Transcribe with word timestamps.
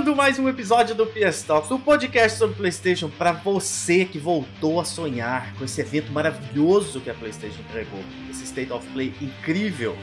Começando 0.00 0.16
mais 0.16 0.38
um 0.38 0.48
episódio 0.48 0.94
do 0.94 1.04
PS 1.04 1.42
Talks, 1.42 1.70
o 1.70 1.74
um 1.74 1.80
podcast 1.80 2.38
sobre 2.38 2.56
PlayStation 2.56 3.10
para 3.10 3.32
você 3.32 4.06
que 4.06 4.18
voltou 4.18 4.80
a 4.80 4.84
sonhar 4.84 5.54
com 5.56 5.64
esse 5.64 5.78
evento 5.78 6.10
maravilhoso 6.10 7.02
que 7.02 7.10
a 7.10 7.14
PlayStation 7.14 7.60
entregou, 7.68 8.00
esse 8.30 8.44
State 8.44 8.72
of 8.72 8.86
Play 8.94 9.12
incrível. 9.20 9.94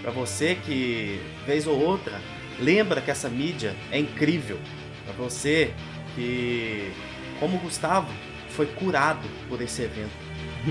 Para 0.00 0.10
você 0.10 0.54
que 0.54 1.20
vez 1.44 1.66
ou 1.66 1.78
outra 1.78 2.18
lembra 2.58 3.02
que 3.02 3.10
essa 3.10 3.28
mídia 3.28 3.76
é 3.90 3.98
incrível. 3.98 4.58
Para 5.04 5.12
você 5.12 5.74
que, 6.14 6.90
como 7.38 7.58
o 7.58 7.60
Gustavo, 7.60 8.10
foi 8.48 8.64
curado 8.64 9.28
por 9.50 9.60
esse 9.60 9.82
evento, 9.82 10.16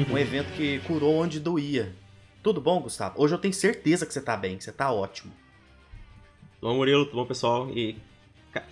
um 0.09 0.17
evento 0.17 0.51
que 0.53 0.79
curou 0.87 1.17
onde 1.17 1.39
doía. 1.39 1.93
Tudo 2.41 2.59
bom, 2.59 2.81
Gustavo? 2.81 3.21
Hoje 3.21 3.35
eu 3.35 3.39
tenho 3.39 3.53
certeza 3.53 4.07
que 4.07 4.13
você 4.13 4.21
tá 4.21 4.35
bem, 4.35 4.57
que 4.57 4.63
você 4.63 4.71
tá 4.71 4.91
ótimo. 4.91 5.31
Tudo 6.59 6.71
bom, 6.71 6.77
Murilo? 6.77 7.05
Tudo 7.05 7.17
bom, 7.17 7.27
pessoal? 7.27 7.69
E 7.69 7.95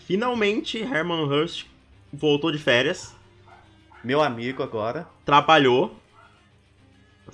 Finalmente, 0.05 0.79
Herman 0.79 1.23
Hurst 1.23 1.65
voltou 2.11 2.51
de 2.51 2.57
férias. 2.57 3.15
Meu 4.03 4.21
amigo 4.21 4.63
agora. 4.63 5.07
Trabalhou. 5.25 5.95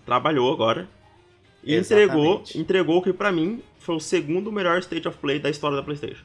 Trabalhou 0.05 0.52
agora. 0.52 0.88
E 1.63 1.76
entregou, 1.76 2.44
entregou 2.54 3.02
que 3.02 3.12
para 3.12 3.31
mim 3.31 3.63
foi 3.80 3.95
o 3.95 3.99
segundo 3.99 4.52
melhor 4.52 4.77
State 4.80 5.08
of 5.08 5.18
Play 5.18 5.40
da 5.40 5.49
história 5.49 5.76
da 5.76 5.84
PlayStation. 5.84 6.23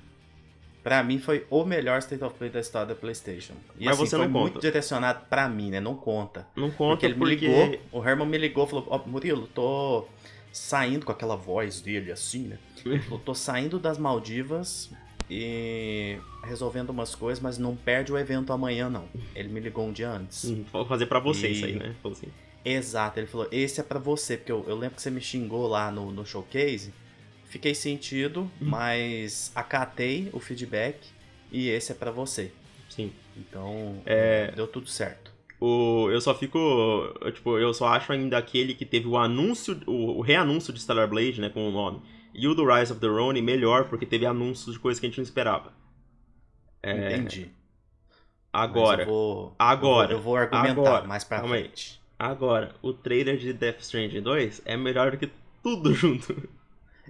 Pra 0.83 1.03
mim 1.03 1.19
foi 1.19 1.47
o 1.51 1.65
melhor 1.65 1.99
State 1.99 2.23
of 2.25 2.37
Play 2.37 2.51
da 2.51 2.61
história 2.61 2.89
da 2.89 2.95
PlayStation. 2.95 3.55
E 3.79 3.85
Mas 3.85 3.95
assim, 3.95 4.07
você 4.07 4.17
foi 4.17 4.27
não 4.27 4.41
muito 4.41 4.55
conta. 4.55 4.67
direcionado 4.67 5.27
pra 5.29 5.49
mim, 5.49 5.71
né? 5.71 5.81
Não 5.81 5.95
conta. 5.95 6.47
Não 6.57 6.71
conta 6.71 6.93
porque 6.93 7.07
ele 7.07 7.15
porque... 7.15 7.49
me 7.49 7.67
ligou, 7.67 7.81
o 7.93 8.07
Herman 8.07 8.27
me 8.27 8.39
ligou 8.39 8.65
e 8.65 8.69
falou: 8.69 8.87
Ó, 8.89 8.99
Murilo, 9.07 9.47
tô 9.47 10.07
saindo 10.53 11.07
com 11.07 11.13
aquela 11.13 11.37
voz 11.37 11.81
dele 11.81 12.11
assim, 12.11 12.49
né? 12.49 12.59
Eu 12.85 13.19
tô 13.19 13.35
saindo 13.35 13.79
das 13.79 13.99
Maldivas 13.99 14.91
e 15.31 16.19
resolvendo 16.43 16.91
umas 16.91 17.15
coisas, 17.15 17.43
mas 17.43 17.57
não 17.59 17.77
perde 17.77 18.13
o 18.13 18.19
evento 18.19 18.53
amanhã, 18.53 18.91
não. 18.91 19.05
Ele 19.35 19.49
me 19.49 19.61
ligou 19.61 19.87
um 19.87 19.93
dia 19.93 20.11
antes. 20.11 20.45
Hum, 20.45 20.65
Vou 20.73 20.85
fazer 20.85 21.07
pra 21.07 21.21
você 21.21 21.49
E- 21.49 21.53
isso 21.53 21.65
aí, 21.65 21.77
né? 21.77 21.95
Assim. 22.05 22.27
Exato, 22.65 23.19
ele 23.21 23.27
falou: 23.27 23.49
esse 23.53 23.81
é 23.81 23.83
pra 23.83 23.99
você, 23.99 24.37
porque 24.37 24.53
eu, 24.53 24.65
eu 24.69 24.77
lembro 24.77 24.97
que 24.97 25.03
você 25.03 25.11
me 25.11 25.21
xingou 25.21 25.67
lá 25.67 25.91
no, 25.91 26.11
no 26.13 26.27
showcase. 26.27 26.93
Fiquei 27.47 27.75
sentido, 27.75 28.41
Uhum. 28.61 28.69
mas 28.69 29.51
acatei 29.55 30.29
o 30.33 30.39
feedback 30.39 30.99
e 31.51 31.69
esse 31.69 31.91
é 31.93 31.95
pra 31.95 32.11
você. 32.11 32.53
Sim. 32.89 33.13
Então, 33.37 34.03
É. 34.07 34.53
deu 34.53 34.67
tudo 34.69 34.89
certo. 34.89 35.31
O, 35.61 36.09
eu 36.11 36.21
só 36.21 36.35
fico. 36.35 36.59
eu, 37.21 37.33
Tipo, 37.33 37.59
eu 37.59 37.73
só 37.75 37.89
acho 37.89 38.13
ainda 38.13 38.39
aquele 38.39 38.75
que 38.75 38.85
teve 38.87 39.07
o 39.09 39.17
anúncio, 39.17 39.81
o, 39.87 40.19
o 40.19 40.21
reanúncio 40.21 40.73
de 40.73 40.81
Stellar 40.81 41.09
Blade, 41.09 41.41
né? 41.41 41.49
Com 41.51 41.69
o 41.69 41.73
nome. 41.73 42.01
E 42.41 42.49
o 42.49 42.55
do 42.55 42.65
Rise 42.65 42.91
of 42.93 43.01
the 43.01 43.07
Ronin 43.07 43.43
melhor, 43.43 43.89
porque 43.89 44.07
teve 44.07 44.25
anúncios 44.27 44.75
de 44.75 44.81
coisas 44.81 44.99
que 44.99 45.07
a 45.07 45.09
gente 45.09 45.19
não 45.19 45.25
esperava. 45.25 45.73
É, 46.83 47.17
Entendi. 47.17 47.51
Agora. 48.53 49.03
Eu 49.03 49.07
vou, 49.07 49.55
agora, 49.59 50.13
Eu 50.13 50.19
vou, 50.21 50.37
eu 50.39 50.49
vou 50.51 50.57
argumentar 50.59 50.71
agora, 50.91 51.07
mais 51.07 51.23
pra 51.25 51.43
frente. 51.47 52.01
Agora, 52.19 52.75
o 52.83 52.93
trailer 52.93 53.37
de 53.37 53.53
Death 53.53 53.81
Stranding 53.81 54.21
2 54.23 54.63
é 54.65 54.77
melhor 54.77 55.11
do 55.13 55.19
que 55.19 55.31
tudo 55.63 55.93
junto. 55.95 56.49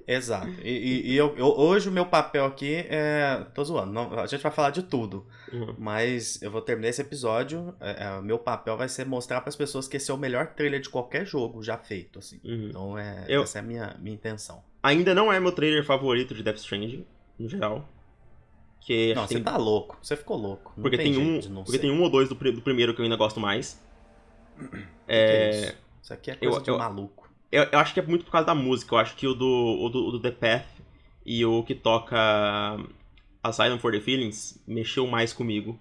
Exato. 0.07 0.49
E, 0.63 0.69
e- 0.71 1.13
e 1.13 1.17
eu, 1.17 1.37
eu- 1.37 1.47
hoje 1.57 1.89
o 1.89 1.93
meu 1.93 2.07
papel 2.07 2.45
aqui 2.45 2.75
é. 2.89 3.45
Tô 3.55 3.63
zoando, 3.65 3.93
não- 3.93 4.19
a 4.19 4.27
gente 4.27 4.43
vai 4.43 4.51
falar 4.51 4.71
de 4.71 4.83
tudo. 4.83 5.27
Uhum. 5.53 5.75
Mas 5.79 6.41
eu 6.43 6.51
vou 6.51 6.61
terminar 6.61 6.89
esse 6.89 7.01
episódio. 7.01 7.75
é, 7.81 8.05
é, 8.07 8.21
meu 8.21 8.39
papel 8.39 8.77
vai 8.77 8.89
ser 8.89 9.05
mostrar 9.07 9.41
para 9.41 9.51
as 9.51 9.57
pessoas 9.57 9.87
que 9.87 9.97
esse 9.97 10.11
é 10.11 10.15
o 10.15 10.19
melhor 10.19 10.49
trailer 10.55 10.81
de 10.81 10.89
qualquer 10.89 11.25
jogo 11.27 11.63
já 11.63 11.77
feito. 11.79 12.19
Assim. 12.19 12.41
Uhum. 12.45 12.67
Então 12.69 12.99
é, 12.99 13.25
Eu- 13.29 13.43
essa 13.43 13.59
é 13.59 13.61
a 13.61 13.65
minha, 13.65 13.97
minha 14.01 14.15
intenção. 14.15 14.63
Ainda 14.83 15.15
não 15.15 15.33
é 15.33 15.39
meu 15.39 15.53
trailer 15.53 15.85
favorito 15.85 16.35
de 16.35 16.43
Death 16.43 16.57
Stranding, 16.59 17.05
no 17.39 17.49
geral. 17.49 17.87
Que 18.81 19.15
Não, 19.15 19.23
acho 19.23 19.29
que 19.29 19.35
você 19.39 19.45
tem, 19.45 19.53
tá 19.53 19.59
louco. 19.59 19.99
Você 20.03 20.17
ficou 20.17 20.37
louco. 20.39 20.73
Não 20.77 20.83
porque 20.83 20.97
tem, 20.97 21.13
jeito 21.13 21.21
um, 21.49 21.51
não 21.53 21.63
porque 21.65 21.77
ser. 21.79 21.83
tem 21.83 21.91
um 21.91 22.03
ou 22.03 22.09
dois 22.11 22.29
do, 22.31 22.35
do 22.35 22.63
primeiro 22.63 22.95
que 22.95 23.01
eu 23.01 23.05
ainda 23.05 23.17
gosto 23.17 23.39
mais. 23.39 23.79
Que 24.71 24.77
É, 25.09 25.51
isso? 25.51 25.77
Isso 26.03 26.13
aqui 26.15 26.31
é 26.31 26.35
coisa 26.37 26.57
eu- 26.59 26.63
de 26.63 26.71
eu- 26.71 26.79
maluco. 26.79 27.29
eu, 27.53 27.65
eu 27.65 27.79
acho 27.79 27.93
que 27.93 28.01
é 28.01 28.03
muito 28.03 28.25
por 28.25 28.31
causa 28.33 28.47
da 28.47 28.55
música. 28.55 28.95
Eu 28.95 28.99
acho 28.99 29.15
que 29.17 29.27
o 29.27 29.35
do, 29.35 29.47
o 29.81 29.89
do, 29.91 30.07
o 30.07 30.13
do 30.13 30.21
The 30.21 30.31
Path 30.31 30.67
e 31.27 31.45
o 31.45 31.63
que 31.63 31.75
toca 31.75 32.17
Asylum 33.43 33.79
for 33.79 33.93
the 33.93 34.01
Feelings 34.01 34.63
mexeu 34.67 35.07
mais 35.07 35.33
comigo 35.33 35.79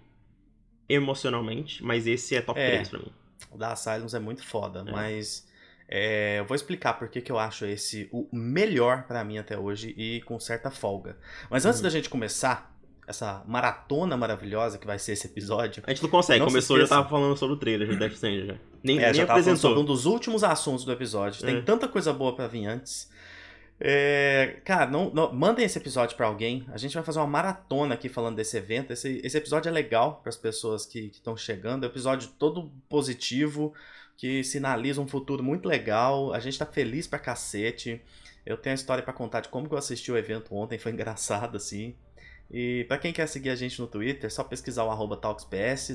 emocionalmente, 0.87 1.83
mas 1.83 2.07
esse 2.07 2.35
é 2.35 2.41
top 2.41 2.59
É. 2.59 2.71
3 2.71 2.89
pra 2.89 2.99
mim. 2.99 3.11
O 3.51 3.57
da 3.57 3.71
Asylums 3.71 4.13
é 4.13 4.19
muito 4.19 4.43
foda, 4.45 4.83
É. 4.87 4.91
mas 4.91 5.47
é, 5.91 6.39
eu 6.39 6.45
vou 6.45 6.55
explicar 6.55 6.93
por 6.93 7.09
que 7.09 7.31
eu 7.31 7.39
acho 7.39 7.65
esse 7.65 8.07
o 8.11 8.27
melhor 8.31 9.03
pra 9.07 9.23
mim 9.23 9.37
até 9.39 9.57
hoje 9.57 9.93
e 9.97 10.21
com 10.21 10.39
certa 10.39 10.69
folga. 10.69 11.17
Mas 11.49 11.65
antes 11.65 11.79
Uhum. 11.79 11.83
da 11.83 11.89
gente 11.89 12.09
começar 12.09 12.77
essa 13.07 13.43
maratona 13.47 14.15
maravilhosa 14.15 14.77
que 14.77 14.85
vai 14.85 14.99
ser 14.99 15.13
esse 15.13 15.25
episódio, 15.25 15.81
A 15.87 15.89
gente 15.91 16.03
não 16.03 16.09
consegue, 16.11 16.39
Não 16.41 16.45
começou 16.45 16.79
já 16.79 16.87
tava 16.87 17.09
falando 17.09 17.35
sobre 17.35 17.55
o 17.55 17.57
trailer 17.57 17.87
de 17.89 17.95
Death 17.95 18.11
Stranding 18.13 18.45
já. 18.45 18.55
Nem, 18.83 18.99
É, 18.99 19.05
nem 19.05 19.13
já 19.15 19.25
tava 19.25 19.27
falando 19.27 19.31
apresentou. 19.31 19.57
sobre 19.57 19.79
um 19.79 19.85
dos 19.85 20.05
últimos 20.05 20.43
assuntos 20.43 20.85
do 20.85 20.91
episódio. 20.91 21.41
Tem 21.43 21.57
É. 21.57 21.61
tanta 21.61 21.87
coisa 21.87 22.13
boa 22.13 22.35
pra 22.35 22.45
vir 22.47 22.67
antes. 22.67 23.09
É, 23.81 24.57
cara, 24.65 24.85
não, 24.91 25.09
não- 25.09 25.33
mandem 25.33 25.65
esse 25.65 25.77
episódio 25.77 26.15
pra 26.17 26.27
alguém. 26.27 26.65
A 26.71 26.77
gente 26.77 26.93
vai 26.93 27.03
fazer 27.03 27.19
uma 27.19 27.27
maratona 27.27 27.95
aqui 27.95 28.09
falando 28.09 28.35
desse 28.35 28.57
evento. 28.57 28.91
Esse, 28.91 29.21
esse 29.23 29.37
episódio 29.37 29.69
é 29.69 29.71
legal 29.71 30.19
para 30.21 30.29
as 30.29 30.35
pessoas 30.37 30.85
que 30.85 30.99
estão 31.13 31.35
chegando. 31.37 31.85
É 31.85 31.87
um 31.87 31.89
episódio 31.89 32.29
todo 32.37 32.69
positivo, 32.89 33.73
que 34.19 34.43
sinaliza 34.43 34.99
um 34.99 35.07
futuro 35.07 35.41
muito 35.41 35.65
legal. 35.65 36.33
A 36.33 36.41
gente 36.41 36.59
tá 36.59 36.65
feliz 36.65 37.07
pra 37.07 37.17
cacete. 37.17 38.01
Eu 38.45 38.57
tenho 38.57 38.73
a 38.73 38.75
história 38.75 39.01
pra 39.01 39.13
contar 39.13 39.39
de 39.39 39.47
como 39.47 39.65
eu 39.71 39.77
assisti 39.77 40.11
o 40.11 40.17
evento 40.17 40.53
ontem. 40.53 40.77
Foi 40.77 40.91
engraçado, 40.91 41.55
assim. 41.55 41.95
E 42.51 42.83
pra 42.89 42.97
quem 42.97 43.13
quer 43.13 43.27
seguir 43.27 43.49
a 43.49 43.55
gente 43.55 43.79
no 43.79 43.87
Twitter, 43.87 44.25
é 44.25 44.29
só 44.29 44.43
pesquisar 44.43 44.83
o 44.83 44.91
arroba. 44.91 45.17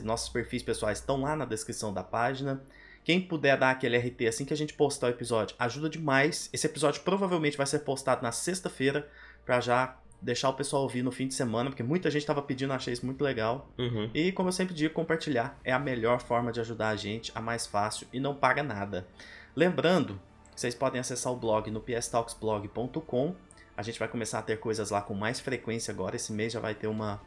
Nossos 0.05 0.31
perfis 0.31 0.63
pessoais 0.63 1.01
estão 1.01 1.21
lá 1.21 1.37
na 1.37 1.45
descrição 1.45 1.93
da 1.93 2.03
página. 2.03 2.65
Quem 3.05 3.21
puder 3.21 3.59
dar 3.59 3.73
aquele 3.73 3.99
RT 3.99 4.27
assim 4.27 4.47
que 4.47 4.55
a 4.55 4.57
gente 4.57 4.73
postar 4.73 5.09
o 5.09 5.11
episódio, 5.11 5.55
ajuda 5.59 5.91
demais. 5.91 6.49
Esse 6.51 6.67
episódio 6.67 7.03
provavelmente 7.03 7.59
vai 7.59 7.67
ser 7.67 7.81
postado 7.81 8.23
na 8.23 8.33
sexta-feira, 8.33 9.07
pra 9.45 9.61
já 9.61 9.99
deixar 10.25 10.49
o 10.49 10.55
pessoal 10.55 10.83
ouvir 10.83 11.03
no 11.03 11.13
fim 11.13 11.29
de 11.29 11.35
semana, 11.35 11.71
porque 11.71 11.83
muita 11.83 12.11
gente 12.11 12.25
tava 12.25 12.41
pedindo, 12.43 12.73
achei 12.73 12.93
isso 12.95 13.05
muito 13.05 13.23
legal. 13.23 13.69
Uhum. 13.79 14.11
E 14.15 14.33
como 14.33 14.49
eu 14.49 14.53
sempre 14.53 14.75
digo, 14.75 14.95
compartilhar 14.95 15.59
é 15.63 15.73
a 15.73 15.79
melhor 15.79 16.21
forma 16.21 16.51
de 16.51 16.61
ajudar 16.61 16.89
a 16.89 16.97
gente, 16.97 17.31
a 17.35 17.41
mais 17.41 17.67
fácil 17.67 18.07
e 18.13 18.19
não 18.19 18.35
paga 18.35 18.63
nada. 18.63 19.07
Lembrando 19.55 20.19
que 20.55 20.61
vocês 20.61 20.75
podem 20.75 21.01
acessar 21.01 21.33
o 21.33 21.37
blog 21.37 21.71
no 21.71 21.81
pstalksblog.com. 21.81 23.35
A 23.77 23.83
gente 23.83 23.99
vai 23.99 24.09
começar 24.09 24.39
a 24.39 24.43
ter 24.43 24.59
coisas 24.59 24.91
lá 24.91 25.03
com 25.03 25.15
mais 25.15 25.41
frequência 25.41 25.93
agora. 25.93 26.17
Esse 26.17 26.33
mês 26.33 26.53
já 26.53 26.61
vai 26.61 26.75
ter 26.75 26.87
uma, 26.87 27.21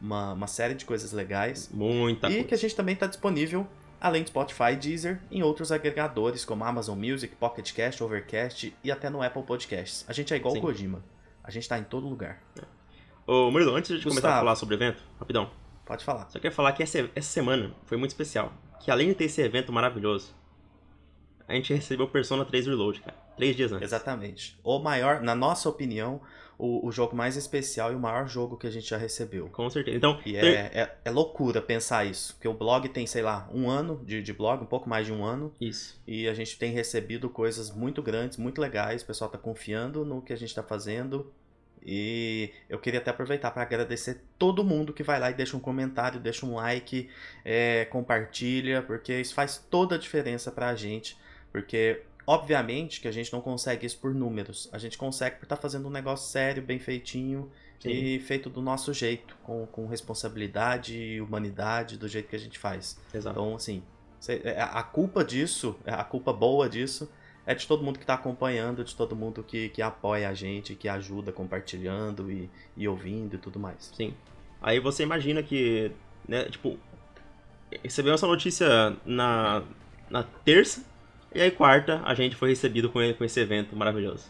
uma, 0.00 0.32
uma 0.32 0.46
série 0.46 0.74
de 0.74 0.84
coisas 0.84 1.12
legais. 1.12 1.70
Muita 1.72 2.28
E 2.28 2.32
coisa. 2.32 2.48
que 2.48 2.54
a 2.54 2.58
gente 2.58 2.74
também 2.74 2.94
está 2.94 3.06
disponível, 3.06 3.66
além 4.00 4.22
de 4.24 4.28
Spotify, 4.30 4.74
Deezer, 4.78 5.20
em 5.30 5.42
outros 5.42 5.70
agregadores 5.70 6.44
como 6.44 6.64
Amazon 6.64 6.98
Music, 6.98 7.34
Pocket 7.36 7.72
Cast, 7.72 8.02
Overcast 8.02 8.74
e 8.82 8.90
até 8.90 9.08
no 9.08 9.22
Apple 9.22 9.42
Podcasts. 9.44 10.04
A 10.08 10.12
gente 10.12 10.34
é 10.34 10.36
igual 10.36 10.54
Sim. 10.54 10.58
o 10.58 10.62
Kojima. 10.62 11.04
A 11.44 11.50
gente 11.50 11.68
tá 11.68 11.78
em 11.78 11.84
todo 11.84 12.08
lugar. 12.08 12.42
Ô, 13.26 13.50
Murilo, 13.50 13.74
antes 13.74 13.96
de 13.98 14.02
começar 14.02 14.18
a 14.18 14.20
Gustavo. 14.20 14.38
falar 14.40 14.56
sobre 14.56 14.74
o 14.74 14.76
evento, 14.76 15.02
rapidão. 15.18 15.50
Pode 15.84 16.04
falar. 16.04 16.28
Só 16.30 16.38
queria 16.38 16.52
falar 16.54 16.72
que 16.72 16.82
essa, 16.82 17.10
essa 17.14 17.28
semana 17.30 17.72
foi 17.84 17.96
muito 17.96 18.10
especial. 18.10 18.52
Que 18.80 18.90
além 18.90 19.08
de 19.08 19.14
ter 19.14 19.24
esse 19.24 19.40
evento 19.40 19.72
maravilhoso, 19.72 20.34
a 21.46 21.54
gente 21.54 21.72
recebeu 21.72 22.08
Persona 22.08 22.44
3 22.44 22.66
Reload, 22.66 23.00
cara. 23.00 23.16
Três 23.36 23.56
dias 23.56 23.72
antes. 23.72 23.84
Exatamente. 23.84 24.58
O 24.62 24.78
maior, 24.78 25.20
na 25.20 25.34
nossa 25.34 25.68
opinião, 25.68 26.20
o, 26.62 26.86
o 26.86 26.92
jogo 26.92 27.16
mais 27.16 27.36
especial 27.36 27.92
e 27.92 27.96
o 27.96 27.98
maior 27.98 28.28
jogo 28.28 28.56
que 28.56 28.68
a 28.68 28.70
gente 28.70 28.88
já 28.88 28.96
recebeu. 28.96 29.48
Com 29.48 29.68
certeza. 29.68 29.96
Então, 29.96 30.20
E 30.24 30.36
é, 30.36 30.70
é, 30.72 30.96
é 31.04 31.10
loucura 31.10 31.60
pensar 31.60 32.04
isso. 32.04 32.34
Porque 32.34 32.46
o 32.46 32.54
blog 32.54 32.88
tem, 32.88 33.04
sei 33.04 33.20
lá, 33.20 33.50
um 33.52 33.68
ano 33.68 34.00
de, 34.06 34.22
de 34.22 34.32
blog, 34.32 34.62
um 34.62 34.66
pouco 34.66 34.88
mais 34.88 35.04
de 35.04 35.12
um 35.12 35.24
ano. 35.24 35.52
Isso. 35.60 36.00
E 36.06 36.28
a 36.28 36.34
gente 36.34 36.56
tem 36.56 36.70
recebido 36.70 37.28
coisas 37.28 37.72
muito 37.72 38.00
grandes, 38.00 38.38
muito 38.38 38.60
legais. 38.60 39.02
O 39.02 39.06
pessoal 39.06 39.28
tá 39.28 39.36
confiando 39.36 40.04
no 40.04 40.22
que 40.22 40.32
a 40.32 40.36
gente 40.36 40.54
tá 40.54 40.62
fazendo. 40.62 41.32
E 41.84 42.52
eu 42.68 42.78
queria 42.78 43.00
até 43.00 43.10
aproveitar 43.10 43.50
para 43.50 43.62
agradecer 43.62 44.20
todo 44.38 44.62
mundo 44.62 44.92
que 44.92 45.02
vai 45.02 45.18
lá 45.18 45.32
e 45.32 45.34
deixa 45.34 45.56
um 45.56 45.60
comentário, 45.60 46.20
deixa 46.20 46.46
um 46.46 46.54
like, 46.54 47.10
é, 47.44 47.86
compartilha, 47.86 48.82
porque 48.82 49.20
isso 49.20 49.34
faz 49.34 49.58
toda 49.68 49.96
a 49.96 49.98
diferença 49.98 50.52
pra 50.52 50.76
gente. 50.76 51.16
Porque, 51.50 52.02
obviamente, 52.26 53.00
que 53.00 53.08
a 53.08 53.12
gente 53.12 53.32
não 53.32 53.40
consegue 53.40 53.86
isso 53.86 53.98
por 53.98 54.14
números. 54.14 54.68
A 54.72 54.78
gente 54.78 54.96
consegue 54.96 55.36
por 55.36 55.44
estar 55.44 55.56
fazendo 55.56 55.88
um 55.88 55.90
negócio 55.90 56.30
sério, 56.30 56.62
bem 56.62 56.78
feitinho 56.78 57.50
Sim. 57.80 57.90
e 57.90 58.18
feito 58.20 58.48
do 58.48 58.60
nosso 58.60 58.92
jeito, 58.92 59.36
com, 59.42 59.66
com 59.66 59.86
responsabilidade 59.86 60.96
e 60.96 61.20
humanidade, 61.20 61.98
do 61.98 62.08
jeito 62.08 62.28
que 62.28 62.36
a 62.36 62.38
gente 62.38 62.58
faz. 62.58 62.98
Exato. 63.12 63.38
Então, 63.38 63.54
assim, 63.56 63.82
é, 64.28 64.60
a 64.60 64.82
culpa 64.82 65.24
disso, 65.24 65.76
a 65.84 66.04
culpa 66.04 66.32
boa 66.32 66.68
disso, 66.68 67.10
é 67.44 67.54
de 67.54 67.66
todo 67.66 67.82
mundo 67.82 67.98
que 67.98 68.06
tá 68.06 68.14
acompanhando, 68.14 68.84
de 68.84 68.94
todo 68.94 69.16
mundo 69.16 69.42
que, 69.42 69.68
que 69.70 69.82
apoia 69.82 70.28
a 70.28 70.34
gente, 70.34 70.74
que 70.76 70.88
ajuda 70.88 71.32
compartilhando 71.32 72.30
e, 72.30 72.48
e 72.76 72.86
ouvindo 72.86 73.34
e 73.34 73.38
tudo 73.38 73.58
mais. 73.58 73.90
Sim. 73.96 74.14
Aí 74.60 74.78
você 74.78 75.02
imagina 75.02 75.42
que, 75.42 75.90
né, 76.26 76.44
tipo, 76.44 76.78
recebeu 77.82 78.14
essa 78.14 78.26
notícia 78.26 78.96
na, 79.04 79.64
na 80.08 80.22
terça, 80.22 80.84
e 81.34 81.40
aí 81.40 81.50
quarta 81.50 82.02
a 82.04 82.14
gente 82.14 82.36
foi 82.36 82.50
recebido 82.50 82.88
com, 82.90 83.00
com 83.14 83.24
esse 83.24 83.40
evento 83.40 83.76
maravilhoso. 83.76 84.24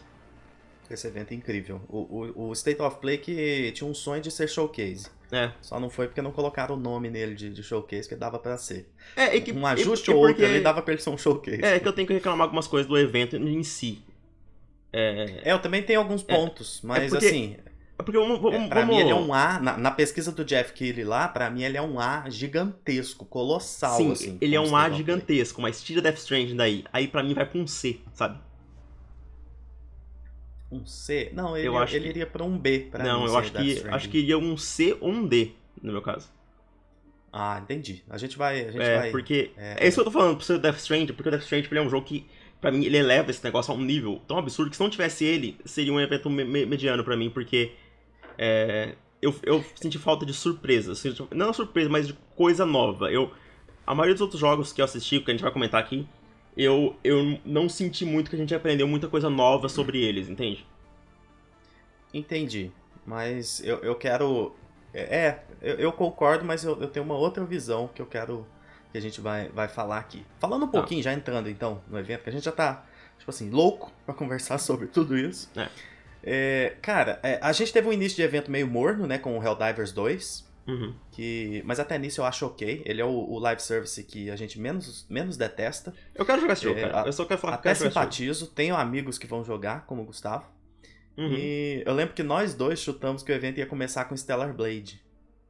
Esse 0.89 1.07
evento 1.07 1.33
incrível. 1.33 1.81
O, 1.87 2.33
o, 2.37 2.49
o 2.49 2.53
State 2.53 2.81
of 2.81 2.97
Play 2.99 3.17
que 3.17 3.71
tinha 3.71 3.89
um 3.89 3.93
sonho 3.93 4.21
de 4.21 4.29
ser 4.29 4.47
showcase. 4.47 5.07
É. 5.31 5.51
Só 5.61 5.79
não 5.79 5.89
foi 5.89 6.07
porque 6.07 6.21
não 6.21 6.31
colocaram 6.31 6.75
o 6.75 6.79
nome 6.79 7.09
nele 7.09 7.33
de, 7.33 7.49
de 7.49 7.63
showcase, 7.63 8.07
que 8.07 8.15
dava 8.15 8.37
pra 8.37 8.57
ser. 8.57 8.87
É, 9.15 9.39
que, 9.39 9.51
Um 9.51 9.65
ajuste 9.65 10.11
ou 10.11 10.17
outro 10.17 10.45
ali 10.45 10.59
dava 10.59 10.81
pra 10.81 10.93
ele 10.93 11.01
ser 11.01 11.09
um 11.09 11.17
showcase. 11.17 11.63
É, 11.63 11.79
que 11.79 11.87
eu 11.87 11.93
tenho 11.93 12.07
que 12.07 12.13
reclamar 12.13 12.45
algumas 12.45 12.67
coisas 12.67 12.87
do 12.87 12.97
evento 12.97 13.35
em 13.35 13.63
si. 13.63 14.03
É, 14.91 15.41
É, 15.43 15.51
eu 15.51 15.59
também 15.59 15.81
tenho 15.81 15.99
alguns 15.99 16.21
pontos, 16.21 16.81
mas 16.83 17.09
porque 17.09 17.25
assim, 17.25 17.57
é 17.65 17.71
porque 17.97 18.17
vamos, 18.17 18.39
vamos, 18.39 18.59
é, 18.61 18.67
pra 18.67 18.81
vamos- 18.81 18.95
mim 18.95 19.01
ele 19.01 19.11
é 19.11 19.15
um 19.15 19.33
A, 19.33 19.59
na, 19.59 19.77
na 19.77 19.91
pesquisa 19.91 20.31
do 20.31 20.43
Jeff 20.43 20.73
Keighley 20.73 21.03
lá, 21.05 21.27
pra 21.27 21.49
mim 21.49 21.63
ele 21.63 21.77
é 21.77 21.81
um 21.81 21.99
A 21.99 22.29
gigantesco, 22.29 23.25
colossal, 23.25 23.97
Sim, 23.97 24.11
assim. 24.11 24.37
ele 24.41 24.55
é 24.55 24.59
um 24.59 24.75
A 24.75 24.89
gigantesco, 24.89 25.61
mas 25.61 25.81
tira 25.83 26.01
Death 26.01 26.17
Stranding 26.17 26.55
daí. 26.55 26.83
Aí 26.91 27.07
pra 27.07 27.21
mim 27.23 27.33
vai 27.33 27.45
pra 27.45 27.59
um 27.59 27.67
C, 27.67 27.99
sabe? 28.13 28.39
Um 30.71 30.85
C? 30.85 31.31
Não, 31.33 31.55
ele, 31.55 31.67
Eu 31.67 31.77
acho 31.77 31.95
ele 31.95 32.05
que- 32.05 32.09
iria 32.09 32.25
pra 32.27 32.43
um 32.43 32.57
B, 32.57 32.87
pra 32.91 33.03
não, 33.03 33.21
mim, 33.21 33.27
eu 33.27 33.37
acho 33.37 33.51
Death 33.53 33.63
que 33.63 33.71
Stranding. 33.73 33.95
acho 33.95 34.09
que 34.09 34.17
iria 34.17 34.37
um 34.39 34.57
C 34.57 34.97
ou 34.99 35.09
um 35.11 35.27
D, 35.27 35.51
no 35.81 35.91
meu 35.91 36.01
caso. 36.01 36.27
Ah, 37.31 37.59
entendi. 37.63 38.03
A 38.09 38.17
gente 38.17 38.37
vai... 38.37 38.61
A 38.67 38.71
gente 38.71 38.81
É, 38.81 38.97
vai... 38.99 39.11
porque. 39.11 39.51
é. 39.57 39.85
É, 39.85 39.87
isso 39.87 39.95
que 39.95 40.01
eu 40.01 40.05
tô 40.05 40.11
falando 40.11 40.35
pro 40.35 40.45
seu 40.45 40.57
Death 40.59 40.77
Stranding, 40.77 41.13
porque 41.13 41.29
o 41.29 41.31
Death 41.31 41.43
Stranding 41.43 41.67
ele 41.69 41.79
é 41.79 41.81
um 41.83 41.89
jogo 41.89 42.05
que, 42.05 42.27
pra 42.61 42.71
mim, 42.71 42.83
ele 42.85 42.97
eleva 42.97 43.29
esse 43.31 43.43
negócio 43.43 43.73
a 43.73 43.77
um 43.77 43.81
nível 43.81 44.21
tão 44.27 44.37
absurdo 44.37 44.69
que 44.71 44.75
se 44.77 44.81
não 44.83 44.89
tivesse 44.89 45.25
ele, 45.25 45.57
seria 45.65 45.91
um 45.93 45.99
evento 45.99 46.29
me- 46.29 46.43
me- 46.43 46.65
mediano 46.65 47.03
pra 47.03 47.15
mim, 47.17 47.29
porque. 47.29 47.71
É, 48.37 48.95
eu, 49.21 49.33
eu 49.43 49.63
senti 49.75 49.97
falta 49.97 50.25
de 50.25 50.33
surpresa. 50.33 50.91
assim, 50.93 51.15
Não 51.31 51.53
surpresa, 51.53 51.89
mas 51.89 52.07
de 52.07 52.13
coisa 52.35 52.65
nova. 52.65 53.11
Eu, 53.11 53.31
a 53.85 53.93
maioria 53.95 54.13
dos 54.15 54.21
outros 54.21 54.39
jogos 54.39 54.71
que 54.73 54.81
eu 54.81 54.85
assisti, 54.85 55.19
que 55.19 55.31
a 55.31 55.33
gente 55.33 55.43
vai 55.43 55.51
comentar 55.51 55.79
aqui, 55.81 56.07
eu, 56.55 56.95
eu 57.03 57.39
não 57.45 57.67
senti 57.67 58.05
muito 58.05 58.29
que 58.29 58.35
a 58.35 58.39
gente 58.39 58.53
aprendeu 58.53 58.87
muita 58.87 59.07
coisa 59.07 59.29
nova 59.29 59.67
sobre 59.69 60.01
eles, 60.03 60.29
entende? 60.29 60.65
Entendi. 62.13 62.71
Mas 63.05 63.61
eu, 63.63 63.77
eu 63.79 63.95
quero. 63.95 64.55
É, 64.93 65.39
eu, 65.61 65.75
eu 65.75 65.91
concordo, 65.91 66.45
mas 66.45 66.63
eu, 66.63 66.79
eu 66.79 66.87
tenho 66.87 67.03
uma 67.05 67.15
outra 67.15 67.43
visão 67.43 67.87
que 67.93 68.01
eu 68.01 68.05
quero 68.05 68.45
que 68.91 68.97
a 68.97 69.01
gente 69.01 69.19
vai, 69.19 69.49
vai 69.49 69.67
falar 69.67 69.97
aqui. 69.97 70.23
Falando 70.39 70.63
um 70.65 70.67
Tá. 70.67 70.77
pouquinho, 70.79 71.01
já 71.01 71.11
entrando 71.11 71.49
então 71.49 71.81
no 71.89 71.97
evento, 71.97 72.23
que 72.23 72.29
a 72.29 72.31
gente 72.31 72.43
já 72.45 72.51
tá, 72.51 72.85
tipo 73.17 73.29
assim, 73.31 73.49
louco 73.49 73.91
pra 74.05 74.13
conversar 74.13 74.59
sobre 74.59 74.85
tudo 74.87 75.17
isso. 75.17 75.49
É. 75.55 75.67
É, 76.23 76.75
cara, 76.81 77.19
é, 77.21 77.37
a 77.41 77.51
gente 77.51 77.71
teve 77.73 77.87
um 77.87 77.93
início 77.93 78.15
de 78.15 78.21
evento 78.21 78.49
meio 78.49 78.67
morno, 78.67 79.05
né, 79.05 79.17
com 79.17 79.37
o 79.37 79.43
Helldivers 79.43 79.91
2. 79.91 80.51
Uhum. 80.65 80.95
Que, 81.11 81.61
mas 81.65 81.77
até 81.77 81.97
nisso 81.97 82.21
eu 82.21 82.25
acho 82.25 82.45
ok. 82.45 82.81
Ele 82.85 83.01
é 83.01 83.05
o, 83.05 83.09
o 83.09 83.37
live 83.39 83.61
service 83.61 84.01
que 84.03 84.31
a 84.31 84.35
gente 84.37 84.57
menos, 84.59 85.05
menos 85.09 85.35
detesta. 85.35 85.93
Eu 86.15 86.25
quero 86.25 86.39
jogar 86.39 86.53
esse 86.53 86.63
jogo, 86.63 86.79
É, 86.79 86.87
cara. 86.89 87.07
Eu 87.07 87.11
só 87.13 87.25
quero 87.25 87.39
falar 87.41 87.55
Até 87.55 87.73
quero 87.73 87.79
simpatizo. 87.89 88.47
Tenho 88.47 88.75
amigos 88.75 89.17
que 89.17 89.27
vão 89.27 89.43
jogar, 89.43 89.85
como 89.85 90.01
o 90.01 90.05
Gustavo. 90.05 90.45
Uhum. 91.17 91.33
E 91.33 91.83
eu 91.85 91.93
lembro 91.93 92.13
que 92.13 92.23
nós 92.23 92.53
dois 92.55 92.79
chutamos 92.79 93.21
que 93.21 93.31
o 93.31 93.35
evento 93.35 93.57
ia 93.59 93.65
começar 93.65 94.05
com 94.05 94.15
Stellar 94.15 94.53
Blade. 94.53 95.03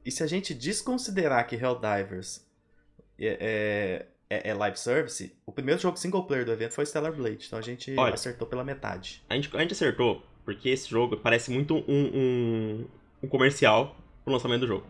E 0.04 0.10
se 0.12 0.24
a 0.24 0.28
gente 0.28 0.52
desconsiderar 0.54 1.46
que 1.48 1.56
Helldivers 1.56 2.46
é, 3.20 4.06
é, 4.30 4.36
é- 4.36 4.50
é 4.50 4.54
live 4.54 4.78
service, 4.80 5.32
o 5.46 5.52
primeiro 5.52 5.80
jogo 5.80 5.96
single 5.96 6.26
player 6.26 6.44
do 6.44 6.52
evento 6.52 6.74
foi 6.74 6.86
Stellar 6.88 7.14
Blade. 7.14 7.46
Então 7.46 7.60
a 7.60 7.62
gente 7.62 7.96
Olha. 7.98 8.16
acertou 8.16 8.48
pela 8.48 8.64
metade. 8.64 9.24
A 9.30 9.36
gente, 9.36 9.56
a 9.56 9.60
gente 9.62 9.74
acertou, 9.74 10.24
porque 10.46 10.70
esse 10.70 10.90
jogo 10.90 11.18
parece 11.18 11.52
muito 11.52 11.76
um, 11.76 11.84
um, 11.88 12.86
um 13.24 13.28
comercial 13.28 13.96
pro 14.24 14.34
lançamento 14.34 14.62
do 14.62 14.68
jogo. 14.68 14.86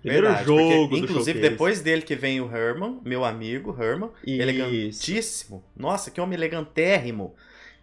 Primeiro 0.00 0.26
Verdade, 0.26 0.46
jogo 0.46 0.60
porque, 0.60 0.88
do 0.88 0.96
inclusive 1.04 1.32
showcase. 1.38 1.50
depois 1.50 1.80
dele 1.80 2.02
que 2.02 2.16
vem 2.16 2.40
o 2.40 2.50
Herman, 2.56 2.98
meu 3.04 3.24
amigo 3.24 3.76
Herman, 3.80 4.10
Isso. 4.26 4.42
elegantíssimo. 4.42 5.62
Nossa, 5.76 6.10
que 6.10 6.20
homem 6.20 6.34
elegantérrimo. 6.36 7.34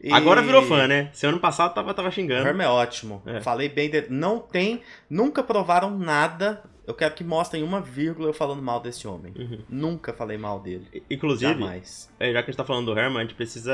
E- 0.01 0.11
Agora 0.13 0.41
virou 0.41 0.61
fã, 0.63 0.87
né? 0.87 1.09
Se 1.13 1.25
ano 1.25 1.39
passado 1.39 1.73
tava, 1.73 1.93
tava 1.93 2.09
O 2.09 2.11
xingando. 2.11 2.47
Herman 2.47 2.65
é 2.65 2.69
ótimo. 2.69 3.21
É. 3.25 3.39
Falei 3.41 3.69
bem 3.69 3.89
dele. 3.89 4.07
Não 4.09 4.39
tem, 4.39 4.81
nunca 5.09 5.43
provaram 5.43 5.97
nada. 5.97 6.61
Eu 6.87 6.93
quero 6.93 7.13
que 7.13 7.23
mostrem 7.23 7.63
uma 7.63 7.79
vírgula 7.79 8.29
eu 8.29 8.33
falando 8.33 8.61
mal 8.61 8.79
desse 8.81 9.07
homem. 9.07 9.33
Uhum. 9.37 9.59
Nunca 9.69 10.11
falei 10.13 10.37
mal 10.37 10.59
dele. 10.59 10.87
Inclusive, 11.09 11.53
Jamais. 11.53 12.09
é, 12.19 12.33
já 12.33 12.41
que 12.41 12.49
a 12.49 12.51
gente 12.51 12.57
tá 12.57 12.65
falando 12.65 12.93
do 12.93 12.97
Herman, 12.99 13.19
a 13.19 13.21
gente 13.21 13.35
precisa. 13.35 13.73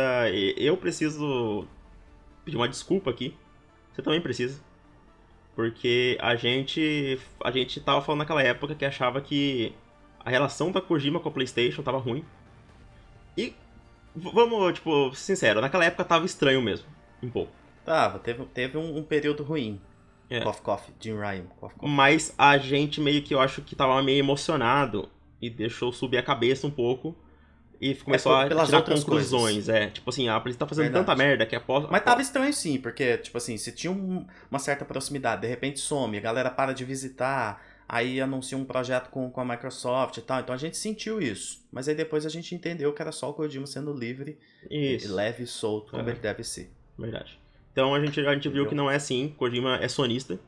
Eu 0.58 0.76
preciso 0.78 1.66
pedir 2.46 2.56
uma 2.56 2.70
desculpa 2.70 3.10
aqui. 3.10 3.36
Você 3.92 4.02
também 4.02 4.22
precisa. 4.22 4.62
Porque 5.56 6.18
a 6.22 6.36
gente. 6.36 7.20
A 7.44 7.52
gente 7.52 7.80
tava 7.82 8.02
falando 8.02 8.20
naquela 8.20 8.44
época 8.44 8.76
que 8.76 8.86
achava 8.86 9.20
que 9.20 9.74
a 10.20 10.30
relação 10.30 10.72
da 10.72 10.82
Kojima 10.82 11.20
com 11.20 11.30
a 11.30 11.32
Playstation 11.32 11.82
tava 11.82 11.98
ruim. 11.98 12.24
E 13.38 13.54
vamos, 14.16 14.74
tipo, 14.74 15.14
sincero, 15.14 15.62
naquela 15.62 15.86
época 15.86 16.04
tava 16.04 16.26
estranho 16.26 16.62
mesmo. 16.62 16.88
Um 17.22 17.30
pouco. 17.30 17.52
Tava, 17.84 18.20
teve, 18.20 18.46
teve 18.46 18.78
um, 18.78 18.98
um 18.98 19.04
período 19.04 19.44
ruim. 19.44 19.80
É. 20.30 20.42
Cough, 20.42 20.62
cough, 20.62 20.82
Jim 21.00 21.16
Ryan. 21.16 21.46
Cough, 21.60 21.72
cough. 21.74 21.90
Mas 21.90 22.34
a 22.38 22.58
gente 22.58 23.00
meio 23.00 23.22
que 23.22 23.34
eu 23.34 23.40
acho 23.40 23.62
que 23.62 23.76
tava 23.76 24.02
meio 24.02 24.20
emocionado 24.20 25.10
e 25.42 25.50
deixou 25.50 25.92
subir 25.94 26.18
a 26.18 26.24
cabeça 26.24 26.66
um 26.66 26.72
pouco. 26.72 27.16
E 27.80 27.94
começou 27.96 28.32
É, 28.38 28.46
a 28.46 28.48
pelas 28.48 28.68
tirar 28.70 28.82
conclusões. 28.84 29.68
É, 29.70 29.88
tipo 29.88 30.10
assim, 30.10 30.28
a 30.30 30.40
Playstation 30.40 30.66
tá 30.66 30.68
fazendo 30.70 30.84
Verdade. 30.86 31.06
tanta 31.06 31.18
merda 31.18 31.46
que 31.46 31.56
após. 31.56 31.88
Mas 31.90 32.04
tava 32.04 32.22
estranho 32.22 32.54
sim, 32.54 32.80
porque, 32.80 33.18
tipo 33.18 33.38
assim, 33.38 33.58
se 33.58 33.72
tinha 33.72 33.92
um- 33.92 34.26
uma 34.50 34.60
certa 34.60 34.86
proximidade, 34.86 35.42
de 35.42 35.48
repente 35.48 35.80
some, 35.80 36.18
a 36.18 36.22
galera 36.22 36.50
para 36.50 36.74
de 36.74 36.86
visitar, 36.86 37.62
aí 37.88 38.20
anuncia 38.22 38.58
um 38.58 38.64
projeto 38.66 39.10
com, 39.10 39.30
com 39.30 39.42
a 39.42 39.46
Microsoft 39.46 40.18
e 40.18 40.22
tal. 40.22 40.40
Então 40.40 40.56
a 40.56 40.58
gente 40.58 40.78
sentiu 40.78 41.22
isso. 41.22 41.64
Mas 41.72 41.88
aí 41.88 41.96
depois 41.96 42.26
a 42.26 42.30
gente 42.30 42.56
entendeu 42.56 42.92
que 42.94 43.02
era 43.02 43.12
só 43.12 43.30
o 43.30 43.34
Kojima 43.34 43.68
sendo 43.68 43.94
livre, 43.94 44.40
e 44.70 44.98
leve 45.08 45.44
e 45.44 45.48
solto, 45.48 45.92
como 45.92 46.08
É. 46.08 46.12
ele 46.12 46.20
deve 46.20 46.44
ser. 46.44 46.72
verdade. 46.98 47.38
Então 47.72 47.94
a 47.94 48.00
gente, 48.00 48.20
a 48.22 48.34
gente 48.34 48.44
viu 48.44 48.64
Entendeu? 48.64 48.68
que 48.70 48.76
não 48.76 48.90
é 48.90 48.96
assim. 48.96 49.36
Kojima 49.38 49.76
é 49.82 49.88
sonista. 49.90 50.40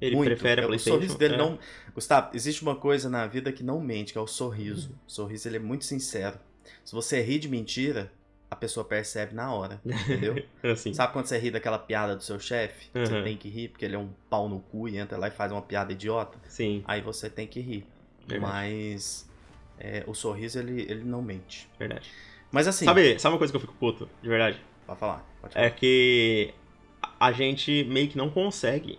Ele 0.00 0.14
Muito. 0.16 0.28
prefere 0.28 0.60
a 0.60 0.64
O 0.64 0.66
PlayStation. 0.68 0.96
sorriso 0.96 1.18
dele 1.18 1.34
é. 1.34 1.38
não. 1.38 1.58
Gustavo, 1.94 2.30
existe 2.34 2.62
uma 2.62 2.76
coisa 2.76 3.08
na 3.10 3.26
vida 3.26 3.50
que 3.52 3.62
não 3.64 3.80
mente, 3.80 4.12
que 4.12 4.18
é 4.18 4.20
o 4.20 4.26
sorriso. 4.26 4.90
O 5.06 5.10
sorriso 5.10 5.48
ele 5.48 5.56
é 5.56 5.60
muito 5.60 5.84
sincero. 5.84 6.38
Se 6.84 6.94
você 6.94 7.20
ri 7.20 7.38
de 7.38 7.48
mentira, 7.48 8.12
a 8.50 8.54
pessoa 8.56 8.84
percebe 8.84 9.34
na 9.34 9.52
hora, 9.52 9.80
entendeu? 9.84 10.42
É 10.62 10.70
assim. 10.70 10.94
Sabe 10.94 11.12
quando 11.12 11.26
você 11.26 11.36
ri 11.38 11.50
daquela 11.50 11.78
piada 11.78 12.14
do 12.16 12.22
seu 12.22 12.38
chefe? 12.38 12.88
Você 12.94 13.12
Uhum. 13.14 13.24
tem 13.24 13.36
que 13.36 13.48
rir 13.48 13.68
porque 13.68 13.84
ele 13.84 13.96
é 13.96 13.98
um 13.98 14.10
pau 14.30 14.48
no 14.48 14.60
cu 14.60 14.88
e 14.88 14.96
entra 14.96 15.18
lá 15.18 15.28
e 15.28 15.30
faz 15.32 15.50
uma 15.50 15.62
piada 15.62 15.92
idiota. 15.92 16.38
Sim, 16.48 16.82
Aí 16.86 17.00
você 17.00 17.28
tem 17.28 17.46
que 17.46 17.60
rir. 17.60 17.84
Verdade. 18.26 18.52
Mas 18.52 19.28
é, 19.78 20.04
o 20.06 20.14
sorriso 20.14 20.58
ele, 20.60 20.82
ele 20.82 21.02
não 21.04 21.20
mente. 21.22 21.68
verdade. 21.78 22.08
Mas 22.52 22.66
assim, 22.68 22.84
Sabe, 22.84 23.18
sabe 23.18 23.32
uma 23.34 23.38
coisa 23.38 23.52
que 23.52 23.56
eu 23.56 23.60
fico 23.60 23.74
puto, 23.74 24.08
de 24.22 24.28
verdade? 24.28 24.60
pode 24.86 25.00
falar. 25.00 25.26
Pode 25.40 25.52
falar. 25.54 25.66
É 25.66 25.70
que 25.70 26.54
a 27.20 27.32
gente 27.32 27.84
meio 27.84 28.08
que 28.08 28.16
não 28.16 28.30
consegue. 28.30 28.98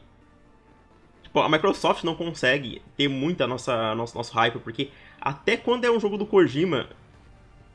A 1.41 1.49
Microsoft 1.49 2.03
não 2.03 2.15
consegue 2.15 2.81
ter 2.97 3.07
muita 3.07 3.45
nossa 3.47 3.93
nosso, 3.95 4.15
nosso 4.17 4.33
hype, 4.33 4.59
porque 4.59 4.89
até 5.19 5.57
quando 5.57 5.85
é 5.85 5.91
um 5.91 5.99
jogo 5.99 6.17
do 6.17 6.25
Kojima, 6.25 6.89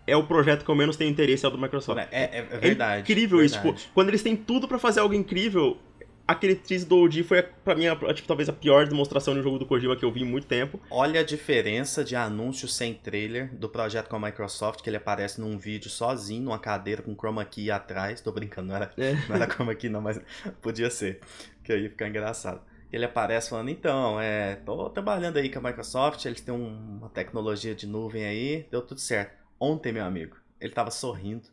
é 0.06 0.16
o 0.16 0.24
projeto 0.24 0.64
que 0.64 0.70
eu 0.70 0.74
menos 0.74 0.96
tenho 0.96 1.10
interesse 1.10 1.44
é 1.44 1.48
o 1.48 1.50
do 1.50 1.58
Microsoft. 1.58 1.98
É, 1.98 2.08
é- 2.10 2.38
é 2.38 2.58
verdade. 2.58 2.96
É 2.98 3.00
incrível 3.00 3.42
isso. 3.44 3.54
verdade. 3.54 3.78
Tipo, 3.82 3.94
quando 3.94 4.08
eles 4.08 4.22
têm 4.22 4.36
tudo 4.36 4.68
pra 4.68 4.78
fazer 4.78 5.00
algo 5.00 5.14
incrível, 5.14 5.78
aquele 6.26 6.54
Tris 6.54 6.84
do 6.84 6.98
OG 6.98 7.22
foi, 7.22 7.42
pra 7.42 7.74
mim, 7.74 7.86
a- 7.86 7.96
tipo, 8.14 8.26
talvez 8.28 8.48
a 8.48 8.52
pior 8.52 8.86
demonstração 8.86 9.32
de 9.34 9.40
um 9.40 9.42
jogo 9.42 9.58
do 9.58 9.64
Kojima 9.66 9.96
que 9.96 10.04
eu 10.04 10.10
vi 10.12 10.20
em 10.22 10.26
muito 10.26 10.46
tempo. 10.46 10.78
Olha 10.90 11.20
a 11.20 11.24
diferença 11.24 12.04
de 12.04 12.14
anúncio 12.16 12.68
sem 12.68 12.92
trailer 12.94 13.54
do 13.54 13.68
projeto 13.68 14.08
com 14.08 14.16
a 14.16 14.20
Microsoft, 14.20 14.82
que 14.82 14.90
ele 14.90 14.96
aparece 14.98 15.40
num 15.40 15.56
vídeo 15.58 15.88
sozinho, 15.90 16.42
numa 16.44 16.58
cadeira 16.58 17.00
com 17.02 17.14
chroma 17.14 17.44
key 17.44 17.70
atrás. 17.70 18.20
Tô 18.20 18.30
brincando, 18.32 18.68
não 18.68 18.76
era, 18.76 18.90
É. 18.98 19.12
não 19.28 19.36
era 19.36 19.46
chroma 19.46 19.74
key 19.74 19.88
não, 19.88 20.00
mas 20.02 20.20
podia 20.60 20.90
ser. 20.90 21.20
Que 21.62 21.72
aí 21.72 21.82
ia 21.84 21.88
ficar 21.90 22.08
engraçado. 22.08 22.60
Ele 22.94 23.04
aparece 23.04 23.50
falando, 23.50 23.70
então, 23.70 24.20
é, 24.20 24.56
tô 24.64 24.88
trabalhando 24.90 25.36
aí 25.38 25.48
com 25.50 25.58
a 25.58 25.62
Microsoft, 25.62 26.24
eles 26.26 26.40
têm 26.40 26.54
um- 26.54 26.98
uma 26.98 27.08
tecnologia 27.08 27.74
de 27.74 27.86
nuvem 27.86 28.24
aí, 28.24 28.66
deu 28.70 28.80
tudo 28.82 29.00
certo. 29.00 29.42
Ontem, 29.58 29.92
meu 29.92 30.04
amigo, 30.04 30.36
ele 30.60 30.72
tava 30.72 30.90
sorrindo. 30.90 31.48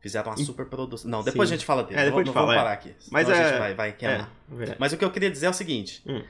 Fizeram 0.00 0.30
uma 0.32 0.36
super 0.36 0.66
produção. 0.66 1.10
Não, 1.10 1.22
depois 1.22 1.48
Sim. 1.48 1.54
a 1.54 1.56
gente 1.56 1.66
fala 1.66 1.82
dele. 1.84 1.98
É, 1.98 2.04
depois 2.04 2.26
não, 2.26 2.32
gente 2.32 2.34
não 2.34 2.42
vamos 2.42 2.54
fala, 2.54 2.54
é. 2.54 2.62
parar 2.62 2.72
aqui. 2.74 2.94
Mas 3.10 3.26
senão 3.26 3.38
a 3.38 3.42
é- 3.42 3.48
gente 3.48 3.58
vai, 3.58 3.74
vai 3.74 3.92
queimar. 3.92 4.30
É. 4.60 4.76
Mas 4.78 4.92
o 4.92 4.98
que 4.98 5.04
eu 5.04 5.10
queria 5.10 5.30
dizer 5.30 5.46
é 5.46 5.50
o 5.50 5.54
seguinte. 5.54 6.02
Hum. 6.06 6.22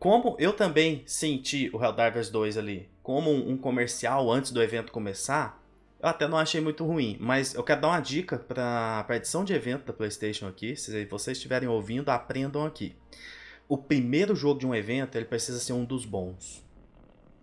Como 0.00 0.36
eu 0.40 0.52
também 0.52 1.04
senti 1.06 1.70
o 1.72 1.82
Helldivers 1.82 2.28
2 2.30 2.58
ali 2.58 2.88
como 3.02 3.30
um, 3.30 3.50
um 3.52 3.56
comercial 3.56 4.28
antes 4.32 4.50
do 4.50 4.60
evento 4.60 4.90
começar, 4.90 5.62
eu 6.02 6.08
até 6.08 6.26
não 6.26 6.36
achei 6.36 6.60
muito 6.60 6.84
ruim. 6.84 7.16
Mas 7.20 7.54
eu 7.54 7.62
quero 7.62 7.80
dar 7.80 7.88
uma 7.88 8.00
dica 8.00 8.36
para 8.38 9.06
a 9.08 9.16
edição 9.16 9.44
de 9.44 9.52
evento 9.54 9.84
da 9.86 9.92
PlayStation 9.92 10.48
aqui. 10.48 10.74
Se 10.74 11.04
vocês 11.04 11.36
estiverem 11.36 11.68
ouvindo, 11.68 12.08
aprendam 12.08 12.66
aqui. 12.66 12.96
O 13.68 13.78
primeiro 13.78 14.34
jogo 14.34 14.60
de 14.60 14.66
um 14.66 14.74
evento, 14.74 15.16
ele 15.16 15.24
precisa 15.24 15.58
ser 15.58 15.72
um 15.72 15.84
dos 15.84 16.04
bons. 16.04 16.64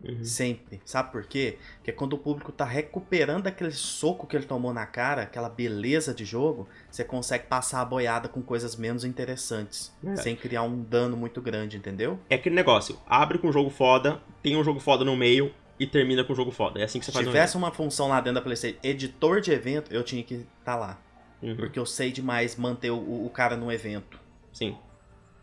Uhum. 0.03 0.23
Sempre. 0.23 0.81
Sabe 0.83 1.11
por 1.11 1.25
quê? 1.25 1.57
Porque 1.77 1.91
é 1.91 1.93
quando 1.93 2.13
o 2.13 2.17
público 2.17 2.51
tá 2.51 2.65
recuperando 2.65 3.47
aquele 3.47 3.71
soco 3.71 4.25
que 4.25 4.35
ele 4.35 4.45
tomou 4.45 4.73
na 4.73 4.85
cara, 4.85 5.23
aquela 5.23 5.49
beleza 5.49 6.13
de 6.13 6.25
jogo, 6.25 6.67
você 6.89 7.03
consegue 7.03 7.45
passar 7.45 7.81
a 7.81 7.85
boiada 7.85 8.27
com 8.27 8.41
coisas 8.41 8.75
menos 8.75 9.03
interessantes. 9.03 9.93
Verdade. 10.01 10.23
Sem 10.23 10.35
criar 10.35 10.63
um 10.63 10.81
dano 10.81 11.15
muito 11.15 11.41
grande, 11.41 11.77
entendeu? 11.77 12.19
É 12.29 12.35
aquele 12.35 12.55
negócio, 12.55 12.97
abre 13.07 13.37
com 13.37 13.49
um 13.49 13.53
jogo 13.53 13.69
foda, 13.69 14.21
tem 14.41 14.55
um 14.57 14.63
jogo 14.63 14.79
foda 14.79 15.05
no 15.05 15.15
meio 15.15 15.53
e 15.79 15.85
termina 15.85 16.23
com 16.23 16.33
um 16.33 16.35
jogo 16.35 16.51
foda. 16.51 16.79
É 16.79 16.83
assim 16.83 16.99
que 16.99 17.05
você 17.05 17.11
Se 17.11 17.15
faz 17.15 17.27
um 17.27 17.31
tivesse 17.31 17.57
uma 17.57 17.71
função 17.71 18.07
lá 18.07 18.19
dentro 18.19 18.35
da 18.35 18.41
PlayStation, 18.41 18.79
editor 18.83 19.39
de 19.39 19.51
evento, 19.51 19.93
eu 19.93 20.03
tinha 20.03 20.23
que 20.23 20.45
estar 20.59 20.75
lá. 20.75 20.99
Uhum. 21.41 21.55
Porque 21.55 21.77
eu 21.77 21.85
sei 21.85 22.11
demais 22.11 22.55
manter 22.55 22.91
o, 22.91 23.25
o 23.25 23.29
cara 23.29 23.55
no 23.55 23.71
evento. 23.71 24.19
Sim. 24.51 24.75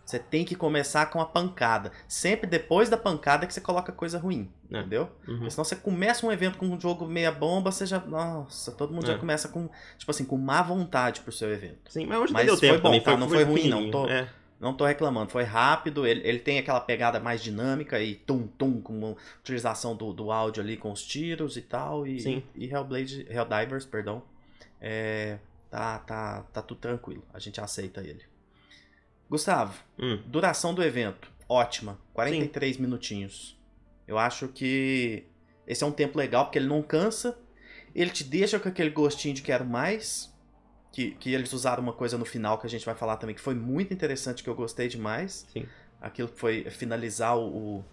Você 0.08 0.18
tem 0.18 0.42
que 0.42 0.54
começar 0.54 1.04
com 1.10 1.20
a 1.20 1.26
pancada. 1.26 1.92
Sempre 2.08 2.46
depois 2.48 2.88
da 2.88 2.96
pancada 2.96 3.46
que 3.46 3.52
você 3.52 3.60
coloca 3.60 3.92
coisa 3.92 4.18
ruim. 4.18 4.50
É. 4.72 4.78
Entendeu? 4.78 5.02
Uhum. 5.26 5.36
Porque 5.36 5.50
senão 5.50 5.64
você 5.66 5.76
começa 5.76 6.24
um 6.26 6.32
evento 6.32 6.56
com 6.56 6.64
um 6.66 6.80
jogo 6.80 7.06
meia 7.06 7.30
bomba, 7.30 7.70
você 7.70 7.84
já. 7.84 8.00
Nossa, 8.00 8.72
todo 8.72 8.90
mundo 8.94 9.04
É. 9.04 9.08
já 9.12 9.18
começa 9.18 9.48
com, 9.48 9.68
tipo 9.98 10.10
assim, 10.10 10.24
com 10.24 10.38
má 10.38 10.62
vontade 10.62 11.20
pro 11.20 11.30
seu 11.30 11.52
evento. 11.52 11.76
Sim, 11.90 12.06
mas 12.06 12.18
hoje 12.20 12.32
Mas 12.32 12.46
deu 12.46 12.56
foi 12.56 12.68
tempo 12.68 12.80
bom, 12.80 12.88
também. 12.88 13.00
tá? 13.02 13.16
Não 13.18 13.28
foi 13.28 13.44
ruim, 13.44 13.68
não. 13.68 13.90
Tô- 13.90 14.08
É. 14.08 14.30
Não 14.58 14.72
tô 14.74 14.86
reclamando, 14.86 15.30
foi 15.30 15.44
rápido, 15.44 16.04
ele, 16.06 16.26
ele 16.26 16.38
tem 16.38 16.58
aquela 16.58 16.80
pegada 16.80 17.20
mais 17.20 17.42
dinâmica 17.42 18.00
e 18.00 18.14
tum-tum, 18.14 18.80
com 18.80 18.92
uma 18.98 19.14
utilização 19.40 19.94
do, 19.94 20.12
do 20.14 20.32
áudio 20.32 20.62
ali 20.62 20.76
com 20.78 20.90
os 20.90 21.02
tiros 21.04 21.56
e 21.58 21.62
tal. 21.62 22.06
E, 22.06 22.18
Sim. 22.18 22.42
e 22.56 22.64
Hellblade, 22.66 23.26
Helldivers, 23.30 23.84
perdão, 23.84 24.22
é, 24.80 25.38
tá, 25.70 25.98
tá, 25.98 26.42
tá 26.52 26.62
tudo 26.62 26.78
tranquilo, 26.80 27.22
a 27.32 27.38
gente 27.38 27.60
aceita 27.60 28.00
ele. 28.00 28.22
Gustavo, 29.30 29.78
Hum. 29.98 30.20
duração 30.26 30.74
do 30.74 30.82
evento, 30.82 31.30
ótima, 31.48 31.98
43 32.14 32.76
minutinhos. 32.78 33.58
Eu 34.06 34.18
acho 34.18 34.48
que 34.48 35.24
esse 35.66 35.84
é 35.84 35.86
um 35.86 35.92
tempo 35.92 36.16
legal 36.16 36.44
porque 36.46 36.58
ele 36.58 36.66
não 36.68 36.82
cansa, 36.82 37.38
ele 37.94 38.10
te 38.10 38.24
deixa 38.24 38.58
com 38.58 38.68
aquele 38.68 38.90
gostinho 38.90 39.34
de 39.34 39.42
quero 39.42 39.64
mais. 39.64 40.32
Que, 40.90 41.10
que 41.12 41.32
eles 41.34 41.52
usaram 41.52 41.82
uma 41.82 41.92
coisa 41.92 42.16
no 42.16 42.24
final 42.24 42.58
que 42.58 42.66
a 42.66 42.70
gente 42.70 42.84
vai 42.84 42.94
falar 42.94 43.18
também 43.18 43.34
que 43.34 43.40
foi 43.42 43.54
muito 43.54 43.92
interessante, 43.92 44.42
que 44.42 44.48
eu 44.48 44.54
gostei 44.54 44.88
demais. 44.88 45.46
Sim. 45.52 45.66
Aquilo 46.00 46.28
que 46.28 46.38
foi 46.40 46.64
finalizar 46.70 47.36
o, 47.38 47.84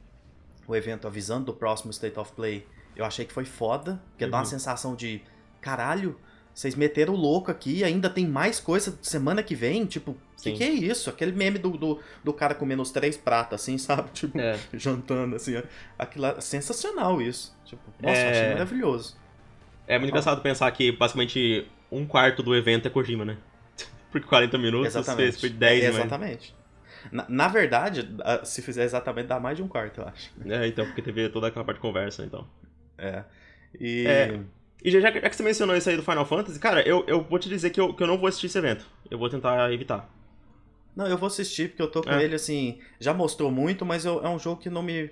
o, 0.65 0.75
evento 0.75 1.05
avisando 1.05 1.47
do 1.47 1.53
próximo 1.53 1.91
State 1.91 2.17
of 2.17 2.31
Play. 2.31 2.65
Eu 2.95 3.03
achei 3.05 3.25
que 3.25 3.33
foi 3.33 3.43
foda, 3.45 4.01
porque 4.11 4.25
dá 4.25 4.37
uma 4.37 4.43
Uhum. 4.43 4.49
sensação 4.49 4.95
de 4.95 5.21
caralho, 5.61 6.17
vocês 6.55 6.73
meteram 6.73 7.13
o 7.13 7.17
louco 7.17 7.51
aqui, 7.51 7.83
ainda 7.83 8.09
tem 8.09 8.25
mais 8.25 8.61
coisa 8.61 8.97
semana 9.01 9.43
que 9.43 9.53
vem, 9.53 9.85
tipo, 9.85 10.13
que 10.37 10.51
Sim. 10.51 10.55
que 10.55 10.63
é 10.63 10.69
isso? 10.69 11.09
Aquele 11.09 11.33
meme 11.33 11.59
do, 11.59 11.71
do, 11.71 11.99
do 12.23 12.31
cara 12.33 12.55
comendo 12.55 12.81
os 12.81 12.91
três 12.91 13.17
pratos, 13.17 13.55
assim, 13.61 13.77
sabe? 13.77 14.09
Tipo, 14.13 14.39
É. 14.39 14.57
jantando, 14.73 15.35
assim. 15.35 15.61
Aquilo 15.99 16.27
é 16.27 16.39
sensacional 16.39 17.21
isso. 17.21 17.53
Tipo, 17.65 17.81
nossa, 18.01 18.17
É. 18.17 18.25
eu 18.25 18.31
achei 18.31 18.49
maravilhoso. 18.53 19.17
É 19.85 19.99
muito 19.99 20.11
engraçado 20.11 20.41
pensar 20.41 20.71
que 20.71 20.93
basicamente 20.93 21.67
um 21.91 22.05
quarto 22.07 22.41
do 22.41 22.55
evento 22.55 22.87
é 22.87 22.89
Kojima, 22.89 23.25
né? 23.25 23.37
Porque 24.09 24.25
40 24.25 24.57
minutos 24.57 24.87
Exatamente. 24.95 25.31
fez, 25.31 25.39
foi 25.41 25.49
10, 25.49 25.83
é, 25.83 25.87
mas... 25.87 25.95
Exatamente. 25.97 26.55
Na, 27.11 27.25
na 27.27 27.47
verdade, 27.49 28.09
se 28.45 28.61
fizer 28.61 28.83
exatamente, 28.85 29.27
dá 29.27 29.39
mais 29.39 29.57
de 29.57 29.61
um 29.61 29.67
quarto, 29.67 29.99
eu 30.01 30.07
acho. 30.07 30.31
É, 30.47 30.65
então, 30.67 30.85
porque 30.85 31.01
teve 31.01 31.27
toda 31.29 31.47
aquela 31.47 31.65
parte 31.65 31.77
de 31.77 31.81
conversa, 31.81 32.23
então. 32.23 32.47
É. 32.97 33.23
E. 33.79 34.07
É. 34.07 34.39
E 34.85 34.91
já, 34.91 34.99
já 34.99 35.11
que 35.11 35.35
você 35.35 35.41
mencionou 35.43 35.75
isso 35.75 35.89
aí 35.89 35.97
do 35.97 36.03
Final 36.03 36.25
Fantasy, 36.25 36.59
cara, 36.59 36.87
eu, 36.87 37.03
eu 37.07 37.23
vou 37.23 37.39
te 37.39 37.49
dizer 37.49 37.71
que 37.71 37.81
eu, 37.81 37.93
que 37.93 38.03
eu 38.03 38.07
não 38.07 38.17
vou 38.19 38.27
assistir 38.27 38.45
esse 38.45 38.57
evento. 38.57 38.85
Eu 39.09 39.17
vou 39.17 39.27
tentar 39.29 39.73
evitar. 39.73 40.07
Não, 40.95 41.07
eu 41.07 41.17
vou 41.17 41.27
assistir 41.27 41.69
porque 41.69 41.81
eu 41.81 41.89
tô 41.91 42.03
com 42.03 42.11
É. 42.11 42.23
ele 42.23 42.35
assim. 42.35 42.79
Já 42.99 43.13
mostrou 43.13 43.49
muito, 43.51 43.83
mas 43.83 44.05
eu- 44.05 44.23
é 44.23 44.29
um 44.29 44.37
jogo 44.39 44.61
que 44.61 44.69
não 44.69 44.83
me. 44.83 45.09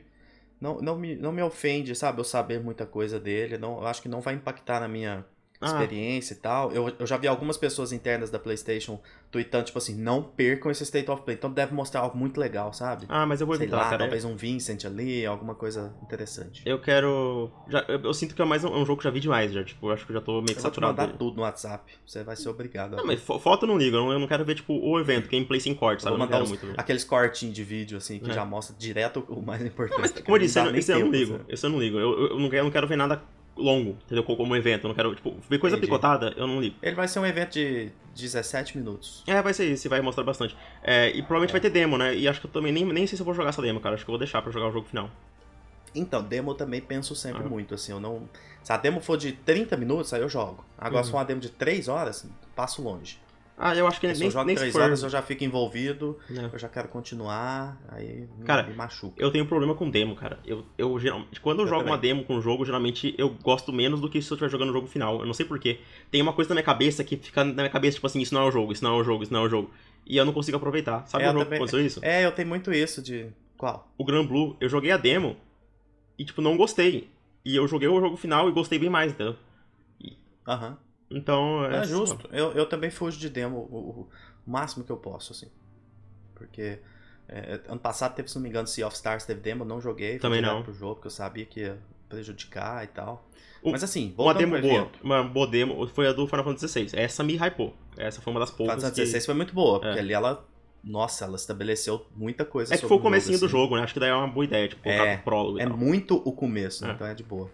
Não, 0.62 0.80
não, 0.80 0.96
me, 0.98 1.16
não 1.16 1.32
me 1.32 1.42
ofende, 1.42 1.96
sabe? 1.96 2.20
Eu 2.22 2.24
saber 2.24 2.62
muita 2.62 2.86
coisa 2.86 3.20
dele. 3.20 3.58
Não, 3.58 3.80
eu 3.82 3.88
acho 3.88 4.02
que 4.02 4.08
não 4.08 4.22
vai 4.22 4.36
impactar 4.36 4.80
na 4.80 4.88
minha 4.88 5.26
Ah. 5.64 5.68
experiência 5.68 6.34
e 6.34 6.38
tal. 6.38 6.72
Eu, 6.72 6.92
eu 7.00 7.06
já 7.08 7.18
vi 7.18 7.28
algumas 7.28 7.58
pessoas 7.58 7.92
internas 7.92 8.30
da 8.30 8.38
PlayStation 8.40 9.00
tweetando, 9.32 9.66
tipo 9.66 9.78
assim, 9.80 9.96
não 9.96 10.22
percam 10.22 10.70
esse 10.72 10.84
State 10.84 11.10
of 11.10 11.24
Play. 11.24 11.36
Então 11.36 11.52
deve 11.52 11.74
mostrar 11.74 12.02
algo 12.02 12.16
muito 12.18 12.40
legal, 12.40 12.72
sabe? 12.74 13.06
Ah, 13.10 13.26
mas 13.26 13.42
eu 13.42 13.48
vou 13.48 13.56
Sei 13.56 13.66
evitar, 13.66 13.78
lá, 13.78 13.84
cara. 13.86 13.98
talvez 14.00 14.24
um 14.26 14.36
Vincent 14.36 14.86
ali, 14.86 15.26
alguma 15.26 15.56
coisa 15.56 15.94
interessante. 16.04 16.62
Eu 16.66 16.80
quero. 16.80 17.50
Já, 17.68 17.84
eu, 17.88 18.00
eu 18.02 18.14
sinto 18.14 18.36
que 18.36 18.42
é 18.42 18.46
mais 18.46 18.64
um, 18.64 18.70
um 18.74 18.86
jogo 18.86 18.98
que 19.00 19.04
já 19.06 19.10
vi 19.10 19.20
demais, 19.20 19.52
já. 19.52 19.64
Tipo, 19.64 19.88
eu 19.88 19.94
acho 19.94 20.06
que 20.06 20.14
já 20.14 20.22
tô 20.22 20.34
meio 20.34 20.46
que 20.46 20.52
Eu 20.52 20.56
vou 20.56 20.62
te 20.62 20.76
saturado 20.76 21.02
mandar 21.02 21.18
tudo 21.18 21.36
no 21.38 21.42
WhatsApp. 21.42 21.92
Você 22.06 22.24
vai 22.24 22.36
ser 22.36 22.50
obrigado. 22.50 22.96
Não, 22.96 23.06
mas 23.06 23.20
fo- 23.22 23.40
foto 23.40 23.64
eu 23.64 23.68
não 23.70 23.78
ligo. 23.78 23.96
Eu 23.98 24.02
não, 24.04 24.12
eu 24.14 24.20
não 24.20 24.28
quero 24.28 24.46
ver, 24.46 24.56
tipo, 24.56 24.74
o 24.74 25.00
evento, 25.00 25.30
gameplay 25.30 25.60
sem 25.60 25.74
corte, 25.74 26.04
sabe? 26.04 26.16
vou 26.16 26.16
Eu 26.16 26.20
não 26.20 26.26
mandar 26.32 26.44
os- 26.44 26.50
muito 26.50 26.68
ver. 26.68 26.76
aqueles 26.78 27.04
cortinhos 27.04 27.56
de 27.56 27.64
vídeo, 27.64 27.98
assim, 27.98 28.20
que 28.20 28.30
É. 28.30 28.34
já 28.34 28.46
mostra 28.46 28.76
direto 28.78 29.26
o 29.28 29.42
mais 29.42 29.64
importante. 29.66 29.94
Não, 29.96 30.02
mas, 30.02 30.12
como 30.24 30.36
eu 30.38 30.42
disse, 30.42 30.60
esse, 30.78 30.92
eu- 30.92 31.00
não 31.00 31.10
ligo. 31.12 31.40
Esse 31.50 31.66
eu 31.66 31.70
não 31.72 31.80
ligo. 31.80 31.98
Eu, 31.98 32.38
não, 32.38 32.54
eu 32.54 32.64
não 32.64 32.72
quero 32.72 32.88
ver 32.88 32.96
nada 32.98 33.22
longo, 33.56 33.92
entendeu? 34.06 34.24
Como, 34.24 34.38
como 34.38 34.56
evento. 34.56 34.86
Eu 34.86 34.88
não 34.90 34.96
quero, 34.96 35.14
tipo, 35.16 35.36
ver 35.50 35.58
coisa 35.60 35.76
Entendi. 35.76 35.88
picotada, 35.88 36.34
eu 36.38 36.48
não 36.48 36.60
ligo. 36.60 36.76
Ele 36.82 36.96
vai 36.96 37.08
ser 37.08 37.20
um 37.20 37.26
evento 37.26 37.54
de 37.54 37.92
17 38.16 38.78
minutos. 38.78 39.24
É, 39.28 39.42
vai 39.42 39.54
ser 39.54 39.66
isso, 39.72 39.88
e 39.88 39.90
vai 39.90 40.02
mostrar 40.02 40.24
bastante. 40.24 40.56
É, 40.84 41.10
e 41.10 41.22
provavelmente 41.22 41.52
vai 41.52 41.62
ter 41.62 41.70
demo, 41.70 41.98
né? 41.98 42.16
E 42.16 42.28
acho 42.28 42.40
que 42.42 42.48
eu 42.48 42.52
também 42.52 42.72
nem, 42.72 42.86
nem 42.86 43.06
sei 43.08 43.16
se 43.16 43.22
eu 43.22 43.26
vou 43.26 43.34
jogar 43.34 43.50
essa 43.50 43.62
demo, 43.62 43.80
cara. 43.80 43.96
Acho 43.96 44.04
que 44.06 44.10
eu 44.10 44.14
vou 44.14 44.20
deixar 44.20 44.42
pra 44.42 44.52
jogar 44.52 44.68
o 44.68 44.72
jogo 44.72 44.88
final. 44.88 45.10
Então, 45.96 46.24
demo 46.24 46.52
eu 46.52 46.56
também 46.56 46.82
penso 46.82 47.16
sempre 47.16 47.44
Ah. 47.44 47.48
muito, 47.50 47.76
assim, 47.76 47.92
eu 47.92 48.00
não... 48.00 48.28
Se 48.64 48.72
a 48.74 48.78
demo 48.78 49.00
for 49.02 49.18
de 49.18 49.34
30 49.34 49.78
minutos, 49.78 50.12
aí 50.14 50.22
eu 50.22 50.30
jogo. 50.30 50.66
Agora, 50.78 50.98
Uhum. 51.00 51.04
se 51.04 51.12
for 51.12 51.18
uma 51.18 51.26
demo 51.26 51.40
de 51.42 51.50
3 51.50 51.88
horas, 51.88 52.28
passo 52.56 52.82
longe. 52.82 53.20
Ah, 53.56 53.76
eu 53.76 53.86
acho 53.88 54.00
que 54.02 54.08
Se 54.14 54.20
nem, 54.20 54.28
eu 54.28 54.32
jogo 54.32 54.46
nem 54.46 54.56
se 54.56 54.62
3 54.62 54.74
for... 54.74 54.82
horas, 54.82 55.04
eu 55.04 55.10
já 55.10 55.22
fico 55.22 55.44
envolvido, 55.44 56.18
né? 56.30 56.50
eu 56.52 56.58
já 56.60 56.68
quero 56.68 56.88
continuar, 56.90 57.80
aí 57.90 58.28
Cara, 58.46 58.64
me 58.64 58.74
machuca. 58.74 59.14
Eu 59.22 59.32
tenho 59.32 59.46
um 59.46 59.48
problema 59.48 59.76
com 59.76 59.90
demo, 59.90 60.16
cara. 60.16 60.40
Eu, 60.46 60.66
eu 60.78 61.00
geralmente, 61.00 61.40
quando 61.40 61.60
eu, 61.60 61.66
Eu 61.66 61.70
jogo 61.70 61.82
também. 61.82 61.94
uma 61.94 62.00
demo 62.02 62.24
com 62.24 62.36
um 62.38 62.42
jogo, 62.42 62.66
geralmente 62.66 63.14
eu 63.18 63.30
gosto 63.30 63.72
menos 63.72 64.02
do 64.02 64.10
que 64.10 64.22
se 64.22 64.32
eu 64.32 64.36
estiver 64.36 64.50
jogando 64.50 64.70
o 64.72 64.74
jogo 64.74 64.88
final. 64.88 65.20
Eu 65.20 65.26
não 65.28 65.34
sei 65.36 65.46
porquê. 65.46 65.80
Tem 66.10 66.22
uma 66.22 66.34
coisa 66.34 66.50
na 66.50 66.56
minha 66.56 66.64
cabeça 66.66 67.04
que 67.04 67.16
fica 67.16 67.44
na 67.44 67.54
minha 67.54 67.70
cabeça, 67.70 67.96
tipo 67.96 68.08
assim, 68.08 68.22
isso 68.22 68.34
não 68.34 68.42
é 68.42 68.46
o 68.48 68.52
jogo, 68.52 68.74
isso 68.74 68.84
não 68.84 68.98
é 68.98 69.02
o 69.02 69.04
jogo, 69.04 69.24
isso 69.24 69.32
não 69.32 69.42
é 69.44 69.46
o 69.46 69.50
jogo. 69.50 69.72
E 70.06 70.18
eu 70.18 70.26
não 70.26 70.34
consigo 70.34 70.58
aproveitar. 70.58 71.06
Sabe 71.08 71.24
É, 71.24 71.28
o 71.28 71.30
eu 71.30 71.34
jogo 71.34 71.40
que 71.40 71.46
também- 71.46 71.58
aconteceu 71.60 71.86
isso? 71.86 72.00
É, 72.04 72.26
eu 72.26 72.32
tenho 72.32 72.48
muito 72.50 72.74
isso 72.74 73.02
de... 73.04 73.28
Qual? 73.56 73.88
O 73.98 74.04
Gran 74.04 74.26
Blue, 74.26 74.58
eu 74.60 74.68
joguei 74.68 74.92
a 74.92 74.98
demo 74.98 75.38
e, 76.18 76.26
tipo, 76.26 76.42
não 76.42 76.58
gostei. 76.58 77.08
E 77.46 77.56
eu 77.56 77.68
joguei 77.68 77.88
o 77.88 78.00
jogo 78.02 78.18
final 78.18 78.50
e 78.50 78.52
gostei 78.52 78.80
bem 78.80 78.90
mais, 78.90 79.12
entendeu? 79.14 79.36
Aham. 80.48 80.78
Então, 81.18 81.66
É, 81.66 81.78
é. 81.80 81.84
justo. 81.86 82.28
Eu, 82.32 82.52
eu 82.54 82.66
também 82.66 82.90
fujo 82.90 83.18
de 83.20 83.30
demo 83.30 83.58
o, 83.72 83.76
o- 83.78 84.10
máximo 84.46 84.84
que 84.84 84.92
eu 84.92 84.98
posso, 84.98 85.32
assim. 85.34 85.48
Porque 86.36 86.80
é, 87.28 87.60
ano 87.68 87.80
passado 87.80 88.16
teve, 88.16 88.28
se 88.30 88.36
não 88.36 88.42
me 88.44 88.50
engano, 88.50 88.68
Sea 88.68 88.86
of 88.88 88.96
Stars 88.96 89.26
teve 89.26 89.40
demo, 89.42 89.64
eu 89.64 89.68
não 89.68 89.80
joguei. 89.82 90.20
Também 90.20 90.42
não. 90.42 90.64
pro 90.64 90.74
jogo, 90.74 90.96
porque 90.96 91.08
eu 91.08 91.12
sabia 91.12 91.46
que 91.46 91.62
ia 91.62 91.78
prejudicar 92.10 92.84
e 92.84 92.88
tal. 92.88 93.28
Um- 93.64 93.72
Mas 93.72 93.84
assim, 93.84 94.14
Uma 94.18 94.34
demo 94.34 94.60
boa. 94.60 94.74
evento. 94.74 95.00
Uma 95.04 95.24
boa 95.24 95.48
demo 95.48 95.88
foi 95.88 96.08
a 96.08 96.12
do 96.12 96.28
Final 96.28 96.44
Fantasy 96.44 96.68
XVI. 96.68 97.00
Essa 97.00 97.24
me 97.24 97.36
hypou. 97.38 97.74
Essa 97.98 98.22
foi 98.22 98.32
uma 98.32 98.40
das 98.40 98.52
poucas. 98.52 98.76
Final 98.76 98.92
que... 98.92 98.98
16 98.98 99.26
foi 99.26 99.36
muito 99.36 99.54
boa, 99.54 99.80
porque 99.80 99.98
É. 99.98 100.02
ali 100.02 100.14
ela. 100.14 100.46
Nossa, 100.84 101.24
ela 101.24 101.38
estabeleceu 101.38 102.06
muita 102.14 102.44
coisa 102.44 102.74
É 102.74 102.78
que 102.78 102.86
foi 102.86 102.98
o 102.98 103.00
comecinho 103.00 103.40
do 103.40 103.46
assim. 103.46 103.52
jogo, 103.54 103.78
né? 103.78 103.84
Acho 103.84 103.94
que 103.94 104.02
daí 104.02 104.10
é 104.10 104.14
uma 104.14 104.28
boa 104.28 104.44
ideia, 104.44 104.68
tipo, 104.68 104.84
colocar 104.84 105.06
É, 105.06 105.16
prólogo 105.16 105.58
e 105.58 105.62
É 105.62 105.66
muito 105.66 106.18
o 106.26 106.34
começo, 106.34 106.84
né? 106.84 106.92
É. 106.92 106.94
então 106.96 107.08
é 107.08 107.14
de 107.16 107.24
boa. 107.24 107.50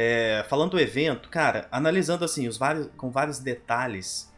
É, 0.00 0.44
falando 0.48 0.70
do 0.70 0.78
evento, 0.78 1.28
cara, 1.28 1.66
analisando 1.72 2.24
assim, 2.24 2.46
os 2.46 2.56
vários, 2.56 2.88
com 2.96 3.10
vários 3.10 3.40
detalhes, 3.40 4.32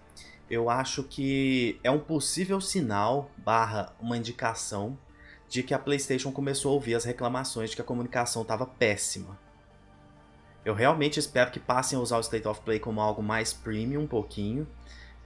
eu 0.49 0.71
acho 0.71 1.02
que 1.02 1.79
é 1.85 1.90
um 1.90 1.99
possível 1.99 2.62
sinal, 2.62 3.31
barra 3.37 3.95
uma 4.00 4.17
indicação, 4.17 4.99
de 5.47 5.62
que 5.62 5.75
a 5.75 5.79
PlayStation 5.79 6.33
começou 6.33 6.71
a 6.71 6.75
ouvir 6.76 6.95
as 6.95 7.05
reclamações 7.05 7.69
de 7.69 7.76
que 7.76 7.83
a 7.83 7.85
comunicação 7.85 8.40
estava 8.40 8.64
péssima. 8.64 9.38
Eu 10.64 10.73
realmente 10.73 11.21
espero 11.21 11.50
que 11.50 11.61
passem 11.61 11.99
a 11.99 12.00
usar 12.00 12.17
o 12.17 12.21
State 12.21 12.49
of 12.49 12.62
Play 12.62 12.79
como 12.79 12.99
algo 12.99 13.23
mais 13.23 13.52
premium 13.52 14.05
um 14.05 14.07
pouquinho, 14.07 14.67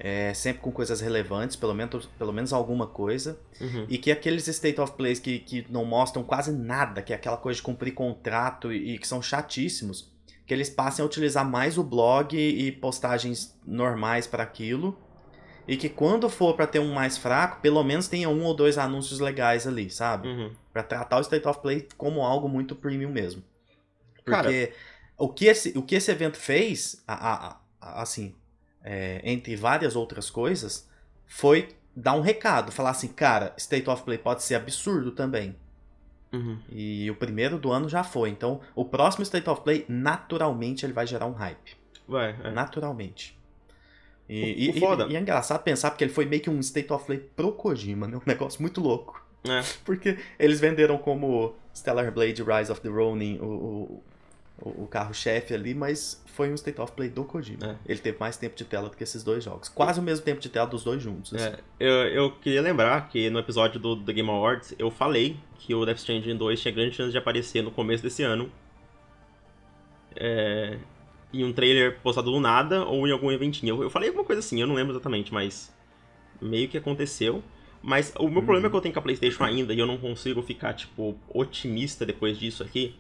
é, 0.01 0.35
sempre 0.35 0.61
com 0.63 0.73
coisas 0.73 1.01
relevantes, 1.01 1.55
pelo 1.55 1.75
menos, 1.75 2.07
pelo 2.19 2.33
menos 2.33 2.53
alguma 2.53 2.89
coisa. 2.89 3.39
Uhum. 3.61 3.87
E 3.89 3.99
que 3.99 4.11
aqueles 4.11 4.49
State 4.49 4.81
of 4.81 4.95
Plays 4.95 5.21
que, 5.21 5.39
que 5.39 5.65
não 5.71 5.85
mostram 5.85 6.25
quase 6.25 6.51
nada, 6.51 7.03
que 7.03 7.13
é 7.13 7.17
aquela 7.17 7.37
coisa 7.37 7.59
de 7.59 7.63
cumprir 7.63 7.95
contrato 7.95 8.73
e, 8.73 8.97
e 8.97 8.99
que 8.99 9.07
são 9.07 9.23
chatíssimos, 9.23 10.13
que 10.47 10.53
eles 10.55 10.69
passem 10.71 11.03
a 11.03 11.07
utilizar 11.07 11.49
mais 11.49 11.79
o 11.79 11.83
blog 11.85 12.37
e 12.37 12.71
postagens 12.73 13.59
normais 13.67 14.27
para 14.27 14.43
aquilo. 14.43 14.99
E 15.67 15.77
que 15.79 15.89
quando 15.89 16.29
for 16.29 16.55
para 16.55 16.67
ter 16.67 16.79
um 16.79 16.93
mais 16.93 17.17
fraco, 17.17 17.61
pelo 17.63 17.83
menos 17.83 18.07
tenha 18.07 18.29
um 18.29 18.43
ou 18.45 18.55
dois 18.55 18.77
anúncios 18.77 19.19
legais 19.21 19.67
ali, 19.67 19.89
sabe? 19.89 20.29
Uhum. 20.29 20.53
Pra 20.73 20.83
tratar 20.83 21.17
o 21.17 21.23
State 21.23 21.49
of 21.49 21.61
Play 21.61 21.89
como 21.97 22.23
algo 22.23 22.49
muito 22.49 22.77
premium 22.77 23.11
mesmo. 23.11 23.43
Cara- 24.27 24.43
Porque 24.43 24.73
o, 25.17 25.29
que 25.29 25.47
esse, 25.47 25.73
o 25.79 25.83
que 25.83 25.95
esse 25.95 26.11
evento 26.11 26.37
fez, 26.37 27.03
a- 27.09 27.15
a- 27.15 27.61
a- 27.81 28.03
assim, 28.03 28.35
é, 28.83 29.23
entre 29.25 29.57
várias 29.57 29.97
outras 29.97 30.29
coisas, 30.29 30.87
foi 31.27 31.75
dar 31.97 32.13
um 32.13 32.21
recado. 32.21 32.71
Falar 32.71 32.91
assim, 32.91 33.09
cara, 33.09 33.55
State 33.57 33.89
of 33.89 34.03
Play 34.03 34.19
pode 34.19 34.43
ser 34.43 34.57
absurdo 34.57 35.13
também. 35.13 35.57
Uhum. 36.35 36.59
E 36.71 37.11
o 37.11 37.15
primeiro 37.15 37.59
do 37.59 37.71
ano 37.73 37.89
já 37.89 38.03
foi. 38.05 38.31
Então, 38.31 38.61
o 38.75 38.85
próximo 38.85 39.23
State 39.23 39.49
of 39.49 39.63
Play, 39.63 39.85
naturalmente, 39.89 40.85
ele 40.85 40.93
vai 40.93 41.07
gerar 41.07 41.27
um 41.27 41.33
hype. 41.33 41.77
Vai, 42.09 42.35
é. 42.43 42.51
Naturalmente. 42.51 43.39
E, 44.29 44.43
O- 44.43 44.47
e- 44.47 44.71
o 44.85 45.09
e- 45.09 45.13
e 45.13 45.17
é 45.17 45.21
engraçado 45.21 45.63
pensar 45.63 45.91
porque 45.91 46.05
ele 46.05 46.13
foi 46.13 46.25
meio 46.27 46.43
que 46.43 46.49
um 46.51 46.59
State 46.61 46.93
of 46.93 47.05
Play 47.05 47.19
pro 47.19 47.53
Kojima, 47.53 48.07
né? 48.09 48.17
Um 48.19 48.23
negócio 48.27 48.61
muito 48.63 48.81
louco. 48.81 49.23
É. 49.47 49.63
Porque 49.85 50.19
eles 50.39 50.59
venderam 50.61 50.97
como 50.97 51.55
Stellar 51.75 52.11
Blade 52.11 52.43
Rise 52.43 52.73
of 52.73 52.81
the 52.81 52.89
Ronin 52.89 53.39
o, 53.41 54.03
o, 54.61 54.87
carro-chefe 54.87 55.53
ali, 55.53 55.75
mas 55.75 56.23
foi 56.27 56.51
um 56.51 56.55
State 56.55 56.81
of 56.81 56.93
Play 56.93 57.09
do 57.09 57.25
Kojima. 57.25 57.79
É. 57.87 57.93
Ele 57.93 57.99
teve 57.99 58.19
mais 58.19 58.37
tempo 58.37 58.57
de 58.57 58.65
tela 58.65 58.89
do 58.89 58.97
que 58.97 59.03
esses 59.03 59.23
dois 59.23 59.43
jogos. 59.43 59.69
Quase 59.69 60.01
o 60.01 60.03
mesmo 60.03 60.25
tempo 60.25 60.41
de 60.41 60.49
tela 60.49 60.67
dos 60.67 60.85
dois 60.85 61.03
juntos. 61.03 61.35
assim. 61.35 61.45
É, 61.45 61.59
eu, 61.81 61.93
eu 62.09 62.31
queria 62.31 62.63
lembrar 62.63 63.09
que 63.09 63.29
no 63.31 63.39
episódio 63.39 63.81
do 63.81 63.97
The 63.97 64.13
Game 64.13 64.31
Awards 64.31 64.75
eu 64.79 64.91
falei 64.91 65.37
que 65.59 65.75
o 65.75 65.85
Death 65.85 65.99
Stranding 65.99 66.37
2 66.37 66.61
tinha 66.61 66.73
grande 66.73 66.95
chance 66.95 67.11
de 67.11 67.19
aparecer 67.19 67.63
no 67.63 67.71
começo 67.71 68.03
desse 68.03 68.23
ano. 68.23 68.51
É, 70.17 70.79
em 71.33 71.45
um 71.45 71.53
trailer 71.53 71.99
postado 72.01 72.31
do 72.31 72.39
nada 72.39 72.85
ou 72.85 73.07
em 73.09 73.11
algum 73.11 73.33
eventinho. 73.33 73.77
Eu, 73.77 73.83
eu 73.83 73.91
falei 73.91 74.09
alguma 74.09 74.25
coisa 74.25 74.39
assim, 74.39 74.61
eu 74.61 74.67
não 74.67 74.75
lembro 74.75 74.93
exatamente, 74.93 75.35
mas 75.35 75.75
meio 76.41 76.69
que 76.69 76.79
aconteceu. 76.79 77.43
Mas 77.83 78.15
o 78.19 78.29
meu 78.29 78.39
uhum. 78.39 78.47
problema 78.47 78.71
que 78.71 78.77
eu 78.77 78.81
tenho 78.81 78.95
com 78.95 79.01
a 79.01 79.03
PlayStation 79.03 79.45
ainda, 79.45 79.75
e 79.75 79.79
eu 79.79 79.87
não 79.87 79.99
consigo 79.99 80.41
ficar, 80.41 80.73
tipo, 80.73 81.19
otimista 81.29 82.07
depois 82.07 82.39
disso 82.39 82.63
aqui, 82.63 82.95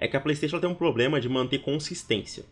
é 0.00 0.08
que 0.08 0.16
a 0.16 0.20
PlayStation 0.20 0.58
tem 0.58 0.68
um 0.68 0.74
problema 0.74 1.20
de 1.20 1.28
manter 1.28 1.58
consistência. 1.58 2.44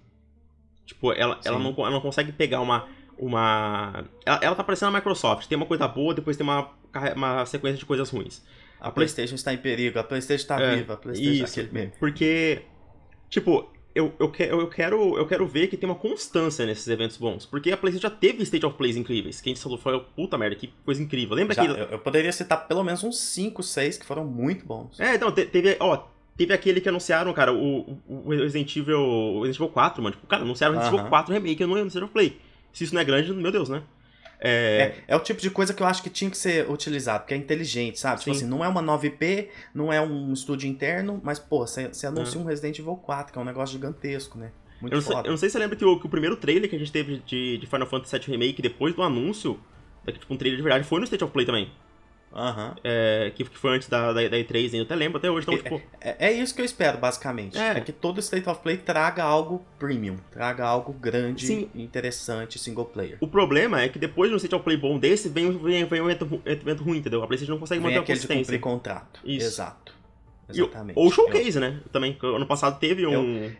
Tipo, 0.85 1.13
ela, 1.13 1.41
ela, 1.45 1.59
não, 1.59 1.75
ela 1.79 1.91
não 1.91 2.01
consegue 2.01 2.31
pegar 2.31 2.61
uma. 2.61 2.87
uma 3.19 4.05
ela, 4.25 4.39
ela 4.43 4.55
tá 4.55 4.63
parecendo 4.63 4.95
a 4.95 4.95
Microsoft. 4.95 5.49
Tem 5.49 5.57
uma 5.57 5.67
coisa 5.67 5.89
boa, 5.89 6.15
depois 6.15 6.37
tem 6.37 6.45
uma, 6.45 6.71
uma 7.17 7.47
sequência 7.47 7.79
de 7.79 7.87
coisas 7.87 8.11
ruins. 8.11 8.45
A, 8.79 8.89
a 8.89 8.91
PlayStation 8.93 9.35
está 9.35 9.53
em 9.53 9.59
perigo, 9.59 9.99
a 9.99 10.05
PlayStation 10.05 10.43
está 10.43 10.61
é, 10.61 10.77
viva, 10.77 10.95
a 10.95 10.97
PlayStation 10.97 11.45
isso, 11.45 11.61
aquele 11.61 11.73
mesmo. 11.73 11.93
Porque, 11.99 12.63
tipo, 13.29 13.71
eu, 13.95 14.15
eu, 14.19 14.31
que, 14.31 14.43
eu, 14.43 14.69
quero, 14.69 15.19
eu 15.19 15.27
quero 15.27 15.47
ver 15.47 15.69
que 15.69 15.77
tem 15.77 15.89
uma 15.89 15.97
constância 15.99 16.65
nesses 16.67 16.87
eventos 16.87 17.17
bons. 17.17 17.47
Porque 17.47 17.73
a 17.73 17.77
PlayStation 17.77 18.09
já 18.09 18.15
teve 18.15 18.43
State 18.43 18.65
of 18.65 18.77
Plays 18.77 18.97
incríveis. 18.97 19.41
Que 19.41 19.51
a 19.51 19.55
gente 19.55 19.63
falou, 19.63 19.79
foi 19.79 19.99
puta 20.15 20.37
merda, 20.37 20.55
que 20.55 20.69
coisa 20.85 21.03
incrível. 21.03 21.35
Lembra 21.35 21.55
já, 21.55 21.63
que. 21.63 21.71
Eu, 21.71 21.87
eu, 21.87 21.99
poderia 21.99 22.31
citar 22.31 22.69
pelo 22.69 22.85
menos 22.85 23.03
uns 23.03 23.19
5, 23.19 23.63
6 23.63 23.99
que 23.99 24.07
foram 24.07 24.25
muito 24.25 24.67
bons. 24.67 25.01
É, 25.01 25.15
então, 25.15 25.33
teve. 25.33 25.77
Ó, 25.81 26.05
teve 26.39 26.55
aquele 26.55 26.81
que 26.81 26.89
anunciaram, 26.89 27.33
cara, 27.35 27.53
o, 27.53 27.99
o 28.09 28.31
Resident 28.31 28.75
Evil. 28.77 29.01
O 29.01 29.41
Resident 29.41 29.57
Evil 29.57 29.69
4, 29.69 30.03
mano. 30.03 30.15
Tipo, 30.15 30.27
cara, 30.29 30.43
anunciaram 30.43 30.75
o 30.75 30.79
Resident 30.79 30.95
Evil 30.95 31.05
uh 31.05 31.09
-huh. 31.09 31.25
4 31.25 31.35
Remake, 31.35 31.61
eu 31.61 31.67
não 31.67 31.75
lembro 31.75 31.89
do 31.89 31.91
State 31.91 32.05
of 32.05 32.13
Play. 32.13 32.41
Se 32.73 32.85
isso 32.85 32.95
não 32.95 33.03
é 33.03 33.05
grande, 33.05 33.33
meu 33.35 33.51
Deus, 33.51 33.69
né? 33.69 33.83
É... 34.41 34.51
é... 34.51 35.05
É, 35.09 35.17
o 35.17 35.21
tipo 35.21 35.41
de 35.41 35.51
coisa 35.51 35.75
que 35.75 35.83
eu 35.83 35.87
acho 35.87 36.01
que 36.01 36.09
tinha 36.09 36.31
que 36.31 36.39
ser 36.39 36.71
utilizado, 36.71 37.21
porque 37.21 37.35
é 37.35 37.37
inteligente, 37.37 37.99
sabe? 37.99 38.21
Tipo 38.21 38.33
Sim. 38.33 38.39
Tipo 38.39 38.47
assim, 38.47 38.57
não 38.57 38.65
é 38.65 38.69
uma 38.69 38.81
9P, 38.81 39.49
não 39.75 39.93
é 39.93 40.01
um 40.01 40.33
estúdio 40.33 40.69
interno, 40.71 41.21
mas, 41.25 41.41
pô, 41.41 41.67
você, 41.67 41.89
você 41.89 42.07
anuncia 42.07 42.41
é. 42.41 42.43
um 42.43 42.47
Resident 42.47 42.79
Evil 42.79 42.95
4, 42.95 43.33
que 43.33 43.39
é 43.39 43.43
um 43.43 43.45
negócio 43.45 43.73
gigantesco, 43.73 44.39
né? 44.39 44.53
Muito 44.81 44.93
eu, 44.93 45.01
não 45.01 45.07
sei, 45.07 45.17
eu 45.17 45.31
não 45.31 45.37
sei 45.37 45.49
se 45.49 45.55
você 45.55 45.59
lembra 45.59 45.77
que 45.77 45.85
o, 45.85 45.99
que 45.99 46.07
o 46.07 46.09
primeiro 46.09 46.37
trailer 46.37 46.71
que 46.71 46.77
a 46.77 46.79
gente 46.79 46.93
teve 46.93 47.21
de, 47.27 47.59
de 47.59 47.67
Final 47.67 47.89
Fantasy 47.89 48.17
VII 48.17 48.27
Remake, 48.29 48.63
depois 48.63 48.95
do 48.95 49.03
anúncio, 49.03 49.59
tipo, 50.07 50.33
um 50.33 50.37
trailer 50.37 50.57
de 50.57 50.63
verdade, 50.63 50.85
foi 50.85 51.01
no 51.01 51.05
State 51.05 51.25
of 51.25 51.33
Play 51.33 51.45
também. 51.45 51.69
Uhum. 52.33 52.75
É, 52.85 53.33
que, 53.35 53.45
foi 53.45 53.77
antes 53.77 53.89
da, 53.89 54.13
da, 54.13 54.29
da 54.29 54.37
E3, 54.37 54.75
eu 54.75 54.83
até 54.83 54.95
lembro 54.95 55.19
até 55.19 55.31
hoje. 55.31 55.47
Então, 55.49 55.55
é, 55.55 55.63
tipo... 55.63 55.83
é, 56.01 56.29
é, 56.29 56.33
isso 56.33 56.55
que 56.55 56.61
eu 56.61 56.65
espero, 56.65 56.99
basicamente. 56.99 57.59
É. 57.59 57.79
é. 57.79 57.81
que 57.81 57.93
todo 57.93 58.21
State 58.21 58.49
of 58.49 58.61
Play 58.63 58.77
traga 58.77 59.25
algo 59.25 59.65
premium, 59.79 60.17
traga 60.31 60.65
algo 60.65 60.93
grande, 60.93 61.47
Sim. 61.47 61.71
interessante, 61.75 62.59
single 62.59 62.85
player. 62.85 63.17
O 63.21 63.29
problema 63.29 63.81
é 63.81 63.89
que 63.89 63.99
depois 63.99 64.29
de 64.31 64.35
um 64.35 64.37
State 64.37 64.55
of 64.55 64.65
Play 64.65 64.77
bom 64.77 64.99
desse, 64.99 65.29
vem, 65.29 65.57
vem, 65.59 65.85
vem 65.85 66.01
um 66.01 66.11
evento, 66.11 66.43
evento 66.45 66.85
ruim, 66.85 66.99
entendeu? 66.99 67.23
A 67.23 67.27
PlayStation 67.27 67.53
não 67.53 67.61
consegue 67.61 67.81
vem 67.81 67.91
manter 67.91 68.03
a 68.03 68.07
consistência. 68.07 68.37
De 68.37 68.43
cumprir 68.43 68.61
contrato. 68.61 69.21
Isso. 69.25 69.47
Exato. 69.47 69.99
Exatamente. 70.51 70.99
ou 70.99 71.11
showcase, 71.11 71.57
eu... 71.57 71.61
né? 71.61 71.81
Também, 71.93 72.17
ano 72.23 72.47
passado 72.47 72.79
teve 72.79 73.07
um. 73.07 73.53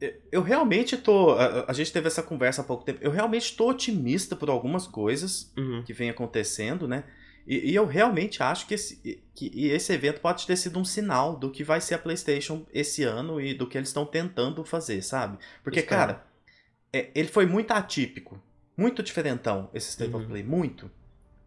Eu, 0.00 0.12
eu 0.30 0.42
realmente 0.42 0.96
tô. 0.96 1.30
A, 1.30 1.66
a, 1.68 1.72
gente 1.72 1.92
teve 1.92 2.06
essa 2.06 2.22
conversa 2.22 2.62
há 2.62 2.64
pouco 2.64 2.84
tempo. 2.84 2.98
Eu 3.00 3.10
realmente 3.10 3.56
tô 3.56 3.70
otimista 3.70 4.34
por 4.36 4.50
algumas 4.50 4.86
coisas 4.86 5.52
uhum. 5.56 5.82
que 5.84 5.92
vem 5.92 6.10
acontecendo, 6.10 6.86
né? 6.86 7.04
E, 7.46 7.70
e, 7.70 7.74
eu 7.74 7.86
realmente 7.86 8.42
acho 8.42 8.66
que 8.66 8.74
esse, 8.74 9.22
que 9.34 9.68
esse 9.68 9.92
evento 9.92 10.20
pode 10.20 10.46
ter 10.46 10.56
sido 10.56 10.78
um 10.78 10.84
sinal 10.84 11.36
do 11.36 11.50
que 11.50 11.62
vai 11.62 11.80
ser 11.80 11.94
a 11.94 11.98
PlayStation 11.98 12.66
esse 12.72 13.04
ano 13.04 13.40
e 13.40 13.54
do 13.54 13.68
que 13.68 13.78
eles 13.78 13.88
estão 13.88 14.04
tentando 14.04 14.64
fazer, 14.64 15.00
sabe? 15.02 15.38
Porque, 15.62 15.80
cara, 15.82 16.24
é, 16.92 17.10
ele 17.14 17.28
foi 17.28 17.46
muito 17.46 17.70
atípico, 17.70 18.42
muito 18.76 19.02
diferentão 19.02 19.70
esse 19.72 19.90
State 19.90 20.12
uhum. 20.12 20.20
of 20.20 20.26
Play, 20.28 20.42
muito. 20.42 20.90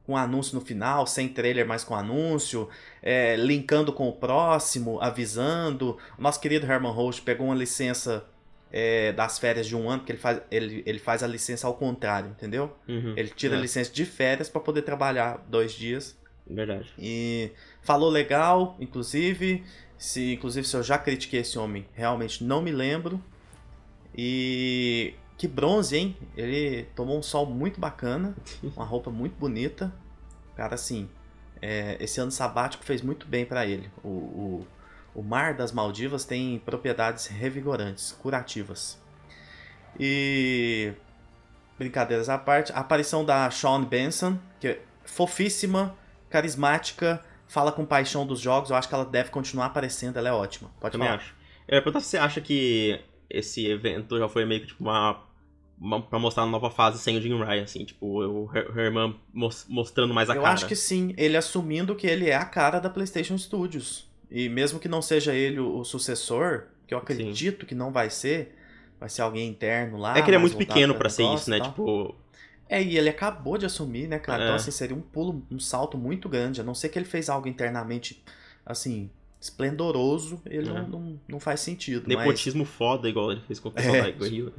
Com 0.06 0.16
anúncio 0.18 0.56
no 0.56 0.62
final, 0.62 1.06
sem 1.06 1.30
trailer, 1.30 1.68
mas 1.68 1.84
com 1.84 1.94
anúncio, 1.96 2.68
é, 3.02 3.36
linkando 3.36 3.94
com 3.94 4.08
o 4.08 4.14
próximo, 4.14 5.00
avisando. 5.02 5.98
O 6.18 6.22
nosso 6.22 6.40
querido 6.40 6.66
Herman 6.66 6.92
Host 6.92 7.22
pegou 7.22 7.48
uma 7.48 7.56
licença 7.56 8.26
é, 8.72 9.12
das 9.14 9.40
férias 9.40 9.68
de 9.68 9.76
um 9.76 9.90
ano, 9.90 10.00
porque 10.00 10.12
ele 10.12 10.20
faz, 10.20 10.42
ele, 10.52 10.84
ele 10.86 11.00
faz 11.00 11.24
a 11.24 11.28
licença 11.28 11.68
ao 11.68 11.74
contrário, 11.74 12.30
entendeu? 12.30 12.76
Uhum, 12.88 13.14
ele 13.18 13.30
tira 13.30 13.56
é. 13.56 13.58
a 13.58 13.62
licença 13.62 13.92
de 13.92 14.06
férias 14.06 14.50
para 14.50 14.62
poder 14.62 14.84
trabalhar 14.84 15.44
dois 15.48 15.72
dias. 15.74 16.18
Verdade. 16.48 16.92
E 16.98 17.52
falou 17.82 18.10
legal, 18.10 18.76
inclusive. 18.80 19.64
Se, 19.98 20.34
inclusive, 20.34 20.66
se 20.66 20.76
eu 20.76 20.82
já 20.82 20.98
critiquei 20.98 21.42
esse 21.42 21.60
homem, 21.60 21.86
realmente 21.94 22.44
não 22.44 22.62
me 22.62 22.72
lembro. 22.72 23.22
E 24.16 25.14
que 25.38 25.48
bronze, 25.48 25.96
hein? 25.96 26.18
Ele 26.36 26.84
tomou 26.96 27.18
um 27.18 27.22
sol 27.22 27.46
muito 27.46 27.80
bacana, 27.80 28.36
uma 28.76 28.86
roupa 28.86 29.12
muito 29.12 29.36
bonita. 29.38 29.94
Cara, 30.56 30.76
assim, 30.76 31.10
é, 31.62 31.98
esse 32.00 32.20
ano 32.20 32.32
sabático 32.32 32.84
fez 32.84 33.02
muito 33.02 33.28
bem 33.28 33.46
para 33.46 33.66
ele. 33.66 33.90
O, 34.04 34.08
o, 34.10 34.68
o 35.14 35.22
mar 35.22 35.54
das 35.54 35.72
Maldivas 35.72 36.26
tem 36.26 36.60
propriedades 36.60 37.28
revigorantes, 37.28 38.12
curativas. 38.12 39.02
E 40.00 40.94
brincadeiras 41.78 42.30
à 42.30 42.38
parte, 42.38 42.72
a 42.74 42.78
aparição 42.78 43.24
da 43.24 43.50
Sean 43.50 43.84
Benson, 43.84 44.38
que 44.60 44.68
é 44.68 44.82
fofíssima, 45.06 45.96
carismática, 46.30 47.24
fala 47.48 47.72
com 47.72 47.86
paixão 47.86 48.28
dos 48.28 48.40
jogos, 48.40 48.70
eu 48.70 48.76
acho 48.76 48.88
que 48.88 48.94
ela 48.94 49.06
deve 49.06 49.30
continuar 49.30 49.68
aparecendo, 49.68 50.18
ela 50.18 50.30
é 50.30 50.34
ótima. 50.34 50.70
Pode 50.80 50.92
Também 50.92 51.08
falar. 51.08 51.20
acho. 51.20 51.36
Eu 51.68 51.76
ia 51.76 51.82
perguntar 51.82 52.02
se 52.02 52.08
você 52.08 52.18
acha 52.18 52.42
que 52.42 53.00
esse 53.30 53.66
evento 53.66 54.18
já 54.18 54.28
foi 54.28 54.46
meio 54.46 54.62
que 54.62 54.68
tipo 54.68 54.84
uma, 54.84 55.22
uma 55.80 56.02
pra 56.02 56.20
mostrar 56.20 56.44
uma 56.44 56.52
nova 56.52 56.70
fase 56.70 57.00
sem 57.00 57.18
o 57.18 57.22
Jim 57.22 57.38
Ryan, 57.38 57.64
assim, 57.64 57.86
tipo, 57.86 58.06
o 58.06 58.50
Herman 58.54 59.16
mostrando 59.68 60.14
mais 60.14 60.30
a 60.30 60.34
eu 60.34 60.42
cara. 60.42 60.52
Eu 60.52 60.54
acho 60.56 60.68
que 60.68 60.76
sim, 60.76 61.14
ele 61.18 61.38
assumindo 61.38 61.96
que 61.96 62.08
ele 62.08 62.30
é 62.30 62.36
a 62.36 62.46
cara 62.46 62.80
da 62.80 62.90
PlayStation 62.90 63.38
Studios. 63.38 64.09
E 64.32 64.48
mesmo 64.48 64.80
que 64.80 64.88
não 64.88 65.02
seja 65.02 65.34
ele 65.34 65.60
o, 65.60 65.84
sucessor, 65.84 66.66
que 66.86 66.94
eu 66.94 66.98
acredito 66.98 67.62
Sim. 67.62 67.68
que 67.68 67.76
não 67.76 67.92
vai 67.92 68.10
ser, 68.10 68.56
vai 69.00 69.10
ser 69.10 69.22
alguém 69.22 69.50
interno 69.50 69.98
lá. 69.98 70.18
É 70.18 70.22
que 70.22 70.30
ele 70.30 70.38
é 70.38 70.40
muito 70.40 70.58
pequeno 70.58 70.94
para 70.96 71.10
ser 71.10 71.24
isso, 71.34 71.50
né? 71.50 71.60
Tipo. 71.60 72.16
É, 72.68 72.82
e 72.84 72.98
ele 72.98 73.10
acabou 73.10 73.58
de 73.58 73.66
assumir, 73.66 74.08
né, 74.08 74.20
cara? 74.20 74.44
Então, 74.44 74.46
é. 74.46 74.50
Então, 74.50 74.56
assim, 74.56 74.72
seria 74.72 74.96
um 74.96 75.02
pulo, 75.02 75.44
um 75.50 75.60
salto 75.60 75.98
muito 75.98 76.30
grande. 76.30 76.62
A 76.62 76.64
não 76.64 76.76
ser 76.76 76.90
que 76.90 77.00
ele 77.00 77.06
fez 77.06 77.28
algo 77.28 77.48
internamente, 77.48 78.24
assim, 78.64 79.10
esplendoroso, 79.42 80.40
ele 80.46 80.70
é. 80.70 80.74
não, 80.74 80.88
não, 80.88 81.20
não, 81.28 81.40
faz 81.40 81.62
sentido. 81.62 82.08
Nepotismo 82.08 82.64
mas... 82.64 82.70
foda, 82.70 83.10
igual 83.10 83.32
ele 83.32 83.42
fez 83.42 83.60
com 83.60 83.70
o 83.70 83.72
pessoal 83.72 83.96
é, 83.96 84.12
da 84.12 84.28
Rio. 84.28 84.54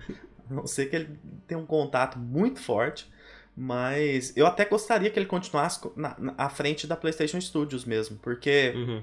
A 0.50 0.54
não 0.54 0.66
ser 0.66 0.86
que 0.86 0.96
ele 0.96 1.10
tenha 1.46 1.60
um 1.60 1.66
contato 1.66 2.18
muito 2.18 2.60
forte. 2.60 3.08
Mas 3.56 4.34
eu 4.36 4.46
até 4.46 4.64
gostaria 4.64 5.10
que 5.10 5.18
ele 5.18 5.26
continuasse 5.26 5.80
na, 5.94 6.16
na, 6.18 6.34
à 6.38 6.48
frente 6.48 6.86
da 6.86 6.96
PlayStation 6.96 7.40
Studios 7.40 7.84
mesmo, 7.84 8.16
porque 8.16 8.72
uhum 8.74 9.02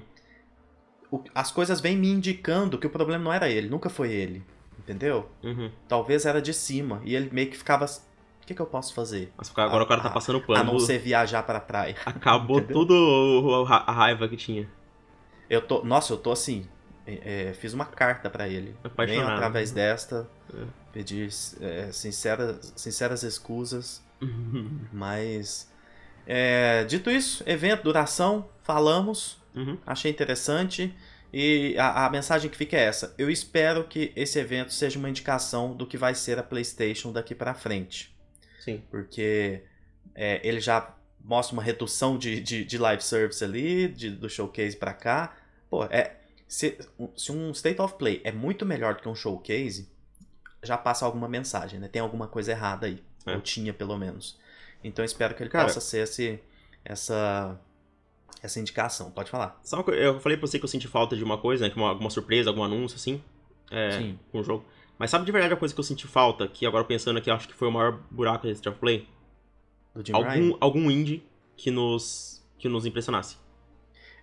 as 1.34 1.50
coisas 1.50 1.80
vêm 1.80 1.96
me 1.96 2.08
indicando 2.08 2.78
que 2.78 2.86
o 2.86 2.90
problema 2.90 3.24
não 3.24 3.32
era 3.32 3.48
ele, 3.48 3.68
nunca 3.68 3.88
foi 3.88 4.12
ele. 4.12 4.44
Entendeu? 4.78 5.28
Uhum. 5.42 5.70
Talvez 5.86 6.24
era 6.24 6.40
de 6.40 6.54
cima. 6.54 7.02
E 7.04 7.14
ele 7.14 7.28
meio 7.30 7.50
que 7.50 7.56
ficava. 7.56 7.84
O 7.84 8.46
que, 8.46 8.54
que 8.54 8.62
eu 8.62 8.66
posso 8.66 8.94
fazer? 8.94 9.30
Mas 9.36 9.52
agora 9.54 9.82
a, 9.82 9.84
o 9.84 9.86
cara 9.86 10.00
tá 10.00 10.08
passando 10.08 10.40
pano. 10.40 10.60
A 10.60 10.64
não 10.64 10.80
ser 10.80 10.98
viajar 10.98 11.42
pra 11.42 11.60
praia. 11.60 11.94
Acabou 12.06 12.60
tudo 12.62 13.66
a 13.68 13.92
raiva 13.92 14.26
que 14.28 14.36
tinha. 14.36 14.66
Eu 15.50 15.60
tô. 15.60 15.84
Nossa, 15.84 16.14
eu 16.14 16.16
tô 16.16 16.32
assim. 16.32 16.66
É, 17.06 17.52
fiz 17.54 17.74
uma 17.74 17.84
carta 17.84 18.30
para 18.30 18.48
ele. 18.48 18.74
Apaixonado. 18.82 19.26
Venho 19.26 19.36
através 19.36 19.70
desta. 19.70 20.28
É. 20.54 20.64
Pedir 20.92 21.28
é, 21.60 21.92
sinceras, 21.92 22.72
sinceras 22.74 23.22
excusas. 23.22 24.02
Mas. 24.90 25.70
É, 26.26 26.84
dito 26.84 27.10
isso, 27.10 27.42
evento, 27.46 27.84
duração, 27.84 28.48
falamos. 28.62 29.37
Uhum. 29.54 29.78
Achei 29.86 30.10
interessante. 30.10 30.94
E 31.32 31.76
a, 31.78 32.06
a, 32.06 32.10
mensagem 32.10 32.50
que 32.50 32.56
fica 32.56 32.76
é 32.76 32.84
essa. 32.84 33.14
Eu 33.18 33.30
espero 33.30 33.84
que 33.84 34.12
esse 34.16 34.38
evento 34.38 34.72
seja 34.72 34.98
uma 34.98 35.10
indicação 35.10 35.74
do 35.74 35.86
que 35.86 35.98
vai 35.98 36.14
ser 36.14 36.38
a 36.38 36.42
PlayStation 36.42 37.12
daqui 37.12 37.34
para 37.34 37.52
frente. 37.54 38.14
Sim. 38.60 38.82
Porque 38.90 39.62
é, 40.14 40.40
ele 40.42 40.60
já 40.60 40.94
mostra 41.22 41.52
uma 41.54 41.62
redução 41.62 42.16
de, 42.16 42.40
de, 42.40 42.64
de 42.64 42.78
live 42.78 43.02
service 43.02 43.44
ali, 43.44 43.88
de, 43.88 44.10
do 44.10 44.28
showcase 44.28 44.76
para 44.76 44.94
cá. 44.94 45.36
Pô, 45.68 45.84
é, 45.84 46.16
se, 46.46 46.78
se 47.14 47.30
um 47.30 47.50
State 47.50 47.80
of 47.80 47.94
Play 47.98 48.22
é 48.24 48.32
muito 48.32 48.64
melhor 48.64 48.94
do 48.94 49.02
que 49.02 49.08
um 49.08 49.14
showcase, 49.14 49.88
já 50.62 50.78
passa 50.78 51.04
alguma 51.04 51.28
mensagem, 51.28 51.78
né? 51.78 51.88
Tem 51.88 52.00
alguma 52.00 52.26
coisa 52.26 52.52
errada 52.52 52.86
aí. 52.86 53.02
É. 53.26 53.34
Ou 53.34 53.40
tinha, 53.42 53.74
pelo 53.74 53.96
menos. 53.98 54.38
Então 54.82 55.04
espero 55.04 55.34
que 55.34 55.42
ele 55.42 55.50
Cara, 55.50 55.64
possa 55.64 55.80
ser 55.80 56.04
esse, 56.04 56.40
essa 56.84 57.60
essa 58.42 58.60
indicação. 58.60 59.10
Pode 59.10 59.30
falar. 59.30 59.58
Sabe, 59.62 59.82
eu 59.92 60.20
falei 60.20 60.38
pra 60.38 60.46
você 60.46 60.58
que 60.58 60.64
eu 60.64 60.68
senti 60.68 60.88
falta 60.88 61.16
de 61.16 61.24
uma 61.24 61.38
coisa, 61.38 61.66
né? 61.66 61.72
Uma, 61.74 61.90
alguma 61.90 62.10
surpresa, 62.10 62.50
algum 62.50 62.62
anúncio, 62.62 62.96
assim. 62.96 63.22
É, 63.70 63.92
Sim. 63.92 64.18
Com 64.30 64.40
o 64.40 64.42
jogo. 64.42 64.64
Mas 64.98 65.10
sabe 65.10 65.24
de 65.24 65.32
verdade 65.32 65.54
a 65.54 65.56
coisa 65.56 65.72
que 65.72 65.78
eu 65.78 65.84
senti 65.84 66.06
falta? 66.06 66.48
Que 66.48 66.66
agora 66.66 66.84
pensando 66.84 67.18
aqui, 67.18 67.30
acho 67.30 67.46
que 67.46 67.54
foi 67.54 67.68
o 67.68 67.72
maior 67.72 68.00
buraco 68.10 68.46
desse 68.46 68.66
of 68.68 68.78
Play? 68.78 69.06
Do 69.94 70.04
Jim 70.04 70.12
algum, 70.12 70.28
Ryan? 70.28 70.56
algum 70.60 70.90
indie 70.90 71.22
que 71.56 71.70
nos, 71.70 72.44
que 72.58 72.68
nos 72.68 72.84
impressionasse. 72.84 73.36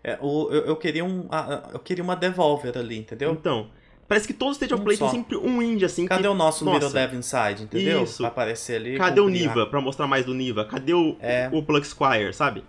É, 0.04 0.20
eu, 0.22 0.52
eu, 0.52 0.76
queria 0.76 1.04
um, 1.04 1.28
eu 1.74 1.80
queria 1.80 2.04
uma 2.04 2.16
Devolver 2.16 2.78
ali, 2.78 2.98
entendeu? 2.98 3.32
Então, 3.32 3.72
parece 4.08 4.28
que 4.28 4.34
todo 4.34 4.52
State 4.52 4.74
of 4.74 4.84
Play 4.84 4.98
tem 4.98 5.10
sempre 5.10 5.38
um 5.38 5.62
indie 5.62 5.86
assim. 5.86 6.06
Cadê 6.06 6.24
que, 6.24 6.28
o 6.28 6.34
nosso 6.34 6.64
nossa, 6.64 6.78
Little 6.78 6.94
Dev 6.94 7.14
Inside, 7.16 7.64
entendeu? 7.64 8.04
Isso. 8.04 8.18
Pra 8.18 8.28
aparecer 8.28 8.76
ali. 8.76 8.98
Cadê 8.98 9.20
o 9.20 9.30
Niva, 9.30 9.66
pra 9.66 9.82
mostrar 9.82 10.06
mais 10.08 10.26
do 10.26 10.34
Niva? 10.34 10.66
Cadê 10.66 10.94
o, 10.94 11.18
é. 11.20 11.50
o 11.52 11.64
Plug 11.64 11.86
Squire, 11.88 12.34
sabe? 12.34 12.64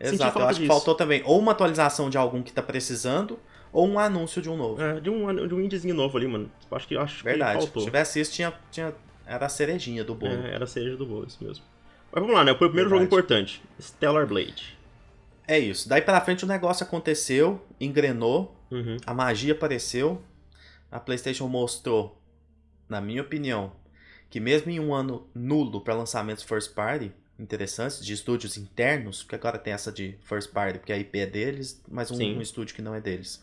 Exato, 0.00 0.38
eu 0.38 0.42
acho 0.44 0.48
disso. 0.54 0.60
que 0.62 0.66
faltou 0.66 0.94
também 0.94 1.22
ou 1.24 1.38
uma 1.38 1.52
atualização 1.52 2.08
de 2.08 2.16
algum 2.16 2.42
que 2.42 2.50
está 2.50 2.62
precisando, 2.62 3.38
ou 3.72 3.86
um 3.86 3.98
anúncio 3.98 4.40
de 4.40 4.48
um 4.48 4.56
novo. 4.56 4.80
É, 4.82 4.98
de 5.00 5.10
um, 5.10 5.46
de 5.46 5.54
um 5.54 5.60
indiezinho 5.60 5.94
novo 5.94 6.16
ali, 6.16 6.26
mano. 6.26 6.50
Acho 6.70 6.88
que, 6.88 6.96
acho 6.96 7.22
Verdade. 7.22 7.58
que 7.58 7.60
Se 7.60 7.66
faltou. 7.68 7.84
tivesse 7.84 8.18
isso, 8.20 8.32
tinha, 8.32 8.52
tinha, 8.70 8.94
era 9.26 9.46
a 9.46 9.48
cerejinha 9.48 10.02
do 10.02 10.14
bolo. 10.14 10.32
É, 10.32 10.54
era 10.54 10.64
a 10.64 10.66
cereja 10.66 10.96
do 10.96 11.06
bolo, 11.06 11.26
isso 11.26 11.38
mesmo. 11.44 11.64
Mas 12.12 12.20
vamos 12.22 12.34
lá, 12.34 12.42
né? 12.44 12.54
Foi 12.56 12.66
o 12.66 12.70
primeiro 12.70 12.88
jogo 12.90 13.00
Verdade. 13.02 13.22
importante. 13.22 13.62
Stellar 13.80 14.26
Blade. 14.26 14.76
É 15.46 15.58
isso. 15.58 15.88
Daí 15.88 16.00
pra 16.02 16.20
frente 16.20 16.44
o 16.44 16.48
negócio 16.48 16.84
aconteceu, 16.84 17.60
engrenou, 17.80 18.56
Uhum. 18.70 18.96
a 19.04 19.12
magia 19.12 19.52
apareceu, 19.52 20.22
a 20.90 20.98
PlayStation 21.00 21.46
mostrou, 21.48 22.20
na 22.88 23.00
minha 23.00 23.20
opinião, 23.22 23.72
que 24.28 24.38
mesmo 24.40 24.70
em 24.70 24.78
um 24.80 24.94
ano 24.94 25.28
nulo 25.34 25.80
para 25.80 25.94
lançamentos 25.94 26.42
first 26.44 26.72
party 26.74 27.12
interessantes, 27.40 28.04
de 28.04 28.12
estúdios 28.12 28.56
internos, 28.56 29.22
porque 29.22 29.34
agora 29.34 29.58
tem 29.58 29.72
essa 29.72 29.90
de 29.90 30.18
first 30.22 30.52
party, 30.52 30.78
porque 30.78 30.92
a 30.92 30.98
IP 30.98 31.18
é 31.18 31.26
deles, 31.26 31.82
mas 31.88 32.10
um, 32.10 32.16
um 32.16 32.40
estúdio 32.40 32.74
que 32.74 32.82
não 32.82 32.94
é 32.94 33.00
deles. 33.00 33.42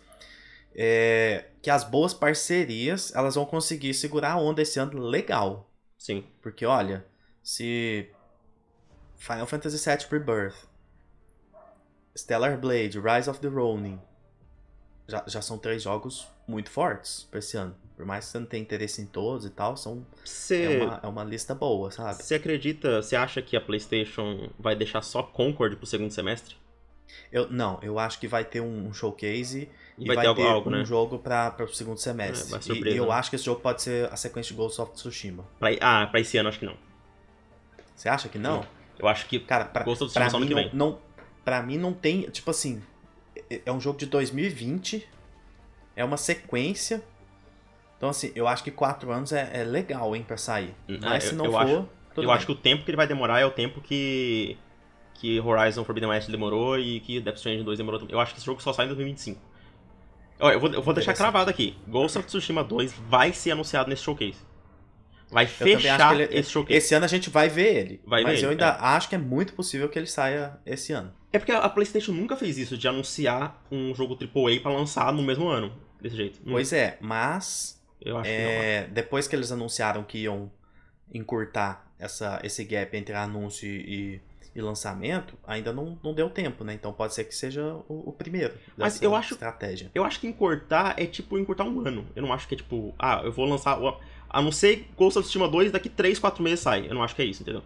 É, 0.76 1.46
que 1.62 1.70
as 1.70 1.84
boas 1.84 2.14
parcerias 2.14 3.14
elas 3.16 3.36
vão 3.36 3.46
conseguir 3.46 3.94
segurar 3.94 4.34
a 4.34 4.38
onda 4.38 4.62
esse 4.62 4.80
ano 4.80 5.00
legal. 5.00 5.70
Sim. 5.98 6.24
Porque 6.42 6.66
olha, 6.66 7.06
se 7.42 8.10
Final 9.18 9.48
Fantasy 9.48 9.78
VII 9.78 10.08
Rebirth, 10.12 10.68
Stellar 12.16 12.60
Blade, 12.60 13.00
Rise 13.00 13.30
of 13.30 13.40
the 13.40 13.48
Ronin, 13.48 14.00
já, 15.08 15.24
já 15.28 15.42
são 15.42 15.58
três 15.58 15.82
jogos 15.82 16.28
muito 16.48 16.70
fortes 16.70 17.28
pra 17.30 17.40
esse 17.40 17.58
ano. 17.58 17.76
Por 17.98 18.06
mais 18.06 18.26
que 18.26 18.32
você 18.32 18.40
não 18.40 18.46
tenha 18.46 18.62
interesse 18.62 19.02
em 19.02 19.08
todos 19.08 19.46
e 19.46 19.50
tal, 19.50 19.76
são, 19.76 20.06
é, 20.14 20.24
Você 20.24 20.78
uma, 20.86 21.00
é 21.04 21.08
uma 21.08 21.24
lista 21.24 21.54
boa, 21.56 21.90
sabe? 21.92 22.22
você 22.24 22.36
acredita, 22.36 23.02
você 23.02 23.16
acha 23.16 23.42
que 23.42 23.58
a 23.58 23.62
PlayStation 23.62 24.50
vai 24.60 24.76
deixar 24.76 25.02
só 25.02 25.24
Concord 25.24 25.76
pro 25.78 25.86
segundo 25.88 26.12
semestre? 26.12 26.56
Eu, 27.32 27.50
não, 27.50 27.80
eu 27.82 27.98
acho 27.98 28.20
que 28.20 28.28
vai 28.28 28.46
ter 28.46 28.62
um, 28.62 28.94
showcase 28.94 29.68
E 29.98 30.04
e 30.04 30.08
vai 30.08 30.16
vai, 30.18 30.28
ter 30.28 30.36
ter 30.36 30.48
algo, 30.48 30.70
um 30.70 30.74
né? 30.74 30.86
jogo 30.86 31.18
pra 31.18 31.56
o 31.60 31.68
segundo 31.68 31.98
É, 31.98 32.02
semestre. 32.02 32.56
e, 32.60 32.62
surpresa, 32.62 32.96
e 32.96 33.00
eu 33.00 33.08
né? 33.08 33.12
acho 33.14 33.30
que 33.32 33.36
esse 33.36 33.46
jogo 33.46 33.62
pode 33.62 33.82
ser 33.82 34.08
a 34.14 34.16
sequência 34.16 34.52
de 34.54 34.58
Ghost 34.62 34.80
of 34.80 34.92
Tsushima. 34.94 35.44
Pra, 35.58 35.70
ah, 35.82 36.06
pra 36.08 36.20
esse 36.20 36.38
ano 36.38 36.50
acho 36.50 36.60
que 36.60 36.66
não. 36.66 36.78
Você 37.96 38.08
acha 38.10 38.30
que 38.30 38.38
não? 38.38 38.64
Eu 39.00 39.08
acho 39.08 39.26
que 39.28 39.40
Cara, 39.40 39.66
pra, 39.66 39.84
Ghost 39.84 40.04
of 40.04 40.12
Tsushima 40.12 40.30
só 40.30 40.38
ano 40.38 40.46
que 40.48 40.54
não, 40.54 40.62
vem. 40.62 40.70
não, 40.74 41.00
pra 41.44 41.64
mim 41.64 41.78
não 41.78 41.94
tem, 41.94 42.22
tipo 42.30 42.52
assim, 42.52 42.82
é- 43.50 43.62
é 43.66 43.72
um 43.72 43.82
jogo 43.82 43.98
de 43.98 44.06
2020, 44.06 45.08
é 45.96 46.04
uma 46.06 46.18
sequência, 46.18 47.04
então 47.98 48.10
assim, 48.10 48.32
eu 48.36 48.48
acho 48.48 48.64
que 48.64 48.72
quatro 48.72 49.12
anos 49.12 49.32
é, 49.34 49.50
é 49.54 49.64
legal, 49.64 50.16
hein, 50.16 50.24
pra 50.26 50.38
sair. 50.38 50.74
Hum, 50.88 50.98
Mas 51.02 51.26
é, 51.26 51.30
se 51.30 51.36
não 51.36 51.46
eu 51.46 51.52
for, 51.52 51.58
acho- 51.62 51.90
eu 52.18 52.24
bem. 52.24 52.32
acho 52.32 52.46
que 52.46 52.52
o 52.52 52.56
tempo 52.56 52.84
que 52.86 52.90
ele 52.92 52.98
vai 52.98 53.08
demorar 53.08 53.40
é 53.40 53.46
o 53.46 53.52
tempo 53.52 53.82
que 53.82 54.58
que 55.16 55.40
Horizon 55.40 55.84
Forbidden 55.84 56.12
West 56.12 56.30
demorou 56.30 56.78
e 56.78 57.00
que 57.00 57.20
Death 57.20 57.38
Stranding 57.38 57.64
2 57.64 57.78
demorou 57.80 58.00
também. 58.00 58.14
Eu 58.14 58.20
acho 58.20 58.34
que 58.34 58.38
esse 58.40 58.46
jogo 58.46 58.62
só 58.62 58.72
sai 58.72 58.86
em 58.86 58.90
2025. 58.90 59.42
Ó, 60.40 60.52
eu 60.52 60.60
vou, 60.60 60.72
eu 60.72 60.82
vou 60.82 60.94
deixar 60.94 61.16
cravado 61.16 61.50
aqui. 61.50 61.76
Ghost 61.88 62.20
of 62.20 62.28
Tsushima 62.28 62.64
2 62.64 62.94
vai 63.10 63.34
ser 63.34 63.50
anunciado 63.50 63.90
nesse 63.90 64.04
showcase. 64.04 64.38
Vai 65.32 65.46
Eu 65.46 65.48
fechar 65.50 66.14
ele- 66.20 66.38
esse 66.38 66.52
showcase. 66.52 66.78
Esse 66.78 66.94
ano 66.94 67.06
a 67.06 67.08
gente 67.08 67.32
vai 67.32 67.50
ver 67.50 67.76
ele, 67.76 68.02
Vai 68.06 68.24
ver 68.24 68.30
mas 68.30 68.44
eu 68.44 68.52
ele, 68.52 68.64
ainda 68.64 68.78
acho 68.80 69.10
que 69.10 69.16
é 69.16 69.18
muito 69.18 69.54
possível 69.54 69.90
que 69.90 69.98
ele 69.98 70.06
saia 70.06 70.60
esse 70.68 70.94
ano. 70.94 71.12
É 71.34 71.40
porque 71.40 71.52
a 71.52 71.68
PlayStation 71.68 72.12
nunca 72.12 72.38
fez 72.38 72.58
isso, 72.60 72.78
de 72.78 72.88
anunciar 72.88 73.62
um 73.72 73.96
jogo 73.96 74.16
AAA 74.16 74.60
pra 74.62 74.72
lançar 74.72 75.12
no 75.12 75.24
mesmo 75.24 75.48
ano. 75.48 75.74
Desse 76.00 76.16
jeito. 76.16 76.40
Hum, 76.46 76.52
Pois 76.52 76.72
é, 76.72 76.98
mas 77.02 77.77
Eu 78.02 78.18
acho 78.18 78.36
que 78.36 78.38
não. 78.42 78.50
é, 78.52 78.88
depois 78.88 79.28
que 79.28 79.36
eles 79.36 79.52
anunciaram 79.52 80.04
que 80.04 80.20
iam 80.20 80.52
encurtar 81.14 81.92
essa, 82.00 82.40
esse 82.44 82.64
gap 82.64 82.96
entre 82.96 83.14
anúncio 83.16 83.68
e, 83.68 84.22
e 84.54 84.62
lançamento, 84.62 85.38
ainda 85.46 85.72
não, 85.74 85.98
não 86.04 86.14
deu 86.14 86.30
tempo, 86.30 86.64
né? 86.64 86.74
Então 86.74 86.92
pode 86.94 87.14
ser 87.14 87.24
que 87.24 87.34
seja 87.36 87.64
o, 87.88 88.10
o 88.10 88.14
primeiro 88.14 88.54
Mas 88.78 89.02
eu 89.02 89.16
acho- 89.16 89.34
estratégia. 89.34 89.90
Eu 89.96 90.04
acho 90.04 90.20
que 90.20 90.28
encurtar 90.28 90.96
é 90.98 91.06
tipo 91.06 91.38
encurtar 91.38 91.64
um 91.64 91.86
ano. 91.88 92.06
Eu 92.16 92.22
não 92.24 92.34
acho 92.34 92.48
que 92.48 92.54
é 92.56 92.58
tipo, 92.58 92.94
ah, 93.00 93.22
eu 93.24 93.32
vou 93.32 93.46
lançar. 93.46 93.80
A 94.30 94.42
não 94.42 94.52
ser 94.52 94.88
Ghost 94.98 95.18
of 95.18 95.26
Tsushima 95.28 95.48
2, 95.48 95.72
daqui 95.72 95.90
3, 95.90 96.20
4 96.20 96.44
meses 96.44 96.60
sai. 96.60 96.88
Eu 96.88 96.94
não 96.94 97.04
acho 97.04 97.16
que 97.16 97.22
é 97.22 97.26
isso, 97.26 97.42
entendeu? 97.44 97.64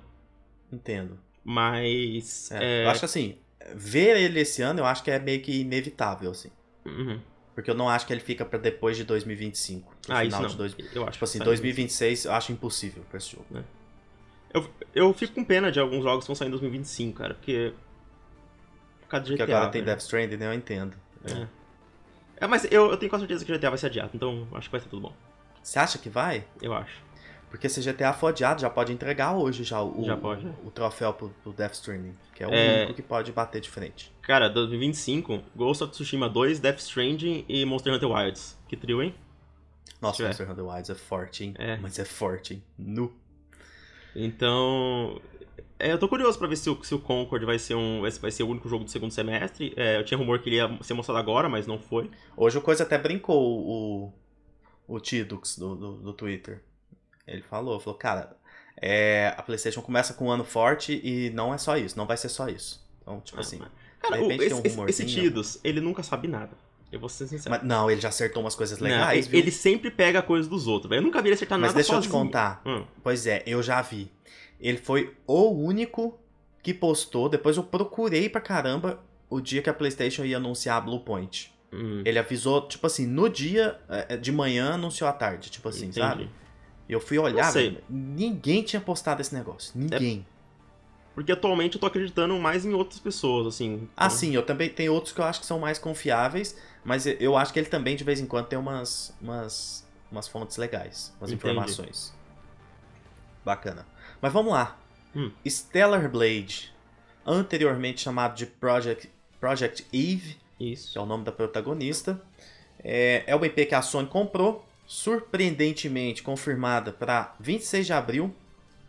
Entendo. 0.71 1.19
Mas. 1.43 2.51
É, 2.51 2.83
é, 2.83 2.85
Eu 2.85 2.89
acho 2.91 2.99
que 2.99 3.05
assim, 3.05 3.37
ver 3.75 4.15
ele 4.17 4.39
esse 4.39 4.61
ano 4.61 4.79
eu 4.79 4.85
acho 4.85 5.03
que 5.03 5.11
é 5.11 5.19
meio 5.19 5.41
que 5.41 5.61
inevitável, 5.61 6.31
assim. 6.31 6.49
uhum. 6.85 7.19
Porque 7.53 7.69
eu 7.69 7.75
não 7.75 7.89
acho 7.89 8.07
que 8.07 8.13
ele 8.13 8.21
fica 8.21 8.45
pra 8.45 8.57
depois 8.57 8.95
de 8.95 9.03
2025. 9.03 9.93
no 10.07 10.15
Ah, 10.15 10.23
isso 10.23 10.41
não. 10.41 10.47
de 10.47 10.55
dois- 10.57 10.75
Eu 10.93 11.03
acho 11.03 11.11
Tipo 11.13 11.25
assim, 11.25 11.33
que 11.33 11.37
sai 11.39 11.45
2026 11.45 12.25
eu 12.25 12.31
acho 12.31 12.51
impossível 12.51 13.03
pra 13.09 13.17
esse 13.17 13.31
jogo. 13.31 13.45
Eu, 14.53 14.69
eu 14.95 15.13
fico 15.13 15.33
com 15.33 15.43
pena 15.43 15.71
de 15.71 15.79
alguns 15.79 16.03
jogos 16.03 16.23
que 16.23 16.27
vão 16.27 16.35
sair 16.35 16.47
em 16.47 16.51
2025, 16.51 17.17
cara, 17.17 17.33
porque. 17.33 17.73
Por 19.01 19.07
causa 19.07 19.25
de 19.25 19.31
Porque 19.33 19.43
GTA. 19.45 19.57
agora 19.57 19.71
tem 19.71 19.81
velho. 19.81 19.93
Death 19.93 20.01
Stranding, 20.03 20.37
né? 20.37 20.47
Eu 20.47 20.53
entendo. 20.53 20.95
É. 21.25 21.47
É, 22.37 22.47
mas 22.47 22.65
eu, 22.71 22.89
eu 22.91 22.97
tenho 22.97 23.09
quase 23.09 23.23
certeza 23.23 23.45
que 23.45 23.51
GTA 23.53 23.69
vai 23.69 23.77
ser 23.77 23.87
adiado, 23.87 24.11
então 24.13 24.47
acho 24.53 24.67
que 24.67 24.71
vai 24.71 24.81
ser 24.81 24.89
tudo 24.89 25.01
bom. 25.01 25.13
Você 25.61 25.77
acha 25.77 25.97
que 25.99 26.09
vai? 26.09 26.43
Eu 26.61 26.73
acho. 26.73 27.01
Porque 27.51 27.67
se 27.69 27.81
GTA 27.81 28.13
for 28.13 28.27
adiado, 28.27 28.61
já 28.61 28.69
pode 28.69 28.91
entregar 28.93 29.35
hoje 29.35 29.63
já 29.65 29.83
o, 29.83 30.03
Já 30.05 30.15
pode, 30.17 30.47
é. 30.47 30.51
o 30.65 30.71
troféu 30.71 31.13
pro, 31.13 31.29
pro 31.43 31.51
Death 31.51 31.73
Stranding. 31.73 32.13
Que 32.33 32.43
é 32.43 32.47
o 32.47 32.51
É. 32.51 32.77
único 32.77 32.93
que 32.95 33.01
pode 33.03 33.31
bater 33.33 33.59
de 33.61 33.69
frente. 33.69 34.11
Cara, 34.21 34.49
2025, 34.49 35.43
Ghost 35.55 35.83
of 35.83 35.91
Tsushima 35.91 36.29
2, 36.29 36.59
Death 36.61 36.79
Stranding 36.79 37.45
e 37.49 37.65
Monster 37.65 37.93
Hunter 37.93 38.09
Wilds. 38.09 38.57
Que 38.69 38.77
trio, 38.77 39.03
hein? 39.03 39.13
Nossa. 40.01 40.23
Monster 40.25 40.49
Hunter 40.49 40.65
Wilds 40.65 40.89
é 40.89 40.95
forte, 40.95 41.43
hein? 41.43 41.53
É. 41.59 41.75
Mas 41.77 41.99
é 41.99 42.05
forte, 42.05 42.53
hein? 42.55 42.63
Nu. 42.79 43.13
Então. 44.15 45.21
é, 45.77 45.91
eu 45.91 45.97
tô 45.97 46.07
curioso 46.07 46.37
pra 46.39 46.47
ver 46.47 46.55
se 46.55 46.69
o, 46.69 46.81
se 46.83 46.95
o 46.95 46.99
Concord 46.99 47.45
vai 47.45 47.59
ser, 47.59 47.75
um, 47.75 48.01
vai 48.21 48.31
ser 48.31 48.43
o 48.43 48.47
único 48.47 48.67
jogo 48.69 48.85
do 48.85 48.89
segundo 48.89 49.11
semestre. 49.11 49.73
É, 49.75 49.97
eu 49.97 50.05
tinha 50.05 50.17
rumor 50.17 50.39
que 50.39 50.49
ele 50.49 50.55
ia 50.55 50.77
ser 50.81 50.93
mostrado 50.93 51.19
agora, 51.19 51.49
mas 51.49 51.67
não 51.67 51.77
foi. 51.79 52.09
Hoje 52.35 52.57
o 52.57 52.61
Coisa 52.61 52.83
até 52.83 52.97
brincou, 52.97 53.37
o, 53.67 54.13
o 54.87 54.99
Tidux 54.99 55.57
do, 55.57 55.75
do, 55.75 55.93
do 55.97 56.13
Twitter. 56.13 56.61
Ele 57.27 57.41
falou, 57.41 57.79
falou, 57.79 57.97
cara, 57.97 58.35
é, 58.81 59.33
a 59.37 59.41
Playstation 59.43 59.81
começa 59.81 60.13
com 60.13 60.25
um 60.27 60.31
ano 60.31 60.43
forte 60.43 60.99
e 61.03 61.29
não 61.31 61.53
é 61.53 61.57
só 61.57 61.77
isso, 61.77 61.97
não 61.97 62.05
vai 62.05 62.17
ser 62.17 62.29
só 62.29 62.47
isso. 62.47 62.85
Então, 63.01 63.19
tipo 63.21 63.37
Ah, 63.37 63.41
assim... 63.41 63.61
Cara, 63.99 64.17
De 64.17 64.23
o- 64.23 64.27
repente 64.27 64.39
tem 64.39 64.47
esse, 64.47 64.55
um 64.55 64.59
esse- 64.59 64.67
esse 64.67 65.03
rumorzinho. 65.03 65.07
Tidus, 65.23 65.59
ele 65.63 65.79
nunca 65.79 66.01
sabe 66.01 66.27
nada. 66.27 66.51
Eu 66.91 66.99
vou 66.99 67.07
ser 67.07 67.27
sincero. 67.27 67.51
Mas, 67.51 67.63
não, 67.63 67.89
ele 67.89 68.01
já 68.01 68.09
acertou 68.09 68.41
umas 68.43 68.55
coisas 68.55 68.79
Não, 68.79 68.87
legais, 68.87 69.25
ele, 69.25 69.29
viu? 69.29 69.39
ele 69.39 69.51
sempre 69.51 69.91
pega 69.91 70.19
a 70.19 70.21
coisa 70.23 70.49
dos 70.49 70.67
outros, 70.67 70.89
velho. 70.89 70.99
Eu 70.99 71.03
nunca 71.03 71.21
vi 71.21 71.27
ele 71.29 71.35
acertar 71.35 71.57
Mas 71.59 71.67
nada 71.69 71.75
deixa 71.75 71.93
eu 71.93 71.99
te 72.01 72.05
sozinho. 72.07 72.23
contar. 72.25 72.61
Hum, 72.65 72.83
Pois 73.03 73.27
é, 73.27 73.43
eu 73.45 73.61
já 73.61 73.79
vi. 73.81 74.11
Ele 74.59 74.77
foi 74.77 75.15
o 75.27 75.49
único 75.51 76.19
que 76.63 76.73
postou, 76.73 77.29
depois 77.29 77.55
eu 77.57 77.63
procurei 77.63 78.27
pra 78.27 78.41
caramba 78.41 78.99
o 79.29 79.39
dia 79.39 79.61
que 79.61 79.69
a 79.69 79.73
PlayStation 79.73 80.25
ia 80.25 80.37
anunciar 80.37 80.77
a 80.77 80.81
Bluepoint. 80.81 81.53
hum, 81.71 82.01
Ele 82.03 82.17
avisou, 82.19 82.67
tipo 82.67 82.85
assim, 82.87 83.05
no 83.05 83.29
dia 83.29 83.79
é, 83.87 84.17
de 84.17 84.31
manhã 84.31 84.73
anunciou 84.73 85.07
à 85.09 85.13
tarde, 85.13 85.49
tipo 85.51 85.69
assim, 85.69 85.85
entendi. 85.85 85.99
sabe? 85.99 86.29
Eu 86.91 86.99
fui 86.99 87.17
olhar, 87.17 87.49
velho, 87.51 87.81
ninguém 87.89 88.61
tinha 88.63 88.81
postado 88.81 89.21
esse 89.21 89.33
negócio. 89.33 89.71
Ninguém. 89.73 90.25
Porque 91.15 91.31
atualmente 91.31 91.75
eu 91.75 91.79
tô 91.81 91.87
acreditando 91.87 92.37
mais 92.37 92.65
em 92.65 92.73
outras 92.73 92.99
pessoas, 92.99 93.47
assim. 93.47 93.87
Ah, 93.95 94.05
Então, 94.07 94.17
sim, 94.17 94.35
eu 94.35 94.45
também 94.45 94.69
tenho 94.69 94.93
outros 94.93 95.13
que 95.13 95.19
eu 95.21 95.25
acho 95.25 95.39
que 95.39 95.45
são 95.45 95.57
mais 95.59 95.79
confiáveis, 95.79 96.55
mas 96.83 97.05
eu- 97.05 97.37
acho 97.37 97.53
que 97.53 97.59
ele 97.59 97.67
também 97.69 97.95
de 97.95 98.03
vez 98.03 98.19
em 98.19 98.25
quando 98.25 98.47
tem 98.47 98.59
umas 98.59 99.13
umas, 99.21 99.87
umas 100.11 100.27
fontes 100.27 100.57
legais, 100.57 101.13
umas 101.19 101.31
Entendi. 101.31 101.51
informações. 101.53 102.13
Bacana. 103.43 103.85
Mas 104.21 104.31
vamos 104.33 104.51
lá. 104.53 104.77
Hum. 105.15 105.31
Stellar 105.47 106.09
Blade, 106.09 106.73
anteriormente 107.25 108.01
chamado 108.01 108.35
de 108.35 108.45
Project, 108.45 109.09
Project 109.39 109.85
Eve, 109.93 110.37
que 110.57 110.71
Isso. 110.73 110.97
é 110.97 111.01
o 111.01 111.05
nome 111.05 111.23
da 111.23 111.31
protagonista, 111.31 112.21
é, 112.83 113.23
é 113.27 113.35
uma 113.35 113.45
IP 113.45 113.65
que 113.65 113.75
a 113.75 113.81
Sony 113.81 114.07
comprou, 114.07 114.65
surpreendentemente 114.91 116.21
confirmada 116.21 116.91
para 116.91 117.33
26 117.39 117.85
de 117.85 117.93
abril, 117.93 118.35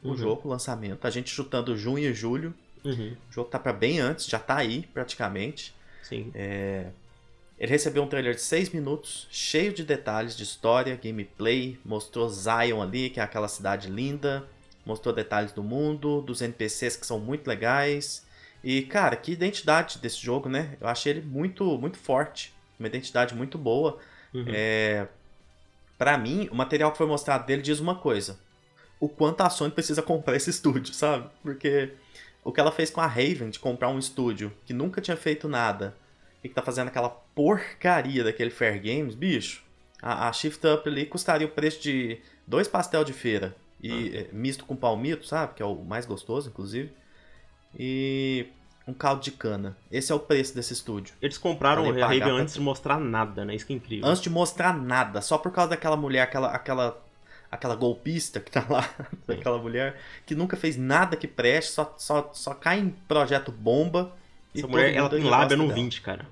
o 0.03 0.09
Uhum. 0.09 0.17
jogo, 0.17 0.49
o 0.49 0.51
lançamento. 0.51 1.07
A 1.07 1.11
gente 1.11 1.31
chutando 1.31 1.77
junho 1.77 2.11
e 2.11 2.13
julho. 2.13 2.53
Uhum, 2.85 3.17
O 3.31 3.33
jogo 3.33 3.49
tá 3.49 3.57
para 3.61 3.73
bem 3.73 4.01
antes, 4.01 4.27
já 4.27 4.41
tá 4.41 4.57
aí 4.57 4.83
praticamente. 4.93 5.73
sim. 6.03 6.33
Ele 6.35 7.71
recebeu 7.71 8.03
um 8.03 8.09
trailer 8.09 8.35
de 8.35 8.41
6 8.41 8.71
minutos, 8.71 9.29
cheio 9.31 9.73
de 9.73 9.85
detalhes 9.85 10.37
de 10.37 10.43
história, 10.43 10.99
gameplay, 11.01 11.79
mostrou 11.85 12.29
Zion 12.29 12.83
ali, 12.83 13.09
que 13.09 13.21
é 13.21 13.23
aquela 13.23 13.47
cidade 13.47 13.89
linda, 13.89 14.45
mostrou 14.85 15.15
detalhes 15.15 15.53
do 15.53 15.63
mundo, 15.63 16.21
dos 16.23 16.43
NPCs 16.43 16.97
que 16.97 17.07
são 17.07 17.21
muito 17.21 17.47
legais. 17.47 18.27
E, 18.65 18.83
cara, 18.83 19.15
que 19.15 19.31
identidade 19.31 19.99
desse 19.99 20.19
jogo, 20.21 20.49
né? 20.49 20.77
Eu 20.81 20.89
achei 20.89 21.13
ele 21.13 21.21
muito, 21.23 21.79
muito 21.79 21.97
forte, 21.99 22.53
uma 22.81 22.89
identidade 22.89 23.33
muito 23.37 23.57
boa. 23.57 23.99
Uhum. 24.35 24.45
É... 24.49 25.07
Para 26.03 26.19
mim, 26.19 26.49
o 26.51 26.57
material 26.57 26.91
que 26.91 26.99
foi 26.99 27.07
mostrado 27.07 27.47
dele 27.47 27.63
diz 27.63 27.79
uma 27.79 27.95
coisa: 27.95 28.37
o 28.99 29.09
quanto 29.09 29.43
a 29.43 29.49
Sony 29.49 29.71
precisa 29.71 30.03
comprar 30.03 30.35
esse 30.35 30.51
estúdio, 30.51 30.93
sabe? 30.93 31.31
Porque 31.45 31.93
o 32.43 32.51
que 32.51 32.59
ela 32.59 32.73
fez 32.73 32.91
com 32.91 33.01
a 33.01 33.07
Raven 33.07 33.51
de 33.51 33.61
comprar 33.61 33.89
um 33.89 34.01
estúdio 34.01 34.53
que 34.67 34.73
nunca 34.73 35.01
tinha 35.01 35.17
feito 35.17 35.49
nada 35.49 35.97
e 36.43 36.49
que 36.49 36.55
tá 36.57 36.61
fazendo 36.61 36.89
aquela 36.89 37.09
porcaria 37.09 38.25
daquele 38.25 38.51
Fair 38.51 38.83
Games, 38.83 39.15
bicho, 39.15 39.63
a, 40.03 40.29
a 40.29 40.33
Shift 40.33 40.67
Up 40.67 40.89
ali 40.89 41.07
custaria 41.07 41.47
o 41.47 41.51
preço 41.51 41.81
de 41.81 42.21
dois 42.49 42.67
pastel 42.67 43.05
de 43.05 43.13
feira 43.13 43.55
e 43.81 43.93
Ah. 43.93 44.19
é, 44.23 44.29
misto 44.33 44.65
com 44.65 44.75
palmito, 44.75 45.25
sabe? 45.25 45.55
Que 45.55 45.63
é 45.63 45.67
o 45.67 45.85
mais 45.85 46.05
gostoso, 46.05 46.49
inclusive. 46.49 46.91
E 47.79 48.49
um 48.87 48.93
caldo 48.93 49.23
de 49.23 49.31
cana. 49.31 49.77
Esse 49.91 50.11
é 50.13 50.15
o 50.15 50.19
preço 50.19 50.55
desse 50.55 50.73
estúdio. 50.73 51.15
Eles 51.23 51.39
compraram 51.39 51.85
Raven 51.93 52.21
pra- 52.21 52.31
antes 52.33 52.55
de 52.55 52.61
mostrar 52.61 52.99
nada, 52.99 53.45
né? 53.45 53.55
Isso 53.55 53.67
que 53.67 53.73
é 53.73 53.77
incrível. 53.77 54.07
Antes 54.09 54.23
de 54.23 54.31
mostrar 54.31 54.73
nada, 54.77 55.21
só 55.21 55.39
por 55.39 55.53
causa 55.53 55.71
daquela 55.71 55.97
mulher, 55.97 56.23
aquela 56.23 56.49
aquela 56.49 57.01
aquela 57.51 57.75
golpista 57.77 58.41
que 58.41 58.51
tá 58.51 58.65
lá, 58.69 58.89
daquela 59.27 59.59
mulher 59.59 59.97
que 60.25 60.35
nunca 60.35 60.57
fez 60.57 60.77
nada 60.77 61.17
que 61.17 61.29
preste, 61.29 61.71
só 61.73 61.95
só, 61.99 62.31
só 62.33 62.55
cai 62.55 62.79
em 62.81 62.91
projeto 63.07 63.53
bomba. 63.53 64.13
Essa 64.55 64.67
mulher, 64.67 64.95
ela 64.95 65.09
tem 65.09 65.23
lábia 65.23 65.57
no 65.57 65.65
dela. 65.65 65.75
20, 65.75 66.01
cara. 66.03 66.27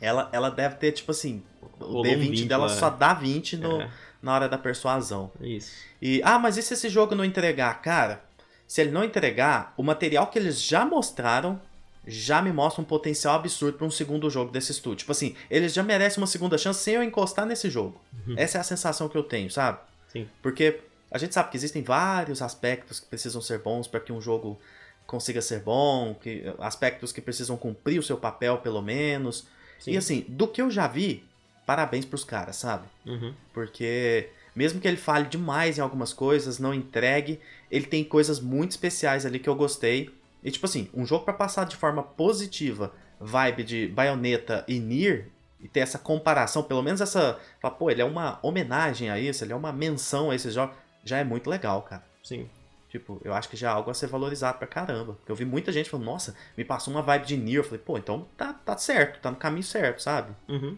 Ela, 0.00 0.30
ela 0.32 0.50
deve 0.50 0.76
ter, 0.76 0.92
tipo 0.92 1.10
assim, 1.10 1.42
o 1.78 1.84
Rolou 1.84 2.06
um 2.06 2.08
D20 2.08 2.18
20 2.30 2.44
dela 2.46 2.68
só 2.70 2.88
dá 2.88 3.12
20 3.12 3.56
no, 3.58 3.82
É, 3.82 3.90
na 4.22 4.34
hora 4.34 4.48
da 4.48 4.56
persuasão. 4.56 5.30
isso. 5.40 5.72
E, 6.00 6.22
ah, 6.24 6.38
mas 6.38 6.56
e 6.56 6.62
se 6.62 6.72
esse 6.72 6.88
jogo 6.88 7.14
não 7.14 7.22
entregar? 7.24 7.82
Cara, 7.82 8.24
se 8.66 8.80
ele 8.80 8.90
não 8.90 9.04
entregar, 9.04 9.74
o 9.76 9.82
material 9.82 10.28
que 10.28 10.38
eles 10.38 10.62
já 10.62 10.86
mostraram 10.86 11.60
já 12.06 12.40
me 12.40 12.52
mostra 12.52 12.82
um 12.82 12.84
potencial 12.84 13.36
absurdo 13.36 13.78
para 13.78 13.86
um 13.86 13.90
segundo 13.90 14.28
jogo 14.30 14.50
desse 14.50 14.72
estúdio. 14.72 14.98
Tipo 14.98 15.12
assim, 15.12 15.34
eles 15.50 15.72
já 15.72 15.82
merecem 15.82 16.20
uma 16.20 16.26
segunda 16.26 16.56
chance 16.56 16.82
sem 16.82 16.94
eu 16.94 17.02
encostar 17.02 17.46
nesse 17.46 17.68
jogo. 17.68 18.00
Uhum. 18.26 18.34
Essa 18.36 18.58
é 18.58 18.60
a 18.60 18.64
sensação 18.64 19.08
que 19.08 19.16
eu 19.16 19.22
tenho, 19.22 19.50
sabe? 19.50 19.78
Sim. 20.08 20.28
Porque 20.42 20.80
a 21.10 21.18
gente 21.18 21.34
sabe 21.34 21.50
que 21.50 21.56
existem 21.56 21.82
vários 21.82 22.40
aspectos 22.40 23.00
que 23.00 23.06
precisam 23.06 23.40
ser 23.40 23.58
bons 23.58 23.86
para 23.86 24.00
que 24.00 24.12
um 24.12 24.20
jogo 24.20 24.58
consiga 25.06 25.42
ser 25.42 25.60
bom, 25.60 26.14
que, 26.14 26.44
aspectos 26.58 27.12
que 27.12 27.20
precisam 27.20 27.56
cumprir 27.56 27.98
o 27.98 28.02
seu 28.02 28.16
papel, 28.16 28.58
pelo 28.58 28.80
menos. 28.80 29.46
Sim. 29.78 29.92
E 29.92 29.96
assim, 29.96 30.24
do 30.28 30.46
que 30.46 30.62
eu 30.62 30.70
já 30.70 30.86
vi, 30.86 31.24
parabéns 31.66 32.04
pros 32.04 32.24
caras, 32.24 32.56
sabe? 32.56 32.86
Uhum. 33.04 33.34
Porque 33.52 34.28
mesmo 34.54 34.80
que 34.80 34.88
ele 34.88 34.96
fale 34.96 35.26
demais 35.26 35.78
em 35.78 35.80
algumas 35.80 36.12
coisas, 36.12 36.58
não 36.58 36.72
entregue, 36.72 37.40
ele 37.70 37.86
tem 37.86 38.04
coisas 38.04 38.40
muito 38.40 38.72
especiais 38.72 39.26
ali 39.26 39.38
que 39.38 39.48
eu 39.48 39.54
gostei. 39.54 40.10
E 40.42 40.50
tipo 40.50 40.66
assim, 40.66 40.88
um 40.94 41.04
jogo 41.04 41.24
pra 41.24 41.34
passar 41.34 41.64
de 41.64 41.76
forma 41.76 42.02
positiva, 42.02 42.92
vibe 43.20 43.64
de 43.64 43.88
Bayonetta 43.88 44.64
e 44.66 44.78
Nier, 44.78 45.28
e 45.60 45.68
ter 45.68 45.80
essa 45.80 45.98
comparação, 45.98 46.62
pelo 46.62 46.82
menos 46.82 47.00
essa, 47.00 47.38
fala, 47.60 47.74
pô, 47.74 47.90
ele 47.90 48.00
é 48.00 48.04
uma 48.04 48.38
homenagem 48.42 49.10
a 49.10 49.18
isso, 49.18 49.44
ele 49.44 49.52
é 49.52 49.56
uma 49.56 49.72
menção 49.72 50.30
a 50.30 50.34
esses 50.34 50.54
jogos, 50.54 50.74
já 51.04 51.18
é 51.18 51.24
muito 51.24 51.50
legal, 51.50 51.82
cara. 51.82 52.02
Sim. 52.22 52.48
Tipo, 52.88 53.20
eu 53.24 53.32
acho 53.32 53.48
que 53.48 53.56
já 53.56 53.68
é 53.68 53.72
algo 53.72 53.90
a 53.90 53.94
ser 53.94 54.08
valorizado 54.08 54.58
pra 54.58 54.66
caramba. 54.66 55.12
Porque 55.14 55.30
eu 55.30 55.36
vi 55.36 55.44
muita 55.44 55.70
gente 55.70 55.88
falando, 55.88 56.06
nossa, 56.06 56.34
me 56.56 56.64
passou 56.64 56.92
uma 56.92 57.02
vibe 57.02 57.24
de 57.24 57.36
Nier. 57.36 57.58
Eu 57.58 57.64
falei, 57.64 57.78
pô, 57.78 57.96
então 57.96 58.26
tá, 58.36 58.52
tá 58.52 58.76
certo, 58.76 59.20
tá 59.20 59.30
no 59.30 59.36
caminho 59.36 59.62
certo, 59.62 60.02
sabe? 60.02 60.34
Uhum. 60.48 60.76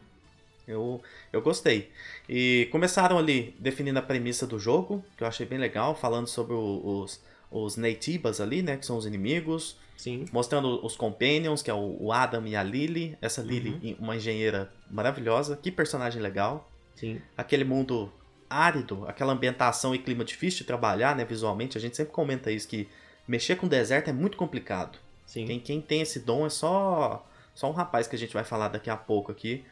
Eu, 0.69 1.03
eu 1.33 1.41
gostei. 1.41 1.91
E 2.29 2.69
começaram 2.71 3.17
ali 3.19 3.57
definindo 3.59 3.99
a 3.99 4.03
premissa 4.03 4.47
do 4.47 4.59
jogo, 4.59 5.03
que 5.17 5.25
eu 5.25 5.29
achei 5.29 5.47
bem 5.47 5.59
legal, 5.59 5.95
falando 5.95 6.27
sobre 6.29 6.55
os, 6.55 7.23
os 7.53 7.77
Neitibas 7.77 8.41
ali, 8.41 8.63
né? 8.63 8.77
Que 8.77 8.87
são 8.87 8.97
os 8.97 9.07
inimigos. 9.07 9.77
Sim. 9.97 10.25
Mostrando 10.33 10.85
os 10.85 10.97
Companions, 10.97 11.63
que 11.63 11.71
é 11.71 11.75
o, 11.75 11.97
o 12.01 12.13
Adam 12.13 12.47
e 12.47 12.57
a 12.57 12.63
Lily. 12.63 13.17
Essa 13.21 13.43
Lily, 13.43 13.97
uma 14.01 14.17
engenheira 14.17 14.73
maravilhosa. 14.91 15.57
Que 15.57 15.71
personagem 15.71 16.21
legal. 16.21 16.69
Sim. 16.97 17.21
Aquele 17.37 17.65
mundo 17.65 18.13
árido, 18.49 19.05
aquela 19.07 19.33
ambientação 19.33 19.95
e 19.95 19.99
clima 19.99 20.25
difícil 20.25 20.59
de 20.59 20.65
trabalhar, 20.65 21.15
né? 21.15 21.25
Visualmente. 21.25 21.79
A 21.79 21.81
gente 21.81 21.97
sempre 21.97 22.13
comenta 22.13 22.51
isso, 22.51 22.69
que 22.69 22.89
mexer 23.27 23.57
com 23.57 23.69
deserto 23.69 24.09
é 24.09 24.13
muito 24.13 24.37
complicado. 24.37 24.99
Sim. 25.27 25.47
Quem, 25.47 25.61
quem 25.61 25.81
tem 25.81 26.03
esse 26.03 26.21
dom 26.21 26.47
é 26.47 26.51
só, 26.51 27.27
só 27.55 27.71
um 27.71 27.73
rapaz 27.73 28.07
que 28.07 28.17
a 28.17 28.19
gente 28.19 28.35
vai 28.35 28.45
falar 28.45 28.69
daqui 28.69 28.91
a 28.91 28.97
pouco 28.97 29.33
aqui. 29.33 29.65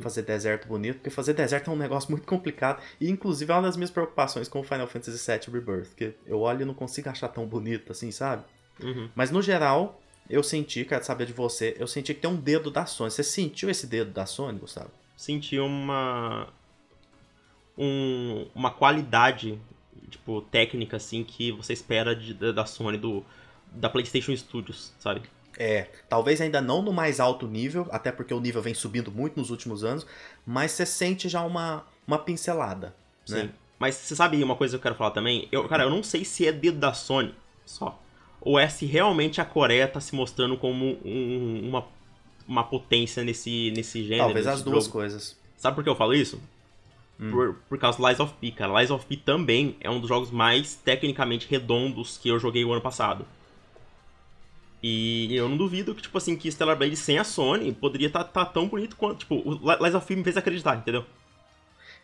Fazer 0.00 0.22
deserto 0.22 0.68
bonito, 0.68 0.96
porque 0.96 1.10
fazer 1.10 1.32
deserto 1.32 1.70
é 1.70 1.72
um 1.72 1.76
negócio 1.76 2.10
muito 2.10 2.26
complicado. 2.26 2.80
E 3.00 3.10
inclusive 3.10 3.50
é 3.50 3.54
uma 3.54 3.62
das 3.62 3.76
minhas 3.76 3.90
preocupações 3.90 4.48
com 4.48 4.60
o 4.60 4.62
Final 4.62 4.86
Fantasy 4.86 5.18
VII 5.30 5.52
Rebirth. 5.52 5.94
Que 5.96 6.14
eu 6.26 6.40
olho 6.40 6.62
e 6.62 6.64
não 6.64 6.74
consigo 6.74 7.08
achar 7.08 7.28
tão 7.28 7.46
bonito 7.46 7.90
assim, 7.92 8.10
sabe? 8.10 8.44
Uhum. 8.82 9.08
Mas 9.14 9.30
no 9.30 9.40
geral, 9.40 10.00
eu 10.28 10.42
senti, 10.42 10.84
quero 10.84 11.04
saber 11.04 11.26
de 11.26 11.32
você, 11.32 11.74
eu 11.78 11.86
senti 11.86 12.12
que 12.14 12.20
tem 12.20 12.30
um 12.30 12.36
dedo 12.36 12.70
da 12.70 12.84
Sony. 12.86 13.10
Você 13.10 13.22
sentiu 13.22 13.70
esse 13.70 13.86
dedo 13.86 14.10
da 14.10 14.26
Sony, 14.26 14.58
Gustavo? 14.58 14.90
Senti 15.16 15.58
uma. 15.58 16.48
Um, 17.78 18.46
uma 18.54 18.70
qualidade, 18.70 19.58
tipo, 20.10 20.40
técnica, 20.42 20.96
assim, 20.96 21.22
que 21.24 21.52
você 21.52 21.72
espera 21.72 22.14
de- 22.16 22.32
da 22.34 22.52
da 22.52 22.66
Sony, 22.66 22.96
do, 22.96 23.22
da 23.70 23.88
PlayStation 23.90 24.34
Studios, 24.34 24.92
sabe? 24.98 25.22
É, 25.58 25.88
talvez 26.08 26.40
ainda 26.40 26.60
não 26.60 26.82
no 26.82 26.92
mais 26.92 27.18
alto 27.18 27.46
nível, 27.46 27.86
até 27.90 28.12
porque 28.12 28.34
o 28.34 28.40
nível 28.40 28.60
vem 28.60 28.74
subindo 28.74 29.10
muito 29.10 29.38
nos 29.38 29.50
últimos 29.50 29.82
anos, 29.84 30.06
mas 30.46 30.72
você 30.72 30.84
sente 30.84 31.28
já 31.28 31.42
uma, 31.42 31.84
uma 32.06 32.18
pincelada, 32.18 32.94
né? 33.28 33.42
Sim. 33.42 33.50
Mas 33.78 33.94
você 33.94 34.14
sabe 34.16 34.42
uma 34.42 34.56
coisa 34.56 34.72
que 34.72 34.76
eu 34.78 34.82
quero 34.82 34.94
falar 34.94 35.10
também? 35.10 35.48
Eu, 35.52 35.66
cara, 35.68 35.84
eu 35.84 35.90
não 35.90 36.02
sei 36.02 36.24
se 36.24 36.46
é 36.46 36.52
dedo 36.52 36.78
da 36.78 36.92
Sony 36.92 37.34
só. 37.64 38.00
Ou 38.40 38.58
é 38.58 38.68
se 38.68 38.86
realmente 38.86 39.40
a 39.40 39.44
Coreia 39.44 39.88
tá 39.88 40.00
se 40.00 40.14
mostrando 40.14 40.56
como 40.56 40.98
um- 41.04 41.62
uma, 41.68 41.84
uma 42.46 42.64
potência 42.64 43.24
nesse, 43.24 43.72
nesse 43.74 44.02
gênero. 44.02 44.24
Talvez 44.26 44.46
as 44.46 44.62
duas 44.62 44.84
jogo. 44.84 44.92
coisas. 44.92 45.36
Sabe 45.56 45.74
por 45.74 45.82
que 45.84 45.90
eu 45.90 45.96
falo 45.96 46.14
isso? 46.14 46.40
Hum. 47.18 47.30
Por, 47.30 47.54
por 47.68 47.78
causa 47.78 47.98
do 47.98 48.06
Lies 48.06 48.20
of 48.20 48.34
P, 48.40 48.50
cara. 48.52 48.78
Lies 48.80 48.90
of 48.90 49.04
P 49.06 49.16
também 49.16 49.76
é 49.80 49.90
um 49.90 49.98
dos 49.98 50.08
jogos 50.08 50.30
mais 50.30 50.74
tecnicamente 50.74 51.46
redondos 51.50 52.16
que 52.18 52.28
eu 52.28 52.38
joguei 52.38 52.64
o 52.64 52.72
ano 52.72 52.80
passado. 52.82 53.26
E 54.82 55.34
eu 55.34 55.48
não 55.48 55.56
duvido 55.56 55.94
que, 55.94 56.02
tipo 56.02 56.16
assim, 56.18 56.36
que 56.36 56.50
Stellar 56.50 56.76
Blade 56.76 56.96
sem 56.96 57.18
a 57.18 57.24
Sony 57.24 57.72
poderia 57.72 58.08
estar 58.08 58.24
tão 58.24 58.68
bonito 58.68 58.96
quanto. 58.96 59.20
Tipo, 59.20 59.36
o 59.36 59.82
Lies 59.82 59.94
of 59.94 60.06
P 60.06 60.14
me 60.16 60.22
fez 60.24 60.36
acreditar, 60.36 60.76
entendeu? 60.76 61.04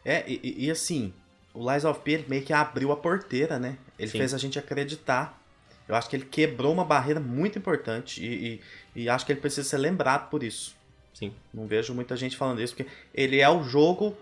É, 0.05 0.25
e, 0.27 0.67
e- 0.67 0.71
assim, 0.71 1.13
o 1.55 1.71
Lies 1.71 1.85
of 1.85 2.01
P 2.01 2.25
meio 2.29 2.43
que 2.43 2.53
abriu 2.53 2.91
a 2.91 2.97
porteira, 2.97 3.59
né? 3.59 3.77
Ele 3.99 4.11
Sim. 4.11 4.19
fez 4.19 4.35
a 4.35 4.39
gente 4.39 4.59
acreditar. 4.59 5.41
Eu 5.87 5.95
acho 5.95 6.09
que 6.09 6.17
ele 6.17 6.25
quebrou 6.25 6.73
uma 6.73 6.85
barreira 6.85 7.21
muito 7.21 7.59
importante 7.59 8.25
e, 8.25 8.61
e- 8.97 9.03
e 9.03 9.09
acho 9.09 9.25
que 9.27 9.33
ele 9.33 9.41
precisa 9.41 9.69
ser 9.69 9.79
lembrado 9.79 10.29
por 10.31 10.43
isso. 10.43 10.75
Sim. 11.15 11.33
Não 11.53 11.67
vejo 11.67 11.95
muita 11.95 12.17
gente 12.17 12.37
falando 12.37 12.61
isso, 12.63 12.75
porque 12.75 12.91
ele 13.15 13.39
é 13.39 13.49
o 13.49 13.63
jogo 13.63 14.17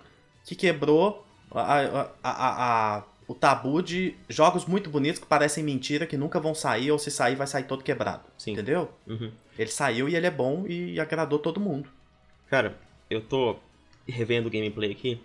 que 0.45 0.55
quebrou 0.57 1.25
a- 1.53 1.81
a- 1.81 2.11
a- 2.23 2.97
a- 2.99 3.05
o 3.31 3.35
tabu 3.35 3.81
de 3.81 4.17
jogos 4.29 4.67
muito 4.67 4.91
bonitos 4.91 5.21
que 5.21 5.27
parecem 5.27 5.63
mentira, 5.63 6.05
que 6.05 6.17
nunca 6.17 6.41
vão 6.41 6.53
sair, 6.53 6.91
ou 6.91 6.99
se 6.99 7.13
sair, 7.13 7.37
vai 7.37 7.47
sair 7.47 7.63
todo 7.63 7.85
quebrado. 7.85 8.25
Sim. 8.37 8.55
Entendeu? 8.55 8.91
Uhum. 9.07 9.31
Ele 9.57 9.71
saiu 9.71 10.09
e 10.09 10.17
ele 10.17 10.27
é 10.27 10.31
bom 10.33 10.67
e 10.67 10.99
agradou 10.99 11.39
todo 11.39 11.61
mundo. 11.61 11.89
Cara, 12.49 12.77
eu 13.09 13.21
tô 13.21 13.55
revendo 14.05 14.49
o 14.49 14.51
gameplay 14.51 14.91
aqui 14.91 15.23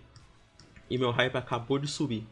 e 0.88 0.96
meu 0.96 1.10
hype 1.10 1.34
acabou 1.34 1.80
de 1.80 1.88
subir. 1.88 2.24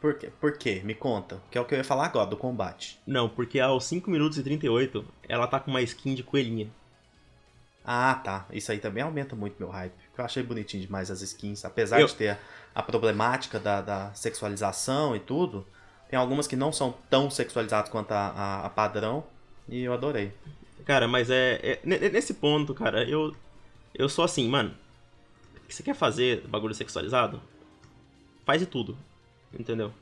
Por 0.00 0.14
quê? 0.14 0.32
Por 0.40 0.56
quê? 0.56 0.80
Me 0.82 0.94
conta. 0.94 1.42
Que 1.50 1.58
é 1.58 1.60
o 1.60 1.66
que 1.66 1.74
eu 1.74 1.78
ia 1.78 1.84
falar 1.84 2.06
agora, 2.06 2.30
do 2.30 2.38
combate. 2.38 2.98
Não, 3.06 3.28
porque 3.28 3.60
aos 3.60 3.84
5 3.84 4.10
minutos 4.10 4.38
e 4.38 4.42
38 4.42 5.04
ela 5.28 5.46
tá 5.46 5.60
com 5.60 5.70
uma 5.70 5.82
skin 5.82 6.14
de 6.14 6.22
coelhinha. 6.22 6.70
Ah, 7.84 8.14
tá. 8.22 8.46
Isso 8.52 8.70
aí 8.70 8.78
também 8.78 9.02
aumenta 9.02 9.34
muito 9.34 9.56
meu 9.58 9.68
hype. 9.68 9.92
Eu 10.16 10.24
achei 10.24 10.42
bonitinho 10.42 10.82
demais 10.84 11.10
as 11.10 11.20
skins. 11.22 11.64
Apesar 11.64 12.00
Eu- 12.00 12.06
de 12.06 12.14
ter 12.14 12.38
a 12.74 12.82
problemática 12.82 13.58
da, 13.58 13.80
da 13.80 14.14
sexualização 14.14 15.16
e 15.16 15.20
tudo, 15.20 15.66
tem 16.08 16.18
algumas 16.18 16.46
que 16.46 16.54
não 16.56 16.72
são 16.72 16.94
tão 17.10 17.28
sexualizadas 17.30 17.90
quanto 17.90 18.12
a, 18.12 18.28
a- 18.28 18.66
a 18.66 18.70
padrão. 18.70 19.24
E 19.68 19.82
eu 19.82 19.92
adorei. 19.92 20.32
Cara, 20.84 21.06
mas 21.08 21.28
é, 21.30 21.54
é- 21.62 21.80
ne- 21.84 22.08
Nesse 22.10 22.34
ponto, 22.34 22.74
cara, 22.74 23.02
eu. 23.08 23.34
Eu 23.94 24.08
sou 24.08 24.24
assim, 24.24 24.48
mano. 24.48 24.74
Você 25.68 25.82
quer 25.82 25.94
fazer 25.94 26.46
bagulho 26.48 26.74
sexualizado? 26.74 27.40
Faz 28.44 28.60
de 28.60 28.66
tudo. 28.66 28.96
Entendeu? 29.58 29.92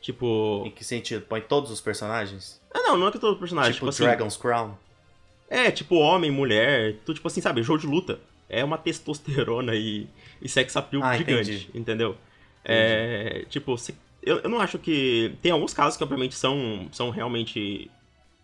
Tipo. 0.00 0.62
Em 0.66 0.70
que 0.70 0.84
sentido? 0.84 1.24
Põe 1.26 1.40
todos 1.40 1.70
os 1.70 1.80
personagens? 1.80 2.60
Ah, 2.72 2.80
não, 2.82 2.96
não 2.96 3.08
é 3.08 3.12
que 3.12 3.18
todo 3.18 3.38
personagem. 3.38 3.72
tipo 3.72 3.86
Tipo, 3.86 3.90
assim. 3.90 4.04
Dragon's 4.04 4.36
Crown? 4.36 4.74
É, 5.50 5.70
tipo 5.70 5.96
homem, 5.96 6.30
mulher. 6.30 6.96
Tu, 7.04 7.14
tipo 7.14 7.26
assim, 7.28 7.40
sabe? 7.40 7.62
Jogo 7.62 7.80
de 7.80 7.86
luta. 7.86 8.20
É 8.48 8.64
uma 8.64 8.78
testosterona 8.78 9.74
e, 9.74 10.06
e 10.40 10.48
sex 10.48 10.76
appeal 10.76 11.02
Ah, 11.02 11.16
gigante. 11.16 11.50
entendi. 11.50 11.70
Entendeu? 11.74 12.16
É. 12.64 13.44
Tipo, 13.48 13.76
se- 13.78 13.94
eu, 14.22 14.38
eu 14.38 14.48
não 14.48 14.60
acho 14.60 14.78
que. 14.78 15.34
Tem 15.42 15.52
alguns 15.52 15.72
casos 15.72 15.96
que, 15.96 16.02
obviamente, 16.04 16.34
são, 16.34 16.88
são 16.92 17.10
realmente 17.10 17.90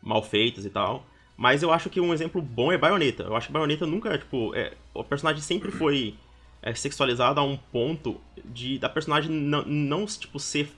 mal 0.02 0.22
feitos 0.22 0.64
e 0.64 0.70
tal. 0.70 1.06
Mas 1.36 1.62
eu 1.62 1.72
acho 1.72 1.90
que 1.90 2.00
um 2.00 2.12
exemplo 2.14 2.40
bom 2.40 2.70
é 2.72 2.78
Bayonetta. 2.78 3.24
Eu 3.24 3.34
acho 3.36 3.48
que 3.48 3.52
Bayonetta 3.52 3.86
nunca, 3.86 4.16
tipo, 4.16 4.54
é, 4.54 4.72
o 4.94 5.02
personagem 5.02 5.42
sempre 5.42 5.70
foi 5.72 6.14
é, 6.62 6.72
sexualizado 6.74 7.40
a 7.40 7.42
um 7.42 7.56
ponto 7.56 8.20
de 8.44 8.78
da 8.78 8.88
personagem 8.88 9.30
não, 9.30 9.62
não, 9.64 10.06
tipo, 10.06 10.38
ser 10.38 10.68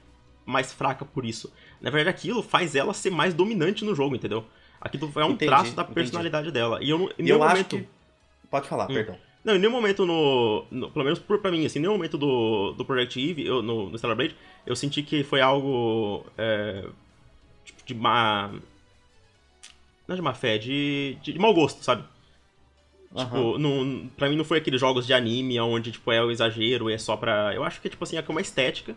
mais 0.47 0.73
fraca 0.73 1.05
por 1.05 1.25
isso. 1.27 1.53
Na 1.81 1.91
verdade, 1.91 2.09
aquilo 2.17 2.43
faz 2.43 2.75
ela 2.75 2.95
ser 2.95 3.11
mais 3.11 3.35
dominante 3.35 3.85
no 3.85 3.95
jogo, 3.95 4.17
entendeu? 4.17 4.47
Aquilo 4.81 5.11
é 5.17 5.25
um 5.25 5.31
Entendi, 5.33 5.47
traço 5.47 5.75
da 5.75 5.83
entendi. 5.83 5.95
personalidade 5.95 6.51
dela. 6.51 6.79
E 6.83 6.91
eu, 6.91 6.99
não- 6.99 7.11
em 7.19 7.29
eu 7.29 7.43
acho 7.43 7.53
momento... 7.55 7.77
que. 7.79 7.89
Pode 8.51 8.69
falar, 8.69 8.85
Hum. 8.85 8.95
perdão. 8.95 9.19
Não, 9.45 9.55
em 9.55 9.59
nenhum 9.59 9.73
momento 9.73 10.05
no, 10.05 10.65
no- 10.71 10.91
Pelo 10.91 11.05
menos 11.05 11.19
por, 11.21 11.39
pra 11.39 11.51
mim, 11.51 11.65
assim, 11.65 11.79
em 11.79 11.83
nenhum 11.83 11.95
momento 11.95 12.19
do, 12.19 12.73
do 12.73 12.85
Project 12.85 13.21
Eve, 13.31 13.47
eu, 13.47 13.63
no, 13.63 13.89
no 13.91 13.97
Stellar 13.99 14.17
Blade, 14.17 14.35
eu 14.67 14.75
senti 14.77 15.03
que 15.03 15.23
foi 15.25 15.41
algo. 15.41 16.25
É, 16.37 16.85
tipo, 17.65 17.85
de 17.85 17.95
má. 17.95 18.51
Não 20.09 20.15
é 20.15 20.17
de 20.17 20.23
má 20.23 20.35
fé, 20.35 20.59
de, 20.59 21.17
de, 21.23 21.33
de 21.33 21.39
mau 21.39 21.53
gosto, 21.55 21.83
sabe? 21.83 22.05
Aham. 23.15 23.25
Tipo, 23.25 23.59
não, 23.59 24.09
pra 24.17 24.29
mim 24.29 24.37
não 24.37 24.45
foi 24.45 24.59
aqueles 24.59 24.81
jogos 24.81 25.07
de 25.07 25.13
anime 25.15 25.59
onde, 25.61 25.91
tipo, 25.93 26.11
é 26.13 26.23
o 26.23 26.31
exagero 26.31 26.91
e 26.91 26.95
é 26.95 26.99
só 26.99 27.17
pra. 27.17 27.53
Eu 27.55 27.65
acho 27.65 27.81
que, 27.81 27.89
tipo 27.89 28.03
assim, 28.05 28.17
é 28.17 28.21
é 28.21 28.25
uma 28.29 28.41
estética 28.41 28.95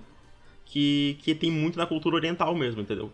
que, 0.66 1.18
que 1.24 1.34
tem 1.34 1.50
muito 1.52 1.78
na 1.78 1.86
cultura 1.86 2.16
oriental 2.16 2.54
mesmo, 2.56 2.82
entendeu? 2.82 3.12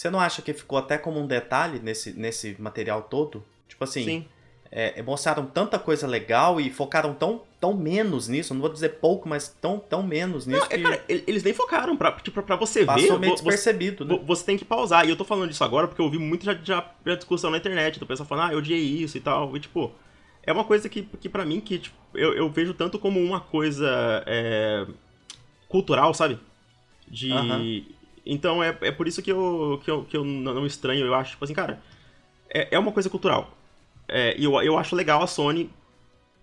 Você 0.00 0.08
não 0.08 0.18
acha 0.18 0.40
que 0.40 0.54
ficou 0.54 0.78
até 0.78 0.96
como 0.96 1.20
um 1.20 1.26
detalhe 1.26 1.78
nesse, 1.78 2.14
nesse 2.14 2.56
material 2.58 3.02
todo? 3.02 3.44
Tipo 3.68 3.84
assim, 3.84 4.02
Sim. 4.02 4.24
é, 4.72 5.02
mostraram 5.02 5.44
tanta 5.44 5.78
coisa 5.78 6.06
legal 6.06 6.58
e 6.58 6.70
focaram 6.70 7.12
tão, 7.12 7.42
tão 7.60 7.74
menos 7.74 8.26
nisso, 8.26 8.54
não 8.54 8.62
vou 8.62 8.72
dizer 8.72 8.94
pouco, 8.94 9.28
mas 9.28 9.48
tão, 9.60 9.78
tão 9.78 10.02
menos 10.02 10.46
nisso 10.46 10.58
Não, 10.60 10.66
é, 10.68 10.68
que 10.70 10.82
cara, 10.82 11.04
ele- 11.06 11.24
eles 11.26 11.42
nem 11.42 11.52
focaram 11.52 11.98
pra, 11.98 12.12
tipo, 12.12 12.42
pra 12.42 12.56
você 12.56 12.86
passou 12.86 13.08
ver. 13.08 13.18
meio 13.18 13.32
vo- 13.32 13.36
você, 13.36 13.44
despercebido, 13.44 14.06
né? 14.06 14.16
vo- 14.16 14.24
você 14.24 14.42
tem 14.42 14.56
que 14.56 14.64
pausar. 14.64 15.06
E 15.06 15.10
eu 15.10 15.16
tô 15.16 15.24
falando 15.26 15.50
disso 15.50 15.62
agora 15.62 15.86
porque 15.86 16.00
eu 16.00 16.06
ouvi 16.06 16.16
muito 16.16 16.46
já, 16.46 16.54
já, 16.54 16.90
já 17.04 17.14
discussão 17.14 17.50
na 17.50 17.58
internet, 17.58 18.00
do 18.00 18.06
pessoal 18.06 18.26
falando, 18.26 18.48
ah, 18.48 18.52
eu 18.54 18.58
odiei 18.60 18.80
isso 18.80 19.18
e 19.18 19.20
tal. 19.20 19.54
E 19.54 19.60
tipo, 19.60 19.92
é 20.42 20.50
uma 20.50 20.64
coisa 20.64 20.88
que, 20.88 21.02
que 21.02 21.28
pra 21.28 21.44
mim, 21.44 21.60
que 21.60 21.78
tipo, 21.78 21.96
eu, 22.14 22.32
eu 22.32 22.48
vejo 22.48 22.72
tanto 22.72 22.98
como 22.98 23.20
uma 23.20 23.38
coisa 23.42 24.24
é, 24.26 24.86
cultural, 25.68 26.14
sabe? 26.14 26.38
De. 27.06 27.30
Aham. 27.30 27.99
Então 28.24 28.62
é, 28.62 28.76
é 28.82 28.92
por 28.92 29.08
isso 29.08 29.22
que 29.22 29.30
eu, 29.32 29.80
que 29.84 29.90
eu, 29.90 30.04
que 30.04 30.16
eu 30.16 30.24
não 30.24 30.66
estranho, 30.66 31.06
eu 31.06 31.14
acho, 31.14 31.32
tipo 31.32 31.44
assim, 31.44 31.54
cara, 31.54 31.82
é, 32.48 32.74
é 32.74 32.78
uma 32.78 32.92
coisa 32.92 33.08
cultural. 33.08 33.56
É, 34.08 34.36
e 34.38 34.44
eu, 34.44 34.60
eu 34.62 34.76
acho 34.76 34.96
legal 34.96 35.22
a 35.22 35.26
Sony 35.26 35.70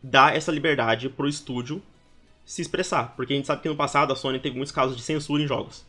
dar 0.02 0.36
essa 0.36 0.52
liberdade 0.52 1.10
pro 1.10 1.28
estúdio 1.28 1.82
se 2.46 2.62
expressar. 2.62 3.14
Porque 3.16 3.34
a 3.34 3.36
gente 3.36 3.46
sabe 3.46 3.62
que 3.62 3.70
no 3.70 3.76
passado 3.76 4.14
a 4.14 4.16
Sony 4.16 4.40
teve 4.40 4.56
muitos 4.56 4.72
casos 4.72 4.96
de 4.96 5.04
censura 5.04 5.44
em 5.44 5.48
jogos. 5.48 5.86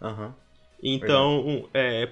Aham. 0.00 0.34
Então, 0.80 1.68
é, 1.74 2.08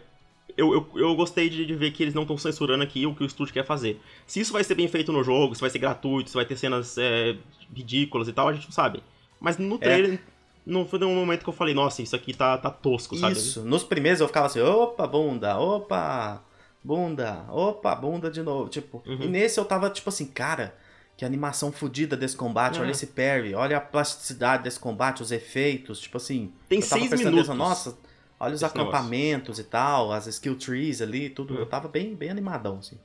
eu, 0.56 0.72
eu, 0.72 0.88
eu 0.96 1.14
gostei 1.14 1.48
de, 1.48 1.64
de 1.64 1.74
ver 1.74 1.92
que 1.92 2.02
eles 2.02 2.14
não 2.14 2.22
estão 2.22 2.36
censurando 2.36 2.82
aqui 2.82 3.06
o 3.06 3.14
que 3.14 3.22
o 3.22 3.26
estúdio 3.26 3.54
quer 3.54 3.64
fazer. 3.64 4.00
Se 4.26 4.40
isso 4.40 4.52
vai 4.52 4.64
ser 4.64 4.74
bem 4.74 4.88
feito 4.88 5.12
no 5.12 5.22
jogo, 5.22 5.54
se 5.54 5.60
vai 5.60 5.70
ser 5.70 5.78
gratuito, 5.78 6.30
se 6.30 6.34
vai 6.34 6.44
ter 6.44 6.56
cenas 6.56 6.98
é, 6.98 7.36
ridículas 7.72 8.26
e 8.26 8.32
tal, 8.32 8.48
a 8.48 8.52
gente 8.52 8.64
não 8.64 8.72
sabe. 8.72 9.00
Mas 9.38 9.56
no 9.56 9.78
trailer, 9.78 10.20
não 10.66 10.84
foi 10.86 10.98
nenhum 10.98 11.14
momento 11.14 11.42
que 11.44 11.48
eu 11.48 11.52
falei, 11.54 11.72
nossa, 11.74 12.02
isso 12.02 12.14
aqui 12.16 12.34
tá, 12.34 12.58
tá 12.58 12.70
tosco, 12.70 13.16
sabe? 13.16 13.32
Isso. 13.34 13.62
Nos 13.62 13.84
primeiros 13.84 14.20
eu 14.20 14.26
ficava 14.26 14.46
assim, 14.46 14.60
opa, 14.60 15.06
bunda, 15.06 15.56
opa, 15.58 16.42
bunda, 16.82 17.44
opa, 17.48 17.94
bunda 17.94 18.30
de 18.30 18.42
novo. 18.42 18.68
Tipo, 18.68 19.02
Uhum. 19.06 19.22
e 19.22 19.26
nesse 19.28 19.58
eu 19.60 19.64
tava 19.64 19.88
tipo 19.90 20.08
assim, 20.08 20.26
cara, 20.26 20.74
que 21.16 21.24
animação 21.24 21.70
fodida 21.72 22.16
desse 22.16 22.36
combate, 22.36 22.78
É. 22.78 22.82
olha 22.82 22.90
esse 22.90 23.06
parry, 23.06 23.54
olha 23.54 23.76
a 23.76 23.80
plasticidade 23.80 24.64
desse 24.64 24.78
combate, 24.78 25.22
os 25.22 25.30
efeitos, 25.32 26.00
tipo 26.00 26.16
assim. 26.16 26.52
Tem 26.68 26.80
eu 26.80 26.88
tava 26.88 27.00
seis 27.08 27.20
minutos. 27.24 27.48
nossa, 27.56 27.96
olha 28.38 28.54
os 28.54 28.62
acampamentos 28.62 29.58
e 29.58 29.64
tal, 29.64 30.12
as 30.12 30.26
skill 30.26 30.56
trees 30.56 31.00
ali, 31.00 31.30
tudo. 31.30 31.54
Uhum. 31.54 31.60
Eu 31.60 31.66
tava 31.66 31.88
bem, 31.88 32.14
bem 32.14 32.28
animadão, 32.30 32.78
assim. 32.80 32.98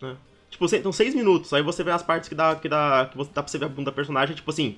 Tipo, 0.49 0.67
você- 0.67 0.79
então 0.79 0.91
seis 0.91 1.15
minutos, 1.15 1.53
aí 1.53 1.61
você 1.63 1.83
vê 1.83 1.91
as 1.91 2.03
partes 2.03 2.27
que 2.27 2.35
dá, 2.35 2.53
que 2.55 2.67
dá, 2.67 3.07
que 3.09 3.15
você, 3.17 3.29
dá 3.33 3.41
pra 3.43 3.49
você 3.51 3.57
ver 3.57 3.65
a 3.65 3.69
bunda 3.69 3.91
da 3.91 3.95
personagem, 3.95 4.35
tipo 4.35 4.49
assim, 4.51 4.77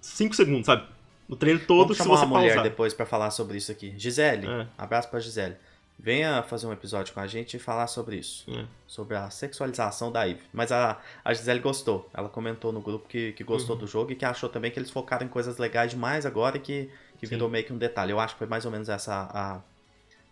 cinco 0.00 0.34
segundos, 0.34 0.66
sabe? 0.66 0.84
No 1.28 1.36
trailer 1.36 1.66
todo, 1.66 1.78
Vamos 1.94 1.96
se 1.96 2.02
chamar 2.02 2.16
você 2.16 2.24
uma 2.26 2.38
mulher 2.38 2.48
pausar. 2.54 2.64
depois 2.64 2.92
pra 2.94 3.06
falar 3.06 3.30
sobre 3.30 3.56
isso 3.58 3.70
aqui. 3.72 3.94
Gisele, 3.96 4.46
É. 4.46 4.66
abraço 4.76 5.08
pra 5.08 5.20
Gisele. 5.20 5.56
Venha 5.98 6.42
fazer 6.42 6.66
um 6.66 6.72
episódio 6.72 7.14
com 7.14 7.20
a 7.20 7.26
gente 7.26 7.56
e 7.56 7.60
falar 7.60 7.86
sobre 7.86 8.16
isso. 8.16 8.44
É. 8.50 8.64
Sobre 8.86 9.16
a 9.16 9.30
sexualização 9.30 10.10
da 10.10 10.28
Eve. 10.28 10.40
Mas 10.52 10.72
a, 10.72 10.98
a 11.24 11.32
Gisele 11.32 11.60
gostou. 11.60 12.10
Ela 12.12 12.28
comentou 12.28 12.72
no 12.72 12.80
grupo 12.80 13.08
que, 13.08 13.32
que 13.32 13.42
Uhum. 13.44 13.46
gostou 13.48 13.76
do 13.76 13.86
jogo 13.86 14.10
e 14.10 14.16
que 14.16 14.24
achou 14.24 14.48
também 14.48 14.70
que 14.70 14.78
eles 14.78 14.90
focaram 14.90 15.24
em 15.24 15.28
coisas 15.28 15.58
legais 15.58 15.92
demais 15.92 16.26
agora 16.26 16.56
e 16.56 16.60
que, 16.60 16.90
que 17.18 17.26
Sim. 17.26 17.36
virou 17.36 17.48
meio 17.48 17.64
que 17.64 17.72
um 17.72 17.78
detalhe. 17.78 18.10
Eu 18.10 18.18
acho 18.18 18.34
que 18.34 18.38
foi 18.38 18.48
mais 18.48 18.64
ou 18.64 18.70
menos 18.72 18.88
essa 18.88 19.14
a, 19.32 19.60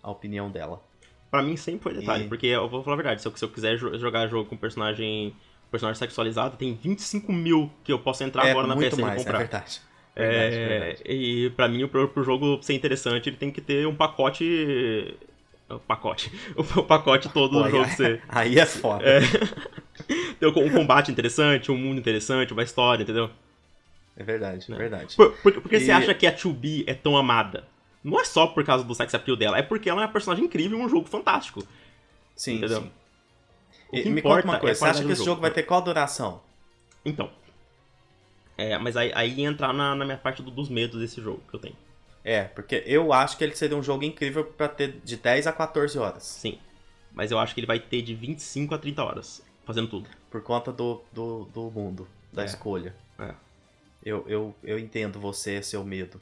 a 0.02 0.10
opinião 0.10 0.50
dela. 0.50 0.82
Pra 1.30 1.40
mim 1.42 1.56
sempre 1.56 1.84
foi 1.84 1.94
detalhe, 1.94 2.24
E- 2.24 2.28
porque 2.28 2.46
eu 2.48 2.68
vou 2.68 2.82
falar 2.82 2.94
a 2.94 2.96
verdade, 2.96 3.22
se 3.22 3.28
eu, 3.28 3.36
se 3.36 3.44
eu 3.44 3.48
quiser 3.48 3.76
jo- 3.76 3.96
jogar 3.96 4.26
jogo 4.26 4.48
com 4.50 4.56
personagem 4.56 5.36
personagem 5.70 6.00
sexualizado, 6.00 6.56
tem 6.56 6.74
25 6.74 7.32
mil 7.32 7.70
que 7.84 7.92
eu 7.92 7.98
posso 8.00 8.24
entrar 8.24 8.44
é 8.44 8.50
agora 8.50 8.66
na 8.66 8.74
PSN 8.74 9.02
e 9.02 9.10
é 9.12 9.14
comprar. 9.14 9.38
verdade. 9.38 9.80
Verdade, 10.26 10.56
É, 10.56 10.68
verdade. 10.68 11.02
E 11.06 11.50
pra 11.50 11.68
mim, 11.68 11.86
pro, 11.88 12.08
pro 12.08 12.22
jogo 12.24 12.58
ser 12.62 12.74
interessante, 12.74 13.28
ele 13.28 13.36
tem 13.36 13.50
que 13.50 13.60
ter 13.60 13.86
um 13.86 13.94
pacote. 13.94 15.16
O 15.68 15.78
pacote. 15.78 16.30
O 16.56 16.64
pacote 16.84 17.28
todo 17.28 17.52
Pô, 17.52 17.62
do 17.62 17.70
jogo 17.70 17.84
aí, 17.84 17.90
ser. 17.90 18.22
aí 18.28 18.58
é 18.58 18.66
foda. 18.66 19.04
É. 19.04 19.20
ter 20.38 20.46
um 20.46 20.70
combate 20.70 21.10
interessante, 21.10 21.70
um 21.70 21.76
mundo 21.76 21.98
interessante, 21.98 22.52
uma 22.52 22.62
história, 22.62 23.02
entendeu? 23.02 23.30
É 24.16 24.22
verdade, 24.24 24.66
é 24.68 24.70
Né? 24.72 24.78
verdade. 24.78 25.16
Por, 25.16 25.32
por, 25.38 25.52
por 25.60 25.68
que 25.68 25.76
E- 25.76 25.80
você 25.80 25.90
acha 25.92 26.14
que 26.14 26.26
a 26.26 26.32
2B 26.32 26.84
é 26.86 26.94
tão 26.94 27.16
amada? 27.16 27.64
Não 28.02 28.18
é 28.20 28.24
só 28.24 28.46
por 28.46 28.64
causa 28.64 28.82
do 28.84 28.94
sex 28.94 29.14
appeal 29.14 29.36
dela, 29.36 29.58
é 29.58 29.62
porque 29.62 29.88
ela 29.90 30.02
é 30.02 30.04
uma 30.06 30.12
personagem 30.12 30.44
incrível 30.46 30.78
e 30.78 30.82
um 30.82 30.88
jogo 30.88 31.06
fantástico. 31.08 31.66
Sim, 32.36 32.56
entendeu? 32.56 32.80
sim. 32.82 32.90
O 33.88 33.98
E 33.98 34.02
que 34.02 34.10
me 34.10 34.20
importa 34.20 34.42
conta 34.42 34.46
uma 34.48 34.56
é 34.56 34.60
coisa, 34.60 34.74
você 34.74 34.88
acha 34.88 35.04
que 35.04 35.12
esse 35.12 35.18
jogo. 35.18 35.30
jogo 35.30 35.40
vai 35.42 35.50
ter 35.50 35.62
qual 35.64 35.82
duração? 35.82 36.42
Então. 37.04 37.30
É, 38.60 38.76
mas 38.78 38.96
aí, 38.96 39.10
aí 39.14 39.42
entrar 39.42 39.72
na, 39.72 39.94
na 39.94 40.04
minha 40.04 40.18
parte 40.18 40.42
do- 40.42 40.50
dos 40.50 40.68
medos 40.68 41.00
desse 41.00 41.20
jogo 41.20 41.42
que 41.48 41.54
eu 41.56 41.60
tenho. 41.60 41.76
É, 42.22 42.44
porque 42.44 42.82
eu 42.86 43.12
acho 43.12 43.38
que 43.38 43.44
ele 43.44 43.56
seria 43.56 43.76
um 43.76 43.82
jogo 43.82 44.04
incrível 44.04 44.44
pra 44.44 44.68
ter 44.68 45.00
de 45.02 45.16
10 45.16 45.46
a 45.46 45.52
14 45.52 45.98
horas. 45.98 46.22
Sim. 46.24 46.58
Mas 47.12 47.30
eu 47.30 47.38
acho 47.38 47.54
que 47.54 47.60
ele 47.60 47.66
vai 47.66 47.80
ter 47.80 48.02
de 48.02 48.14
25 48.14 48.74
a 48.74 48.78
30 48.78 49.02
horas 49.02 49.42
fazendo 49.64 49.88
tudo. 49.88 50.08
Por 50.30 50.42
conta 50.42 50.70
do, 50.72 51.02
do, 51.12 51.44
do 51.46 51.70
mundo, 51.70 52.06
da 52.32 52.42
É. 52.42 52.44
escolha. 52.44 52.94
É. 53.18 53.32
Eu, 54.04 54.24
eu, 54.28 54.54
eu 54.62 54.78
entendo 54.78 55.18
você, 55.18 55.62
seu 55.62 55.82
medo. 55.84 56.20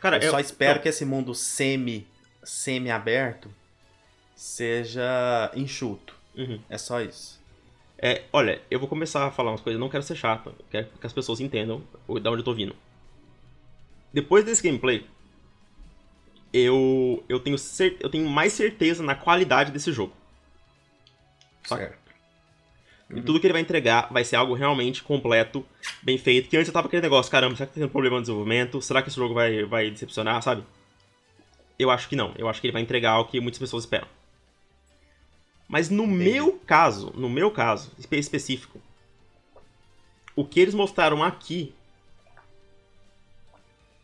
Cara, 0.00 0.18
eu 0.22 0.30
só 0.30 0.38
espero 0.40 0.72
então, 0.72 0.82
que 0.82 0.88
esse 0.90 1.04
mundo 1.04 1.34
semi, 1.34 2.06
semi-aberto 2.42 3.50
seja 4.36 5.50
enxuto. 5.54 6.14
uhum. 6.36 6.60
É 6.68 6.78
só 6.78 7.00
isso. 7.00 7.40
É, 8.04 8.24
olha, 8.32 8.60
eu 8.68 8.80
vou 8.80 8.88
começar 8.88 9.24
a 9.24 9.30
falar 9.30 9.52
umas 9.52 9.60
coisas, 9.60 9.78
não 9.78 9.88
quero 9.88 10.02
ser 10.02 10.16
chato, 10.16 10.52
quero 10.68 10.88
que 10.88 11.06
as 11.06 11.12
pessoas 11.12 11.38
entendam 11.38 11.80
da 12.20 12.32
onde 12.32 12.40
eu 12.40 12.44
tô 12.44 12.52
vindo. 12.52 12.74
Depois 14.12 14.44
desse 14.44 14.60
gameplay, 14.60 15.06
eu 16.52 17.22
eu 17.28 17.38
tenho 17.38 17.56
cer 17.56 17.96
eu 18.00 18.10
tenho 18.10 18.28
mais 18.28 18.52
certeza 18.52 19.04
na 19.04 19.14
qualidade 19.14 19.70
desse 19.70 19.92
jogo. 19.92 20.12
Saca? 21.62 21.82
Certo. 21.82 22.02
E 23.14 23.22
tudo 23.22 23.38
que 23.38 23.46
ele 23.46 23.52
vai 23.52 23.62
entregar 23.62 24.08
vai 24.10 24.24
ser 24.24 24.34
algo 24.34 24.54
realmente 24.54 25.02
completo, 25.02 25.64
bem 26.02 26.18
feito. 26.18 26.48
Que 26.48 26.56
antes 26.56 26.68
eu 26.68 26.74
tava 26.74 26.88
aquele 26.88 27.02
negócio, 27.02 27.30
caramba, 27.30 27.54
será 27.54 27.66
que 27.66 27.74
tá 27.74 27.80
tendo 27.80 27.90
problema 27.90 28.16
no 28.16 28.22
desenvolvimento? 28.22 28.80
Será 28.82 29.00
que 29.00 29.10
esse 29.10 29.16
jogo 29.16 29.34
vai, 29.34 29.64
vai 29.64 29.90
decepcionar, 29.90 30.42
sabe? 30.42 30.64
Eu 31.78 31.90
acho 31.90 32.08
que 32.08 32.16
não. 32.16 32.34
Eu 32.36 32.48
acho 32.48 32.60
que 32.60 32.66
ele 32.66 32.72
vai 32.72 32.82
entregar 32.82 33.18
o 33.20 33.26
que 33.26 33.38
muitas 33.38 33.58
pessoas 33.58 33.84
esperam. 33.84 34.08
Mas 35.72 35.88
no 35.88 36.04
Entendi. 36.04 36.32
meu 36.32 36.52
caso, 36.66 37.14
no 37.16 37.30
meu 37.30 37.50
caso 37.50 37.92
espe- 37.98 38.18
específico, 38.18 38.78
o 40.36 40.44
que 40.44 40.60
eles 40.60 40.74
mostraram 40.74 41.22
aqui 41.22 41.74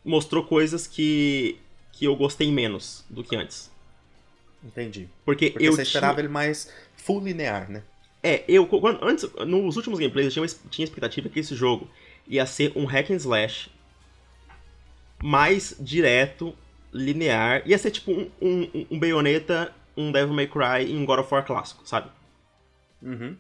mostrou 0.03 0.43
coisas 0.43 0.87
que, 0.87 1.59
que 1.93 2.07
eu 2.07 2.17
gostei 2.17 2.51
menos 2.51 3.05
do 3.11 3.23
que 3.23 3.37
antes. 3.37 3.71
Entendi. 4.65 5.11
Porque, 5.27 5.51
Porque 5.51 5.69
eu 5.69 5.75
você 5.75 5.83
esperava 5.83 6.15
tinha... 6.15 6.23
ele 6.23 6.33
mais 6.33 6.73
full 6.97 7.23
linear, 7.23 7.71
né? 7.71 7.83
É, 8.23 8.45
eu, 8.49 8.67
quando, 8.67 9.05
antes, 9.05 9.31
nos 9.47 9.77
últimos 9.77 9.99
gameplays, 9.99 10.35
eu 10.35 10.47
tinha, 10.47 10.61
tinha 10.71 10.85
expectativa 10.85 11.29
que 11.29 11.39
esse 11.39 11.55
jogo 11.55 11.87
ia 12.27 12.47
ser 12.47 12.73
um 12.77 12.87
hack 12.87 13.11
and 13.11 13.17
slash 13.17 13.71
mais 15.23 15.77
direto, 15.79 16.57
linear. 16.95 17.63
Ia 17.69 17.77
ser 17.77 17.91
tipo 17.91 18.11
um, 18.11 18.31
um, 18.41 18.87
um 18.93 18.99
um 19.99 20.13
Devil 20.13 20.33
May 20.33 20.47
Cry 20.47 20.87
e 20.87 20.97
um 20.97 21.05
God 21.05 21.19
of 21.19 21.35
War 21.35 21.45
clássico, 21.45 21.83
sabe? 21.85 22.09
Uhum. 23.03 23.37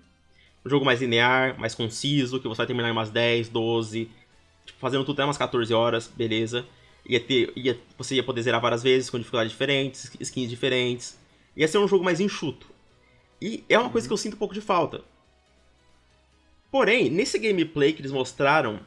Um 0.66 0.68
jogo 0.68 0.84
mais 0.84 1.00
linear, 1.00 1.58
mais 1.58 1.72
conciso, 1.72 2.40
que 2.40 2.48
você 2.48 2.58
vai 2.58 2.66
terminar 2.66 2.88
em 2.88 2.92
umas 2.92 3.10
10, 3.10 3.48
12, 3.48 4.10
tipo, 4.66 4.78
fazendo 4.80 5.04
tudo 5.04 5.14
até 5.14 5.24
umas 5.24 5.38
14 5.38 5.72
horas, 5.72 6.08
beleza. 6.08 6.66
Ia 7.08 7.20
ter, 7.20 7.52
ia, 7.56 7.78
você 7.96 8.16
ia 8.16 8.24
poder 8.24 8.42
zerar 8.42 8.60
várias 8.60 8.82
vezes, 8.82 9.08
com 9.08 9.18
dificuldades 9.18 9.52
diferentes, 9.52 10.10
skins 10.18 10.50
diferentes. 10.50 11.16
Ia 11.56 11.68
ser 11.68 11.78
um 11.78 11.86
jogo 11.86 12.04
mais 12.04 12.18
enxuto. 12.18 12.66
E 13.40 13.64
é 13.68 13.78
uma 13.78 13.88
coisa 13.88 14.08
que 14.08 14.12
eu 14.12 14.18
sinto 14.18 14.34
um 14.34 14.38
pouco 14.38 14.52
de 14.52 14.60
falta. 14.60 15.02
Porém, 16.72 17.08
nesse 17.08 17.38
gameplay 17.38 17.92
que 17.92 18.00
eles 18.02 18.12
mostraram, 18.12 18.80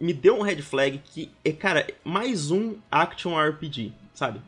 me 0.00 0.14
deu 0.14 0.38
um 0.38 0.42
red 0.42 0.62
flag 0.62 0.98
que 0.98 1.30
é, 1.44 1.52
cara, 1.52 1.86
mais 2.02 2.50
um 2.50 2.78
action 2.90 3.38
RPG, 3.38 3.92
sabe? 4.14 4.40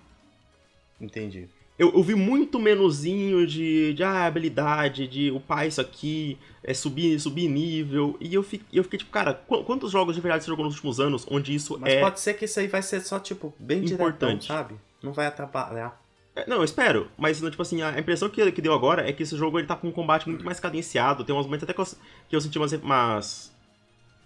Entendi. 1.00 1.46
Eu, 1.78 1.92
eu 1.92 2.02
vi 2.04 2.14
muito 2.14 2.58
menuzinho 2.60 3.44
de, 3.46 3.94
de 3.94 4.04
ah, 4.04 4.26
habilidade, 4.26 5.08
de 5.08 5.30
upar 5.32 5.66
isso 5.66 5.80
aqui, 5.80 6.38
é, 6.62 6.72
subir, 6.72 7.18
subir 7.18 7.48
nível. 7.48 8.16
E 8.20 8.32
eu 8.32 8.42
fiquei, 8.44 8.78
eu 8.78 8.84
fiquei 8.84 8.98
tipo, 9.00 9.10
cara, 9.10 9.34
qu- 9.34 9.64
quantos 9.64 9.90
jogos 9.90 10.14
de 10.14 10.20
verdade 10.20 10.44
você 10.44 10.50
jogou 10.50 10.64
nos 10.64 10.74
últimos 10.74 11.00
anos 11.00 11.26
onde 11.28 11.52
isso 11.52 11.76
Mas 11.80 11.94
é. 11.94 12.00
pode 12.00 12.20
ser 12.20 12.34
que 12.34 12.44
isso 12.44 12.60
aí 12.60 12.68
vai 12.68 12.80
ser 12.80 13.00
só, 13.00 13.18
tipo, 13.18 13.52
bem 13.58 13.80
diretão, 13.82 14.06
Importante. 14.08 14.46
sabe? 14.46 14.76
Não 15.02 15.12
vai 15.12 15.26
atrapalhar. 15.26 16.00
É, 16.36 16.48
Não, 16.48 16.58
eu 16.58 16.64
espero, 16.64 17.08
mas 17.18 17.40
tipo 17.40 17.62
assim, 17.62 17.82
a 17.82 17.98
impressão 17.98 18.28
que, 18.28 18.52
que 18.52 18.62
deu 18.62 18.72
agora 18.72 19.08
é 19.08 19.12
que 19.12 19.22
esse 19.24 19.36
jogo 19.36 19.58
ele 19.58 19.66
tá 19.66 19.74
com 19.76 19.88
um 19.88 19.92
combate 19.92 20.28
muito 20.28 20.44
mais 20.44 20.60
cadenciado. 20.60 21.24
Tem 21.24 21.34
uns 21.34 21.44
momentos 21.46 21.64
até 21.64 21.72
que 21.72 21.80
eu, 21.80 21.86
que 22.28 22.36
eu 22.36 22.40
senti 22.40 22.56
umas. 22.58 22.72
umas 22.72 23.52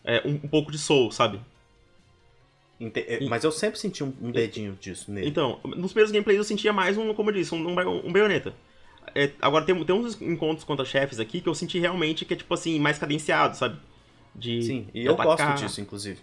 é, 0.05 0.23
um, 0.27 0.35
um 0.45 0.49
pouco 0.49 0.71
de 0.71 0.79
soul, 0.79 1.11
sabe? 1.11 1.41
É, 2.81 3.25
Mas 3.27 3.43
eu 3.43 3.51
sempre 3.51 3.79
senti 3.79 4.05
um, 4.05 4.13
um 4.23 4.31
dedinho 4.31 4.79
disso 4.81 5.11
nele. 5.11 5.29
Então, 5.29 5.59
nos 5.65 5.93
primeiros 5.93 6.13
gameplays 6.13 6.39
eu 6.39 6.45
sentia 6.45 6.73
mais 6.73 6.97
um, 6.97 7.13
como 7.13 7.31
eu 7.31 7.35
disse, 7.35 7.55
um, 7.55 7.59
um, 7.67 8.07
um 8.07 8.13
baioneta. 8.13 8.55
É, 9.15 9.31
agora 9.41 9.65
tem, 9.65 9.85
tem 9.85 9.97
uns 9.97 10.21
encontros 10.23 10.65
contra 10.65 10.85
chefes 10.85 11.19
aqui 11.19 11.41
que 11.41 11.49
eu 11.49 11.55
senti 11.55 11.79
realmente 11.79 12.25
que 12.25 12.35
é 12.35 12.37
tipo 12.37 12.53
assim, 12.55 12.79
mais 12.79 12.99
cadenciado, 12.99 13.57
sabe? 13.57 13.79
De, 14.35 14.63
Sim, 14.63 14.87
e 14.95 15.05
eu 15.05 15.15
atacar. 15.15 15.49
gosto 15.49 15.61
disso, 15.61 15.81
inclusive. 15.81 16.21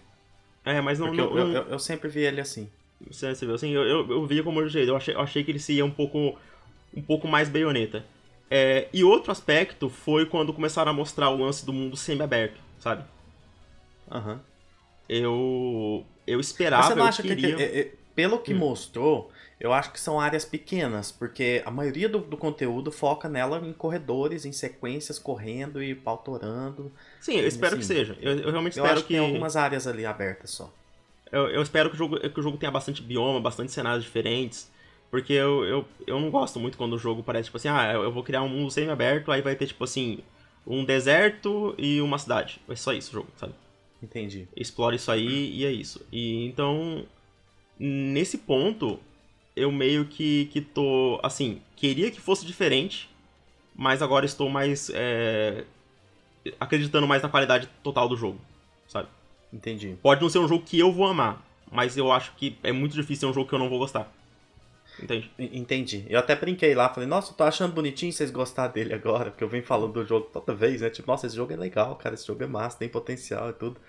É, 0.64 0.80
mas 0.80 0.98
não. 0.98 1.12
Não, 1.12 1.24
eu, 1.24 1.38
eu, 1.38 1.52
eu- 1.52 1.68
eu 1.70 1.78
sempre 1.78 2.08
vi 2.08 2.20
ele 2.20 2.40
assim. 2.40 2.68
Você, 3.10 3.34
você 3.34 3.44
viu 3.44 3.54
assim, 3.54 3.70
eu, 3.70 3.82
eu, 3.82 4.10
eu 4.10 4.26
via 4.26 4.42
como 4.42 4.66
jeito. 4.68 4.88
Eu 4.88 4.96
achei, 4.96 5.14
eu 5.14 5.20
achei 5.20 5.44
que 5.44 5.50
ele 5.50 5.58
se 5.58 5.74
ia 5.74 5.84
um 5.84 5.90
pouco. 5.90 6.38
um 6.96 7.02
pouco 7.02 7.28
mais 7.28 7.48
baioneta. 7.48 8.04
É, 8.50 8.88
e 8.92 9.04
outro 9.04 9.30
aspecto 9.32 9.90
foi 9.90 10.24
quando 10.24 10.52
começaram 10.54 10.90
a 10.90 10.94
mostrar 10.94 11.28
o 11.30 11.36
lance 11.36 11.66
do 11.66 11.72
mundo 11.72 11.96
semi-aberto, 11.96 12.58
sabe? 12.78 13.04
Aham. 14.10 14.40
Eu. 15.08 16.04
Eu 16.26 16.38
Mas 16.38 16.46
esperava, 16.46 16.88
você 16.88 16.94
não 16.94 17.06
acha 17.06 17.22
que, 17.22 17.28
queria. 17.28 17.56
que- 17.56 17.62
é- 17.62 17.80
é- 17.80 17.92
pelo 18.14 18.38
que 18.38 18.54
Hum. 18.54 18.58
mostrou, 18.58 19.30
eu 19.60 19.72
acho 19.72 19.92
que 19.92 20.00
são 20.00 20.18
áreas 20.18 20.44
pequenas, 20.44 21.12
porque 21.12 21.62
a 21.64 21.70
maioria 21.70 22.08
do, 22.08 22.18
do 22.18 22.36
conteúdo 22.36 22.90
foca 22.90 23.28
nela 23.28 23.58
em 23.58 23.72
corredores, 23.72 24.44
em 24.44 24.52
sequências, 24.52 25.18
correndo 25.18 25.82
e 25.82 25.94
pautorando. 25.94 26.90
Sim, 27.20 27.38
eu 27.40 27.46
espero 27.46 27.76
que 27.76 27.84
Sim. 27.84 27.94
seja. 27.94 28.16
Eu, 28.20 28.38
eu 28.38 28.50
realmente 28.50 28.76
Eu 28.76 28.84
espero 28.84 28.94
acho 28.94 29.04
que 29.04 29.12
tem 29.12 29.18
algumas 29.18 29.56
áreas 29.56 29.86
ali 29.86 30.06
abertas 30.06 30.50
só. 30.50 30.72
Eu, 31.30 31.48
eu 31.48 31.62
espero 31.62 31.90
que 31.90 31.96
o, 31.96 31.98
jogo, 31.98 32.18
que 32.20 32.40
o 32.40 32.42
jogo 32.42 32.56
tenha 32.56 32.70
bastante 32.70 33.02
bioma, 33.02 33.40
bastante 33.40 33.72
cenários 33.72 34.04
diferentes. 34.04 34.70
Porque 35.10 35.32
eu, 35.32 35.64
eu, 35.64 35.84
eu 36.06 36.20
não 36.20 36.30
gosto 36.30 36.58
muito 36.58 36.76
quando 36.76 36.94
o 36.94 36.98
jogo 36.98 37.22
parece, 37.22 37.46
tipo 37.46 37.56
assim, 37.56 37.68
ah, 37.68 37.92
eu 37.92 38.02
eu 38.02 38.12
vou 38.12 38.22
criar 38.24 38.42
um 38.42 38.48
mundo 38.48 38.70
semi-aberto, 38.70 39.30
aí 39.30 39.40
vai 39.40 39.54
ter, 39.54 39.66
tipo 39.66 39.84
assim, 39.84 40.18
um 40.66 40.84
deserto 40.84 41.74
e 41.78 42.00
uma 42.00 42.18
cidade. 42.18 42.60
É 42.68 42.74
só 42.76 42.92
isso 42.92 43.10
o 43.10 43.12
jogo, 43.14 43.28
sabe? 43.36 43.54
Entendi. 44.02 44.48
Explora 44.56 44.94
isso 44.94 45.10
aí 45.10 45.56
e 45.56 45.64
é 45.64 45.72
isso. 45.72 46.06
E 46.12 46.44
então, 46.46 47.06
nesse 47.78 48.38
ponto, 48.38 48.98
eu 49.54 49.72
meio 49.72 50.04
que, 50.04 50.46
que 50.46 50.60
tô, 50.60 51.18
assim, 51.22 51.60
queria 51.74 52.10
que 52.10 52.20
fosse 52.20 52.44
diferente, 52.44 53.08
mas 53.74 54.02
agora 54.02 54.26
estou 54.26 54.48
mais, 54.48 54.90
é, 54.94 55.64
acreditando 56.60 57.06
mais 57.06 57.22
na 57.22 57.28
qualidade 57.28 57.68
total 57.82 58.08
do 58.08 58.16
jogo, 58.16 58.38
sabe? 58.86 59.08
Entendi. 59.52 59.96
Pode 60.02 60.20
não 60.20 60.28
ser 60.28 60.38
um 60.38 60.48
jogo 60.48 60.64
que 60.64 60.78
eu 60.78 60.92
vou 60.92 61.06
amar, 61.06 61.42
mas 61.70 61.96
eu 61.96 62.12
acho 62.12 62.34
que 62.36 62.56
é 62.62 62.72
muito 62.72 62.94
difícil 62.94 63.20
ser 63.20 63.26
um 63.26 63.34
jogo 63.34 63.48
que 63.48 63.54
eu 63.54 63.58
não 63.58 63.70
vou 63.70 63.78
gostar. 63.78 64.12
Entende? 65.02 65.30
En- 65.38 65.58
Entendi. 65.60 66.06
Eu 66.08 66.18
até 66.18 66.34
brinquei 66.34 66.74
lá, 66.74 66.88
falei, 66.88 67.08
nossa, 67.08 67.32
eu 67.32 67.36
tô 67.36 67.44
achando 67.44 67.72
bonitinho 67.74 68.12
vocês 68.12 68.30
gostar 68.30 68.68
dele 68.68 68.94
agora, 68.94 69.30
porque 69.30 69.44
eu 69.44 69.48
venho 69.48 69.62
falando 69.64 69.92
do 69.92 70.04
jogo 70.06 70.28
toda 70.32 70.54
vez, 70.54 70.80
né? 70.80 70.90
Tipo, 70.90 71.08
nossa, 71.10 71.26
esse 71.26 71.36
jogo 71.36 71.52
é 71.52 71.56
legal, 71.56 71.96
cara, 71.96 72.14
esse 72.14 72.26
jogo 72.26 72.42
é 72.42 72.46
massa, 72.46 72.78
tem 72.78 72.88
potencial 72.88 73.50
e 73.50 73.52
tudo. 73.52 73.80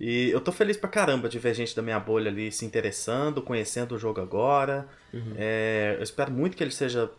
E 0.00 0.30
eu 0.30 0.40
tô 0.40 0.50
feliz 0.50 0.76
pra 0.76 0.88
caramba 0.90 1.28
de 1.28 1.38
ver 1.38 1.54
gente 1.54 1.76
da 1.76 1.82
minha 1.82 2.00
bolha 2.00 2.30
ali 2.30 2.50
se 2.50 2.64
interessando, 2.64 3.40
conhecendo 3.40 3.94
o 3.94 3.98
jogo 3.98 4.20
agora. 4.20 4.88
Uhum. 5.14 5.34
É, 5.36 5.94
eu 5.98 6.02
espero 6.02 6.32
muito 6.32 6.56
que 6.56 6.62
ele 6.64 6.70
seja 6.72 7.10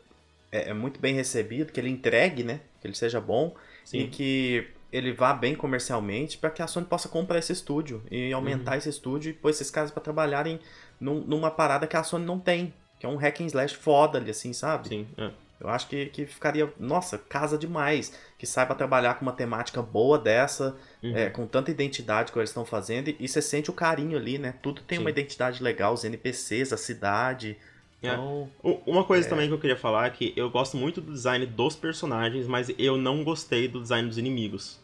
é, 0.51 0.69
é 0.69 0.73
muito 0.73 0.99
bem 0.99 1.15
recebido, 1.15 1.71
que 1.71 1.79
ele 1.79 1.89
entregue, 1.89 2.43
né? 2.43 2.59
Que 2.81 2.88
ele 2.88 2.95
seja 2.95 3.19
bom 3.21 3.55
e 3.86 3.88
Sim. 3.88 4.07
que 4.09 4.67
ele 4.91 5.11
vá 5.11 5.34
bem 5.34 5.55
comercialmente 5.55 6.38
para 6.38 6.49
que 6.51 6.61
a 6.61 6.67
Sony 6.67 6.86
possa 6.86 7.09
comprar 7.09 7.39
esse 7.39 7.51
estúdio 7.51 8.03
e 8.11 8.31
aumentar 8.34 8.77
esse 8.77 8.89
estúdio 8.89 9.31
e 9.31 9.34
pôr 9.34 9.49
esses 9.49 9.71
caras 9.71 9.89
pra 9.89 10.01
trabalharem 10.03 10.59
num- 10.99 11.21
numa 11.21 11.49
parada 11.49 11.88
que 11.88 11.97
a 11.97 12.03
Sony 12.03 12.23
não 12.25 12.38
tem, 12.38 12.71
que 13.04 13.08
é 13.08 13.10
um 13.10 13.18
hack 13.18 13.41
and 13.41 13.47
slash 13.47 13.76
foda 13.76 14.18
ali, 14.18 14.32
assim, 14.32 14.54
sabe? 14.54 14.88
Sim, 14.88 15.06
é. 15.18 15.30
Eu 15.60 15.68
acho 15.68 15.89
que, 15.89 16.06
que 16.06 16.26
ficaria, 16.26 16.72
nossa, 16.80 17.18
casa 17.18 17.58
demais. 17.58 18.18
Que 18.38 18.47
saiba 18.47 18.74
trabalhar 18.76 19.16
com 19.16 19.24
uma 19.24 19.34
temática 19.34 19.82
boa 19.82 20.18
dessa, 20.18 20.74
Uhum. 21.04 21.14
é, 21.14 21.30
com 21.30 21.45
tanta 21.45 21.70
identidade 21.70 22.32
que 22.32 22.39
eles 22.39 22.49
estão 22.49 22.64
fazendo, 22.64 23.10
e, 23.10 23.18
e 23.20 23.28
você 23.28 23.41
sente 23.41 23.70
o 23.70 23.74
carinho 23.74 24.18
ali, 24.18 24.38
né? 24.38 24.54
Tudo 24.64 24.82
tem 24.84 24.97
Sim. 24.99 25.04
uma 25.04 25.10
identidade 25.10 25.62
legal, 25.62 25.93
os 25.93 26.06
NPCs, 26.06 26.72
a 26.72 26.78
cidade. 26.78 27.58
É. 28.01 28.08
Então, 28.08 28.49
Uma 28.86 29.04
coisa 29.04 29.28
também 29.28 29.49
que 29.49 29.54
eu 29.54 29.60
queria 29.60 29.76
falar 29.78 30.08
é 30.08 30.10
que 30.10 30.32
eu 30.38 30.49
gosto 30.49 30.78
muito 30.78 31.01
do 31.01 31.12
design 31.12 31.45
dos 31.45 31.76
personagens, 31.76 32.47
mas 32.47 32.72
eu 32.78 32.95
não 32.95 33.22
gostei 33.26 33.68
do 33.68 33.82
design 33.82 34.08
dos 34.08 34.18
inimigos. 34.18 34.80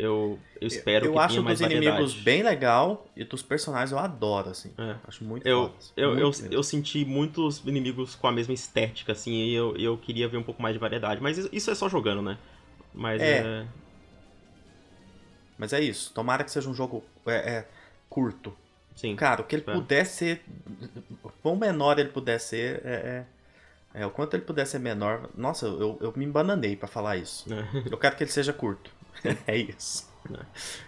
Eu, 0.00 0.38
eu 0.60 0.68
espero 0.68 1.06
eu 1.06 1.12
que 1.14 1.18
acho 1.18 1.28
tenha 1.34 1.42
mais 1.42 1.58
dos 1.58 1.66
inimigos 1.66 1.94
variedade. 1.96 2.22
bem 2.22 2.42
legal 2.44 3.06
e 3.16 3.24
dos 3.24 3.42
personagens 3.42 3.90
eu 3.90 3.98
adoro, 3.98 4.50
assim. 4.50 4.70
É. 4.78 4.94
Acho 5.08 5.24
muito 5.24 5.44
Eu, 5.46 5.64
foda. 5.70 5.74
eu, 5.96 6.14
Muito 6.14 6.42
eu, 6.44 6.52
eu 6.52 6.62
senti 6.62 7.04
muitos 7.04 7.58
inimigos 7.66 8.14
com 8.14 8.28
a 8.28 8.32
mesma 8.32 8.54
estética, 8.54 9.10
assim, 9.12 9.32
e 9.32 9.54
eu, 9.54 9.76
eu 9.76 9.98
queria 9.98 10.28
ver 10.28 10.36
um 10.36 10.42
pouco 10.44 10.62
mais 10.62 10.72
de 10.74 10.78
variedade. 10.78 11.20
Mas 11.20 11.36
isso- 11.52 11.68
é 11.70 11.74
só 11.74 11.88
jogando, 11.88 12.22
né? 12.22 12.38
Mas 12.94 13.20
É. 13.20 13.38
é. 13.40 13.66
Mas 15.58 15.72
é 15.72 15.80
isso. 15.80 16.12
Tomara 16.14 16.44
que 16.44 16.50
seja 16.50 16.68
um 16.70 16.74
jogo 16.74 17.02
é, 17.26 17.34
é, 17.34 17.68
curto. 18.08 18.54
Sim. 18.94 19.16
Cara, 19.16 19.40
o 19.42 19.44
que 19.44 19.56
ele 19.56 19.64
É. 19.66 19.72
puder 19.72 20.04
ser. 20.06 20.42
O 21.22 21.28
quão 21.42 21.56
menor 21.56 21.98
ele 21.98 22.08
puder 22.10 22.38
ser, 22.38 22.80
é, 22.84 23.24
é, 23.94 24.00
é, 24.02 24.06
O 24.06 24.10
quanto 24.10 24.34
ele 24.34 24.44
puder 24.44 24.66
ser 24.66 24.78
menor. 24.78 25.28
Nossa, 25.36 25.66
eu, 25.66 25.98
eu 26.00 26.12
me 26.16 26.24
embananei 26.24 26.76
pra 26.76 26.86
falar 26.88 27.16
isso. 27.16 27.46
É. 27.52 27.82
Eu 27.90 27.98
quero 27.98 28.14
que 28.16 28.22
ele 28.22 28.30
seja 28.30 28.52
curto. 28.52 28.96
é 29.46 29.56
isso. 29.56 30.08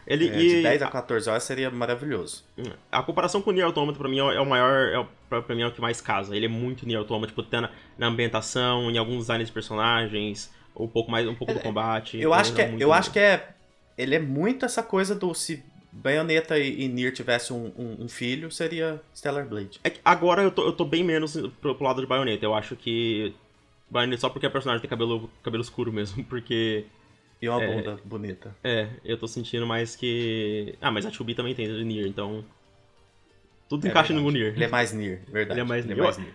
Ele, 0.06 0.28
É, 0.28 0.38
e 0.38 0.48
de 0.56 0.62
10 0.62 0.82
a 0.82 0.88
14 0.88 1.30
horas 1.30 1.42
seria 1.44 1.70
maravilhoso. 1.70 2.44
a 2.92 3.02
comparação 3.02 3.40
com 3.40 3.50
o 3.50 3.52
Nier 3.52 3.64
Automata, 3.64 3.98
pra 3.98 4.08
mim, 4.08 4.18
é 4.18 4.22
o- 4.24 4.30
é 4.32 4.44
maior. 4.44 4.88
É 5.30 5.40
pra, 5.40 5.54
mim, 5.54 5.62
é 5.62 5.66
o 5.66 5.72
que 5.72 5.80
mais 5.80 6.00
casa. 6.00 6.36
Ele 6.36 6.46
é 6.46 6.48
muito 6.48 6.86
Nier 6.86 6.98
Automata, 6.98 7.32
tipo, 7.34 7.46
na, 7.50 7.70
na 7.96 8.06
ambientação, 8.08 8.90
em 8.90 8.98
alguns 8.98 9.18
designs 9.28 9.46
de 9.46 9.52
personagens, 9.52 10.52
um 10.76 10.86
pouco 10.88 11.10
mais 11.10 11.26
um 11.26 11.34
pouco 11.34 11.54
do 11.54 11.60
combate. 11.60 12.20
Eu 12.20 12.34
acho 12.34 12.52
que 12.54 12.60
é, 12.60 12.68
muito 12.68 12.82
eu 12.82 12.92
acho 12.92 13.10
que 13.12 13.18
é. 13.18 13.54
Ele 13.96 14.14
é 14.14 14.18
muito 14.18 14.64
essa 14.66 14.82
coisa 14.82 15.14
do 15.14 15.32
se 15.34 15.62
Bayonetta 15.92 16.58
e, 16.58 16.82
e 16.82 16.88
Nier 16.88 17.12
tivessem 17.12 17.56
um, 17.56 17.72
um- 17.78 18.04
um 18.04 18.08
filho, 18.08 18.50
seria 18.50 19.00
Stellar 19.14 19.46
Blade. 19.48 19.80
É 19.82 19.92
agora 20.04 20.42
eu 20.42 20.50
tô, 20.50 20.64
eu 20.66 20.72
tô 20.72 20.84
bem 20.84 21.02
menos 21.02 21.34
pro, 21.60 21.74
pro 21.74 21.84
lado 21.84 22.00
de 22.00 22.06
Bayonetta. 22.06 22.44
Eu 22.44 22.54
acho 22.54 22.76
que. 22.76 23.34
Bayonetta 23.90 24.20
só 24.20 24.28
porque 24.28 24.46
a 24.46 24.50
personagem 24.50 24.80
tem 24.82 24.90
cabelo, 24.90 25.30
cabelo 25.42 25.62
escuro 25.62 25.90
mesmo, 25.92 26.22
porque. 26.28 26.84
E 27.43 27.49
uma 27.49 27.62
É. 27.62 27.66
bunda 27.66 27.99
bonita. 28.05 28.55
É, 28.62 28.88
eu 29.05 29.16
tô 29.16 29.26
sentindo 29.26 29.66
mais 29.66 29.97
que. 29.97 30.74
Ah, 30.80 30.91
mas 30.91 31.07
a 31.07 31.11
Chubi 31.11 31.34
também 31.34 31.55
tem 31.55 31.66
de 31.66 31.84
Nier, 31.84 32.07
então. 32.07 32.45
Tudo 33.68 33.86
É 33.86 33.91
encaixa 33.91 34.12
no 34.12 34.20
verdade. 34.20 34.38
Nier. 34.38 34.55
Ele 34.55 34.64
é 34.64 34.68
mais 34.68 34.93
Nier, 34.93 35.20
verdade. 35.28 35.53
Ele 35.53 35.61
é 35.61 35.64
mais 35.64 35.84
Ele 35.84 35.95
Nier. 35.95 36.03
é 36.03 36.07
mais 36.07 36.18
Nier. 36.18 36.34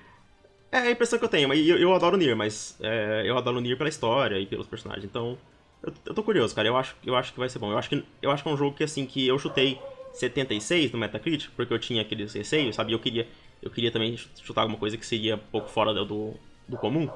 É 0.71 0.77
a 0.79 0.91
impressão 0.91 1.19
que 1.19 1.25
eu 1.25 1.29
tenho, 1.29 1.47
mas 1.47 1.65
eu, 1.67 1.77
eu 1.77 1.93
adoro 1.93 2.17
Nier, 2.17 2.35
mas 2.35 2.77
é, 2.81 3.23
eu 3.25 3.37
adoro 3.37 3.59
Nier 3.61 3.77
pela 3.77 3.89
história 3.89 4.39
e 4.39 4.45
pelos 4.45 4.67
personagens, 4.67 5.05
então 5.05 5.37
eu, 5.83 5.93
eu 6.07 6.13
tô 6.13 6.23
curioso, 6.23 6.53
cara, 6.55 6.67
eu 6.67 6.75
acho, 6.75 6.95
eu 7.05 7.15
acho 7.15 7.31
que 7.33 7.39
vai 7.39 7.47
ser 7.49 7.59
bom. 7.59 7.71
Eu 7.71 7.77
acho 7.77 7.89
que, 7.89 8.03
eu 8.21 8.31
acho 8.31 8.41
que 8.43 8.49
é 8.49 8.51
um 8.51 8.57
jogo 8.57 8.75
que, 8.75 8.83
assim, 8.83 9.05
que 9.05 9.27
eu 9.27 9.37
chutei 9.37 9.79
76 10.13 10.91
no 10.91 10.97
Metacritic, 10.97 11.51
porque 11.55 11.73
eu 11.73 11.79
tinha 11.79 12.01
aqueles 12.01 12.33
receios, 12.33 12.75
sabe? 12.75 12.91
Eu 12.93 12.99
queria, 12.99 13.27
eu 13.61 13.69
queria 13.69 13.91
também 13.91 14.17
chutar 14.17 14.61
alguma 14.61 14.79
coisa 14.79 14.97
que 14.97 15.05
seria 15.05 15.35
um 15.35 15.39
pouco 15.51 15.69
fora 15.69 15.93
do, 15.93 16.33
do 16.67 16.77
comum. 16.77 17.09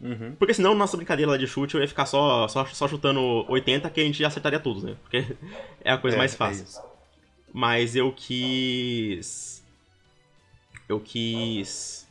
Uhum. 0.00 0.34
Porque 0.38 0.54
senão, 0.54 0.74
nossa 0.74 0.96
brincadeira 0.96 1.32
lá 1.32 1.36
de 1.36 1.46
chute, 1.46 1.74
eu 1.74 1.80
ia 1.80 1.88
ficar 1.88 2.06
só, 2.06 2.46
só, 2.48 2.64
só 2.66 2.86
chutando 2.86 3.44
80, 3.50 3.90
que 3.90 4.00
a 4.00 4.04
gente 4.04 4.24
acertaria 4.24 4.60
tudo, 4.60 4.86
né? 4.86 4.96
Porque 5.02 5.36
é 5.84 5.90
a 5.92 5.98
coisa 5.98 6.16
É, 6.16 6.18
mais 6.18 6.34
é 6.34 6.36
fácil. 6.36 6.64
isso. 6.64 6.80
Mas 7.52 7.96
eu 7.96 8.12
quis. 8.12 9.64
Eu 10.88 11.00
quis. 11.00 12.06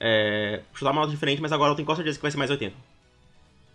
É, 0.00 0.62
chutar 0.74 0.90
uma 0.92 1.00
nota 1.02 1.12
diferente, 1.12 1.40
mas 1.42 1.52
agora 1.52 1.72
eu 1.72 1.76
tenho 1.76 1.86
quase 1.86 1.98
certeza 1.98 2.18
que 2.18 2.22
vai 2.22 2.30
ser 2.30 2.36
mais 2.38 2.50
80. 2.50 2.74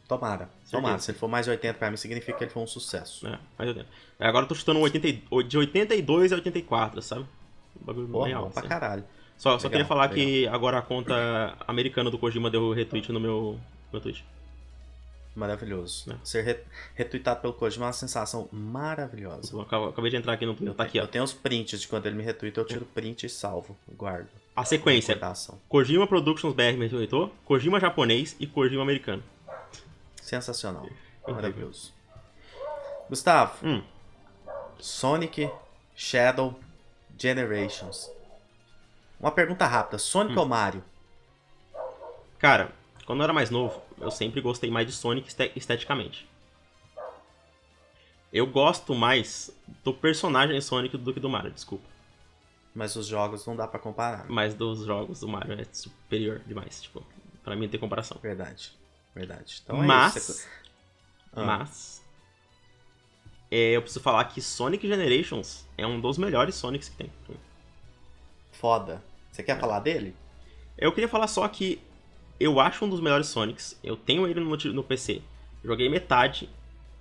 Tomara. 0.07 0.49
Tomara. 0.69 0.99
Se 0.99 1.11
ele 1.11 1.17
for 1.17 1.27
mais 1.29 1.47
80 1.47 1.73
pra 1.77 1.89
mim, 1.89 1.97
significa 1.97 2.37
que 2.37 2.43
ele 2.43 2.51
foi 2.51 2.61
um 2.63 2.67
sucesso. 2.67 3.25
É, 3.27 3.39
mais 3.57 3.69
80. 3.69 3.87
É, 4.19 4.27
Agora 4.27 4.43
eu 4.45 4.47
tô 4.49 4.55
chutando 4.55 4.79
80, 4.79 5.07
e- 5.07 5.43
de 5.47 5.57
82 5.57 6.31
a 6.33 6.35
84, 6.35 7.01
sabe? 7.01 7.25
Um 7.81 7.85
bagulho 7.85 8.07
Porra, 8.07 8.25
bem 8.25 8.33
bom 8.35 8.41
alto. 8.41 8.51
pra 8.53 8.59
assim. 8.61 8.69
caralho. 8.69 9.03
Só, 9.41 9.57
só 9.57 9.67
Legal, 9.67 9.71
queria 9.71 9.85
falar 9.87 10.03
legal. 10.11 10.15
que 10.15 10.47
agora 10.49 10.77
a 10.77 10.81
conta 10.83 11.57
americana 11.67 12.11
do 12.11 12.19
Kojima 12.19 12.47
deu 12.51 12.71
retweet 12.73 13.11
no 13.11 13.19
meu, 13.19 13.59
meu 13.91 13.99
tweet. 13.99 14.23
Maravilhoso. 15.35 16.11
É. 16.11 16.15
Ser 16.23 16.43
re 16.43 16.59
retweetado 16.93 17.41
pelo 17.41 17.53
Kojima 17.53 17.85
é 17.85 17.87
uma 17.87 17.93
sensação 17.93 18.47
maravilhosa. 18.51 19.55
Eu 19.55 19.61
acabei 19.61 20.11
de 20.11 20.17
entrar 20.17 20.33
aqui 20.33 20.45
no 20.45 20.55
Eu, 20.61 20.75
tá 20.75 20.83
aqui, 20.83 20.99
ó. 20.99 21.03
eu 21.03 21.07
tenho 21.07 21.23
os 21.23 21.33
prints 21.33 21.81
de 21.81 21.87
quando 21.87 22.05
ele 22.05 22.15
me 22.17 22.23
retweeta, 22.23 22.59
eu 22.59 22.65
tiro 22.65 22.85
print 22.85 23.25
e 23.25 23.29
salvo. 23.29 23.75
Guardo. 23.97 24.27
A 24.55 24.63
sequência. 24.63 25.17
Kojima 25.67 26.05
Productions 26.05 26.53
BR 26.53 26.77
me 26.77 26.85
retweetou, 26.85 27.33
Kojima 27.43 27.79
japonês 27.79 28.35
e 28.39 28.45
Kojima 28.45 28.83
americano. 28.83 29.23
Sensacional. 30.21 30.87
Maravilhoso. 31.27 31.91
Gustavo, 33.09 33.65
Hum. 33.65 33.81
Sonic 34.77 35.49
Shadow 35.95 36.59
Generations. 37.17 38.11
Uma 39.21 39.31
pergunta 39.31 39.65
rápida: 39.67 39.97
Sonic 39.99 40.35
Hum. 40.35 40.39
ou 40.39 40.45
Mario? 40.47 40.83
Cara, 42.39 42.73
quando 43.05 43.19
eu 43.19 43.23
era 43.25 43.33
mais 43.33 43.49
novo, 43.51 43.81
eu 43.99 44.09
sempre 44.09 44.41
gostei 44.41 44.71
mais 44.71 44.87
de 44.87 44.93
Sonic 44.93 45.27
este- 45.27 45.51
esteticamente. 45.55 46.27
Eu 48.33 48.47
gosto 48.47 48.95
mais 48.95 49.51
do 49.83 49.93
personagem 49.93 50.59
Sonic 50.61 50.97
do 50.97 51.13
que 51.13 51.19
do 51.19 51.29
Mario, 51.29 51.51
desculpa. 51.51 51.85
Mas 52.73 52.95
os 52.95 53.05
jogos 53.05 53.45
não 53.45 53.55
dá 53.55 53.67
pra 53.67 53.79
comparar. 53.79 54.25
Mas 54.29 54.53
dos 54.53 54.85
jogos 54.85 55.19
do 55.19 55.27
Mario 55.27 55.59
é 55.59 55.65
superior 55.65 56.39
demais, 56.47 56.81
tipo, 56.81 57.05
pra 57.43 57.55
mim 57.55 57.63
não 57.63 57.69
tem 57.69 57.79
comparação. 57.79 58.17
Verdade. 58.21 58.71
Verdade. 59.13 59.61
Então 59.63 59.83
é 59.83 59.85
mas, 59.85 60.15
isso. 60.15 60.47
Ah. 61.33 61.43
mas, 61.43 62.01
é, 63.51 63.71
eu 63.75 63.81
preciso 63.81 64.01
falar 64.01 64.23
que 64.25 64.41
Sonic 64.41 64.87
Generations 64.87 65.67
é 65.77 65.85
um 65.85 65.99
dos 65.99 66.17
melhores 66.17 66.55
Sonics 66.55 66.87
que 66.87 66.95
tem. 66.95 67.11
Foda. 68.53 69.03
Você 69.31 69.41
quer 69.43 69.59
falar 69.59 69.79
dele? 69.79 70.13
Eu 70.77 70.91
queria 70.91 71.07
falar 71.07 71.27
só 71.27 71.47
que 71.47 71.81
eu 72.39 72.59
acho 72.59 72.83
um 72.83 72.89
dos 72.89 72.99
melhores 72.99 73.27
Sonics. 73.27 73.79
Eu 73.83 73.95
tenho 73.95 74.27
ele 74.27 74.39
no, 74.39 74.55
no 74.55 74.83
PC. 74.83 75.21
Joguei 75.63 75.87
metade. 75.89 76.49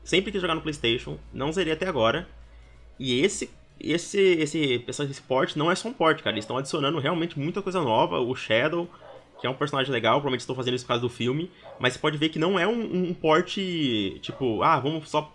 Sempre 0.05 0.31
quis 0.31 0.41
jogar 0.41 0.55
no 0.55 0.61
PlayStation. 0.61 1.19
Não 1.33 1.53
zerei 1.53 1.73
até 1.73 1.87
agora. 1.87 2.29
E 2.99 3.21
esse 3.21 3.51
esse 3.83 4.19
esse 4.19 4.85
esse, 4.87 5.23
port 5.23 5.57
não 5.57 5.71
é 5.71 5.75
só 5.75 5.89
um 5.89 5.93
port, 5.93 6.23
cara. 6.23 6.35
Eles 6.35 6.45
estão 6.45 6.59
adicionando 6.59 6.99
realmente 6.99 7.39
muita 7.39 7.63
coisa 7.63 7.81
nova. 7.81 8.21
O 8.21 8.35
Shadow, 8.35 8.89
que 9.41 9.47
é 9.47 9.51
um 9.51 9.55
personagem 9.55 9.91
legal, 9.91 10.17
provavelmente 10.17 10.41
estão 10.41 10.55
fazendo 10.55 10.75
isso 10.75 10.85
por 10.85 10.89
causa 10.89 11.01
do 11.01 11.09
filme, 11.09 11.51
mas 11.79 11.95
você 11.95 11.99
pode 11.99 12.19
ver 12.19 12.29
que 12.29 12.39
não 12.39 12.59
é 12.59 12.69
um, 12.69 13.09
um 13.09 13.15
porte, 13.15 14.19
tipo, 14.21 14.63
ah, 14.63 14.79
vamos 14.79 15.09
só 15.09 15.33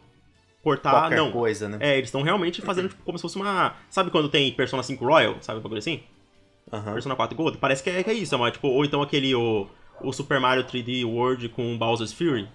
portar, 0.62 0.93
Qualquer 0.93 1.18
não. 1.18 1.32
coisa, 1.32 1.68
né? 1.68 1.78
É, 1.80 1.93
eles 1.98 2.08
estão 2.08 2.22
realmente 2.22 2.62
fazendo 2.62 2.89
tipo, 2.89 3.04
como 3.04 3.18
se 3.18 3.24
fosse 3.24 3.36
uma. 3.36 3.76
Sabe 3.89 4.12
quando 4.12 4.30
tem 4.30 4.52
Persona 4.54 4.84
5 4.84 5.04
Royal? 5.04 5.38
Sabe 5.41 5.60
um 5.60 5.64
bagulho 5.64 5.80
assim? 5.80 6.04
Aham. 6.72 6.93
Persona 6.93 7.16
4 7.16 7.36
Gold? 7.38 7.57
Parece 7.57 7.84
que 7.84 7.89
é, 7.89 8.03
que 8.03 8.09
é 8.09 8.13
isso, 8.13 8.38
mas, 8.38 8.53
tipo, 8.53 8.68
ou 8.68 8.84
então 8.84 9.01
aquele 9.01 9.34
o, 9.36 9.68
o 10.01 10.11
Super 10.11 10.39
Mario 10.39 10.63
3D 10.63 11.05
World 11.05 11.49
com 11.49 11.78
Bowser's 11.78 12.11
Fury. 12.13 12.47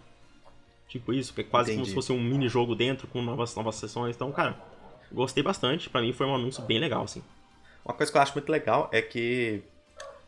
Tipo 0.89 1.13
isso, 1.13 1.33
que 1.33 1.43
é 1.43 1.45
quase 1.45 1.71
como 1.71 1.83
Entendi. 1.83 1.91
se 1.91 1.95
fosse 1.95 2.13
um 2.13 2.21
mini 2.21 2.49
jogo 2.49 2.75
dentro 2.75 3.07
com 3.07 3.23
novas, 3.23 3.55
novas 3.55 3.77
sessões. 3.77 4.17
Então, 4.17 4.33
cara, 4.33 4.59
gostei 5.13 5.41
bastante. 5.43 5.89
Pra 5.89 6.01
mim 6.01 6.13
foi 6.13 6.27
um 6.27 6.35
anúncio 6.35 6.63
bem 6.65 6.81
legal, 6.81 7.05
assim. 7.05 7.23
Uma 7.85 7.95
coisa 7.95 8.11
que 8.11 8.19
eu 8.19 8.23
acho 8.23 8.33
muito 8.35 8.51
legal 8.51 8.89
é 8.93 9.01
que 9.01 9.63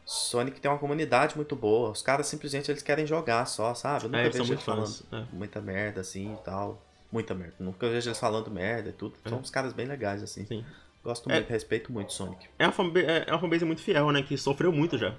Sonic 0.07 0.61
tem 0.61 0.71
uma 0.71 0.79
comunidade 0.79 1.35
muito 1.35 1.57
boa. 1.57 1.91
Os 1.91 2.01
caras 2.01 2.29
simplesmente 2.29 2.71
eles 2.71 2.81
querem 2.83 3.05
jogar 3.05 3.45
só, 3.47 3.75
sabe? 3.75 4.05
Eu 4.05 4.09
nunca 4.11 4.21
É, 4.21 4.25
vejo 4.25 4.39
eles 4.39 4.49
muito 4.49 4.63
falando 4.63 4.87
fãs. 4.87 5.03
É. 5.13 5.25
muita 5.33 5.61
merda 5.61 6.01
assim 6.01 6.33
e 6.33 6.37
tal. 6.45 6.81
Muita 7.11 7.35
merda. 7.35 7.57
Nunca 7.59 7.89
vejo 7.89 8.09
eles 8.09 8.19
falando 8.21 8.49
merda 8.49 8.91
e 8.91 8.93
tudo. 8.93 9.17
São 9.29 9.39
uns 9.39 9.51
caras 9.51 9.73
bem 9.73 9.87
legais 9.87 10.23
assim. 10.23 10.47
Sim. 10.47 10.65
Gosto 11.05 11.31
É. 11.31 11.35
muito, 11.35 11.49
respeito 11.51 11.93
muito 11.93 12.13
Sonic. 12.13 12.47
É 12.59 12.65
uma, 12.67 12.73
fanbase, 12.73 13.07
é 13.07 13.27
uma 13.33 13.39
fanbase 13.41 13.65
muito 13.65 13.83
fiel, 13.83 14.11
né? 14.13 14.23
Que 14.23 14.37
sofreu 14.39 14.71
muito 14.73 14.97
já. 14.97 15.15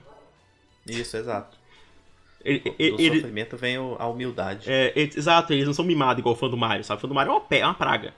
Isso, 0.88 1.16
exato. 1.18 1.58
Ele, 2.44 2.60
Do 2.60 2.76
ele- 2.80 3.16
sofrimento 3.22 3.56
vem 3.58 3.76
a 3.78 4.06
humildade. 4.08 4.70
é, 4.70 4.88
é, 4.96 5.02
exato, 5.02 5.54
eles 5.54 5.66
não 5.66 5.74
são 5.74 5.86
mimados 5.86 6.20
igual 6.20 6.36
o 6.36 6.38
fã 6.38 6.50
do 6.50 6.58
Mario, 6.58 6.84
sabe? 6.84 7.00
O 7.00 7.02
fã 7.02 7.08
do 7.08 7.14
Mario 7.14 7.32
é 7.32 7.36
uma, 7.36 7.46
é 7.52 7.66
uma 7.66 7.74
praga. 7.74 8.14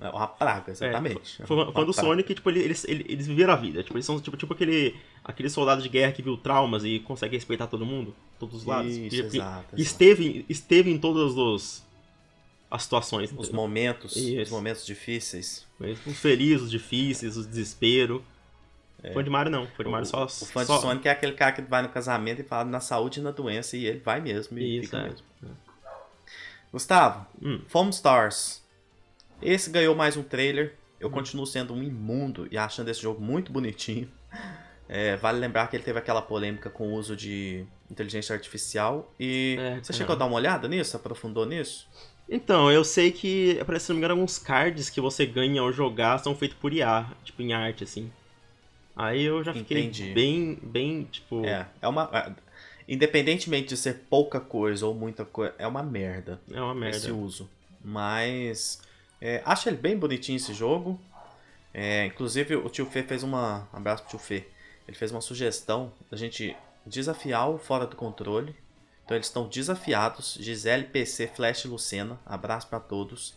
É 0.00 0.08
uma 0.10 0.28
praga, 0.28 0.70
exatamente. 0.70 1.42
É, 1.42 1.46
fã, 1.46 1.54
Uma 1.54 1.64
fã 1.72 1.84
do 1.84 1.92
praga. 1.92 2.08
Sonic, 2.08 2.34
tipo, 2.34 2.48
ele- 2.50 2.60
eles, 2.60 2.84
eles, 2.84 3.04
eles 3.08 3.26
viveram 3.26 3.52
a 3.52 3.56
vida. 3.56 3.82
Tipo, 3.82 3.96
eles 3.96 4.06
são 4.06 4.20
tipo, 4.20 4.36
tipo 4.36 4.52
aquele, 4.52 4.94
aquele 5.24 5.50
soldado 5.50 5.82
de 5.82 5.88
guerra 5.88 6.12
que 6.12 6.22
viu 6.22 6.36
traumas 6.36 6.84
e 6.84 7.00
consegue 7.00 7.34
respeitar 7.36 7.66
todo 7.66 7.84
mundo, 7.84 8.14
todos 8.38 8.54
os 8.60 8.64
lados. 8.64 8.92
Isso, 8.96 9.10
Que- 9.10 9.16
exato, 9.16 9.30
que 9.30 9.36
exato. 9.36 9.76
esteve, 9.80 10.46
esteve 10.48 10.90
em 10.92 10.98
todas 10.98 11.36
os, 11.36 11.84
as 12.70 12.82
situações. 12.82 13.32
Os 13.36 13.50
momentos, 13.50 14.14
os 14.16 14.22
Isso. 14.22 14.50
momentos 14.52 14.84
difíceis. 14.84 15.66
Os 16.06 16.18
felizes, 16.18 16.62
os 16.62 16.70
difíceis, 16.70 17.36
os 17.36 17.46
desespero. 17.46 18.24
Fã 19.14 19.22
de 19.22 19.30
Mario 19.30 19.50
não. 19.52 19.66
Fã 19.68 19.84
de 19.84 19.90
Mario 19.90 20.06
só. 20.06 20.22
É. 20.22 20.24
o 20.24 20.28
fã 20.28 20.64
só... 20.64 20.76
de 20.76 20.82
Sonic 20.82 21.06
é 21.08 21.12
aquele 21.12 21.32
cara 21.32 21.52
que 21.52 21.62
vai 21.62 21.82
no 21.82 21.88
casamento 21.88 22.40
e 22.40 22.44
fala 22.44 22.64
na 22.64 22.80
saúde 22.80 23.20
e 23.20 23.22
na 23.22 23.30
doença, 23.30 23.76
e 23.76 23.86
ele 23.86 24.00
vai 24.00 24.20
mesmo 24.20 24.58
e 24.58 24.78
Isso, 24.78 24.86
fica 24.86 24.98
é. 24.98 25.02
mesmo. 25.04 25.26
Gustavo, 26.72 27.26
Hum. 27.42 27.60
Foam 27.68 27.88
Stars. 27.90 28.62
Esse 29.40 29.70
ganhou 29.70 29.94
mais 29.94 30.16
um 30.16 30.22
trailer. 30.22 30.74
Hum. 30.74 30.96
Eu 31.00 31.10
continuo 31.10 31.46
sendo 31.46 31.72
um 31.72 31.82
imundo 31.82 32.48
e 32.50 32.58
achando 32.58 32.88
esse 32.90 33.00
jogo 33.00 33.20
muito 33.22 33.52
bonitinho. 33.52 34.10
É, 34.90 35.16
vale 35.16 35.38
lembrar 35.38 35.68
que 35.68 35.76
ele 35.76 35.84
teve 35.84 35.98
aquela 35.98 36.22
polêmica 36.22 36.70
com 36.70 36.88
o 36.88 36.94
uso 36.94 37.14
de 37.14 37.62
inteligência 37.90 38.34
artificial. 38.34 39.12
E 39.20 39.54
É, 39.60 39.80
você 39.82 39.92
é. 39.92 39.94
chegou 39.94 40.14
a 40.14 40.18
dar 40.18 40.24
uma 40.24 40.36
olhada 40.36 40.66
nisso? 40.66 40.96
Aprofundou 40.96 41.44
nisso? 41.44 41.86
Então, 42.28 42.70
eu 42.70 42.84
sei 42.84 43.10
que, 43.10 43.58
parece 43.64 43.86
se 43.86 43.90
não 43.90 43.96
me 43.96 44.00
engano, 44.00 44.14
alguns 44.14 44.38
cards 44.38 44.90
que 44.90 45.00
você 45.00 45.24
ganha 45.24 45.62
ao 45.62 45.72
jogar 45.72 46.18
são 46.18 46.34
feitos 46.34 46.58
por 46.58 46.72
IA, 46.72 47.06
tipo, 47.24 47.40
em 47.40 47.52
arte, 47.52 47.84
assim. 47.84 48.10
Aí 48.94 49.22
eu 49.22 49.42
já 49.42 49.54
fiquei 49.54 49.84
Entendi. 49.84 50.12
bem, 50.12 50.58
bem, 50.62 51.08
tipo... 51.10 51.44
É, 51.46 51.66
é 51.80 51.88
uma. 51.88 52.10
é, 52.12 52.32
Independentemente 52.88 53.68
de 53.68 53.76
ser 53.76 54.06
pouca 54.08 54.40
coisa 54.40 54.86
ou 54.86 54.94
muita 54.94 55.22
coisa, 55.22 55.54
é 55.58 55.66
uma 55.66 55.82
merda. 55.82 56.40
É 56.50 56.60
uma 56.60 56.74
merda. 56.74 56.96
esse 56.96 57.12
uso. 57.12 57.48
Mas 57.84 58.80
é, 59.20 59.42
acho 59.44 59.68
ele 59.68 59.76
bem 59.76 59.96
bonitinho 59.96 60.36
esse 60.36 60.54
jogo. 60.54 60.98
É, 61.74 62.06
inclusive 62.06 62.56
o 62.56 62.68
tio 62.70 62.86
Fê 62.86 63.02
fez 63.02 63.22
uma. 63.22 63.68
um 63.74 63.76
Abraço 63.76 64.04
pro 64.04 64.10
tio 64.12 64.18
Fê. 64.18 64.46
Ele 64.86 64.96
fez 64.96 65.10
uma 65.10 65.20
sugestão 65.20 65.92
da 66.10 66.16
gente 66.16 66.56
desafiar 66.86 67.50
o 67.50 67.58
fora 67.58 67.86
do 67.86 67.94
controle. 67.94 68.56
Então 69.08 69.16
eles 69.16 69.26
estão 69.28 69.48
desafiados, 69.48 70.36
Gisele, 70.38 70.84
PC, 70.84 71.28
Flash 71.28 71.64
e 71.64 71.68
Lucena, 71.68 72.20
abraço 72.26 72.66
pra 72.66 72.78
todos, 72.78 73.32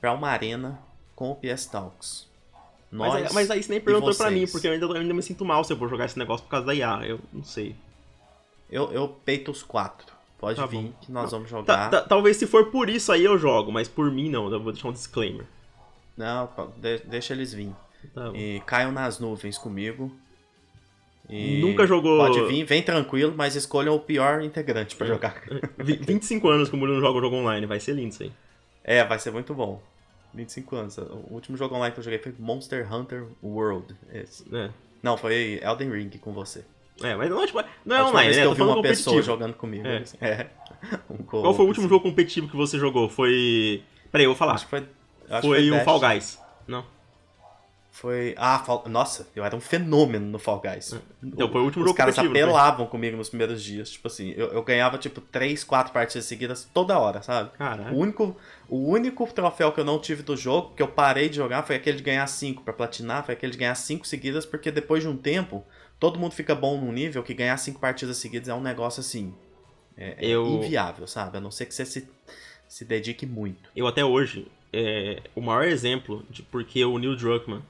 pra 0.00 0.12
uma 0.12 0.28
arena 0.28 0.80
com 1.14 1.30
o 1.30 1.36
PS 1.36 1.66
Talks. 1.66 2.26
Mas, 2.90 3.12
Nós 3.12 3.26
aí- 3.28 3.32
mas 3.32 3.50
aí 3.52 3.62
você 3.62 3.70
nem 3.70 3.80
perguntou 3.80 4.12
pra 4.16 4.32
mim, 4.32 4.48
porque 4.48 4.66
eu 4.66 4.72
ainda, 4.72 4.86
eu 4.86 4.92
ainda 4.96 5.14
me 5.14 5.22
sinto 5.22 5.44
mal 5.44 5.62
se 5.62 5.72
eu 5.72 5.76
vou 5.76 5.88
jogar 5.88 6.06
esse 6.06 6.18
negócio 6.18 6.44
por 6.44 6.50
causa 6.50 6.66
da 6.66 6.74
IA. 6.74 7.02
Eu 7.06 7.20
não 7.32 7.44
sei. 7.44 7.76
eu, 8.68 8.90
eu 8.92 9.06
peito 9.24 9.52
os 9.52 9.62
quatro. 9.62 10.12
Pode 10.38 10.56
Tá 10.56 10.66
vir 10.66 10.82
bom. 10.82 10.92
que 11.00 11.12
nós 11.12 11.30
vamos 11.30 11.48
Ta- 11.50 11.56
jogar. 11.56 11.90
ta- 11.90 12.00
talvez 12.02 12.36
se 12.36 12.46
for 12.48 12.70
por 12.72 12.88
isso 12.90 13.12
aí 13.12 13.24
eu 13.24 13.38
jogo, 13.38 13.70
mas 13.70 13.86
por 13.86 14.10
mim 14.10 14.28
não. 14.28 14.50
Eu 14.50 14.60
vou 14.60 14.72
deixar 14.72 14.88
um 14.88 14.92
disclaimer. 14.92 15.46
Não, 16.16 16.48
deixa 17.04 17.32
eles 17.32 17.52
vir. 17.54 17.72
Tá. 18.12 18.30
E 18.34 18.60
caiam 18.66 18.90
nas 18.90 19.20
nuvens 19.20 19.56
comigo. 19.56 20.10
E 21.30 21.60
Nunca 21.60 21.86
jogou- 21.86 22.18
Pode 22.18 22.44
vir, 22.46 22.64
vem 22.64 22.82
tranquilo, 22.82 23.32
mas 23.36 23.54
escolham 23.54 23.94
o 23.94 24.00
pior 24.00 24.42
integrante 24.42 24.94
É. 24.94 24.98
pra 24.98 25.06
jogar. 25.06 25.42
Vi- 25.78 25.96
25 25.96 26.48
anos 26.48 26.68
que 26.68 26.74
o 26.74 26.78
Murilo 26.78 26.98
não 26.98 27.06
joga 27.06 27.18
o 27.18 27.22
jogo 27.22 27.36
online, 27.36 27.66
vai 27.66 27.78
ser 27.78 27.92
lindo 27.92 28.08
isso 28.12 28.22
aí. 28.24 28.32
É, 28.82 29.04
vai 29.04 29.18
ser 29.18 29.30
muito 29.30 29.54
bom. 29.54 29.80
25 30.34 30.76
anos. 30.76 30.98
O 30.98 31.26
último 31.30 31.56
jogo 31.56 31.74
online 31.74 31.92
que 31.92 32.00
eu 32.00 32.04
joguei 32.04 32.18
foi 32.18 32.34
Monster 32.38 32.92
Hunter 32.92 33.24
World. 33.42 33.94
É, 34.12 34.24
Não, 35.02 35.16
foi 35.16 35.60
Elden 35.62 35.90
Ring 35.90 36.10
com 36.20 36.32
você. 36.32 36.64
é 37.02 37.14
mas 37.14 37.30
não, 37.30 37.44
tipo, 37.46 37.62
não 37.84 37.96
é 37.96 38.02
online, 38.04 38.36
né? 38.36 38.44
eu 38.44 38.54
vi 38.54 38.62
uma 38.62 38.82
pessoa 38.82 39.22
jogando 39.22 39.54
comigo. 39.54 39.86
É. 39.86 39.98
assim, 39.98 40.16
É. 40.22 40.46
Um 41.10 41.16
Qual 41.18 41.52
foi 41.54 41.64
o 41.64 41.68
último 41.68 41.86
assim. 41.86 41.94
jogo 41.94 42.02
competitivo 42.02 42.48
que 42.48 42.56
você 42.56 42.78
jogou? 42.78 43.08
Foi. 43.08 43.82
Peraí, 44.10 44.24
eu 44.24 44.30
vou 44.30 44.36
falar. 44.36 44.54
Acho 44.54 44.64
que 44.64 44.70
foi. 44.70 44.78
acho 45.28 45.42
que 45.42 45.46
Foi 45.48 45.70
o. 45.70 45.84
Fall 45.84 46.00
Guys. 46.00 46.38
Não. 46.66 46.84
Foi. 47.90 48.34
Ah, 48.38 48.58
Fall... 48.60 48.84
nossa, 48.88 49.28
eu 49.34 49.44
era 49.44 49.54
um 49.54 49.60
fenômeno 49.60 50.24
no 50.24 50.38
Fall 50.38 50.60
Guys. 50.60 50.94
Então, 51.22 51.50
foi 51.50 51.60
o 51.60 51.64
último 51.64 51.82
Os 51.84 51.88
jogo 51.90 51.96
caras 51.96 52.14
apelavam 52.18 52.86
comigo 52.86 53.16
nos 53.16 53.28
primeiros 53.28 53.62
dias. 53.62 53.90
Tipo 53.90 54.06
assim, 54.06 54.32
eu, 54.36 54.46
eu 54.52 54.62
ganhava 54.62 54.96
tipo 54.96 55.20
3, 55.20 55.64
4 55.64 55.92
partidas 55.92 56.24
seguidas 56.24 56.68
toda 56.72 56.98
hora, 56.98 57.20
sabe? 57.20 57.50
O 57.92 57.98
único, 57.98 58.36
o 58.68 58.88
único 58.88 59.26
troféu 59.26 59.72
que 59.72 59.80
eu 59.80 59.84
não 59.84 59.98
tive 59.98 60.22
do 60.22 60.36
jogo, 60.36 60.72
que 60.74 60.82
eu 60.82 60.88
parei 60.88 61.28
de 61.28 61.36
jogar, 61.36 61.62
foi 61.64 61.76
aquele 61.76 61.96
de 61.96 62.02
ganhar 62.02 62.26
5 62.26 62.62
pra 62.62 62.72
platinar, 62.72 63.24
foi 63.24 63.34
aquele 63.34 63.52
de 63.52 63.58
ganhar 63.58 63.74
5 63.74 64.06
seguidas, 64.06 64.46
porque 64.46 64.70
depois 64.70 65.02
de 65.02 65.08
um 65.08 65.16
tempo, 65.16 65.64
todo 65.98 66.18
mundo 66.18 66.32
fica 66.32 66.54
bom 66.54 66.80
num 66.80 66.92
nível 66.92 67.22
que 67.22 67.34
ganhar 67.34 67.56
5 67.56 67.80
partidas 67.80 68.16
seguidas 68.18 68.48
é 68.48 68.54
um 68.54 68.62
negócio 68.62 69.00
assim. 69.00 69.34
É, 69.96 70.14
é 70.18 70.28
Eu- 70.28 70.46
inviável, 70.46 71.06
sabe? 71.06 71.36
A 71.38 71.40
não 71.40 71.50
ser 71.50 71.66
que 71.66 71.74
você 71.74 71.84
se, 71.84 72.08
se 72.68 72.84
dedique 72.84 73.26
muito. 73.26 73.68
Eu 73.76 73.86
até 73.86 74.04
hoje, 74.04 74.46
é, 74.72 75.20
o 75.34 75.40
maior 75.40 75.64
exemplo 75.64 76.24
de 76.30 76.42
porque 76.42 76.82
o 76.84 76.96
Neil 76.96 77.16
Druckmann 77.16 77.62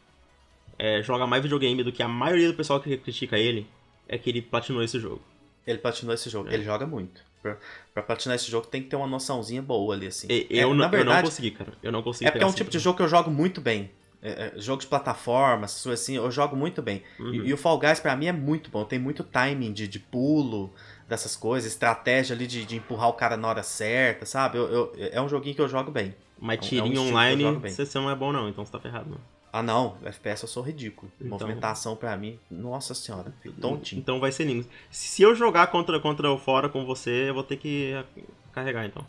é, 0.81 1.03
joga 1.03 1.26
mais 1.26 1.43
videogame 1.43 1.83
do 1.85 1.93
que 1.93 2.03
a 2.03 2.09
maioria 2.09 2.49
do 2.49 2.55
pessoal 2.55 2.81
que 2.81 2.97
critica 2.97 3.39
ele, 3.39 3.66
é 4.09 4.16
que 4.18 4.31
ele 4.31 4.41
platinou 4.43 4.83
esse 4.83 4.99
jogo. 4.99 5.20
Ele 5.66 5.78
platinou 5.78 6.14
esse 6.14 6.28
jogo, 6.31 6.49
ele 6.51 6.64
joga 6.64 6.87
muito. 6.87 7.20
Pra, 7.43 7.57
pra 7.95 8.03
platinar 8.03 8.35
esse 8.37 8.51
jogo 8.51 8.66
tem 8.66 8.83
que 8.83 8.89
ter 8.89 8.97
uma 8.97 9.07
noçãozinha 9.07 9.62
boa 9.62 9.95
ali, 9.95 10.07
assim. 10.07 10.26
E- 10.31 10.47
É, 10.51 10.62
Eu, 10.64 10.70
não, 10.70 10.76
na 10.76 10.85
eu 10.87 10.91
não 10.91 10.97
verdade, 10.99 11.26
consegui, 11.28 11.51
cara. 11.53 11.72
Eu 11.83 11.93
não 11.93 12.03
consegui 12.03 12.28
É 12.28 12.31
porque 12.31 12.45
é 12.45 12.47
um 12.47 12.53
tipo 12.53 12.70
de 12.70 12.78
jogo 12.78 12.97
que 12.97 13.03
eu 13.03 13.09
jogo 13.09 13.31
muito 13.31 13.61
bem. 13.61 13.91
É, 14.22 14.53
é, 14.57 14.61
jogo 14.61 14.83
de 14.83 14.87
plataforma, 14.87 15.64
assim, 15.64 16.16
eu 16.16 16.31
jogo 16.31 16.55
muito 16.55 16.83
bem. 16.83 17.03
E- 17.18 17.22
Uhum. 17.22 17.33
E, 17.47 17.53
o 17.55 17.57
Fall 17.57 17.78
Guys 17.78 18.01
pra 18.01 18.14
mim 18.16 18.26
é 18.26 18.33
muito 18.33 18.70
bom. 18.70 18.85
Tem 18.85 18.99
muito 18.99 19.24
timing 19.24 19.72
de, 19.72 19.89
de 19.89 19.99
pulo, 19.99 20.70
dessas 21.09 21.35
coisas, 21.37 21.70
estratégia 21.72 22.35
ali 22.37 22.47
de, 22.47 22.64
de 22.66 22.76
empurrar 22.76 23.09
o 23.09 23.14
cara 23.14 23.37
na 23.37 23.49
hora 23.49 23.62
certa, 23.62 24.26
sabe? 24.26 24.59
Eu, 24.59 24.68
eu- 24.70 24.93
é 25.12 25.20
um 25.22 25.28
joguinho 25.28 25.55
que 25.55 25.61
eu 25.62 25.68
jogo 25.68 25.91
bem. 25.91 26.14
Mas 26.39 26.59
é 26.59 26.61
um 26.61 26.64
tirinho 26.68 26.87
estilo 26.89 26.97
que 26.97 27.09
eu 27.09 27.12
online, 27.14 27.70
você 27.70 27.99
não 27.99 28.11
é 28.11 28.14
bom 28.14 28.33
não, 28.33 28.49
então 28.49 28.64
você 28.64 28.72
tá 28.72 28.78
ferrado, 28.81 29.11
não. 29.11 29.20
Ah 29.53 29.62
não, 29.62 29.96
FPS 30.05 30.42
eu 30.44 30.48
sou 30.48 30.62
ridículo. 30.62 31.11
Então- 31.20 31.30
Movimentação 31.38 31.96
pra 31.96 32.16
mim, 32.16 32.38
nossa 32.51 32.94
senhora, 32.94 33.32
tontinho. 33.61 34.01
Então 34.01 34.20
vai 34.20 34.30
ser 34.30 34.44
lindo. 34.44 34.66
Se 34.90 35.22
eu 35.22 35.34
jogar 35.34 35.66
contra, 35.68 35.98
contra 35.98 36.30
o 36.30 36.38
fora 36.38 36.68
com 36.68 36.84
você, 36.86 37.28
eu 37.30 37.34
vou 37.34 37.42
ter 37.42 37.57
que 37.57 37.92
carregar, 38.53 38.86
então. 38.86 39.05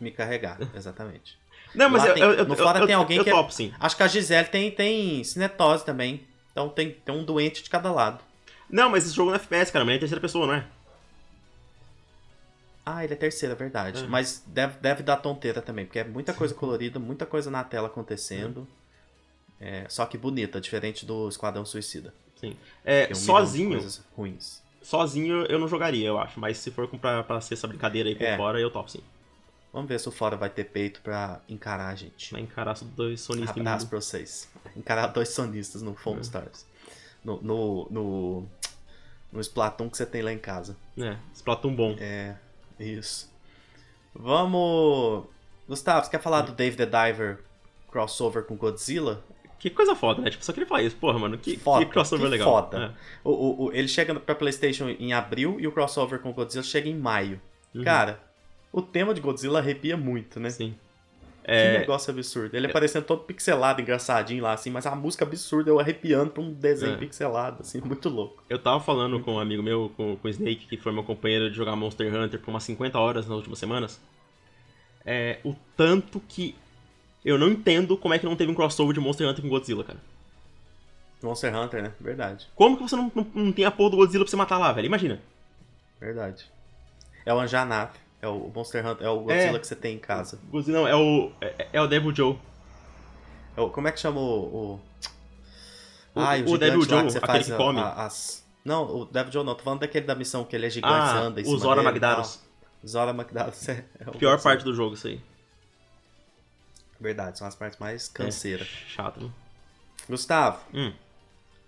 Me 0.00 0.10
carregar, 0.10 0.58
exatamente. 0.74 1.38
Não, 1.74 1.88
mas 1.88 2.04
eu, 2.04 2.14
tem- 2.14 2.22
eu, 2.22 2.46
no 2.46 2.56
fora 2.56 2.80
eu, 2.80 2.86
tem 2.86 2.94
alguém 2.96 3.22
que 3.22 3.28
é- 3.30 3.32
topo, 3.32 3.52
sim. 3.52 3.72
Acho 3.78 3.96
que 3.96 4.02
a 4.02 4.08
Gisele 4.08 4.48
tem, 4.48 4.70
tem 4.70 5.22
cinetose 5.22 5.84
também. 5.84 6.26
Então 6.50 6.68
tem, 6.68 6.90
tem 6.90 7.14
um 7.14 7.22
doente 7.24 7.62
de 7.62 7.70
cada 7.70 7.92
lado. 7.92 8.24
Não, 8.68 8.90
mas 8.90 9.04
esse 9.06 9.14
jogo 9.14 9.30
não 9.30 9.36
é 9.36 9.40
FPS, 9.40 9.70
cara, 9.70 9.84
mas 9.84 9.96
é 9.96 9.98
terceira 9.98 10.20
pessoa, 10.20 10.46
não 10.46 10.54
é? 10.54 10.66
Ah, 12.84 13.04
ele 13.04 13.14
é 13.14 13.16
terceira, 13.16 13.54
é 13.54 13.56
verdade. 13.56 14.04
É. 14.04 14.06
Mas 14.06 14.42
deve, 14.46 14.78
deve 14.78 15.02
dar 15.02 15.16
tonteira 15.16 15.60
também, 15.60 15.84
porque 15.84 15.98
é 15.98 16.04
muita 16.04 16.32
coisa 16.32 16.54
colorida, 16.54 16.98
muita 17.00 17.26
coisa 17.26 17.50
na 17.50 17.64
tela 17.64 17.88
acontecendo. 17.88 18.66
É, 19.60 19.86
só 19.88 20.04
que 20.06 20.18
bonita, 20.18 20.60
diferente 20.60 21.06
do 21.06 21.28
Esquadrão 21.28 21.64
Suicida. 21.64 22.12
Sim. 22.36 22.56
É, 22.84 23.06
Tem 23.06 23.16
um 23.16 23.18
sozinho, 23.18 23.80
ruins. 24.16 24.62
sozinho 24.82 25.46
eu 25.46 25.58
não 25.58 25.66
jogaria, 25.68 26.06
eu 26.06 26.18
acho. 26.18 26.38
Mas 26.38 26.58
se 26.58 26.70
for 26.70 26.86
pra, 26.88 27.22
pra 27.24 27.40
ser 27.40 27.54
essa 27.54 27.66
brincadeira 27.66 28.08
aí 28.08 28.14
por 28.14 28.24
É. 28.24 28.36
fora, 28.36 28.60
eu 28.60 28.70
topo 28.70 28.90
sim. 28.90 29.00
Vamos 29.72 29.88
ver 29.90 30.00
se 30.00 30.08
o 30.08 30.12
Fora 30.12 30.36
vai 30.38 30.48
ter 30.48 30.64
peito 30.64 31.02
pra 31.02 31.38
encarar 31.48 31.88
a 31.88 31.94
gente. 31.94 32.32
Vai 32.32 32.40
encarar 32.40 32.72
os 32.72 32.80
dois 32.82 33.20
sonistas 33.20 33.58
Abraço 33.58 33.86
pra 33.88 34.00
vocês. 34.00 34.48
Encarar 34.74 35.08
dois 35.08 35.28
sonistas 35.28 35.82
no 35.82 35.92
É. 35.92 35.94
Foam 35.96 36.18
Stars. 36.20 36.64
No, 37.22 37.42
no, 37.42 37.86
no, 37.90 38.46
no 39.30 39.40
Splatoon 39.40 39.90
que 39.90 39.96
você 39.98 40.06
tem 40.06 40.22
lá 40.22 40.32
em 40.32 40.38
casa. 40.38 40.74
É, 40.96 41.16
Splatoon 41.34 41.74
bom. 41.74 41.96
É, 42.00 42.36
isso. 42.80 43.30
Vamos. 44.14 45.24
Gustavo, 45.68 46.04
você 46.04 46.10
quer 46.10 46.22
falar 46.22 46.42
do 46.42 46.52
Dave 46.52 46.76
the 46.76 46.86
Diver 46.86 47.40
crossover 47.90 48.44
com 48.44 48.56
Godzilla? 48.56 49.22
Que 49.58 49.70
coisa 49.70 49.94
foda, 49.96 50.20
né? 50.22 50.30
Tipo, 50.30 50.44
só 50.44 50.52
queria 50.52 50.66
falar 50.68 50.82
isso. 50.82 50.96
Porra, 50.96 51.18
mano, 51.18 51.38
que, 51.38 51.56
Foda, 51.56 51.84
que 51.84 51.90
crossover 51.90 52.26
que 52.26 52.30
legal. 52.32 52.48
foda. 52.48 52.84
É. 52.84 52.90
O, 53.24 53.30
o, 53.30 53.64
o- 53.66 53.72
ele 53.72 53.88
chega 53.88 54.14
pra 54.18 54.34
PlayStation 54.34 54.88
em 54.88 55.12
abril 55.12 55.56
e 55.58 55.66
o 55.66 55.72
crossover 55.72 56.18
com 56.20 56.32
Godzilla 56.32 56.62
chega 56.62 56.88
em 56.88 56.94
maio. 56.96 57.40
Uhum. 57.74 57.82
Cara, 57.82 58.20
o 58.72 58.82
tema 58.82 59.14
de 59.14 59.20
Godzilla 59.20 59.58
arrepia 59.58 59.96
muito, 59.96 60.38
né? 60.38 60.50
Sim. 60.50 60.74
Que 61.42 61.52
É, 61.52 61.78
negócio 61.78 62.10
absurdo. 62.12 62.56
Ele 62.56 62.66
parecendo 62.68 63.06
todo 63.06 63.22
pixelado, 63.22 63.80
engraçadinho 63.80 64.42
lá, 64.42 64.52
assim, 64.52 64.68
mas 64.68 64.84
a 64.84 64.94
música 64.96 65.24
absurda, 65.24 65.70
eu 65.70 65.78
arrepiando 65.78 66.32
pra 66.32 66.42
um 66.42 66.52
desenho 66.52 66.94
É. 66.94 66.96
pixelado, 66.96 67.58
assim, 67.60 67.80
muito 67.86 68.08
louco. 68.08 68.42
eu 68.50 68.58
tava 68.58 68.80
falando 68.80 69.20
com 69.20 69.34
um 69.34 69.38
amigo 69.38 69.62
meu, 69.62 69.90
com, 69.96 70.16
com 70.16 70.26
o 70.26 70.30
Snake, 70.30 70.66
que 70.66 70.76
foi 70.76 70.92
meu 70.92 71.04
companheiro 71.04 71.48
de 71.48 71.56
jogar 71.56 71.76
Monster 71.76 72.12
Hunter 72.14 72.40
por 72.40 72.50
umas 72.50 72.64
50 72.64 72.98
horas 72.98 73.26
nas 73.28 73.36
últimas 73.36 73.58
semanas. 73.60 74.00
É, 75.04 75.38
o 75.44 75.54
tanto 75.76 76.20
que 76.28 76.56
eu 77.26 77.38
não 77.38 77.48
entendo 77.48 77.96
como 77.96 78.14
é 78.14 78.18
que 78.18 78.24
não 78.24 78.36
teve 78.36 78.50
um 78.50 78.54
crossover 78.54 78.94
de 78.94 79.00
Monster 79.00 79.28
Hunter 79.28 79.42
com 79.42 79.48
Godzilla, 79.50 79.84
cara. 79.84 79.98
Monster 81.22 81.54
Hunter, 81.54 81.82
né? 81.82 81.92
Verdade, 82.00 82.46
Como 82.54 82.76
que 82.76 82.82
você 82.82 82.94
não, 82.94 83.10
não, 83.14 83.26
não 83.34 83.52
tem 83.52 83.64
a 83.64 83.70
porra 83.70 83.90
do 83.90 83.96
Godzilla 83.96 84.24
pra 84.24 84.30
você 84.30 84.36
matar 84.36 84.58
lá, 84.58 84.72
velho? 84.72 84.86
Imagina. 84.86 85.20
verdade. 86.00 86.50
É 87.24 87.34
o 87.34 87.40
Anjanaf, 87.40 87.96
é 88.22 88.28
o 88.28 88.50
Monster 88.54 88.86
Hunter, 88.86 89.06
é 89.06 89.10
o 89.10 89.20
Godzilla 89.20 89.56
É. 89.56 89.58
que 89.58 89.66
você 89.66 89.74
tem 89.74 89.96
em 89.96 89.98
casa. 89.98 90.38
Godzilla 90.50 90.78
não, 90.80 90.86
é 90.88 90.94
o. 90.94 91.32
É, 91.40 91.68
é 91.72 91.80
o 91.82 91.86
Devil 91.88 92.14
Joe. 92.14 92.38
É 93.56 93.60
o- 93.60 93.70
como 93.70 93.88
é 93.88 93.92
que 93.92 93.98
chama 93.98 94.20
o... 94.20 94.24
o... 94.44 94.80
O- 96.14 96.20
Ai, 96.20 96.42
o 96.42 96.46
gigante 96.46 96.60
Devil 96.60 96.82
Joe, 96.82 97.04
que 97.04 97.10
você 97.12 97.18
aquele 97.18 97.32
faz 97.32 97.46
que 97.46 97.56
come. 97.56 97.80
a- 97.80 97.92
as... 98.04 98.46
Não, 98.64 98.84
o 98.84 99.04
Devil 99.06 99.32
Joe 99.32 99.44
não, 99.44 99.54
tô 99.54 99.64
falando 99.64 99.80
daquele 99.80 100.06
da 100.06 100.14
missão 100.14 100.44
que 100.44 100.54
ele 100.54 100.66
é 100.66 100.70
gigante, 100.70 100.92
Ah, 100.94 101.18
anda 101.18 101.40
em 101.40 101.44
o 101.44 101.46
cima 101.46 101.58
Zora 101.58 101.76
dele 101.76 101.88
e 101.88 101.92
Magdaros. 101.92 102.40
Zora 102.86 103.12
Magdaros, 103.12 103.68
é, 103.70 103.84
é 104.00 104.08
o 104.10 104.12
Pior 104.12 104.40
parte 104.40 104.64
do 104.64 104.72
jogo, 104.74 104.94
isso 104.94 105.08
aí. 105.08 105.20
Verdade, 107.00 107.38
são 107.38 107.46
as 107.46 107.54
partes 107.54 107.78
mais 107.78 108.08
É, 108.08 108.12
canseiras. 108.16 108.66
chato, 108.66 109.20
né? 109.22 109.30
Gustavo, 110.08 110.58
Hum. 110.72 110.92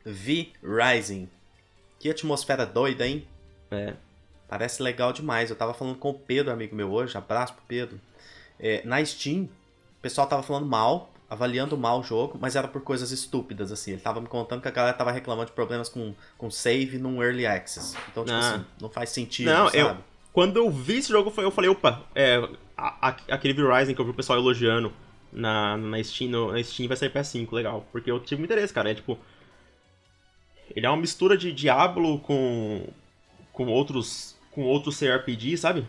V 0.04 0.52
Rising. 0.62 1.28
Que 1.98 2.10
atmosfera 2.10 2.64
doida, 2.64 3.06
hein? 3.06 3.26
É. 3.70 3.94
Parece 4.48 4.82
legal 4.82 5.12
demais. 5.12 5.50
Eu 5.50 5.56
tava 5.56 5.74
falando 5.74 5.96
com 5.96 6.10
o 6.10 6.14
Pedro, 6.14 6.52
amigo 6.52 6.74
meu, 6.74 6.90
hoje. 6.90 7.16
Abraço 7.18 7.52
pro 7.54 7.62
Pedro. 7.66 8.00
É, 8.58 8.80
na 8.86 9.04
Steam, 9.04 9.42
o 9.44 10.00
pessoal 10.00 10.26
tava 10.26 10.42
falando 10.42 10.64
mal, 10.66 11.10
avaliando 11.28 11.76
mal 11.76 12.00
o 12.00 12.02
jogo, 12.02 12.38
mas 12.40 12.56
era 12.56 12.66
por 12.68 12.80
coisas 12.82 13.10
estúpidas, 13.10 13.70
assim. 13.70 13.92
Ele 13.92 14.00
tava 14.00 14.20
me 14.20 14.28
contando 14.28 14.62
que 14.62 14.68
a 14.68 14.70
galera 14.70 14.96
tava 14.96 15.10
reclamando 15.12 15.46
de 15.50 15.52
problemas 15.52 15.88
com, 15.88 16.14
com 16.38 16.50
save 16.50 16.98
num 16.98 17.22
Early 17.22 17.44
Access. 17.46 17.94
Então, 18.10 18.24
tipo 18.24 18.36
Ah. 18.36 18.54
assim, 18.54 18.64
não 18.80 18.88
faz 18.88 19.10
sentido, 19.10 19.50
Não, 19.50 19.66
sabe? 19.66 19.78
eu- 19.78 19.96
Quando 20.32 20.56
eu 20.56 20.70
vi 20.70 20.98
esse 20.98 21.08
jogo, 21.08 21.32
eu 21.36 21.50
falei, 21.50 21.68
opa, 21.68 22.02
é, 22.14 22.36
a- 22.76 23.08
a- 23.08 23.16
aquele 23.34 23.52
V-Rising 23.54 23.92
que 23.94 24.00
eu 24.00 24.04
vi 24.04 24.12
o 24.12 24.14
pessoal 24.14 24.38
elogiando 24.38 24.92
na, 25.32 25.76
na, 25.76 26.02
Steam, 26.02 26.30
no- 26.30 26.52
na 26.52 26.62
Steam 26.62 26.88
vai 26.88 26.96
sair 26.96 27.10
PS5, 27.10 27.52
legal. 27.52 27.86
Porque 27.92 28.10
eu 28.10 28.20
tive 28.20 28.40
muito 28.40 28.52
interesse, 28.52 28.72
cara. 28.72 28.90
É 28.90 28.94
tipo. 28.94 29.18
Ele 30.74 30.84
é 30.86 30.88
uma 30.90 30.96
mistura 30.98 31.36
de 31.36 31.52
Diablo 31.52 32.18
com. 32.20 32.86
com 33.52 33.66
outros. 33.66 34.36
com 34.52 34.62
outros 34.64 34.98
CRPG, 34.98 35.56
sabe? 35.56 35.86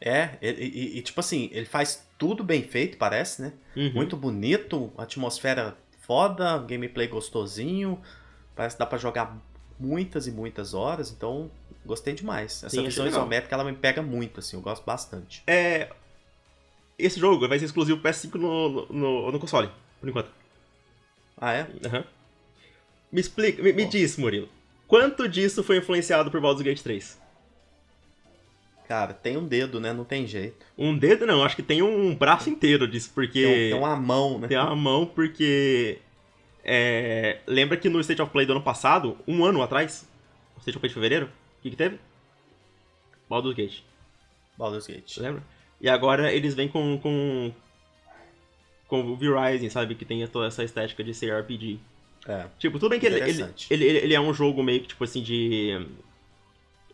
É, 0.00 0.36
e, 0.42 0.48
e- 0.50 0.98
e, 0.98 1.02
tipo 1.02 1.20
assim, 1.20 1.48
ele 1.52 1.66
faz 1.66 2.06
tudo 2.18 2.44
bem 2.44 2.62
feito, 2.62 2.98
parece, 2.98 3.40
né? 3.42 3.52
Uhum. 3.76 3.92
Muito 3.94 4.16
bonito, 4.16 4.92
atmosfera 4.98 5.76
foda, 6.00 6.58
gameplay 6.58 7.06
gostosinho. 7.08 7.98
Parece 8.54 8.76
que 8.76 8.80
dá 8.80 8.86
pra 8.86 8.98
jogar 8.98 9.38
muitas 9.78 10.26
e 10.26 10.30
muitas 10.32 10.74
horas, 10.74 11.10
então 11.10 11.50
gostei 11.86 12.14
demais. 12.14 12.62
Essa 12.62 12.70
Sim, 12.70 12.84
visão 12.84 13.06
isométrica 13.06 13.54
ela 13.54 13.64
me 13.64 13.72
pega 13.76 14.02
muito, 14.02 14.40
assim, 14.40 14.56
eu 14.56 14.62
gosto 14.62 14.84
bastante. 14.84 15.42
É. 15.46 15.90
Esse 16.98 17.18
jogo 17.18 17.48
vai 17.48 17.58
ser 17.58 17.64
exclusivo 17.64 18.00
PS5 18.00 18.34
no, 18.36 18.86
no, 18.86 19.32
no 19.32 19.38
console, 19.40 19.68
por 20.00 20.08
enquanto. 20.08 20.30
Ah, 21.36 21.52
é? 21.52 21.66
Aham. 21.84 22.04
Me 23.10 23.20
explica, 23.20 23.62
me, 23.62 23.72
me 23.72 23.84
diz, 23.84 24.16
Murilo. 24.16 24.48
Quanto 24.86 25.28
disso 25.28 25.62
foi 25.62 25.78
influenciado 25.78 26.30
por 26.30 26.40
Baldur's 26.40 26.64
Gate 26.64 26.82
3? 26.82 27.20
Cara, 28.86 29.14
tem 29.14 29.36
um 29.36 29.46
dedo, 29.46 29.80
né? 29.80 29.92
Não 29.92 30.04
tem 30.04 30.26
jeito. 30.26 30.64
Um 30.76 30.96
dedo 30.96 31.26
não, 31.26 31.42
acho 31.42 31.56
que 31.56 31.62
tem 31.62 31.82
um 31.82 32.14
braço 32.14 32.50
inteiro 32.50 32.86
disso, 32.86 33.10
porque. 33.14 33.42
Tem, 33.42 33.70
tem 33.70 33.74
uma 33.78 33.96
mão, 33.96 34.38
né? 34.38 34.48
Tem 34.48 34.58
uma 34.58 34.76
mão, 34.76 35.06
porque. 35.06 35.98
é, 36.62 37.40
lembra 37.46 37.76
que 37.76 37.88
no 37.88 38.00
State 38.00 38.20
of 38.20 38.30
Play 38.30 38.46
do 38.46 38.52
ano 38.52 38.62
passado, 38.62 39.16
um 39.26 39.44
ano 39.44 39.62
atrás, 39.62 40.06
State 40.58 40.76
of 40.76 40.80
Play 40.80 40.88
de 40.88 40.94
fevereiro, 40.94 41.26
o 41.26 41.62
que, 41.62 41.70
que 41.70 41.76
teve? 41.76 41.98
Baldur's 43.28 43.56
Gate, 43.56 43.80
Baldur's 44.58 44.86
Gate. 44.86 45.16
lembra? 45.16 45.42
E 45.80 45.88
agora 45.88 46.32
eles 46.32 46.54
vêm 46.54 46.68
com. 46.68 46.98
com. 46.98 47.52
com 48.88 49.00
o 49.02 49.16
V-Rising, 49.16 49.70
sabe? 49.70 49.94
Que 49.94 50.04
tem 50.04 50.26
toda 50.26 50.46
essa 50.46 50.64
estética 50.64 51.02
de 51.02 51.14
ser 51.14 51.38
RPG. 51.38 51.78
É. 52.26 52.46
Tipo, 52.58 52.78
tudo 52.78 52.90
bem 52.90 53.00
que 53.00 53.06
ele, 53.06 53.20
ele, 53.70 53.84
ele, 53.84 54.14
é 54.14 54.20
um 54.20 54.32
jogo 54.32 54.62
meio 54.62 54.80
que, 54.80 54.88
tipo 54.88 55.04
assim, 55.04 55.22
de. 55.22 55.86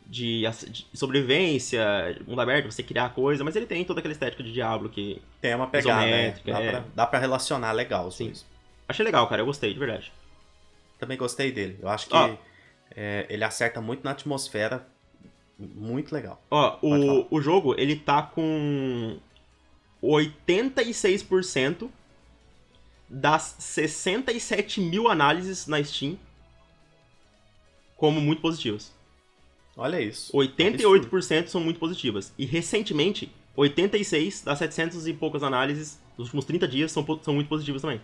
De, 0.07 0.43
de 0.43 0.87
sobrevivência, 0.93 2.19
mundo 2.27 2.41
aberto, 2.41 2.69
você 2.69 2.83
criar 2.83 3.11
coisa, 3.11 3.45
mas 3.45 3.55
ele 3.55 3.65
tem 3.65 3.85
toda 3.85 4.01
aquela 4.01 4.11
estética 4.11 4.43
de 4.43 4.53
Diablo 4.53 4.89
que. 4.89 5.23
Tem 5.41 5.55
uma 5.55 5.69
pegada, 5.69 6.05
né? 6.05 6.35
Dá, 6.45 6.61
é. 6.61 6.71
pra, 6.71 6.85
dá 6.97 7.07
pra 7.07 7.19
relacionar 7.21 7.71
legal 7.71 8.11
Sim. 8.11 8.33
Achei 8.89 9.05
legal, 9.05 9.29
cara, 9.29 9.41
eu 9.41 9.47
gostei, 9.47 9.73
de 9.73 9.79
verdade. 9.79 10.13
Também 10.99 11.17
gostei 11.17 11.53
dele. 11.53 11.79
Eu 11.81 11.89
acho 11.89 12.09
que 12.09 12.17
Ó. 12.17 12.37
é, 12.97 13.25
ele 13.31 13.45
acerta 13.45 13.81
muito 13.81 14.03
na 14.03 14.11
atmosfera. 14.11 14.85
Muito 15.61 16.13
legal. 16.13 16.43
Ó, 16.51 16.79
o, 16.81 17.27
o 17.31 17.41
jogo, 17.41 17.75
ele 17.79 17.97
tá 17.97 18.23
com 18.23 19.19
86% 20.03 21.89
das 23.09 23.57
67 23.59 24.81
mil 24.81 25.09
análises 25.09 25.67
na 25.67 25.83
Steam 25.83 26.17
como 27.97 28.21
muito 28.21 28.41
positivas. 28.41 28.93
Olha 29.77 30.01
isso. 30.01 30.33
88% 30.33 31.49
são 31.49 31.61
muito 31.61 31.79
positivas. 31.79 32.33
E 32.39 32.47
recentemente, 32.47 33.31
86 33.55 34.43
das 34.43 34.59
700 34.59 35.07
e 35.07 35.13
poucas 35.13 35.43
análises 35.43 36.01
dos 36.17 36.27
últimos 36.29 36.45
30 36.47 36.67
dias 36.69 36.93
são, 36.93 37.05
são 37.23 37.35
muito 37.35 37.49
positivas 37.49 37.83
também. 37.83 38.01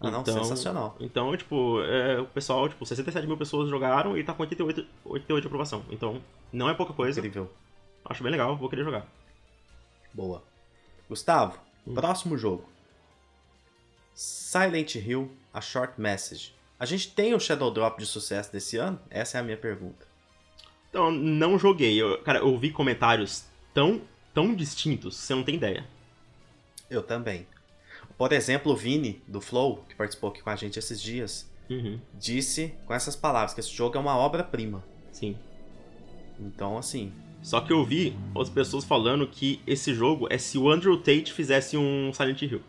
Ah, 0.00 0.10
não, 0.12 0.20
Então- 0.20 0.34
sensacional. 0.44 0.96
Então, 1.00 1.36
tipo, 1.36 1.82
é, 1.82 2.20
o 2.20 2.26
pessoal, 2.26 2.68
tipo, 2.68 2.86
67 2.86 3.26
mil 3.26 3.36
pessoas 3.36 3.68
jogaram 3.68 4.16
e 4.16 4.22
tá 4.22 4.32
com 4.32 4.42
88, 4.42 4.86
88 5.04 5.42
de 5.42 5.46
aprovação. 5.48 5.84
Então, 5.90 6.22
não 6.52 6.68
é 6.68 6.74
pouca 6.74 6.92
coisa. 6.92 7.18
Incrível. 7.18 7.50
Acho 8.04 8.22
bem 8.22 8.30
legal, 8.32 8.56
vou 8.56 8.68
querer 8.68 8.84
jogar. 8.84 9.06
Boa. 10.14 10.42
Gustavo, 11.08 11.58
Hum. 11.86 11.94
próximo 11.94 12.38
jogo. 12.38 12.64
Silent 14.14 14.94
Hill, 14.96 15.30
A 15.52 15.60
Short 15.60 16.00
Message. 16.00 16.54
A 16.78 16.86
gente 16.86 17.10
tem 17.10 17.34
o 17.34 17.40
Shadow 17.40 17.70
Drop 17.70 17.98
de 17.98 18.06
sucesso 18.06 18.52
desse 18.52 18.76
ano? 18.76 19.00
Essa 19.10 19.38
é 19.38 19.40
a 19.40 19.44
minha 19.44 19.56
pergunta. 19.56 20.06
Então, 20.90 21.10
não 21.10 21.58
joguei. 21.58 22.00
Eu, 22.00 22.18
cara, 22.22 22.38
eu 22.38 22.56
vi 22.56 22.70
comentários 22.70 23.44
tão, 23.74 24.00
tão 24.32 24.54
distintos, 24.54 25.16
você 25.16 25.34
não 25.34 25.42
tem 25.42 25.56
ideia. 25.56 25.84
Eu 26.88 27.02
também. 27.02 27.46
Por 28.18 28.32
exemplo, 28.32 28.72
o 28.72 28.76
Vini, 28.76 29.22
do 29.26 29.40
Flow, 29.40 29.84
que 29.88 29.94
participou 29.94 30.30
aqui 30.30 30.42
com 30.42 30.50
a 30.50 30.56
gente 30.56 30.78
esses 30.78 31.00
dias, 31.00 31.48
Uhum, 31.70 32.00
disse 32.12 32.74
com 32.86 32.92
essas 32.92 33.14
palavras 33.16 33.54
que 33.54 33.60
esse 33.60 33.70
jogo 33.72 33.96
é 33.96 34.00
uma 34.00 34.16
obra-prima. 34.16 34.82
sim. 35.12 35.36
Então, 36.40 36.78
assim, 36.78 37.12
Só 37.42 37.60
que 37.60 37.72
eu 37.72 37.84
vi 37.84 38.16
as 38.36 38.48
pessoas 38.50 38.84
falando 38.84 39.26
que 39.26 39.60
esse 39.66 39.94
jogo 39.94 40.26
é 40.30 40.38
se 40.38 40.58
o 40.58 40.68
Andrew 40.70 40.96
Tate 40.98 41.32
fizesse 41.32 41.76
um 41.76 42.12
Silent 42.12 42.42
Hill. 42.42 42.62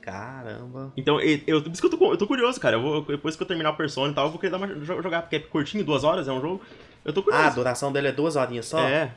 caramba. 0.00 0.92
Então, 0.96 1.18
eu, 1.20 1.62
por 1.62 1.72
isso 1.72 1.80
que 1.80 1.86
eu 1.86 1.98
tô, 1.98 2.12
eu 2.12 2.18
tô 2.18 2.26
curioso, 2.26 2.60
cara. 2.60 2.76
Eu 2.76 2.82
vou, 2.82 3.02
depois 3.02 3.34
que 3.36 3.42
eu 3.42 3.46
terminar 3.46 3.70
o 3.70 3.76
Persona 3.76 4.12
e 4.12 4.14
tal, 4.14 4.26
eu 4.26 4.30
vou 4.30 4.38
querer 4.38 4.50
dar 4.50 4.58
uma, 4.58 4.66
jo- 4.68 5.02
jogar, 5.02 5.22
porque 5.22 5.36
é 5.36 5.40
curtinho, 5.40 5.84
duas 5.84 6.04
horas, 6.04 6.28
é 6.28 6.32
um 6.32 6.40
jogo. 6.40 6.60
Eu 7.04 7.12
tô 7.12 7.22
Ah, 7.30 7.46
a 7.46 7.50
curioso. 7.50 7.56
duração 7.56 7.90
dele 7.92 8.08
é 8.08 8.12
duas 8.12 8.36
horinhas 8.36 8.66
só? 8.66 8.86
é, 8.86 9.12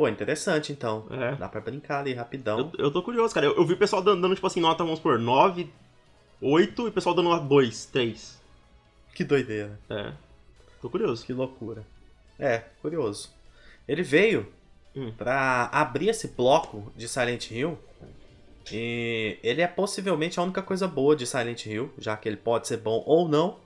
Pô, 0.00 0.08
interessante 0.08 0.72
então. 0.72 1.04
é. 1.10 1.34
Dá 1.34 1.46
pra 1.46 1.60
brincar 1.60 1.98
ali 1.98 2.14
rapidão. 2.14 2.72
Eu, 2.78 2.86
eu 2.86 2.90
tô 2.90 3.02
curioso, 3.02 3.34
cara. 3.34 3.44
Eu, 3.44 3.54
eu 3.56 3.66
vi 3.66 3.74
o 3.74 3.76
pessoal 3.76 4.00
dando, 4.00 4.22
dando, 4.22 4.34
tipo 4.34 4.46
assim, 4.46 4.58
nota, 4.58 4.82
vamos 4.82 4.98
por 4.98 5.18
9, 5.18 5.68
8 6.40 6.86
e 6.86 6.88
o 6.88 6.92
pessoal 6.92 7.14
dando 7.14 7.28
nota 7.28 7.44
2, 7.44 7.84
3. 7.84 8.40
Que 9.14 9.22
doideira. 9.24 9.78
É. 9.90 10.12
Tô 10.80 10.88
curioso. 10.88 11.22
Que 11.26 11.34
loucura. 11.34 11.84
É, 12.38 12.62
curioso. 12.80 13.30
Ele 13.86 14.02
veio 14.02 14.50
Hum. 14.96 15.12
pra 15.18 15.68
abrir 15.70 16.08
esse 16.08 16.28
bloco 16.28 16.90
de 16.96 17.06
Silent 17.06 17.50
Hill. 17.50 17.78
E 18.72 19.36
ele 19.42 19.60
é 19.60 19.66
possivelmente 19.66 20.40
a 20.40 20.42
única 20.42 20.62
coisa 20.62 20.88
boa 20.88 21.14
de 21.14 21.26
Silent 21.26 21.66
Hill, 21.66 21.92
já 21.98 22.16
que 22.16 22.26
ele 22.26 22.38
pode 22.38 22.68
ser 22.68 22.78
bom 22.78 23.02
ou 23.04 23.28
não, 23.28 23.58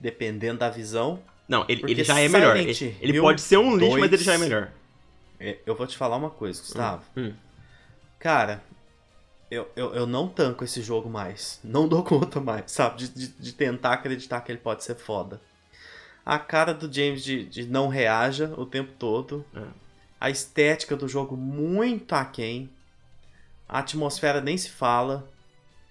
dependendo 0.00 0.58
da 0.58 0.68
visão. 0.68 1.20
Não, 1.48 1.64
ele, 1.68 1.82
ele 1.86 2.02
já 2.02 2.18
é 2.18 2.28
melhor. 2.28 2.56
Silent 2.56 2.80
Ele, 2.82 2.96
ele 3.00 3.12
Hill 3.12 3.22
pode 3.22 3.40
ser 3.40 3.56
um 3.58 3.76
lixo, 3.76 3.92
mas 3.98 4.10
2 4.10 4.12
ele 4.14 4.24
já 4.24 4.34
é 4.34 4.38
melhor. 4.38 4.72
É, 5.40 5.58
Eu 5.66 5.74
vou 5.74 5.86
te 5.86 5.96
falar 5.96 6.16
uma 6.16 6.30
coisa, 6.30 6.60
Gustavo. 6.60 7.02
Hum. 7.16 7.32
Cara, 8.18 8.62
eu, 9.50 9.70
eu, 9.74 9.94
eu 9.94 10.06
não 10.06 10.28
tanco 10.28 10.64
esse 10.64 10.82
jogo 10.82 11.08
mais. 11.08 11.60
Não 11.62 11.88
dou 11.88 12.02
conta 12.04 12.40
mais, 12.40 12.70
sabe? 12.70 12.98
De, 12.98 13.08
de, 13.08 13.28
de 13.28 13.52
tentar 13.52 13.94
acreditar 13.94 14.40
que 14.40 14.52
ele 14.52 14.58
pode 14.58 14.84
ser 14.84 14.96
foda. 14.96 15.40
A 16.24 16.38
cara 16.38 16.74
do 16.74 16.92
James 16.92 17.24
de, 17.24 17.44
de 17.44 17.66
não 17.66 17.88
reaja 17.88 18.52
o 18.56 18.66
tempo 18.66 18.92
todo. 18.98 19.44
É. 19.54 19.62
A 20.20 20.30
estética 20.30 20.96
do 20.96 21.08
jogo 21.08 21.36
muito 21.36 22.14
aquém. 22.14 22.68
A 23.68 23.78
atmosfera 23.78 24.40
nem 24.40 24.58
se 24.58 24.68
fala. 24.68 25.28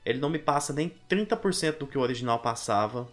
Ele 0.05 0.19
não 0.19 0.29
me 0.29 0.39
passa 0.39 0.73
nem 0.73 0.93
30% 1.09 1.79
do 1.79 1.87
que 1.87 1.97
o 1.97 2.01
original 2.01 2.39
passava. 2.39 3.07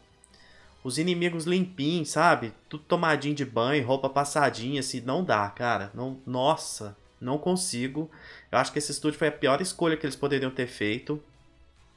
Os 0.85 0.99
inimigos 0.99 1.45
limpinhos, 1.45 2.11
sabe? 2.11 2.53
Tudo 2.69 2.85
tomadinho 2.85 3.35
de 3.35 3.45
banho, 3.45 3.87
roupa 3.87 4.11
passadinha, 4.11 4.81
assim, 4.81 5.01
não 5.01 5.25
dá, 5.25 5.49
cara. 5.49 5.91
Não, 5.95 6.19
nossa, 6.27 6.95
não 7.19 7.39
consigo. 7.39 8.11
Eu 8.53 8.59
acho 8.59 8.71
que 8.71 8.79
esse 8.79 8.93
estúdio 8.93 9.19
foi 9.19 9.29
a 9.29 9.33
pior 9.33 9.63
escolha 9.63 9.97
que 9.97 10.05
eles 10.05 10.15
poderiam 10.15 10.51
ter 10.51 10.67
feito. 10.67 11.21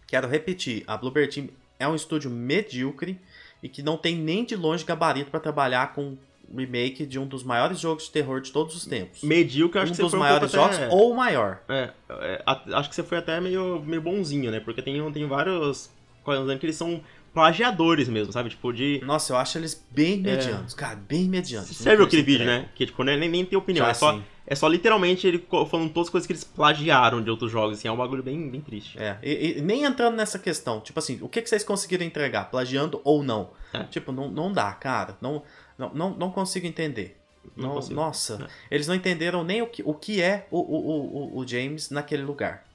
Quero 0.07 0.27
repetir, 0.27 0.85
a 0.87 0.95
Bluebird 0.95 1.35
Team 1.35 1.49
é 1.77 1.85
um 1.85 1.95
estúdio 1.95 2.31
medíocre 2.31 3.19
e 3.61 3.67
que 3.67 3.83
não 3.83 3.97
tem 3.97 4.15
nem 4.15 4.45
de 4.45 4.55
longe 4.55 4.85
gabarito 4.85 5.29
para 5.29 5.41
trabalhar 5.41 5.93
com 5.93 6.17
remake 6.55 7.05
de 7.05 7.19
um 7.19 7.27
dos 7.27 7.43
maiores 7.43 7.79
jogos 7.79 8.05
de 8.05 8.11
terror 8.11 8.39
de 8.39 8.51
todos 8.51 8.73
os 8.73 8.85
tempos. 8.85 9.21
Medíocre, 9.21 9.81
acho 9.81 9.91
um 9.91 9.95
que 9.95 10.01
dos 10.01 10.11
você 10.11 10.17
foi 10.17 10.25
maiores 10.25 10.53
um 10.53 10.55
jogos 10.55 10.77
até... 10.77 10.87
ou 10.87 11.11
o 11.11 11.15
maior. 11.15 11.59
É, 11.67 11.91
é, 12.09 12.43
acho 12.45 12.89
que 12.89 12.95
você 12.95 13.03
foi 13.03 13.17
até 13.17 13.39
meio, 13.41 13.83
meio 13.83 14.01
bonzinho, 14.01 14.49
né? 14.49 14.61
Porque 14.61 14.81
tem, 14.81 15.11
tem 15.11 15.27
vários 15.27 15.91
coisas 16.23 16.59
que 16.59 16.65
eles 16.65 16.75
são 16.75 17.01
plagiadores 17.33 18.07
mesmo, 18.07 18.31
sabe? 18.33 18.49
Tipo, 18.49 18.71
de... 18.71 19.01
Nossa, 19.05 19.33
eu 19.33 19.37
acho 19.37 19.57
eles 19.57 19.83
bem 19.91 20.17
medianos, 20.17 20.73
cara, 20.73 20.95
bem 20.95 21.25
medianos. 21.25 21.69
Você 21.69 21.95
viu 21.95 22.05
aquele 22.05 22.23
vídeo, 22.23 22.45
né? 22.45 22.69
Que, 22.75 22.85
tipo, 22.85 23.03
nem, 23.03 23.29
nem 23.29 23.45
tem 23.45 23.57
opinião. 23.57 23.85
Já 23.85 23.91
é, 23.91 23.93
só, 23.93 24.13
sim. 24.13 24.23
é 24.45 24.55
só 24.55 24.67
literalmente 24.67 25.27
ele 25.27 25.45
falando 25.69 25.91
todas 25.91 26.07
as 26.07 26.11
coisas 26.11 26.25
que 26.27 26.33
eles 26.33 26.43
plagiaram 26.43 27.21
de 27.21 27.29
outros 27.29 27.51
jogos, 27.51 27.77
assim. 27.77 27.87
É 27.87 27.91
um 27.91 27.97
bagulho 27.97 28.23
bem, 28.23 28.49
bem 28.49 28.61
triste. 28.61 28.97
É, 28.99 29.17
e, 29.21 29.57
e 29.57 29.61
nem 29.61 29.83
entrando 29.83 30.15
nessa 30.15 30.39
questão, 30.39 30.79
tipo 30.79 30.97
assim, 30.99 31.19
o 31.21 31.29
que, 31.29 31.41
que 31.41 31.49
vocês 31.49 31.63
conseguiram 31.63 32.05
entregar, 32.05 32.49
plagiando 32.49 33.01
ou 33.03 33.23
não? 33.23 33.51
É. 33.73 33.83
Tipo, 33.83 34.11
não, 34.11 34.29
não 34.29 34.51
dá, 34.51 34.71
cara, 34.73 35.17
não, 35.21 35.43
não, 35.77 35.93
não, 35.93 36.09
não 36.11 36.31
consigo 36.31 36.65
entender. 36.65 37.17
Não 37.55 37.75
Não-. 37.75 37.89
Nossa, 37.91 38.47
É. 38.69 38.75
eles 38.75 38.87
não 38.87 38.95
entenderam 38.95 39.43
nem 39.43 39.61
o 39.61 39.67
que, 39.67 39.81
o 39.85 39.93
que 39.93 40.21
é 40.21 40.47
o, 40.51 40.59
o, 40.59 41.37
o, 41.37 41.39
o 41.39 41.47
James 41.47 41.89
naquele 41.89 42.23
lugar. 42.23 42.65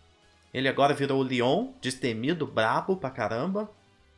Ele 0.52 0.68
agora 0.68 0.94
virou 0.94 1.20
o 1.20 1.22
Leon, 1.22 1.68
destemido, 1.80 2.46
brabo 2.46 2.96
pra 2.96 3.10
caramba, 3.10 3.70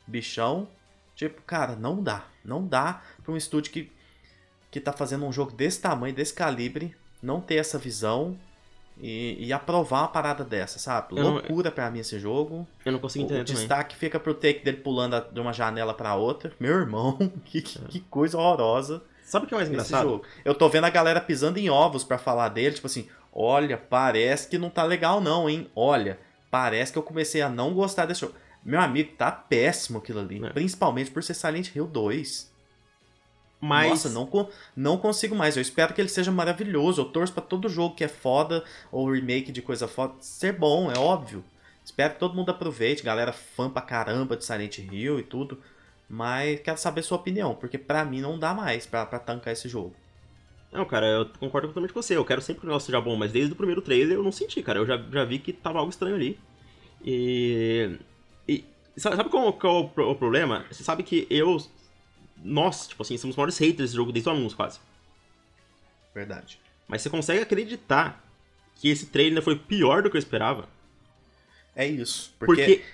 bichão. 0.06 0.68
Tipo, 1.14 1.40
cara, 1.42 1.76
não 1.76 2.02
dá. 2.02 2.24
Não 2.44 2.66
dá 2.66 3.00
pra 3.22 3.32
um 3.32 3.36
estúdio 3.36 3.72
que, 3.72 3.92
que 4.70 4.80
tá 4.80 4.92
fazendo 4.92 5.24
um 5.24 5.32
jogo 5.32 5.52
desse 5.52 5.80
tamanho, 5.80 6.14
desse 6.14 6.34
calibre, 6.34 6.94
não 7.22 7.40
ter 7.40 7.54
essa 7.56 7.78
visão 7.78 8.36
e, 9.00 9.36
e 9.46 9.52
aprovar 9.52 10.00
uma 10.02 10.08
parada 10.08 10.44
dessa, 10.44 10.78
sabe? 10.78 11.16
Eu 11.16 11.22
não- 11.24 11.32
Loucura 11.34 11.70
pra 11.70 11.90
mim 11.90 12.00
esse 12.00 12.18
jogo. 12.18 12.66
Eu 12.84 12.92
não 12.92 12.98
consigo 12.98 13.24
O, 13.24 13.26
entender 13.26 13.40
o 13.42 13.44
também. 13.44 13.60
destaque 13.60 13.96
fica 13.96 14.18
pro 14.20 14.34
take 14.34 14.64
dele 14.64 14.78
pulando 14.78 15.20
de 15.32 15.40
uma 15.40 15.52
janela 15.52 15.94
pra 15.94 16.14
outra. 16.14 16.52
Meu 16.60 16.72
irmão, 16.74 17.16
que, 17.44 17.62
que, 17.62 18.00
coisa 18.00 18.36
horrorosa 18.38 19.02
Sabe 19.24 19.46
o 19.46 19.48
que 19.48 19.54
é 19.54 19.56
mais 19.56 19.68
engraçado? 19.70 20.02
jogo. 20.08 20.24
Eu 20.44 20.54
tô 20.54 20.68
vendo 20.68 20.84
a 20.84 20.90
galera 20.90 21.20
pisando 21.20 21.58
em 21.58 21.70
ovos 21.70 22.04
pra 22.04 22.18
falar 22.18 22.50
dele, 22.50 22.74
tipo 22.74 22.86
assim, 22.86 23.08
olha, 23.32 23.76
parece 23.78 24.46
que 24.48 24.58
não 24.58 24.68
tá 24.68 24.84
legal 24.84 25.18
não, 25.20 25.48
hein? 25.48 25.70
Olha, 25.74 26.18
parece 26.50 26.92
que 26.92 26.98
eu 26.98 27.02
comecei 27.02 27.40
a 27.40 27.48
não 27.48 27.72
gostar 27.72 28.04
desse 28.04 28.20
jogo. 28.20 28.34
Meu 28.64 28.80
amigo, 28.80 29.12
tá 29.16 29.30
péssimo 29.30 29.98
aquilo 29.98 30.20
ali, 30.20 30.42
É. 30.44 30.50
principalmente 30.50 31.10
por 31.10 31.22
ser 31.22 31.34
Silent 31.34 31.74
Hill 31.74 31.86
2. 31.86 32.52
Mas... 33.60 33.88
Nossa, 33.90 34.08
não, 34.10 34.48
não 34.76 34.96
consigo 34.98 35.34
mais. 35.34 35.56
Eu 35.56 35.62
espero 35.62 35.94
que 35.94 36.00
ele 36.00 36.08
seja 36.08 36.30
maravilhoso. 36.30 37.00
Eu 37.00 37.06
torço 37.06 37.32
pra 37.32 37.42
todo 37.42 37.68
jogo 37.68 37.94
que 37.94 38.04
é 38.04 38.08
foda 38.08 38.62
ou 38.92 39.10
remake 39.10 39.50
de 39.52 39.62
coisa 39.62 39.88
foda 39.88 40.14
ser 40.20 40.52
bom, 40.52 40.90
é 40.90 40.98
óbvio. 40.98 41.42
Espero 41.84 42.14
que 42.14 42.20
todo 42.20 42.34
mundo 42.34 42.50
aproveite, 42.50 43.02
galera 43.02 43.32
fã 43.32 43.68
pra 43.70 43.82
caramba 43.82 44.36
de 44.36 44.44
Silent 44.44 44.78
Hill 44.78 45.18
e 45.18 45.22
tudo. 45.22 45.60
Mas 46.08 46.60
quero 46.60 46.78
saber 46.78 47.02
sua 47.02 47.16
opinião, 47.16 47.54
porque 47.54 47.78
pra 47.78 48.04
mim 48.04 48.20
não 48.20 48.38
dá 48.38 48.52
mais 48.54 48.86
pra, 48.86 49.04
pra 49.06 49.18
tancar 49.18 49.52
esse 49.52 49.68
jogo. 49.68 49.94
Não, 50.70 50.84
cara, 50.84 51.06
eu 51.06 51.26
concordo 51.38 51.68
totalmente 51.68 51.92
com 51.92 52.02
você. 52.02 52.16
Eu 52.16 52.24
quero 52.24 52.42
sempre 52.42 52.60
que 52.60 52.66
o 52.66 52.68
negócio 52.68 52.86
seja 52.86 53.00
bom, 53.00 53.16
mas 53.16 53.32
desde 53.32 53.52
o 53.52 53.56
primeiro 53.56 53.80
trailer 53.80 54.16
eu 54.16 54.22
não 54.22 54.32
senti, 54.32 54.62
cara. 54.62 54.78
Eu 54.78 54.86
já, 54.86 54.96
já 55.10 55.24
vi 55.24 55.38
que 55.38 55.52
tava 55.52 55.78
algo 55.78 55.90
estranho 55.90 56.16
ali. 56.16 56.38
E. 57.02 57.98
e 58.96 59.00
sabe, 59.00 59.28
qual, 59.28 59.52
qual 59.52 59.76
é 59.76 59.80
o 59.80 59.88
pro- 59.88 60.10
o 60.10 60.14
problema? 60.14 60.64
Você 60.70 60.84
sabe 60.84 61.02
que 61.02 61.26
eu. 61.30 61.56
Nós, 62.42 62.86
tipo 62.88 63.02
assim, 63.02 63.16
somos 63.16 63.34
os 63.34 63.36
maiores 63.36 63.58
haters 63.58 63.78
desse 63.78 63.94
jogo 63.96 64.12
desde 64.12 64.28
o 64.28 64.32
anúncio, 64.32 64.56
quase. 64.56 64.78
Verdade. 66.14 66.58
Mas 66.86 67.02
você 67.02 67.10
consegue 67.10 67.40
acreditar 67.42 68.22
que 68.76 68.88
esse 68.88 69.06
trailer 69.06 69.42
foi 69.42 69.56
pior 69.56 70.02
do 70.02 70.10
que 70.10 70.16
eu 70.16 70.18
esperava? 70.18 70.68
É 71.74 71.86
isso. 71.86 72.32
Porque, 72.38 72.62
Porque, 72.62 72.84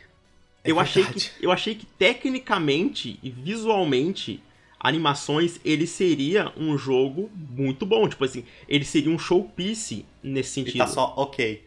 é 0.64 0.70
eu, 0.70 0.80
achei 0.80 1.04
que, 1.04 1.30
eu 1.40 1.50
achei 1.50 1.74
que 1.74 1.84
tecnicamente 1.86 3.18
e 3.22 3.30
visualmente, 3.30 4.42
animações, 4.78 5.60
ele 5.64 5.86
seria 5.86 6.52
um 6.56 6.78
jogo 6.78 7.30
muito 7.34 7.84
bom. 7.84 8.08
Tipo 8.08 8.24
assim, 8.24 8.44
ele 8.68 8.84
seria 8.84 9.10
um 9.10 9.18
showpiece 9.18 10.06
nesse 10.22 10.50
sentido. 10.50 10.78
tá 10.78 10.86
só 10.86 11.12
ok. 11.16 11.64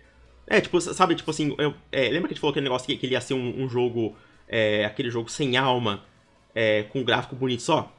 É, 0.48 0.60
tipo, 0.62 0.80
sabe, 0.82 1.16
tipo 1.16 1.30
assim, 1.32 1.56
eu- 1.58 1.74
é, 1.92 2.10
lembra 2.10 2.22
que 2.28 2.34
a 2.34 2.36
gente 2.36 2.40
falou 2.40 2.52
aquele 2.52 2.66
negócio 2.66 2.86
que, 2.86 2.98
que 2.98 3.06
ele 3.06 3.14
ia 3.14 3.22
ser 3.22 3.34
um, 3.34 3.64
um 3.64 3.70
jogo, 3.70 4.16
é, 4.48 4.86
aquele 4.86 5.10
jogo 5.10 5.30
sem 5.30 5.56
alma, 5.58 6.04
é, 6.54 6.84
com 6.84 7.04
gráfico 7.04 7.36
bonito 7.36 7.62
só? 7.64 7.92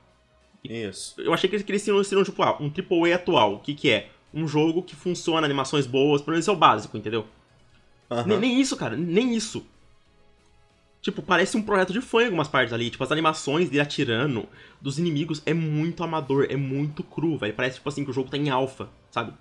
Isso. 0.63 1.21
Eu 1.21 1.33
achei 1.35 1.49
que 1.49 1.57
eles 1.57 1.65
queriam 1.65 2.03
ser 2.05 2.17
um, 2.17 2.23
tipo, 2.23 2.43
ah, 2.43 2.57
um 2.61 2.71
AAA 2.71 3.15
atual. 3.17 3.55
O 3.55 3.59
que 3.61 3.75
que 3.75 3.91
é? 3.91 4.09
Um 4.33 4.49
jogo 4.49 4.83
que 4.83 4.97
funciona, 4.97 5.47
animações 5.47 5.87
boas, 5.87 6.21
pelo 6.23 6.33
menos 6.33 6.49
é 6.49 6.53
o 6.53 6.57
básico, 6.57 6.97
entendeu? 6.97 7.27
Aham. 8.11 8.25
Nem, 8.27 8.39
nem 8.39 8.61
isso, 8.61 8.77
cara, 8.77 8.97
nem 8.97 9.35
isso. 9.35 9.65
Tipo, 11.03 11.21
parece 11.21 11.55
um 11.57 11.63
projeto 11.63 11.93
de 11.93 12.01
fã 12.01 12.23
em 12.23 12.27
algumas 12.27 12.49
partes 12.49 12.73
ali. 12.73 12.89
Tipo, 12.89 13.05
as 13.05 13.13
animações 13.13 13.69
dele 13.69 13.83
atirando 13.83 14.49
dos 14.81 14.99
inimigos 14.99 15.43
é 15.45 15.53
muito 15.53 16.03
amador, 16.03 16.47
é 16.49 16.57
muito 16.57 17.03
cru, 17.03 17.37
velho. 17.37 17.53
Parece, 17.53 17.77
tipo 17.77 17.89
assim, 17.91 18.05
que 18.05 18.11
o 18.11 18.15
jogo 18.15 18.31
tá 18.31 18.39
em 18.39 18.49
alfa, 18.49 18.89
sabe? 19.11 19.35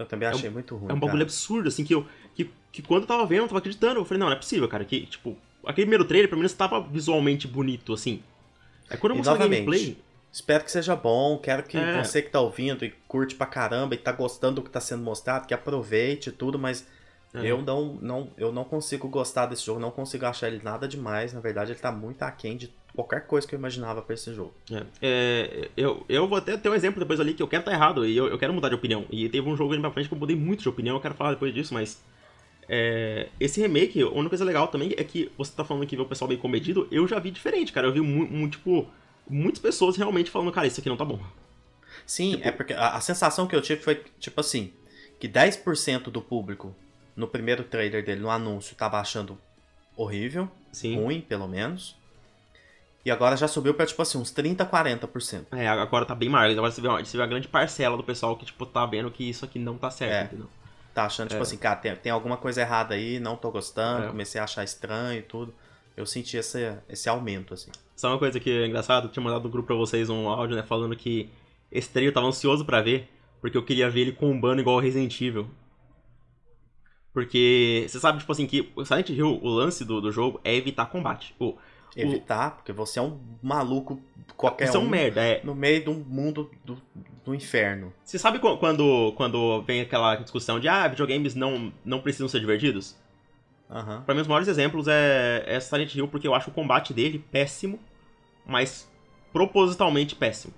Eu 0.00 0.06
também 0.06 0.26
achei 0.26 0.48
muito 0.48 0.74
ruim. 0.76 0.90
É 0.90 0.94
um 0.94 0.98
bagulho 0.98 1.12
cara. 1.18 1.24
absurdo, 1.24 1.68
assim, 1.68 1.84
que 1.84 1.94
eu. 1.94 2.06
Que, 2.34 2.50
que 2.72 2.80
quando 2.82 3.02
eu 3.02 3.06
tava 3.06 3.26
vendo, 3.26 3.42
eu 3.42 3.48
tava 3.48 3.58
acreditando. 3.58 4.00
Eu 4.00 4.04
falei, 4.04 4.18
não, 4.18 4.26
não 4.28 4.32
é 4.32 4.36
possível, 4.36 4.66
cara. 4.66 4.82
Que, 4.84 5.04
tipo, 5.06 5.36
aquele 5.64 5.84
primeiro 5.84 6.04
trailer, 6.06 6.28
pelo 6.28 6.38
menos, 6.38 6.52
tava 6.54 6.80
visualmente 6.80 7.46
bonito, 7.46 7.92
assim. 7.92 8.22
Aí 8.88 8.96
quando 8.96 9.12
eu 9.12 9.16
mostrei 9.18 9.38
gameplay. 9.38 9.96
Espero 10.32 10.64
que 10.64 10.70
seja 10.70 10.94
bom. 10.96 11.36
Quero 11.38 11.64
que 11.64 11.76
É. 11.76 12.02
você 12.02 12.22
que 12.22 12.30
tá 12.30 12.40
ouvindo 12.40 12.84
e 12.84 12.94
curte 13.08 13.34
pra 13.34 13.46
caramba 13.46 13.94
e 13.94 13.98
tá 13.98 14.12
gostando 14.12 14.56
do 14.56 14.62
que 14.62 14.70
tá 14.70 14.80
sendo 14.80 15.02
mostrado, 15.02 15.46
que 15.46 15.52
aproveite 15.52 16.30
tudo, 16.30 16.58
mas 16.58 16.86
É. 17.32 17.46
eu 17.46 17.62
não, 17.62 17.94
não, 18.02 18.28
eu 18.36 18.50
não 18.50 18.64
consigo 18.64 19.08
gostar 19.08 19.46
desse 19.46 19.64
jogo, 19.64 19.78
não 19.78 19.90
consigo 19.92 20.26
achar 20.26 20.48
ele 20.48 20.60
nada 20.64 20.88
demais. 20.88 21.32
Na 21.32 21.40
verdade, 21.40 21.70
ele 21.72 21.78
tá 21.78 21.92
muito 21.92 22.22
aquém 22.22 22.56
de 22.56 22.72
qualquer 22.94 23.26
coisa 23.26 23.46
que 23.46 23.54
eu 23.54 23.58
imaginava 23.58 24.02
pra 24.02 24.14
esse 24.14 24.34
jogo. 24.34 24.52
É, 24.70 24.84
é, 25.00 25.70
eu, 25.76 26.04
eu 26.08 26.26
vou 26.26 26.38
até 26.38 26.56
ter 26.56 26.68
um 26.68 26.74
exemplo 26.74 26.98
depois 26.98 27.20
ali 27.20 27.32
que 27.34 27.42
eu 27.42 27.46
quero 27.48 27.60
estar 27.60 27.72
errado 27.72 28.04
e 28.04 28.16
eu, 28.16 28.26
eu 28.26 28.36
quero 28.38 28.52
mudar 28.52 28.68
de 28.68 28.74
opinião. 28.74 29.04
E 29.10 29.28
teve 29.28 29.48
um 29.48 29.56
jogo 29.56 29.72
ali 29.72 29.80
pra 29.80 29.92
frente 29.92 30.08
que 30.08 30.14
eu 30.14 30.18
mudei 30.18 30.34
muito 30.34 30.62
de 30.62 30.68
opinião, 30.68 30.96
eu 30.96 31.00
quero 31.00 31.14
falar 31.14 31.30
depois 31.30 31.54
disso, 31.54 31.72
mas. 31.72 32.02
é, 32.68 33.28
esse 33.38 33.60
remake, 33.60 34.02
a 34.02 34.08
única 34.08 34.30
coisa 34.30 34.44
legal 34.44 34.68
também 34.68 34.92
é 34.96 35.04
que 35.04 35.30
você 35.38 35.52
tá 35.52 35.64
falando 35.64 35.86
que 35.86 35.94
vê 35.96 36.02
o 36.02 36.06
pessoal 36.06 36.28
bem 36.28 36.38
comedido, 36.38 36.88
eu 36.90 37.06
já 37.06 37.18
vi 37.20 37.30
diferente, 37.30 37.72
cara. 37.72 37.86
Eu 37.86 37.92
vi 37.92 38.00
mu 38.00 38.26
mu- 38.26 38.48
tipo, 38.50 38.88
muitas 39.28 39.60
pessoas 39.60 39.96
realmente 39.96 40.30
falando, 40.30 40.50
cara, 40.52 40.66
isso 40.66 40.80
aqui 40.80 40.88
não 40.88 40.96
tá 40.96 41.04
bom. 41.04 41.20
Sim, 42.06 42.32
Tipo- 42.32 42.48
é 42.48 42.50
porque 42.50 42.72
a, 42.72 42.96
a 42.96 43.00
sensação 43.00 43.46
que 43.46 43.54
eu 43.54 43.62
tive 43.62 43.80
foi, 43.82 44.02
tipo 44.18 44.40
assim, 44.40 44.72
que 45.20 45.28
10% 45.28 46.10
do 46.10 46.20
público 46.20 46.74
no 47.20 47.28
primeiro 47.28 47.62
trailer 47.62 48.04
dele, 48.04 48.20
no 48.20 48.30
anúncio, 48.30 48.74
tava 48.74 48.98
achando 48.98 49.38
horrível, 49.96 50.48
Sim. 50.72 50.96
ruim, 50.96 51.20
pelo 51.20 51.46
menos. 51.46 51.94
E 53.04 53.10
agora 53.10 53.36
já 53.36 53.48
subiu 53.48 53.72
pra, 53.74 53.86
tipo 53.86 54.00
assim, 54.02 54.18
uns 54.18 54.30
30, 54.30 54.64
40%. 54.66 55.46
É, 55.52 55.66
agora 55.68 56.04
tá 56.04 56.14
bem 56.14 56.28
maior. 56.28 56.50
Agora 56.50 56.70
você 56.70 56.80
vê, 56.80 56.88
uma- 56.88 57.02
você 57.04 57.16
vê 57.16 57.22
uma 57.22 57.28
grande 57.28 57.48
parcela 57.48 57.96
do 57.96 58.02
pessoal 58.04 58.36
que, 58.36 58.44
tipo, 58.44 58.66
tá 58.66 58.84
vendo 58.84 59.10
que 59.10 59.28
isso 59.28 59.44
aqui 59.44 59.58
não 59.58 59.78
tá 59.78 59.90
certo, 59.90 60.12
É. 60.12 60.24
entendeu? 60.24 60.48
Tá 60.92 61.04
achando, 61.06 61.28
tipo 61.28 61.38
É. 61.38 61.42
assim, 61.42 61.56
cara, 61.56 61.76
tem, 61.76 61.94
tem 61.96 62.12
alguma 62.12 62.36
coisa 62.36 62.60
errada 62.60 62.94
aí, 62.94 63.18
não 63.20 63.36
tô 63.36 63.50
gostando, 63.50 64.04
É. 64.06 64.08
comecei 64.08 64.40
a 64.40 64.44
achar 64.44 64.64
estranho 64.64 65.18
e 65.20 65.22
tudo. 65.22 65.54
Eu 65.96 66.04
senti 66.04 66.36
esse, 66.36 66.74
esse 66.88 67.08
aumento, 67.08 67.54
assim. 67.54 67.70
Só 67.96 68.08
uma 68.08 68.18
coisa 68.18 68.38
que 68.40 68.50
é 68.50 68.66
engraçada, 68.66 69.06
eu 69.06 69.10
tinha 69.10 69.22
mandado 69.22 69.44
no 69.44 69.50
grupo 69.50 69.68
pra 69.68 69.76
vocês 69.76 70.08
um 70.10 70.28
áudio, 70.28 70.56
né, 70.56 70.62
falando 70.62 70.94
que 70.96 71.30
esse 71.70 71.88
trailer 71.88 72.10
eu 72.10 72.14
tava 72.14 72.26
ansioso 72.26 72.64
pra 72.64 72.80
ver, 72.82 73.08
porque 73.40 73.56
eu 73.56 73.62
queria 73.64 73.88
ver 73.88 74.00
ele 74.00 74.12
combando 74.12 74.60
igual 74.60 74.76
o 74.76 74.80
Resident 74.80 75.18
Evil. 75.20 75.48
Porque 77.12 77.86
você 77.88 77.98
sabe, 77.98 78.20
tipo 78.20 78.30
assim, 78.30 78.46
que 78.46 78.70
o 78.76 78.84
Silent 78.84 79.08
Hill, 79.10 79.40
o 79.42 79.48
lance 79.48 79.84
do, 79.84 80.00
do 80.00 80.12
jogo 80.12 80.40
é 80.44 80.54
evitar 80.54 80.86
combate. 80.86 81.34
O, 81.38 81.56
Evitar, 81.96 82.52
porque 82.52 82.72
você 82.72 83.00
é 83.00 83.02
um 83.02 83.18
maluco 83.42 84.00
qualquer 84.36 84.68
você 84.68 84.76
é 84.76 84.80
um 84.80 84.84
um 84.84 84.88
merda, 84.88 85.20
é. 85.20 85.40
no 85.42 85.54
meio 85.56 85.82
de 85.82 85.90
um 85.90 85.94
mundo 85.94 86.48
do, 86.64 86.80
do 87.24 87.34
inferno. 87.34 87.92
Você 88.04 88.16
sabe 88.16 88.38
qu- 88.38 88.56
quando, 88.58 89.12
quando 89.16 89.60
vem 89.62 89.80
aquela 89.80 90.14
discussão 90.14 90.60
de, 90.60 90.68
ah, 90.68 90.86
videogames 90.86 91.34
não, 91.34 91.72
não 91.84 92.00
precisam 92.00 92.28
ser 92.28 92.38
divertidos? 92.38 92.96
Aham. 93.68 94.02
Pra 94.02 94.14
mim, 94.14 94.20
os 94.20 94.28
maiores 94.28 94.48
exemplos 94.48 94.86
é, 94.88 95.44
é 95.46 95.58
Silent 95.60 95.94
Hill, 95.94 96.08
porque 96.08 96.28
eu 96.28 96.34
acho 96.34 96.50
o 96.50 96.52
combate 96.54 96.94
dele 96.94 97.24
péssimo, 97.30 97.78
mas 98.46 98.88
propositalmente 99.32 100.14
péssimo. 100.14 100.54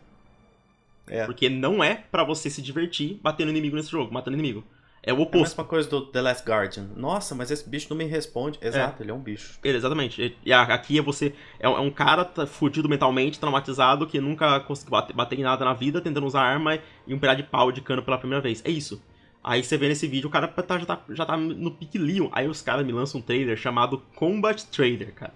É. 1.06 1.24
Porque 1.26 1.48
não 1.48 1.82
é 1.82 1.94
pra 2.10 2.24
você 2.24 2.48
se 2.48 2.62
divertir 2.62 3.18
batendo 3.22 3.50
inimigo 3.50 3.76
nesse 3.76 3.90
jogo, 3.90 4.12
matando 4.12 4.36
inimigo. 4.36 4.64
É 5.04 5.12
o 5.12 5.16
É 5.16 5.18
a 5.18 5.22
oposto. 5.22 5.40
mesma 5.40 5.64
coisa 5.64 5.88
do 5.90 6.06
The 6.06 6.22
Last 6.22 6.48
Guardian. 6.48 6.88
Nossa, 6.94 7.34
mas 7.34 7.50
esse 7.50 7.68
bicho 7.68 7.88
não 7.90 7.96
me 7.96 8.04
responde. 8.04 8.58
Exato, 8.62 9.02
ele 9.02 9.10
é 9.10 9.14
um 9.14 9.18
bicho. 9.18 9.58
Ele, 9.64 9.76
exatamente. 9.76 10.36
E 10.44 10.52
aqui 10.52 10.98
é 10.98 11.02
você. 11.02 11.34
É 11.58 11.68
um, 11.68 11.88
é 11.88 11.90
cara 11.90 12.24
tá 12.24 12.46
fudido 12.46 12.88
mentalmente, 12.88 13.40
traumatizado, 13.40 14.06
que 14.06 14.20
nunca 14.20 14.60
conseguiu 14.60 14.92
bater, 14.92 15.12
bater 15.12 15.38
em 15.38 15.42
nada 15.42 15.64
na 15.64 15.74
vida, 15.74 16.00
tentando 16.00 16.26
usar 16.26 16.42
arma 16.42 16.78
e 17.06 17.12
um 17.12 17.18
pedaço 17.18 17.38
de 17.38 17.48
pau 17.48 17.72
de 17.72 17.80
cano 17.80 18.02
pela 18.02 18.16
primeira 18.16 18.40
vez. 18.40 18.62
É 18.64 18.70
isso. 18.70 19.02
Aí 19.42 19.64
você 19.64 19.76
vê 19.76 19.88
nesse 19.88 20.06
vídeo, 20.06 20.28
o 20.28 20.30
cara 20.30 20.46
tá, 20.46 20.78
já, 20.78 20.86
tá, 20.86 21.00
já 21.10 21.26
tá 21.26 21.36
no 21.36 21.72
pique 21.72 21.98
Leon. 21.98 22.28
Aí 22.30 22.46
os 22.46 22.62
caras 22.62 22.86
me 22.86 22.92
lançam 22.92 23.20
um 23.20 23.22
trailer 23.24 23.56
chamado 23.56 23.98
Combat 24.14 24.64
Trader, 24.66 25.12
cara. 25.12 25.34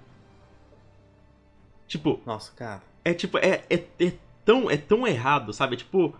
Tipo. 1.88 2.20
Nossa, 2.24 2.52
cara. 2.54 2.82
É 3.04 3.12
tipo, 3.12 3.38
é, 3.38 3.64
é, 3.68 3.82
é 3.98 4.12
tão, 4.44 4.70
é 4.70 4.76
tão 4.76 5.06
errado, 5.06 5.52
sabe? 5.52 5.74
É 5.74 5.78
tipo. 5.78 6.14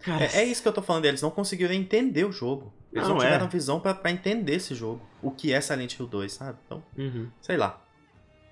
Cara, 0.00 0.24
é, 0.24 0.38
é, 0.38 0.44
isso 0.44 0.62
que 0.62 0.68
eu 0.68 0.72
tô 0.72 0.82
falando, 0.82 1.04
eles 1.06 1.22
não 1.22 1.30
conseguiram 1.30 1.74
entender 1.74 2.24
o 2.24 2.32
jogo. 2.32 2.72
Eles 2.92 3.08
não, 3.08 3.14
não 3.14 3.20
tiveram 3.20 3.46
é. 3.46 3.48
visão 3.48 3.80
para 3.80 4.10
entender 4.10 4.54
esse 4.54 4.74
jogo. 4.74 5.02
O 5.22 5.30
que 5.30 5.52
é 5.52 5.60
Silent 5.60 5.98
Hill 5.98 6.06
2, 6.06 6.32
sabe? 6.32 6.58
Então, 6.66 6.82
uhum. 6.96 7.28
sei 7.40 7.56
lá. 7.56 7.82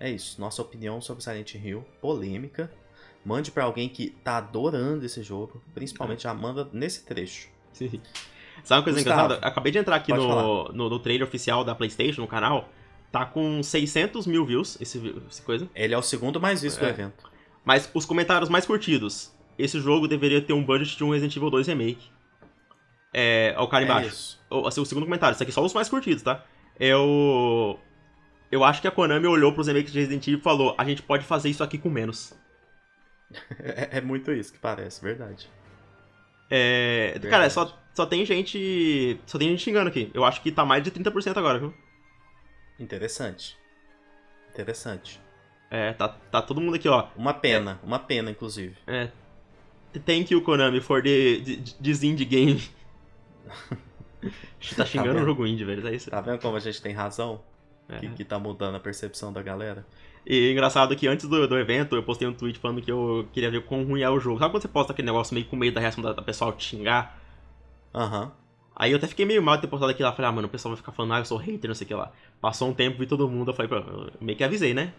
É 0.00 0.10
isso. 0.10 0.40
Nossa 0.40 0.60
opinião 0.60 1.00
sobre 1.00 1.22
Silent 1.22 1.54
Hill. 1.54 1.84
Polêmica. 2.00 2.70
Mande 3.24 3.50
para 3.50 3.64
alguém 3.64 3.88
que 3.88 4.10
tá 4.10 4.36
adorando 4.36 5.04
esse 5.06 5.22
jogo. 5.22 5.62
Principalmente 5.72 6.24
já 6.24 6.34
manda 6.34 6.68
nesse 6.72 7.04
trecho. 7.04 7.48
Sim. 7.72 8.00
Sabe 8.62 8.80
uma 8.80 8.84
coisa 8.84 8.98
Gustavo, 8.98 9.24
engraçada? 9.24 9.46
Acabei 9.46 9.72
de 9.72 9.78
entrar 9.78 9.96
aqui 9.96 10.12
no, 10.12 10.68
no, 10.72 10.90
no, 10.90 10.98
trailer 10.98 11.26
oficial 11.26 11.64
da 11.64 11.74
PlayStation, 11.74 12.20
no 12.20 12.28
canal. 12.28 12.68
Tá 13.10 13.24
com 13.24 13.62
600 13.62 14.26
mil 14.26 14.44
views, 14.44 14.76
esse, 14.80 15.00
essa 15.28 15.42
coisa. 15.42 15.68
Ele 15.74 15.94
é 15.94 15.98
o 15.98 16.02
segundo 16.02 16.40
mais 16.40 16.62
visto 16.62 16.78
é. 16.78 16.86
do 16.86 16.90
evento. 16.90 17.30
Mas 17.64 17.90
os 17.94 18.04
comentários 18.04 18.50
mais 18.50 18.66
curtidos. 18.66 19.33
Esse 19.58 19.80
jogo 19.80 20.08
deveria 20.08 20.42
ter 20.42 20.52
um 20.52 20.64
budget 20.64 20.96
de 20.96 21.04
um 21.04 21.10
Resident 21.10 21.36
Evil 21.36 21.50
2 21.50 21.66
Remake. 21.68 22.10
É, 23.12 23.54
o 23.58 23.68
cara 23.68 23.84
é 23.84 23.86
embaixo. 23.86 24.08
Isso. 24.08 24.44
O, 24.50 24.66
assim, 24.66 24.80
o 24.80 24.84
segundo 24.84 25.04
comentário, 25.04 25.34
isso 25.34 25.42
aqui 25.42 25.52
só 25.52 25.64
os 25.64 25.72
mais 25.72 25.88
curtidos, 25.88 26.22
tá? 26.22 26.44
Eu. 26.78 27.78
Eu 28.50 28.64
acho 28.64 28.80
que 28.80 28.88
a 28.88 28.90
Konami 28.90 29.26
olhou 29.26 29.52
pros 29.52 29.68
remakes 29.68 29.92
de 29.92 30.00
Resident 30.00 30.26
Evil 30.26 30.40
e 30.40 30.42
falou: 30.42 30.74
a 30.76 30.84
gente 30.84 31.02
pode 31.02 31.24
fazer 31.24 31.48
isso 31.48 31.62
aqui 31.62 31.78
com 31.78 31.90
menos. 31.90 32.34
É, 33.58 33.98
é 33.98 34.00
muito 34.00 34.30
isso 34.32 34.52
que 34.52 34.58
parece, 34.58 35.02
verdade. 35.02 35.48
É. 36.48 37.12
Verdade. 37.12 37.30
Cara, 37.30 37.50
só, 37.50 37.76
só 37.92 38.06
tem 38.06 38.24
gente. 38.24 39.18
Só 39.26 39.38
tem 39.38 39.48
gente 39.48 39.62
xingando 39.62 39.88
aqui. 39.88 40.10
Eu 40.14 40.24
acho 40.24 40.40
que 40.40 40.52
tá 40.52 40.64
mais 40.64 40.84
de 40.84 40.90
30% 40.90 41.36
agora, 41.36 41.58
viu? 41.58 41.74
Interessante. 42.78 43.56
Interessante. 44.52 45.20
É, 45.70 45.92
tá, 45.92 46.08
tá 46.08 46.40
todo 46.42 46.60
mundo 46.60 46.76
aqui, 46.76 46.88
ó. 46.88 47.08
Uma 47.16 47.34
pena, 47.34 47.80
é. 47.82 47.86
uma 47.86 47.98
pena, 47.98 48.30
inclusive. 48.30 48.76
É. 48.86 49.10
Thank 50.00 50.32
you, 50.32 50.42
Konami, 50.42 50.80
for 50.80 51.02
the, 51.02 51.40
this 51.82 52.02
indie 52.02 52.24
game. 52.24 52.60
tá 54.76 54.84
xingando 54.84 55.16
tá 55.16 55.22
o 55.22 55.24
jogo 55.24 55.46
indie, 55.46 55.64
velho. 55.64 55.86
É 55.86 55.94
isso. 55.94 56.10
Tá 56.10 56.20
vendo 56.20 56.38
como 56.38 56.56
a 56.56 56.60
gente 56.60 56.80
tem 56.82 56.92
razão? 56.92 57.40
É. 57.88 57.98
Que, 57.98 58.08
que 58.08 58.24
tá 58.24 58.38
mudando 58.38 58.76
a 58.76 58.80
percepção 58.80 59.32
da 59.32 59.42
galera. 59.42 59.86
E 60.26 60.50
engraçado 60.50 60.96
que 60.96 61.06
antes 61.06 61.28
do, 61.28 61.46
do 61.46 61.58
evento 61.58 61.94
eu 61.94 62.02
postei 62.02 62.26
um 62.26 62.32
tweet 62.32 62.58
falando 62.58 62.80
que 62.80 62.90
eu 62.90 63.28
queria 63.32 63.50
ver 63.50 63.62
quão 63.64 63.84
ruim 63.84 64.00
é 64.00 64.08
o 64.08 64.18
jogo. 64.18 64.38
Sabe 64.38 64.52
quando 64.52 64.62
você 64.62 64.68
posta 64.68 64.92
aquele 64.92 65.06
negócio 65.06 65.34
meio 65.34 65.46
com 65.46 65.56
medo 65.56 65.74
da 65.74 65.80
reação 65.80 66.02
da, 66.02 66.12
da 66.12 66.22
pessoa 66.22 66.52
te 66.52 66.64
xingar? 66.64 67.20
Aham. 67.94 68.24
Uhum. 68.24 68.30
Aí 68.76 68.90
eu 68.90 68.96
até 68.96 69.06
fiquei 69.06 69.24
meio 69.24 69.40
mal 69.40 69.54
de 69.56 69.62
ter 69.62 69.68
postado 69.68 69.92
aquilo 69.92 70.08
lá. 70.08 70.14
Falei, 70.14 70.28
ah, 70.28 70.32
mano, 70.32 70.48
o 70.48 70.50
pessoal 70.50 70.74
vai 70.74 70.76
ficar 70.76 70.90
falando, 70.90 71.14
ah, 71.14 71.18
eu 71.20 71.24
sou 71.24 71.38
hater, 71.38 71.68
não 71.68 71.74
sei 71.74 71.84
o 71.84 71.88
que 71.88 71.94
lá. 71.94 72.10
Passou 72.40 72.68
um 72.68 72.74
tempo, 72.74 72.98
vi 72.98 73.06
todo 73.06 73.28
mundo, 73.28 73.50
eu 73.50 73.54
falei, 73.54 73.70
eu 73.70 74.10
meio 74.20 74.36
que 74.36 74.42
avisei, 74.42 74.74
né? 74.74 74.92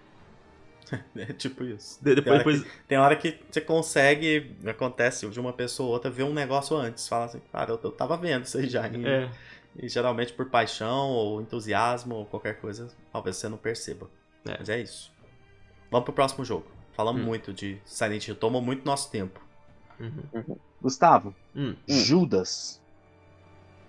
É 1.16 1.34
tipo 1.34 1.64
isso. 1.64 2.04
De, 2.04 2.16
depois, 2.16 2.44
tem, 2.44 2.44
hora 2.44 2.66
que, 2.66 2.84
tem 2.88 2.98
hora 2.98 3.16
que 3.16 3.40
você 3.50 3.62
consegue, 3.62 4.56
acontece 4.66 5.28
de 5.28 5.40
uma 5.40 5.54
pessoa 5.54 5.88
ou 5.88 5.94
outra 5.94 6.12
ver 6.12 6.24
um 6.24 6.34
negócio 6.34 6.76
antes. 6.76 7.08
Fala 7.08 7.26
assim, 7.26 7.42
cara, 7.52 7.72
eu, 7.72 7.80
eu 7.84 7.92
tava 7.92 8.18
vendo 8.18 8.46
isso 8.46 8.58
aí 8.58 8.68
já. 8.68 8.88
E, 8.88 9.06
é. 9.06 9.30
e 9.78 9.90
geralmente 9.90 10.34
por 10.34 10.50
paixão 10.50 11.10
ou 11.10 11.42
entusiasmo 11.42 12.16
ou 12.16 12.26
qualquer 12.26 12.60
coisa, 12.60 12.90
talvez 13.12 13.38
você 13.38 13.50
não 13.50 13.58
perceba. 13.58 14.10
É. 14.48 14.56
Mas 14.60 14.70
é 14.70 14.80
isso. 14.80 15.12
Vamos 15.90 16.06
pro 16.06 16.14
próximo 16.14 16.44
jogo. 16.46 16.66
Falamos 16.94 17.22
hum. 17.22 17.26
muito 17.26 17.52
de 17.52 17.78
Silent 17.84 18.28
Hill, 18.28 18.36
tomou 18.36 18.62
muito 18.62 18.86
nosso 18.86 19.10
tempo. 19.12 19.42
Uhum. 20.00 20.24
Uhum. 20.34 20.58
Gustavo, 20.82 21.34
hum. 21.56 21.76
Judas. 21.88 22.82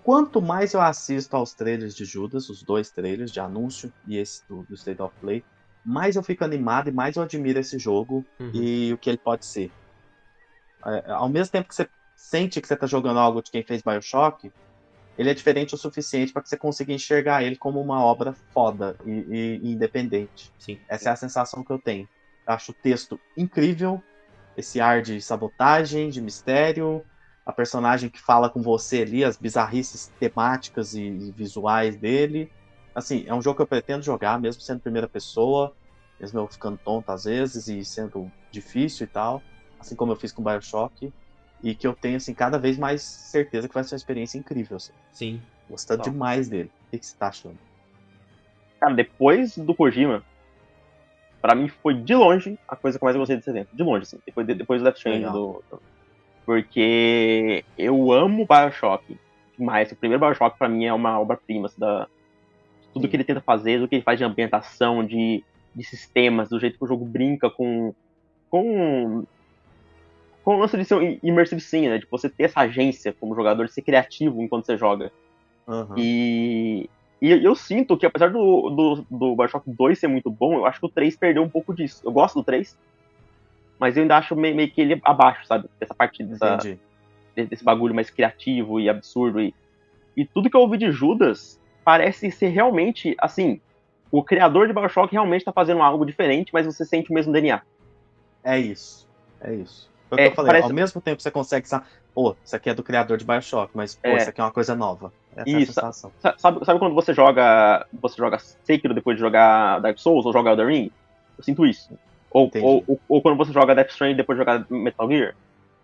Quanto 0.03 0.41
mais 0.41 0.73
eu 0.73 0.81
assisto 0.81 1.35
aos 1.35 1.53
trailers 1.53 1.93
de 1.93 2.05
Judas, 2.05 2.49
os 2.49 2.63
dois 2.63 2.89
trailers 2.89 3.31
de 3.31 3.41
anúncio 3.41 3.91
e 4.07 4.17
esse 4.17 4.47
do, 4.47 4.63
do 4.63 4.73
State 4.73 5.01
of 5.01 5.13
Play, 5.19 5.43
mais 5.87 6.17
eu 6.17 6.23
fico 6.23 6.43
animado 6.43 6.89
e 6.89 6.91
mais 6.91 7.15
eu 7.15 7.23
admiro 7.23 7.59
esse 7.59 7.79
jogo 7.79 8.25
uhum. 8.37 8.51
e 8.53 8.91
o 8.91 8.97
que 8.97 9.09
ele 9.09 9.17
pode 9.17 9.45
ser. 9.45 9.71
É, 10.85 11.11
ao 11.11 11.29
mesmo 11.29 11.53
tempo 11.53 11.69
que 11.69 11.75
você 11.75 11.87
sente 12.13 12.59
que 12.59 12.67
você 12.67 12.73
está 12.73 12.85
jogando 12.85 13.19
algo 13.19 13.41
de 13.41 13.49
quem 13.49 13.63
fez 13.63 13.81
Bioshock, 13.81 14.51
ele 15.17 15.29
é 15.29 15.33
diferente 15.33 15.73
o 15.73 15.77
suficiente 15.77 16.33
para 16.33 16.41
que 16.41 16.49
você 16.49 16.57
consiga 16.57 16.91
enxergar 16.91 17.41
ele 17.41 17.55
como 17.55 17.79
uma 17.79 18.03
obra 18.03 18.33
foda 18.53 18.97
e, 19.05 19.11
e, 19.11 19.59
e, 19.63 19.71
independente. 19.71 20.51
Sim. 20.59 20.77
Essa 20.89 21.09
é 21.09 21.13
a 21.13 21.15
sensação 21.15 21.63
que 21.63 21.71
eu 21.71 21.79
tenho. 21.79 22.07
Eu 22.45 22.53
acho 22.53 22.73
o 22.73 22.75
texto 22.75 23.17
incrível, 23.37 24.03
esse 24.57 24.81
ar 24.81 25.01
de 25.01 25.21
sabotagem, 25.21 26.09
de 26.09 26.21
mistério, 26.21 27.01
a 27.45 27.53
personagem 27.53 28.09
que 28.09 28.19
fala 28.19 28.49
com 28.49 28.61
você 28.61 29.03
ali, 29.03 29.23
as 29.23 29.37
bizarrices 29.37 30.11
temáticas 30.19 30.93
e, 30.93 31.01
e 31.01 31.31
visuais 31.31 31.95
dele 31.95 32.51
assim, 32.97 33.23
é 33.27 33.33
um 33.33 33.41
jogo 33.41 33.57
que 33.57 33.61
eu 33.61 33.67
pretendo 33.67 34.03
jogar, 34.03 34.41
mesmo 34.41 34.59
sendo 34.59 34.79
primeira 34.79 35.07
pessoa, 35.07 35.71
mesmo 36.19 36.39
eu 36.39 36.47
ficando 36.47 36.79
tonto 36.83 37.11
às 37.11 37.25
vezes 37.25 37.67
e 37.67 37.85
sendo 37.85 38.31
difícil 38.49 39.05
e 39.05 39.07
tal, 39.07 39.43
assim 39.79 39.95
como 39.95 40.11
eu 40.11 40.15
fiz 40.15 40.31
com 40.31 40.43
Bioshock, 40.43 41.13
e 41.61 41.75
que 41.75 41.85
eu 41.85 41.93
tenho, 41.93 42.17
assim, 42.17 42.33
cada 42.33 42.57
vez 42.57 42.75
mais 42.75 43.03
certeza 43.03 43.67
que 43.67 43.73
vai 43.73 43.83
ser 43.83 43.93
uma 43.93 43.97
experiência 43.97 44.39
incrível, 44.39 44.77
assim. 44.77 44.93
Sim. 45.11 45.41
Gostando 45.69 46.03
Top. 46.03 46.11
demais 46.11 46.49
dele. 46.49 46.71
O 46.87 46.97
que, 46.97 47.05
você 47.05 47.15
tá 47.15 47.27
achando? 47.27 47.57
Cara, 48.79 48.95
depois 48.95 49.55
do 49.55 49.75
Kojima, 49.75 50.23
para 51.39 51.53
mim 51.53 51.67
foi 51.67 51.93
de 51.93 52.15
longe 52.15 52.57
a 52.67 52.75
coisa 52.75 52.97
que 52.97 53.03
eu 53.03 53.05
mais 53.05 53.15
gostei 53.15 53.37
desse 53.37 53.49
evento. 53.49 53.69
De 53.73 53.83
longe, 53.83 54.03
assim. 54.03 54.19
Depois, 54.25 54.47
depois 54.47 54.81
do 54.81 54.85
Death 54.85 54.97
Stranding. 54.97 55.31
Do, 55.31 55.63
do... 55.69 55.81
Porque 56.45 57.63
eu 57.77 58.11
amo 58.11 58.47
Bioshock 58.47 59.19
demais. 59.55 59.91
O 59.91 59.95
primeiro 59.95 60.25
Bioshock 60.25 60.57
para 60.57 60.69
mim 60.69 60.85
é 60.85 60.93
uma 60.93 61.19
obra-prima 61.19 61.67
assim, 61.67 61.79
da, 61.79 62.07
tudo 62.93 63.07
que 63.07 63.15
ele 63.15 63.23
tenta 63.23 63.41
fazer, 63.41 63.79
do 63.79 63.87
que 63.87 63.95
ele 63.95 64.03
faz 64.03 64.17
de 64.17 64.25
ambientação, 64.25 65.05
de, 65.05 65.43
de 65.75 65.83
sistemas, 65.83 66.49
do 66.49 66.59
jeito 66.59 66.77
que 66.77 66.83
o 66.83 66.87
jogo 66.87 67.05
brinca 67.05 67.49
com. 67.49 67.93
com. 68.49 69.23
com 70.43 70.55
o 70.55 70.59
lance 70.59 70.77
de 70.77 70.85
ser 70.85 71.19
immersive 71.23 71.61
sim, 71.61 71.87
né? 71.87 71.97
De 71.97 72.07
você 72.09 72.29
ter 72.29 72.43
essa 72.43 72.61
agência 72.61 73.13
como 73.19 73.35
jogador, 73.35 73.65
de 73.65 73.73
ser 73.73 73.81
criativo 73.81 74.41
enquanto 74.41 74.65
você 74.65 74.77
joga. 74.77 75.11
Uhum. 75.67 75.93
E, 75.97 76.89
e 77.21 77.31
eu 77.31 77.55
sinto 77.55 77.97
que, 77.97 78.05
apesar 78.05 78.29
do, 78.29 78.69
do, 78.69 79.05
do 79.09 79.35
Bioshock 79.35 79.69
2 79.69 79.99
ser 79.99 80.07
muito 80.07 80.29
bom, 80.29 80.55
eu 80.55 80.65
acho 80.65 80.79
que 80.79 80.85
o 80.85 80.89
3 80.89 81.15
perdeu 81.17 81.43
um 81.43 81.49
pouco 81.49 81.73
disso. 81.73 82.01
Eu 82.05 82.11
gosto 82.11 82.35
do 82.35 82.43
3, 82.43 82.77
mas 83.79 83.97
eu 83.97 84.03
ainda 84.03 84.17
acho 84.17 84.35
meio, 84.35 84.55
meio 84.55 84.71
que 84.71 84.81
ele 84.81 84.99
abaixo, 85.03 85.45
sabe? 85.45 85.69
Essa 85.79 85.93
parte 85.93 86.23
dessa, 86.23 86.57
desse 87.35 87.63
bagulho 87.63 87.93
mais 87.93 88.09
criativo 88.09 88.79
e 88.79 88.89
absurdo. 88.89 89.41
E, 89.41 89.53
e 90.15 90.25
tudo 90.25 90.49
que 90.49 90.55
eu 90.55 90.61
ouvi 90.61 90.77
de 90.77 90.91
Judas 90.91 91.59
parece 91.87 92.29
ser 92.29 92.49
realmente, 92.49 93.15
assim, 93.17 93.61
o 94.11 94.21
criador 94.21 94.67
de 94.67 94.73
Bioshock 94.73 95.09
realmente 95.09 95.43
está 95.43 95.53
fazendo 95.53 95.81
algo 95.81 96.05
diferente, 96.05 96.49
mas 96.51 96.65
você 96.65 96.83
sente 96.83 97.09
o 97.09 97.13
mesmo 97.13 97.31
DNA. 97.31 97.61
É 98.43 98.59
isso. 98.59 99.07
É 99.39 99.53
isso. 99.53 99.89
Foi 100.09 100.17
o 100.17 100.19
é, 100.19 100.25
que 100.25 100.31
eu 100.31 100.35
falei. 100.35 100.49
Parece... 100.49 100.67
Ao 100.67 100.73
mesmo 100.73 100.99
tempo 100.99 101.21
você 101.21 101.31
consegue. 101.31 101.65
Pô, 102.13 102.35
isso 102.43 102.53
aqui 102.53 102.69
é 102.69 102.73
do 102.73 102.83
criador 102.83 103.17
de 103.17 103.23
Bioshock, 103.23 103.71
mas 103.73 103.95
pô, 103.95 104.09
é. 104.09 104.17
isso 104.17 104.29
aqui 104.29 104.41
é 104.41 104.43
uma 104.43 104.51
coisa 104.51 104.75
nova. 104.75 105.13
Essa 105.33 105.49
isso. 105.49 105.71
É 105.71 105.75
sensação. 105.75 106.11
Sabe, 106.19 106.65
sabe 106.65 106.77
quando 106.77 106.93
você 106.93 107.13
joga. 107.13 107.87
Você 108.01 108.17
joga 108.17 108.37
Sekiro 108.37 108.93
depois 108.93 109.15
de 109.15 109.21
jogar 109.21 109.79
Dark 109.79 109.97
Souls 109.97 110.25
ou 110.25 110.33
jogar 110.33 110.51
Elden 110.51 110.67
Ring? 110.67 110.91
Eu 111.37 111.43
sinto 111.45 111.65
isso. 111.65 111.97
Ou, 112.29 112.51
ou, 112.53 112.83
ou, 112.85 112.99
ou, 113.07 113.21
quando 113.21 113.37
você 113.37 113.53
joga 113.53 113.73
Death 113.73 113.91
Stranding 113.91 114.17
depois 114.17 114.37
de 114.37 114.41
jogar 114.41 114.65
Metal 114.69 115.09
Gear. 115.09 115.35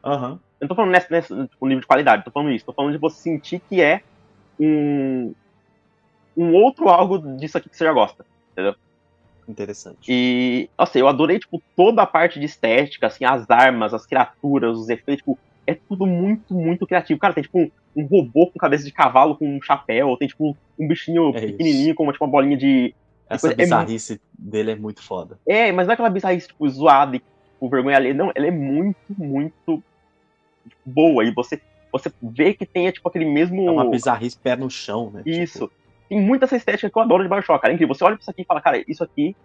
Aham. 0.03 0.31
Uhum. 0.31 0.39
Eu 0.59 0.65
não 0.65 0.67
tô 0.67 0.75
falando 0.75 0.91
nesse, 0.91 1.09
nesse 1.09 1.47
tipo, 1.47 1.65
nível 1.65 1.79
de 1.79 1.87
qualidade, 1.87 2.25
tô 2.25 2.31
falando 2.31 2.51
isso. 2.51 2.65
Tô 2.65 2.73
falando 2.73 2.91
de 2.91 2.97
você 2.97 3.21
sentir 3.21 3.61
que 3.69 3.81
é 3.81 4.01
um, 4.59 5.33
um 6.35 6.53
outro 6.53 6.89
algo 6.89 7.17
disso 7.37 7.57
aqui 7.57 7.69
que 7.69 7.77
você 7.77 7.85
já 7.85 7.93
gosta, 7.93 8.25
entendeu? 8.51 8.75
Interessante. 9.47 9.99
E, 10.07 10.69
assim, 10.77 10.99
eu 10.99 11.07
adorei, 11.07 11.39
tipo, 11.39 11.61
toda 11.75 12.01
a 12.01 12.07
parte 12.07 12.39
de 12.39 12.45
estética, 12.45 13.07
assim, 13.07 13.25
as 13.25 13.49
armas, 13.49 13.93
as 13.93 14.05
criaturas, 14.05 14.77
os 14.77 14.89
efeitos, 14.89 15.17
tipo, 15.17 15.37
é 15.67 15.75
tudo 15.75 16.05
muito, 16.05 16.53
muito 16.53 16.87
criativo. 16.87 17.19
Cara, 17.19 17.33
tem, 17.33 17.43
tipo, 17.43 17.59
um, 17.59 17.71
um 17.95 18.05
robô 18.05 18.47
com 18.47 18.59
cabeça 18.59 18.83
de 18.83 18.91
cavalo 18.91 19.35
com 19.35 19.45
um 19.45 19.61
chapéu, 19.61 20.15
tem, 20.17 20.27
tipo, 20.27 20.55
um 20.79 20.87
bichinho 20.87 21.29
é 21.35 21.41
pequenininho 21.41 21.87
isso. 21.87 21.95
com 21.95 22.03
uma, 22.03 22.13
tipo, 22.13 22.25
uma 22.25 22.31
bolinha 22.31 22.57
de... 22.57 22.95
Essa 23.29 23.47
coisa. 23.47 23.55
bizarrice 23.55 24.13
é, 24.13 24.19
dele 24.37 24.71
é 24.71 24.75
muito 24.75 25.01
foda. 25.01 25.39
É, 25.47 25.71
mas 25.71 25.87
não 25.87 25.91
é 25.91 25.95
aquela 25.95 26.09
bizarrice, 26.09 26.47
tipo, 26.47 26.69
zoada 26.69 27.15
e, 27.15 27.19
tipo, 27.19 27.69
vergonha 27.69 27.97
ali. 27.97 28.13
Não, 28.13 28.31
ela 28.35 28.47
é 28.47 28.51
muito, 28.51 28.97
muito 29.09 29.83
tipo, 30.67 30.81
boa. 30.85 31.23
E 31.25 31.31
você, 31.31 31.59
você 31.91 32.11
vê 32.21 32.53
que 32.53 32.65
tem, 32.65 32.89
tipo, 32.91 33.07
aquele 33.07 33.25
mesmo... 33.25 33.67
É 33.67 33.71
uma 33.71 33.89
bizarrice 33.89 34.37
pé 34.37 34.55
no 34.55 34.69
chão, 34.69 35.09
né? 35.11 35.21
Isso. 35.25 35.67
Tipo 35.67 35.82
tem 36.09 36.21
muita 36.21 36.45
essa 36.45 36.55
estética 36.55 36.89
que 36.89 36.97
eu 36.97 37.01
adoro 37.01 37.23
de 37.23 37.29
Bioshock, 37.29 37.61
cara. 37.61 37.73
É 37.73 37.75
incrível. 37.75 37.95
Você 37.95 38.03
olha 38.03 38.15
pra 38.15 38.21
isso 38.21 38.31
aqui 38.31 38.41
e 38.41 38.45
fala, 38.45 38.61
cara, 38.61 38.83
isso 38.87 39.03
aqui. 39.03 39.35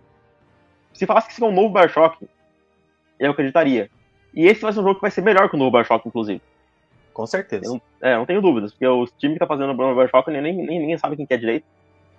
Se 0.93 1.07
falasse 1.07 1.29
que 1.29 1.33
isso 1.33 1.45
é 1.45 1.49
um 1.49 1.53
novo 1.53 1.73
Bioshock, 1.73 2.29
eu 3.19 3.31
acreditaria. 3.31 3.91
E 4.35 4.47
esse 4.47 4.61
vai 4.61 4.73
ser 4.73 4.81
um 4.81 4.85
jogo 4.85 4.97
que 4.97 5.03
vai 5.03 5.11
ser 5.11 5.23
melhor 5.23 5.49
que 5.49 5.57
o 5.57 5.59
novo 5.59 5.71
Bioshock, 5.71 6.07
inclusive. 6.07 6.41
Com 7.13 7.27
certeza. 7.27 7.65
Eu, 7.67 7.81
é, 8.01 8.17
não 8.17 8.27
tenho 8.27 8.41
dúvidas, 8.41 8.73
porque 8.73 8.87
o 8.87 9.07
time 9.19 9.35
que 9.35 9.41
tá 9.41 9.47
fazendo 9.47 9.71
o 9.71 9.75
novo 9.75 10.01
Bioshock 10.01 10.31
nem, 10.31 10.41
nem, 10.41 10.55
nem, 10.55 10.87
nem 10.87 10.99
sabe 10.99 11.17
quem 11.17 11.27
que 11.27 11.35
é 11.35 11.37
direito. 11.37 11.67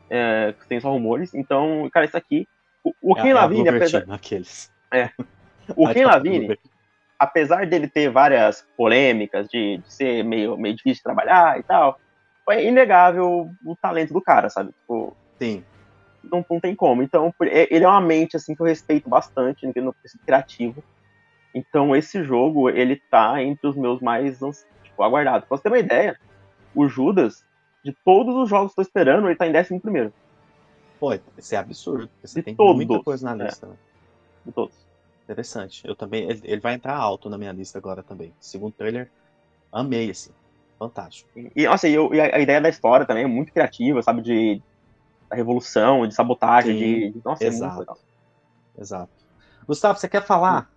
É, 0.10 0.54
tem 0.68 0.80
só 0.80 0.92
rumores. 0.92 1.34
Então, 1.34 1.90
cara, 1.94 2.06
isso 2.06 2.18
aqui. 2.18 2.48
O, 2.84 2.94
o 3.02 3.18
é, 3.18 3.22
Ken 3.22 3.30
é 3.30 3.34
Lavigne, 3.34 3.70
apesar. 3.70 4.06
Aqueles. 4.10 4.72
É. 4.92 5.10
O 5.76 5.88
Ken 5.94 6.06
Lavigne, 6.06 6.58
apesar 7.18 7.68
dele 7.68 7.88
ter 7.88 8.10
várias 8.10 8.68
polêmicas, 8.76 9.48
de, 9.48 9.78
de, 9.78 9.94
ser 9.94 10.24
meio, 10.24 10.58
meio 10.58 10.76
difícil 10.76 10.98
de 10.98 11.04
trabalhar 11.04 11.60
e 11.60 11.64
tal, 11.64 12.00
foi 12.50 12.66
inegável 12.66 13.52
o 13.64 13.76
talento 13.76 14.12
do 14.12 14.20
cara, 14.20 14.50
sabe? 14.50 14.72
Tipo, 14.72 15.16
Sim. 15.38 15.64
Não, 16.24 16.44
não 16.50 16.60
tem 16.60 16.76
como. 16.76 17.04
Então, 17.04 17.32
ele 17.40 17.86
é 17.86 17.88
uma 17.88 18.02
mente, 18.02 18.36
assim, 18.36 18.56
que 18.56 18.62
eu 18.62 18.66
respeito 18.66 19.08
bastante 19.08 19.68
no 19.68 19.96
criativo. 20.26 20.84
Então, 21.54 21.96
esse 21.96 22.24
jogo, 22.24 22.68
ele 22.68 22.96
tá 22.96 23.42
entre 23.44 23.68
os 23.68 23.76
meus 23.76 24.02
mais, 24.02 24.40
tipo, 24.84 25.04
aguardados. 25.04 25.48
Pra 25.48 25.58
você 25.58 25.64
ter 25.64 25.70
uma 25.70 25.78
ideia, 25.78 26.20
o 26.74 26.88
Judas, 26.88 27.46
de 27.86 27.96
todos 28.04 28.36
os 28.36 28.50
jogos 28.50 28.74
que 28.74 28.80
eu 28.80 28.84
tô 28.84 28.90
esperando, 28.90 29.28
ele 29.28 29.36
tá 29.36 29.46
em 29.46 29.56
11 29.56 29.80
primeiro. 29.80 30.12
Pô, 31.00 31.14
isso 31.38 31.54
é 31.54 31.58
absurdo. 31.60 32.10
Você 32.24 32.40
de 32.40 32.46
tem 32.46 32.56
todos. 32.56 32.76
muita 32.76 33.04
coisa 33.04 33.26
na 33.32 33.46
lista. 33.46 33.68
É. 33.68 33.70
Né? 33.70 33.76
De 34.48 34.52
todos. 34.52 34.76
Interessante. 35.24 35.88
Eu 35.88 35.96
também. 35.96 36.24
Ele, 36.24 36.42
ele, 36.44 36.62
vai 36.62 36.74
entrar 36.74 36.98
alto 36.98 37.30
na 37.30 37.38
minha 37.38 37.52
lista 37.52 37.78
agora 37.78 38.02
também. 38.02 38.34
Segundo 38.40 38.74
trailer, 38.74 39.10
amei, 39.72 40.10
assim. 40.10 40.32
Fantástico. 40.80 41.30
E, 41.36 41.52
e 41.56 41.68
assim, 41.68 41.90
eu, 41.90 42.14
e 42.14 42.22
a, 42.22 42.38
a, 42.38 42.40
ideia 42.40 42.62
da 42.62 42.70
história 42.70 43.06
também 43.06 43.26
é 43.26 43.28
muito 43.28 43.52
criativa, 43.52 44.02
sabe? 44.02 44.22
De 44.22 44.62
da 45.30 45.36
revolução, 45.36 46.08
de 46.08 46.16
sabotagem, 46.16 46.76
de, 46.76 47.12
de. 47.12 47.22
Nossa, 47.24 47.44
Exato. 47.44 47.64
é 47.64 47.68
muito 47.68 47.80
legal. 47.82 47.98
Exato. 48.80 49.12
Gustavo, 49.68 50.00
você 50.00 50.08
quer 50.08 50.26
falar 50.26 50.72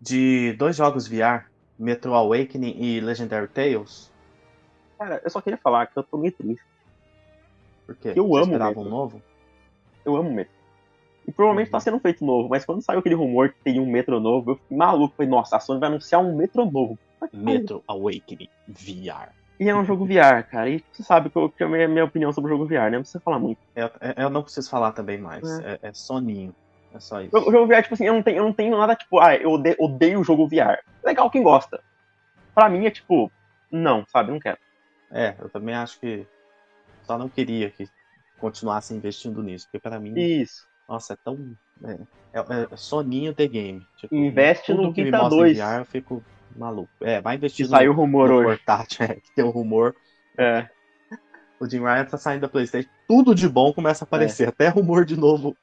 de 0.00 0.54
dois 0.54 0.76
jogos 0.76 1.06
VR, 1.06 1.46
Metro 1.78 2.14
Awakening 2.14 2.76
e 2.78 3.00
Legendary 3.00 3.48
Tales? 3.48 4.10
Cara, 4.98 5.20
eu 5.22 5.28
só 5.28 5.40
queria 5.40 5.58
falar 5.58 5.86
que 5.88 5.98
eu 5.98 6.04
tô 6.04 6.16
meio 6.16 6.32
triste. 6.32 6.64
Por 7.86 7.96
quê? 7.96 8.12
Eu 8.14 8.28
você 8.28 8.36
amo 8.36 8.52
esperava 8.52 8.70
Metro. 8.70 8.82
um 8.82 8.88
novo? 8.88 9.22
Eu 10.04 10.16
amo 10.16 10.32
Metro. 10.32 10.54
E 11.26 11.32
provavelmente 11.32 11.68
Uhum. 11.68 11.72
tá 11.72 11.80
sendo 11.80 11.98
feito 11.98 12.24
novo, 12.24 12.48
mas 12.48 12.64
quando 12.64 12.82
saiu 12.82 13.00
aquele 13.00 13.14
rumor 13.14 13.50
que 13.50 13.58
teria 13.64 13.82
um 13.82 13.90
Metro 13.90 14.20
novo, 14.20 14.52
eu 14.52 14.56
fiquei 14.56 14.76
maluco. 14.76 15.14
Falei, 15.16 15.30
nossa, 15.30 15.56
a 15.56 15.60
Sony 15.60 15.80
vai 15.80 15.88
anunciar 15.88 16.22
um 16.22 16.36
Metro 16.36 16.64
novo. 16.70 16.98
Metro 17.32 17.82
Awakening 17.86 18.48
VR. 18.68 19.30
E 19.58 19.68
é 19.68 19.74
um 19.74 19.84
jogo 19.84 20.04
VR, 20.04 20.42
cara. 20.50 20.68
E 20.68 20.84
você 20.92 21.02
sabe 21.02 21.30
que, 21.30 21.36
eu, 21.36 21.48
que 21.48 21.62
é 21.62 21.66
a 21.66 21.68
minha, 21.68 21.88
minha 21.88 22.04
opinião 22.04 22.32
sobre 22.32 22.52
o 22.52 22.56
jogo 22.56 22.66
VR, 22.66 22.90
né? 22.90 22.90
Não 22.90 23.00
precisa 23.00 23.20
falar 23.20 23.38
muito. 23.38 23.58
Eu, 23.74 23.90
eu 24.16 24.30
não 24.30 24.42
preciso 24.42 24.68
falar 24.68 24.92
também 24.92 25.18
mais. 25.18 25.42
É, 25.60 25.78
é 25.82 25.92
soninho. 25.92 26.54
É 26.92 27.00
só 27.00 27.20
isso. 27.20 27.36
O 27.36 27.50
jogo 27.50 27.66
VR, 27.66 27.82
tipo 27.82 27.94
assim, 27.94 28.06
eu 28.06 28.14
não 28.14 28.22
tenho, 28.22 28.38
eu 28.38 28.44
não 28.44 28.52
tenho 28.52 28.76
nada, 28.76 28.94
tipo, 28.94 29.18
ah, 29.18 29.34
eu 29.34 29.52
odeio, 29.52 29.76
odeio 29.78 30.20
o 30.20 30.24
jogo 30.24 30.48
VR. 30.48 30.78
Legal 31.04 31.30
quem 31.30 31.42
gosta. 31.42 31.82
Pra 32.54 32.68
mim 32.68 32.86
é 32.86 32.90
tipo, 32.90 33.30
não, 33.70 34.04
sabe? 34.06 34.30
Não 34.30 34.38
quero. 34.38 34.58
É, 35.10 35.34
eu 35.40 35.48
também 35.48 35.74
acho 35.74 35.98
que 36.00 36.26
só 37.02 37.18
não 37.18 37.28
queria 37.28 37.70
que 37.70 37.88
continuasse 38.38 38.94
investindo 38.94 39.42
nisso, 39.42 39.66
porque 39.66 39.78
pra 39.78 39.98
mim, 39.98 40.14
Isso. 40.16 40.66
nossa, 40.88 41.14
é 41.14 41.16
tão. 41.16 41.56
É, 41.84 41.92
é, 42.32 42.68
é 42.70 42.76
soninho 42.76 43.34
The 43.34 43.46
Game. 43.46 43.86
Tipo, 43.96 44.14
Investe 44.14 44.72
no 44.72 44.84
mostra 44.84 45.28
2. 45.28 45.58
em 45.58 45.60
VR, 45.60 45.78
eu 45.78 45.84
fico 45.84 46.24
maluco. 46.58 46.90
É, 47.00 47.20
vai 47.20 47.36
investir 47.36 47.66
Que 47.66 47.70
no, 47.72 47.76
saiu 47.78 47.92
rumor 47.92 48.28
no 48.28 48.34
hoje. 48.36 48.46
portátil, 48.58 49.04
é, 49.06 49.14
que 49.14 49.30
tem 49.34 49.44
o 49.44 49.50
rumor. 49.50 49.94
É. 50.38 50.68
O 51.60 51.68
Jim 51.68 51.78
Ryan 51.80 52.04
tá 52.04 52.18
saindo 52.18 52.40
da 52.42 52.48
Playstation, 52.48 52.88
tudo 53.08 53.34
de 53.34 53.48
bom 53.48 53.72
começa 53.72 54.04
a 54.04 54.06
aparecer, 54.06 54.48
até 54.48 54.68
rumor 54.68 55.04
de 55.04 55.16
novo, 55.16 55.56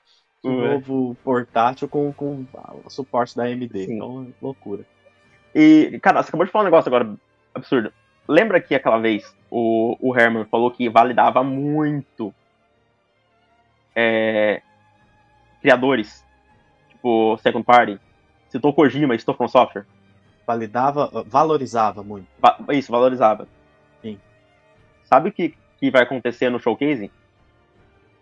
de 0.44 0.50
É. 0.50 0.74
novo 0.74 1.16
portátil 1.24 1.88
com, 1.88 2.12
com 2.14 2.46
o 2.86 2.90
suporte 2.90 3.36
da 3.36 3.44
AMD. 3.44 3.86
Sim. 3.86 3.96
Então, 3.96 4.24
é 4.30 4.34
loucura. 4.42 4.86
E, 5.54 6.00
cara, 6.02 6.24
você 6.24 6.30
acabou 6.30 6.46
de 6.46 6.52
falar 6.52 6.64
um 6.64 6.66
negócio 6.66 6.88
agora 6.88 7.14
absurdo. 7.54 7.92
Lembra 8.28 8.62
que 8.62 8.74
aquela 8.74 8.98
vez 9.00 9.36
o, 9.50 9.98
o 10.00 10.18
Herman 10.18 10.46
falou 10.46 10.72
que 10.72 10.90
validava 10.90 11.44
muito 11.44 12.34
é, 13.94 14.62
criadores, 15.62 16.24
tipo 16.90 17.38
Second 17.38 17.66
Party? 17.66 18.00
Citou 18.50 18.74
Kojima, 18.74 19.18
citou 19.18 19.36
From 19.36 19.48
Software. 19.48 19.86
Validava, 20.46 21.24
valorizava 21.28 22.04
muito. 22.04 22.28
Va- 22.40 22.58
Isso, 22.70 22.92
valorizava. 22.92 23.48
Sim. 24.02 24.20
Sabe 25.04 25.30
o 25.30 25.32
que, 25.32 25.56
que 25.80 25.92
vai 25.92 26.04
acontecer 26.04 26.50
no 26.50 26.60
showcase? 26.60 27.12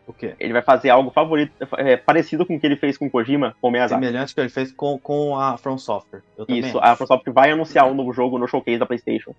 O 0.05 0.13
quê? 0.13 0.35
Ele 0.39 0.53
vai 0.53 0.61
fazer 0.63 0.89
algo 0.89 1.11
favorito, 1.11 1.51
é, 1.77 1.95
parecido 1.95 2.45
com 2.45 2.55
o 2.55 2.59
que 2.59 2.65
ele 2.65 2.75
fez 2.75 2.97
com 2.97 3.05
o 3.05 3.11
Kojima, 3.11 3.55
com 3.61 3.67
o 3.67 3.71
Miyazaki. 3.71 4.03
Semelhante 4.03 4.33
que 4.33 4.41
ele 4.41 4.49
fez 4.49 4.71
com, 4.71 4.97
com 4.97 5.37
a 5.37 5.55
From 5.57 5.77
Software. 5.77 6.23
Isso, 6.47 6.77
acho. 6.79 6.87
a 6.87 6.91
Microsoft 6.91 7.27
vai 7.29 7.51
anunciar 7.51 7.85
um 7.85 7.93
novo 7.93 8.11
jogo 8.11 8.39
no 8.39 8.47
showcase 8.47 8.79
da 8.79 8.87
PlayStation 8.87 9.35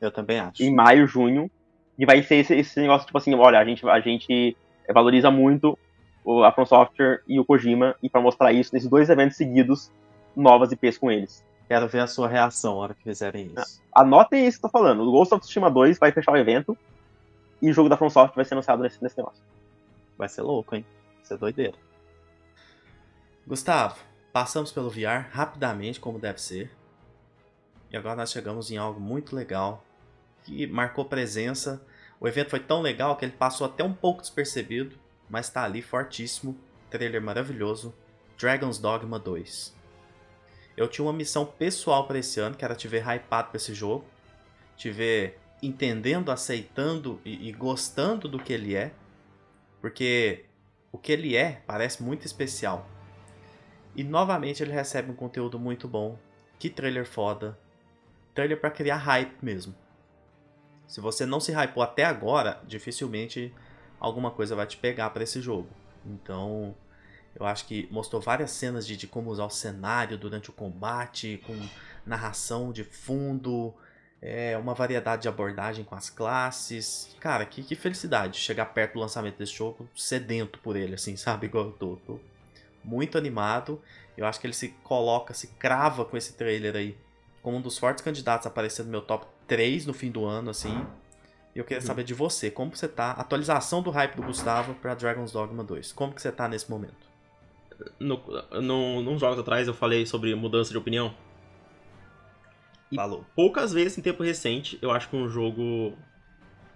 Eu 0.00 0.12
também 0.12 0.38
acho. 0.38 0.62
em 0.62 0.72
maio, 0.72 1.08
junho, 1.08 1.50
e 1.98 2.06
vai 2.06 2.22
ser 2.22 2.36
esse, 2.36 2.54
esse 2.54 2.80
negócio 2.80 3.04
tipo 3.06 3.18
assim, 3.18 3.34
olha, 3.34 3.58
a 3.58 3.64
gente, 3.64 3.86
a 3.88 3.98
gente 3.98 4.56
valoriza 4.94 5.28
muito 5.28 5.76
o- 6.24 6.44
a 6.44 6.52
From 6.52 6.66
Software 6.66 7.22
e 7.26 7.40
o 7.40 7.44
Kojima, 7.44 7.96
e 8.00 8.08
pra 8.08 8.20
mostrar 8.20 8.52
isso 8.52 8.72
nesses 8.72 8.88
dois 8.88 9.10
eventos 9.10 9.36
seguidos, 9.36 9.90
novas 10.36 10.70
IPs 10.70 10.98
com 10.98 11.10
eles. 11.10 11.44
Quero 11.68 11.88
ver 11.88 12.00
a 12.00 12.06
sua 12.06 12.28
reação 12.28 12.74
na 12.74 12.80
hora 12.80 12.94
que 12.94 13.02
fizerem 13.02 13.52
isso. 13.56 13.82
Anotem 13.94 14.46
isso 14.46 14.60
que 14.60 14.66
eu 14.66 14.70
tô 14.70 14.78
falando. 14.78 15.02
O 15.02 15.10
Ghost 15.10 15.34
of 15.34 15.40
Tsushima 15.42 15.70
2 15.70 15.98
vai 15.98 16.12
fechar 16.12 16.32
o 16.32 16.36
evento, 16.36 16.76
e 17.60 17.70
o 17.70 17.72
jogo 17.72 17.88
da 17.88 17.96
From 17.96 18.10
Software 18.10 18.36
vai 18.36 18.44
ser 18.44 18.54
anunciado 18.54 18.82
nesse, 18.82 19.02
nesse 19.02 19.16
negócio. 19.16 19.42
Vai 20.16 20.28
ser 20.28 20.42
louco, 20.42 20.74
hein? 20.74 20.84
Vai 21.16 21.24
ser 21.24 21.38
doideira. 21.38 21.76
Gustavo, 23.46 23.96
passamos 24.32 24.72
pelo 24.72 24.90
VR 24.90 25.28
rapidamente, 25.30 26.00
como 26.00 26.18
deve 26.18 26.40
ser. 26.40 26.70
E 27.90 27.96
agora 27.96 28.16
nós 28.16 28.30
chegamos 28.30 28.70
em 28.70 28.76
algo 28.76 29.00
muito 29.00 29.34
legal, 29.34 29.84
que 30.44 30.66
marcou 30.66 31.04
presença. 31.04 31.82
O 32.20 32.26
evento 32.26 32.50
foi 32.50 32.60
tão 32.60 32.80
legal 32.80 33.16
que 33.16 33.24
ele 33.24 33.32
passou 33.32 33.66
até 33.66 33.84
um 33.84 33.92
pouco 33.92 34.20
despercebido, 34.20 34.96
mas 35.28 35.48
tá 35.48 35.64
ali 35.64 35.82
fortíssimo. 35.82 36.56
Trailer 36.90 37.22
maravilhoso. 37.22 37.94
Dragon's 38.38 38.78
Dogma 38.78 39.18
2. 39.18 39.75
Eu 40.76 40.86
tinha 40.86 41.04
uma 41.04 41.12
missão 41.12 41.46
pessoal 41.46 42.06
para 42.06 42.18
esse 42.18 42.38
ano, 42.38 42.56
que 42.56 42.64
era 42.64 42.74
te 42.74 42.86
ver 42.86 43.02
hypado 43.02 43.48
pra 43.48 43.56
esse 43.56 43.72
jogo. 43.72 44.04
Te 44.76 44.90
ver 44.90 45.38
entendendo, 45.62 46.30
aceitando 46.30 47.20
e, 47.24 47.48
e 47.48 47.52
gostando 47.52 48.28
do 48.28 48.38
que 48.38 48.52
ele 48.52 48.74
é. 48.74 48.92
Porque 49.80 50.44
o 50.92 50.98
que 50.98 51.12
ele 51.12 51.34
é 51.34 51.62
parece 51.66 52.02
muito 52.02 52.26
especial. 52.26 52.88
E 53.94 54.04
novamente 54.04 54.62
ele 54.62 54.72
recebe 54.72 55.10
um 55.10 55.14
conteúdo 55.14 55.58
muito 55.58 55.88
bom. 55.88 56.18
Que 56.58 56.68
trailer 56.68 57.06
foda. 57.06 57.58
Trailer 58.34 58.60
pra 58.60 58.70
criar 58.70 58.96
hype 58.96 59.36
mesmo. 59.42 59.74
Se 60.86 61.00
você 61.00 61.24
não 61.24 61.40
se 61.40 61.52
hypou 61.52 61.82
até 61.82 62.04
agora, 62.04 62.60
dificilmente 62.66 63.52
alguma 63.98 64.30
coisa 64.30 64.54
vai 64.54 64.66
te 64.66 64.76
pegar 64.76 65.10
pra 65.10 65.22
esse 65.22 65.40
jogo. 65.40 65.68
Então, 66.04 66.74
eu 67.38 67.46
acho 67.46 67.66
que 67.66 67.86
mostrou 67.90 68.20
várias 68.20 68.50
cenas 68.50 68.86
de, 68.86 68.96
de 68.96 69.06
como 69.06 69.30
usar 69.30 69.44
o 69.44 69.50
cenário 69.50 70.16
durante 70.18 70.50
o 70.50 70.52
combate, 70.52 71.40
com 71.46 71.56
narração 72.04 72.72
de 72.72 72.82
fundo, 72.82 73.74
é, 74.22 74.56
uma 74.56 74.74
variedade 74.74 75.22
de 75.22 75.28
abordagem 75.28 75.84
com 75.84 75.94
as 75.94 76.08
classes. 76.10 77.14
Cara, 77.20 77.44
que, 77.44 77.62
que 77.62 77.74
felicidade 77.74 78.38
chegar 78.38 78.66
perto 78.66 78.94
do 78.94 79.00
lançamento 79.00 79.36
desse 79.36 79.52
jogo, 79.54 79.88
sedento 79.94 80.58
por 80.60 80.76
ele, 80.76 80.94
assim, 80.94 81.14
sabe? 81.16 81.46
Igual 81.46 81.66
eu 81.66 81.72
tô. 81.72 81.96
tô 82.06 82.20
muito 82.82 83.18
animado. 83.18 83.80
Eu 84.16 84.26
acho 84.26 84.40
que 84.40 84.46
ele 84.46 84.54
se 84.54 84.68
coloca, 84.82 85.34
se 85.34 85.48
crava 85.48 86.04
com 86.04 86.16
esse 86.16 86.32
trailer 86.34 86.74
aí 86.76 86.96
como 87.42 87.58
um 87.58 87.60
dos 87.60 87.78
fortes 87.78 88.02
candidatos 88.02 88.46
a 88.46 88.48
aparecer 88.48 88.84
no 88.84 88.90
meu 88.90 89.02
top 89.02 89.26
3 89.46 89.86
no 89.86 89.92
fim 89.92 90.10
do 90.10 90.24
ano, 90.24 90.50
assim. 90.50 90.86
E 91.54 91.58
eu 91.58 91.64
queria 91.64 91.80
Uhum. 91.80 91.86
saber 91.86 92.04
de 92.04 92.14
você, 92.14 92.50
como 92.50 92.74
você 92.74 92.88
tá? 92.88 93.12
Atualização 93.12 93.82
do 93.82 93.90
hype 93.90 94.14
do 94.14 94.22
Gustavo 94.22 94.74
pra 94.74 94.94
Dragon's 94.94 95.32
Dogma 95.32 95.62
2. 95.64 95.92
Como 95.92 96.12
que 96.14 96.20
você 96.22 96.30
tá 96.32 96.48
nesse 96.48 96.70
momento? 96.70 97.06
No, 97.98 98.22
no, 98.62 99.02
nos 99.02 99.20
jogos 99.20 99.38
atrás 99.38 99.68
eu 99.68 99.74
falei 99.74 100.06
sobre 100.06 100.34
mudança 100.34 100.70
de 100.70 100.78
opinião. 100.78 101.14
E 102.90 102.96
Falou. 102.96 103.24
poucas 103.34 103.72
vezes 103.72 103.98
em 103.98 104.02
tempo 104.02 104.22
recente 104.22 104.78
eu 104.80 104.90
acho 104.92 105.08
que 105.08 105.16
um 105.16 105.28
jogo 105.28 105.96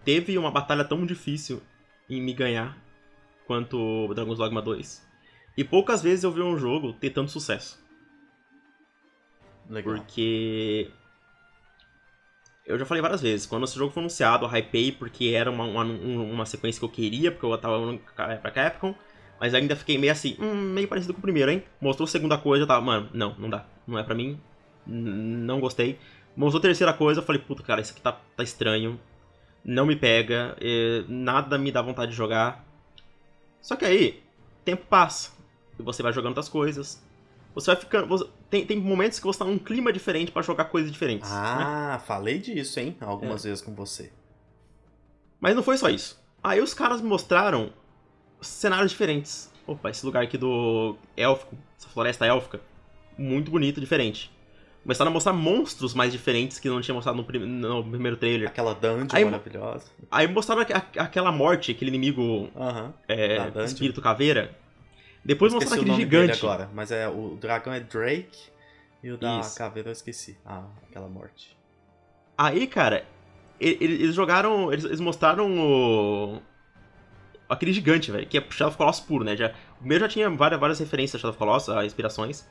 teve 0.04 0.36
uma 0.36 0.50
batalha 0.50 0.84
tão 0.84 1.06
difícil 1.06 1.62
em 2.08 2.20
me 2.20 2.32
ganhar 2.32 2.76
quanto 3.46 3.78
o 3.78 4.14
Dragon's 4.14 4.38
Dogma 4.38 4.60
2. 4.60 5.08
E 5.56 5.64
poucas 5.64 6.02
vezes 6.02 6.24
eu 6.24 6.32
vi 6.32 6.40
um 6.40 6.56
jogo 6.58 6.92
ter 6.92 7.10
tanto 7.10 7.30
sucesso. 7.30 7.82
Legal. 9.68 9.94
Porque. 9.94 10.90
Eu 12.66 12.78
já 12.78 12.86
falei 12.86 13.02
várias 13.02 13.20
vezes, 13.20 13.46
quando 13.46 13.64
esse 13.64 13.76
jogo 13.76 13.92
foi 13.92 14.00
anunciado, 14.00 14.44
eu 14.44 14.56
hypei 14.56 14.92
porque 14.92 15.30
era 15.30 15.50
uma, 15.50 15.64
uma, 15.64 15.82
uma 15.82 16.46
sequência 16.46 16.78
que 16.78 16.84
eu 16.84 16.88
queria, 16.88 17.32
porque 17.32 17.44
eu 17.44 17.58
tava 17.58 17.98
pra 18.40 18.50
Capcom, 18.52 18.94
mas 19.40 19.54
ainda 19.54 19.74
fiquei 19.74 19.96
meio 19.98 20.12
assim, 20.12 20.36
hum, 20.38 20.54
meio 20.54 20.86
parecido 20.86 21.14
com 21.14 21.18
o 21.18 21.22
primeiro, 21.22 21.50
hein? 21.50 21.64
Mostrou 21.80 22.04
a 22.04 22.08
segunda 22.10 22.36
coisa, 22.38 22.66
tava, 22.66 22.80
mano, 22.82 23.08
não, 23.14 23.34
não 23.38 23.48
dá, 23.50 23.64
não 23.86 23.98
é 23.98 24.02
pra 24.04 24.14
mim, 24.14 24.38
não 24.86 25.58
gostei. 25.60 25.98
Mostrou 26.36 26.58
a 26.58 26.62
terceira 26.62 26.92
coisa, 26.92 27.20
eu 27.20 27.24
falei, 27.24 27.40
puta, 27.40 27.62
cara, 27.62 27.80
isso 27.80 27.92
aqui 27.92 28.00
tá, 28.00 28.12
tá 28.36 28.42
estranho, 28.42 29.00
não 29.64 29.84
me 29.86 29.96
pega, 29.96 30.56
eh, 30.60 31.04
nada 31.08 31.58
me 31.58 31.72
dá 31.72 31.82
vontade 31.82 32.10
de 32.12 32.16
jogar. 32.16 32.64
Só 33.60 33.76
que 33.76 33.84
aí, 33.84 34.22
tempo 34.64 34.84
passa, 34.88 35.30
e 35.78 35.82
você 35.82 36.02
vai 36.02 36.12
jogando 36.12 36.30
outras 36.30 36.48
coisas, 36.48 37.02
você 37.54 37.66
vai 37.72 37.76
ficando. 37.80 38.06
você- 38.06 38.26
tem, 38.48 38.64
tem 38.64 38.76
momentos 38.78 39.18
que 39.18 39.26
você 39.26 39.38
tá 39.40 39.44
num 39.44 39.58
clima 39.58 39.92
diferente 39.92 40.30
pra 40.32 40.40
jogar 40.42 40.66
coisas 40.66 40.90
diferentes. 40.90 41.28
né? 41.30 41.36
Ah, 41.36 42.02
falei 42.06 42.38
disso, 42.38 42.78
hein? 42.80 42.96
Algumas 43.00 43.42
vezes 43.44 43.60
com 43.62 43.74
você. 43.74 44.12
Mas 45.40 45.54
não 45.56 45.62
foi 45.62 45.76
só 45.78 45.88
isso. 45.88 46.20
Aí 46.42 46.60
os 46.60 46.72
caras 46.74 47.00
me 47.00 47.08
mostraram 47.08 47.72
cenários 48.42 48.90
diferentes. 48.92 49.50
Opa, 49.66 49.90
esse 49.90 50.04
lugar 50.04 50.22
aqui 50.24 50.36
do 50.38 50.96
Élfico, 51.16 51.56
essa 51.78 51.88
floresta 51.88 52.26
élfica, 52.26 52.60
muito 53.16 53.50
bonito, 53.50 53.80
diferente. 53.80 54.30
Começaram 54.82 55.10
a 55.10 55.14
mostrar 55.14 55.32
monstros 55.34 55.92
mais 55.92 56.10
diferentes 56.10 56.58
que 56.58 56.68
não 56.68 56.80
tinha 56.80 56.94
mostrado 56.94 57.16
no, 57.18 57.22
prim- 57.24 57.44
no 57.44 57.84
primeiro 57.84 58.16
trailer. 58.16 58.48
Aquela 58.48 58.74
dungeon 58.74 59.08
Aí- 59.12 59.24
maravilhosa. 59.24 59.84
Aí 60.10 60.26
mostraram 60.26 60.62
aqu- 60.62 60.72
aqu- 60.74 60.98
aquela 60.98 61.30
morte, 61.30 61.70
aquele 61.70 61.90
inimigo 61.90 62.48
é, 63.06 63.50
espírito 63.64 64.00
caveira. 64.00 64.56
Depois 65.22 65.52
mostraram 65.52 65.82
o 65.82 65.84
aquele 65.84 65.96
gigante. 65.96 66.44
agora, 66.44 66.70
mas 66.72 66.90
é 66.90 67.06
o 67.06 67.36
dragão 67.38 67.74
é 67.74 67.80
Drake 67.80 68.38
e 69.02 69.10
o 69.10 69.18
da 69.18 69.40
Isso. 69.40 69.56
caveira 69.58 69.90
eu 69.90 69.92
esqueci. 69.92 70.38
Ah, 70.46 70.64
aquela 70.88 71.08
morte. 71.08 71.54
Aí, 72.38 72.66
cara, 72.66 73.04
eles 73.60 74.14
jogaram. 74.14 74.72
Eles 74.72 74.98
mostraram 74.98 75.58
o. 75.58 76.40
Aquele 77.50 77.72
gigante, 77.72 78.10
velho, 78.12 78.26
que 78.26 78.38
é 78.38 78.44
Shadow 78.50 78.68
of 78.68 78.76
Colossus 78.78 79.04
puro, 79.04 79.24
né? 79.24 79.36
Já, 79.36 79.48
o 79.74 79.78
primeiro 79.80 80.04
já 80.04 80.08
tinha 80.08 80.30
várias, 80.30 80.60
várias 80.60 80.78
referências 80.78 81.16
a 81.16 81.18
Shadow 81.20 81.30
of 81.30 81.38
Colossus, 81.38 81.68
a 81.74 81.84
inspirações. 81.84 82.46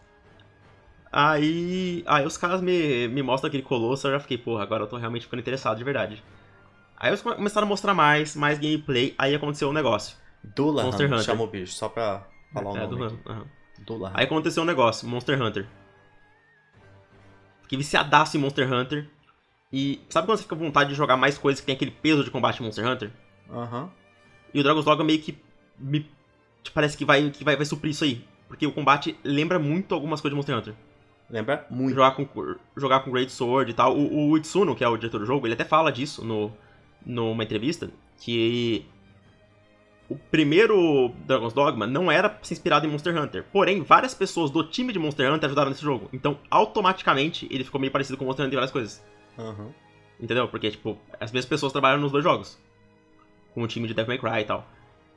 Aí. 1.11 2.03
Aí 2.05 2.25
os 2.25 2.37
caras 2.37 2.61
me, 2.61 3.07
me 3.07 3.23
mostram 3.23 3.47
aquele 3.47 3.63
colosso, 3.63 4.07
eu 4.07 4.11
já 4.11 4.19
fiquei, 4.19 4.37
porra, 4.37 4.63
agora 4.63 4.83
eu 4.83 4.87
tô 4.87 4.97
realmente 4.97 5.23
ficando 5.25 5.39
interessado 5.39 5.77
de 5.77 5.83
verdade. 5.83 6.23
Aí 6.97 7.09
eles 7.09 7.21
come- 7.21 7.35
começaram 7.35 7.65
a 7.65 7.69
mostrar 7.69 7.93
mais, 7.93 8.35
mais 8.35 8.59
gameplay, 8.59 9.15
aí 9.17 9.33
aconteceu 9.33 9.69
um 9.69 9.73
negócio. 9.73 10.17
Dulahan, 10.43 10.85
Monster 10.87 11.07
Hunter. 11.07 11.23
chama 11.23 11.43
o 11.43 11.47
bicho, 11.47 11.73
só 11.73 11.89
pra 11.89 12.27
falar 12.53 12.71
o 12.71 12.77
É, 12.77 12.81
nome. 12.87 13.07
do- 13.07 13.19
aham. 13.31 13.45
Dulahan. 13.79 14.13
Aí 14.15 14.25
aconteceu 14.25 14.63
um 14.63 14.65
negócio, 14.65 15.07
Monster 15.07 15.41
Hunter. 15.41 15.65
Fiquei 17.63 17.77
viciadaço 17.77 18.35
em 18.35 18.39
Monster 18.39 18.71
Hunter. 18.71 19.07
E 19.71 20.01
sabe 20.09 20.25
quando 20.27 20.37
você 20.37 20.43
fica 20.43 20.55
com 20.55 20.65
vontade 20.65 20.89
de 20.89 20.95
jogar 20.95 21.15
mais 21.15 21.37
coisas 21.37 21.59
que 21.61 21.65
tem 21.67 21.75
aquele 21.75 21.91
peso 21.91 22.23
de 22.23 22.31
combate 22.31 22.59
em 22.59 22.65
Monster 22.65 22.85
Hunter? 22.87 23.11
Aham. 23.49 23.89
E 24.53 24.59
o 24.59 24.63
Dragon's 24.63 24.85
Dogma 24.85 25.03
meio 25.03 25.19
que 25.19 25.37
me 25.77 26.05
parece 26.73 26.97
que 26.97 27.05
vai 27.05 27.29
que 27.29 27.43
vai, 27.43 27.55
vai 27.55 27.65
suprir 27.65 27.91
isso 27.91 28.03
aí, 28.03 28.23
porque 28.47 28.65
o 28.65 28.71
combate 28.71 29.17
lembra 29.23 29.59
muito 29.59 29.93
algumas 29.93 30.21
coisas 30.21 30.33
de 30.33 30.35
Monster 30.35 30.57
Hunter. 30.57 30.73
Lembra 31.29 31.65
muito. 31.69 31.93
Jogar 31.93 32.11
com 32.11 32.27
jogar 32.75 33.01
com 33.01 33.11
Great 33.11 33.31
Sword 33.31 33.71
e 33.71 33.73
tal. 33.73 33.95
O, 33.95 34.31
o 34.31 34.37
Itsuno, 34.37 34.75
que 34.75 34.83
é 34.83 34.87
o 34.87 34.97
diretor 34.97 35.19
do 35.19 35.25
jogo, 35.25 35.45
ele 35.45 35.53
até 35.53 35.63
fala 35.63 35.91
disso 35.91 36.25
no 36.25 36.51
numa 37.05 37.43
entrevista 37.43 37.89
que 38.17 38.85
o 40.09 40.17
primeiro 40.17 41.09
Dragon's 41.25 41.53
Dogma 41.53 41.85
não 41.85 42.11
era 42.11 42.37
ser 42.41 42.55
inspirado 42.55 42.85
em 42.85 42.89
Monster 42.89 43.15
Hunter. 43.15 43.45
Porém, 43.51 43.81
várias 43.81 44.13
pessoas 44.13 44.49
do 44.49 44.63
time 44.63 44.91
de 44.91 44.97
Monster 44.97 45.31
Hunter 45.31 45.45
ajudaram 45.45 45.69
nesse 45.69 45.83
jogo. 45.83 46.09
Então, 46.11 46.39
automaticamente, 46.49 47.47
ele 47.51 47.63
ficou 47.63 47.79
meio 47.79 47.91
parecido 47.91 48.17
com 48.17 48.25
Monster 48.25 48.45
Hunter 48.45 48.55
em 48.55 48.59
várias 48.59 48.71
coisas. 48.71 49.05
Aham. 49.37 49.69
Entendeu? 50.19 50.47
Porque, 50.47 50.71
tipo, 50.71 50.97
as 51.19 51.31
mesmas 51.31 51.45
pessoas 51.45 51.71
trabalham 51.71 52.01
nos 52.01 52.11
dois 52.11 52.23
jogos. 52.23 52.59
Com 53.53 53.63
o 53.63 53.67
time 53.67 53.87
de 53.87 53.93
Devil 53.93 54.09
May 54.09 54.17
Cry 54.19 54.41
e 54.41 54.45
tal. 54.45 54.67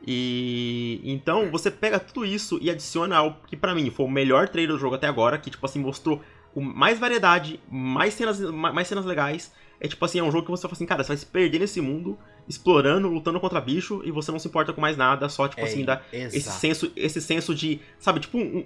E 0.06 1.00
então 1.04 1.50
você 1.50 1.70
pega 1.70 1.98
tudo 2.00 2.26
isso 2.26 2.58
e 2.60 2.70
adiciona 2.70 3.16
algo 3.16 3.36
que 3.46 3.56
pra 3.56 3.74
mim 3.74 3.88
foi 3.90 4.06
o 4.06 4.10
melhor 4.10 4.48
trailer 4.48 4.74
do 4.74 4.80
jogo 4.80 4.96
até 4.96 5.06
agora, 5.06 5.38
que 5.38 5.50
tipo 5.50 5.64
assim 5.64 5.78
mostrou 5.78 6.20
com 6.52 6.60
mais 6.60 6.98
variedade, 6.98 7.60
mais 7.70 8.14
cenas, 8.14 8.40
ma- 8.40 8.72
mais 8.72 8.88
cenas 8.88 9.04
legais. 9.04 9.52
É 9.80 9.88
tipo 9.88 10.04
assim, 10.04 10.18
é 10.18 10.22
um 10.22 10.30
jogo 10.30 10.44
que 10.44 10.50
você 10.50 10.62
fala 10.62 10.74
assim, 10.74 10.86
cara, 10.86 11.02
você 11.02 11.08
vai 11.08 11.16
se 11.16 11.26
perder 11.26 11.58
nesse 11.60 11.80
mundo, 11.80 12.16
explorando, 12.48 13.08
lutando 13.08 13.40
contra 13.40 13.60
bicho 13.60 14.02
e 14.04 14.10
você 14.10 14.30
não 14.30 14.38
se 14.38 14.46
importa 14.48 14.72
com 14.72 14.80
mais 14.80 14.96
nada, 14.96 15.28
só 15.28 15.48
tipo 15.48 15.60
É, 15.60 15.64
assim, 15.64 15.84
dá 15.84 16.02
esse 16.12 16.38
senso, 16.52 16.92
esse 16.96 17.20
senso 17.20 17.54
de, 17.54 17.80
sabe, 17.98 18.20
tipo 18.20 18.38
um, 18.38 18.64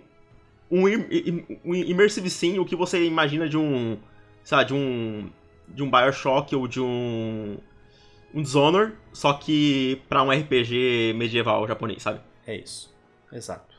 um, 0.71 0.85
um 1.65 1.75
immersive 1.75 2.29
sim, 2.31 2.59
o 2.59 2.65
que 2.65 2.77
você 2.77 3.05
imagina 3.05 3.49
de 3.49 3.57
um, 3.57 3.97
sei 4.43 4.57
lá, 4.59 4.65
de 4.65 4.75
um 4.75 5.31
de 5.69 5.83
um 5.83 5.91
BioShock 5.91 6.55
ou 6.55 6.69
de 6.69 6.81
um 6.81 7.57
um 8.37 8.43
Dishonor, 8.43 8.93
só 9.13 9.33
que 9.33 10.03
pra 10.09 10.23
um 10.23 10.31
RPG 10.31 11.15
medieval 11.17 11.67
japonês, 11.67 12.03
sabe? 12.03 12.21
É 12.47 12.55
isso. 12.55 12.95
Exato. 13.33 13.75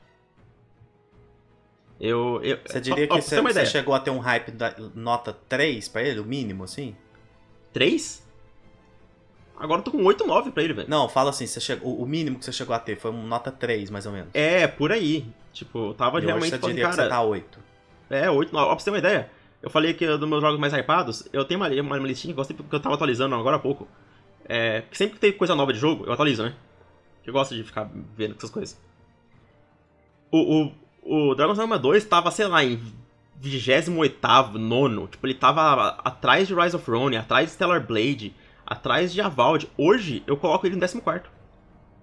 Eu, 1.99 2.39
eu 2.43 2.59
Você 2.65 2.79
diria 2.79 3.07
ó, 3.09 3.15
ó, 3.15 3.19
que 3.19 3.27
pra 3.29 3.41
você, 3.41 3.53
você 3.53 3.65
chegou 3.65 3.93
a 3.93 3.99
ter 3.99 4.11
um 4.11 4.19
hype 4.19 4.51
da 4.51 4.73
nota 4.93 5.35
3 5.47 5.87
pra 5.87 6.03
ele, 6.03 6.19
o 6.19 6.25
mínimo, 6.25 6.63
assim? 6.63 6.95
3? 7.73 8.25
Agora 9.59 9.79
eu 9.79 9.83
tô 9.83 9.89
com 9.91 10.03
8, 10.03 10.25
9 10.27 10.51
pra 10.51 10.61
ele, 10.61 10.73
velho. 10.73 10.87
Não, 10.89 11.09
fala 11.09 11.31
assim, 11.31 11.47
você 11.47 11.59
chegou, 11.59 11.99
o 11.99 12.05
mínimo 12.05 12.37
que 12.37 12.45
você 12.45 12.51
chegou 12.51 12.75
a 12.75 12.79
ter 12.79 12.95
foi 12.97 13.09
uma 13.09 13.23
nota 13.23 13.51
3, 13.51 13.89
mais 13.89 14.05
ou 14.05 14.11
menos. 14.11 14.29
É, 14.33 14.67
por 14.67 14.91
aí. 14.91 15.25
Tipo, 15.51 15.87
eu 15.89 15.93
tava 15.95 16.17
E 16.17 16.19
hoje 16.19 16.25
realmente 16.27 16.49
você 16.51 16.59
falando, 16.59 16.75
diria 16.75 16.89
cara. 16.89 16.95
que 16.97 17.03
você 17.03 17.09
tá 17.09 17.21
8. 17.23 17.59
É, 18.11 18.29
8, 18.29 18.53
9. 18.53 18.65
Ó, 18.65 18.69
pra 18.69 18.79
você 18.79 18.85
ter 18.85 18.91
uma 18.91 18.97
ideia, 18.99 19.31
eu 19.63 19.69
falei 19.71 19.95
que 19.95 20.05
dos 20.05 20.29
meus 20.29 20.41
jogos 20.41 20.59
mais 20.59 20.73
hypados, 20.73 21.27
eu 21.33 21.43
tenho 21.45 21.59
uma, 21.59 21.67
uma 21.81 21.97
listinha 22.07 22.31
que 22.35 22.39
eu, 22.39 22.43
sempre- 22.43 22.63
que 22.63 22.75
eu 22.75 22.79
tava 22.79 22.93
atualizando 22.93 23.33
agora 23.33 23.55
há 23.55 23.59
pouco. 23.59 23.87
É, 24.47 24.83
sempre 24.91 25.15
que 25.15 25.19
tem 25.19 25.33
coisa 25.33 25.55
nova 25.55 25.73
de 25.73 25.79
jogo, 25.79 26.05
eu 26.05 26.13
atualizo, 26.13 26.43
né? 26.43 26.55
Eu 27.25 27.33
gosto 27.33 27.53
de 27.53 27.63
ficar 27.63 27.89
vendo 28.15 28.35
essas 28.37 28.49
coisas. 28.49 28.79
O, 30.31 30.71
o, 31.03 31.29
o 31.29 31.35
Dragon's 31.35 31.57
Dogma 31.57 31.77
2 31.77 32.05
tava, 32.05 32.31
sei 32.31 32.47
lá, 32.47 32.63
em 32.63 32.81
28 33.41 34.57
nono. 34.57 35.07
Tipo, 35.07 35.27
ele 35.27 35.33
tava 35.33 35.89
atrás 36.03 36.47
de 36.47 36.55
Rise 36.55 36.75
of 36.75 36.89
Rome, 36.89 37.17
atrás 37.17 37.47
de 37.47 37.53
Stellar 37.53 37.85
Blade, 37.85 38.33
atrás 38.65 39.13
de 39.13 39.19
Avald. 39.19 39.69
Hoje, 39.77 40.23
eu 40.25 40.37
coloco 40.37 40.65
ele 40.65 40.77
em 40.77 40.79
14. 40.79 41.01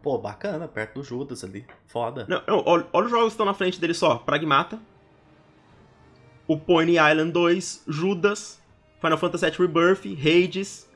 Pô, 0.02 0.18
bacana, 0.18 0.68
perto 0.68 1.00
do 1.00 1.02
Judas 1.02 1.42
ali. 1.42 1.64
Foda. 1.86 2.26
Não, 2.28 2.42
não, 2.46 2.62
olha, 2.66 2.86
olha 2.92 3.06
os 3.06 3.10
jogos 3.10 3.28
que 3.28 3.32
estão 3.32 3.46
na 3.46 3.54
frente 3.54 3.80
dele 3.80 3.94
só. 3.94 4.16
Pragmata. 4.16 4.78
O 6.46 6.58
Pony 6.58 6.96
Island 6.96 7.32
2, 7.32 7.84
Judas, 7.88 8.62
Final 9.00 9.16
Fantasy 9.16 9.46
VII 9.46 9.66
Rebirth, 9.66 10.04
Hades, 10.04 10.86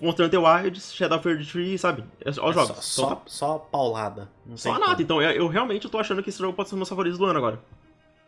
Monster 0.00 0.26
Hunter 0.26 0.40
Wilds, 0.42 0.92
Shadow 0.94 1.18
of 1.18 1.36
the 1.36 1.44
Tree, 1.44 1.78
sabe? 1.78 2.04
É 2.20 2.30
os 2.30 2.38
É 2.38 2.52
jogos. 2.52 2.84
Só, 2.84 3.04
Então, 3.06 3.22
só, 3.26 3.46
só 3.52 3.58
paulada. 3.58 4.28
Não 4.44 4.56
só 4.56 4.78
nada. 4.78 5.00
Então, 5.02 5.22
eu, 5.22 5.30
eu 5.30 5.48
realmente 5.48 5.88
tô 5.88 5.98
achando 5.98 6.22
que 6.22 6.28
esse 6.30 6.38
jogo 6.38 6.52
pode 6.52 6.68
ser 6.68 6.74
um 6.74 6.78
dos 6.78 6.80
meus 6.80 6.88
favoritos 6.88 7.18
do 7.18 7.24
ano 7.24 7.38
agora. 7.38 7.60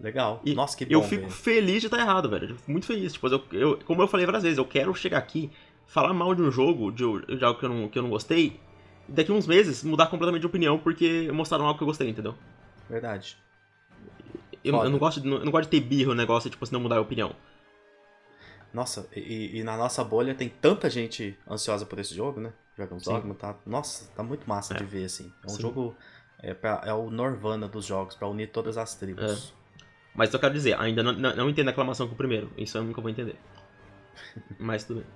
Legal. 0.01 0.41
E 0.45 0.55
Nossa, 0.55 0.77
que 0.77 0.85
bom. 0.85 0.93
eu 0.93 1.03
fico 1.03 1.23
velho. 1.23 1.33
feliz 1.33 1.81
de 1.81 1.87
estar 1.87 1.99
errado, 1.99 2.29
velho. 2.29 2.57
Muito 2.67 2.87
feliz. 2.87 3.12
Tipo, 3.14 3.29
eu, 3.29 3.43
eu- 3.53 3.79
como 3.85 4.03
eu 4.03 4.07
falei 4.09 4.25
várias 4.27 4.43
vezes, 4.43 4.59
eu 4.59 4.64
quero 4.64 4.95
chegar 4.95 5.19
aqui, 5.19 5.51
falar 5.87 6.12
mal 6.14 6.35
de 6.35 6.43
um 6.43 6.51
jogo, 6.51 6.91
de, 6.93 7.05
de 7.37 7.45
algo 7.45 7.59
que 7.59 7.64
eu, 7.64 7.69
não, 7.71 7.89
que 7.89 7.99
eu 7.99 8.03
não 8.03 8.11
gostei, 8.11 8.61
e 9.09 9.12
daqui 9.12 9.33
uns 9.33 9.47
meses 9.47 9.83
mudar 9.83 10.07
completamente 10.07 10.43
de 10.43 10.47
opinião 10.47 10.79
porque 10.79 11.31
mostraram 11.33 11.64
algo 11.67 11.79
que 11.79 11.83
eu 11.83 11.87
gostei, 11.87 12.09
entendeu? 12.09 12.35
Verdade. 12.91 13.37
Eu, 14.64 14.75
eu 14.83 14.91
não 14.91 14.99
gosto 14.99 15.21
de, 15.21 15.29
eu 15.31 15.45
não 15.45 15.53
gosto 15.53 15.71
de 15.71 15.81
ter 15.81 15.87
birra 15.87 16.11
o 16.11 16.14
negócio, 16.14 16.51
tipo, 16.51 16.64
se 16.67 16.73
não 16.73 16.81
mudar 16.81 16.97
a 16.97 17.01
opinião. 17.01 17.33
Nossa, 18.77 19.09
e, 19.16 19.59
e 19.59 19.64
na 19.64 19.74
nossa 19.74 20.05
bolha 20.05 20.35
tem 20.35 20.51
tanta 20.51 20.91
gente 20.91 21.35
ansiosa 21.51 21.87
por 21.87 21.99
esse 21.99 22.14
jogo, 22.14 22.43
né? 22.43 22.53
Dragon's 22.77 23.05
Sim. 23.05 23.11
Dogma 23.11 23.35
tá. 23.35 23.57
Nossa, 23.64 24.07
tá 24.14 24.22
muito 24.22 24.47
massa 24.47 24.74
É. 24.74 24.77
de 24.77 24.85
ver, 24.85 25.07
assim. 25.07 25.33
É 25.43 25.47
um 25.47 25.55
Sim. 25.55 25.62
jogo. 25.62 25.97
É, 26.43 26.53
pra- 26.53 26.83
é 26.85 26.93
o 26.93 27.11
Norvana 27.11 27.66
dos 27.66 27.87
jogos, 27.87 28.14
pra 28.14 28.29
unir 28.29 28.53
todas 28.53 28.77
as 28.77 28.95
tribos. 28.95 29.55
Mas 30.14 30.31
eu 30.31 30.39
quero 30.39 30.53
dizer, 30.53 30.79
ainda 30.79 31.03
não, 31.03 31.12
não, 31.12 31.35
não 31.35 31.49
entendo 31.49 31.68
a 31.68 31.70
aclamação 31.70 32.07
com 32.07 32.12
o 32.12 32.16
primeiro. 32.18 32.53
Isso 32.55 32.77
eu 32.77 32.85
nunca 32.85 33.01
vou 33.01 33.11
entender. 33.11 33.37
Mas 34.61 34.85
tudo 34.85 35.01
bem. 35.01 35.09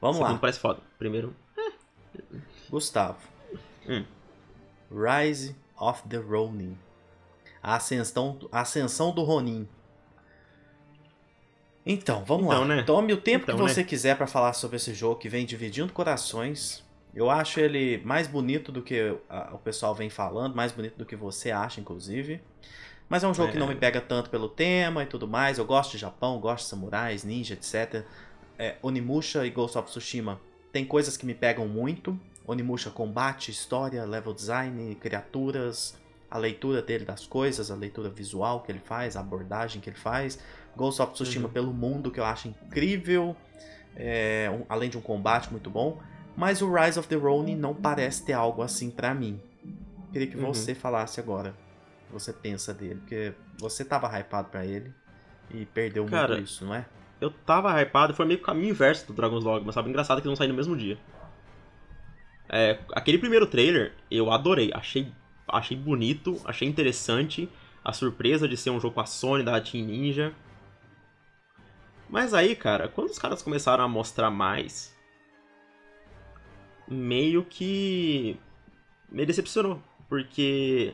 Vamos 0.00 0.16
segundo 0.16 0.32
lá, 0.32 0.38
parece 0.40 0.58
foda. 0.58 0.80
Primeiro. 0.98 1.36
Gustavo. 2.68 3.20
Hum. 3.88 4.04
Rise 4.90 5.54
of 5.78 6.02
the 6.08 6.16
Ronin. 6.16 6.76
A 7.62 7.76
ascensão, 7.76 8.40
a 8.50 8.62
ascensão 8.62 9.14
do 9.14 9.22
Ronin. 9.22 9.68
Então, 11.84 12.24
vamos 12.24 12.46
Então, 12.46 12.60
lá. 12.60 12.66
né? 12.76 12.82
Tome 12.82 13.12
o 13.12 13.16
tempo 13.16 13.44
Então, 13.44 13.56
que 13.56 13.62
né? 13.62 13.68
você 13.68 13.82
quiser 13.84 14.16
pra 14.16 14.26
falar 14.26 14.52
sobre 14.52 14.76
esse 14.76 14.94
jogo 14.94 15.16
que 15.16 15.28
vem 15.28 15.44
dividindo 15.44 15.92
corações. 15.92 16.84
Eu 17.14 17.28
acho 17.28 17.60
ele 17.60 18.00
mais 18.04 18.26
bonito 18.26 18.72
do 18.72 18.80
que 18.82 19.14
o 19.52 19.58
pessoal 19.58 19.94
vem 19.94 20.08
falando, 20.08 20.54
mais 20.54 20.72
bonito 20.72 20.96
do 20.96 21.04
que 21.04 21.16
você 21.16 21.50
acha, 21.50 21.80
inclusive. 21.80 22.40
Mas 23.08 23.22
é 23.22 23.28
um 23.28 23.34
jogo 23.34 23.50
que 23.50 23.56
É. 23.58 23.60
não 23.60 23.66
me 23.66 23.74
pega 23.74 24.00
tanto 24.00 24.30
pelo 24.30 24.48
tema 24.48 25.02
e 25.02 25.06
tudo 25.06 25.28
mais. 25.28 25.58
Eu 25.58 25.64
gosto 25.66 25.92
de 25.92 25.98
Japão, 25.98 26.38
gosto 26.40 26.64
de 26.64 26.70
samurais, 26.70 27.24
ninja, 27.24 27.52
etc. 27.54 28.04
É, 28.58 28.76
Onimusha 28.80 29.44
e 29.44 29.50
Ghost 29.50 29.76
of 29.76 29.88
Tsushima 29.90 30.40
tem 30.72 30.84
coisas 30.86 31.16
que 31.16 31.26
me 31.26 31.34
pegam 31.34 31.68
muito. 31.68 32.18
Onimusha 32.46 32.90
combate, 32.90 33.50
história, 33.50 34.04
level 34.04 34.32
design, 34.32 34.94
criaturas, 34.94 35.94
a 36.30 36.38
leitura 36.38 36.80
dele 36.80 37.04
das 37.04 37.26
coisas, 37.26 37.70
a 37.70 37.74
leitura 37.74 38.08
visual 38.08 38.62
que 38.62 38.72
ele 38.72 38.80
faz, 38.82 39.16
a 39.16 39.20
abordagem 39.20 39.82
que 39.82 39.90
ele 39.90 39.98
faz. 39.98 40.38
Ghost 40.76 41.00
of 41.02 41.12
Tsushima 41.14 41.46
Uhum. 41.48 41.52
pelo 41.52 41.72
mundo 41.72 42.10
que 42.10 42.18
eu 42.20 42.24
acho 42.24 42.48
incrível, 42.48 43.36
é, 43.96 44.50
um- 44.52 44.64
além 44.68 44.88
de 44.90 44.96
um 44.96 45.00
combate 45.02 45.50
muito 45.50 45.68
bom. 45.70 46.00
Mas 46.36 46.62
o 46.62 46.72
Rise 46.72 46.98
of 46.98 47.06
the 47.08 47.16
Ronin 47.16 47.56
não 47.56 47.74
parece 47.74 48.24
ter 48.24 48.32
algo 48.32 48.62
assim 48.62 48.90
pra 48.90 49.12
mim. 49.14 49.40
Queria 50.12 50.26
que 50.26 50.36
Uhum. 50.36 50.52
você 50.52 50.74
falasse 50.74 51.20
agora 51.20 51.50
o 52.04 52.06
que 52.06 52.12
você 52.12 52.32
pensa 52.32 52.72
dele, 52.72 52.96
porque 53.00 53.34
você 53.58 53.84
tava 53.84 54.08
hypado 54.18 54.48
pra 54.48 54.64
ele 54.64 54.92
e 55.50 55.66
perdeu 55.66 56.06
Cara, 56.06 56.34
muito 56.34 56.44
isso, 56.44 56.64
não 56.64 56.74
é? 56.74 56.86
Eu 57.20 57.30
tava 57.30 57.70
hypado, 57.80 58.14
foi 58.14 58.24
meio 58.26 58.38
que 58.38 58.42
o 58.44 58.46
caminho 58.46 58.70
inverso 58.70 59.06
do 59.06 59.12
Dragon's 59.12 59.44
Dogma, 59.44 59.72
sabe? 59.72 59.90
Engraçado 59.90 60.20
que 60.20 60.26
eles 60.26 60.32
não 60.32 60.36
saíram 60.36 60.54
no 60.54 60.56
mesmo 60.56 60.76
dia. 60.76 60.98
É, 62.48 62.78
aquele 62.92 63.18
primeiro 63.18 63.46
trailer, 63.46 63.92
eu 64.10 64.30
adorei. 64.30 64.70
Achei, 64.74 65.12
achei 65.48 65.76
bonito, 65.76 66.40
achei 66.44 66.68
interessante. 66.68 67.48
A 67.84 67.92
surpresa 67.92 68.46
de 68.48 68.56
ser 68.56 68.70
um 68.70 68.80
jogo 68.80 68.94
com 68.94 69.00
a 69.00 69.06
Sony, 69.06 69.42
da 69.44 69.60
Team 69.60 69.86
Ninja. 69.86 70.32
Mas 72.12 72.34
aí, 72.34 72.54
cara, 72.54 72.88
quando 72.88 73.08
os 73.08 73.18
caras 73.18 73.40
começaram 73.40 73.82
a 73.82 73.88
mostrar 73.88 74.30
mais, 74.30 74.94
meio 76.86 77.42
que 77.42 78.36
me 79.10 79.24
decepcionou. 79.24 79.82
Porque 80.10 80.92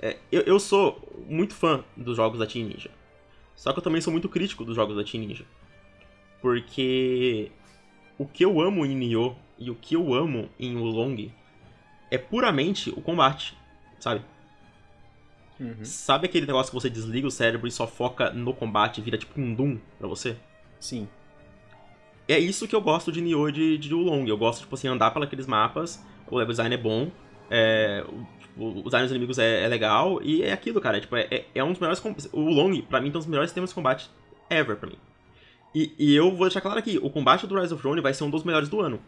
é, 0.00 0.18
eu, 0.30 0.42
eu 0.42 0.60
sou 0.60 1.02
muito 1.28 1.52
fã 1.52 1.84
dos 1.96 2.16
jogos 2.16 2.38
da 2.38 2.46
Team 2.46 2.68
Ninja. 2.68 2.92
Só 3.56 3.72
que 3.72 3.80
eu 3.80 3.82
também 3.82 4.00
sou 4.00 4.12
muito 4.12 4.28
crítico 4.28 4.64
dos 4.64 4.76
jogos 4.76 4.94
da 4.94 5.02
Team 5.02 5.24
Ninja. 5.24 5.44
Porque 6.40 7.50
o 8.16 8.24
que 8.24 8.44
eu 8.44 8.60
amo 8.60 8.86
em 8.86 8.94
Nioh 8.94 9.34
e 9.58 9.68
o 9.68 9.74
que 9.74 9.96
eu 9.96 10.14
amo 10.14 10.48
em 10.60 10.76
Ulong 10.76 11.32
é 12.08 12.18
puramente 12.18 12.90
o 12.90 13.02
combate, 13.02 13.58
sabe? 13.98 14.24
Uhum. 15.58 15.84
Sabe 15.84 16.26
aquele 16.26 16.46
negócio 16.46 16.70
que 16.70 16.78
você 16.78 16.90
desliga 16.90 17.26
o 17.26 17.30
cérebro 17.30 17.66
e 17.66 17.70
só 17.70 17.86
foca 17.86 18.30
no 18.30 18.52
combate 18.52 18.98
e 18.98 19.02
vira 19.02 19.16
tipo 19.16 19.40
um 19.40 19.54
Doom 19.54 19.78
pra 19.98 20.06
você? 20.06 20.36
Sim. 20.78 21.08
É 22.28 22.38
isso 22.38 22.66
que 22.66 22.74
eu 22.74 22.80
gosto 22.80 23.12
de 23.12 23.20
Nioh 23.20 23.48
e 23.48 23.52
de, 23.52 23.78
de 23.78 23.94
Ulong. 23.94 24.28
Eu 24.28 24.36
gosto, 24.36 24.60
tipo 24.60 24.74
assim, 24.74 24.88
andar 24.88 25.10
pelos 25.12 25.46
mapas, 25.46 26.04
o 26.28 26.36
level 26.36 26.52
design 26.52 26.74
é 26.74 26.78
bom, 26.78 27.10
é, 27.50 28.04
o, 28.08 28.26
tipo, 28.40 28.80
o 28.80 28.82
design 28.82 29.06
dos 29.06 29.10
inimigos 29.10 29.38
é, 29.38 29.64
é, 29.64 29.68
legal, 29.68 30.20
e 30.22 30.42
é 30.42 30.52
aquilo, 30.52 30.80
cara. 30.80 31.00
Tipo, 31.00 31.16
é, 31.16 31.44
é 31.54 31.64
um 31.64 31.72
dos 31.72 31.80
melhores. 31.80 32.02
O 32.32 32.40
Ulong, 32.40 32.82
pra 32.82 33.00
mim, 33.00 33.10
tem 33.10 33.18
um 33.18 33.20
dos 33.20 33.26
melhores 33.26 33.50
sistemas 33.50 33.70
de 33.70 33.74
combate 33.74 34.10
ever 34.50 34.76
pra 34.76 34.88
mim. 34.88 34.98
E, 35.74 35.94
e, 35.98 36.14
eu 36.14 36.30
vou 36.30 36.46
deixar 36.46 36.60
claro 36.60 36.78
aqui: 36.78 36.98
o 37.00 37.10
combate 37.10 37.46
do 37.46 37.58
Rise 37.58 37.72
of 37.72 37.82
Rome 37.82 38.00
vai 38.00 38.14
ser 38.14 38.24
um 38.24 38.30
dos 38.30 38.44
melhores 38.44 38.68
do 38.68 38.80
ano. 38.80 39.00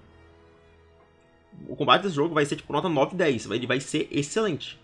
O 1.69 1.75
combate 1.75 2.03
desse 2.03 2.15
jogo 2.15 2.35
vai 2.35 2.45
ser 2.47 2.57
tipo 2.57 2.73
nota 2.73 2.89
9 2.89 3.17
10. 3.17 3.51
Ele 3.51 3.67
vai 3.67 3.81
ser 3.81 4.07
excelente. 4.11 4.79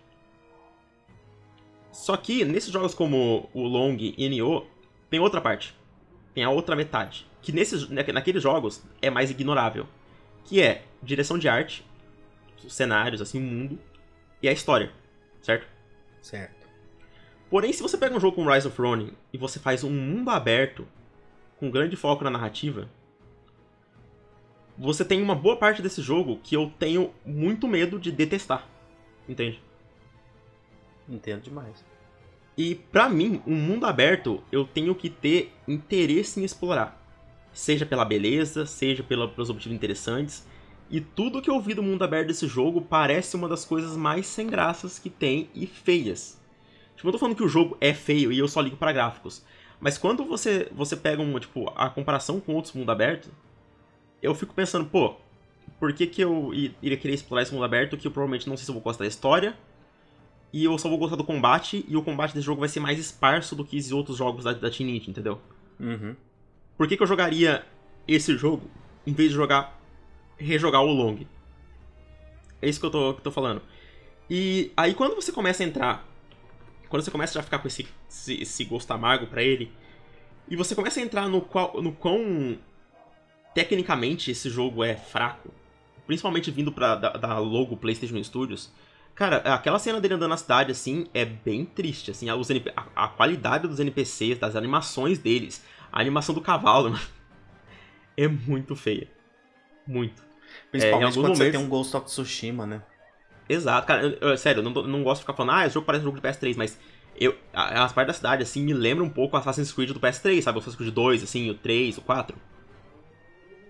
Só 1.95 2.17
que 2.17 2.43
nesses 2.43 2.73
jogos 2.73 2.93
como 2.93 3.49
o 3.53 3.65
Long 3.65 3.95
e 3.97 4.27
Nioh, 4.27 4.67
tem 5.09 5.17
outra 5.17 5.39
parte. 5.39 5.73
Tem 6.33 6.43
a 6.43 6.49
outra 6.49 6.75
metade. 6.75 7.25
Que 7.41 7.53
nesses, 7.53 7.87
naqueles 7.87 8.43
jogos 8.43 8.83
é 9.01 9.09
mais 9.09 9.31
ignorável. 9.31 9.87
Que 10.43 10.61
é 10.61 10.83
direção 11.01 11.39
de 11.39 11.47
arte, 11.47 11.85
cenários, 12.67 13.21
assim, 13.21 13.39
o 13.39 13.41
mundo, 13.41 13.79
e 14.43 14.49
a 14.49 14.51
história. 14.51 14.91
Certo? 15.41 15.67
Certo. 16.21 16.67
Porém, 17.49 17.71
se 17.71 17.81
você 17.81 17.97
pega 17.97 18.13
um 18.13 18.19
jogo 18.19 18.35
como 18.35 18.51
Rise 18.51 18.67
of 18.67 18.79
Ronin 18.79 19.13
e 19.31 19.37
você 19.37 19.57
faz 19.57 19.81
um 19.85 19.89
mundo 19.89 20.29
aberto, 20.29 20.85
com 21.57 21.71
grande 21.71 21.95
foco 21.95 22.25
na 22.25 22.29
narrativa, 22.29 22.89
você 24.77 25.05
tem 25.05 25.21
uma 25.21 25.33
boa 25.33 25.55
parte 25.55 25.81
desse 25.81 26.01
jogo 26.01 26.41
que 26.43 26.57
eu 26.57 26.73
tenho 26.77 27.13
muito 27.25 27.69
medo 27.69 27.97
de 27.97 28.11
detestar. 28.11 28.67
Entende? 29.29 29.63
Entendo 31.07 31.41
demais. 31.41 31.83
E 32.57 32.75
para 32.75 33.09
mim, 33.09 33.41
um 33.45 33.55
mundo 33.55 33.85
aberto, 33.85 34.41
eu 34.51 34.65
tenho 34.65 34.95
que 34.95 35.09
ter 35.09 35.53
interesse 35.67 36.39
em 36.39 36.43
explorar. 36.43 37.01
Seja 37.51 37.85
pela 37.85 38.05
beleza, 38.05 38.65
seja 38.65 39.03
pelos 39.03 39.49
objetivos 39.49 39.75
interessantes. 39.75 40.47
E 40.89 41.01
tudo 41.01 41.41
que 41.41 41.49
eu 41.49 41.59
vi 41.59 41.73
do 41.73 41.83
mundo 41.83 42.03
aberto 42.03 42.27
desse 42.27 42.47
jogo 42.47 42.81
parece 42.81 43.35
uma 43.35 43.49
das 43.49 43.65
coisas 43.65 43.97
mais 43.97 44.25
sem 44.27 44.47
graças 44.47 44.99
que 44.99 45.09
tem 45.09 45.49
e 45.53 45.65
feias. 45.65 46.39
Tipo, 46.95 47.09
eu 47.09 47.11
tô 47.11 47.17
falando 47.17 47.35
que 47.35 47.43
o 47.43 47.49
jogo 47.49 47.77
é 47.81 47.93
feio 47.93 48.31
e 48.31 48.39
eu 48.39 48.47
só 48.47 48.61
ligo 48.61 48.77
para 48.77 48.91
gráficos. 48.91 49.43
Mas 49.79 49.97
quando 49.97 50.23
você, 50.23 50.69
você 50.71 50.95
pega 50.95 51.21
um, 51.21 51.39
tipo, 51.39 51.71
a 51.75 51.89
comparação 51.89 52.39
com 52.39 52.53
outros 52.53 52.73
mundo 52.73 52.91
aberto, 52.91 53.29
eu 54.21 54.33
fico 54.33 54.53
pensando, 54.53 54.85
pô, 54.85 55.15
por 55.79 55.91
que, 55.93 56.07
que 56.07 56.21
eu 56.21 56.53
iria 56.53 56.97
querer 56.97 57.13
explorar 57.13 57.43
esse 57.43 57.53
mundo 57.53 57.65
aberto 57.65 57.97
que 57.97 58.07
eu 58.07 58.11
provavelmente 58.11 58.47
não 58.47 58.55
sei 58.55 58.63
se 58.63 58.71
eu 58.71 58.73
vou 58.73 58.81
gostar 58.81 59.03
da 59.03 59.07
história, 59.07 59.57
e 60.55 60.63
eu 60.63 60.77
só 60.77 60.87
vou 60.87 60.97
gostar 60.97 61.17
do 61.17 61.23
combate, 61.25 61.83
e 61.85 61.97
o 61.97 62.01
combate 62.01 62.33
desse 62.33 62.45
jogo 62.45 62.61
vai 62.61 62.69
ser 62.69 62.79
mais 62.79 62.97
esparso 62.97 63.57
do 63.57 63.65
que 63.65 63.75
os 63.75 63.91
outros 63.91 64.15
jogos 64.15 64.45
da, 64.45 64.53
da 64.53 64.71
Team 64.71 64.89
Ninja, 64.89 65.09
entendeu? 65.11 65.41
Uhum. 65.77 66.15
Por 66.77 66.87
que, 66.87 66.95
que 66.95 67.03
eu 67.03 67.07
jogaria 67.07 67.65
esse 68.07 68.37
jogo 68.37 68.71
em 69.05 69.11
vez 69.11 69.31
de 69.31 69.35
jogar 69.35 69.77
rejogar 70.37 70.81
o 70.81 70.93
Long? 70.93 71.25
É 72.61 72.69
isso 72.69 72.79
que 72.79 72.85
eu 72.85 72.89
tô, 72.89 73.13
que 73.15 73.19
eu 73.19 73.23
tô 73.25 73.31
falando. 73.31 73.61
E 74.29 74.71
aí 74.77 74.93
quando 74.93 75.13
você 75.13 75.29
começa 75.29 75.61
a 75.61 75.65
entrar, 75.65 76.07
quando 76.87 77.03
você 77.03 77.11
começa 77.11 77.37
a 77.37 77.43
ficar 77.43 77.59
com 77.59 77.67
esse, 77.67 77.85
esse, 78.09 78.41
esse 78.41 78.63
gosto 78.63 78.89
amargo 78.91 79.27
para 79.27 79.43
ele, 79.43 79.73
e 80.47 80.55
você 80.55 80.73
começa 80.73 81.01
a 81.01 81.03
entrar 81.03 81.27
no, 81.27 81.41
qual, 81.41 81.81
no 81.81 81.91
quão 81.91 82.57
tecnicamente 83.53 84.31
esse 84.31 84.49
jogo 84.49 84.85
é 84.85 84.95
fraco, 84.95 85.49
principalmente 86.07 86.49
vindo 86.49 86.71
pra, 86.71 86.95
da, 86.95 87.09
da 87.09 87.39
logo 87.39 87.75
PlayStation 87.75 88.23
Studios, 88.23 88.71
Cara, 89.15 89.37
aquela 89.37 89.79
cena 89.79 90.01
dele 90.01 90.15
andando 90.15 90.31
na 90.31 90.37
cidade, 90.37 90.71
assim, 90.71 91.07
é 91.13 91.23
bem 91.23 91.63
triste, 91.63 92.11
assim, 92.11 92.29
a, 92.29 92.35
NP... 92.35 92.73
a, 92.75 93.05
a 93.05 93.07
qualidade 93.07 93.65
dos 93.65 93.79
NPCs, 93.79 94.37
das 94.37 94.57
animações 94.57 95.17
deles, 95.17 95.63
a 95.89 96.01
animação 96.01 96.35
do 96.35 96.41
cavalo, 96.41 96.91
mano, 96.91 97.05
é 98.17 98.27
muito 98.27 98.75
feia. 98.75 99.07
Muito. 99.87 100.21
Principalmente 100.69 101.11
é, 101.11 101.13
quando 101.13 101.21
momentos... 101.21 101.37
você 101.37 101.51
tem 101.51 101.59
um 101.59 101.69
Ghost 101.69 101.95
of 101.95 102.05
Tsushima, 102.07 102.65
né? 102.65 102.81
Exato, 103.47 103.87
cara, 103.87 104.03
eu, 104.03 104.29
eu, 104.29 104.37
sério, 104.37 104.59
eu 104.59 104.69
não, 104.69 104.83
não 104.83 105.03
gosto 105.03 105.21
de 105.21 105.23
ficar 105.23 105.33
falando, 105.33 105.57
ah, 105.57 105.65
esse 105.65 105.75
jogo 105.75 105.85
parece 105.85 106.03
um 106.03 106.07
jogo 106.07 106.19
de 106.19 106.27
PS3, 106.27 106.55
mas 106.57 106.77
eu, 107.17 107.37
as 107.53 107.93
partes 107.93 108.13
da 108.13 108.17
cidade, 108.17 108.43
assim, 108.43 108.63
me 108.63 108.73
lembram 108.73 109.05
um 109.05 109.09
pouco 109.09 109.37
Assassin's 109.37 109.71
Creed 109.71 109.91
do 109.91 109.99
PS3, 109.99 110.41
sabe? 110.41 110.57
O 110.57 110.59
Assassin's 110.59 110.75
Creed 110.75 110.93
2, 110.93 111.23
assim, 111.23 111.49
o 111.49 111.53
3, 111.55 111.99
o 111.99 112.01
4 112.01 112.35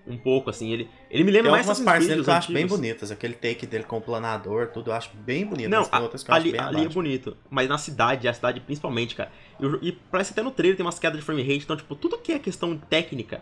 um 0.08 0.18
pouco, 0.18 0.50
assim. 0.50 0.72
Ele, 0.72 0.90
ele 1.10 1.24
me 1.24 1.32
lembra 1.32 1.52
tem 1.52 1.52
mais 1.52 1.70
algumas 1.70 1.86
partes 1.86 2.08
dele 2.08 2.24
que 2.24 2.30
eu 2.30 2.34
acho 2.34 2.52
bem 2.52 2.68
bonitas. 2.68 3.12
Aquele 3.12 3.34
take 3.34 3.66
dele 3.66 3.84
com 3.84 3.98
o 3.98 4.02
planador, 4.02 4.68
tudo, 4.68 4.92
eu 4.92 4.96
acho 4.96 5.12
bem 5.16 5.46
bonito. 5.46 5.70
Não, 5.70 5.88
a, 5.92 6.00
outras 6.00 6.24
que 6.24 6.32
eu 6.32 6.36
ali, 6.36 6.50
acho 6.50 6.72
bem 6.74 6.80
ali 6.82 6.86
é 6.86 6.90
bonito. 6.90 7.38
Mas 7.50 7.68
na 7.68 7.78
cidade, 7.78 8.28
a 8.28 8.34
cidade 8.34 8.60
principalmente, 8.60 9.16
cara. 9.16 9.32
E, 9.60 9.90
e 9.90 9.92
parece 9.92 10.32
até 10.32 10.42
no 10.42 10.52
trailer 10.52 10.78
tem 10.78 10.86
umas 10.86 11.00
quedas 11.00 11.20
de 11.20 11.26
frame 11.26 11.42
rate. 11.42 11.64
Então, 11.64 11.76
tipo, 11.76 11.96
tudo 11.96 12.18
que 12.18 12.32
é 12.32 12.40
questão 12.40 12.78
técnica, 12.78 13.42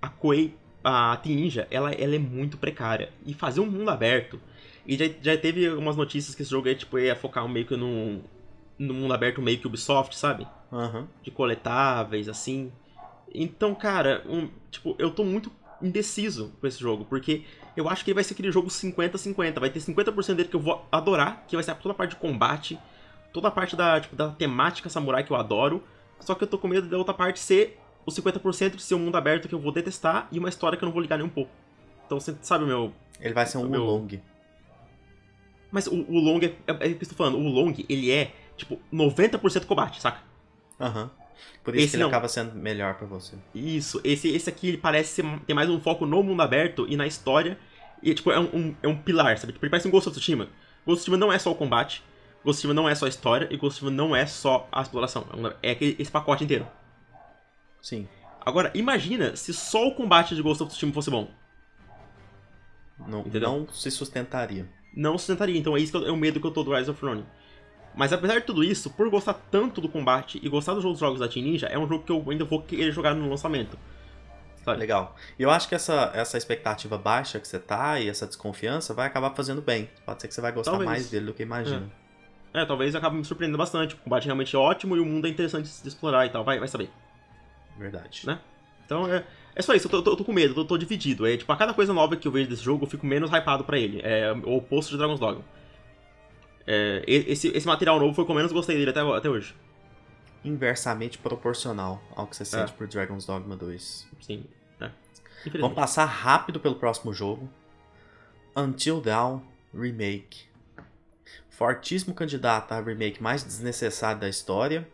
a 0.00 0.08
Koei, 0.08 0.54
a 0.84 1.18
Ninja, 1.24 1.66
ela, 1.70 1.92
ela 1.92 2.14
é 2.14 2.18
muito 2.18 2.56
precária. 2.56 3.10
E 3.24 3.32
fazer 3.32 3.60
um 3.60 3.66
mundo 3.66 3.90
aberto. 3.90 4.40
E 4.86 4.96
já, 4.96 5.06
já 5.20 5.36
teve 5.36 5.66
algumas 5.66 5.96
notícias 5.96 6.34
que 6.34 6.42
esse 6.42 6.50
jogo 6.50 6.68
aí, 6.68 6.74
tipo, 6.74 6.98
ia 6.98 7.14
focar 7.14 7.48
meio 7.48 7.66
que 7.66 7.76
no, 7.76 8.20
no 8.78 8.94
mundo 8.94 9.14
aberto 9.14 9.40
meio 9.40 9.58
que 9.58 9.66
Ubisoft, 9.66 10.16
sabe? 10.16 10.46
Uhum. 10.70 11.06
De 11.22 11.30
coletáveis, 11.30 12.28
assim. 12.28 12.72
Então, 13.34 13.74
cara, 13.74 14.22
um, 14.26 14.48
tipo, 14.70 14.94
eu 14.98 15.10
tô 15.10 15.24
muito 15.24 15.50
indeciso 15.82 16.52
com 16.60 16.66
esse 16.66 16.78
jogo, 16.78 17.04
porque 17.04 17.44
eu 17.76 17.88
acho 17.88 18.04
que 18.04 18.10
ele 18.10 18.14
vai 18.16 18.24
ser 18.24 18.34
aquele 18.34 18.50
jogo 18.50 18.68
50-50. 18.68 19.58
Vai 19.58 19.70
ter 19.70 19.80
50% 19.80 20.34
dele 20.34 20.48
que 20.48 20.56
eu 20.56 20.60
vou 20.60 20.86
adorar, 20.90 21.44
que 21.46 21.56
vai 21.56 21.62
ser 21.62 21.74
toda 21.76 21.92
a 21.92 21.96
parte 21.96 22.10
de 22.10 22.16
combate, 22.16 22.78
toda 23.32 23.48
a 23.48 23.50
parte 23.50 23.74
da, 23.74 24.00
tipo, 24.00 24.14
da 24.14 24.30
temática 24.30 24.88
samurai 24.88 25.24
que 25.24 25.32
eu 25.32 25.36
adoro. 25.36 25.82
Só 26.20 26.34
que 26.34 26.44
eu 26.44 26.48
tô 26.48 26.58
com 26.58 26.68
medo 26.68 26.88
da 26.88 26.96
outra 26.96 27.12
parte 27.12 27.40
ser 27.40 27.78
o 28.06 28.10
50% 28.10 28.76
de 28.76 28.82
ser 28.82 28.94
um 28.94 29.00
mundo 29.00 29.16
aberto 29.16 29.48
que 29.48 29.54
eu 29.54 29.58
vou 29.58 29.72
detestar 29.72 30.28
e 30.30 30.38
uma 30.38 30.48
história 30.48 30.76
que 30.76 30.84
eu 30.84 30.86
não 30.86 30.92
vou 30.92 31.02
ligar 31.02 31.16
nem 31.16 31.26
um 31.26 31.30
pouco. 31.30 31.50
Então 32.06 32.18
você 32.18 32.36
sabe 32.42 32.64
o 32.64 32.66
meu. 32.66 32.92
Ele 33.20 33.34
vai 33.34 33.46
ser 33.46 33.58
um 33.58 33.68
meu... 33.68 33.84
long. 33.84 34.08
Mas 35.70 35.86
o, 35.86 35.94
o 35.94 36.18
long 36.18 36.38
é, 36.40 36.54
é, 36.66 36.90
é 36.90 36.92
o 36.92 36.96
que 36.96 37.04
eu 37.04 37.08
tô 37.08 37.14
falando, 37.14 37.38
o 37.38 37.48
long 37.48 37.72
ele 37.88 38.10
é, 38.10 38.34
tipo, 38.56 38.78
90% 38.92 39.64
combate, 39.64 40.00
saca? 40.00 40.20
Aham. 40.78 41.04
Uhum. 41.04 41.21
Por 41.62 41.74
isso 41.74 41.84
esse 41.84 41.90
que 41.90 41.96
ele 41.96 42.02
não. 42.02 42.08
acaba 42.08 42.28
sendo 42.28 42.54
melhor 42.54 42.94
para 42.94 43.06
você. 43.06 43.36
Isso, 43.54 44.00
esse, 44.02 44.28
esse 44.28 44.48
aqui 44.48 44.68
ele 44.68 44.78
parece 44.78 45.14
ser, 45.14 45.40
ter 45.40 45.54
mais 45.54 45.70
um 45.70 45.80
foco 45.80 46.04
no 46.06 46.22
mundo 46.22 46.42
aberto 46.42 46.86
e 46.88 46.96
na 46.96 47.06
história. 47.06 47.58
E 48.02 48.14
tipo, 48.14 48.32
é 48.32 48.38
um, 48.38 48.48
um, 48.52 48.76
é 48.82 48.88
um 48.88 48.96
pilar, 48.96 49.38
sabe? 49.38 49.52
Tipo, 49.52 49.64
ele 49.64 49.70
parece 49.70 49.86
um 49.86 49.90
Ghost 49.90 50.08
of 50.08 50.18
Tsushima. 50.18 50.44
Ghost 50.84 50.86
of 50.86 50.96
Tsushima 50.96 51.16
não 51.16 51.32
é 51.32 51.38
só 51.38 51.52
o 51.52 51.54
combate, 51.54 52.02
Ghost 52.44 52.48
of 52.48 52.56
Tsushima 52.56 52.74
não 52.74 52.88
é 52.88 52.94
só 52.94 53.06
a 53.06 53.08
história, 53.08 53.46
e 53.50 53.56
Ghost 53.56 53.64
of 53.64 53.70
Tsushima 53.76 53.90
não 53.90 54.16
é 54.16 54.26
só 54.26 54.68
a 54.72 54.82
exploração. 54.82 55.26
É, 55.62 55.72
é 55.72 55.78
esse 55.80 56.10
pacote 56.10 56.42
inteiro. 56.42 56.66
Sim. 57.80 58.08
Agora, 58.44 58.72
imagina 58.74 59.36
se 59.36 59.54
só 59.54 59.86
o 59.86 59.94
combate 59.94 60.34
de 60.34 60.42
Ghost 60.42 60.62
of 60.62 60.70
Tsushima 60.70 60.92
fosse 60.92 61.10
bom. 61.10 61.30
Não, 63.06 63.24
não 63.24 63.68
se 63.68 63.90
sustentaria. 63.90 64.68
Não 64.94 65.16
sustentaria, 65.16 65.58
então 65.58 65.76
é 65.76 65.80
isso 65.80 65.92
que 65.98 66.06
é 66.06 66.10
o 66.10 66.16
medo 66.16 66.40
que 66.40 66.46
eu 66.46 66.50
tô 66.50 66.62
do 66.62 66.74
Rise 66.74 66.90
of 66.90 67.04
Ronin. 67.04 67.24
Mas 67.94 68.12
apesar 68.12 68.38
de 68.40 68.46
tudo 68.46 68.64
isso, 68.64 68.90
por 68.90 69.08
gostar 69.10 69.34
tanto 69.50 69.80
do 69.80 69.88
combate 69.88 70.40
e 70.42 70.48
gostar 70.48 70.74
dos 70.74 70.84
outros 70.84 71.00
jogos 71.00 71.20
da 71.20 71.28
Team 71.28 71.44
Ninja, 71.44 71.66
é 71.66 71.78
um 71.78 71.86
jogo 71.86 72.04
que 72.04 72.12
eu 72.12 72.24
ainda 72.30 72.44
vou 72.44 72.62
querer 72.62 72.90
jogar 72.92 73.14
no 73.14 73.28
lançamento. 73.28 73.78
Sabe? 74.64 74.78
Legal. 74.78 75.16
E 75.38 75.42
eu 75.42 75.50
acho 75.50 75.68
que 75.68 75.74
essa, 75.74 76.10
essa 76.14 76.38
expectativa 76.38 76.96
baixa 76.96 77.40
que 77.40 77.48
você 77.48 77.58
tá 77.58 77.98
e 77.98 78.08
essa 78.08 78.26
desconfiança 78.26 78.94
vai 78.94 79.06
acabar 79.06 79.30
fazendo 79.30 79.60
bem. 79.60 79.90
Pode 80.06 80.22
ser 80.22 80.28
que 80.28 80.34
você 80.34 80.40
vai 80.40 80.52
gostar 80.52 80.72
talvez. 80.72 80.90
mais 80.90 81.10
dele 81.10 81.26
do 81.26 81.34
que 81.34 81.42
imagina. 81.42 81.90
É. 82.54 82.62
é, 82.62 82.66
talvez 82.66 82.94
acabe 82.94 83.16
me 83.16 83.24
surpreendendo 83.24 83.58
bastante. 83.58 83.94
O 83.94 83.98
combate 83.98 84.24
realmente 84.24 84.54
é 84.54 84.58
ótimo 84.58 84.96
e 84.96 85.00
o 85.00 85.04
mundo 85.04 85.26
é 85.26 85.30
interessante 85.30 85.68
de 85.68 85.88
explorar 85.88 86.26
e 86.26 86.30
tal. 86.30 86.44
Vai, 86.44 86.58
vai 86.58 86.68
saber. 86.68 86.90
Verdade. 87.76 88.22
Né? 88.24 88.38
Então 88.86 89.12
é, 89.12 89.24
é 89.54 89.62
só 89.62 89.74
isso, 89.74 89.86
eu 89.86 89.90
tô, 89.90 90.02
tô, 90.02 90.16
tô 90.16 90.24
com 90.24 90.32
medo, 90.32 90.54
tô, 90.54 90.64
tô, 90.64 90.78
dividido. 90.78 91.26
É, 91.26 91.36
tipo, 91.36 91.50
a 91.52 91.56
cada 91.56 91.74
coisa 91.74 91.92
nova 91.92 92.16
que 92.16 92.28
eu 92.28 92.32
vejo 92.32 92.48
desse 92.48 92.62
jogo, 92.62 92.84
eu 92.84 92.88
fico 92.88 93.04
menos 93.04 93.30
hypado 93.30 93.64
pra 93.64 93.78
ele. 93.78 94.00
É 94.02 94.32
o 94.32 94.56
oposto 94.56 94.92
de 94.92 94.98
Dragon's 94.98 95.18
Dogma. 95.18 95.44
É, 96.66 97.02
esse, 97.06 97.48
esse 97.48 97.66
material 97.66 97.98
novo 97.98 98.14
foi 98.14 98.22
o 98.22 98.26
que 98.26 98.30
eu 98.30 98.36
menos 98.36 98.52
gostei 98.52 98.76
dele 98.76 98.90
até, 98.90 99.00
até 99.00 99.28
hoje. 99.28 99.54
Inversamente 100.44 101.18
proporcional 101.18 102.02
ao 102.16 102.26
que 102.26 102.36
você 102.36 102.44
sente 102.44 102.72
é. 102.72 102.76
por 102.76 102.86
Dragon's 102.86 103.24
Dogma 103.24 103.56
2. 103.56 104.08
Sim, 104.20 104.44
é. 104.80 104.90
Vamos 105.58 105.74
passar 105.74 106.04
rápido 106.04 106.60
pelo 106.60 106.76
próximo 106.76 107.12
jogo. 107.12 107.48
Until 108.56 109.00
Dawn 109.00 109.40
Remake. 109.74 110.46
Fortíssimo 111.48 112.14
candidato 112.14 112.72
a 112.72 112.80
remake 112.80 113.22
mais 113.22 113.44
desnecessário 113.44 114.20
da 114.20 114.28
história. 114.28 114.86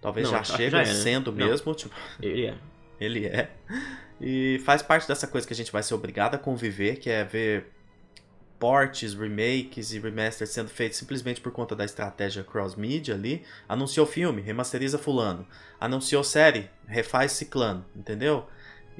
Talvez 0.00 0.30
Não, 0.30 0.36
já 0.36 0.44
chega 0.44 0.70
já 0.70 0.82
é, 0.82 0.86
né? 0.86 1.00
sendo 1.00 1.32
mesmo. 1.32 1.74
Tipo, 1.74 1.94
ele 2.20 2.46
é. 2.46 2.54
Ele 3.00 3.26
é. 3.26 3.50
E 4.20 4.60
faz 4.64 4.80
parte 4.80 5.06
dessa 5.08 5.26
coisa 5.26 5.44
que 5.44 5.52
a 5.52 5.56
gente 5.56 5.72
vai 5.72 5.82
ser 5.82 5.94
obrigado 5.94 6.36
a 6.36 6.38
conviver, 6.38 6.96
que 6.96 7.10
é 7.10 7.24
ver 7.24 7.73
portes, 8.58 9.14
remakes 9.14 9.92
e 9.92 9.98
remasters 9.98 10.50
sendo 10.50 10.68
feitos 10.68 10.98
simplesmente 10.98 11.40
por 11.40 11.52
conta 11.52 11.74
da 11.74 11.84
estratégia 11.84 12.44
cross-media 12.44 13.14
ali. 13.14 13.44
Anunciou 13.68 14.06
filme, 14.06 14.40
remasteriza 14.40 14.98
fulano. 14.98 15.46
Anunciou 15.80 16.24
série, 16.24 16.70
refaz 16.86 17.32
ciclano, 17.32 17.84
entendeu? 17.94 18.46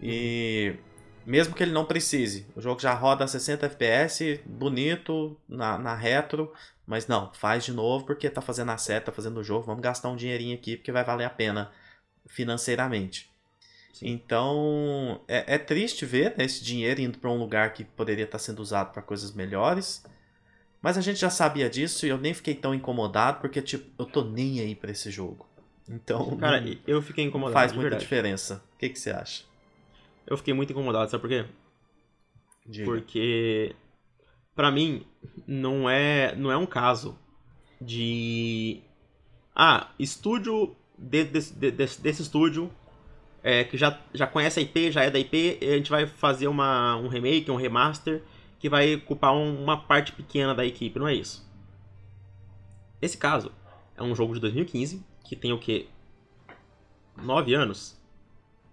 E 0.02 0.76
mesmo 1.24 1.54
que 1.54 1.62
ele 1.62 1.72
não 1.72 1.84
precise, 1.84 2.46
o 2.54 2.60
jogo 2.60 2.80
já 2.80 2.92
roda 2.92 3.24
a 3.24 3.28
60 3.28 3.66
FPS, 3.66 4.40
bonito, 4.44 5.36
na, 5.48 5.78
na 5.78 5.94
retro, 5.94 6.52
mas 6.86 7.06
não, 7.06 7.32
faz 7.32 7.64
de 7.64 7.72
novo 7.72 8.04
porque 8.04 8.28
tá 8.28 8.42
fazendo 8.42 8.70
a 8.70 8.76
seta, 8.76 9.06
tá 9.06 9.12
fazendo 9.12 9.40
o 9.40 9.44
jogo, 9.44 9.64
vamos 9.64 9.82
gastar 9.82 10.10
um 10.10 10.16
dinheirinho 10.16 10.54
aqui 10.54 10.76
porque 10.76 10.92
vai 10.92 11.04
valer 11.04 11.24
a 11.24 11.30
pena 11.30 11.70
financeiramente. 12.26 13.33
Então, 14.02 15.20
é, 15.28 15.54
é, 15.54 15.58
triste 15.58 16.04
ver 16.04 16.34
né, 16.36 16.44
esse 16.44 16.64
dinheiro 16.64 17.00
indo 17.00 17.18
para 17.18 17.30
um 17.30 17.38
lugar 17.38 17.72
que 17.72 17.84
poderia 17.84 18.24
estar 18.24 18.38
tá 18.38 18.44
sendo 18.44 18.60
usado 18.60 18.92
para 18.92 19.02
coisas 19.02 19.32
melhores. 19.32 20.04
Mas 20.82 20.98
a 20.98 21.00
gente 21.00 21.20
já 21.20 21.30
sabia 21.30 21.70
disso 21.70 22.04
e 22.04 22.08
eu 22.08 22.18
nem 22.18 22.34
fiquei 22.34 22.54
tão 22.54 22.74
incomodado 22.74 23.40
porque, 23.40 23.62
tipo, 23.62 23.90
eu 23.98 24.06
tô 24.06 24.24
nem 24.24 24.60
aí 24.60 24.74
para 24.74 24.90
esse 24.90 25.10
jogo. 25.10 25.46
Então. 25.88 26.36
Cara, 26.38 26.62
eu 26.86 27.00
fiquei 27.00 27.24
incomodado. 27.24 27.54
Faz 27.54 27.72
muita 27.72 27.90
verdade. 27.90 28.02
diferença. 28.02 28.62
O 28.74 28.78
que, 28.78 28.88
que 28.88 28.98
você 28.98 29.10
acha? 29.10 29.44
Eu 30.26 30.36
fiquei 30.36 30.54
muito 30.54 30.72
incomodado, 30.72 31.10
sabe 31.10 31.20
por 31.20 31.28
quê? 31.28 31.44
Diga. 32.66 32.84
Porque 32.84 33.76
para 34.54 34.70
mim 34.70 35.06
não 35.46 35.88
é 35.88 36.34
não 36.36 36.50
é 36.50 36.56
um 36.56 36.66
caso 36.66 37.18
de 37.80 38.82
ah, 39.54 39.90
estúdio 39.98 40.74
de, 40.98 41.24
de, 41.24 41.40
de, 41.52 41.70
desse 41.70 42.22
estúdio 42.22 42.70
é, 43.44 43.62
que 43.62 43.76
já, 43.76 44.00
já 44.14 44.26
conhece 44.26 44.58
a 44.58 44.62
IP, 44.62 44.90
já 44.90 45.02
é 45.02 45.10
da 45.10 45.18
IP, 45.18 45.58
a 45.60 45.76
gente 45.76 45.90
vai 45.90 46.06
fazer 46.06 46.48
uma, 46.48 46.96
um 46.96 47.08
remake, 47.08 47.50
um 47.50 47.56
remaster 47.56 48.22
que 48.58 48.70
vai 48.70 48.94
ocupar 48.94 49.34
um, 49.34 49.62
uma 49.62 49.76
parte 49.76 50.12
pequena 50.12 50.54
da 50.54 50.64
equipe, 50.64 50.98
não 50.98 51.06
é 51.06 51.14
isso. 51.14 51.46
Esse 53.02 53.18
caso 53.18 53.52
é 53.94 54.02
um 54.02 54.14
jogo 54.14 54.32
de 54.32 54.40
2015 54.40 55.04
que 55.22 55.36
tem 55.36 55.52
o 55.52 55.58
que? 55.58 55.86
9 57.22 57.54
anos? 57.54 58.00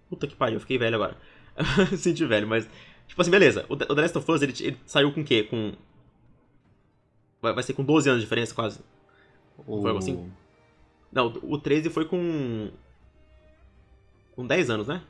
Puta 0.10 0.26
que 0.26 0.36
pariu, 0.36 0.56
eu 0.56 0.62
fiquei 0.62 0.78
velho 0.78 0.96
agora. 0.96 1.18
Senti 1.98 2.26
velho, 2.26 2.48
mas. 2.48 2.68
Tipo 3.08 3.22
assim, 3.22 3.32
beleza. 3.32 3.66
O 3.68 3.76
The 3.76 3.86
Last 3.94 4.18
of 4.18 4.32
Us 4.32 4.42
ele, 4.42 4.54
ele 4.62 4.78
saiu 4.86 5.12
com 5.12 5.20
o 5.20 5.24
quê? 5.26 5.44
Com. 5.44 5.74
Vai, 7.42 7.54
vai 7.54 7.64
ser 7.64 7.74
com 7.74 7.84
12 7.84 8.10
anos 8.10 8.22
de 8.22 8.26
diferença, 8.26 8.56
quase. 8.56 8.80
O... 9.58 9.82
Foi 9.82 9.90
algo 9.90 10.00
assim? 10.00 10.32
Não, 11.12 11.28
o 11.44 11.58
13 11.58 11.90
foi 11.90 12.06
com. 12.06 12.72
Com 14.42 14.48
10 14.48 14.70
anos, 14.70 14.88
né? 14.88 15.02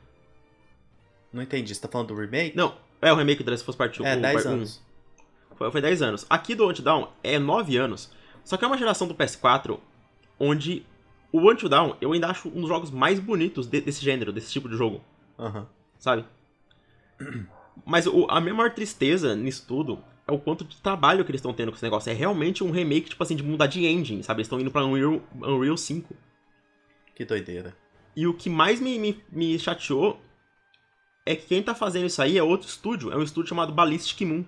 Não 1.32 1.42
entendi. 1.42 1.74
Você 1.74 1.80
tá 1.80 1.88
falando 1.88 2.08
do 2.08 2.14
remake? 2.14 2.56
Não, 2.56 2.74
é 3.00 3.12
o 3.12 3.16
remake 3.16 3.42
do 3.42 3.50
Last 3.50 3.62
of 3.62 3.70
Us 3.70 3.76
Part 3.76 4.02
1. 4.02 4.06
É, 4.06 4.16
10 4.16 4.46
anos. 4.46 4.82
Foi, 5.56 5.70
foi 5.70 5.80
10 5.80 6.02
anos. 6.02 6.26
Aqui 6.28 6.54
do 6.54 6.68
Until 6.68 7.08
é 7.22 7.38
9 7.38 7.76
anos. 7.76 8.10
Só 8.44 8.56
que 8.56 8.64
é 8.64 8.68
uma 8.68 8.78
geração 8.78 9.06
do 9.06 9.14
PS4 9.14 9.78
onde 10.38 10.84
o 11.32 11.50
Until 11.50 11.68
Dawn 11.68 11.96
eu 12.00 12.12
ainda 12.12 12.28
acho 12.28 12.48
um 12.48 12.60
dos 12.60 12.68
jogos 12.68 12.90
mais 12.90 13.18
bonitos 13.20 13.66
de, 13.66 13.80
desse 13.80 14.04
gênero, 14.04 14.32
desse 14.32 14.50
tipo 14.50 14.68
de 14.68 14.76
jogo. 14.76 15.02
Uhum 15.38 15.64
sabe? 16.02 16.24
Mas 17.86 18.06
o, 18.06 18.26
a 18.28 18.40
minha 18.40 18.54
maior 18.54 18.74
tristeza 18.74 19.34
nisso 19.34 19.64
tudo 19.66 20.02
é 20.26 20.32
o 20.32 20.38
quanto 20.38 20.64
de 20.64 20.76
trabalho 20.82 21.24
que 21.24 21.30
eles 21.30 21.38
estão 21.38 21.54
tendo 21.54 21.70
com 21.70 21.76
esse 21.76 21.84
negócio. 21.84 22.10
É 22.10 22.12
realmente 22.12 22.62
um 22.62 22.70
remake, 22.70 23.10
tipo 23.10 23.22
assim, 23.22 23.36
de 23.36 23.42
mudar 23.42 23.66
de 23.66 23.86
engine, 23.86 24.22
sabe? 24.22 24.38
Eles 24.38 24.46
estão 24.46 24.60
indo 24.60 24.70
pra 24.70 24.84
Unreal, 24.84 25.22
Unreal 25.34 25.76
5. 25.76 26.14
Que 27.14 27.24
doideira. 27.24 27.74
E 28.14 28.26
o 28.26 28.34
que 28.34 28.50
mais 28.50 28.80
me, 28.80 28.98
me, 28.98 29.22
me 29.30 29.58
chateou 29.58 30.20
é 31.24 31.34
que 31.36 31.46
quem 31.46 31.62
tá 31.62 31.74
fazendo 31.74 32.06
isso 32.06 32.20
aí 32.20 32.36
é 32.36 32.42
outro 32.42 32.68
estúdio. 32.68 33.12
É 33.12 33.16
um 33.16 33.22
estúdio 33.22 33.50
chamado 33.50 33.72
Ballistic 33.72 34.20
Moon. 34.22 34.44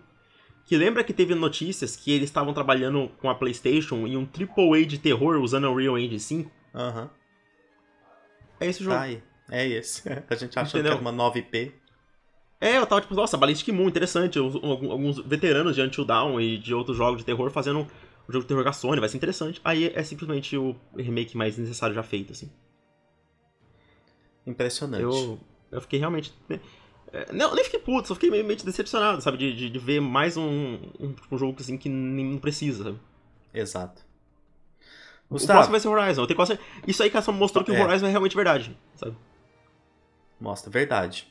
Que 0.67 0.77
lembra 0.77 1.05
que 1.05 1.13
teve 1.13 1.35
notícias 1.35 1.95
que 1.95 2.11
eles 2.11 2.31
estavam 2.31 2.55
trabalhando 2.55 3.11
com 3.21 3.29
a 3.29 3.35
PlayStation 3.35 4.07
em 4.07 4.17
um 4.17 4.27
AAA 4.27 4.87
de 4.87 4.99
terror 4.99 5.37
usando 5.37 5.69
Unreal 5.71 5.99
Engine 5.99 6.21
5? 6.21 6.51
Aham. 6.75 7.03
Uhum. 7.03 7.11
É 8.61 8.67
esse 8.67 8.83
jogo. 8.83 8.97
Tá 8.97 9.03
aí. 9.03 9.23
É 9.51 9.67
esse. 9.67 10.03
A 10.29 10.35
gente 10.35 10.59
achou 10.59 10.81
que 10.81 10.87
era 10.87 10.97
uma 10.97 11.13
9P. 11.13 11.73
É, 12.61 12.79
eu 12.79 12.87
tava 12.87 13.03
tipo, 13.03 13.15
nossa, 13.15 13.37
Ballistic 13.37 13.75
Moon, 13.75 13.89
interessante. 13.89 14.39
Alguns 14.39 15.19
veteranos 15.19 15.75
de 15.75 15.83
Until 15.83 16.05
Dawn 16.05 16.41
e 16.41 16.57
de 16.57 16.73
outros 16.73 16.97
jogos 16.97 17.19
de 17.19 17.25
terror 17.27 17.51
fazendo 17.51 17.81
um 17.81 18.33
jogo 18.33 18.45
de 18.45 18.47
terror 18.47 18.63
com 18.63 18.71
a 18.71 18.73
Sony, 18.73 19.01
vai 19.01 19.09
ser 19.09 19.19
interessante. 19.19 19.61
Aí 19.63 19.93
é 19.95 20.03
simplesmente 20.03 20.57
o 20.57 20.75
remake 20.97 21.37
mais 21.37 21.59
necessário 21.59 21.95
já 21.95 22.03
feito, 22.03 22.33
assim. 22.33 22.51
Impressionante. 24.47 25.03
Eu, 25.03 25.39
eu 25.71 25.81
fiquei 25.81 25.99
realmente. 25.99 26.33
É, 27.13 27.33
não, 27.33 27.55
nem 27.55 27.65
fiquei 27.65 27.79
puto, 27.79 28.09
só 28.09 28.15
fiquei 28.15 28.31
meio, 28.31 28.45
meio 28.45 28.63
decepcionado, 28.63 29.23
sabe? 29.23 29.39
De, 29.39 29.55
de, 29.55 29.71
de 29.71 29.79
ver 29.79 30.01
mais 30.01 30.37
um, 30.37 30.79
um, 30.99 31.15
um, 31.31 31.39
jogo 31.39 31.57
assim 31.61 31.79
que 31.79 31.89
nem 31.89 32.25
não 32.25 32.39
precisa, 32.39 32.85
sabe? 32.85 32.99
Exato. 33.53 34.03
Gustavo. 35.31 35.53
O 35.53 35.63
próximo 35.63 35.73
vai 35.73 35.81
ser 35.81 35.89
Horizon. 35.89 36.23
Eu 36.23 36.27
tenho 36.27 36.37
quase... 36.37 36.59
Isso 36.87 37.03
aí, 37.03 37.11
cara, 37.11 37.25
só 37.25 37.33
mostrou 37.33 37.65
que 37.65 37.73
é. 37.73 37.81
o 37.81 37.85
Horizon 37.85 38.07
é 38.07 38.11
realmente 38.11 38.35
verdade, 38.35 38.77
sabe? 38.97 39.17
Mostra, 40.41 40.71
verdade. 40.71 41.27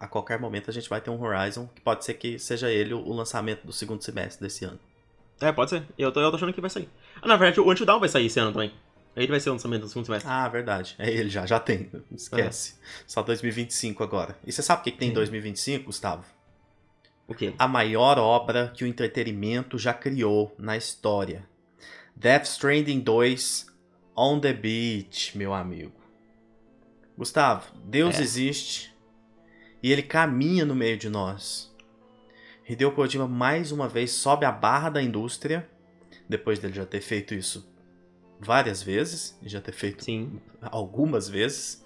A 0.00 0.08
qualquer 0.08 0.40
momento 0.40 0.70
a 0.70 0.72
gente 0.72 0.88
vai 0.88 1.00
ter 1.00 1.10
um 1.10 1.22
Horizon, 1.22 1.68
que 1.74 1.80
pode 1.80 2.04
ser 2.04 2.14
que 2.14 2.38
seja 2.38 2.70
ele 2.70 2.94
o 2.94 3.12
lançamento 3.12 3.64
do 3.66 3.72
segundo 3.72 4.02
semestre 4.02 4.42
desse 4.42 4.64
ano. 4.64 4.80
É, 5.40 5.52
pode 5.52 5.70
ser. 5.70 5.84
Eu 5.98 6.10
tô, 6.10 6.20
eu 6.20 6.30
tô 6.30 6.36
achando 6.36 6.52
que 6.52 6.60
vai 6.60 6.70
sair. 6.70 6.88
Ah, 7.20 7.28
na 7.28 7.36
verdade, 7.36 7.60
o 7.60 7.70
Until 7.70 7.84
Dawn 7.84 8.00
vai 8.00 8.08
sair 8.08 8.26
esse 8.26 8.40
ano 8.40 8.52
também. 8.52 8.72
Ele 9.14 9.26
vai 9.26 9.40
ser 9.40 9.50
o 9.50 9.52
lançamento 9.52 9.82
do 9.82 9.88
segundo 9.88 10.06
semestre. 10.06 10.30
Ah, 10.30 10.48
verdade. 10.48 10.94
É 10.98 11.10
ele 11.10 11.28
já, 11.28 11.44
já 11.44 11.60
tem. 11.60 11.90
Esquece. 12.10 12.74
É. 12.80 13.02
Só 13.06 13.22
2025 13.22 14.02
agora. 14.02 14.38
E 14.46 14.50
você 14.50 14.62
sabe 14.62 14.80
o 14.80 14.84
que, 14.84 14.92
que 14.92 14.98
tem 14.98 15.10
em 15.10 15.12
2025, 15.12 15.86
Gustavo? 15.86 16.24
O 17.28 17.34
quê? 17.34 17.54
A 17.58 17.68
maior 17.68 18.18
obra 18.18 18.72
que 18.74 18.84
o 18.84 18.86
entretenimento 18.86 19.78
já 19.78 19.92
criou 19.92 20.54
na 20.58 20.76
história. 20.76 21.46
Death 22.16 22.44
Stranding 22.44 23.00
2 23.00 23.66
On 24.16 24.40
the 24.40 24.52
Beach, 24.52 25.36
meu 25.36 25.52
amigo. 25.52 25.92
Gustavo, 27.16 27.70
Deus 27.84 28.18
é. 28.18 28.22
existe 28.22 28.94
e 29.82 29.92
ele 29.92 30.02
caminha 30.02 30.64
no 30.64 30.74
meio 30.74 30.96
de 30.96 31.10
nós. 31.10 31.70
Hideo 32.66 32.92
Kojima 32.92 33.28
mais 33.28 33.72
uma 33.72 33.88
vez 33.88 34.12
sobe 34.12 34.46
a 34.46 34.52
barra 34.52 34.88
da 34.88 35.02
indústria, 35.02 35.68
depois 36.28 36.58
dele 36.58 36.74
já 36.74 36.86
ter 36.86 37.00
feito 37.00 37.34
isso 37.34 37.71
várias 38.42 38.82
vezes, 38.82 39.38
já 39.42 39.60
ter 39.60 39.72
feito 39.72 40.04
Sim. 40.04 40.40
algumas 40.60 41.28
vezes. 41.28 41.84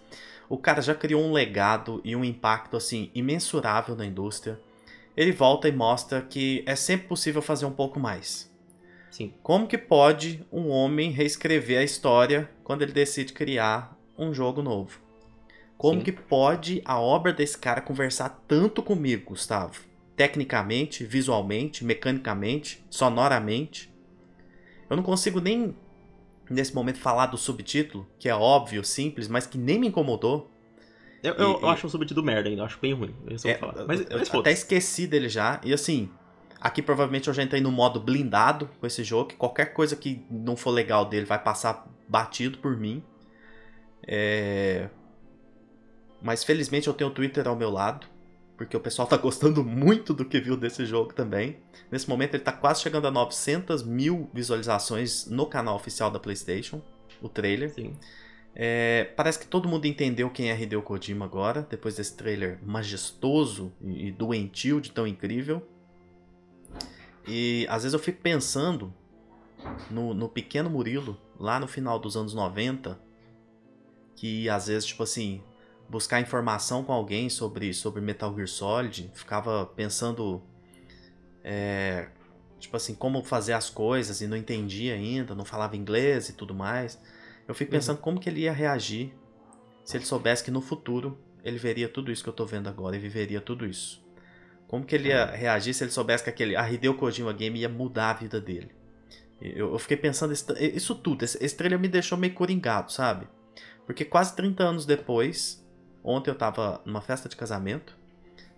O 0.48 0.56
cara 0.56 0.80
já 0.80 0.94
criou 0.94 1.22
um 1.22 1.32
legado 1.32 2.00
e 2.04 2.14
um 2.14 2.24
impacto 2.24 2.76
assim 2.76 3.10
imensurável 3.14 3.94
na 3.96 4.06
indústria. 4.06 4.60
Ele 5.16 5.32
volta 5.32 5.68
e 5.68 5.72
mostra 5.72 6.22
que 6.22 6.62
é 6.66 6.76
sempre 6.76 7.08
possível 7.08 7.42
fazer 7.42 7.66
um 7.66 7.72
pouco 7.72 7.98
mais. 7.98 8.50
Sim. 9.10 9.32
Como 9.42 9.66
que 9.66 9.78
pode 9.78 10.46
um 10.52 10.68
homem 10.68 11.10
reescrever 11.10 11.78
a 11.78 11.84
história 11.84 12.50
quando 12.62 12.82
ele 12.82 12.92
decide 12.92 13.32
criar 13.32 13.98
um 14.16 14.32
jogo 14.32 14.62
novo? 14.62 15.00
Como 15.78 15.98
Sim. 15.98 16.04
que 16.04 16.12
pode 16.12 16.82
a 16.84 17.00
obra 17.00 17.32
desse 17.32 17.56
cara 17.56 17.80
conversar 17.80 18.44
tanto 18.46 18.82
comigo, 18.82 19.30
Gustavo? 19.30 19.80
Tecnicamente, 20.14 21.04
visualmente, 21.04 21.84
mecanicamente, 21.84 22.84
sonoramente. 22.88 23.92
Eu 24.88 24.96
não 24.96 25.02
consigo 25.02 25.40
nem 25.40 25.74
nesse 26.48 26.74
momento 26.74 26.98
falar 26.98 27.26
do 27.26 27.36
subtítulo, 27.36 28.06
que 28.18 28.28
é 28.28 28.34
óbvio, 28.34 28.84
simples, 28.84 29.28
mas 29.28 29.46
que 29.46 29.58
nem 29.58 29.78
me 29.78 29.88
incomodou. 29.88 30.50
Eu, 31.22 31.34
eu, 31.34 31.58
e, 31.58 31.62
eu 31.62 31.68
acho 31.68 31.86
o 31.86 31.90
subtítulo 31.90 32.24
merda 32.24 32.48
ainda, 32.48 32.62
eu 32.62 32.66
acho 32.66 32.78
bem 32.80 32.92
ruim. 32.92 33.14
É, 33.44 33.58
mas, 33.86 34.00
eu 34.08 34.18
mas 34.18 34.34
até 34.34 34.52
esqueci 34.52 35.06
dele 35.06 35.28
já. 35.28 35.60
E 35.64 35.72
assim, 35.72 36.08
aqui 36.60 36.80
provavelmente 36.82 37.28
eu 37.28 37.34
já 37.34 37.42
entrei 37.42 37.60
no 37.60 37.72
modo 37.72 38.00
blindado 38.00 38.68
com 38.80 38.86
esse 38.86 39.02
jogo, 39.02 39.30
que 39.30 39.36
qualquer 39.36 39.72
coisa 39.72 39.96
que 39.96 40.24
não 40.30 40.56
for 40.56 40.70
legal 40.70 41.04
dele 41.04 41.26
vai 41.26 41.42
passar 41.42 41.86
batido 42.08 42.58
por 42.58 42.76
mim. 42.76 43.02
É... 44.06 44.88
Mas 46.22 46.44
felizmente 46.44 46.86
eu 46.88 46.94
tenho 46.94 47.10
o 47.10 47.12
Twitter 47.12 47.46
ao 47.46 47.56
meu 47.56 47.70
lado, 47.70 48.06
porque 48.56 48.76
o 48.76 48.80
pessoal 48.80 49.06
tá 49.06 49.16
gostando 49.16 49.62
muito 49.62 50.14
do 50.14 50.24
que 50.24 50.40
viu 50.40 50.56
desse 50.56 50.86
jogo 50.86 51.12
também. 51.12 51.58
Nesse 51.90 52.08
momento 52.08 52.34
ele 52.34 52.42
tá 52.42 52.52
quase 52.52 52.82
chegando 52.82 53.06
a 53.06 53.10
900 53.10 53.82
mil 53.82 54.30
visualizações 54.32 55.26
no 55.26 55.46
canal 55.46 55.76
oficial 55.76 56.10
da 56.10 56.18
PlayStation, 56.18 56.82
o 57.20 57.28
trailer. 57.28 57.72
Sim. 57.74 57.94
É, 58.54 59.12
parece 59.14 59.38
que 59.38 59.46
todo 59.46 59.68
mundo 59.68 59.84
entendeu 59.84 60.30
quem 60.30 60.50
é 60.50 60.58
Hideo 60.58 60.80
Kojima 60.80 61.26
agora, 61.26 61.66
depois 61.68 61.96
desse 61.96 62.16
trailer 62.16 62.58
majestoso 62.64 63.70
e 63.82 64.10
doentio 64.10 64.80
de 64.80 64.90
tão 64.90 65.06
incrível. 65.06 65.62
E 67.28 67.66
às 67.68 67.82
vezes 67.82 67.92
eu 67.92 67.98
fico 67.98 68.22
pensando 68.22 68.94
no, 69.90 70.14
no 70.14 70.28
pequeno 70.28 70.70
Murilo, 70.70 71.18
lá 71.38 71.60
no 71.60 71.66
final 71.66 71.98
dos 71.98 72.16
anos 72.16 72.32
90, 72.32 72.98
que 74.14 74.48
às 74.48 74.68
vezes, 74.68 74.86
tipo 74.86 75.02
assim, 75.02 75.42
buscar 75.88 76.20
informação 76.20 76.82
com 76.82 76.92
alguém 76.92 77.28
sobre, 77.28 77.72
sobre 77.72 78.00
Metal 78.00 78.34
Gear 78.34 78.48
Solid, 78.48 79.10
ficava 79.14 79.66
pensando, 79.66 80.42
é, 81.44 82.08
tipo 82.58 82.76
assim, 82.76 82.94
como 82.94 83.22
fazer 83.22 83.52
as 83.52 83.70
coisas 83.70 84.20
e 84.20 84.26
não 84.26 84.36
entendia 84.36 84.94
ainda, 84.94 85.34
não 85.34 85.44
falava 85.44 85.76
inglês 85.76 86.28
e 86.28 86.32
tudo 86.32 86.54
mais. 86.54 87.00
Eu 87.46 87.54
fico 87.54 87.70
uhum. 87.70 87.78
pensando 87.78 87.96
uhum. 87.96 88.02
como 88.02 88.20
que 88.20 88.28
ele 88.28 88.40
ia 88.40 88.52
reagir 88.52 89.14
se 89.84 89.96
ele 89.96 90.04
soubesse 90.04 90.42
que 90.42 90.50
no 90.50 90.60
futuro 90.60 91.18
ele 91.44 91.58
veria 91.58 91.88
tudo 91.88 92.10
isso 92.10 92.22
que 92.24 92.28
eu 92.28 92.34
tô 92.34 92.44
vendo 92.44 92.68
agora 92.68 92.96
e 92.96 92.98
viveria 92.98 93.40
tudo 93.40 93.64
isso. 93.64 94.04
Como 94.66 94.84
que 94.84 94.96
ele 94.96 95.08
ia 95.08 95.26
reagir 95.26 95.72
se 95.72 95.84
ele 95.84 95.92
soubesse 95.92 96.24
que 96.24 96.30
aquele 96.30 96.56
a 96.56 96.68
Hideo 96.68 96.94
Kojima 96.94 97.32
Game 97.32 97.60
ia 97.60 97.68
mudar 97.68 98.10
a 98.10 98.14
vida 98.14 98.40
dele? 98.40 98.74
Eu, 99.40 99.72
eu 99.72 99.78
fiquei 99.78 99.96
pensando 99.96 100.32
isso, 100.32 100.46
isso 100.58 100.94
tudo. 100.94 101.24
Esse, 101.24 101.42
esse, 101.44 101.56
trailer 101.56 101.78
me 101.78 101.88
deixou 101.88 102.18
meio 102.18 102.34
coringado, 102.34 102.90
sabe? 102.90 103.28
Porque 103.84 104.04
quase 104.04 104.34
30 104.34 104.64
anos 104.64 104.86
depois, 104.86 105.64
ontem 106.06 106.30
eu 106.30 106.34
tava 106.34 106.80
numa 106.84 107.00
festa 107.00 107.28
de 107.28 107.36
casamento, 107.36 107.98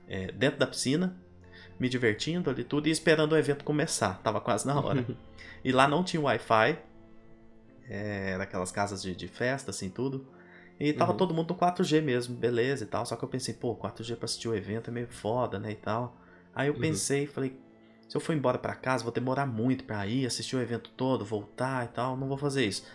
é, 0.06 0.30
dentro 0.30 0.58
da 0.58 0.66
piscina, 0.66 1.16
me 1.80 1.88
divertindo 1.88 2.50
ali 2.50 2.62
tudo 2.62 2.88
e 2.88 2.90
esperando 2.90 3.32
o 3.32 3.36
evento 3.36 3.64
começar. 3.64 4.20
Tava 4.22 4.40
quase 4.40 4.66
na 4.66 4.78
hora. 4.78 5.04
e 5.64 5.72
lá 5.72 5.88
não 5.88 6.04
tinha 6.04 6.20
Wi-Fi. 6.20 6.78
É, 7.90 8.36
daquelas 8.36 8.70
casas 8.70 9.00
de, 9.00 9.16
de 9.16 9.26
festa, 9.26 9.70
assim, 9.70 9.88
tudo. 9.88 10.28
E 10.78 10.92
tava 10.92 11.12
uhum. 11.12 11.16
todo 11.16 11.34
mundo 11.34 11.54
no 11.54 11.58
4G 11.58 12.02
mesmo, 12.02 12.36
beleza 12.36 12.84
e 12.84 12.86
tal. 12.86 13.06
Só 13.06 13.16
que 13.16 13.24
eu 13.24 13.28
pensei, 13.28 13.54
pô, 13.54 13.74
4G 13.74 14.16
pra 14.16 14.26
assistir 14.26 14.48
o 14.48 14.54
evento 14.54 14.90
é 14.90 14.92
meio 14.92 15.08
foda, 15.08 15.58
né, 15.58 15.72
e 15.72 15.76
tal. 15.76 16.16
Aí 16.54 16.68
eu 16.68 16.74
uhum. 16.74 16.80
pensei, 16.80 17.26
falei, 17.26 17.58
se 18.08 18.16
eu 18.16 18.20
for 18.20 18.34
embora 18.34 18.58
para 18.58 18.74
casa, 18.74 19.02
vou 19.02 19.12
demorar 19.12 19.46
muito 19.46 19.84
para 19.84 20.06
ir, 20.06 20.26
assistir 20.26 20.56
o 20.56 20.60
evento 20.60 20.90
todo, 20.96 21.24
voltar 21.24 21.84
e 21.84 21.88
tal, 21.88 22.16
não 22.16 22.28
vou 22.28 22.36
fazer 22.36 22.64
isso. 22.64 22.86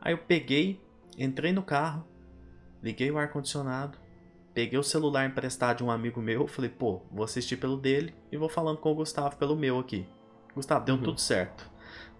Aí 0.00 0.12
eu 0.12 0.18
peguei, 0.18 0.80
entrei 1.16 1.52
no 1.52 1.62
carro, 1.62 2.04
liguei 2.82 3.10
o 3.10 3.18
ar-condicionado, 3.18 3.98
peguei 4.52 4.78
o 4.78 4.82
celular 4.82 5.26
emprestado 5.26 5.78
de 5.78 5.84
um 5.84 5.90
amigo 5.90 6.20
meu, 6.20 6.46
falei, 6.46 6.70
pô, 6.70 7.02
vou 7.10 7.24
assistir 7.24 7.56
pelo 7.56 7.76
dele 7.76 8.14
e 8.30 8.36
vou 8.36 8.48
falando 8.48 8.78
com 8.78 8.92
o 8.92 8.94
Gustavo 8.94 9.36
pelo 9.36 9.56
meu 9.56 9.78
aqui. 9.78 10.06
Gustavo, 10.54 10.84
deu 10.84 10.96
uhum. 10.96 11.02
tudo 11.02 11.20
certo. 11.20 11.70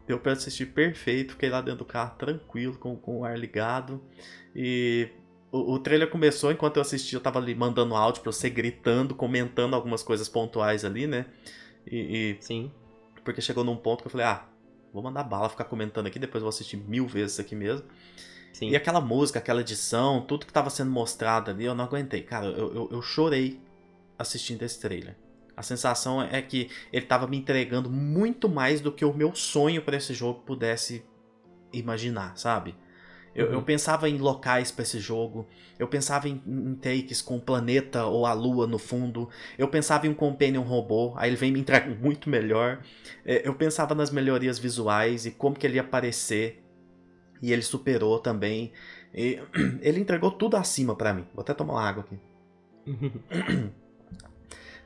Deu 0.06 0.18
pra 0.18 0.32
assistir 0.32 0.66
perfeito, 0.66 1.32
fiquei 1.32 1.50
lá 1.50 1.60
dentro 1.60 1.80
do 1.80 1.84
carro 1.84 2.16
tranquilo, 2.16 2.76
com, 2.76 2.96
com 2.96 3.20
o 3.20 3.24
ar 3.24 3.38
ligado. 3.38 4.02
E 4.54 5.08
o, 5.50 5.74
o 5.74 5.78
trailer 5.78 6.10
começou 6.10 6.50
enquanto 6.50 6.76
eu 6.76 6.82
assistia, 6.82 7.18
eu 7.18 7.22
tava 7.22 7.38
ali 7.38 7.54
mandando 7.54 7.94
áudio 7.94 8.22
pra 8.22 8.32
você 8.32 8.50
gritando, 8.50 9.14
comentando 9.14 9.74
algumas 9.74 10.02
coisas 10.02 10.28
pontuais 10.28 10.84
ali, 10.84 11.06
né? 11.06 11.26
E, 11.86 12.36
e, 12.36 12.42
Sim. 12.42 12.72
Porque 13.24 13.40
chegou 13.40 13.62
num 13.62 13.76
ponto 13.76 14.02
que 14.02 14.08
eu 14.08 14.10
falei, 14.10 14.26
ah, 14.26 14.48
vou 14.92 15.02
mandar 15.02 15.22
bala, 15.22 15.48
ficar 15.48 15.64
comentando 15.64 16.06
aqui, 16.06 16.18
depois 16.18 16.42
vou 16.42 16.48
assistir 16.48 16.76
mil 16.76 17.06
vezes 17.06 17.38
aqui 17.38 17.54
mesmo. 17.54 17.86
Sim. 18.52 18.70
E 18.70 18.76
aquela 18.76 19.00
música, 19.00 19.38
aquela 19.38 19.60
edição, 19.60 20.20
tudo 20.20 20.46
que 20.46 20.52
tava 20.52 20.70
sendo 20.70 20.90
mostrado 20.90 21.50
ali, 21.50 21.64
eu 21.64 21.74
não 21.74 21.84
aguentei. 21.84 22.22
Cara, 22.22 22.46
eu, 22.46 22.74
eu, 22.74 22.88
eu 22.92 23.02
chorei 23.02 23.60
assistindo 24.18 24.62
esse 24.62 24.78
trailer. 24.80 25.16
A 25.56 25.62
sensação 25.62 26.22
é 26.22 26.40
que 26.40 26.70
ele 26.92 27.06
tava 27.06 27.26
me 27.26 27.36
entregando 27.36 27.90
muito 27.90 28.48
mais 28.48 28.80
do 28.80 28.92
que 28.92 29.04
o 29.04 29.12
meu 29.12 29.34
sonho 29.34 29.82
para 29.82 29.96
esse 29.96 30.14
jogo 30.14 30.40
pudesse 30.40 31.04
imaginar, 31.72 32.36
sabe? 32.36 32.74
Eu, 33.34 33.46
uhum. 33.46 33.52
eu 33.54 33.62
pensava 33.62 34.08
em 34.08 34.18
locais 34.18 34.70
para 34.70 34.82
esse 34.82 34.98
jogo, 34.98 35.46
eu 35.78 35.88
pensava 35.88 36.28
em, 36.28 36.42
em, 36.46 36.74
takes 36.74 37.22
com 37.22 37.36
o 37.36 37.40
planeta 37.40 38.04
ou 38.04 38.26
a 38.26 38.32
lua 38.32 38.66
no 38.66 38.78
fundo, 38.78 39.28
eu 39.56 39.68
pensava 39.68 40.06
em 40.06 40.10
um 40.10 40.14
companion 40.14 40.62
robô, 40.62 41.14
aí 41.16 41.30
ele 41.30 41.36
vem 41.36 41.50
me 41.50 41.60
entregar 41.60 41.88
muito 41.96 42.28
melhor. 42.28 42.82
É, 43.24 43.46
eu 43.46 43.54
pensava 43.54 43.94
nas 43.94 44.10
melhorias 44.10 44.58
visuais 44.58 45.24
e 45.24 45.30
como 45.30 45.56
que 45.56 45.66
ele 45.66 45.76
ia 45.76 45.80
aparecer, 45.80 46.61
e 47.42 47.52
ele 47.52 47.62
superou 47.62 48.18
também. 48.20 48.72
E, 49.12 49.38
ele 49.82 50.00
entregou 50.00 50.30
tudo 50.30 50.56
acima 50.56 50.94
para 50.94 51.12
mim. 51.12 51.26
Vou 51.34 51.42
até 51.42 51.52
tomar 51.52 51.74
uma 51.74 51.82
água 51.82 52.04
aqui. 52.04 52.18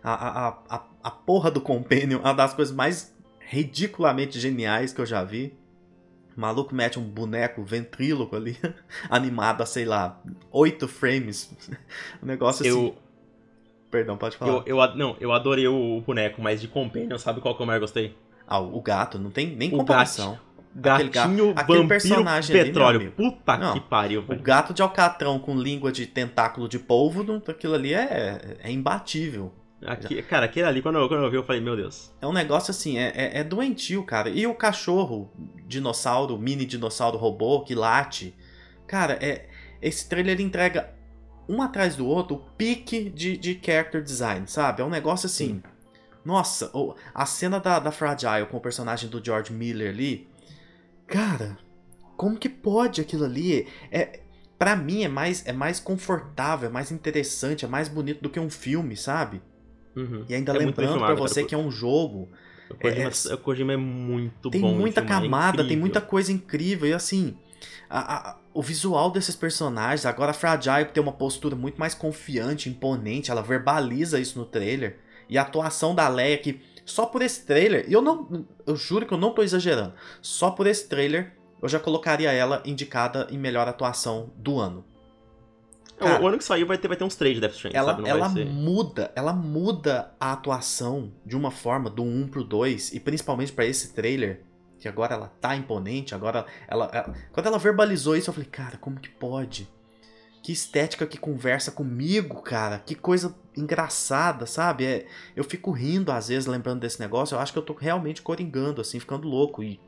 a, 0.02 0.12
a, 0.12 0.48
a, 0.68 0.84
a 1.02 1.10
porra 1.10 1.50
do 1.50 1.60
companion 1.60 2.20
uma 2.20 2.32
das 2.32 2.54
coisas 2.54 2.74
mais 2.74 3.14
ridiculamente 3.40 4.40
geniais 4.40 4.92
que 4.92 5.00
eu 5.00 5.06
já 5.06 5.22
vi. 5.22 5.56
O 6.36 6.40
maluco 6.40 6.74
mete 6.74 6.98
um 6.98 7.02
boneco 7.02 7.64
ventríloco 7.64 8.36
ali, 8.36 8.58
animado 9.08 9.62
a, 9.62 9.66
sei 9.66 9.84
lá, 9.84 10.20
8 10.50 10.88
frames. 10.88 11.54
Um 12.22 12.26
negócio 12.26 12.66
assim. 12.66 12.86
Eu... 12.86 12.96
Perdão, 13.90 14.18
pode 14.18 14.36
falar. 14.36 14.64
Eu, 14.66 14.78
eu, 14.78 14.96
não, 14.96 15.16
eu 15.20 15.32
adorei 15.32 15.66
o 15.68 16.00
boneco, 16.00 16.42
mas 16.42 16.60
de 16.60 16.68
Companion, 16.68 17.16
sabe 17.18 17.40
qual 17.40 17.56
que 17.56 17.62
eu 17.62 17.66
mais 17.66 17.80
gostei? 17.80 18.16
Ah, 18.46 18.58
o 18.58 18.80
gato, 18.82 19.18
não 19.18 19.30
tem 19.30 19.54
nem 19.56 19.72
o 19.72 19.78
comparação. 19.78 20.32
Gato, 20.32 20.45
gatinho, 20.80 21.50
aquele, 21.50 21.78
aquele 21.78 21.86
personagem 21.88 22.56
petróleo. 22.56 23.00
Ali, 23.00 23.10
Puta 23.10 23.56
não, 23.56 23.72
que 23.72 23.80
pariu, 23.80 24.22
velho. 24.22 24.38
O 24.38 24.42
gato 24.42 24.74
de 24.74 24.82
alcatrão 24.82 25.38
com 25.38 25.56
língua 25.56 25.90
de 25.90 26.06
tentáculo 26.06 26.68
de 26.68 26.78
polvo, 26.78 27.42
aquilo 27.48 27.74
ali 27.74 27.94
é, 27.94 28.58
é 28.62 28.70
imbatível. 28.70 29.52
Aqui, 29.84 30.22
cara, 30.22 30.46
aquele 30.46 30.66
ali, 30.66 30.82
quando 30.82 30.98
eu, 30.98 31.08
quando 31.08 31.22
eu 31.22 31.30
vi, 31.30 31.36
eu 31.36 31.44
falei, 31.44 31.60
meu 31.60 31.76
Deus. 31.76 32.10
É 32.20 32.26
um 32.26 32.32
negócio 32.32 32.70
assim, 32.70 32.98
é, 32.98 33.12
é, 33.14 33.40
é, 33.40 33.44
doentio, 33.44 34.02
cara. 34.04 34.28
E 34.30 34.46
o 34.46 34.54
cachorro, 34.54 35.30
dinossauro, 35.66 36.38
mini 36.38 36.64
dinossauro 36.64 37.18
robô 37.18 37.60
que 37.60 37.74
late. 37.74 38.34
Cara, 38.86 39.18
é, 39.20 39.48
esse 39.82 40.08
trailer 40.08 40.40
entrega 40.40 40.94
um 41.48 41.62
atrás 41.62 41.94
do 41.94 42.06
outro 42.06 42.36
o 42.36 42.38
pique 42.56 43.10
de, 43.10 43.36
de 43.36 43.60
character 43.64 44.02
design, 44.02 44.46
sabe? 44.48 44.82
É 44.82 44.84
um 44.84 44.90
negócio 44.90 45.26
assim. 45.26 45.54
Sim. 45.54 45.62
Nossa, 46.24 46.72
a 47.14 47.24
cena 47.24 47.60
da, 47.60 47.78
da 47.78 47.92
Fragile 47.92 48.46
com 48.50 48.56
o 48.56 48.60
personagem 48.60 49.08
do 49.08 49.24
George 49.24 49.52
Miller 49.52 49.90
ali. 49.90 50.28
Cara, 51.06 51.58
como 52.16 52.36
que 52.36 52.48
pode 52.48 53.00
aquilo 53.00 53.24
ali? 53.24 53.66
É, 53.90 54.20
para 54.58 54.74
mim 54.74 55.04
é 55.04 55.08
mais, 55.08 55.46
é 55.46 55.52
mais 55.52 55.78
confortável, 55.78 56.68
é 56.68 56.72
mais 56.72 56.90
interessante, 56.90 57.64
é 57.64 57.68
mais 57.68 57.88
bonito 57.88 58.22
do 58.22 58.30
que 58.30 58.40
um 58.40 58.50
filme, 58.50 58.96
sabe? 58.96 59.40
Uhum. 59.94 60.24
E 60.28 60.34
ainda 60.34 60.54
é 60.54 60.58
lembrando 60.58 60.98
para 60.98 61.14
você 61.14 61.40
cara, 61.40 61.48
que 61.48 61.54
é 61.54 61.58
um 61.58 61.70
jogo. 61.70 62.28
O 62.70 62.74
Kojima 62.74 63.10
é, 63.10 63.34
o 63.34 63.38
Kojima 63.38 63.72
é 63.72 63.76
muito 63.76 64.50
tem 64.50 64.60
bom. 64.60 64.70
Tem 64.70 64.78
muita 64.78 65.02
camada, 65.02 65.62
é 65.62 65.66
tem 65.66 65.76
muita 65.76 66.00
coisa 66.00 66.32
incrível. 66.32 66.88
E 66.88 66.92
assim, 66.92 67.36
a, 67.88 68.30
a, 68.30 68.38
o 68.52 68.62
visual 68.62 69.10
desses 69.10 69.36
personagens, 69.36 70.04
agora 70.04 70.30
a 70.30 70.34
Fragile 70.34 70.86
tem 70.86 71.02
uma 71.02 71.12
postura 71.12 71.54
muito 71.54 71.78
mais 71.78 71.94
confiante, 71.94 72.68
imponente, 72.68 73.30
ela 73.30 73.42
verbaliza 73.42 74.18
isso 74.18 74.38
no 74.38 74.44
trailer. 74.44 74.98
E 75.28 75.38
a 75.38 75.42
atuação 75.42 75.94
da 75.94 76.08
Leia, 76.08 76.38
que 76.38 76.60
só 76.86 77.04
por 77.04 77.20
esse 77.20 77.44
trailer, 77.44 77.84
e 77.88 77.92
eu 77.92 78.00
não. 78.00 78.46
Eu 78.64 78.76
juro 78.76 79.04
que 79.04 79.12
eu 79.12 79.18
não 79.18 79.34
tô 79.34 79.42
exagerando. 79.42 79.92
Só 80.22 80.52
por 80.52 80.68
esse 80.68 80.88
trailer, 80.88 81.36
eu 81.60 81.68
já 81.68 81.80
colocaria 81.80 82.32
ela 82.32 82.62
indicada 82.64 83.26
em 83.28 83.36
melhor 83.36 83.66
atuação 83.66 84.30
do 84.36 84.60
ano. 84.60 84.84
Cara, 85.98 86.22
o 86.22 86.28
ano 86.28 86.38
que 86.38 86.44
saiu 86.44 86.66
vai 86.66 86.78
ter, 86.78 86.88
vai 86.88 86.96
ter 86.96 87.04
uns 87.04 87.16
três 87.16 87.34
de 87.34 87.40
Death 87.40 87.54
Stranding, 87.54 87.76
ela, 87.76 87.96
sabe? 87.96 88.08
ela 88.08 88.28
muda, 88.28 89.10
ela 89.16 89.32
muda 89.32 90.14
a 90.20 90.32
atuação 90.32 91.12
de 91.24 91.34
uma 91.34 91.50
forma 91.50 91.88
do 91.88 92.02
1 92.02 92.28
pro 92.28 92.44
2 92.44 92.92
e 92.92 93.00
principalmente 93.00 93.50
para 93.50 93.64
esse 93.64 93.94
trailer, 93.94 94.42
que 94.78 94.86
agora 94.88 95.14
ela 95.14 95.32
tá 95.40 95.56
imponente, 95.56 96.14
agora 96.14 96.44
ela, 96.68 96.90
ela, 96.92 97.14
quando 97.32 97.46
ela 97.46 97.58
verbalizou 97.58 98.14
isso 98.14 98.28
eu 98.28 98.34
falei, 98.34 98.48
cara, 98.48 98.76
como 98.76 99.00
que 99.00 99.08
pode? 99.08 99.66
Que 100.42 100.52
estética 100.52 101.06
que 101.06 101.16
conversa 101.16 101.72
comigo, 101.72 102.42
cara. 102.42 102.78
Que 102.78 102.94
coisa 102.94 103.34
engraçada, 103.56 104.46
sabe? 104.46 104.84
É, 104.84 105.06
eu 105.34 105.44
fico 105.44 105.70
rindo 105.70 106.12
às 106.12 106.28
vezes 106.28 106.46
lembrando 106.46 106.80
desse 106.80 107.00
negócio. 107.00 107.34
Eu 107.34 107.40
acho 107.40 107.52
que 107.52 107.58
eu 107.58 107.62
tô 107.62 107.72
realmente 107.72 108.22
coringando, 108.22 108.80
assim, 108.80 109.00
ficando 109.00 109.26
louco. 109.26 109.62
E 109.62 109.80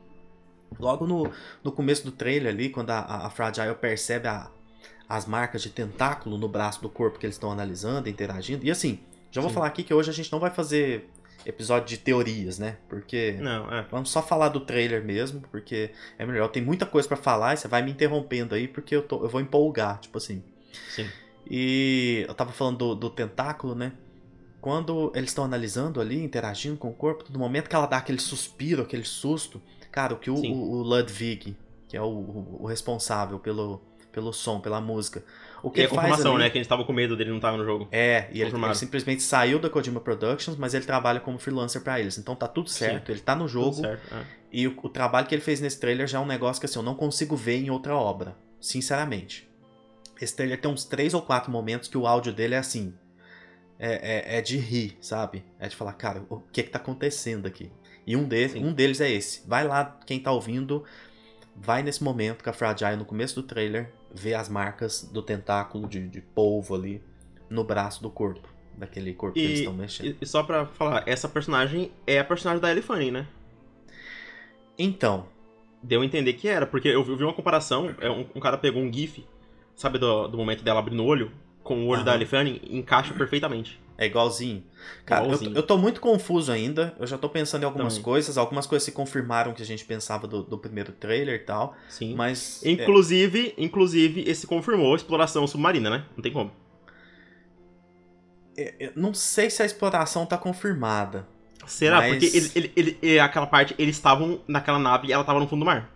logo 0.79 1.05
no, 1.05 1.31
no 1.63 1.71
começo 1.71 2.03
do 2.03 2.11
trailer 2.11 2.53
ali, 2.53 2.69
quando 2.69 2.91
a, 2.91 3.27
a 3.27 3.29
Fragile 3.29 3.75
percebe 3.75 4.27
a, 4.27 4.49
as 5.07 5.25
marcas 5.25 5.61
de 5.61 5.69
tentáculo 5.69 6.37
no 6.37 6.47
braço 6.47 6.81
do 6.81 6.89
corpo 6.89 7.19
que 7.19 7.25
eles 7.25 7.35
estão 7.35 7.51
analisando, 7.51 8.09
interagindo. 8.09 8.65
E 8.65 8.71
assim, 8.71 8.99
já 9.31 9.41
vou 9.41 9.49
Sim. 9.49 9.55
falar 9.55 9.67
aqui 9.67 9.83
que 9.83 9.93
hoje 9.93 10.09
a 10.09 10.13
gente 10.13 10.31
não 10.31 10.39
vai 10.39 10.49
fazer 10.49 11.09
episódio 11.45 11.87
de 11.87 11.97
teorias, 11.97 12.59
né? 12.59 12.77
Porque 12.87 13.33
não, 13.39 13.71
é. 13.71 13.85
vamos 13.89 14.09
só 14.09 14.21
falar 14.21 14.49
do 14.49 14.59
trailer 14.59 15.03
mesmo, 15.03 15.41
porque 15.51 15.91
é 16.17 16.25
melhor. 16.25 16.49
Tem 16.49 16.63
muita 16.63 16.85
coisa 16.85 17.07
para 17.07 17.17
falar 17.17 17.53
e 17.53 17.57
você 17.57 17.67
vai 17.67 17.81
me 17.81 17.91
interrompendo 17.91 18.55
aí 18.55 18.67
porque 18.67 18.95
eu, 18.95 19.01
tô, 19.01 19.23
eu 19.23 19.29
vou 19.29 19.41
empolgar, 19.41 19.99
tipo 19.99 20.17
assim. 20.17 20.43
Sim. 20.89 21.07
E 21.49 22.25
eu 22.27 22.33
tava 22.33 22.51
falando 22.51 22.77
do, 22.77 22.95
do 22.95 23.09
tentáculo, 23.09 23.73
né? 23.73 23.93
Quando 24.61 25.11
eles 25.15 25.29
estão 25.29 25.43
analisando 25.43 26.01
ali, 26.01 26.21
interagindo 26.21 26.77
com 26.77 26.89
o 26.89 26.93
corpo, 26.93 27.23
no 27.31 27.39
momento 27.39 27.69
que 27.69 27.75
ela 27.75 27.85
dá 27.85 27.97
aquele 27.97 28.19
suspiro, 28.19 28.83
aquele 28.83 29.05
susto, 29.05 29.61
cara, 29.91 30.13
o 30.13 30.17
que 30.17 30.29
o, 30.29 30.35
o, 30.35 30.71
o 30.71 30.81
Ludwig, 30.83 31.55
que 31.87 31.97
é 31.97 32.01
o, 32.01 32.57
o 32.59 32.65
responsável 32.67 33.39
pelo, 33.39 33.81
pelo 34.11 34.33
som, 34.33 34.59
pela 34.59 34.81
música. 34.81 35.23
O 35.63 35.71
que 35.71 35.81
e 35.81 35.85
a 35.85 35.87
confirmação, 35.87 36.35
ali... 36.35 36.43
né? 36.43 36.49
Que 36.49 36.57
a 36.57 36.61
gente 36.61 36.69
tava 36.69 36.83
com 36.83 36.93
medo 36.93 37.17
dele 37.17 37.29
não 37.29 37.37
estar 37.37 37.55
no 37.57 37.65
jogo. 37.65 37.87
É, 37.91 38.29
e 38.31 38.41
ele, 38.41 38.55
ele, 38.55 38.75
simplesmente 38.75 39.23
saiu 39.23 39.59
da 39.59 39.69
Kojima 39.69 39.99
Productions, 39.99 40.57
mas 40.57 40.73
ele 40.73 40.85
trabalha 40.85 41.19
como 41.19 41.39
freelancer 41.39 41.81
para 41.81 41.99
eles. 41.99 42.17
Então 42.17 42.35
tá 42.35 42.47
tudo 42.47 42.69
certo, 42.69 43.07
Sim. 43.07 43.11
ele 43.13 43.21
tá 43.21 43.35
no 43.35 43.47
jogo. 43.47 43.75
Certo, 43.75 44.13
é. 44.13 44.23
E 44.51 44.67
o, 44.67 44.77
o, 44.83 44.89
trabalho 44.89 45.27
que 45.27 45.35
ele 45.35 45.41
fez 45.41 45.61
nesse 45.61 45.79
trailer 45.79 46.07
já 46.07 46.17
é 46.17 46.21
um 46.21 46.25
negócio 46.25 46.59
que 46.59 46.65
assim, 46.65 46.79
eu 46.79 46.83
não 46.83 46.95
consigo 46.95 47.35
ver 47.35 47.57
em 47.57 47.69
outra 47.69 47.95
obra. 47.95 48.35
Sinceramente. 48.59 49.48
Esse 50.21 50.35
trailer 50.35 50.59
tem 50.59 50.69
uns 50.69 50.85
três 50.85 51.13
ou 51.13 51.21
quatro 51.21 51.51
momentos 51.51 51.87
que 51.87 51.97
o 51.97 52.05
áudio 52.05 52.33
dele 52.33 52.55
é 52.55 52.57
assim. 52.57 52.93
É, 53.77 54.35
é, 54.35 54.37
é 54.37 54.41
de 54.41 54.57
rir, 54.57 54.97
sabe? 54.99 55.43
É 55.57 55.67
de 55.67 55.75
falar, 55.75 55.93
cara, 55.93 56.25
o 56.29 56.39
que 56.51 56.63
que 56.63 56.69
tá 56.69 56.77
acontecendo 56.77 57.45
aqui? 57.45 57.71
E 58.05 58.15
um, 58.15 58.27
de, 58.27 58.57
um 58.57 58.73
deles 58.73 58.99
é 58.99 59.09
esse. 59.09 59.47
Vai 59.47 59.65
lá, 59.65 59.97
quem 60.05 60.19
tá 60.19 60.31
ouvindo, 60.31 60.83
vai 61.55 61.81
nesse 61.81 62.03
momento 62.03 62.43
com 62.43 62.49
a 62.49 62.53
Fragile 62.53 62.97
no 62.97 63.05
começo 63.05 63.35
do 63.35 63.43
trailer, 63.43 63.93
vê 64.13 64.33
as 64.33 64.49
marcas 64.49 65.03
do 65.03 65.21
tentáculo 65.21 65.87
de, 65.87 66.09
de 66.09 66.19
polvo 66.19 66.75
ali 66.75 67.01
no 67.49 67.63
braço 67.63 68.01
do 68.01 68.09
corpo. 68.09 68.47
Daquele 68.77 69.13
corpo 69.13 69.37
e, 69.37 69.41
que 69.41 69.47
eles 69.47 69.59
estão 69.59 69.73
mexendo. 69.73 70.17
E 70.21 70.25
só 70.25 70.43
pra 70.43 70.65
falar, 70.65 71.03
essa 71.05 71.29
personagem 71.29 71.91
é 72.07 72.19
a 72.19 72.23
personagem 72.23 72.61
da 72.61 72.71
Ellie 72.71 72.83
Fanning, 72.83 73.11
né? 73.11 73.27
Então. 74.77 75.27
Deu 75.81 76.01
a 76.01 76.05
entender 76.05 76.33
que 76.33 76.49
era, 76.49 76.67
porque 76.67 76.89
eu 76.89 77.01
vi 77.03 77.23
uma 77.23 77.33
comparação, 77.33 77.95
é 78.01 78.09
um, 78.09 78.25
um 78.35 78.39
cara 78.41 78.57
pegou 78.57 78.81
um 78.81 78.91
GIF, 78.91 79.25
sabe, 79.79 79.97
do, 79.97 80.27
do 80.27 80.37
momento 80.37 80.61
dela 80.63 80.79
abrindo 80.79 81.01
o 81.01 81.05
olho, 81.05 81.31
com 81.63 81.85
o 81.85 81.87
olho 81.87 82.03
da 82.03 82.13
Ellie 82.13 82.25
Fanning, 82.27 82.59
encaixa 82.69 83.13
perfeitamente. 83.13 83.79
É 83.97 84.05
igualzinho. 84.05 84.63
Cara, 85.05 85.25
Igualzinho. 85.25 85.51
Eu, 85.51 85.55
eu 85.57 85.63
tô 85.63 85.77
muito 85.77 85.99
confuso 85.99 86.51
ainda. 86.51 86.95
Eu 86.97 87.05
já 87.05 87.17
tô 87.17 87.27
pensando 87.27 87.63
em 87.63 87.65
algumas 87.65 87.93
Também. 87.93 88.03
coisas. 88.05 88.37
Algumas 88.37 88.65
coisas 88.65 88.83
se 88.85 88.93
confirmaram 88.93 89.53
que 89.53 89.61
a 89.61 89.65
gente 89.65 89.83
pensava 89.83 90.25
do, 90.25 90.41
do 90.41 90.57
primeiro 90.57 90.93
trailer 90.93 91.35
e 91.35 91.43
tal. 91.43 91.75
Sim. 91.89 92.15
Mas. 92.15 92.61
é, 92.63 92.71
Inclusive, 92.71 93.53
inclusive, 93.57 94.23
esse 94.25 94.47
confirmou 94.47 94.93
a 94.93 94.95
exploração 94.95 95.45
submarina, 95.45 95.89
né? 95.89 96.05
Não 96.15 96.23
tem 96.23 96.31
como. 96.31 96.49
é, 98.57 98.73
eu 98.79 98.91
não 98.95 99.13
sei 99.13 99.49
se 99.49 99.61
a 99.61 99.65
exploração 99.65 100.25
tá 100.25 100.37
confirmada. 100.37 101.27
Será? 101.65 101.97
Mas- 101.97 102.11
Porque 102.11 102.37
ele, 102.37 102.51
ele, 102.55 102.71
ele- 102.75 102.97
ele- 103.01 103.19
aquela 103.19 103.47
parte, 103.47 103.75
eles 103.77 103.95
estavam 103.95 104.39
naquela 104.47 104.79
nave 104.79 105.07
e 105.07 105.13
ela 105.13 105.23
tava 105.23 105.39
no 105.39 105.47
fundo 105.47 105.59
do 105.59 105.65
mar. 105.65 105.93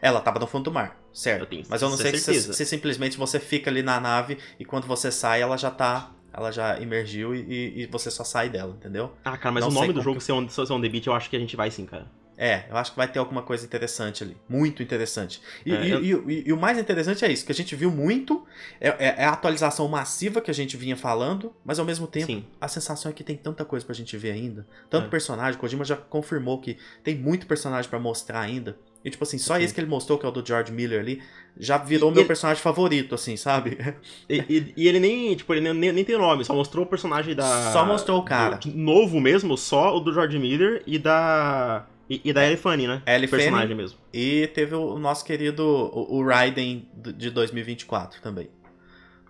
Ela 0.00 0.20
tava 0.20 0.38
no 0.38 0.46
fundo 0.46 0.64
do 0.64 0.72
mar, 0.72 0.96
certo? 1.14 1.54
Eu 1.54 1.62
Mas 1.68 1.80
eu 1.80 1.88
não 1.88 1.96
sei 1.96 2.16
se, 2.18 2.52
se 2.52 2.66
simplesmente 2.66 3.16
você 3.16 3.38
fica 3.40 3.70
ali 3.70 3.82
na 3.82 3.98
nave 4.00 4.36
e 4.58 4.64
quando 4.64 4.86
você 4.86 5.10
sai, 5.10 5.40
ela 5.40 5.56
já 5.56 5.70
tá. 5.70 6.10
Ela 6.36 6.50
já 6.50 6.80
emergiu 6.82 7.32
e, 7.32 7.82
e- 7.84 7.86
você 7.86 8.10
só 8.10 8.24
sai 8.24 8.48
dela, 8.48 8.74
entendeu? 8.76 9.12
Ah, 9.24 9.36
cara, 9.38 9.52
mas 9.52 9.62
Não 9.62 9.70
o 9.70 9.72
nome 9.72 9.92
do 9.92 10.02
jogo 10.02 10.20
ser 10.20 10.32
on, 10.32 10.48
ser 10.48 10.62
on 10.72 10.80
the 10.80 10.88
beat, 10.88 11.06
eu 11.06 11.12
acho 11.12 11.30
que 11.30 11.36
a 11.36 11.38
gente 11.38 11.54
vai 11.54 11.70
sim, 11.70 11.86
cara. 11.86 12.10
É, 12.36 12.64
eu 12.68 12.76
acho 12.76 12.90
que 12.90 12.96
vai 12.96 13.06
ter 13.06 13.20
alguma 13.20 13.42
coisa 13.42 13.64
interessante 13.64 14.24
ali. 14.24 14.36
Muito 14.48 14.82
interessante. 14.82 15.40
E, 15.64 15.72
É, 15.72 15.86
e- 15.86 16.10
eu- 16.10 16.28
e- 16.28 16.42
e- 16.48 16.52
o 16.52 16.56
mais 16.56 16.76
interessante 16.76 17.24
é 17.24 17.30
isso, 17.30 17.46
que 17.46 17.52
a 17.52 17.54
gente 17.54 17.76
viu 17.76 17.88
muito, 17.88 18.44
é, 18.80 18.88
é- 18.88 19.14
é 19.18 19.24
a 19.24 19.30
atualização 19.30 19.86
massiva 19.86 20.40
que 20.40 20.50
a 20.50 20.54
gente 20.54 20.76
vinha 20.76 20.96
falando, 20.96 21.54
mas 21.64 21.78
ao 21.78 21.84
mesmo 21.84 22.08
tempo, 22.08 22.26
Sim. 22.26 22.44
a 22.60 22.66
sensação 22.66 23.08
é 23.12 23.14
que 23.14 23.22
tem 23.22 23.36
tanta 23.36 23.64
coisa 23.64 23.86
pra 23.86 23.94
gente 23.94 24.16
ver 24.16 24.32
ainda. 24.32 24.66
Tanto 24.90 25.06
É. 25.06 25.08
personagem, 25.08 25.60
Kojima 25.60 25.84
já 25.84 25.94
confirmou 25.96 26.60
que 26.60 26.76
tem 27.04 27.14
muito 27.14 27.46
personagem 27.46 27.88
pra 27.88 28.00
mostrar 28.00 28.40
ainda. 28.40 28.76
E 29.04 29.10
tipo 29.10 29.22
assim, 29.22 29.36
só 29.36 29.56
Sim. 29.56 29.62
esse 29.64 29.74
que 29.74 29.80
ele 29.80 29.86
mostrou, 29.88 30.18
que 30.18 30.24
é 30.24 30.28
o 30.28 30.32
do 30.32 30.44
George 30.46 30.72
Miller 30.72 30.98
ali, 31.00 31.22
já 31.58 31.76
virou 31.76 32.10
E 32.10 32.14
meu 32.14 32.22
ele- 32.22 32.26
personagem 32.28 32.62
favorito, 32.62 33.14
assim, 33.14 33.36
sabe? 33.36 33.76
E, 34.28 34.36
e- 34.48 34.74
e 34.76 34.88
ele 34.88 34.98
nem, 34.98 35.34
tipo, 35.36 35.52
ele 35.52 35.72
nem, 35.74 35.92
nem 35.92 36.04
tem 36.04 36.16
nome, 36.16 36.44
só 36.44 36.54
mostrou 36.54 36.84
o 36.84 36.88
personagem 36.88 37.34
da. 37.34 37.70
Só 37.72 37.84
mostrou 37.84 38.18
o 38.20 38.22
cara. 38.24 38.56
do- 38.56 38.70
novo 38.74 39.20
mesmo, 39.20 39.56
só 39.58 39.94
o 39.94 40.00
do 40.00 40.12
George 40.12 40.38
Miller 40.38 40.82
e 40.86 40.98
da. 40.98 41.86
E, 42.08 42.20
e 42.24 42.32
da 42.32 42.44
Ellie 42.44 42.56
Fanny, 42.56 42.86
né? 42.86 43.02
O 43.06 43.28
personagem 43.30 43.74
mesmo. 43.76 43.98
E 44.12 44.46
teve 44.48 44.74
o 44.74 44.98
nosso 44.98 45.24
querido, 45.24 45.62
o, 45.64 46.16
o 46.18 46.24
Raiden 46.26 46.86
de 46.94 47.30
2024 47.30 48.20
também. 48.22 48.48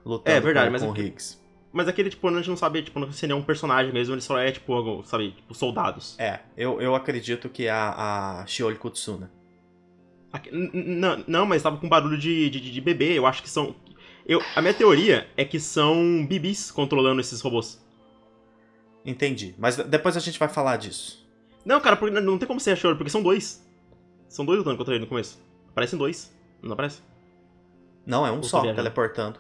Lutando 0.04 0.36
É 0.36 0.40
verdade, 0.40 0.66
com, 0.66 0.72
mas 0.72 0.82
com 0.82 0.88
o 0.88 0.92
aqui- 0.92 1.02
Higgs. 1.02 1.38
Mas 1.72 1.88
aquele, 1.88 2.08
tipo, 2.10 2.28
a 2.28 2.32
gente 2.32 2.48
não 2.48 2.56
sabe, 2.56 2.82
tipo, 2.82 3.00
não 3.00 3.10
se 3.10 3.26
ele 3.26 3.32
é 3.32 3.36
um 3.36 3.42
personagem 3.42 3.92
mesmo, 3.92 4.14
ele 4.14 4.20
só 4.20 4.38
é, 4.38 4.52
tipo, 4.52 5.02
sabe, 5.04 5.32
tipo, 5.32 5.52
soldados. 5.54 6.14
É, 6.20 6.38
eu, 6.56 6.80
eu 6.80 6.94
acredito 6.94 7.48
que 7.48 7.66
é 7.66 7.70
a, 7.70 8.40
a 8.42 8.46
Shiori 8.46 8.76
Kutsuna. 8.76 9.30
Aqui- 10.34 10.50
Não, 10.52 11.22
não, 11.28 11.46
mas 11.46 11.62
tava 11.62 11.76
com 11.76 11.88
barulho 11.88 12.18
de, 12.18 12.50
de, 12.50 12.60
de 12.72 12.80
bebê, 12.80 13.16
eu 13.16 13.24
acho 13.24 13.40
que 13.42 13.48
são. 13.48 13.74
Eu, 14.26 14.42
a 14.56 14.60
minha 14.60 14.74
teoria 14.74 15.28
é 15.36 15.44
que 15.44 15.60
são 15.60 16.26
bibis 16.26 16.70
controlando 16.72 17.20
esses 17.20 17.40
robôs. 17.40 17.80
Entendi. 19.04 19.54
Mas 19.58 19.76
depois 19.76 20.16
a 20.16 20.20
gente 20.20 20.38
vai 20.38 20.48
falar 20.48 20.76
disso. 20.76 21.24
Não, 21.64 21.80
cara, 21.80 21.94
porque 21.96 22.18
não 22.20 22.36
tem 22.38 22.48
como 22.48 22.58
ser 22.58 22.76
Shiori, 22.76 22.96
porque 22.96 23.10
são 23.10 23.22
dois. 23.22 23.64
São 24.28 24.44
dois 24.44 24.58
lutando 24.58 24.76
contra 24.76 24.94
ele 24.94 25.04
no 25.04 25.08
começo. 25.08 25.40
Aparecem 25.70 25.98
dois. 25.98 26.34
Não 26.62 26.72
aparece? 26.72 27.00
Não, 28.04 28.26
é 28.26 28.32
um 28.32 28.36
Ou 28.38 28.42
só, 28.42 28.60
teleportando. 28.74 29.38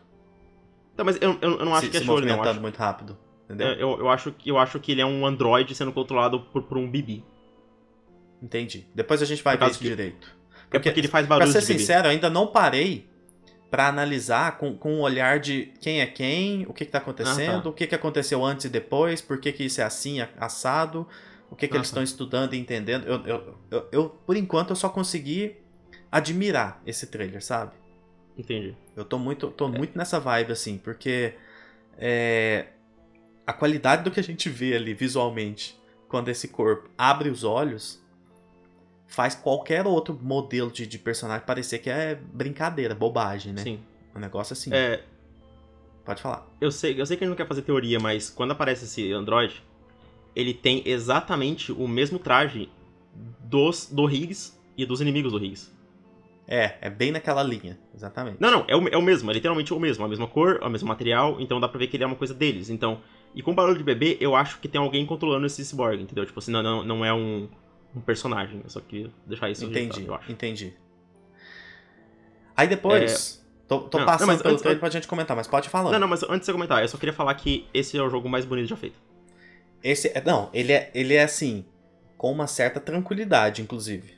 Tá, 0.96 1.02
mas 1.02 1.16
eu, 1.20 1.36
eu, 1.42 1.58
eu 1.58 1.64
não 1.64 1.74
acho 1.74 1.86
se, 1.86 1.90
que 1.90 1.96
é 1.96 2.00
se 2.00 2.06
Shiori, 2.06 2.26
não. 2.26 2.40
Acho, 2.42 2.60
muito 2.60 2.76
rápido. 2.76 3.18
Entendeu? 3.46 3.68
eu, 3.68 3.78
eu, 3.78 3.98
eu 4.00 4.08
acho, 4.08 4.32
que- 4.32 4.48
eu 4.48 4.56
acho 4.58 4.78
que 4.78 4.92
ele 4.92 5.00
é 5.00 5.06
um 5.06 5.26
androide 5.26 5.74
sendo 5.74 5.92
controlado 5.92 6.40
por, 6.40 6.62
por 6.62 6.78
um 6.78 6.88
bibi. 6.90 7.24
Entendi. 8.42 8.86
Depois 8.94 9.20
a 9.22 9.24
gente 9.24 9.42
vai 9.42 9.56
ver 9.56 9.70
isso 9.70 9.78
que- 9.78 9.88
direito. 9.88 10.34
É 10.76 10.78
porque 10.80 11.00
ele 11.00 11.08
faz 11.08 11.26
pra 11.36 11.36
barulho 11.38 11.52
ser 11.52 11.60
de 11.60 11.66
bebê. 11.66 11.78
sincero, 11.78 12.06
eu 12.08 12.10
ainda 12.12 12.28
não 12.30 12.46
parei 12.48 13.08
pra 13.70 13.88
analisar 13.88 14.56
com, 14.58 14.76
com 14.76 14.94
um 14.94 15.00
olhar 15.00 15.40
de 15.40 15.72
quem 15.80 16.00
é 16.00 16.06
quem, 16.06 16.64
o 16.68 16.72
que, 16.72 16.84
que 16.84 16.90
tá 16.92 16.98
acontecendo, 16.98 17.58
Ah, 17.58 17.62
tá. 17.62 17.68
o 17.68 17.72
que, 17.72 17.86
que 17.86 17.94
aconteceu 17.94 18.44
antes 18.44 18.66
e 18.66 18.68
depois, 18.68 19.20
por 19.20 19.38
que, 19.40 19.50
que 19.52 19.64
isso 19.64 19.80
é 19.80 19.84
assim, 19.84 20.20
assado, 20.38 21.08
o 21.50 21.56
que, 21.56 21.66
que 21.66 21.74
Ah, 21.74 21.78
eles 21.78 21.88
tá. 21.88 21.92
estão 21.94 22.02
estudando 22.02 22.54
e 22.54 22.58
entendendo. 22.58 23.04
Eu, 23.06 23.26
eu, 23.26 23.58
eu, 23.70 23.88
eu, 23.90 24.08
por 24.24 24.36
enquanto, 24.36 24.70
eu 24.70 24.76
só 24.76 24.88
consegui 24.88 25.56
admirar 26.10 26.80
esse 26.86 27.06
trailer, 27.08 27.42
sabe? 27.44 27.72
Entendi. 28.38 28.76
Eu 28.96 29.04
tô 29.04 29.18
muito, 29.18 29.48
tô 29.50 29.68
muito 29.68 29.96
nessa 29.98 30.20
vibe, 30.20 30.52
assim, 30.52 30.78
porque 30.78 31.34
é, 31.98 32.66
a 33.46 33.52
qualidade 33.52 34.04
do 34.04 34.10
que 34.10 34.20
a 34.20 34.22
gente 34.24 34.48
vê 34.48 34.74
ali 34.76 34.94
visualmente, 34.94 35.76
quando 36.08 36.28
esse 36.28 36.46
corpo 36.48 36.88
abre 36.96 37.28
os 37.28 37.42
olhos, 37.42 38.00
faz 39.06 39.34
qualquer 39.34 39.86
outro 39.86 40.18
modelo 40.20 40.70
de, 40.70 40.86
de 40.86 40.98
personagem 40.98 41.46
parecer 41.46 41.78
que 41.78 41.90
é 41.90 42.14
brincadeira, 42.14 42.94
bobagem, 42.94 43.52
né? 43.52 43.62
Sim. 43.62 43.80
Um 44.14 44.20
negócio 44.20 44.52
assim. 44.52 44.70
É, 44.72 45.02
Pode 46.04 46.20
falar. 46.20 46.46
eu, 46.60 46.70
sei, 46.70 47.00
eu 47.00 47.06
sei 47.06 47.16
que 47.16 47.24
a 47.24 47.26
gente 47.26 47.30
não 47.30 47.36
quer 47.36 47.48
fazer 47.48 47.62
teoria, 47.62 47.98
mas 47.98 48.28
quando 48.30 48.50
aparece 48.50 48.84
esse 48.84 49.12
androide, 49.12 49.62
ele 50.36 50.52
tem 50.52 50.82
exatamente 50.84 51.72
o 51.72 51.88
mesmo 51.88 52.18
traje 52.18 52.68
dos 53.40 53.86
do 53.90 54.08
Higgs 54.08 54.58
e 54.76 54.84
dos 54.84 55.00
inimigos 55.00 55.32
do 55.32 55.42
Higgs. 55.42 55.72
É, 56.46 56.76
é 56.82 56.90
bem 56.90 57.10
naquela 57.10 57.42
linha, 57.42 57.78
exatamente. 57.94 58.36
Não, 58.38 58.50
não, 58.50 58.64
é 58.68 58.76
o, 58.76 58.88
é 58.88 58.96
o 58.98 59.02
mesmo, 59.02 59.30
é 59.30 59.34
literalmente 59.34 59.72
o 59.72 59.80
mesmo, 59.80 60.04
a 60.04 60.08
mesma 60.08 60.26
cor, 60.26 60.60
o 60.62 60.68
mesmo 60.68 60.86
material, 60.86 61.40
então 61.40 61.58
dá 61.58 61.66
pra 61.66 61.78
ver 61.78 61.86
que 61.86 61.96
ele 61.96 62.04
é 62.04 62.06
uma 62.06 62.16
coisa 62.16 62.34
deles. 62.34 62.68
Então, 62.68 63.00
e 63.34 63.42
com 63.42 63.54
barulho 63.54 63.78
de 63.78 63.84
bebê, 63.84 64.18
eu 64.20 64.36
acho 64.36 64.60
que 64.60 64.68
tem 64.68 64.78
alguém 64.78 65.06
controlando 65.06 65.46
esse 65.46 65.64
cyborg, 65.64 66.02
entendeu? 66.02 66.26
Tipo 66.26 66.38
assim, 66.38 66.52
não, 66.52 66.62
não, 66.62 66.84
não 66.84 67.04
é 67.04 67.14
um, 67.14 67.48
um 67.94 68.00
personagem, 68.00 68.60
eu 68.62 68.70
só 68.70 68.80
queria 68.80 69.10
deixar 69.26 69.50
isso 69.50 69.64
entendi, 69.64 70.06
entendi. 70.28 70.74
Aí 72.56 72.68
depois, 72.68 73.44
tô, 73.66 73.80
tô 73.80 73.98
É. 73.98 74.00
Não, 74.00 74.06
passando 74.06 74.28
não, 74.30 74.38
pelo 74.38 74.50
antes- 74.50 74.62
trailer 74.62 74.80
pra 74.80 74.90
gente 74.90 75.08
comentar, 75.08 75.36
mas 75.36 75.46
pode 75.46 75.68
falar. 75.68 75.90
Não, 75.92 75.98
não, 76.00 76.08
mas 76.08 76.22
antes 76.24 76.40
de 76.40 76.46
você 76.46 76.52
comentar, 76.52 76.82
eu 76.82 76.88
só 76.88 76.96
queria 76.96 77.12
falar 77.12 77.34
que 77.34 77.66
esse 77.74 77.96
é 77.96 78.02
o 78.02 78.08
jogo 78.08 78.28
mais 78.28 78.44
bonito 78.44 78.68
já 78.68 78.76
feito. 78.76 78.98
Esse, 79.82 80.08
é- 80.08 80.22
não, 80.24 80.50
ele 80.52 80.72
é, 80.72 80.90
ele 80.94 81.14
é 81.14 81.22
assim, 81.24 81.64
com 82.16 82.30
uma 82.32 82.46
certa 82.46 82.78
tranquilidade, 82.80 83.60
inclusive. 83.60 84.14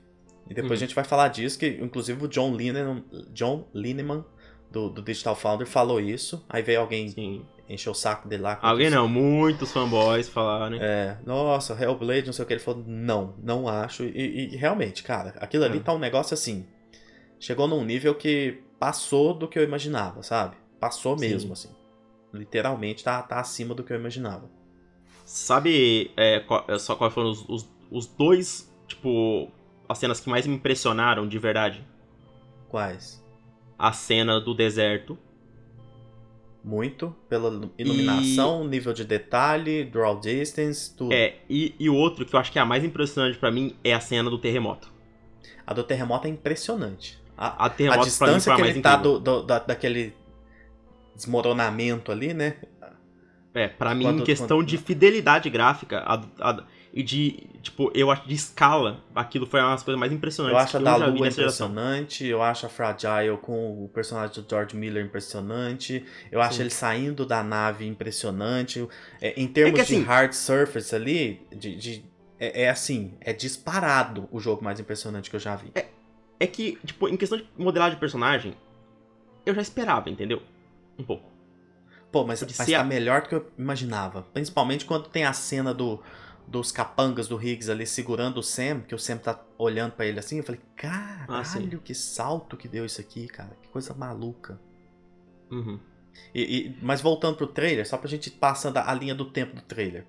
E 0.48 0.55
depois 0.55 0.73
Uhum. 0.73 0.85
a 0.85 0.86
gente 0.86 0.94
vai 0.94 1.05
falar 1.05 1.28
disso, 1.28 1.59
que 1.59 1.66
inclusive 1.82 2.24
o 2.24 2.28
John 2.28 2.55
Lineman, 2.55 3.03
John 3.32 3.66
Lineman 3.74 4.24
do, 4.70 4.89
do 4.90 5.03
Digital 5.03 5.35
Founder 5.35 5.66
falou 5.66 6.01
isso. 6.01 6.44
Aí 6.48 6.62
veio 6.62 6.81
alguém 6.81 7.09
Sim. 7.09 7.44
Encher 7.68 7.90
o 7.90 7.94
saco 7.94 8.28
dele 8.28 8.43
lá. 8.43 8.59
Alguém 8.62 8.90
não, 8.90 9.09
muitos 9.09 9.72
fanboys 9.72 10.28
falaram, 10.28 10.76
né? 10.76 10.78
É, 10.80 11.18
nossa, 11.26 11.74
Hellblade, 11.80 12.26
não 12.26 12.32
sei 12.32 12.44
o 12.44 12.47
que. 12.47 12.55
Ele 12.55 12.60
falou, 12.60 12.84
não, 12.86 13.34
não 13.43 13.68
acho. 13.68 14.05
E, 14.05 14.52
e 14.52 14.56
realmente, 14.56 15.02
cara, 15.02 15.34
aquilo 15.40 15.64
ali 15.64 15.78
É. 15.78 15.80
tá 15.80 15.93
um 15.93 15.98
negócio 15.98 16.34
assim. 16.34 16.66
Chegou 17.38 17.66
num 17.68 17.84
nível 17.84 18.14
que 18.14 18.62
passou 18.78 19.34
do 19.34 19.48
que 19.48 19.59
eu 19.59 19.64
imaginava, 19.64 20.22
sabe? 20.22 20.56
Passou 20.80 21.18
Sim. 21.18 21.28
mesmo, 21.28 21.52
assim. 21.52 21.70
Literalmente 22.32 23.02
tá, 23.02 23.22
tá 23.22 23.40
acima 23.40 23.74
do 23.74 23.82
que 23.82 23.93
eu 23.93 23.98
imaginava. 23.98 24.48
Sabe 25.24 26.10
é, 26.16 26.40
qual, 26.40 26.64
é, 26.68 26.78
só 26.78 26.94
quais 26.94 27.12
foram 27.12 27.30
os, 27.30 27.44
os, 27.48 27.68
os 27.90 28.06
dois, 28.06 28.72
tipo, 28.86 29.51
as 29.88 29.98
cenas 29.98 30.20
que 30.20 30.28
mais 30.28 30.47
me 30.47 30.55
impressionaram 30.55 31.26
de 31.26 31.38
verdade? 31.38 31.84
Quais? 32.68 33.24
A 33.78 33.93
cena 33.93 34.40
do 34.40 34.55
deserto. 34.55 35.18
Muito, 36.68 37.14
pela 37.28 37.70
iluminação, 37.78 38.66
nível 38.66 38.93
de 38.93 39.05
detalhe, 39.05 39.84
draw 39.84 40.18
distance, 40.18 40.93
tudo. 40.97 41.12
É, 41.14 41.36
e, 41.48 41.72
e 41.78 41.88
o 41.88 41.94
outro 41.94 42.26
que 42.26 42.34
eu 42.34 42.40
acho 42.40 42.51
que 42.51 42.59
é 42.59 42.62
a 42.62 42.64
mais 42.64 42.82
impressionante 42.82 43.38
pra 43.38 43.52
mim 43.52 43.76
é 43.84 43.94
a 43.94 44.01
cena 44.01 44.28
do 44.28 44.36
terremoto. 44.36 44.93
A 45.64 45.72
do 45.72 45.84
terremoto 45.84 46.26
é 46.26 46.30
impressionante. 46.30 47.18
A, 47.38 47.64
A 47.64 47.66
a 47.66 47.70
terremoto 47.70 48.01
mim 48.01 48.05
distância 48.06 48.52
a 48.52 48.56
que 48.56 48.62
ele 48.62 48.80
tá 48.82 48.97
do, 48.97 49.20
do- 49.20 49.43
da- 49.44 49.60
daquele 49.60 50.12
desmoronamento 51.14 52.10
ali, 52.10 52.34
né? 52.34 52.56
É, 53.55 53.68
pra 53.68 53.94
mim, 53.94 54.05
Quando- 54.05 54.22
em 54.22 54.24
questão 54.24 54.59
quando- 54.59 54.66
de 54.66 54.76
fidelidade 54.76 55.48
gráfica 55.48 56.01
a- 56.01 56.20
a- 56.40 56.64
e 56.97 57.02
de, 57.02 57.47
tipo, 57.62 57.90
eu 57.94 58.10
acho 58.10 58.27
de 58.27 58.35
escala, 58.35 59.05
aquilo 59.14 59.44
foi 59.47 59.60
uma 59.60 59.73
das 59.73 59.82
coisas 59.82 60.01
mais 60.01 60.10
impressionantes 60.10 60.56
Eu 60.59 60.64
acho 60.64 60.77
a 60.78 60.81
que 60.81 60.85
da 60.86 60.97
Lua 60.97 61.27
nessa 61.27 61.36
geração. 61.36 61.66
impressionante, 61.68 62.24
eu 62.27 62.43
acho 62.43 62.64
a 62.64 62.68
Fragile 62.70 63.36
com 63.43 63.85
o 63.85 63.89
personagem 63.93 64.43
do 64.43 64.48
George 64.48 64.74
Miller 64.74 65.05
impressionante, 65.05 66.02
eu 66.32 66.40
acho 66.40 66.55
Sim. 66.56 66.62
ele 66.62 66.70
saindo 66.70 67.27
da 67.27 67.43
nave 67.43 67.86
impressionante. 67.86 68.89
É, 69.20 69.39
em 69.39 69.47
termos 69.47 69.74
que, 69.74 69.81
assim- 69.82 70.01
de 70.01 70.06
hard 70.06 70.32
surface 70.32 70.94
ali, 70.94 71.47
de, 71.55 71.77
de- 71.77 72.05
é, 72.40 72.62
é 72.62 72.70
assim, 72.70 73.12
é 73.20 73.32
disparado 73.35 74.27
o 74.32 74.40
jogo 74.40 74.64
mais 74.64 74.81
impressionante 74.81 75.28
que 75.28 75.36
eu 75.36 75.40
já 75.40 75.55
vi. 75.55 75.70
É 76.40 76.47
que, 76.47 76.78
tipo, 76.85 77.09
em 77.09 77.16
questão 77.16 77.39
de 77.39 77.47
modelagem 77.59 77.94
de 77.94 78.01
personagem, 78.01 78.55
eu 79.44 79.55
já 79.55 79.60
esperava, 79.60 80.09
entendeu? 80.10 80.43
Um 80.98 81.05
pouco. 81.05 81.31
Pô, 82.12 82.24
mas, 82.24 82.40
De 82.40 82.55
mas 82.56 82.70
tá 82.70 82.81
a- 82.81 82.85
melhor 82.85 83.23
do 83.23 83.28
que 83.28 83.35
eu 83.35 83.51
imaginava. 83.59 84.23
Principalmente 84.32 84.85
quando 84.86 85.09
tem 85.09 85.24
a 85.24 85.32
cena 85.32 85.74
do, 85.74 86.02
dos 86.48 86.70
capangas 86.70 87.27
do 87.28 87.40
Higgs 87.43 87.70
ali 87.70 87.86
segurando 87.86 88.39
o 88.39 88.43
Sam, 88.43 88.81
que 88.81 88.94
o 88.94 88.98
Sam 88.98 89.18
tá 89.18 89.43
olhando 89.59 89.93
pra 89.93 90.06
ele 90.06 90.18
assim. 90.18 90.39
Eu 90.39 90.44
falei, 90.44 90.60
Ah, 90.85 91.24
caralho, 91.27 91.81
que 91.81 91.94
salto 91.94 92.56
que 92.56 92.68
deu 92.68 92.85
isso 92.85 93.01
aqui, 93.01 93.27
cara. 93.27 93.56
Que 93.62 93.68
coisa 93.68 93.93
maluca. 93.94 94.60
Uhum. 95.51 95.78
E, 96.35 96.43
e- 96.43 96.78
mas 96.82 97.01
voltando 97.01 97.36
pro 97.36 97.47
trailer, 97.47 97.86
só 97.86 97.97
pra 97.98 98.09
gente 98.09 98.28
ir 98.28 98.32
passando 98.32 98.78
a, 98.78 98.94
linha 98.94 99.14
do 99.14 99.24
tempo 99.27 99.56
do 99.56 99.62
trailer. 99.62 100.06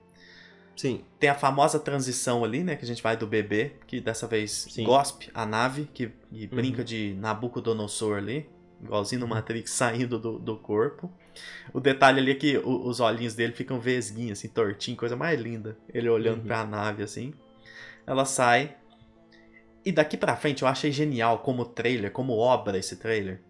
Sim. 0.75 1.03
Tem 1.19 1.29
a 1.29 1.35
famosa 1.35 1.79
transição 1.79 2.43
ali, 2.43 2.63
né? 2.63 2.75
Que 2.75 2.85
a 2.85 2.87
gente 2.87 3.01
vai 3.01 3.17
do 3.17 3.25
bebê, 3.25 3.73
que 3.87 3.99
dessa 3.99 4.27
vez 4.27 4.51
Sim. 4.69 4.83
gospe 4.83 5.29
a 5.33 5.45
nave, 5.45 5.89
que 5.91 6.11
e 6.31 6.45
brinca 6.47 6.79
Uhum. 6.79 6.85
de 6.85 7.15
Nabucodonosor 7.19 8.17
ali. 8.17 8.47
Igualzinho 8.81 9.21
no 9.21 9.27
Matrix 9.27 9.71
saindo 9.73 10.19
do, 10.19 10.37
do 10.37 10.55
corpo. 10.55 11.11
O 11.73 11.79
detalhe 11.79 12.19
ali 12.19 12.31
é 12.31 12.35
que 12.35 12.57
o- 12.57 12.87
os 12.87 12.99
olhinhos 12.99 13.33
dele 13.35 13.53
ficam 13.53 13.79
vesguinhos, 13.79 14.39
assim, 14.39 14.47
tortinho, 14.47 14.97
coisa 14.97 15.15
mais 15.15 15.39
linda. 15.39 15.77
Ele 15.93 16.09
olhando 16.09 16.39
Uhum. 16.41 16.47
pra 16.47 16.65
nave, 16.65 17.03
assim. 17.03 17.33
Ela 18.05 18.25
sai. 18.25 18.75
E 19.85 19.91
daqui 19.91 20.17
pra 20.17 20.35
frente 20.35 20.63
eu 20.63 20.67
achei 20.67 20.91
genial 20.91 21.39
como 21.39 21.65
trailer, 21.65 22.11
como 22.11 22.33
obra 22.37 22.77
esse 22.77 22.95
trailer. 22.97 23.41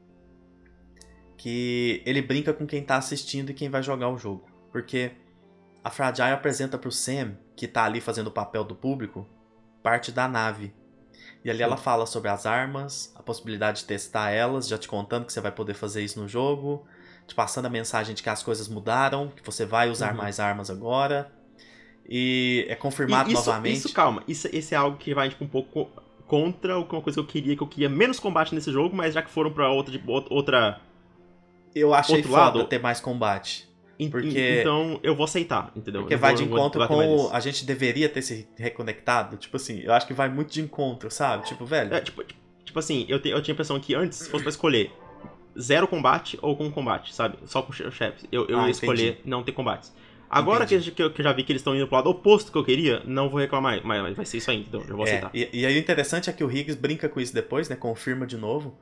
Que 1.38 2.02
ele 2.06 2.22
brinca 2.22 2.54
com 2.54 2.66
quem 2.66 2.84
tá 2.84 2.98
assistindo 2.98 3.52
e 3.52 3.54
quem 3.54 3.70
vai 3.70 3.84
jogar 3.84 4.10
o 4.10 4.18
jogo. 4.18 4.48
Porque 4.72 5.12
a 5.84 5.90
Fragile 5.90 6.32
apresenta 6.32 6.78
pro 6.78 6.92
Sam, 6.92 7.38
que 7.56 7.68
tá 7.68 7.84
ali 7.86 8.02
fazendo 8.02 8.28
o 8.28 8.32
papel 8.32 8.64
do 8.64 8.76
público, 8.76 9.28
parte 9.84 10.12
da 10.12 10.28
nave. 10.28 10.74
E 11.44 11.50
ali 11.50 11.62
ela 11.62 11.78
fala 11.78 12.06
sobre 12.06 12.30
as 12.30 12.46
armas, 12.46 13.14
a 13.16 13.22
possibilidade 13.24 13.80
de 13.82 13.86
testar 13.86 14.32
elas, 14.32 14.68
já 14.68 14.78
te 14.78 14.88
contando 14.88 15.26
que 15.26 15.32
você 15.34 15.40
vai 15.40 15.52
poder 15.52 15.76
fazer 15.76 16.04
isso 16.04 16.20
no 16.20 16.28
jogo, 16.28 16.86
te 17.28 17.36
passando 17.36 17.66
a 17.66 17.70
mensagem 17.70 18.16
de 18.16 18.24
que 18.24 18.30
as 18.30 18.42
coisas 18.42 18.68
mudaram, 18.68 19.28
que 19.30 19.44
você 19.46 19.66
vai 19.66 19.90
usar 19.90 20.12
Uhum. 20.12 20.18
mais 20.18 20.40
armas 20.40 20.70
agora. 20.70 21.30
E 22.10 22.66
é 22.70 22.76
confirmado 22.76 23.30
E 23.30 23.34
isso, 23.34 23.46
novamente. 23.46 23.78
Isso, 23.78 23.94
calma, 23.94 24.24
isso, 24.28 24.48
esse 24.54 24.74
é 24.74 24.78
algo 24.78 24.98
que 24.98 25.14
vai 25.14 25.30
tipo, 25.30 25.44
um 25.44 25.48
pouco 25.48 25.70
co- 25.86 26.02
contra 26.26 26.78
uma 26.80 27.02
coisa 27.02 27.16
que 27.16 27.20
eu 27.20 27.26
queria, 27.26 27.56
que 27.56 27.62
eu 27.62 27.68
queria 27.68 27.90
menos 27.90 28.20
combate 28.20 28.56
nesse 28.56 28.72
jogo, 28.72 28.96
mas 28.96 29.14
já 29.14 29.22
que 29.22 29.30
foram 29.30 29.52
pra 29.52 29.70
outra, 29.70 30.00
outra- 30.30 30.82
Eu 31.76 31.94
achei 31.94 32.16
outro 32.18 32.32
foda 32.32 32.42
lado- 32.60 32.64
ter 32.66 32.80
mais 32.80 33.00
combate. 33.02 33.68
Porque- 34.12 34.60
Então 34.62 35.00
eu 35.04 35.16
vou 35.16 35.24
aceitar, 35.26 35.72
entendeu? 35.76 36.02
Porque 36.02 36.16
vai 36.16 36.34
de 36.36 36.44
encontro 36.44 36.88
com. 36.88 37.30
A 37.34 37.40
gente 37.40 37.66
deveria 37.66 38.08
ter 38.08 38.22
se 38.22 38.48
reconectado. 38.56 39.38
Tipo 39.38 39.58
assim, 39.58 39.80
eu 39.82 39.92
acho 39.92 40.06
que 40.06 40.14
vai 40.14 40.30
muito 40.30 40.52
de 40.54 40.62
encontro, 40.62 41.10
sabe? 41.10 41.46
Tipo, 41.48 41.66
velho. 41.66 41.94
É, 41.94 42.00
tipo, 42.00 42.24
tipo- 42.24 42.40
tipo 42.64 42.78
assim, 42.78 43.06
eu, 43.10 43.20
te- 43.20 43.30
eu 43.30 43.42
tinha 43.42 43.54
a 43.54 43.56
impressão 43.56 43.80
que 43.80 43.96
antes, 43.96 44.20
se 44.20 44.30
fosse 44.30 44.44
pra 44.44 44.50
escolher 44.52 44.92
zero 45.60 45.88
combate 45.88 46.38
ou 46.42 46.56
com 46.56 46.72
combate, 46.72 47.14
sabe? 47.14 47.38
Só 47.46 47.62
com 47.62 47.72
che- 47.72 47.90
chefes. 47.92 48.26
Eu, 48.32 48.46
eu 48.48 48.60
Ah, 48.60 48.66
ia 48.66 48.72
escolher 48.72 49.12
entendi. 49.14 49.30
não 49.30 49.44
ter 49.44 49.52
combates. 49.52 49.94
Agora 50.30 50.66
que, 50.66 50.76
Entendi. 50.76 50.90
eu- 50.90 50.96
que 50.96 51.04
eu, 51.04 51.14
que 51.14 51.22
eu 51.22 51.24
já 51.24 51.32
vi 51.32 51.44
que 51.44 51.52
eles 51.54 51.62
estão 51.62 51.74
indo 51.76 51.88
pro 51.88 51.96
lado 51.96 52.10
oposto 52.10 52.52
que 52.52 52.58
eu 52.58 52.64
queria, 52.64 53.02
não 53.06 53.30
vou 53.30 53.40
reclamar, 53.40 53.80
mas, 53.86 54.16
vai 54.16 54.26
ser 54.26 54.38
isso 54.38 54.52
aí, 54.52 54.66
então 54.68 54.82
eu 54.82 54.96
vou 54.98 55.06
É, 55.06 55.10
aceitar. 55.10 55.32
e, 55.34 55.50
e 55.54 55.66
aí 55.66 55.76
o 55.76 55.80
interessante 55.80 56.30
é 56.30 56.34
que 56.34 56.44
o 56.44 56.52
Higgs 56.52 56.76
brinca 56.78 57.08
com 57.08 57.20
isso 57.20 57.34
depois, 57.34 57.70
né? 57.70 57.76
Confirma 57.76 58.26
de 58.28 58.38
novo. 58.38 58.78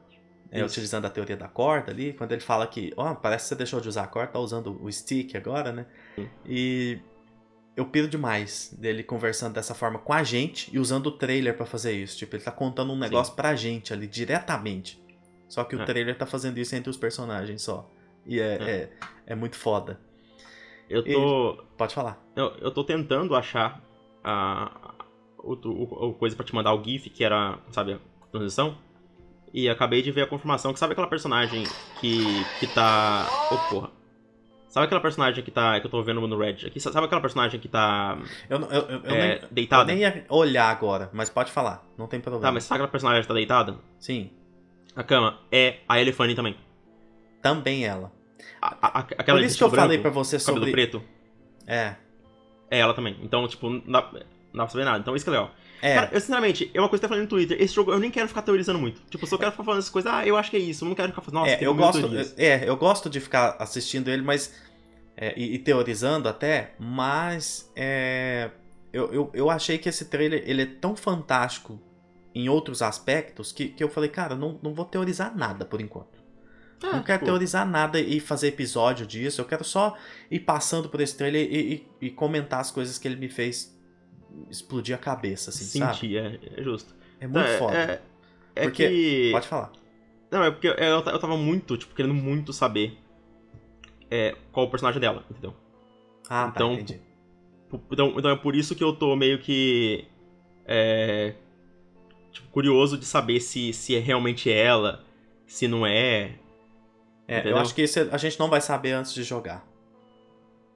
é, 0.51 0.63
utilizando 0.63 1.03
a 1.05 1.09
teoria 1.09 1.35
da 1.35 1.47
corda 1.49 1.91
ali, 1.91 2.13
quando 2.13 2.31
ele 2.31 2.39
fala 2.39 2.65
que, 2.65 2.93
ó, 2.95 3.13
parece 3.15 3.43
que 3.45 3.49
você 3.49 3.55
deixou 3.55 3.81
de 3.81 3.89
usar 3.89 4.03
a 4.03 4.07
corda, 4.07 4.31
tá 4.31 4.39
usando 4.39 4.79
o 4.81 4.89
stick 4.89 5.35
agora, 5.35 5.71
né? 5.73 5.85
Sim. 6.15 6.27
E 6.45 6.99
eu 7.75 7.85
piro 7.85 8.07
demais 8.07 8.73
dele 8.79 9.03
conversando 9.03 9.53
dessa 9.53 9.73
forma 9.75 9.99
com 9.99 10.13
a 10.13 10.23
gente 10.23 10.69
e 10.73 10.79
usando 10.79 11.07
o 11.07 11.11
trailer 11.11 11.57
pra 11.57 11.65
fazer 11.65 11.91
isso. 11.91 12.17
Tipo, 12.17 12.37
ele 12.37 12.43
tá 12.43 12.51
contando 12.51 12.93
um 12.93 12.97
negócio 12.97 13.33
pra 13.35 13.53
gente 13.55 13.91
ali, 13.91 14.07
diretamente. 14.07 15.03
Só 15.47 15.63
que 15.63 15.75
o 15.75 15.81
É. 15.81 15.85
trailer 15.85 16.17
tá 16.17 16.25
fazendo 16.25 16.57
isso 16.57 16.75
entre 16.75 16.89
os 16.89 16.97
personagens 16.97 17.61
só. 17.61 17.89
E 18.25 18.39
é, 18.39 18.55
É. 18.55 18.63
é, 18.63 18.89
é 19.27 19.35
muito 19.35 19.55
foda. 19.55 19.99
Eu 20.89 21.03
tô. 21.03 21.63
Pode 21.77 21.93
falar. 21.93 22.19
Eu, 22.35 22.47
eu 22.61 22.71
tô 22.71 22.83
tentando 22.83 23.35
achar 23.35 23.81
a, 24.23 24.71
a, 24.89 25.05
o- 25.39 26.07
o 26.09 26.13
coisa 26.13 26.35
pra 26.35 26.45
te 26.45 26.53
mandar 26.53 26.73
o 26.73 26.83
GIF, 26.83 27.09
que 27.09 27.23
era, 27.23 27.57
sabe, 27.71 27.93
a 27.93 27.99
transição. 28.31 28.77
E 29.53 29.69
acabei 29.69 30.01
de 30.01 30.11
ver 30.11 30.23
a 30.23 30.27
confirmação 30.27 30.73
que 30.73 30.79
sabe 30.79 30.91
aquela 30.93 31.07
personagem 31.07 31.63
que, 32.01 32.23
que 32.59 32.67
tá. 32.67 33.25
Ô 33.51 33.57
porra. 33.69 33.89
Sabe 34.67 34.87
aquela 34.87 34.99
personagem 34.99 35.41
que 35.43 35.51
tá. 35.51 35.79
que 35.79 35.87
eu 35.87 35.91
tô 35.91 36.03
vendo 36.03 36.19
no 36.27 36.37
Reddit 36.37 36.67
aqui? 36.67 36.79
Sabe 36.81 37.05
aquela 37.05 37.21
personagem 37.21 37.57
que 37.59 37.67
tá 37.69 38.17
Eu, 38.49 38.59
eu, 38.59 38.67
eu, 38.69 38.87
eu 39.03 39.15
é, 39.15 39.17
nem, 39.27 39.41
eu 39.43 39.47
deitada? 39.49 39.85
nem 39.85 39.99
ia 40.01 40.25
olhar 40.27 40.69
agora, 40.69 41.09
mas 41.13 41.29
pode 41.29 41.49
falar. 41.51 41.81
Não 41.97 42.07
tem 42.07 42.19
problema. 42.19 42.41
Tá, 42.45 42.51
mas 42.51 42.65
sabe 42.65 42.79
aquela 42.79 42.91
personagem 42.91 43.21
que 43.21 43.27
tá 43.29 43.33
deitada? 43.33 43.77
Sim, 43.97 44.31
A 44.95 45.03
cama 45.03 45.39
é 45.51 45.77
a 45.87 45.99
Elefante 45.99 46.35
também. 46.35 46.55
também 47.41 47.85
ela. 47.85 48.11
A, 48.61 48.99
a- 48.99 48.99
aquela 48.99 49.37
Por 49.39 49.45
isso 49.45 49.57
que 49.57 49.63
eu 49.63 49.67
vestido 49.69 49.69
falei 49.71 49.97
branco, 49.97 50.01
pra 50.01 50.11
você 50.11 50.37
cabelo 50.39 50.57
sobre. 50.57 50.71
preto. 50.71 51.01
É. 51.67 51.95
É 52.71 52.79
ela 52.79 52.93
também. 52.93 53.17
Então, 53.21 53.47
tipo, 53.47 53.69
não 53.69 53.79
dá, 53.85 54.01
não 54.11 54.19
dá 54.53 54.63
pra 54.63 54.67
saber 54.69 54.85
nada. 54.85 54.99
Então, 54.99 55.15
isso 55.15 55.23
que 55.25 55.29
é 55.29 55.33
legal. 55.33 55.51
É. 55.81 55.95
Cara, 55.95 56.09
eu 56.13 56.19
sinceramente, 56.19 56.71
é 56.73 56.79
uma 56.79 56.89
coisa 56.89 57.01
que 57.01 57.05
eu 57.05 57.09
falei 57.09 57.23
no 57.23 57.29
Twitter. 57.29 57.61
Esse 57.61 57.75
jogo 57.75 57.91
eu 57.91 57.99
nem 57.99 58.09
quero 58.09 58.27
ficar 58.27 58.41
teorizando 58.41 58.79
muito. 58.79 59.01
Tipo, 59.09 59.25
eu 59.25 59.29
só 59.29 59.37
quero 59.37 59.51
ficar 59.51 59.63
falando 59.63 59.79
essas 59.79 59.91
coisas. 59.91 60.11
Ah, 60.11 60.25
eu 60.25 60.35
acho 60.37 60.49
que 60.49 60.57
é 60.57 60.59
isso. 60.59 60.83
Eu 60.85 60.89
não 60.89 60.95
quero 60.95 61.09
ficar 61.09 61.21
falando. 61.21 61.41
Nossa, 61.45 61.51
é, 61.61 61.65
eu 61.67 61.75
gosto, 61.75 62.09
é, 62.37 62.67
eu 62.69 62.77
gosto 62.77 63.09
de 63.09 63.19
ficar 63.19 63.55
assistindo 63.59 64.09
ele, 64.09 64.21
mas. 64.23 64.55
é, 65.17 65.33
e, 65.37 65.55
e 65.55 65.59
teorizando 65.59 66.27
até, 66.29 66.73
mas. 66.79 67.69
é, 67.75 68.49
eu, 68.91 69.13
eu, 69.13 69.31
eu 69.33 69.49
achei 69.49 69.77
que 69.77 69.89
esse 69.89 70.05
trailer 70.05 70.41
ele 70.47 70.61
é 70.61 70.65
tão 70.65 70.95
fantástico 70.95 71.79
em 72.35 72.49
outros 72.49 72.81
aspectos 72.81 73.51
que, 73.53 73.69
que 73.69 73.83
eu 73.83 73.89
falei, 73.89 74.09
cara, 74.09 74.35
não, 74.35 74.59
não 74.61 74.73
vou 74.73 74.85
teorizar 74.85 75.35
nada 75.35 75.63
por 75.65 75.79
enquanto. 75.81 76.23
É, 76.83 76.87
não 76.87 77.01
quero 77.01 77.19
tipo, 77.19 77.25
teorizar 77.31 77.65
nada 77.67 77.99
e 77.99 78.19
fazer 78.19 78.49
episódio 78.49 79.07
disso. 79.07 79.39
Eu 79.41 79.45
quero 79.45 79.63
só 79.63 79.95
ir 80.29 80.41
passando 80.41 80.89
por 80.89 80.99
esse 80.99 81.15
trailer 81.17 81.47
e, 81.49 81.73
e- 82.01 82.07
e 82.07 82.09
comentar 82.11 82.59
as 82.59 82.69
coisas 82.69 82.97
que 82.99 83.07
ele 83.07 83.15
me 83.15 83.29
fez 83.29 83.73
explodir 84.51 84.93
a 84.93 84.97
cabeça, 84.97 85.49
assim, 85.49 85.79
sabe? 85.79 85.93
sentir, 85.95 86.17
é, 86.17 86.37
é 86.57 86.61
justo. 86.61 86.93
É 87.19 87.25
muito 87.25 87.47
é, 87.47 87.57
foda. 87.57 87.77
É, 87.77 88.01
é 88.55 88.63
Porque- 88.63 88.87
que. 88.89 89.29
Pode 89.31 89.47
falar. 89.47 89.71
Não, 90.29 90.43
é 90.43 90.51
porque 90.51 90.67
eu, 90.67 90.73
eu 90.73 90.95
eu 91.05 91.19
tava 91.19 91.37
muito, 91.37 91.77
tipo, 91.77 91.95
querendo 91.95 92.13
muito 92.13 92.51
saber 92.51 92.97
é, 94.11 94.35
qual 94.51 94.65
o 94.65 94.69
personagem 94.69 94.99
dela, 94.99 95.23
entendeu? 95.31 95.55
Ah, 96.29 96.51
Então, 96.53 96.75
tá, 96.75 96.81
entendi. 96.81 96.99
Então, 97.91 98.13
então 98.17 98.31
é 98.31 98.35
por 98.35 98.53
isso 98.55 98.75
que 98.75 98.83
eu 98.83 98.93
tô 98.93 99.15
meio 99.15 99.39
que. 99.39 100.05
É, 100.65 101.35
tipo, 102.35 102.47
curioso 102.49 102.97
de 102.97 103.05
saber 103.05 103.39
se, 103.39 103.73
se 103.73 103.95
é 103.95 103.99
realmente 103.99 104.51
ela, 104.51 105.03
se 105.47 105.67
não 105.67 105.85
é. 105.85 106.35
É, 107.27 107.37
eu 107.37 107.39
entendeu? 107.39 107.57
acho 107.57 107.73
que 107.73 107.81
isso 107.81 107.99
a 108.11 108.17
gente 108.17 108.39
não 108.39 108.49
vai 108.49 108.61
saber 108.61 108.91
antes 108.91 109.13
de 109.13 109.23
jogar. 109.23 109.65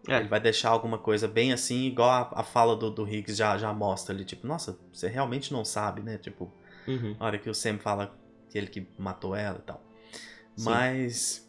É. 0.08 0.18
Ele 0.18 0.28
vai 0.28 0.40
deixar 0.40 0.70
alguma 0.70 0.98
coisa 0.98 1.28
bem 1.28 1.54
assim, 1.54 1.86
igual 1.86 2.10
a, 2.10 2.40
a 2.40 2.44
fala 2.44 2.76
do, 2.76 2.90
do 2.90 3.08
Higgs 3.08 3.36
já, 3.38 3.58
já 3.58 3.72
mostra 3.74 4.16
ali. 4.16 4.26
Tipo, 4.26 4.48
nossa, 4.48 4.80
você 4.92 5.08
realmente 5.08 5.54
não 5.54 5.64
sabe, 5.64 6.02
né? 6.02 6.18
Tipo, 6.18 6.52
Uhum. 6.88 7.16
na 7.20 7.26
hora 7.26 7.38
que 7.38 7.48
o 7.50 7.54
Sam 7.54 7.78
fala 7.78 8.18
que 8.50 8.58
ele 8.58 8.66
que 8.68 8.88
matou 8.98 9.36
ela 9.36 9.60
e 9.60 9.62
tal. 9.62 9.84
Sim. 10.56 10.66
Mas, 10.66 11.48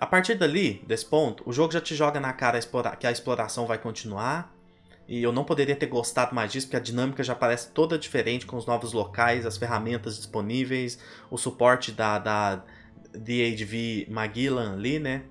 a 0.00 0.06
partir 0.06 0.34
dali, 0.34 0.82
desse 0.86 1.06
ponto, 1.06 1.48
o 1.48 1.52
jogo 1.52 1.72
já 1.72 1.80
te 1.80 1.94
joga 1.94 2.18
na 2.18 2.32
cara 2.32 2.58
que 2.98 3.06
a 3.06 3.10
exploração 3.12 3.66
vai 3.66 3.78
continuar. 3.78 4.52
E 5.10 5.24
eu 5.24 5.32
não 5.32 5.42
poderia 5.42 5.74
ter 5.74 5.86
gostado 5.86 6.32
mais 6.36 6.52
disso, 6.52 6.68
porque 6.68 6.76
a 6.76 6.80
dinâmica 6.80 7.24
já 7.24 7.34
parece 7.34 7.72
toda 7.72 7.98
diferente 7.98 8.46
com 8.46 8.56
os 8.56 8.64
novos 8.64 8.92
locais, 8.92 9.44
as 9.44 9.56
ferramentas 9.56 10.16
disponíveis, 10.16 11.00
o 11.28 11.36
suporte 11.36 11.90
da, 11.90 12.16
da 12.20 12.64
DHV 13.12 14.06
Magellan 14.08 14.74
ali, 14.74 15.00
né? 15.00 15.24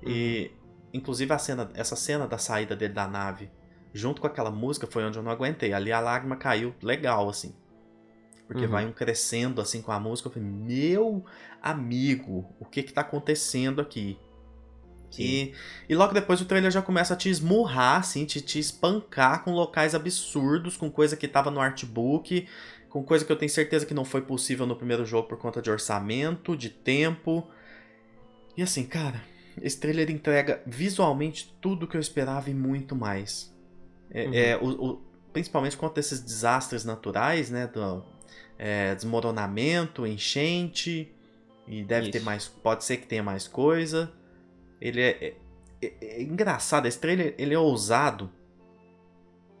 E 0.00 0.52
inclusive 0.94 1.32
a 1.32 1.38
cena, 1.38 1.68
essa 1.74 1.96
cena 1.96 2.28
da 2.28 2.38
saída 2.38 2.76
dele 2.76 2.94
da 2.94 3.08
nave, 3.08 3.50
junto 3.92 4.20
com 4.20 4.28
aquela 4.28 4.52
música, 4.52 4.86
foi 4.86 5.04
onde 5.04 5.18
eu 5.18 5.24
não 5.24 5.32
aguentei. 5.32 5.72
Ali 5.72 5.90
a 5.90 5.98
lágrima 5.98 6.36
caiu 6.36 6.72
legal, 6.80 7.28
assim. 7.28 7.52
Porque 8.46 8.66
Uhum. 8.66 8.70
vai 8.70 8.86
um 8.86 8.92
crescendo 8.92 9.60
assim 9.60 9.82
com 9.82 9.90
a 9.90 9.98
música. 9.98 10.28
Eu 10.28 10.34
falei, 10.34 10.48
meu 10.48 11.24
amigo, 11.60 12.54
o 12.60 12.64
que 12.64 12.80
que 12.80 12.92
tá 12.92 13.00
acontecendo 13.00 13.80
aqui? 13.80 14.16
E, 15.18 15.54
e 15.88 15.94
logo 15.94 16.12
depois 16.14 16.40
o 16.40 16.44
trailer 16.44 16.70
já 16.70 16.82
começa 16.82 17.14
a 17.14 17.16
te 17.16 17.28
esmurrar, 17.28 18.00
assim, 18.00 18.24
te, 18.24 18.40
te 18.40 18.58
espancar 18.58 19.42
com 19.44 19.52
locais 19.52 19.94
absurdos, 19.94 20.76
com 20.76 20.90
coisa 20.90 21.16
que 21.16 21.28
tava 21.28 21.50
no 21.50 21.60
artbook, 21.60 22.46
com 22.88 23.02
coisa 23.02 23.24
que 23.24 23.32
eu 23.32 23.36
tenho 23.36 23.50
certeza 23.50 23.86
que 23.86 23.94
não 23.94 24.04
foi 24.04 24.22
possível 24.22 24.66
no 24.66 24.76
primeiro 24.76 25.04
jogo 25.04 25.28
por 25.28 25.38
conta 25.38 25.62
de 25.62 25.70
orçamento, 25.70 26.56
de 26.56 26.70
tempo. 26.70 27.46
E 28.56 28.62
assim, 28.62 28.84
cara, 28.84 29.22
esse 29.60 29.78
trailer 29.78 30.10
entrega 30.10 30.62
visualmente 30.66 31.56
tudo 31.60 31.86
que 31.86 31.96
eu 31.96 32.00
esperava 32.00 32.50
e 32.50 32.54
muito 32.54 32.94
mais. 32.96 33.54
É, 34.10 34.24
Uhum. 34.24 34.50
é, 34.52 34.56
o, 34.58 34.68
o- 34.92 35.02
principalmente 35.32 35.76
quanto 35.76 35.98
a 35.98 36.00
esses 36.00 36.20
desastres 36.20 36.84
naturais, 36.84 37.50
né? 37.50 37.66
Do, 37.66 38.04
é, 38.58 38.94
desmoronamento, 38.94 40.06
enchente. 40.06 41.12
E 41.66 41.84
deve 41.84 42.08
ter 42.08 42.20
Isso. 42.20 42.24
mais. 42.24 42.48
Pode 42.48 42.84
ser 42.84 42.98
que 42.98 43.06
tenha 43.06 43.22
mais 43.22 43.48
coisa. 43.48 44.12
Ele 44.80 45.00
é, 45.00 45.10
é- 45.10 45.36
é- 45.82 45.94
é 46.18 46.22
engraçado. 46.22 46.86
Esse 46.86 46.98
trailer 46.98 47.34
ele 47.38 47.54
é 47.54 47.58
ousado. 47.58 48.30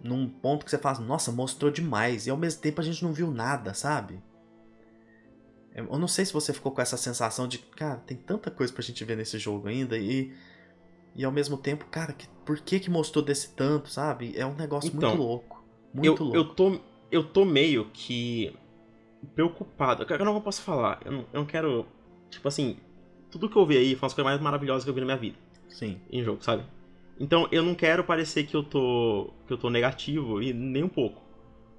Num 0.02 0.28
ponto 0.28 0.64
que 0.64 0.70
você 0.70 0.78
fala, 0.78 1.00
nossa, 1.00 1.32
mostrou 1.32 1.70
demais. 1.70 2.26
E 2.26 2.30
ao 2.30 2.36
mesmo 2.36 2.60
tempo 2.60 2.80
a 2.80 2.84
gente 2.84 3.02
não 3.02 3.12
viu 3.12 3.30
nada, 3.30 3.74
sabe? 3.74 4.22
Eu 5.74 5.98
não 5.98 6.08
sei 6.08 6.24
se 6.24 6.32
você 6.32 6.52
ficou 6.54 6.72
com 6.72 6.80
essa 6.80 6.96
sensação 6.96 7.46
de, 7.46 7.58
cara, 7.58 7.96
tem 7.98 8.16
tanta 8.16 8.50
coisa 8.50 8.72
pra 8.72 8.82
gente 8.82 9.04
ver 9.04 9.16
nesse 9.16 9.38
jogo 9.38 9.68
ainda. 9.68 9.98
E, 9.98 10.32
e 11.14 11.24
ao 11.24 11.30
mesmo 11.32 11.58
tempo, 11.58 11.84
cara, 11.86 12.12
que, 12.14 12.26
por 12.46 12.58
que 12.60 12.80
que 12.80 12.90
mostrou 12.90 13.22
desse 13.22 13.54
tanto, 13.54 13.90
sabe? 13.90 14.32
É 14.36 14.46
um 14.46 14.54
negócio 14.54 14.90
Então, 14.94 15.10
muito 15.10 15.22
louco. 15.22 15.64
Muito 15.92 16.22
Eu, 16.22 16.26
louco. 16.28 16.36
eu, 16.36 16.54
tô, 16.54 16.80
eu 17.10 17.24
tô 17.24 17.44
meio 17.44 17.90
que 17.92 18.56
preocupado. 19.34 20.06
Eu 20.08 20.24
não 20.24 20.40
posso 20.40 20.62
falar. 20.62 21.00
Eu 21.04 21.12
não, 21.12 21.20
eu 21.32 21.40
não 21.40 21.46
quero. 21.46 21.86
Tipo 22.30 22.48
assim, 22.48 22.78
tudo 23.30 23.48
que 23.48 23.56
eu 23.56 23.66
vi 23.66 23.76
aí 23.76 23.94
foi 23.94 24.08
uma 24.08 24.14
coisa 24.14 24.30
mais 24.30 24.40
maravilhosa 24.40 24.84
que 24.84 24.90
eu 24.90 24.94
vi 24.94 25.00
na 25.00 25.06
minha 25.06 25.18
vida. 25.18 25.36
Sim. 25.68 26.00
em 26.10 26.22
jogo, 26.22 26.42
sabe? 26.42 26.62
Então 27.18 27.48
eu 27.50 27.62
não 27.62 27.74
quero 27.74 28.04
parecer 28.04 28.44
que 28.44 28.54
eu 28.56 28.62
tô 28.62 29.30
que 29.46 29.52
eu 29.52 29.58
tô 29.58 29.68
negativo 29.70 30.42
e 30.42 30.52
nem 30.52 30.82
um 30.82 30.88
pouco. 30.88 31.22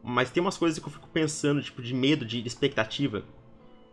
Mas 0.04 0.30
tem 0.30 0.42
umas 0.42 0.58
coisas 0.58 0.78
que 0.80 0.86
eu 0.86 0.92
fico 0.92 1.08
pensando, 1.10 1.62
tipo, 1.62 1.82
de 1.82 1.94
medo, 1.94 2.24
de 2.26 2.46
expectativa, 2.46 3.24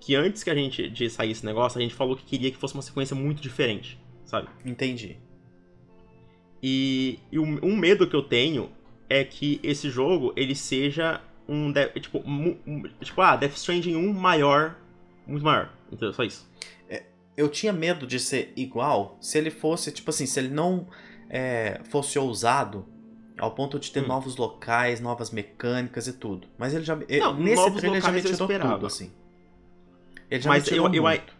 que 0.00 0.14
antes 0.14 0.44
que 0.44 0.50
a 0.50 0.54
gente 0.54 0.88
de 0.88 1.08
sair 1.08 1.30
esse 1.30 1.44
negócio, 1.44 1.78
a 1.78 1.82
gente 1.82 1.94
falou 1.94 2.16
que 2.16 2.24
queria 2.24 2.50
que 2.50 2.56
fosse 2.56 2.74
uma 2.74 2.82
sequência 2.82 3.16
muito 3.16 3.40
diferente, 3.40 3.98
sabe? 4.24 4.48
Entendi. 4.64 5.16
E, 6.62 7.18
e 7.32 7.38
um, 7.38 7.76
medo 7.76 8.06
que 8.06 8.14
eu 8.14 8.22
tenho 8.22 8.70
é 9.08 9.24
que 9.24 9.60
esse 9.62 9.90
jogo 9.90 10.32
ele 10.36 10.54
seja 10.54 11.20
um 11.48 11.72
tipo, 12.00 12.18
um- 12.18 12.82
tipo 13.00 13.20
ah, 13.20 13.36
Death 13.36 13.56
Stranding 13.56 13.96
1 13.96 14.12
maior, 14.12 14.76
muito 15.26 15.44
maior. 15.44 15.70
Entendeu? 15.90 16.12
Só 16.12 16.22
isso. 16.22 16.48
Eu 17.36 17.48
tinha 17.48 17.72
medo 17.72 18.06
de 18.06 18.18
ser 18.20 18.52
igual 18.56 19.16
se 19.20 19.36
ele 19.38 19.50
fosse, 19.50 19.90
tipo 19.90 20.10
assim, 20.10 20.24
se 20.26 20.38
ele 20.38 20.48
não 20.48 20.86
é, 21.28 21.80
fosse 21.84 22.18
ousado 22.18 22.86
ao 23.38 23.50
ponto 23.52 23.78
de 23.80 23.90
ter 23.90 24.02
Hum. 24.02 24.06
novos 24.06 24.36
locais, 24.36 25.00
novas 25.00 25.30
mecânicas 25.30 26.06
e 26.06 26.12
tudo. 26.12 26.46
Mas 26.56 26.74
ele 26.74 26.84
já. 26.84 26.94
Não, 26.94 27.34
nesse 27.34 27.56
novos 27.56 27.80
trailer 27.80 27.96
ele 27.96 28.00
já 28.06 28.12
me 28.12 28.18
eu 28.18 28.22
tirou 28.22 28.46
esperava. 28.48 28.74
tudo, 28.74 28.86
assim. 28.86 29.12
Ele 30.30 30.40
já 30.42 30.48
Mas 30.50 30.62
me 30.62 30.68
tirou 30.68 30.86
eu- 30.88 30.94
eu 30.94 31.02
muito. 31.02 31.34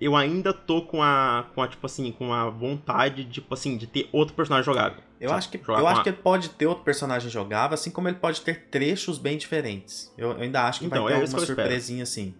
Eu 0.00 0.16
ainda 0.16 0.52
tô 0.52 0.82
com 0.82 1.00
a, 1.00 1.48
com 1.54 1.62
a, 1.62 1.68
tipo 1.68 1.86
assim, 1.86 2.10
com 2.10 2.32
a 2.32 2.50
vontade, 2.50 3.24
tipo 3.26 3.54
assim, 3.54 3.76
de 3.76 3.86
ter 3.86 4.08
outro 4.10 4.34
personagem 4.34 4.64
jogável. 4.64 4.98
Eu 5.20 5.28
sabe? 5.28 5.38
acho 5.38 5.50
que, 5.50 5.58
Jogar 5.58 5.78
eu 5.80 5.86
acho 5.86 6.00
a- 6.00 6.02
que 6.02 6.08
ele 6.08 6.16
pode 6.16 6.48
ter 6.48 6.66
outro 6.66 6.82
personagem 6.82 7.30
jogável, 7.30 7.74
assim 7.74 7.88
como 7.90 8.08
ele 8.08 8.16
pode 8.16 8.40
ter 8.40 8.66
trechos 8.68 9.16
bem 9.18 9.38
diferentes. 9.38 10.12
Eu, 10.18 10.32
eu 10.32 10.40
ainda 10.40 10.64
acho 10.64 10.80
que 10.80 10.86
Então, 10.86 11.04
vai 11.04 11.12
ter 11.12 11.18
é 11.18 11.20
eu 11.20 11.24
espero. 11.26 11.46
surpresinha 11.46 12.02
assim. 12.02 12.34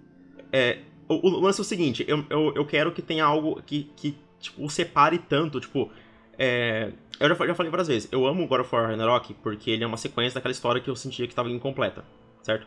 É, 0.53 0.81
o, 1.13 1.27
o 1.27 1.41
lance 1.41 1.61
é 1.61 1.63
o 1.63 1.65
seguinte, 1.65 2.05
eu, 2.09 2.25
eu, 2.31 2.53
eu 2.55 2.67
quero 2.67 2.93
que 2.93 3.03
tenha 3.03 3.25
algo 3.25 3.63
que, 3.63 3.91
que 3.97 4.17
tipo, 4.41 4.65
o 4.65 4.71
separe 4.71 5.19
tanto, 5.19 5.61
tipo... 5.61 5.91
é, 6.39 6.93
eu 7.21 7.29
já, 7.29 7.47
já 7.47 7.55
falei 7.55 7.71
várias 7.71 7.89
vezes, 7.89 8.09
eu 8.13 8.27
amo 8.27 8.47
God 8.47 8.61
of 8.61 8.75
War 8.75 8.89
Ragnarok 8.89 9.35
porque 9.35 9.71
ele 9.71 9.85
é 9.85 9.87
uma 9.87 9.97
sequência 9.97 10.35
daquela 10.35 10.53
história 10.53 10.81
que 10.81 10.91
eu 10.91 10.97
sentia 10.97 11.27
que 11.27 11.33
estava 11.33 11.51
incompleta, 11.51 12.05
certo? 12.43 12.67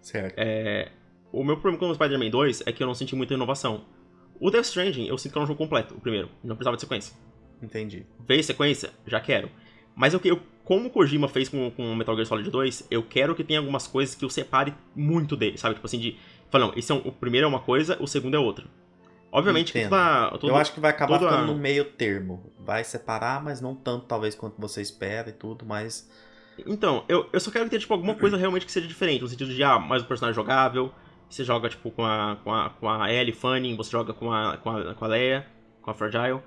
Certo. 0.00 0.34
É, 0.36 0.90
o 1.32 1.42
meu 1.44 1.56
problema 1.56 1.78
com 1.78 1.88
o 1.88 1.94
Spider-Man 1.94 2.30
2 2.30 2.64
é 2.66 2.72
que 2.72 2.82
eu 2.82 2.86
não 2.86 2.94
senti 2.94 3.14
muita 3.14 3.34
inovação. 3.34 3.84
O 4.40 4.50
Death 4.50 4.64
Stranding, 4.66 5.06
eu 5.06 5.16
sinto 5.16 5.32
que 5.32 5.38
é 5.38 5.42
um 5.42 5.46
jogo 5.46 5.58
completo, 5.58 5.94
o 5.94 6.00
primeiro, 6.00 6.28
não 6.42 6.56
precisava 6.56 6.76
de 6.76 6.82
sequência. 6.82 7.14
Entendi. 7.62 8.04
Veio 8.26 8.42
sequência? 8.42 8.90
Já 9.06 9.20
quero. 9.20 9.48
Mas 9.94 10.14
eu, 10.14 10.20
eu, 10.24 10.40
como 10.64 10.88
o 10.88 10.90
Kojima 10.90 11.28
fez 11.28 11.48
com, 11.48 11.70
com 11.70 11.92
o 11.92 11.96
Metal 11.96 12.14
Gear 12.14 12.26
Solid 12.26 12.50
2, 12.50 12.88
eu 12.90 13.02
quero 13.02 13.34
que 13.34 13.44
tenha 13.44 13.60
algumas 13.60 13.86
coisas 13.86 14.14
que 14.14 14.24
eu 14.24 14.30
separe 14.30 14.74
muito 14.96 15.36
dele, 15.36 15.58
sabe? 15.58 15.74
Tipo 15.74 15.86
assim, 15.86 15.98
de. 15.98 16.16
Fala, 16.52 16.66
não, 16.66 16.74
esse 16.76 16.92
é 16.92 16.94
um- 16.94 16.98
o 17.04 17.10
primeiro 17.10 17.46
é 17.46 17.48
uma 17.48 17.58
coisa, 17.60 17.96
o 18.00 18.06
segundo 18.06 18.36
é 18.36 18.38
outra. 18.38 18.66
Obviamente 19.32 19.72
que 19.72 19.78
Entendo. 19.78 19.90
toda, 19.90 20.38
toda- 20.38 20.52
eu 20.52 20.56
acho 20.56 20.72
que 20.74 20.78
vai 20.80 20.90
acabar 20.90 21.18
toda- 21.18 21.30
ficando 21.30 21.52
no 21.54 21.58
meio 21.58 21.86
termo. 21.86 22.52
Vai 22.60 22.84
separar, 22.84 23.42
mas 23.42 23.60
não 23.62 23.74
tanto 23.74 24.04
talvez 24.04 24.34
quanto 24.34 24.60
você 24.60 24.82
espera 24.82 25.30
e 25.30 25.32
tudo, 25.32 25.64
mas. 25.64 26.08
Então, 26.66 27.04
eu, 27.08 27.26
eu 27.32 27.40
só 27.40 27.50
quero 27.50 27.64
que 27.64 27.70
tenha, 27.70 27.80
tipo, 27.80 27.94
alguma 27.94 28.14
coisa 28.14 28.36
realmente 28.36 28.66
que 28.66 28.70
seja 28.70 28.86
diferente, 28.86 29.22
no 29.22 29.28
sentido 29.28 29.52
de, 29.54 29.64
ah, 29.64 29.78
mais 29.78 30.02
um 30.02 30.04
personagem 30.06 30.34
jogável, 30.36 30.92
você 31.30 31.42
joga, 31.42 31.70
tipo, 31.70 31.90
com 31.90 32.04
a, 32.04 32.36
com 32.44 32.52
a, 32.52 32.68
com 32.68 32.86
a 32.90 33.10
Ellie 33.10 33.32
Fanning, 33.32 33.74
você 33.74 33.90
joga 33.90 34.12
com 34.12 34.30
a, 34.30 34.58
com 34.58 34.68
a, 34.68 34.94
com 34.94 35.04
a 35.06 35.08
Leia, 35.08 35.46
com 35.80 35.90
a 35.90 35.94
Fragile. 35.94 36.40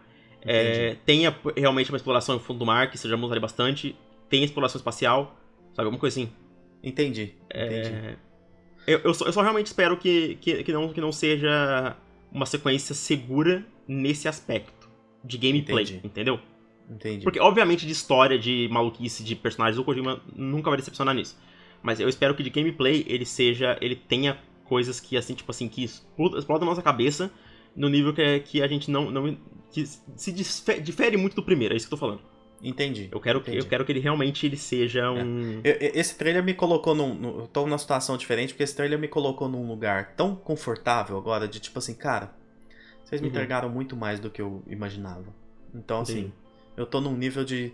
É, 0.44 0.95
tenha 1.07 1.36
realmente 1.57 1.90
uma 1.91 1.98
exploração 1.98 2.36
em 2.36 2.40
fundo 2.40 2.60
do 2.60 2.65
mar, 2.68 2.91
que 2.91 2.99
seja 2.99 3.18
montaria 3.18 3.41
bastante. 3.41 3.95
Tenha 4.30 4.45
exploração 4.45 4.77
espacial, 4.77 5.36
sabe? 5.73 5.88
Alguma 5.88 5.99
coisa 5.99 6.19
assim. 6.22 6.32
Entendi. 6.84 7.34
Entendi. 7.52 8.18
Eu, 8.88 8.99
eu, 8.99 9.14
só, 9.14 9.26
eu 9.26 9.34
só 9.34 9.41
realmente 9.41 9.68
espero 9.68 9.98
que, 9.98 10.36
que, 10.41 10.64
que, 10.64 10.72
não, 10.74 10.91
que 10.94 11.02
não 11.02 11.12
seja 11.12 11.95
uma 12.32 12.45
sequência 12.45 12.94
segura 12.94 13.66
nesse 13.88 14.28
aspecto 14.28 14.90
de 15.24 15.38
gameplay, 15.38 15.84
Entendi. 15.84 16.02
entendeu? 16.03 16.40
Entendi. 16.90 17.24
Porque, 17.24 17.40
obviamente, 17.40 17.86
de 17.86 17.91
história, 17.91 18.38
de 18.38 18.68
maluquice, 18.72 19.24
de 19.24 19.36
personagens, 19.36 19.80
o 19.80 19.84
Kojima 19.84 20.22
nunca 20.36 20.70
vai 20.70 20.78
decepcionar 20.78 21.16
nisso. 21.16 21.38
Mas 21.82 21.99
eu 21.99 22.07
espero 22.07 22.36
que 22.36 22.44
de 22.44 22.49
gameplay 22.49 23.03
ele 23.07 23.26
seja. 23.26 23.78
ele 23.82 23.95
tenha 23.95 24.38
coisas 24.66 24.99
que, 24.99 25.18
assim, 25.18 25.34
tipo 25.34 25.49
assim, 25.52 25.68
que 25.68 25.84
explodam 25.84 26.64
a 26.64 26.66
nossa 26.66 26.82
cabeça 26.82 27.32
no 27.76 27.90
nível 27.90 28.14
que, 28.14 28.22
é- 28.22 28.40
que 28.40 28.62
a 28.62 28.68
gente 28.68 28.90
não. 28.91 29.10
não 29.10 29.38
que 29.72 29.84
se 29.86 30.32
difere 30.32 31.18
muito 31.18 31.36
do 31.36 31.44
primeiro, 31.44 31.74
é 31.74 31.78
isso 31.78 31.88
que 31.88 31.94
eu 31.94 31.98
tô 31.98 32.06
falando. 32.06 32.22
Entendi. 32.64 33.10
Eu 33.11 33.19
quero, 33.19 33.41
que, 33.41 33.52
Entendi. 33.52 33.65
eu 33.65 33.69
quero 33.69 33.86
que 33.86 33.91
ele 33.91 33.99
realmente 33.99 34.45
ele 34.45 34.57
seja 34.57 35.11
um. 35.11 35.61
Eu- 35.64 35.73
eu- 35.73 35.91
Esse 35.94 36.18
trailer 36.18 36.44
me 36.44 36.53
colocou 36.53 36.95
num. 36.95 37.14
num- 37.14 37.40
Eu 37.41 37.48
tô 37.48 37.61
numa 37.65 37.77
situação 37.77 38.18
diferente, 38.18 38.53
porque 38.53 38.64
esse 38.64 38.76
trailer 38.76 38.98
me 38.98 39.07
colocou 39.07 39.48
num 39.48 39.68
lugar 39.68 40.14
tão 40.15 40.36
confortável 40.36 41.18
agora, 41.18 41.48
de 41.48 41.60
tipo 41.60 41.77
assim, 41.80 41.94
cara, 41.94 42.34
vocês 43.03 43.22
me 43.22 43.27
Uhum. 43.27 43.34
entregaram 43.34 43.69
muito 43.69 43.95
mais 43.95 44.19
do 44.19 44.30
que 44.30 44.41
eu 44.41 44.64
imaginava. 44.68 45.26
Então, 45.73 46.02
assim, 46.02 46.19
Entendi. 46.19 46.34
eu 46.77 46.86
tô 46.86 47.02
num 47.02 47.15
nível 47.15 47.44
de. 47.44 47.73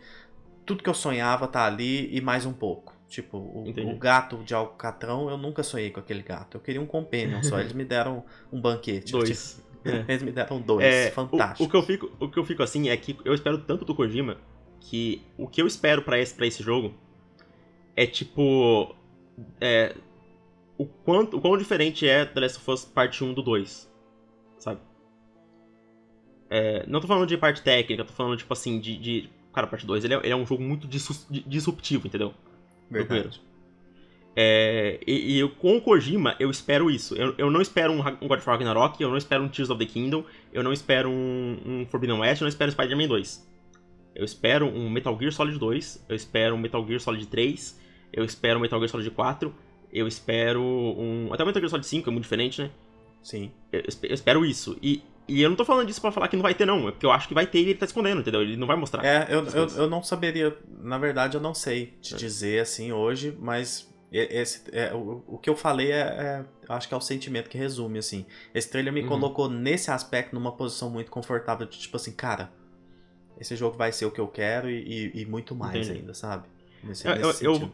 Tudo 0.66 0.84
que 0.84 0.90
eu 0.90 0.94
sonhava 0.94 1.48
tá 1.48 1.66
ali 1.66 2.10
e 2.16 2.20
mais 2.22 2.45
um 2.45 2.53
pouco. 2.53 2.94
Tipo, 3.08 3.38
o, 3.38 3.66
o 3.70 3.98
gato 3.98 4.38
de 4.44 4.53
Alcatrão, 4.53 5.30
eu 5.30 5.38
nunca 5.38 5.64
sonhei 5.64 5.90
com 5.91 5.99
aquele 5.99 6.22
gato. 6.24 6.56
Eu 6.58 6.62
queria 6.62 6.80
um 6.82 6.86
companion 6.86 7.44
só. 7.44 7.60
Eles 7.62 7.74
me 7.74 7.84
deram 7.84 8.24
um 8.52 8.60
banquete. 8.60 9.12
Dois. 9.12 9.56
Tipo, 9.56 9.72
É. 9.84 10.06
Eles 10.08 10.22
me 10.22 10.32
deram 10.32 10.62
dois. 10.62 10.86
É, 10.86 11.10
Fantástico. 11.10 11.64
O, 11.64 11.66
o 11.66 11.70
que 11.70 11.76
eu 11.76 11.82
fico, 11.84 12.12
o 12.20 12.30
que 12.30 12.38
eu 12.38 12.45
fico 12.45 12.62
assim 12.62 12.90
é 12.90 12.95
que 12.95 13.18
eu 13.26 13.34
espero 13.34 13.58
tanto 13.58 13.84
do 13.84 13.95
Kojima 13.95 14.38
que 14.82 15.22
o 15.38 15.48
que 15.48 15.62
eu 15.62 15.68
espero 15.68 16.02
pra 16.02 16.20
esse, 16.20 16.34
pra 16.34 16.45
esse 16.45 16.62
jogo 16.62 16.94
é 17.95 18.06
tipo. 18.06 18.95
É, 19.60 19.95
o, 20.78 20.86
quanto, 20.86 21.38
o 21.38 21.41
quão 21.41 21.58
diferente 21.58 22.08
é 22.08 22.26
The 22.26 22.40
Last 22.40 22.58
of 22.58 22.72
Us 22.72 22.86
parte 22.86 23.24
1 23.24 23.34
do 23.34 23.41
2. 23.41 23.90
Sabe? 24.58 24.80
É, 26.49 26.86
não 26.88 26.99
tô 26.99 27.08
falando 27.08 27.28
de 27.28 27.38
parte 27.38 27.62
técnica, 27.62 28.03
tô 28.03 28.14
falando, 28.14 28.38
tipo 28.38 28.52
assim, 28.52 28.80
de. 28.80 28.98
de- 28.98 29.30
cara, 29.53 29.68
parte 29.68 29.86
2 29.86 30.03
ele 30.03 30.16
é, 30.16 30.18
ele 30.18 30.34
é 30.34 30.36
um 30.36 30.45
jogo 30.45 30.64
muito 30.64 30.88
disruptivo, 30.88 32.08
entendeu? 32.08 32.34
Verdade. 32.90 33.41
É, 34.36 34.99
e, 35.06 35.34
e 35.36 35.40
eu, 35.40 35.49
com 35.49 35.78
o 35.78 35.82
Kojima, 35.82 36.36
eu 36.40 36.49
espero 36.49 36.90
isso. 36.90 37.16
Eu, 37.16 37.36
eu 37.38 37.52
não 37.52 37.62
espero 37.62 37.91
um, 37.91 37.99
um 37.99 38.28
God 38.28 38.40
of 38.40 38.49
War 38.49 38.58
Ragnarok, 38.58 39.02
eu 39.02 39.10
não 39.10 39.18
espero 39.18 39.44
um 39.44 39.49
Tears 39.49 39.70
of 39.70 39.86
the 39.86 39.91
Kingdom, 39.91 40.24
eu 40.53 40.64
não 40.64 40.72
espero 40.72 41.10
um, 41.10 41.58
um 41.66 41.86
Forbidden 41.86 42.20
West, 42.20 42.41
eu 42.41 42.45
não 42.45 42.49
espero 42.49 42.72
Spider-Man 42.72 43.08
2. 43.08 43.51
Eu 44.16 44.26
espero 44.26 44.66
um 44.68 44.90
Metal 44.90 45.18
Gear 45.18 45.32
Solid 45.32 45.58
2, 45.58 46.06
eu 46.10 46.16
espero 46.16 46.56
um 46.56 46.58
Metal 46.58 46.86
Gear 46.86 47.00
Solid 47.00 47.26
3, 47.28 47.80
eu 48.12 48.24
espero 48.26 48.60
um 48.60 48.62
Metal 48.62 48.80
Gear 48.80 48.90
Solid 48.90 49.10
4, 49.12 49.54
eu 49.94 50.08
espero 50.08 50.62
um... 50.62 51.30
Até 51.34 51.44
o 51.44 51.46
Metal 51.46 51.62
Gear 51.62 51.70
Solid 51.70 51.86
5 51.88 52.10
é 52.10 52.12
muito 52.12 52.24
diferente, 52.24 52.62
né? 52.62 52.72
Sim. 53.24 53.52
Eu, 53.72 53.82
eu 54.04 54.14
espero 54.14 54.46
isso. 54.46 54.78
E, 54.82 55.04
e 55.28 55.42
eu 55.42 55.50
não 55.50 55.56
tô 55.56 55.64
falando 55.64 55.88
disso 55.88 56.02
pra 56.02 56.12
falar 56.12 56.28
que 56.28 56.36
não 56.36 56.44
vai 56.44 56.54
ter, 56.56 56.66
não. 56.66 56.88
É 56.88 56.92
porque 56.92 57.06
eu 57.06 57.12
acho 57.12 57.28
que 57.28 57.34
vai 57.34 57.46
ter 57.48 57.60
e 57.60 57.70
ele 57.70 57.76
tá 57.76 57.86
escondendo, 57.86 58.20
entendeu? 58.22 58.42
Ele 58.42 58.58
não 58.58 58.68
vai 58.68 58.76
mostrar. 58.76 59.06
É, 59.06 59.28
eu, 59.30 59.46
eu, 59.48 59.68
eu 59.78 59.90
não 59.90 60.02
saberia, 60.04 60.58
na 60.80 60.98
verdade 60.98 61.38
eu 61.38 61.42
não 61.42 61.54
sei 61.54 61.94
te 62.02 62.16
É. 62.16 62.18
dizer 62.18 62.60
assim 62.62 62.92
hoje, 62.92 63.36
mas 63.40 63.90
esse, 64.12 64.64
é, 64.74 64.94
o, 64.94 65.24
o 65.26 65.38
que 65.38 65.50
eu 65.50 65.56
falei 65.56 65.92
é, 65.92 66.00
é- 66.00 66.46
acho 66.68 66.88
que 66.88 66.94
é 66.94 66.98
o 66.98 67.02
sentimento 67.02 67.50
que 67.50 67.58
resume, 67.58 68.00
assim. 68.00 68.26
Esse 68.54 68.70
trailer 68.70 68.92
me 68.92 69.02
Uhum. 69.04 69.08
colocou 69.08 69.48
nesse 69.50 69.90
aspecto 69.90 70.34
numa 70.36 70.52
posição 70.52 70.90
muito 70.90 71.10
confortável 71.12 71.66
de 71.66 71.80
tipo 71.80 71.96
assim, 71.96 72.12
cara, 72.12 72.52
esse 73.41 73.55
jogo 73.55 73.76
vai 73.77 73.91
ser 73.91 74.05
o 74.05 74.11
que 74.11 74.19
eu 74.22 74.27
quero 74.27 74.69
e, 74.69 75.09
e- 75.15 75.22
e 75.22 75.26
muito 75.26 75.53
mais 75.55 75.88
Entendi. 75.88 75.99
ainda, 75.99 76.13
sabe? 76.13 76.47
Nesse, 76.84 77.07
Eu, 77.07 77.13
eu, 77.15 77.27
nesse 77.27 77.43
eu, 77.45 77.53
sentido. 77.55 77.73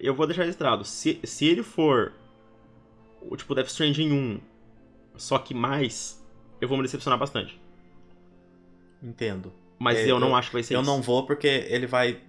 eu 0.00 0.14
vou 0.14 0.26
deixar 0.26 0.42
registrado. 0.42 0.84
Se, 0.84 1.20
se 1.22 1.46
ele 1.46 1.62
for 1.62 2.12
o 3.20 3.36
tipo 3.36 3.54
Death 3.54 3.68
Stranding 3.68 4.10
1, 4.10 4.40
só 5.16 5.38
que 5.38 5.54
mais, 5.54 6.20
eu 6.60 6.66
vou 6.68 6.76
me 6.76 6.82
decepcionar 6.82 7.18
bastante. 7.18 7.60
Entendo. 9.02 9.52
Mas 9.78 9.98
É, 9.98 10.10
eu 10.10 10.18
não 10.18 10.28
eu- 10.28 10.36
acho 10.36 10.48
que 10.50 10.54
vai 10.56 10.62
ser 10.62 10.74
Eu 10.76 10.80
isso. 10.82 10.90
não 10.90 11.02
vou 11.02 11.26
porque 11.26 11.46
ele 11.46 11.86
vai 11.86 12.20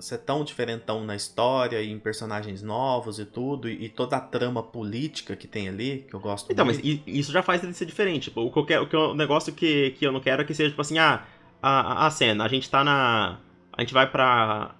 ser 0.00 0.18
tão 0.18 0.42
diferentão 0.42 1.04
na 1.04 1.14
história 1.14 1.80
e 1.80 1.88
em 1.88 1.98
personagens 1.98 2.60
novos 2.60 3.20
e 3.20 3.24
tudo, 3.24 3.68
e, 3.70 3.84
e 3.84 3.88
toda 3.88 4.16
a 4.16 4.20
trama 4.20 4.60
política 4.60 5.36
que 5.36 5.46
tem 5.46 5.68
ali, 5.68 6.04
que 6.08 6.14
eu 6.14 6.18
gosto 6.18 6.50
Então, 6.52 6.64
mas 6.66 6.76
muito. 6.82 7.08
i- 7.08 7.20
isso 7.20 7.30
já 7.30 7.40
faz 7.40 7.62
ele 7.62 7.72
ser 7.72 7.84
diferente. 7.86 8.24
Tipo, 8.24 8.40
o, 8.42 8.50
que 8.66 8.74
eu 8.74 8.82
o, 8.82 8.88
que 8.88 8.96
eu- 8.96 9.10
o 9.10 9.14
negócio 9.14 9.52
que, 9.52 9.92
que 9.92 10.04
eu 10.04 10.10
não 10.10 10.20
quero 10.20 10.42
é 10.42 10.44
que 10.44 10.52
seja, 10.54 10.70
tipo 10.70 10.80
assim, 10.82 10.98
ah, 10.98 11.24
a, 11.62 12.06
a, 12.06 12.10
cena, 12.10 12.44
a 12.44 12.48
gente 12.48 12.68
tá 12.68 12.82
na. 12.82 13.38
A 13.72 13.80
gente 13.82 13.94
vai 13.94 14.10
pra. 14.10 14.74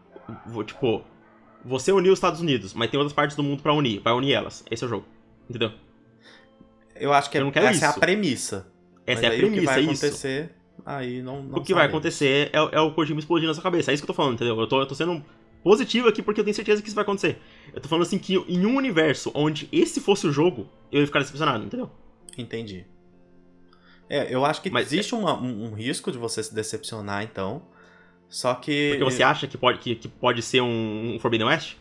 Tipo, 0.66 1.02
você 1.64 1.92
uniu 1.92 2.12
os 2.12 2.18
Estados 2.18 2.40
Unidos, 2.40 2.74
mas 2.74 2.90
tem 2.90 2.98
outras 2.98 3.14
partes 3.14 3.36
do 3.36 3.42
mundo 3.42 3.62
pra 3.62 3.72
unir. 3.72 4.00
Vai 4.00 4.12
unir 4.12 4.32
elas. 4.32 4.64
Esse 4.70 4.82
é 4.82 4.86
o 4.86 4.90
jogo. 4.90 5.06
Entendeu? 5.48 5.72
Eu 6.96 7.12
acho 7.12 7.30
que 7.30 7.38
eu 7.38 7.44
não 7.44 7.50
quero 7.50 7.66
essa 7.66 7.84
é 7.84 7.88
a 7.88 7.90
isso. 7.90 8.00
premissa. 8.00 8.72
Essa 9.06 9.22
Mas 9.22 9.32
é 9.32 9.34
a 9.34 9.38
premissa, 9.38 9.56
O 9.56 9.60
que 9.60 9.66
vai 9.66 9.80
isso. 9.80 9.90
acontecer, 10.06 10.54
aí 10.86 11.22
não, 11.22 11.42
não 11.42 11.58
o 11.58 11.62
que 11.62 11.74
vai 11.74 11.86
acontecer 11.86 12.50
é, 12.52 12.58
é 12.76 12.80
o 12.80 12.92
Kojima 12.92 13.18
explodindo 13.18 13.48
na 13.48 13.54
sua 13.54 13.62
cabeça. 13.62 13.90
É 13.90 13.94
isso 13.94 14.02
que 14.02 14.10
eu 14.10 14.14
tô 14.14 14.16
falando, 14.16 14.34
entendeu? 14.34 14.58
Eu 14.58 14.66
tô, 14.66 14.80
eu 14.80 14.86
tô 14.86 14.94
sendo 14.94 15.24
positivo 15.64 16.08
aqui 16.08 16.22
porque 16.22 16.40
eu 16.40 16.44
tenho 16.44 16.54
certeza 16.54 16.80
que 16.80 16.88
isso 16.88 16.94
vai 16.94 17.02
acontecer. 17.02 17.38
Eu 17.74 17.80
tô 17.80 17.88
falando 17.88 18.02
assim 18.02 18.18
que 18.18 18.34
em 18.34 18.64
um 18.66 18.76
universo 18.76 19.30
onde 19.34 19.68
esse 19.72 20.00
fosse 20.00 20.26
o 20.26 20.32
jogo, 20.32 20.68
eu 20.90 21.00
ia 21.00 21.06
ficar 21.06 21.18
decepcionado, 21.20 21.64
entendeu? 21.64 21.90
Entendi. 22.38 22.86
É, 24.12 24.26
eu 24.28 24.44
acho 24.44 24.60
que 24.60 24.68
Mas- 24.68 24.92
existe 24.92 25.14
uma- 25.14 25.40
um, 25.40 25.68
um 25.68 25.72
risco 25.72 26.12
de 26.12 26.18
você 26.18 26.42
se 26.42 26.54
decepcionar, 26.54 27.22
então. 27.22 27.62
Só 28.28 28.54
que. 28.54 28.90
Porque 28.90 29.04
você 29.04 29.22
acha 29.22 29.46
que 29.46 29.56
pode, 29.56 29.78
que, 29.78 29.94
que 29.94 30.06
pode 30.06 30.42
ser 30.42 30.60
um, 30.60 31.14
um 31.14 31.18
Forbidden 31.18 31.46
West? 31.48 31.76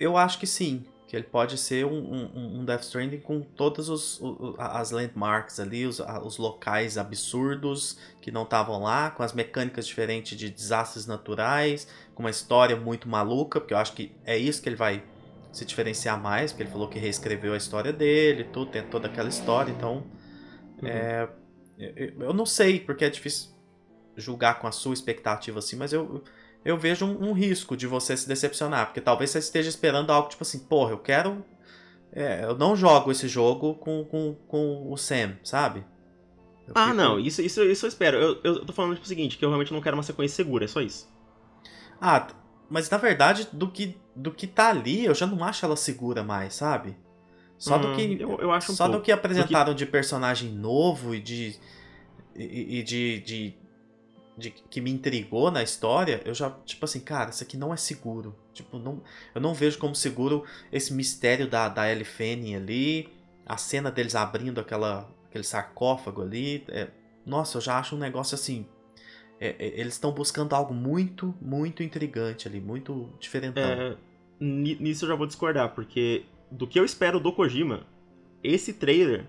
Eu 0.00 0.16
acho 0.16 0.38
que 0.38 0.46
sim. 0.46 0.86
Que 1.06 1.16
ele 1.16 1.24
pode 1.24 1.58
ser 1.58 1.84
um, 1.84 2.30
um, 2.34 2.64
Death 2.64 2.84
Stranding 2.84 3.20
com 3.20 3.42
todas 3.42 3.90
os, 3.90 4.18
as 4.58 4.90
landmarks 4.90 5.60
ali, 5.60 5.84
os, 5.84 6.00
os 6.00 6.38
locais 6.38 6.96
absurdos 6.96 7.98
que 8.22 8.30
não 8.30 8.44
estavam 8.44 8.80
lá, 8.82 9.10
com 9.10 9.22
as 9.22 9.34
mecânicas 9.34 9.86
diferentes 9.86 10.38
de 10.38 10.48
desastres 10.48 11.06
naturais, 11.06 11.86
com 12.14 12.22
uma 12.22 12.30
história 12.30 12.74
muito 12.74 13.06
maluca, 13.06 13.60
porque 13.60 13.74
eu 13.74 13.78
acho 13.78 13.92
que 13.92 14.10
é 14.24 14.38
isso 14.38 14.62
que 14.62 14.70
ele 14.70 14.76
vai 14.76 15.04
se 15.52 15.66
diferenciar 15.66 16.18
mais, 16.18 16.50
porque 16.50 16.62
ele 16.62 16.70
falou 16.70 16.88
que 16.88 16.98
reescreveu 16.98 17.52
a 17.52 17.58
história 17.58 17.92
dele, 17.92 18.44
tudo, 18.44 18.70
tem 18.70 18.82
toda 18.82 19.06
aquela 19.06 19.28
história, 19.28 19.70
então 19.70 20.02
Uhum. 20.82 21.08
é, 21.78 22.14
Eu, 22.20 22.32
não 22.34 22.46
sei, 22.46 22.80
porque 22.80 23.04
é 23.04 23.10
difícil 23.10 23.50
julgar 24.16 24.60
com 24.60 24.66
a 24.66 24.72
sua 24.72 24.94
expectativa 24.94 25.58
assim, 25.60 25.76
mas 25.76 25.92
eu, 25.92 26.22
eu 26.64 26.78
vejo 26.78 27.06
um, 27.06 27.30
um 27.30 27.32
risco 27.32 27.76
de 27.76 27.86
você 27.86 28.16
se 28.16 28.28
decepcionar, 28.28 28.86
porque 28.86 29.00
talvez 29.00 29.30
você 29.30 29.38
esteja 29.40 29.68
esperando 29.70 30.10
algo 30.12 30.28
tipo 30.28 30.42
assim, 30.42 30.60
porra, 30.66 30.92
eu 30.92 30.98
quero. 30.98 31.44
É, 32.12 32.44
eu 32.44 32.56
não 32.58 32.76
jogo 32.76 33.12
esse 33.12 33.28
jogo 33.28 33.74
com, 33.76 34.04
com, 34.04 34.34
com 34.48 34.92
o 34.92 34.96
Sam, 34.98 35.36
sabe? 35.44 35.84
Eu 36.66 36.74
Ah, 36.74 36.92
fico- 36.94 36.94
não, 36.94 37.18
isso, 37.18 37.40
isso, 37.42 37.62
isso 37.62 37.86
eu 37.86 37.88
espero. 37.88 38.16
Eu, 38.18 38.40
eu 38.44 38.66
tô 38.66 38.72
falando 38.74 38.94
tipo, 38.94 39.04
o 39.04 39.08
seguinte, 39.08 39.38
que 39.38 39.44
eu 39.44 39.48
realmente 39.48 39.72
não 39.72 39.80
quero 39.80 39.96
uma 39.96 40.02
sequência 40.02 40.36
segura, 40.36 40.64
é 40.64 40.68
só 40.68 40.80
isso. 40.82 41.08
Ah, 42.00 42.26
mas 42.68 42.88
na 42.90 42.96
verdade, 42.98 43.48
do 43.52 43.70
que, 43.70 43.96
do 44.14 44.32
que 44.32 44.46
tá 44.46 44.68
ali, 44.70 45.04
eu 45.04 45.14
já 45.14 45.26
não 45.26 45.44
acho 45.44 45.64
ela 45.64 45.76
segura 45.76 46.22
mais, 46.22 46.54
sabe? 46.54 46.96
Só 47.62 47.78
do 47.78 47.88
Hum, 47.88 47.94
que. 47.94 48.16
eu- 48.20 48.40
eu 48.40 48.50
acho 48.50 48.72
um 48.72 48.74
só 48.74 48.86
do 48.86 48.92
pouco. 48.94 49.04
que 49.04 49.12
apresentaram 49.12 49.72
de 49.72 49.86
personagem 49.86 50.50
novo 50.50 51.14
e 51.14 51.20
de. 51.20 51.54
E, 52.34 52.78
e 52.78 52.82
de, 52.82 53.20
de, 53.20 53.54
de. 54.36 54.50
que 54.50 54.80
me 54.80 54.90
intrigou 54.90 55.48
na 55.48 55.62
história, 55.62 56.20
eu 56.24 56.34
já, 56.34 56.50
tipo 56.64 56.84
assim, 56.84 56.98
cara, 56.98 57.30
isso 57.30 57.42
aqui 57.44 57.56
não 57.56 57.72
é 57.72 57.76
seguro. 57.76 58.34
Tipo, 58.52 58.78
não, 58.80 59.00
eu 59.32 59.40
não 59.40 59.54
vejo 59.54 59.78
como 59.78 59.94
seguro 59.94 60.44
esse 60.72 60.92
mistério 60.92 61.46
da, 61.48 61.68
da 61.68 61.88
Ellie 61.88 62.04
Fanning 62.04 62.56
ali, 62.56 63.08
a 63.46 63.56
cena 63.56 63.92
deles 63.92 64.16
abrindo 64.16 64.60
aquela, 64.60 65.08
aquele 65.28 65.44
sarcófago 65.44 66.20
ali. 66.22 66.64
é- 66.68 66.88
nossa, 67.24 67.58
eu 67.58 67.62
já 67.62 67.78
acho 67.78 67.94
um 67.94 67.98
negócio 67.98 68.34
assim. 68.34 68.66
é- 69.40 69.54
é- 69.58 69.80
eles 69.80 69.94
estão 69.94 70.10
buscando 70.12 70.52
algo 70.54 70.72
muito, 70.74 71.32
muito 71.40 71.82
intrigante 71.82 72.46
ali, 72.48 72.60
muito 72.60 73.08
diferentão. 73.20 73.62
É, 73.62 73.96
ni- 74.40 74.76
nisso 74.80 75.04
eu 75.04 75.08
já 75.10 75.14
vou 75.16 75.26
discordar, 75.26 75.74
porque 75.74 76.24
do 76.52 76.66
que 76.66 76.78
eu 76.78 76.84
espero 76.84 77.18
do 77.18 77.32
Kojima, 77.32 77.86
esse 78.42 78.72
trailer, 78.72 79.24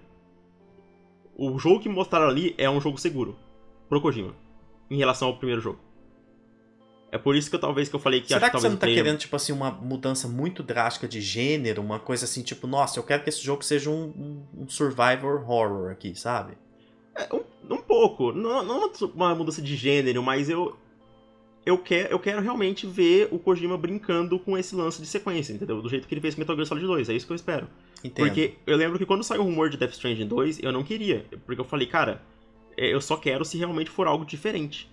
o 1.35 1.57
jogo 1.57 1.79
que 1.79 1.89
mostraram 1.89 2.27
ali 2.27 2.53
é 2.57 2.69
um 2.69 2.79
jogo 2.81 2.97
seguro 2.99 3.35
pro 3.89 4.01
Kojima, 4.01 4.35
em 4.89 4.97
relação 4.97 5.27
ao 5.29 5.37
primeiro 5.37 5.61
jogo. 5.61 5.79
É 7.11 7.17
por 7.17 7.35
isso 7.35 7.47
que 7.49 7.55
eu 7.55 7.59
talvez 7.59 7.87
que 7.89 7.95
eu 7.95 7.99
falei 7.99 8.21
que 8.21 8.29
Será 8.29 8.37
acho 8.47 8.51
que 8.51 8.57
que 8.57 8.61
você 8.61 8.69
não 8.69 8.75
tá 8.75 8.81
trailer- 8.81 9.03
querendo, 9.03 9.19
tipo 9.19 9.35
assim, 9.35 9.51
uma 9.53 9.69
mudança 9.69 10.27
muito 10.27 10.63
drástica 10.63 11.07
de 11.07 11.21
gênero, 11.21 11.79
uma 11.81 11.99
coisa 11.99 12.25
assim, 12.25 12.41
tipo, 12.41 12.65
nossa, 12.65 12.97
eu 12.99 13.03
quero 13.03 13.21
que 13.23 13.29
esse 13.29 13.41
jogo 13.43 13.63
seja 13.63 13.89
um, 13.89 14.05
um- 14.55 14.63
um 14.63 14.67
survivor 14.67 15.47
horror 15.47 15.91
aqui, 15.91 16.15
sabe? 16.15 16.57
É, 17.15 17.27
um, 17.33 17.43
um 17.75 17.77
pouco, 17.83 18.31
não, 18.31 18.63
não 18.63 18.91
uma 19.13 19.35
mudança 19.35 19.61
de 19.61 19.75
gênero, 19.75 20.23
mas 20.23 20.49
eu 20.49 20.75
eu 21.65 21.77
quero, 21.77 22.09
eu 22.09 22.19
quero 22.19 22.41
realmente 22.41 22.85
ver 22.85 23.29
o 23.31 23.39
Kojima 23.39 23.77
brincando 23.77 24.37
com 24.37 24.57
esse 24.57 24.75
lance 24.75 25.01
de 25.01 25.07
sequência, 25.07 25.53
entendeu? 25.53 25.81
Do 25.81 25.89
jeito 25.89 26.07
que 26.07 26.13
ele 26.13 26.21
fez 26.21 26.35
com 26.35 26.41
Metal 26.41 26.55
Gear 26.55 26.67
Solid 26.67 26.85
2, 26.85 27.09
é 27.09 27.13
isso 27.13 27.25
que 27.25 27.31
eu 27.31 27.35
espero. 27.35 27.67
Entendo. 28.03 28.25
Porque 28.25 28.55
eu 28.67 28.75
lembro 28.75 28.99
que 28.99 29.05
quando 29.05 29.23
saiu 29.23 29.41
o 29.41 29.45
rumor 29.45 29.69
de 29.69 29.77
Death 29.77 29.93
Stranding 29.93 30.27
2, 30.27 30.61
eu 30.61 30.71
não 30.71 30.83
queria. 30.83 31.25
Porque 31.45 31.61
eu 31.61 31.65
falei, 31.65 31.87
cara, 31.87 32.21
é, 32.77 32.93
eu 32.93 32.99
só 32.99 33.15
quero 33.15 33.45
se 33.45 33.57
realmente 33.57 33.89
for 33.89 34.07
algo 34.07 34.25
diferente. 34.25 34.91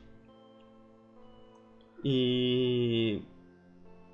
E. 2.04 3.20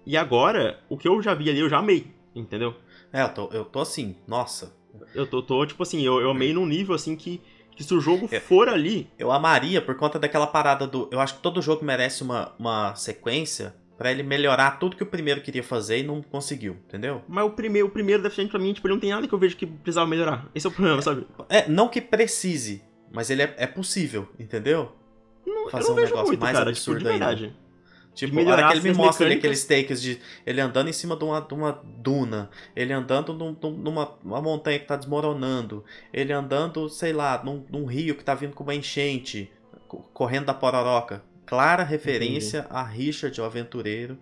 E 0.06 0.16
agora, 0.16 0.80
o 0.88 0.96
que 0.96 1.08
eu 1.08 1.20
já 1.20 1.34
vi 1.34 1.50
ali, 1.50 1.58
eu 1.58 1.68
já 1.68 1.78
amei, 1.78 2.06
entendeu? 2.34 2.74
É, 3.12 3.22
eu 3.22 3.28
tô, 3.28 3.48
eu 3.52 3.64
tô 3.64 3.80
assim, 3.80 4.16
nossa. 4.26 4.74
Eu 5.14 5.26
tô, 5.26 5.42
tô, 5.42 5.66
tipo 5.66 5.82
assim, 5.82 6.00
eu, 6.02 6.20
eu 6.20 6.30
amei 6.30 6.52
num 6.52 6.64
nível 6.64 6.94
assim 6.94 7.16
que, 7.16 7.40
que 7.76 7.84
se 7.84 7.94
o 7.94 8.00
jogo 8.00 8.28
É. 8.32 8.40
for 8.40 8.68
ali. 8.68 9.08
Eu 9.18 9.30
amaria 9.30 9.80
por 9.80 9.94
conta 9.96 10.18
daquela 10.18 10.46
parada 10.46 10.86
do. 10.86 11.08
Eu 11.12 11.20
acho 11.20 11.36
que 11.36 11.42
todo 11.42 11.60
jogo 11.62 11.84
merece 11.84 12.22
uma, 12.22 12.52
uma 12.58 12.94
sequência 12.96 13.74
pra 13.98 14.10
ele 14.10 14.22
melhorar 14.22 14.72
tudo 14.78 14.96
que 14.96 15.02
o 15.02 15.06
primeiro 15.06 15.40
queria 15.40 15.62
fazer 15.62 15.98
e 15.98 16.02
não 16.02 16.20
conseguiu, 16.22 16.76
entendeu? 16.86 17.22
Mas 17.28 17.44
o 17.44 17.50
primeiro, 17.50 17.88
o 17.88 17.90
primeiro 17.90 18.22
Death 18.22 18.48
pra 18.50 18.58
mim, 18.58 18.72
tipo, 18.72 18.86
ele 18.86 18.94
não 18.94 19.00
tem 19.00 19.10
nada 19.10 19.26
que 19.28 19.32
eu 19.32 19.38
vejo 19.38 19.56
que 19.56 19.66
precisava 19.66 20.06
melhorar. 20.06 20.46
Esse 20.54 20.66
é 20.66 20.70
o 20.70 20.72
problema, 20.72 21.00
sabe? 21.00 21.26
É, 21.48 21.68
não 21.68 21.88
que 21.88 22.00
precise, 22.00 22.82
mas 23.12 23.30
ele 23.30 23.42
é, 23.42 23.54
é 23.56 23.66
possível, 23.66 24.28
entendeu? 24.38 24.92
Não, 25.46 25.70
Fazer 25.70 25.84
eu 25.84 25.88
não 25.88 25.92
um 25.92 25.96
vejo 25.96 26.08
negócio 26.08 26.26
muito, 26.28 26.40
mais 26.40 26.58
cara, 26.58 26.70
absurdo 26.70 26.98
tipo, 26.98 27.08
de 27.08 27.14
ainda. 27.14 27.54
Tipo, 28.16 28.34
melhorar 28.34 28.68
hora 28.68 28.72
que 28.72 28.72
ele 28.72 28.88
me 28.90 28.96
mostra 28.96 29.26
ali 29.26 29.34
aqueles 29.36 29.64
takes 29.64 30.00
de 30.02 30.18
ele 30.46 30.60
andando 30.60 30.88
em 30.88 30.92
cima 30.92 31.14
de 31.16 31.24
uma, 31.24 31.40
de 31.40 31.54
uma 31.54 31.72
duna, 31.84 32.50
ele 32.74 32.92
andando 32.92 33.34
num- 33.34 33.56
num- 33.62 33.76
numa 33.76 34.18
uma 34.24 34.40
montanha 34.42 34.78
que 34.78 34.86
tá 34.86 34.96
desmoronando, 34.96 35.84
ele 36.12 36.32
andando, 36.32 36.88
sei 36.88 37.12
lá, 37.12 37.42
num, 37.44 37.64
num 37.70 37.84
rio 37.86 38.14
que 38.16 38.24
tá 38.24 38.34
vindo 38.34 38.54
com 38.54 38.64
uma 38.64 38.74
enchente, 38.74 39.52
co- 39.86 39.98
correndo 40.14 40.46
da 40.46 40.54
pororoca. 40.54 41.22
Clara 41.44 41.84
referência 41.84 42.66
a 42.70 42.82
Richard, 42.82 43.40
o 43.40 43.44
aventureiro, 43.44 44.18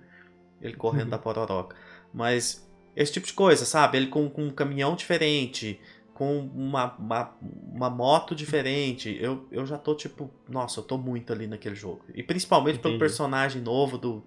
ele 0.61 0.75
correndo 0.75 1.05
Uhum. 1.05 1.11
da 1.11 1.19
pororoca. 1.19 1.77
Mas 2.13 2.69
esse 2.97 3.13
tipo 3.13 3.27
de 3.27 3.33
coisa, 3.33 3.65
sabe? 3.65 3.97
Ele 3.99 4.09
com, 4.09 4.29
com 4.29 4.45
um 4.45 4.51
caminhão 4.51 4.97
diferente, 4.97 5.81
com 6.15 6.39
uma, 6.41 6.95
uma, 6.97 7.37
uma 7.43 7.91
moto 7.91 8.35
diferente. 8.35 9.17
Eu, 9.21 9.47
eu 9.51 9.67
já 9.67 9.79
tô 9.79 9.95
tipo, 9.95 10.31
nossa, 10.49 10.81
eu 10.81 10.85
tô 10.85 10.97
muito 10.99 11.33
ali 11.33 11.47
naquele 11.49 11.75
jogo. 11.75 12.05
E 12.15 12.23
principalmente 12.23 12.79
pelo 12.79 12.95
Entendi. 12.95 12.99
personagem 12.99 13.63
novo 13.63 13.99
do, 13.99 14.25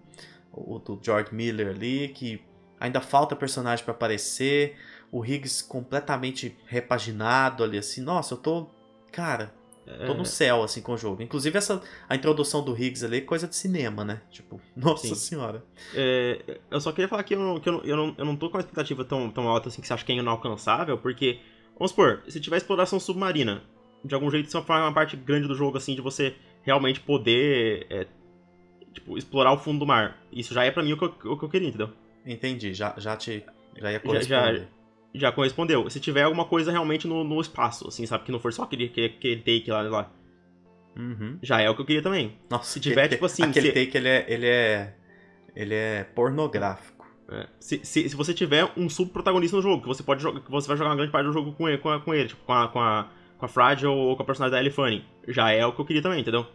do 0.54 1.00
George 1.02 1.34
Miller 1.34 1.70
ali, 1.70 2.10
que 2.10 2.42
ainda 2.80 3.02
falta 3.02 3.36
personagem 3.36 3.84
pra 3.86 3.94
aparecer. 3.94 4.78
O 5.12 5.26
Higgs 5.26 5.64
completamente 5.64 6.58
repaginado 6.66 7.64
ali, 7.64 7.78
assim. 7.78 8.02
Nossa, 8.02 8.34
eu 8.34 8.38
tô. 8.38 8.70
Cara, 9.12 9.54
tô 10.06 10.14
É, 10.14 10.14
no 10.14 10.26
céu, 10.26 10.64
assim, 10.64 10.82
com 10.82 10.94
o 10.94 10.98
jogo. 10.98 11.22
Inclusive, 11.24 11.58
essa, 11.58 11.82
a 12.10 12.16
introdução 12.16 12.64
do 12.64 12.76
Higgs 12.78 13.06
ali 13.06 13.18
é 13.18 13.22
coisa 13.22 13.48
de 13.48 13.56
cinema, 13.56 14.04
né? 14.04 14.22
Tipo, 14.30 14.62
nossa 14.76 15.16
Sim. 15.16 15.16
senhora. 15.16 15.64
É, 15.94 16.60
eu 16.70 16.82
só 16.82 16.92
queria 16.92 17.08
falar 17.08 17.24
que, 17.24 17.36
eu 17.36 17.40
não, 17.40 17.60
que 17.60 17.70
eu, 17.70 17.84
eu, 17.84 17.96
não, 17.98 18.16
eu 18.18 18.26
não 18.26 18.36
tô 18.36 18.50
com 18.50 18.58
uma 18.58 18.62
expectativa 18.62 19.06
tão, 19.06 19.32
tão 19.32 19.48
alta 19.48 19.70
assim 19.70 19.82
que 19.82 19.88
você 19.88 19.94
acha 19.94 20.06
que 20.06 20.12
é 20.12 20.16
inalcançável, 20.16 20.98
porque, 20.98 21.40
vamos 21.78 21.92
supor, 21.92 22.24
se 22.28 22.40
tiver 22.40 22.58
exploração 22.58 23.00
submarina, 23.00 23.64
de 24.04 24.14
algum 24.16 24.30
jeito 24.32 24.48
isso 24.48 24.58
é 24.58 24.62
uma 24.62 24.94
parte 24.94 25.16
grande 25.16 25.48
do 25.48 25.56
jogo, 25.56 25.78
assim, 25.78 25.96
de 25.96 26.02
você 26.02 26.36
realmente 26.64 27.00
poder, 27.00 27.86
é, 27.90 28.06
tipo, 28.94 29.18
explorar 29.18 29.54
o 29.54 29.58
fundo 29.58 29.80
do 29.80 29.86
mar. 29.86 30.18
Isso 30.32 30.54
já 30.54 30.64
é 30.64 30.72
pra 30.72 30.84
mim 30.84 30.94
o 30.94 30.98
que 30.98 31.06
eu, 31.06 31.32
o 31.34 31.38
que 31.38 31.46
eu 31.46 31.50
queria, 31.50 31.68
entendeu? 31.70 31.90
Entendi, 32.26 32.74
já, 32.74 32.94
já 32.98 33.16
te. 33.16 33.44
Já 33.78 33.88
ia 33.92 33.94
Já- 33.94 34.00
corresponder. 34.00 34.60
já- 34.60 34.66
Já 35.16 35.32
correspondeu. 35.32 35.90
Se 35.90 36.00
tiver 36.00 36.24
alguma 36.24 36.46
coisa 36.46 36.72
realmente 36.72 37.08
no, 37.08 37.24
no 37.24 37.40
espaço, 37.42 37.88
assim, 37.88 38.06
sabe? 38.06 38.26
Que 38.26 38.32
não 38.32 38.40
for 38.40 38.52
só 38.54 38.64
aquele, 38.64 38.86
aquele, 38.86 39.08
aquele 39.08 39.38
take 39.38 39.72
lá, 39.72 39.82
lá, 39.84 40.12
Uhum. 40.96 41.38
já 41.42 41.62
é 41.62 41.70
o 41.70 41.76
que 41.76 41.82
eu 41.82 41.86
queria 41.86 42.02
também. 42.02 42.38
Nossa, 42.50 42.74
Se 42.74 42.80
tiver, 42.80 43.02
aquele- 43.04 43.16
tipo 43.16 43.26
assim, 43.26 43.44
Aquele 43.44 43.68
se- 43.68 43.74
take, 43.74 43.98
ele 43.98 44.10
é. 44.10 44.26
Ele 44.28 44.48
é. 44.48 44.94
Ele 45.56 45.74
é 45.74 46.04
pornográfico. 46.04 46.97
É. 47.30 47.48
Se, 47.60 47.82
se, 47.84 48.08
se 48.10 48.16
você 48.16 48.34
tiver 48.34 48.72
um 48.78 48.90
subprotagonista 48.90 49.56
no 49.58 49.62
jogo, 49.62 49.82
que 49.82 49.88
você 49.88 50.02
pode 50.04 50.22
jogar, 50.24 50.40
que 50.42 50.50
você 50.52 50.68
vai 50.68 50.78
jogar 50.78 50.92
uma 50.92 50.96
grande 50.96 51.12
parte 51.12 51.26
do 51.26 51.34
jogo 51.34 51.52
com 51.54 51.68
ele, 51.68 51.78
com, 51.78 51.90
a- 51.90 52.00
com 52.00 52.14
ele 52.14 52.30
tipo, 52.30 52.42
com 52.46 52.54
a, 52.54 52.68
com 52.70 52.80
a, 52.80 53.10
com 53.38 53.46
a 53.46 53.48
Fragile 53.50 53.88
ou 53.92 54.16
com 54.16 54.24
a 54.24 54.26
personagem 54.26 54.52
da 54.52 54.60
Ellie 54.60 54.72
Fanning, 54.72 55.04
já 55.28 55.52
é 55.52 55.66
o 55.66 55.74
que 55.74 55.82
eu 55.82 55.86
queria 55.86 56.02
também, 56.02 56.22
entendeu? 56.22 56.46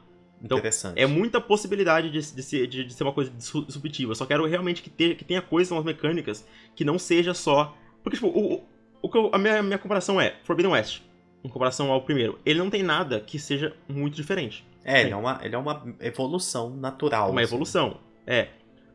Então. 0.42 0.58
É 0.96 1.06
muita 1.06 1.40
possibilidade 1.40 2.10
de, 2.10 2.34
de, 2.34 2.42
ser, 2.42 2.66
de, 2.66 2.84
de 2.84 2.92
ser 2.94 3.04
uma 3.04 3.12
coisa 3.12 3.30
disru- 3.30 3.64
disruptiva. 3.64 4.14
Só 4.14 4.26
quero 4.26 4.44
realmente 4.46 4.82
que, 4.82 4.90
ter, 4.90 5.14
que 5.14 5.24
tenha 5.24 5.40
coisas 5.42 5.70
nas 5.76 5.84
mecânicas 5.84 6.44
que 6.74 6.84
não 6.84 6.98
seja 6.98 7.32
só. 7.34 7.76
Porque, 8.02 8.16
tipo, 8.16 8.26
o, 8.28 8.64
o- 9.02 9.08
que 9.08 9.16
eu- 9.18 9.30
a 9.32 9.38
minha, 9.38 9.62
minha 9.62 9.78
comparação 9.78 10.20
é 10.20 10.36
Forbidden 10.42 10.72
West, 10.72 11.00
em 11.44 11.48
comparação 11.48 11.92
ao 11.92 12.02
primeiro. 12.02 12.38
Ele 12.44 12.58
não 12.58 12.70
tem 12.70 12.82
nada 12.82 13.20
que 13.20 13.38
seja 13.38 13.76
muito 13.88 14.16
diferente. 14.16 14.66
É, 14.84 15.02
ele 15.02 15.10
é, 15.10 15.16
uma, 15.16 15.38
ele 15.44 15.54
é 15.54 15.58
uma 15.58 15.80
evolução 16.00 16.70
natural. 16.70 17.30
Uma 17.30 17.40
assim. 17.42 17.50
evolução. 17.52 17.98
É. 18.26 18.48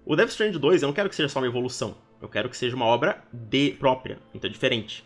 O 0.07 0.15
Death 0.15 0.29
Stranding 0.29 0.57
2, 0.57 0.81
eu 0.81 0.87
não 0.87 0.93
quero 0.93 1.09
que 1.09 1.15
seja 1.15 1.27
só 1.27 1.39
uma 1.39 1.47
evolução. 1.47 1.95
Eu 2.21 2.29
quero 2.29 2.47
que 2.49 2.55
seja 2.55 2.75
uma 2.75 2.85
obra 2.85 3.21
de 3.33 3.71
própria, 3.71 4.17
então 4.33 4.49
diferente. 4.49 5.03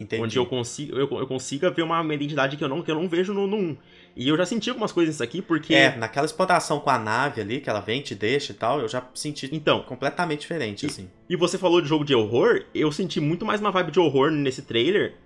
Entendi. 0.00 0.22
Onde 0.22 0.38
eu, 0.38 0.46
consigo, 0.46 0.96
eu, 0.96 1.08
eu 1.18 1.26
consiga 1.26 1.70
ver 1.70 1.82
uma, 1.82 2.00
uma 2.00 2.14
identidade 2.14 2.56
que 2.56 2.64
eu 2.64 2.68
não, 2.68 2.82
que 2.82 2.90
eu 2.90 2.94
não 2.94 3.08
vejo 3.08 3.34
no, 3.34 3.46
no 3.46 3.56
1. 3.56 3.76
E 4.16 4.28
eu 4.28 4.36
já 4.36 4.46
senti 4.46 4.70
algumas 4.70 4.92
coisas 4.92 5.14
nisso 5.14 5.22
aqui, 5.22 5.42
porque. 5.42 5.74
É, 5.74 5.94
naquela 5.96 6.24
exploração 6.24 6.80
com 6.80 6.88
a 6.88 6.98
nave 6.98 7.40
ali, 7.40 7.60
que 7.60 7.68
ela 7.68 7.80
vem, 7.80 8.00
te 8.00 8.14
deixa 8.14 8.52
e 8.52 8.54
tal, 8.54 8.80
eu 8.80 8.88
já 8.88 9.06
senti 9.12 9.48
Então, 9.52 9.82
completamente 9.82 10.40
diferente, 10.40 10.84
E- 10.84 10.86
assim. 10.86 11.10
E 11.28 11.36
você 11.36 11.58
falou 11.58 11.80
de 11.82 11.88
jogo 11.88 12.04
de 12.04 12.14
horror, 12.14 12.64
eu 12.74 12.90
senti 12.92 13.20
muito 13.20 13.44
mais 13.44 13.60
uma 13.60 13.70
vibe 13.72 13.90
de 13.90 14.00
horror 14.00 14.30
nesse 14.30 14.62
trailer, 14.62 15.16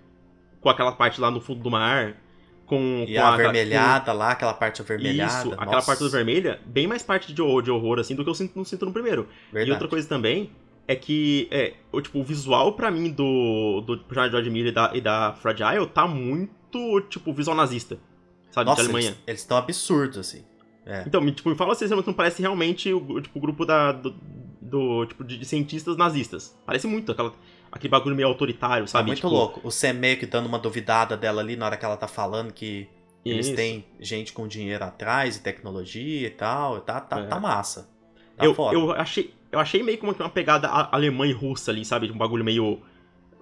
com 0.59 0.69
aquela 0.69 0.91
parte 0.91 1.21
lá 1.21 1.29
no 1.31 1.39
fundo 1.39 1.61
do 1.61 1.71
mar, 1.71 2.17
com, 2.65 3.05
E 3.07 3.13
com 3.15 3.19
a 3.21 3.33
aquela- 3.33 3.33
avermelhada 3.33 4.13
lá, 4.13 4.31
aquela 4.31 4.53
parte 4.53 4.77
com- 4.77 4.83
avermelhada. 4.83 5.39
Isso, 5.45 5.53
aquela 5.53 5.71
nossa, 5.73 5.85
parte 5.87 5.99
do 5.99 6.09
vermelha, 6.09 6.59
bem 6.65 6.87
mais 6.87 7.03
parte 7.03 7.33
de 7.33 7.41
horror, 7.41 7.61
de 7.61 7.71
horror 7.71 7.99
assim 7.99 8.15
do 8.15 8.23
que 8.23 8.29
eu 8.29 8.35
sinto, 8.35 8.53
não 8.55 8.65
sinto 8.65 8.85
no 8.85 8.93
primeiro. 8.93 9.27
Verdade. 9.51 9.69
E 9.69 9.73
outra 9.73 9.87
coisa 9.87 10.07
também 10.07 10.51
é 10.87 10.95
que 10.95 11.47
é, 11.51 11.73
o, 11.91 12.01
tipo, 12.01 12.19
o 12.19 12.23
visual 12.23 12.73
pra 12.73 12.89
mim 12.91 13.09
do, 13.11 13.81
do 13.81 13.97
personagem 13.99 14.29
de 14.29 14.35
George 14.35 14.49
Miller 14.49 14.71
e 14.71 14.75
da, 14.75 14.91
e 14.95 15.01
da 15.01 15.33
Fragile 15.33 15.87
tá 15.87 16.05
muito, 16.07 17.01
tipo, 17.09 17.33
visual 17.33 17.55
nazista. 17.55 17.97
Sabe, 18.51 18.65
Nossa, 18.69 18.81
de 18.81 18.87
Alemanha. 18.89 19.15
eles- 19.25 19.41
estão 19.41 19.57
absurdos, 19.57 20.17
assim. 20.17 20.43
É. 20.85 21.03
Então, 21.07 21.21
me, 21.21 21.31
tipo, 21.31 21.49
me 21.49 21.55
fala 21.55 21.73
se 21.75 21.85
esse 21.85 21.95
não 21.95 22.13
parece 22.13 22.41
realmente 22.41 22.91
o, 22.93 23.21
tipo, 23.21 23.39
o 23.39 23.41
grupo 23.41 23.65
da, 23.65 23.91
do, 23.93 24.13
do, 24.61 25.05
tipo, 25.05 25.23
de, 25.23 25.37
de 25.37 25.45
cientistas 25.45 25.95
nazistas. 25.95 26.55
Parece 26.65 26.85
muito 26.85 27.11
aquela, 27.11 27.33
aquele 27.73 27.89
bagulho 27.91 28.15
meio 28.15 28.27
autoritário, 28.29 28.85
Tá 28.85 28.91
sabe? 28.91 29.07
muito 29.07 29.17
Tipo, 29.17 29.29
louco. 29.29 29.61
O 29.63 29.71
Sam 29.71 29.93
meio 29.93 30.17
que 30.17 30.25
dando 30.25 30.45
uma 30.45 30.59
duvidada 30.59 31.17
dela 31.17 31.41
ali 31.41 31.55
na 31.57 31.65
hora 31.65 31.75
que 31.77 31.83
ela 31.83 31.97
tá 31.97 32.07
falando 32.07 32.53
que 32.53 32.87
eles 33.25 33.47
isso. 33.47 33.55
têm 33.55 33.85
gente 33.99 34.31
com 34.31 34.47
dinheiro 34.47 34.83
atrás 34.83 35.37
e 35.37 35.41
tecnologia 35.41 36.27
e 36.27 36.31
tal. 36.31 36.79
Tá, 36.81 37.01
tá, 37.01 37.19
É. 37.19 37.25
tá 37.25 37.39
massa. 37.39 37.89
Tá 38.37 38.45
Eu, 38.45 38.53
foda. 38.53 38.75
eu, 38.75 38.91
achei, 38.91 39.33
eu 39.51 39.59
achei 39.59 39.81
meio 39.83 39.97
como 39.97 40.11
uma 40.11 40.29
pegada 40.29 40.67
alemã 40.67 41.25
e 41.27 41.31
russa 41.31 41.71
ali, 41.71 41.83
sabe? 41.83 42.09
Um 42.11 42.17
bagulho 42.17 42.43
meio. 42.43 42.81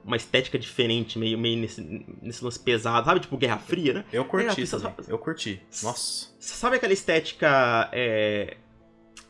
uma 0.04 0.16
estética 0.18 0.58
diferente, 0.58 1.20
meio, 1.20 1.38
meio 1.38 1.58
nesse, 1.58 1.80
nesse 2.22 2.44
lance 2.44 2.60
pesado, 2.60 3.06
sabe? 3.06 3.20
Tipo 3.20 3.38
Guerra 3.38 3.60
Fria, 3.60 3.94
né? 3.94 4.06
Eu 4.12 4.26
curti 4.26 4.64
É, 4.64 4.66
também. 4.66 4.94
Eu 5.08 5.18
curti. 5.20 5.62
Nossa. 5.84 6.28
Sabe 6.40 6.78
aquela 6.78 6.92
estética. 6.94 7.88
É... 7.92 8.58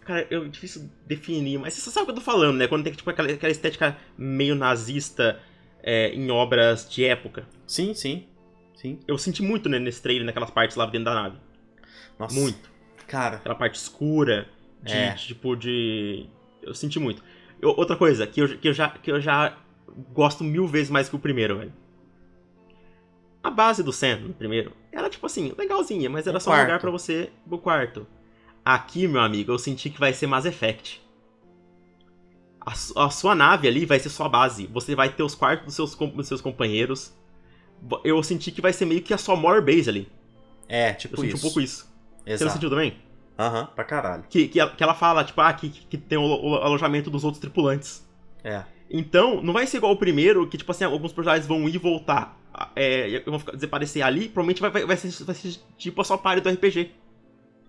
Cara, 0.06 0.26
eu 0.32 0.48
difícil 0.48 0.90
definir, 1.06 1.60
mas 1.60 1.74
você 1.76 1.90
sabe 1.92 2.04
o 2.04 2.06
que 2.08 2.12
eu 2.12 2.16
tô 2.16 2.22
falando, 2.22 2.58
né? 2.58 2.68
Quando 2.68 2.84
tem 2.84 2.94
tipo, 2.94 3.10
aquela, 3.10 3.32
aquela 3.32 3.52
estética 3.52 3.98
meio 4.18 4.56
nazista 4.56 5.40
é, 5.84 6.10
em 6.10 6.30
obras 6.32 6.90
de 6.90 7.06
época. 7.06 7.46
Sim, 7.68 7.94
sim. 7.94 8.28
Sim. 8.76 9.00
Eu 9.08 9.18
senti 9.18 9.44
muito 9.44 9.70
né, 9.70 9.78
nesse 9.78 10.02
trailer, 10.02 10.26
naquelas 10.26 10.50
partes 10.50 10.76
lá 10.76 10.86
dentro 10.88 11.06
da 11.06 11.14
nave. 11.14 11.38
Nossa. 12.18 12.34
Muito. 12.40 12.72
Cara, 13.08 13.38
Aquela 13.38 13.56
parte 13.56 13.76
escura, 13.76 14.48
de, 14.82 14.94
É. 14.94 15.14
tipo, 15.14 15.56
de. 15.56 16.26
Eu 16.64 16.74
senti 16.74 17.00
muito. 17.00 17.24
Eu- 17.62 17.76
outra 17.78 17.96
coisa, 17.96 18.26
que 18.26 18.42
eu, 18.42 18.58
que, 18.58 18.68
eu 18.70 18.74
já, 18.74 18.90
que 18.90 19.12
eu 19.12 19.22
já 19.22 19.56
gosto 20.14 20.44
mil 20.44 20.66
vezes 20.66 20.90
mais 20.90 21.08
que 21.10 21.16
o 21.16 21.20
primeiro, 21.20 21.60
velho. 21.60 21.74
A 23.44 23.50
base 23.50 23.84
do 23.84 23.92
Sam, 23.92 24.18
no 24.18 24.34
primeiro, 24.34 24.72
era 24.92 25.10
tipo 25.10 25.26
assim, 25.26 25.54
legalzinha, 25.58 26.10
mas 26.10 26.26
era 26.28 26.40
só 26.40 26.52
um 26.52 26.54
lugar 26.54 26.68
quarto. 26.68 26.82
pra 26.82 26.92
você 26.92 27.30
pro 27.48 27.58
quarto. 27.58 28.08
Aqui, 28.64 29.08
meu 29.08 29.22
amigo, 29.22 29.52
eu 29.52 29.60
senti 29.60 29.90
que 29.90 30.00
vai 30.00 30.14
ser 30.14 30.28
Mass 30.28 30.46
Effect. 30.46 31.02
A, 32.60 32.72
a 33.06 33.10
sua 33.10 33.34
nave 33.34 33.68
ali 33.68 33.86
vai 33.86 34.00
ser 34.00 34.10
sua 34.10 34.30
base. 34.30 34.68
Você 34.68 34.96
vai 34.96 35.10
ter 35.10 35.24
os 35.24 35.34
quartos 35.34 35.66
dos 35.66 35.76
seus, 35.76 35.96
dos 35.96 36.28
seus 36.28 36.42
companheiros. 36.42 37.14
Eu 38.04 38.22
senti 38.22 38.52
que 38.52 38.62
vai 38.62 38.72
ser 38.72 38.86
meio 38.86 39.02
que 39.02 39.14
a 39.14 39.18
sua 39.18 39.36
more 39.36 39.62
base 39.62 39.90
ali. 39.90 40.08
é, 40.70 40.92
Eu 40.92 40.96
tipo 40.96 41.16
senti 41.20 41.30
isso. 41.36 41.38
um 41.38 41.42
pouco 41.42 41.60
isso. 41.60 41.92
Você 42.24 42.30
não 42.30 42.34
Exato. 42.36 42.52
sentiu 42.54 42.70
também? 42.70 42.98
Aham, 43.40 43.66
pra 43.74 43.84
caralho. 43.84 44.24
Que, 44.30 44.48
que, 44.48 44.60
ela, 44.60 44.70
que 44.70 44.84
ela 44.84 44.94
fala, 44.94 45.24
tipo, 45.24 45.42
ah, 45.42 45.52
que, 45.52 45.70
que 45.70 45.98
tem 45.98 46.20
o, 46.20 46.22
o 46.22 46.56
alojamento 46.58 47.10
dos 47.10 47.24
outros 47.24 47.42
tripulantes. 47.42 48.08
É. 48.44 48.64
Então, 48.88 49.42
não 49.42 49.54
vai 49.54 49.66
ser 49.66 49.78
igual 49.78 49.94
o 49.94 49.98
primeiro, 49.98 50.46
que, 50.48 50.58
tipo 50.58 50.72
assim, 50.72 50.84
alguns 50.84 51.12
personagens 51.14 51.48
vão 51.48 51.68
ir 51.68 51.74
e 51.76 51.78
voltar. 51.80 52.38
É, 52.76 53.24
vão 53.26 53.42
desaparecer 53.56 54.04
ali, 54.04 54.28
provavelmente 54.30 54.62
vai, 54.62 54.70
vai, 54.70 54.86
vai, 54.86 54.98
ser, 54.98 55.24
vai 55.24 55.34
ser 55.34 55.56
tipo 55.78 56.00
a 56.02 56.04
sua 56.04 56.18
party 56.18 56.42
do 56.42 56.50
RPG. 56.50 56.92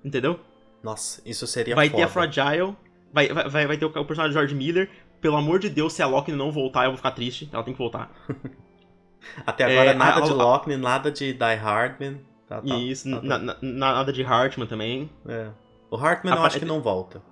Entendeu? 0.04 0.38
Nossa, 0.82 1.22
isso 1.24 1.46
seria 1.46 1.74
vai 1.74 1.88
foda. 1.88 1.98
ter 1.98 2.02
a 2.04 2.08
Fragile, 2.08 2.76
vai, 3.12 3.28
vai, 3.28 3.66
vai, 3.66 3.76
ter 3.76 3.84
o, 3.84 3.88
o 3.88 4.04
personagem 4.04 4.32
George 4.32 4.54
Miller. 4.54 4.90
Pelo 5.20 5.36
amor 5.36 5.60
de 5.60 5.70
Deus, 5.70 5.92
se 5.92 6.02
a 6.02 6.06
Loki 6.06 6.32
não 6.32 6.50
voltar, 6.50 6.84
eu 6.84 6.90
vou 6.90 6.96
ficar 6.96 7.12
triste. 7.12 7.48
Ela 7.52 7.62
tem 7.62 7.72
que 7.72 7.78
voltar. 7.78 8.10
Até 9.46 9.64
agora 9.64 9.90
É, 9.90 9.94
nada 9.94 10.18
a- 10.18 10.20
de 10.22 10.32
Loki, 10.32 10.76
nada 10.76 11.10
de 11.12 11.32
Die 11.32 11.54
Hardman. 11.54 12.20
Tá, 12.48 12.60
tá, 12.60 12.74
isso, 12.76 13.08
tá, 13.08 13.20
tá. 13.20 13.38
na- 13.38 13.56
na- 13.62 13.92
nada 13.94 14.12
de 14.12 14.22
Hartman 14.24 14.66
também. 14.66 15.08
É. 15.26 15.48
O 15.90 15.96
Hartman 15.96 16.34
A 16.34 16.36
eu 16.36 16.42
acho 16.42 16.58
que 16.58 16.64
não 16.64 16.82
volta. 16.82 17.22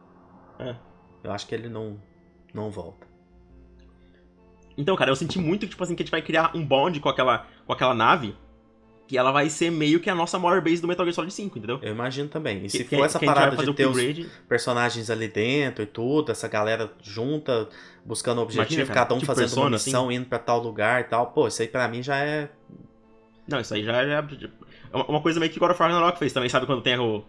É. 0.59 0.77
Eu 1.25 1.33
acho 1.33 1.47
que 1.47 1.55
ele 1.55 1.69
não, 1.69 2.01
não 2.55 2.71
volta. 2.71 3.07
Então, 4.79 4.97
cara, 4.97 5.11
eu 5.11 5.17
senti 5.17 5.39
muito 5.39 5.63
que, 5.67 5.71
tipo 5.71 5.83
assim, 5.83 5.95
que 5.95 6.03
a 6.03 6.05
gente 6.05 6.11
vai 6.11 6.23
criar 6.23 6.53
um 6.55 6.65
bond 6.65 6.99
com 7.01 7.09
aquela, 7.09 7.47
com 7.67 7.73
aquela 7.73 7.93
nave. 7.93 8.35
Que 9.11 9.19
ela 9.19 9.33
vai 9.33 9.51
ser 9.51 9.71
meio 9.73 9.99
que 9.99 10.09
a 10.09 10.15
nossa 10.15 10.39
maior 10.39 10.61
base 10.61 10.81
do 10.81 10.87
Metal 10.87 11.05
Gear 11.05 11.13
Solid 11.17 11.35
5, 11.35 11.59
entendeu? 11.59 11.81
Eu 11.83 11.91
imagino 11.91 12.29
também. 12.29 12.65
E 12.65 12.71
se 12.71 12.85
Que- 12.85 12.97
for 12.97 13.05
essa 13.05 13.19
parada 13.19 13.57
de 13.57 13.75
ter 13.75 13.85
os 13.87 13.97
upgrade, 13.97 14.31
personagens 14.49 15.11
ali 15.11 15.27
dentro 15.27 15.83
e 15.83 15.87
tudo, 15.87 16.31
essa 16.31 16.47
galera 16.47 16.93
junta, 17.03 17.69
buscando 18.05 18.41
objetivo, 18.41 18.83
Imagina, 18.83 18.95
cada 18.95 19.13
um 19.13 19.19
tipo 19.19 19.27
fazendo 19.27 19.47
uma 19.49 19.55
Persona, 19.71 19.75
assim. 19.77 19.91
missão, 19.91 20.13
indo 20.13 20.27
pra 20.27 20.39
tal 20.39 20.61
lugar 20.63 21.01
e 21.01 21.05
tal. 21.05 21.27
Pô, 21.33 21.49
isso 21.49 21.61
aí 21.61 21.67
pra 21.67 21.89
mim 21.89 22.05
já 22.05 22.19
é. 22.19 22.51
Não, 23.49 23.59
isso 23.59 23.75
aí 23.75 23.83
já 23.83 24.01
é. 24.01 24.13
é 24.13 24.97
uma- 24.97 25.07
uma 25.07 25.21
coisa 25.21 25.41
meio 25.41 25.51
que 25.51 25.59
God 25.59 25.73
of 25.73 25.83
War 25.83 25.91
Ragnarok 25.91 26.17
fez 26.17 26.33
também, 26.33 26.49
sabe? 26.49 26.67
Quando 26.67 26.81
tem 26.83 26.97
o, 26.97 27.25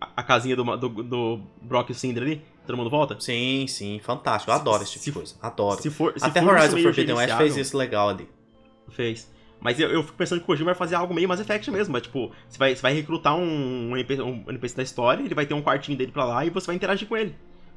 a, 0.00 0.22
casinha 0.22 0.56
do, 0.56 0.64
do, 0.78 0.88
do 1.02 1.40
Brock 1.60 1.90
e 1.90 1.92
o 1.92 1.94
Cinder 1.94 2.22
ali, 2.22 2.42
todo 2.66 2.74
mundo 2.78 2.88
volta? 2.88 3.20
Sim, 3.20 3.66
sim, 3.68 4.00
fantástico. 4.02 4.50
Eu 4.50 4.54
Se- 4.54 4.60
adoro 4.62 4.82
esse 4.82 4.92
tipo 4.92 5.04
se- 5.04 5.10
de 5.10 5.14
coisa. 5.14 5.34
Adoro. 5.42 5.82
Se 5.82 5.90
for, 5.90 6.14
se 6.18 6.24
Até 6.24 6.40
for 6.40 6.54
Horizon 6.54 6.78
Forbidden 6.82 7.14
West 7.16 7.36
fez 7.36 7.54
isso 7.58 7.76
legal 7.76 8.08
ali. 8.08 8.26
Fez. 8.88 9.30
Mas 9.60 9.78
eu, 9.80 9.88
eu 9.90 10.02
fico 10.02 10.16
pensando 10.16 10.38
que 10.38 10.44
o 10.44 10.46
Kojima 10.46 10.66
vai 10.66 10.74
fazer 10.74 10.94
algo 10.94 11.12
meio 11.12 11.28
Mass 11.28 11.40
Effect 11.40 11.70
mesmo. 11.70 11.92
Mas, 11.92 12.02
tipo, 12.02 12.30
você 12.48 12.58
vai, 12.58 12.74
você 12.76 12.82
vai 12.82 12.92
recrutar 12.92 13.36
um, 13.36 13.90
um, 13.90 13.96
NPC, 13.96 14.22
um 14.22 14.44
NPC 14.48 14.76
da 14.76 14.82
história, 14.82 15.22
ele 15.22 15.34
vai 15.34 15.46
ter 15.46 15.54
um 15.54 15.62
quartinho 15.62 15.98
dele 15.98 16.12
pra 16.12 16.24
lá 16.24 16.44
e 16.44 16.50
você 16.50 16.66
vai 16.66 16.76
interagir 16.76 17.08
com 17.08 17.16
ele. 17.16 17.34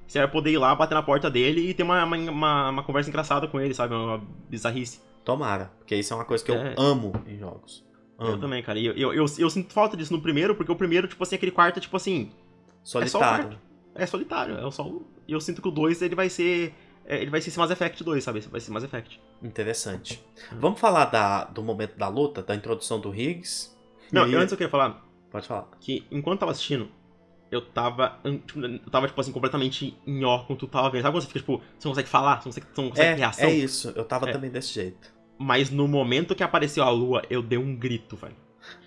Você 0.08 0.20
vai 0.20 0.28
poder 0.28 0.52
ir 0.52 0.58
lá, 0.58 0.76
bater 0.76 0.94
na 0.94 1.02
porta 1.02 1.30
dele 1.30 1.70
e 1.70 1.74
ter 1.74 1.84
uma, 1.84 2.04
uma, 2.04 2.18
uma, 2.18 2.70
uma 2.70 2.84
conversa 2.84 3.10
engraçada 3.10 3.48
com 3.48 3.60
ele, 3.60 3.74
sabe? 3.74 3.96
Uma 3.96 4.22
bizarrice. 4.50 5.00
Tomara, 5.24 5.72
porque 5.78 5.96
isso 5.96 6.14
é 6.14 6.16
uma 6.16 6.26
coisa 6.26 6.44
que 6.44 6.52
É. 6.52 6.74
eu 6.76 6.82
amo 6.84 7.14
em 7.28 7.38
jogos. 7.38 7.86
Amo. 8.18 8.32
Eu 8.32 8.40
também, 8.40 8.62
cara. 8.62 8.78
E 8.78 8.86
eu, 8.86 8.94
eu, 8.94 9.14
eu, 9.14 9.26
eu 9.38 9.50
sinto 9.50 9.74
falta 9.74 9.96
disso 9.96 10.14
no 10.14 10.22
primeiro, 10.22 10.54
porque 10.56 10.72
o 10.72 10.76
primeiro, 10.76 11.08
tipo 11.08 11.24
assim, 11.24 11.36
aquele 11.36 11.52
quarto 11.52 11.78
é 11.78 11.82
tipo 11.82 11.96
assim. 11.96 12.32
Solitário. 12.84 13.46
quarto. 13.46 13.60
É 13.94 14.06
solitário, 14.06 14.58
é 14.58 14.72
só 14.72 14.90
E 15.28 15.34
eu 15.34 15.42
sinto 15.42 15.62
que 15.62 15.68
o 15.68 15.72
2 15.72 16.02
ele 16.02 16.16
vai 16.16 16.30
ser. 16.30 16.74
É, 17.16 17.22
Ele 17.22 17.30
vai 17.30 17.42
ser 17.42 17.50
esse 17.50 17.60
Mass 17.60 17.70
Effect 17.72 18.04
2, 18.04 18.24
sabe? 18.24 18.40
Vai 18.42 18.60
ser 18.62 18.72
Mass 18.72 18.84
Effect. 18.84 19.22
Interessante. 19.44 20.24
Hum. 20.54 20.58
Vamos 20.60 20.80
falar 20.80 21.06
da, 21.06 21.44
do 21.46 21.62
momento 21.64 21.98
da 21.98 22.08
luta, 22.08 22.42
da 22.42 22.56
introdução 22.56 23.00
do 23.00 23.14
Higgs? 23.14 23.76
Não, 24.12 24.28
E- 24.28 24.32
e 24.32 24.36
antes 24.36 24.52
eu 24.52 24.58
queria 24.58 24.70
falar 24.72 25.04
Pode 25.30 25.48
falar. 25.48 25.68
que 25.80 26.06
enquanto 26.12 26.36
eu 26.38 26.40
tava 26.40 26.52
assistindo, 26.52 26.90
eu 27.52 27.62
tava. 27.62 28.20
tipo, 28.48 28.60
Eu 28.60 28.80
tava, 28.90 29.08
tipo 29.08 29.20
assim, 29.22 29.32
completamente 29.32 29.98
em 30.08 30.24
ó 30.24 30.40
com 30.40 30.56
tudo 30.56 30.70
que 30.70 30.74
tava 30.74 30.90
vendo. 30.90 31.02
Sabe 31.04 31.14
quando 31.14 31.22
você 31.24 31.28
fica, 31.28 31.40
tipo, 31.40 31.58
você 31.78 31.88
não 31.88 31.92
consegue 31.92 32.10
falar, 32.10 32.36
você 32.42 32.48
não 32.50 32.54
consegue, 32.54 32.68
você 32.74 32.82
não 32.82 32.90
consegue 32.90 33.10
É, 33.10 33.14
reação? 33.16 33.50
é 33.50 33.54
isso. 33.54 33.94
Eu 33.96 34.06
tava 34.06 34.30
É. 34.30 34.34
também 34.34 34.50
desse 34.50 34.74
jeito. 34.74 35.14
Mas 35.38 35.70
no 35.70 35.88
momento 35.88 36.36
que 36.36 36.44
apareceu 36.44 36.84
a 36.84 36.90
lua, 36.90 37.22
eu 37.30 37.42
dei 37.42 37.58
um 37.58 37.76
grito, 37.76 38.16
velho. 38.16 38.36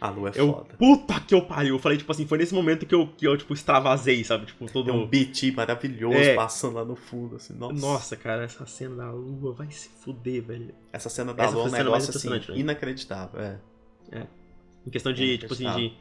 A 0.01 0.09
lua 0.11 0.31
é 0.31 0.41
Eu, 0.41 0.53
foda. 0.53 0.75
puta 0.79 1.21
que 1.21 1.35
eu 1.35 1.43
pariu. 1.43 1.75
Eu 1.77 1.79
falei, 1.79 1.99
tipo 1.99 2.11
assim, 2.13 2.27
foi 2.27 2.39
nesse 2.39 2.55
momento 2.55 2.85
que 2.87 2.95
eu, 2.95 3.07
que 3.09 3.27
eu 3.27 3.37
tipo, 3.37 3.53
extravasei, 3.55 4.23
sabe? 4.25 4.47
Tipo, 4.47 4.71
todo. 4.71 4.91
É 4.91 4.93
um 4.93 5.07
BT 5.07 5.53
maravilhoso 5.53 6.17
É. 6.17 6.35
passando 6.35 6.75
lá 6.75 6.85
no 6.85 6.97
fundo, 6.97 7.37
assim. 7.37 7.55
Nossa. 7.55 7.75
Nossa, 7.75 8.17
cara, 8.17 8.45
essa 8.45 8.67
cena 8.67 8.97
da 8.97 9.11
lua 9.11 9.53
vai 9.53 9.71
se 9.71 9.89
fuder, 9.89 10.43
velho. 10.43 10.75
Essa 10.93 11.09
cena 11.09 11.33
da 11.35 11.45
Essa 11.45 11.53
lua 11.55 11.65
é 11.65 11.69
um 11.69 11.71
mais 11.71 11.85
negócio 11.85 12.11
assim, 12.17 12.29
né? 12.31 12.41
inacreditável. 12.59 13.41
É. 13.41 13.59
Em 14.87 14.91
questão 14.91 15.13
de, 15.13 15.35
É, 15.35 15.39
tipo 15.39 15.53
assim, 15.55 15.65
de, 15.73 15.93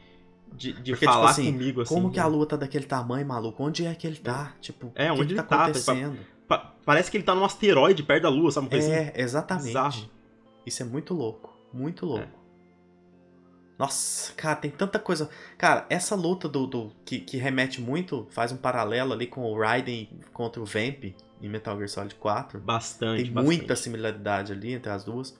de, 0.52 0.72
de 0.72 0.92
Porque, 0.92 0.92
tipo 0.92 1.04
falar 1.12 1.30
assim, 1.30 1.52
comigo, 1.52 1.80
assim. 1.80 1.94
Como 1.94 2.10
que 2.10 2.20
a 2.20 2.24
né? 2.24 2.28
lua 2.28 2.46
tá 2.46 2.56
daquele 2.56 2.84
tamanho, 2.84 3.26
maluco? 3.26 3.62
Onde 3.64 3.86
é 3.86 3.94
que 3.94 4.06
ele 4.06 4.16
tá? 4.16 4.54
Tipo, 4.60 4.92
É, 4.94 5.10
o 5.10 5.14
que 5.14 5.20
onde 5.22 5.26
que 5.28 5.40
ele 5.40 5.42
tá 5.42 5.56
tá, 5.56 5.62
acontecendo? 5.64 6.18
Pa- 6.46 6.74
parece 6.84 7.10
que 7.10 7.16
ele 7.16 7.24
tá 7.24 7.34
num 7.34 7.44
asteroide 7.44 8.02
perto 8.02 8.24
da 8.24 8.28
lua, 8.28 8.50
sabe? 8.50 8.66
Uma 8.66 8.70
coisa 8.70 8.86
assim. 8.86 8.96
É, 8.96 9.12
exatamente. 9.16 9.66
Bizarro. 9.68 10.10
Isso 10.66 10.82
é 10.82 10.84
muito 10.86 11.14
louco. 11.14 11.52
Muito 11.72 12.04
louco. 12.06 12.28
Nossa, 13.78 14.32
cara, 14.34 14.54
tem 14.56 14.70
tanta 14.70 14.98
coisa. 15.00 15.28
Cara, 15.58 15.84
essa 15.90 16.14
luta 16.14 16.48
do, 16.48 16.66
do 16.66 16.92
que, 17.04 17.18
que 17.18 17.36
remete 17.36 17.80
muito, 17.80 18.26
faz 18.30 18.52
um 18.52 18.56
paralelo 18.56 19.12
ali 19.12 19.26
com 19.26 19.42
o 19.42 19.58
Raiden 19.58 20.08
contra 20.32 20.62
o 20.62 20.64
Vamp 20.64 21.04
em 21.42 21.48
Metal 21.48 21.76
Gear 21.76 21.88
Solid 21.88 22.14
4. 22.14 22.60
Bastante, 22.60 23.24
Tem 23.24 23.32
bastante. 23.32 23.56
muita 23.56 23.74
similaridade 23.76 24.52
ali 24.52 24.72
entre 24.74 24.90
as 24.92 25.04
duas. 25.04 25.36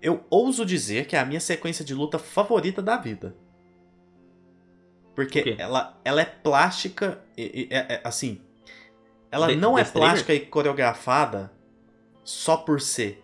Eu 0.00 0.24
ouso 0.30 0.64
dizer 0.64 1.06
que 1.06 1.16
é 1.16 1.18
a 1.18 1.24
minha 1.24 1.40
sequência 1.40 1.84
de 1.84 1.92
luta 1.94 2.18
favorita 2.18 2.80
da 2.80 2.96
vida. 2.96 3.34
Por 5.14 5.24
Porque 5.26 5.56
ela, 5.58 6.00
ela 6.04 6.22
é 6.22 6.24
plástica, 6.24 7.20
e, 7.36 7.68
e- 7.70 7.74
é- 7.74 7.94
é- 7.94 8.00
assim. 8.04 8.40
Ela 9.30 9.48
De- 9.48 9.56
não 9.56 9.78
é 9.78 9.84
trailer? 9.84 10.10
plástica 10.10 10.34
e 10.34 10.40
coreografada 10.40 11.52
só 12.24 12.56
por 12.56 12.80
ser. 12.80 13.22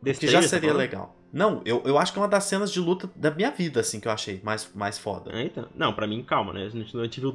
Desse 0.00 0.20
que 0.20 0.28
já 0.28 0.40
tá 0.42 0.48
seria 0.48 0.68
falando? 0.70 0.78
legal. 0.82 1.13
Não, 1.34 1.60
eu, 1.64 1.82
eu 1.84 1.98
acho 1.98 2.12
que 2.12 2.18
é 2.18 2.22
uma 2.22 2.28
das 2.28 2.44
cenas 2.44 2.70
de 2.72 2.78
luta 2.78 3.10
da 3.16 3.28
minha 3.30 3.50
vida, 3.50 3.80
assim, 3.80 3.98
que 3.98 4.06
eu 4.06 4.12
achei 4.12 4.40
mais, 4.44 4.70
mais 4.72 4.96
foda. 4.98 5.32
Eita. 5.36 5.68
Não, 5.74 5.92
pra 5.92 6.06
mim, 6.06 6.22
calma, 6.22 6.52
né? 6.52 6.64
A 6.64 6.68
gente, 6.68 6.96
a 6.96 7.02
gente 7.02 7.20
viu, 7.20 7.34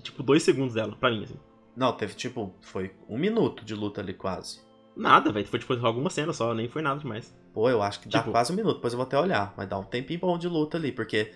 tipo, 0.00 0.22
dois 0.22 0.44
segundos 0.44 0.74
dela, 0.74 0.94
pra 0.94 1.10
mim, 1.10 1.24
assim. 1.24 1.34
Não, 1.76 1.92
teve 1.92 2.14
tipo, 2.14 2.54
foi 2.60 2.94
um 3.08 3.18
minuto 3.18 3.64
de 3.64 3.74
luta 3.74 4.00
ali 4.00 4.14
quase. 4.14 4.60
Nada, 4.96 5.32
velho. 5.32 5.48
Foi, 5.48 5.58
tipo, 5.58 5.74
alguma 5.84 6.08
cena 6.10 6.32
só, 6.32 6.54
nem 6.54 6.68
foi 6.68 6.80
nada 6.80 7.00
demais. 7.00 7.36
Pô, 7.52 7.68
eu 7.68 7.82
acho 7.82 7.98
que 8.00 8.08
dá 8.08 8.20
Tipo- 8.20 8.30
quase 8.30 8.52
um 8.52 8.56
minuto, 8.56 8.76
depois 8.76 8.92
eu 8.92 8.98
vou 8.98 9.04
até 9.06 9.18
olhar. 9.18 9.52
Mas 9.56 9.68
dá 9.68 9.76
um 9.76 9.82
tempinho 9.84 10.20
bom 10.20 10.38
de 10.38 10.46
luta 10.46 10.76
ali, 10.76 10.92
porque. 10.92 11.32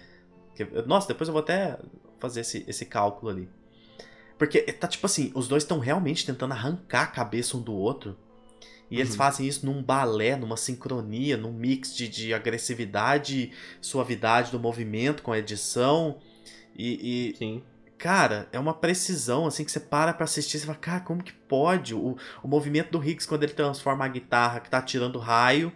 porque- 0.57 0.83
nossa, 0.87 1.09
depois 1.09 1.27
eu 1.29 1.33
vou 1.33 1.41
até 1.43 1.77
fazer 2.21 2.43
esse, 2.43 2.65
esse 2.69 2.87
cálculo 2.87 3.33
ali. 3.33 3.49
Porque 4.39 4.61
tá 4.73 4.87
tipo 4.87 5.05
assim, 5.07 5.33
os 5.35 5.49
dois 5.49 5.65
estão 5.65 5.81
realmente 5.81 6.25
tentando 6.25 6.53
arrancar 6.53 7.03
a 7.03 7.07
cabeça 7.09 7.57
um 7.57 7.61
do 7.61 7.75
outro. 7.75 8.17
E 8.91 8.99
eles 9.01 9.11
Uhum. 9.11 9.17
fazem 9.17 9.47
isso 9.47 9.67
num 9.67 9.83
balé, 9.83 10.37
numa 10.37 10.57
sincronia, 10.57 11.37
num 11.37 11.53
mix 11.53 11.95
de, 11.95 12.09
de 12.09 12.33
agressividade, 12.35 13.53
suavidade 13.81 14.51
do 14.51 14.59
movimento 14.61 15.23
com 15.23 15.33
a 15.33 15.39
edição. 15.39 16.19
E, 16.75 17.35
e, 17.35 17.37
Sim. 17.37 17.63
Cara, 17.99 18.49
é 18.53 18.59
uma 18.61 18.73
precisão, 18.75 19.47
assim, 19.47 19.65
que 19.65 19.73
você 19.73 19.81
para 19.81 20.15
pra 20.15 20.25
assistir 20.25 20.57
e 20.57 20.61
você 20.61 20.67
fala, 20.67 20.79
cara, 20.79 21.01
como 21.01 21.23
que 21.23 21.33
pode? 21.33 21.95
O, 21.95 22.17
o 22.43 22.49
movimento 22.49 22.93
do 22.93 23.03
Higgs 23.05 23.27
quando 23.27 23.43
ele 23.43 23.53
transforma 23.55 24.05
a 24.05 24.09
guitarra 24.09 24.61
que 24.61 24.71
tá 24.71 24.81
tirando 24.81 25.19
raio 25.19 25.73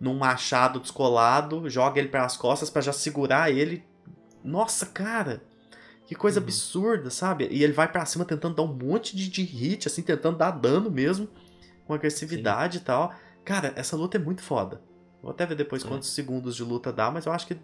num 0.00 0.18
machado 0.18 0.80
descolado, 0.80 1.68
joga 1.70 2.00
ele 2.00 2.08
pelas 2.08 2.36
costas 2.36 2.70
pra 2.70 2.82
já 2.82 2.92
segurar 2.92 3.50
ele. 3.52 3.84
Nossa, 4.42 4.86
cara, 4.86 5.42
que 6.06 6.14
coisa 6.14 6.40
Uhum. 6.40 6.44
absurda, 6.44 7.10
sabe? 7.10 7.46
E 7.50 7.62
ele 7.62 7.72
vai 7.72 7.86
pra 7.90 8.04
cima 8.04 8.24
tentando 8.24 8.56
dar 8.56 8.62
um 8.62 8.74
monte 8.74 9.14
de, 9.14 9.28
de 9.28 9.42
hit, 9.42 9.86
assim, 9.86 10.02
tentando 10.02 10.38
dar 10.38 10.50
dano 10.50 10.90
mesmo, 10.90 11.28
com 11.90 11.94
agressividade 11.94 12.78
e 12.78 12.80
tal. 12.82 13.12
Cara, 13.44 13.72
essa 13.74 13.96
luta 13.96 14.16
é 14.16 14.20
muito 14.20 14.42
foda. 14.42 14.80
Vou 15.20 15.32
até 15.32 15.44
ver 15.44 15.56
depois 15.56 15.84
É. 15.84 15.88
quantos 15.88 16.14
segundos 16.14 16.54
de 16.54 16.62
luta 16.62 16.92
dá, 16.92 17.10
mas 17.10 17.26
eu 17.26 17.32
acho 17.32 17.46
que 17.48 17.56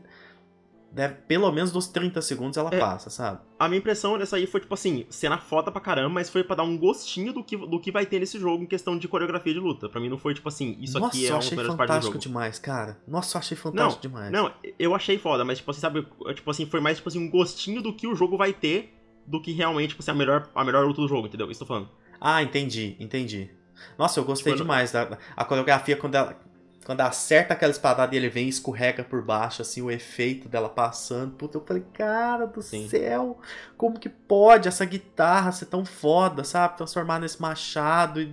deve, 0.93 1.15
pelo 1.28 1.51
menos 1.53 1.70
dos 1.70 1.86
30 1.86 2.20
segundos 2.23 2.57
ela 2.57 2.70
É. 2.73 2.78
passa, 2.78 3.09
sabe? 3.09 3.40
A 3.59 3.69
minha 3.69 3.78
impressão 3.78 4.19
dessa 4.19 4.35
aí 4.36 4.47
foi, 4.47 4.61
tipo 4.61 4.74
assim, 4.74 5.07
cena 5.11 5.39
foda 5.39 5.70
pra 5.70 5.81
caramba, 5.81 6.09
mas 6.09 6.28
foi 6.28 6.43
pra 6.43 6.57
dar 6.57 6.65
um 6.65 6.77
gostinho 6.77 7.32
do 7.32 7.44
que, 7.44 7.57
do 7.57 7.78
que 7.78 7.93
vai 7.93 8.05
ter 8.05 8.19
nesse 8.19 8.39
jogo 8.39 8.65
em 8.65 8.66
questão 8.66 8.98
de 8.98 9.07
coreografia 9.07 9.53
de 9.55 9.61
luta. 9.61 9.89
Pra 9.89 10.01
mim 10.01 10.09
não 10.09 10.19
foi, 10.19 10.35
tipo 10.35 10.48
assim, 10.48 10.77
isso 10.81 10.98
Nossa, 10.98 11.16
aqui 11.16 11.27
é 11.27 11.31
uma 11.32 11.39
das 11.39 11.51
melhores 11.51 11.69
partes 11.74 11.77
do 11.77 11.77
fantástico 11.77 12.12
jogo. 12.15 12.23
demais, 12.23 12.59
cara. 12.59 12.98
Nossa, 13.07 13.36
eu 13.36 13.39
achei 13.40 13.57
fantástico 13.57 14.03
demais. 14.03 14.32
Não, 14.32 14.53
eu 14.78 14.94
achei 14.94 15.19
foda, 15.19 15.44
mas, 15.44 15.59
tipo 15.59 15.70
assim, 15.70 15.81
sabe, 15.81 16.07
tipo 16.35 16.51
assim, 16.51 16.66
foi 16.66 16.81
mais, 16.81 16.97
tipo 16.97 17.09
assim, 17.09 17.20
um 17.20 17.31
gostinho 17.31 17.81
do 17.81 17.93
que 17.94 18.07
o 18.09 18.15
jogo 18.16 18.36
vai 18.36 18.53
ter 18.53 18.93
do 19.27 19.40
que 19.40 19.53
realmente, 19.53 19.90
tipo 19.90 20.03
assim, 20.03 20.11
a 20.11 20.15
melhor, 20.15 20.48
a 20.55 20.65
melhor 20.65 20.85
luta 20.86 21.01
do 21.01 21.09
jogo, 21.09 21.27
entendeu? 21.28 21.51
Isso 21.51 21.61
tô 21.61 21.66
falando. 21.66 21.89
Ah, 22.20 22.43
entendi, 22.43 22.97
entendi. 22.98 23.51
Nossa, 23.98 24.20
eu 24.20 24.24
gostei 24.24 24.53
Tipo, 24.53 24.65
demais 24.65 24.93
da 24.93 25.19
a 25.36 25.44
coreografia 25.44 25.97
quando 25.97 26.15
ela 26.15 26.36
quando 26.85 27.01
acerta 27.01 27.53
aquela 27.53 27.73
espadada 27.73 28.15
e 28.15 28.19
ele 28.19 28.28
vem 28.28 28.47
e 28.47 28.48
escorrega 28.48 29.03
por 29.03 29.20
baixo, 29.20 29.61
assim, 29.61 29.82
o 29.82 29.90
efeito 29.90 30.48
dela 30.48 30.69
passando. 30.69 31.35
Puta, 31.35 31.59
eu 31.59 31.65
falei, 31.66 31.82
cara 31.93 32.47
do 32.47 32.62
Sim. 32.62 32.89
céu, 32.89 33.40
como 33.77 33.98
que 33.98 34.09
pode 34.09 34.69
essa 34.69 34.85
guitarra 34.85 35.51
ser 35.51 35.66
tão 35.66 35.85
foda, 35.85 36.44
sabe? 36.44 36.77
Transformar 36.77 37.19
nesse 37.19 37.43
machado 37.43 38.20
e... 38.23 38.27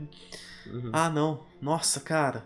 Uhum. 0.68 0.91
Ah, 0.94 1.10
não. 1.10 1.40
Nossa, 1.60 1.99
cara. 1.99 2.45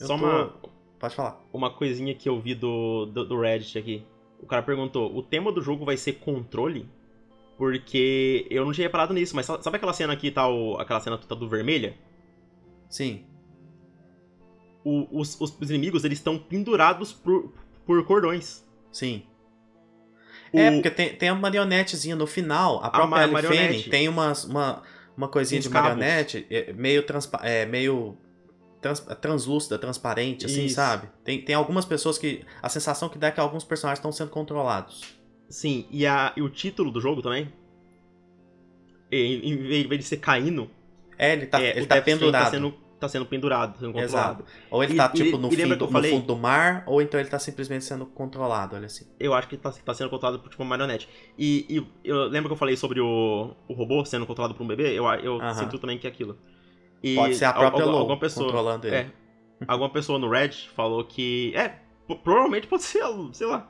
Eu 0.00 0.06
Só 0.06 0.16
tô- 0.16 0.24
uma, 0.24 0.54
Pode 0.98 1.14
falar. 1.14 1.38
uma 1.52 1.70
coisinha 1.70 2.14
que 2.14 2.26
eu 2.26 2.40
vi 2.40 2.54
do, 2.54 3.04
do, 3.04 3.26
do 3.26 3.38
Reddit 3.38 3.78
aqui. 3.78 4.06
O 4.40 4.46
cara 4.46 4.62
perguntou: 4.62 5.14
o 5.14 5.22
tema 5.22 5.52
do 5.52 5.60
jogo 5.60 5.84
vai 5.84 5.98
ser 5.98 6.14
controle? 6.14 6.88
Porque 7.56 8.46
eu 8.50 8.64
não 8.64 8.72
tinha 8.72 8.86
reparado 8.86 9.14
nisso, 9.14 9.36
mas 9.36 9.46
sa- 9.46 9.60
sabe 9.62 9.76
aquela 9.76 9.92
cena 9.92 10.12
aqui, 10.12 10.30
tá 10.30 10.48
o, 10.48 10.76
aquela 10.78 11.00
cena 11.00 11.16
tá 11.18 11.34
do 11.34 11.48
vermelha? 11.48 11.94
Sim. 12.94 13.24
O- 14.84 15.20
os, 15.20 15.40
os, 15.40 15.50
os 15.60 15.70
inimigos, 15.70 16.04
eles 16.04 16.18
estão 16.18 16.38
pendurados 16.38 17.12
por, 17.12 17.52
por 17.84 18.04
cordões. 18.06 18.64
Sim. 18.92 19.24
O- 20.52 20.58
É, 20.58 20.70
porque 20.70 20.90
tem, 20.90 21.16
tem 21.16 21.28
a 21.28 21.34
marionetezinha 21.34 22.14
no 22.14 22.24
final. 22.26 22.84
A 22.84 22.90
própria 22.90 23.26
marionete. 23.26 23.66
Fanning 23.68 23.82
tem 23.90 24.08
umas, 24.08 24.44
uma, 24.44 24.82
uma 25.16 25.26
coisinha 25.26 25.60
de 25.60 25.68
cabos. 25.68 25.88
marionete 25.96 26.46
é, 26.48 26.72
meio, 26.72 27.02
transpa 27.04 27.40
é, 27.42 27.66
meio 27.66 28.16
trans- 28.80 29.00
translúcida, 29.20 29.76
transparente, 29.76 30.46
assim, 30.46 30.66
Isso. 30.66 30.76
sabe? 30.76 31.08
Tem, 31.24 31.42
tem 31.42 31.56
algumas 31.56 31.84
pessoas 31.84 32.16
que. 32.16 32.44
A 32.62 32.68
sensação 32.68 33.08
que 33.08 33.18
dá 33.18 33.26
é 33.26 33.30
que 33.32 33.40
alguns 33.40 33.64
personagens 33.64 33.98
estão 33.98 34.12
sendo 34.12 34.30
controlados. 34.30 35.16
Sim, 35.48 35.86
e, 35.90 36.06
a, 36.06 36.32
e 36.36 36.42
o 36.42 36.48
título 36.48 36.92
do 36.92 37.00
jogo 37.00 37.20
também? 37.22 37.52
Em, 39.10 39.50
em 39.52 39.88
vez 39.88 40.00
de 40.00 40.06
ser 40.06 40.16
caindo, 40.18 40.70
É, 41.18 41.32
ele 41.32 41.46
tá, 41.46 41.60
é, 41.60 41.70
ele 41.76 41.86
tá 41.86 41.98
Stranding 41.98 42.04
pendurado. 42.20 42.44
Tá 42.44 42.50
sendo, 42.50 42.74
tá 43.04 43.08
sendo 43.08 43.26
pendurado, 43.26 43.78
sendo 43.78 43.92
controlado. 43.92 44.42
Exato. 44.42 44.44
Ou 44.70 44.82
ele 44.82 44.94
E- 44.94 44.96
tá, 44.96 45.08
tipo, 45.08 45.38
no, 45.38 45.48
e 45.52 45.56
fim 45.56 45.64
no 45.64 45.88
falei? 45.88 46.10
fundo 46.10 46.26
do 46.26 46.36
mar, 46.36 46.82
ou 46.86 47.00
então 47.02 47.18
ele 47.20 47.28
tá 47.28 47.38
simplesmente 47.38 47.84
sendo 47.84 48.06
controlado, 48.06 48.76
olha 48.76 48.86
assim. 48.86 49.06
Eu 49.18 49.34
acho 49.34 49.48
que 49.48 49.56
tá, 49.56 49.70
tá 49.70 49.94
sendo 49.94 50.10
controlado 50.10 50.40
por 50.42 50.48
tipo 50.48 50.62
uma 50.62 50.68
marionete. 50.70 51.08
E, 51.38 51.66
e 51.68 51.86
eu 52.08 52.24
lembro 52.28 52.48
que 52.48 52.52
eu 52.54 52.58
falei 52.58 52.76
sobre 52.76 53.00
o, 53.00 53.54
o 53.68 53.72
robô 53.74 54.04
sendo 54.04 54.26
controlado 54.26 54.54
por 54.54 54.62
um 54.62 54.66
bebê? 54.66 54.92
Eu, 54.92 55.04
eu 55.14 55.40
Aham. 55.40 55.54
sinto 55.54 55.78
também 55.78 55.98
que 55.98 56.06
é 56.06 56.10
aquilo. 56.10 56.38
E 57.02 57.14
Pode 57.16 57.34
ser 57.36 57.44
a 57.44 57.52
própria 57.52 57.84
Lou 57.84 57.98
alguma 57.98 58.18
pessoa, 58.18 58.46
controlando 58.46 58.86
ele. 58.86 58.96
É. 58.96 59.10
alguma 59.68 59.90
pessoa 59.90 60.18
no 60.18 60.28
Reddit 60.30 60.70
falou 60.70 61.04
que. 61.04 61.52
É, 61.54 61.74
provavelmente 62.22 62.66
pode 62.66 62.82
ser, 62.82 63.02
sei 63.32 63.46
lá. 63.46 63.68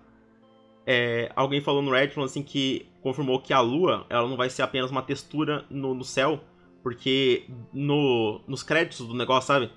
É, 0.86 1.32
alguém 1.35 1.61
falou 1.61 1.82
no 1.82 1.90
Reddit 1.90 2.15
falando 2.15 2.28
assim 2.31 2.43
que 2.43 2.86
confirmou 3.02 3.40
que 3.40 3.52
a 3.52 3.61
lua 3.61 4.06
ela 4.11 4.28
não 4.28 4.36
vai 4.36 4.51
ser 4.51 4.62
apenas 4.62 4.90
uma 4.90 5.02
textura 5.02 5.65
no, 5.70 5.94
no 5.94 6.05
céu, 6.05 6.40
porque 6.85 7.47
no, 7.73 8.43
nos 8.47 8.62
créditos 8.62 9.09
do 9.09 9.15
negócio, 9.15 9.48
sabe? 9.48 9.73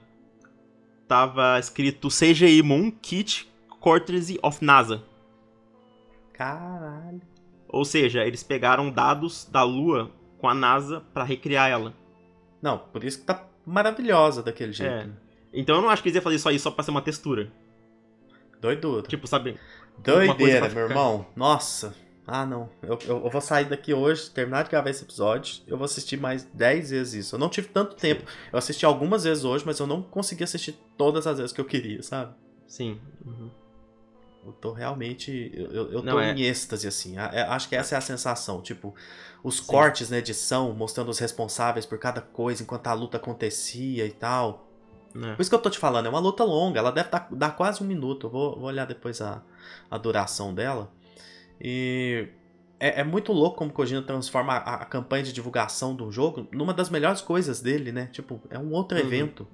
Tava 1.07 1.57
escrito 1.57 2.09
CGI 2.09 2.61
Moon 2.61 2.91
Kit 2.91 3.49
Courtesy 3.79 4.38
of 4.43 4.63
NASA. 4.63 5.01
Caralho. 6.34 7.21
Ou 7.69 7.85
seja, 7.85 8.25
eles 8.25 8.43
pegaram 8.43 8.91
dados 8.91 9.45
da 9.49 9.63
lua 9.63 10.11
com 10.38 10.49
a 10.49 10.53
NASA 10.53 10.99
pra 11.13 11.23
recriar 11.23 11.69
ela. 11.69 11.93
Não, 12.61 12.77
por 12.77 13.01
isso 13.05 13.19
que 13.19 13.25
tá 13.25 13.47
maravilhosa 13.65 14.43
daquele 14.43 14.73
jeito. 14.73 14.91
É. 14.91 15.09
Então 15.53 15.77
eu 15.77 15.81
não 15.81 15.89
acho 15.89 16.03
que 16.03 16.09
eles 16.09 16.15
iam 16.15 16.23
fazer 16.23 16.39
só 16.39 16.51
isso 16.51 16.63
só 16.63 16.71
pra 16.71 16.84
ser 16.84 16.91
uma 16.91 17.01
textura. 17.01 17.49
Doidura. 18.59 19.07
Tipo, 19.07 19.27
sabe? 19.27 19.57
Doideira, 19.99 20.67
meu 20.67 20.89
irmão. 20.89 21.25
Nossa. 21.38 21.95
Ah, 22.30 22.45
não. 22.45 22.70
Eu, 22.82 22.99
eu, 23.06 23.24
eu 23.24 23.30
vou 23.30 23.40
sair 23.40 23.66
daqui 23.70 23.94
hoje, 23.94 24.30
terminar 24.30 24.64
de 24.66 24.70
gravar 24.70 24.90
esse 24.90 25.04
episódio. 25.04 25.64
Eu 25.66 25.78
vou 25.78 25.86
assistir 25.86 26.18
mais 26.20 26.44
10 26.44 26.90
vezes 26.90 27.14
isso. 27.26 27.36
Eu 27.36 27.40
não 27.40 27.48
tive 27.48 27.70
tanto 27.70 27.95
tempo. 27.95 28.24
Eu 28.52 28.60
assisti 28.60 28.86
algumas 28.86 29.24
vezes 29.24 29.45
hoje, 29.45 29.64
mas 29.66 29.80
eu 29.80 29.88
não 29.88 30.02
consegui 30.02 30.44
assistir 30.44 30.74
todas 30.98 31.26
as 31.26 31.38
vezes 31.38 31.54
que 31.54 31.62
eu 31.62 31.66
queria, 31.66 32.04
sabe? 32.04 32.36
Sim. 32.68 32.99
Uhum. 33.26 33.49
Eu 34.45 34.52
tô 34.52 34.74
realmente. 34.74 35.52
Eu, 35.54 35.66
eu, 35.72 35.91
eu 35.94 35.99
tô 36.02 36.06
Não, 36.06 36.20
é- 36.20 36.34
em 36.34 36.41
êxtase, 36.41 36.86
assim. 36.86 37.18
É- 37.18 37.44
acho 37.44 37.70
que 37.70 37.76
essa 37.78 37.95
é 37.95 37.98
a 37.98 38.02
sensação. 38.02 38.62
Tipo, 38.62 38.94
os 39.41 39.58
Sim. 39.60 39.66
cortes 39.66 40.10
na 40.10 40.18
edição, 40.18 40.74
mostrando 40.74 41.10
os 41.10 41.20
responsáveis 41.20 41.86
por 41.86 41.98
cada 41.98 42.20
coisa 42.20 42.62
enquanto 42.62 42.88
a 42.88 42.94
luta 42.94 43.16
acontecia 43.16 44.06
e 44.06 44.12
tal. 44.12 44.68
É. 45.16 45.34
Por 45.34 45.41
isso 45.41 45.49
que 45.49 45.56
eu 45.56 45.62
tô 45.62 45.70
te 45.70 45.80
falando, 45.80 46.06
é 46.06 46.10
uma 46.10 46.20
luta 46.20 46.44
longa. 46.44 46.80
Ela 46.80 46.91
deve 46.91 47.10
dar, 47.10 47.28
dar 47.32 47.52
quase 47.56 47.82
um 47.82 47.88
minuto. 47.88 48.28
Eu 48.28 48.32
vou, 48.32 48.56
vou 48.60 48.66
olhar 48.66 48.86
depois 48.86 49.22
a, 49.22 49.41
a 49.90 49.98
duração 49.98 50.54
dela. 50.54 50.91
E. 51.61 52.27
É, 52.79 53.01
é 53.01 53.03
muito 53.03 53.34
louco 53.34 53.57
como 53.57 53.71
o 53.71 53.73
Kojima 53.73 54.03
transforma 54.03 54.53
a, 54.53 54.75
a 54.75 54.85
campanha 54.85 55.23
de 55.23 55.34
divulgação 55.34 55.95
do 55.95 56.11
jogo 56.11 56.47
numa 56.51 56.73
das 56.75 56.91
melhores 56.91 57.21
coisas 57.21 57.59
dele, 57.59 57.91
né? 57.91 58.07
Tipo, 58.11 58.39
é 58.51 58.59
um 58.59 58.71
outro 58.71 58.95
Uhum. 58.99 59.03
evento. 59.03 59.47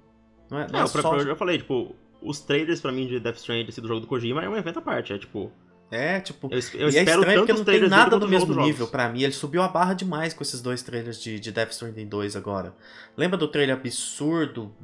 Não 0.51 0.59
é, 0.59 0.63
não 0.63 0.73
Não, 0.73 0.79
é 0.85 0.89
pra- 0.89 1.01
só... 1.01 1.09
pra- 1.09 1.19
eu 1.19 1.27
já 1.27 1.35
falei, 1.37 1.57
tipo, 1.57 1.95
os 2.21 2.41
trailers 2.41 2.81
pra 2.81 2.91
mim 2.91 3.07
de 3.07 3.21
Death 3.21 3.37
Stranding 3.37 3.65
do 3.81 3.87
jogo 3.87 4.01
do 4.01 4.07
Kojima 4.07 4.43
é 4.43 4.49
um 4.49 4.57
evento 4.57 4.79
à 4.79 4.81
parte. 4.81 5.13
É 5.13 5.17
tipo, 5.17 5.49
É, 5.89 6.19
tipo. 6.19 6.47
eu, 6.51 6.59
eu 6.73 6.89
e 6.89 6.97
é 6.97 6.99
espero 6.99 7.19
estranho 7.21 7.39
porque 7.39 7.53
não 7.53 7.63
tem 7.63 7.87
nada 7.87 8.19
do 8.19 8.27
mesmo 8.27 8.53
nível 8.61 8.87
pra 8.87 9.07
mim. 9.07 9.21
Ele 9.23 9.31
subiu 9.31 9.61
a 9.61 9.69
barra 9.69 9.93
demais 9.93 10.33
com 10.33 10.43
esses 10.43 10.61
dois 10.61 10.83
trailers 10.83 11.17
de, 11.21 11.39
de 11.39 11.49
Death 11.49 11.71
Stranding 11.71 12.07
2 12.07 12.35
agora. 12.35 12.75
Lembra 13.15 13.37
do 13.37 13.47
trailer 13.47 13.77
absurdo, 13.77 14.75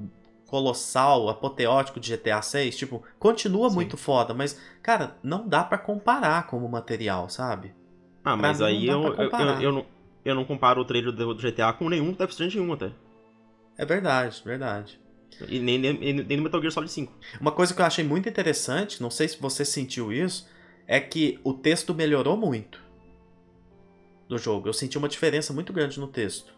colossal, 0.49 1.30
apoteótico 1.30 1.99
de 1.99 2.15
GTA 2.15 2.41
6? 2.41 2.76
Tipo, 2.76 3.03
continua 3.17 3.69
Sim. 3.69 3.76
muito 3.76 3.95
foda, 3.95 4.34
mas, 4.34 4.59
cara, 4.81 5.15
não 5.21 5.47
dá 5.47 5.63
pra 5.63 5.77
comparar 5.77 6.47
como 6.47 6.67
material, 6.67 7.30
sabe? 7.30 7.73
Ah, 8.23 8.35
pra 8.35 8.38
mas 8.38 8.59
mim 8.59 8.65
aí 8.65 8.88
eu, 8.88 9.01
pra 9.01 9.23
eu, 9.23 9.30
eu, 9.30 9.61
eu 9.61 9.71
não, 9.71 9.85
eu 10.26 10.35
não 10.35 10.45
comparo 10.45 10.81
o 10.81 10.85
trailer 10.85 11.11
do, 11.11 11.35
GTA 11.35 11.71
com 11.73 11.88
nenhum 11.88 12.11
Death 12.11 12.31
Stranding 12.31 12.59
1 12.59 12.73
até. 12.73 12.91
É 13.77 13.85
verdade, 13.85 14.41
verdade. 14.43 14.99
E 15.47 15.59
nem, 15.59 15.77
nem, 15.77 15.93
nem 15.93 16.38
no 16.38 16.43
Metal 16.43 16.59
Gear 16.59 16.73
Solid 16.73 16.91
5. 16.91 17.13
Uma 17.39 17.51
coisa 17.51 17.73
que 17.73 17.81
eu 17.81 17.85
achei 17.85 18.03
muito 18.03 18.27
interessante, 18.27 19.01
não 19.01 19.09
sei 19.09 19.27
se 19.27 19.39
você 19.39 19.63
sentiu 19.63 20.11
isso, 20.11 20.49
é 20.85 20.99
que 20.99 21.39
o 21.43 21.53
texto 21.53 21.93
melhorou 21.93 22.35
muito 22.35 22.84
do 24.27 24.38
jogo. 24.38 24.67
Eu 24.67 24.73
senti 24.73 24.97
uma 24.97 25.07
diferença 25.07 25.53
muito 25.53 25.71
grande 25.71 25.99
no 25.99 26.07
texto. 26.07 26.53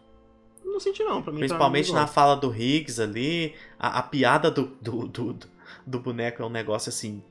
Não 0.72 0.80
senti 0.80 1.02
não, 1.04 1.22
pra 1.22 1.30
mim 1.32 1.38
tá 1.40 1.46
Principalmente 1.46 1.92
na 1.92 2.06
fala 2.06 2.34
do 2.34 2.52
Higgs 2.54 3.00
ali. 3.00 3.54
A, 3.78 3.98
a 3.98 4.02
piada 4.02 4.50
do, 4.50 4.64
do, 4.80 5.06
do, 5.06 5.38
do- 5.86 6.00
boneco 6.00 6.42
é 6.42 6.46
um 6.46 6.50
negócio 6.50 6.88
assim. 6.88 7.22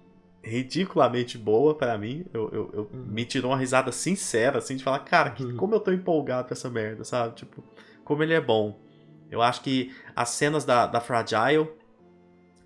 Ridiculamente 0.43 1.37
boa 1.37 1.75
pra 1.75 1.97
mim. 1.97 2.25
Eu, 2.33 2.49
eu, 2.51 2.69
eu- 2.73 2.89
Uhum. 2.93 3.05
Me 3.07 3.25
tirou 3.25 3.51
uma 3.51 3.57
risada 3.57 3.91
sincera, 3.91 4.57
assim, 4.59 4.75
de 4.75 4.83
falar, 4.83 4.99
cara, 4.99 5.31
que- 5.31 5.43
Uhum. 5.43 5.55
como 5.57 5.75
eu 5.75 5.79
tô 5.79 5.91
empolgado 5.91 6.47
com 6.47 6.53
essa 6.53 6.69
merda, 6.69 7.03
sabe? 7.03 7.35
Tipo, 7.35 7.63
como 8.03 8.23
ele 8.23 8.33
é 8.33 8.41
bom. 8.41 8.79
Eu 9.29 9.41
acho 9.41 9.61
que 9.61 9.93
as 10.15 10.29
cenas 10.29 10.65
da, 10.65 10.85
da 10.85 10.99
Fragile, 10.99 11.69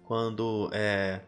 quando 0.03 0.69
é, 0.73 1.22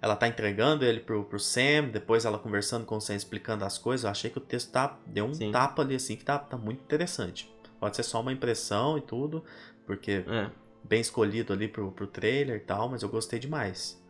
ela 0.00 0.16
tá 0.16 0.26
entregando 0.28 0.84
ele 0.84 1.00
pro, 1.00 1.24
pro 1.24 1.38
Sam, 1.38 1.88
depois 1.92 2.24
ela 2.24 2.38
conversando 2.38 2.84
com 2.84 2.96
o 2.96 3.00
Sam 3.00 3.14
explicando 3.14 3.64
as 3.64 3.78
coisas, 3.78 4.04
eu 4.04 4.10
achei 4.10 4.30
que 4.30 4.38
o 4.38 4.40
texto 4.40 4.70
tá, 4.70 4.98
deu 5.06 5.24
um 5.26 5.34
Sim. 5.34 5.50
tapa 5.52 5.82
ali 5.82 5.94
assim 5.94 6.16
que 6.16 6.24
tá, 6.24 6.38
tá 6.38 6.56
muito 6.56 6.80
interessante. 6.82 7.51
Pode 7.82 7.96
ser 7.96 8.04
só 8.04 8.20
uma 8.20 8.32
impressão 8.32 8.96
e 8.98 9.02
tudo, 9.02 9.44
porque 9.86 10.24
É. 10.26 10.50
bem 10.84 11.00
escolhido 11.00 11.52
ali 11.52 11.68
pro, 11.68 11.92
pro 11.92 12.06
trailer 12.06 12.56
e 12.58 12.60
tal, 12.60 12.88
mas 12.88 13.02
eu 13.02 13.08
gostei 13.08 13.38
demais. 13.40 14.00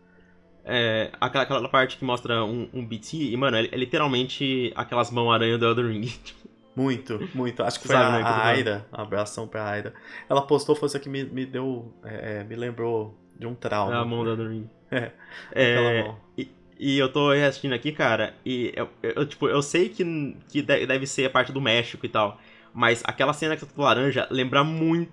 É, 0.65 1.11
aquela, 1.21 1.43
aquela 1.45 1.69
parte 1.69 1.97
que 1.97 2.05
mostra 2.05 2.45
um, 2.45 2.69
um 2.73 2.87
BT, 2.87 3.17
e, 3.33 3.37
mano, 3.37 3.57
é, 3.57 3.65
é 3.67 3.77
literalmente 3.77 4.73
aquelas 4.77 5.11
mãos 5.11 5.33
aranha 5.33 5.59
do 5.59 5.67
Elden 5.67 5.89
Ring. 6.01 6.13
Muito, 6.75 7.29
muito. 7.35 7.63
Acho 7.63 7.79
que 7.81 7.87
foi 7.87 7.97
Sabe, 7.97 8.01
a, 8.01 8.19
né, 8.19 8.23
a? 8.23 8.49
Aira, 8.49 8.87
um 8.93 9.01
abração 9.03 9.47
pra 9.47 9.69
Aira. 9.69 9.95
Ela 10.29 10.41
postou, 10.47 10.75
foi 10.75 10.87
isso 10.87 10.99
que 11.01 11.09
me, 11.09 11.25
me 11.25 11.45
deu, 11.45 11.93
é, 12.03 12.41
é, 12.41 12.45
me 12.45 12.57
lembrou 12.57 13.15
de 13.39 13.47
um 13.47 13.55
trauma. 13.55 14.01
a 14.01 14.05
mão 14.05 14.25
do 14.25 14.31
Elden 14.31 14.49
Ring. 14.49 14.71
É, 15.55 15.91
É, 15.91 15.93
mão. 15.93 16.21
E, 16.37 16.49
e 16.79 16.99
eu 16.99 17.13
tô 17.13 17.31
assistindo 17.31 17.75
aqui, 17.75 17.93
cara, 17.93 18.35
e 18.45 18.73
eu, 18.77 18.89
eu, 19.03 19.27
tipo, 19.27 19.49
eu 19.49 19.63
sei 19.63 19.89
que, 19.89 20.05
que 20.49 20.63
de- 20.63 20.87
deve 20.87 21.07
ser 21.07 21.27
a 21.27 21.31
parte 21.31 21.53
do 21.53 21.61
México 21.61 22.05
e 22.07 22.09
tal, 22.09 22.39
mas 22.75 23.03
aquela 23.05 23.33
cena 23.33 23.55
que 23.57 23.63
tá 23.63 23.67
tudo 23.67 23.83
laranja 23.83 24.27
lembra 24.31 24.65
muito 24.65 25.13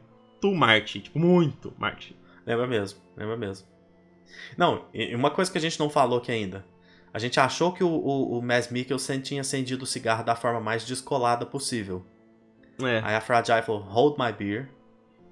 Marte, 0.53 1.02
tipo, 1.02 1.19
muito 1.19 1.73
Marte. 1.77 2.15
Lembra 2.45 2.68
mesmo, 2.68 2.99
lembra 3.15 3.38
mesmo. 3.38 3.68
Não, 4.57 4.86
e 4.94 5.14
uma 5.15 5.31
coisa 5.31 5.52
que 5.52 5.57
a 5.57 5.61
gente 5.61 5.80
não 5.80 5.90
falou 5.90 6.19
aqui 6.19 6.31
ainda. 6.31 6.65
A 7.14 7.19
gente 7.19 7.40
achou 7.40 7.72
que 7.72 7.84
o, 7.84 7.90
o, 7.90 8.38
o 8.38 8.41
Mads 8.41 8.69
Mikkelsen 8.69 9.19
tinha 9.19 9.41
acendido 9.41 9.84
o 9.84 9.88
cigarro 9.88 10.23
da 10.23 10.36
forma 10.36 10.60
mais 10.60 10.86
descolada 10.86 11.45
possível. 11.45 12.06
É. 12.81 13.02
Aí 13.03 13.15
a 13.15 13.22
Fragile 13.22 13.61
falou, 13.61 13.81
hold 13.81 14.18
my 14.18 14.31
beer. 14.31 14.69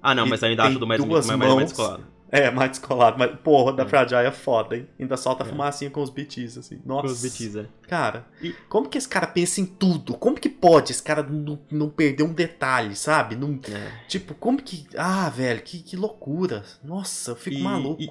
Ah, 0.02 0.14
não, 0.14 0.26
E 0.26 0.30
mas 0.30 0.42
ainda 0.42 0.64
acho 0.64 0.78
do 0.78 0.86
mais, 0.86 1.02
duas 1.02 1.26
mais, 1.26 1.38
mais, 1.38 1.54
mais 1.54 1.68
descolado. 1.68 2.06
É, 2.30 2.50
mais 2.50 2.70
descolado. 2.72 3.16
Mas, 3.18 3.38
porra, 3.40 3.72
da 3.72 3.84
É. 3.84 3.86
Fragile 3.86 4.26
é 4.26 4.30
foda, 4.30 4.76
hein? 4.76 4.86
Ainda 5.00 5.16
solta 5.16 5.44
É. 5.44 5.46
fumacinha 5.46 5.90
com 5.90 6.02
os 6.02 6.10
BTs, 6.10 6.58
assim. 6.58 6.78
Nossa. 6.84 7.06
Com 7.06 7.12
os 7.12 7.22
BTs, 7.22 7.58
é. 7.60 7.66
Cara, 7.88 8.26
E- 8.42 8.52
como 8.68 8.88
que 8.88 8.98
esse 8.98 9.08
cara 9.08 9.26
pensa 9.26 9.60
em 9.60 9.66
tudo? 9.66 10.12
Como 10.14 10.36
que 10.38 10.48
pode 10.48 10.92
esse 10.92 11.02
cara 11.02 11.22
não, 11.22 11.58
não 11.70 11.88
perder 11.88 12.24
um 12.24 12.32
detalhe, 12.32 12.94
sabe? 12.94 13.34
Não, 13.34 13.58
É. 13.72 13.92
tipo, 14.08 14.34
como 14.34 14.62
que. 14.62 14.86
Ah, 14.96 15.30
velho, 15.30 15.62
que, 15.62 15.80
que 15.82 15.96
loucura. 15.96 16.64
Nossa, 16.84 17.30
eu 17.30 17.36
fico 17.36 17.56
E- 17.56 17.62
maluco. 17.62 18.02
E, 18.02 18.10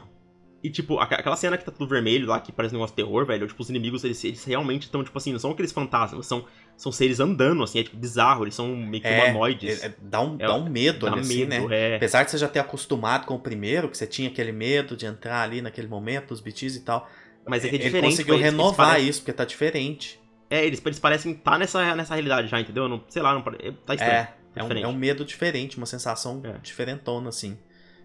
e, 0.64 0.70
tipo, 0.72 0.98
aquela 0.98 1.36
cena 1.36 1.56
que 1.56 1.64
tá 1.64 1.72
tudo 1.72 1.88
vermelho 1.88 2.26
lá, 2.28 2.40
que 2.40 2.52
parece 2.52 2.74
um 2.74 2.78
negócio 2.80 2.96
de 2.96 3.04
terror, 3.04 3.24
velho. 3.26 3.48
Tipo, 3.48 3.62
os 3.62 3.70
inimigos, 3.70 4.04
eles, 4.04 4.24
eles 4.24 4.44
realmente 4.44 4.84
estão, 4.84 5.04
tipo 5.04 5.16
assim, 5.18 5.32
não 5.32 5.40
são 5.40 5.52
aqueles 5.52 5.72
fantasmas, 5.72 6.26
são, 6.26 6.44
são 6.78 6.92
seres 6.92 7.20
andando, 7.20 7.64
assim, 7.64 7.80
é 7.80 7.84
tipo 7.84 7.98
bizarro, 7.98 8.44
eles 8.46 8.54
são 8.56 8.68
meio 8.76 9.02
que 9.04 9.10
humanoides. 9.10 9.84
é- 9.84 9.88
é- 9.88 9.94
dá, 10.00 10.22
um, 10.22 10.36
É, 10.36 10.46
dá 10.48 10.54
um 10.56 10.70
medo 10.70 11.06
Dá 11.08 11.12
ali, 11.12 11.22
assim, 11.22 11.46
medo, 11.46 11.68
né? 11.68 11.92
é. 11.94 11.96
Apesar 11.98 12.24
de 12.24 12.32
você 12.32 12.38
já 12.38 12.48
ter 12.48 12.60
acostumado 12.60 13.26
com 13.26 13.34
o 13.34 13.40
primeiro, 13.40 13.90
que 13.90 13.98
você 13.98 14.06
tinha 14.08 14.30
aquele 14.30 14.52
medo 14.52 14.96
de 14.96 15.06
entrar 15.08 15.42
ali 15.42 15.60
naquele 15.62 15.88
momento, 15.88 16.32
os 16.32 16.40
BTs 16.40 16.78
e 16.78 16.82
tal. 16.82 17.10
Mas 17.46 17.66
é 17.66 17.70
que 17.70 17.76
é 17.76 17.80
ele 17.80 17.84
diferente. 17.86 18.12
conseguiu 18.12 18.36
eles- 18.36 18.46
eles 18.46 18.54
renovar 18.54 18.88
parecem- 18.90 19.10
isso, 19.10 19.20
porque 19.22 19.34
tá 19.34 19.44
diferente. 19.44 20.20
É, 20.50 20.64
eles, 20.66 20.82
eles 20.86 21.00
parecem 21.00 21.32
estar 21.34 21.58
nessa, 21.58 21.96
nessa 21.96 22.14
realidade 22.14 22.48
já, 22.48 22.60
entendeu? 22.62 22.88
Não, 22.88 23.04
sei 23.10 23.22
lá, 23.22 23.34
não, 23.34 23.42
pare- 23.42 23.72
tá 23.86 23.96
estranho. 23.96 24.14
É, 24.14 24.34
é 24.56 24.64
um, 24.64 24.72
é 24.72 24.88
um 24.88 24.94
medo 24.94 25.26
diferente, 25.26 25.78
uma 25.78 25.86
sensação 25.86 26.42
É. 26.46 26.58
diferentona, 26.60 27.30
assim. 27.30 27.58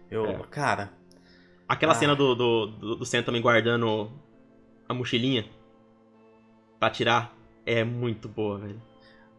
Eu, 0.09 0.25
É. 0.25 0.39
cara, 0.49 0.91
Aquela 1.65 1.93
Ah. 1.93 1.95
cena 1.95 2.13
do, 2.15 2.35
do, 2.35 2.65
do, 2.67 2.95
do 2.97 3.05
Sam 3.05 3.23
também 3.23 3.41
guardando 3.41 4.11
a 4.87 4.93
mochilinha 4.93 5.45
pra 6.79 6.89
tirar 6.89 7.33
é 7.65 7.83
muito 7.83 8.27
boa, 8.27 8.57
velho. 8.59 8.81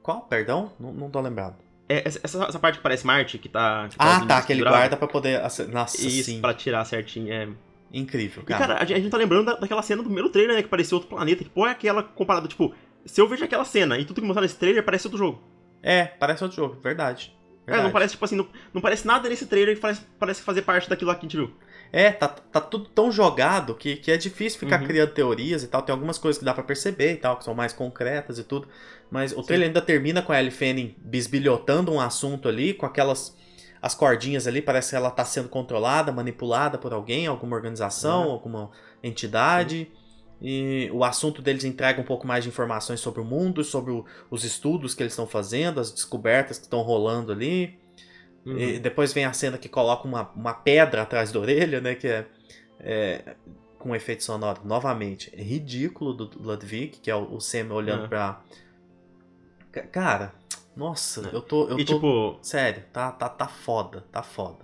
qual? 0.03 0.23
Perdão? 0.23 0.73
Não, 0.79 0.93
não 0.93 1.11
tô 1.11 1.21
lembrado. 1.21 1.57
É, 1.89 2.03
essa, 2.07 2.21
essa- 2.25 2.59
parte 2.59 2.77
que 2.79 2.83
parece 2.83 3.07
Marte, 3.07 3.37
que 3.39 3.49
tá. 3.49 3.89
Que 3.91 3.97
Ah, 3.99 4.21
os 4.21 4.27
tá, 4.27 4.43
que 4.43 4.53
ele 4.53 4.63
guarda 4.63 4.97
pra 4.97 5.07
poder. 5.07 5.41
Nossa, 5.71 5.97
Isso, 6.07 6.25
sim. 6.31 6.41
pra 6.41 6.55
tirar 6.55 6.85
certinho. 6.85 7.33
É. 7.33 7.49
Incrível, 7.93 8.43
E, 8.43 8.47
cara. 8.47 8.67
cara, 8.67 8.83
a 8.83 8.85
gente, 8.85 8.95
a 8.95 9.01
gente 9.01 9.11
tá 9.11 9.17
lembrando 9.17 9.45
da- 9.47 9.55
daquela 9.57 9.81
cena 9.83 9.99
do 10.03 10.07
primeiro 10.07 10.29
trailer, 10.29 10.57
né? 10.57 10.63
Que 10.63 10.69
parecia 10.69 10.97
outro 10.97 11.09
planeta. 11.09 11.45
Que 11.45 11.51
porra 11.51 11.69
é 11.69 11.73
aquela 11.73 12.03
comparada? 12.03 12.49
Tipo, 12.49 12.75
se 13.05 13.21
eu 13.21 13.29
vejo 13.29 13.45
aquela 13.45 13.65
cena 13.65 13.97
e 13.99 14.05
tudo 14.05 14.21
que 14.21 14.27
mostrar 14.27 14.43
nesse 14.43 14.57
trailer, 14.57 14.83
parece 14.85 15.07
outro 15.07 15.19
jogo. 15.19 15.41
É, 15.83 16.07
parece 16.07 16.43
outro 16.43 16.57
jogo, 16.57 16.81
verdade. 16.81 17.33
É, 17.67 17.67
verdade. 17.67 17.85
não 17.85 17.93
parece, 17.93 18.13
tipo 18.15 18.25
assim, 18.25 18.35
não, 18.37 18.49
não 18.73 18.83
parece 18.83 19.07
nada 19.07 19.29
nesse 19.29 19.47
trailer 19.47 19.75
que 19.77 19.81
parece, 19.81 20.01
parece 20.19 20.43
fazer 20.43 20.63
parte 20.63 20.89
daquilo 20.91 21.09
lá 21.09 21.15
que 21.15 21.21
a 21.21 21.29
gente 21.29 21.37
viu. 21.37 21.53
É, 21.97 22.11
tá, 22.11 22.27
tá 22.27 22.61
tudo 22.61 22.89
tão 22.89 23.13
jogado 23.13 23.73
que, 23.77 23.95
que 23.95 24.11
é 24.11 24.17
difícil 24.17 24.59
ficar 24.59 24.81
Uhum. 24.81 24.87
criando 24.89 25.13
teorias 25.13 25.63
e 25.63 25.69
tal. 25.69 25.81
Tem 25.81 25.93
algumas 25.93 26.19
coisas 26.19 26.39
que 26.41 26.45
dá 26.45 26.53
pra 26.53 26.65
perceber 26.65 27.13
e 27.13 27.17
tal, 27.17 27.37
que 27.37 27.45
são 27.45 27.55
mais 27.55 27.73
concretas 27.73 28.37
e 28.37 28.43
tudo. 28.43 28.67
Mas 29.11 29.31
o 29.33 29.43
trailer 29.45 29.69
ainda 29.69 29.81
termina 29.81 30.21
com 30.21 30.33
a 30.33 30.41
Ellie 30.41 30.51
Fanning 30.51 30.97
bisbilhotando 30.99 31.93
um 31.93 32.01
assunto 32.01 32.49
ali, 32.49 32.75
com 32.75 32.85
aquelas. 32.85 33.37
As 33.81 33.95
cordinhas 33.95 34.47
ali, 34.49 34.61
parece 34.63 34.91
que 34.91 34.97
ela 34.97 35.11
tá 35.11 35.25
sendo 35.25 35.49
controlada, 35.49 36.11
manipulada 36.11 36.79
por 36.79 36.93
alguém, 36.93 37.27
alguma 37.29 37.55
organização, 37.55 38.25
Uhum. 38.27 38.33
alguma 38.33 38.71
entidade. 39.03 39.93
E 40.43 40.91
o 40.93 41.05
assunto 41.05 41.41
deles 41.41 41.65
entrega 41.65 42.01
um 42.01 42.05
pouco 42.05 42.27
mais 42.27 42.43
de 42.43 42.51
informações 42.51 42.99
sobre 43.01 43.21
o 43.21 43.25
mundo, 43.25 43.63
sobre 43.63 43.93
o- 43.93 44.05
os 44.31 44.43
estudos 44.43 44.95
que 44.95 45.03
eles 45.03 45.13
estão 45.13 45.27
fazendo, 45.27 45.79
as 45.81 45.93
descobertas 45.93 46.59
que 46.59 46.65
estão 46.65 46.81
rolando 46.83 47.31
ali. 47.31 47.79
Uhum. 48.47 48.79
Depois 48.81 49.13
vem 49.13 49.25
a 49.25 49.33
cena 49.33 49.57
que 49.59 49.69
coloca 49.69 50.07
uma, 50.07 50.31
uma 50.37 50.53
pedra 50.55 51.03
atrás 51.03 51.33
da 51.33 51.41
orelha, 51.41 51.81
né? 51.81 51.95
Que 51.95 52.09
é, 52.09 52.27
é, 52.81 53.37
com 53.79 53.95
efeito 53.95 54.23
sonoro, 54.25 54.61
novamente, 54.65 55.31
é 55.37 55.43
ridículo 55.43 56.13
do 56.13 56.31
Ludwig, 56.43 56.99
que 57.03 57.11
é 57.11 57.15
o, 57.17 57.35
o 57.35 57.41
Sam 57.41 57.73
olhando 57.73 58.05
É. 58.05 58.09
pra. 58.09 58.41
Ca- 59.73 59.87
Cara, 59.87 60.33
nossa, 60.77 61.29
É. 61.33 61.35
eu 61.35 61.41
tô. 61.41 61.69
Eu 61.69 61.79
e 61.79 61.85
tô... 61.85 61.95
tipo, 61.95 62.39
Sério, 62.43 62.83
tá, 62.93 63.11
tá, 63.13 63.29
tá 63.29 63.47
foda, 63.49 64.05
tá 64.13 64.23
foda. 64.23 64.59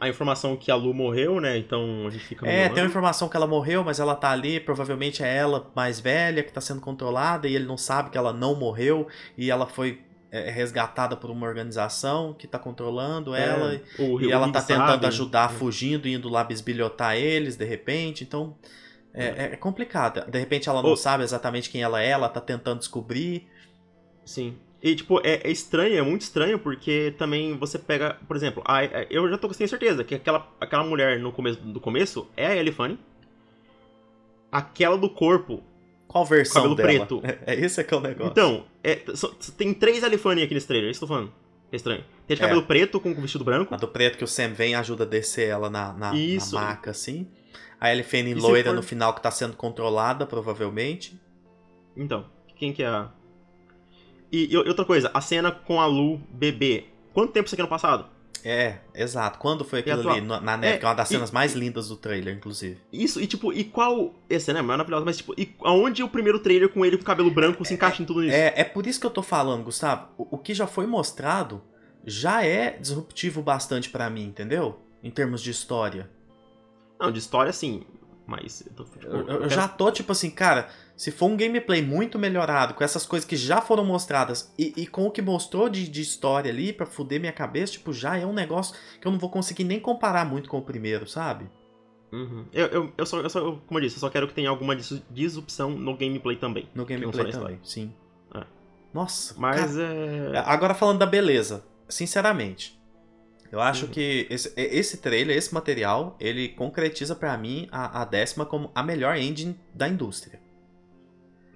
a 0.00 0.08
informação 0.08 0.56
que 0.56 0.70
a 0.70 0.74
Lu 0.74 0.94
morreu, 0.94 1.40
né? 1.40 1.58
Então 1.58 2.06
a 2.06 2.10
gente 2.10 2.24
fica. 2.24 2.46
É, 2.48 2.68
tem 2.68 2.82
uma 2.82 2.88
informação 2.88 3.28
que 3.28 3.36
ela 3.36 3.46
morreu, 3.46 3.82
mas 3.84 3.98
ela 4.00 4.14
tá 4.14 4.30
ali, 4.30 4.58
provavelmente 4.60 5.22
é 5.22 5.36
ela 5.36 5.70
mais 5.74 5.98
velha 6.00 6.42
que 6.42 6.52
tá 6.52 6.60
sendo 6.60 6.80
controlada 6.80 7.46
e 7.48 7.54
ele 7.54 7.66
não 7.66 7.76
sabe 7.76 8.10
que 8.10 8.16
ela 8.18 8.32
não 8.32 8.54
morreu 8.54 9.06
e 9.36 9.50
ela 9.50 9.66
foi 9.66 10.00
é, 10.30 10.50
resgatada 10.50 11.16
por 11.16 11.30
uma 11.30 11.46
organização 11.46 12.34
que 12.34 12.46
tá 12.46 12.58
controlando 12.58 13.34
É, 13.34 13.44
ela 13.48 13.80
E 13.98 14.30
ela 14.30 14.46
Rick 14.46 14.52
tá 14.52 14.62
tentando 14.62 14.90
sabe. 14.90 15.06
ajudar 15.06 15.50
fugindo, 15.50 16.06
indo 16.08 16.28
lá 16.28 16.44
bisbilhotar 16.44 17.16
eles, 17.16 17.56
de 17.56 17.64
repente. 17.64 18.24
Então, 18.24 18.56
é, 19.14 19.24
é- 19.26 19.52
é 19.54 19.56
complicado. 19.56 20.30
De 20.30 20.38
repente 20.38 20.68
ela 20.68 20.82
não 20.82 20.92
Ô. 20.92 20.96
sabe 20.96 21.24
exatamente 21.24 21.70
quem 21.70 21.82
ela 21.82 22.02
é, 22.02 22.08
ela 22.10 22.28
tá 22.28 22.40
tentando 22.40 22.78
descobrir. 22.80 23.46
Sim. 24.24 24.56
E, 24.82 24.94
tipo, 24.94 25.18
é, 25.26 25.40
é 25.42 25.50
estranho, 25.50 25.98
é 25.98 26.02
muito 26.02 26.22
estranho, 26.22 26.58
porque 26.58 27.12
também 27.18 27.56
você 27.58 27.78
pega, 27.78 28.16
por 28.28 28.36
exemplo, 28.36 28.62
a, 28.66 28.78
a- 28.78 29.06
eu 29.10 29.28
já 29.28 29.36
tô 29.38 29.48
tenho 29.48 29.68
certeza 29.68 30.04
que 30.04 30.14
aquela, 30.14 30.48
aquela 30.60 30.84
mulher 30.84 31.18
no 31.18 31.32
começo, 31.32 31.60
do 31.60 31.80
começo 31.80 32.28
é 32.36 32.46
a 32.46 32.56
Ellie 32.56 32.72
Fanny. 32.72 32.98
Aquela 34.50 34.96
do 34.96 35.10
corpo. 35.10 35.62
Qual 36.08 36.24
versão 36.24 36.62
Cabelo 36.62 36.74
dela? 36.74 36.88
preto. 37.06 37.20
É, 37.22 37.38
é 37.54 37.60
esse 37.64 37.80
é 37.80 37.84
que 37.84 37.92
é 37.94 37.96
o 37.96 38.00
negócio. 38.00 38.30
Então, 38.32 38.64
é, 38.82 38.96
tem 39.56 39.72
três 39.74 40.02
Ellie 40.02 40.18
Fanny 40.18 40.42
aqui 40.42 40.54
nesse 40.54 40.66
trailer, 40.66 40.88
é 40.88 40.90
isso 40.90 40.98
que 41.00 41.04
eu 41.04 41.08
tô 41.08 41.14
falando. 41.14 41.32
É 41.70 41.76
estranho. 41.76 42.02
Tem 42.26 42.34
de 42.36 42.42
É. 42.42 42.46
cabelo 42.46 42.62
preto 42.66 42.98
com 42.98 43.14
vestido 43.14 43.44
branco. 43.44 43.74
A 43.74 43.76
do 43.76 43.86
preto 43.86 44.16
que 44.16 44.24
o 44.24 44.26
Sam 44.26 44.54
vem 44.54 44.72
e 44.72 44.74
ajuda 44.74 45.04
a 45.04 45.06
descer 45.06 45.48
ela 45.48 45.68
na, 45.68 45.92
na, 45.92 46.10
na 46.12 46.14
Isso. 46.16 46.54
maca, 46.54 46.90
assim. 46.92 47.28
A 47.78 47.94
E 47.94 48.02
se 48.02 48.34
loira 48.34 48.70
for- 48.70 48.74
no 48.76 48.82
final 48.82 49.12
que 49.14 49.22
tá 49.22 49.30
sendo 49.30 49.54
controlada, 49.54 50.26
provavelmente. 50.26 51.20
Então, 51.94 52.24
quem 52.56 52.72
que 52.72 52.82
é 52.82 52.86
a... 52.86 53.10
E, 54.32 54.52
e 54.52 54.56
outra 54.56 54.84
coisa, 54.84 55.10
a 55.12 55.20
cena 55.20 55.50
com 55.52 55.78
a 55.80 55.86
Lu 55.86 56.18
bebê. 56.30 56.84
Quanto 57.12 57.32
tempo 57.32 57.46
isso 57.46 57.54
aqui 57.54 57.62
no 57.62 57.68
passado? 57.68 58.06
É, 58.44 58.78
exato. 58.94 59.38
Quando 59.38 59.64
foi 59.64 59.80
aquilo 59.80 60.08
ali? 60.10 60.20
Na 60.20 60.56
neve, 60.56 60.74
É, 60.74 60.78
que 60.78 60.84
é 60.84 60.88
uma 60.88 60.94
das 60.94 61.10
e- 61.10 61.14
cenas 61.14 61.30
mais 61.30 61.52
lindas 61.54 61.88
do 61.88 61.96
trailer, 61.96 62.34
inclusive. 62.36 62.78
Isso, 62.92 63.20
e 63.20 63.26
tipo, 63.26 63.52
e 63.52 63.64
qual. 63.64 64.14
Essa, 64.30 64.52
né? 64.52 64.62
Maravilhosa, 64.62 65.04
mas 65.04 65.16
tipo, 65.16 65.34
e 65.36 65.54
aonde 65.62 66.02
o 66.02 66.08
primeiro 66.08 66.38
trailer 66.38 66.68
com 66.68 66.84
ele 66.84 66.96
com 66.98 67.04
cabelo 67.04 67.30
branco 67.30 67.64
se 67.64 67.74
encaixa 67.74 68.02
em 68.02 68.06
tudo 68.06 68.22
isso? 68.24 68.34
É, 68.34 68.52
é 68.56 68.64
por 68.64 68.86
isso 68.86 69.00
que 69.00 69.06
eu 69.06 69.10
tô 69.10 69.22
falando, 69.22 69.64
Gustavo. 69.64 70.08
O, 70.16 70.36
o 70.36 70.38
que 70.38 70.54
já 70.54 70.66
foi 70.66 70.86
mostrado 70.86 71.62
já 72.04 72.44
é 72.44 72.70
disruptivo 72.78 73.42
bastante 73.42 73.90
pra 73.90 74.08
mim, 74.08 74.24
entendeu? 74.24 74.80
Em 75.02 75.10
termos 75.10 75.40
de 75.42 75.50
história. 75.50 76.08
Não, 76.98 77.10
de 77.12 77.18
história 77.18 77.52
sim. 77.52 77.82
Mas. 78.26 78.62
Eu, 78.66 78.72
tô, 78.72 78.84
tipo, 78.84 79.06
Eu, 79.06 79.12
eu- 79.12 79.18
eu 79.18 79.38
quero- 79.40 79.50
já 79.50 79.66
tô 79.68 79.90
tipo 79.90 80.12
assim, 80.12 80.30
cara, 80.30 80.68
se 80.98 81.12
for 81.12 81.26
um 81.26 81.36
gameplay 81.36 81.80
muito 81.80 82.18
melhorado, 82.18 82.74
com 82.74 82.82
essas 82.82 83.06
coisas 83.06 83.26
que 83.26 83.36
já 83.36 83.60
foram 83.60 83.84
mostradas 83.84 84.52
e, 84.58 84.74
e 84.76 84.84
com 84.86 85.06
o 85.06 85.10
que 85.12 85.22
mostrou 85.22 85.68
de, 85.68 85.88
de 85.88 86.00
história 86.02 86.50
ali 86.50 86.72
pra 86.72 86.84
fuder 86.86 87.20
minha 87.20 87.32
cabeça, 87.32 87.74
tipo, 87.74 87.92
já 87.92 88.18
é 88.18 88.26
um 88.26 88.32
negócio 88.32 88.74
que 89.00 89.06
eu 89.06 89.12
não 89.12 89.18
vou 89.18 89.30
conseguir 89.30 89.62
nem 89.62 89.78
comparar 89.78 90.24
muito 90.26 90.50
com 90.50 90.58
o 90.58 90.62
primeiro, 90.62 91.06
sabe? 91.08 91.46
Uhum. 92.12 92.46
Eu, 92.52 92.66
eu, 92.66 92.92
eu, 92.98 93.06
só, 93.06 93.20
eu 93.20 93.30
só, 93.30 93.40
como 93.66 93.78
eu 93.78 93.80
disse, 93.82 93.96
eu 93.96 94.00
só 94.00 94.10
quero 94.10 94.26
que 94.26 94.34
tenha 94.34 94.50
alguma 94.50 94.74
dis- 94.74 95.00
disrupção 95.10 95.70
no 95.70 95.96
gameplay 95.96 96.36
também. 96.36 96.68
No 96.74 96.84
gameplay 96.84 97.30
também, 97.30 97.60
sim. 97.62 97.92
É. 98.34 98.42
Nossa, 98.92 99.34
Mas 99.38 99.76
cara, 99.76 99.82
é. 99.84 100.42
Agora 100.46 100.74
falando 100.74 100.98
da 100.98 101.06
beleza, 101.06 101.64
sinceramente, 101.88 102.76
eu 103.52 103.60
acho 103.60 103.86
Uhum. 103.86 103.92
que 103.92 104.26
esse, 104.30 104.52
esse 104.56 104.96
trailer, 104.98 105.36
esse 105.36 105.54
material, 105.54 106.16
ele 106.18 106.48
concretiza 106.48 107.14
pra 107.14 107.36
mim 107.38 107.68
a, 107.70 108.02
a 108.02 108.04
décima 108.04 108.44
como 108.44 108.70
a 108.74 108.82
melhor 108.82 109.16
engine 109.16 109.58
da 109.72 109.88
indústria. 109.88 110.40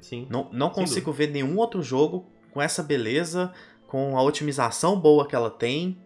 Sim. 0.02 0.26
Não, 0.28 0.50
não 0.52 0.68
consigo 0.68 1.12
ver 1.12 1.28
nenhum 1.28 1.56
outro 1.56 1.82
jogo 1.82 2.26
com 2.52 2.60
essa 2.60 2.82
beleza, 2.82 3.52
com 3.86 4.18
a 4.18 4.22
otimização 4.22 5.00
boa 5.00 5.26
que 5.26 5.34
ela 5.34 5.48
tem. 5.48 5.96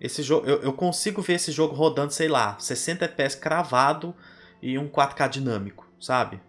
Esse 0.00 0.22
jogo, 0.22 0.46
eu, 0.46 0.62
eu 0.62 0.72
consigo 0.72 1.20
ver 1.20 1.34
esse 1.34 1.50
jogo 1.50 1.74
rodando, 1.74 2.12
sei 2.12 2.28
lá, 2.28 2.56
60 2.58 3.06
FPS 3.06 3.34
cravado 3.36 4.14
e 4.62 4.78
um 4.78 4.88
4K 4.88 5.28
dinâmico, 5.28 5.88
sabe? 5.98 6.40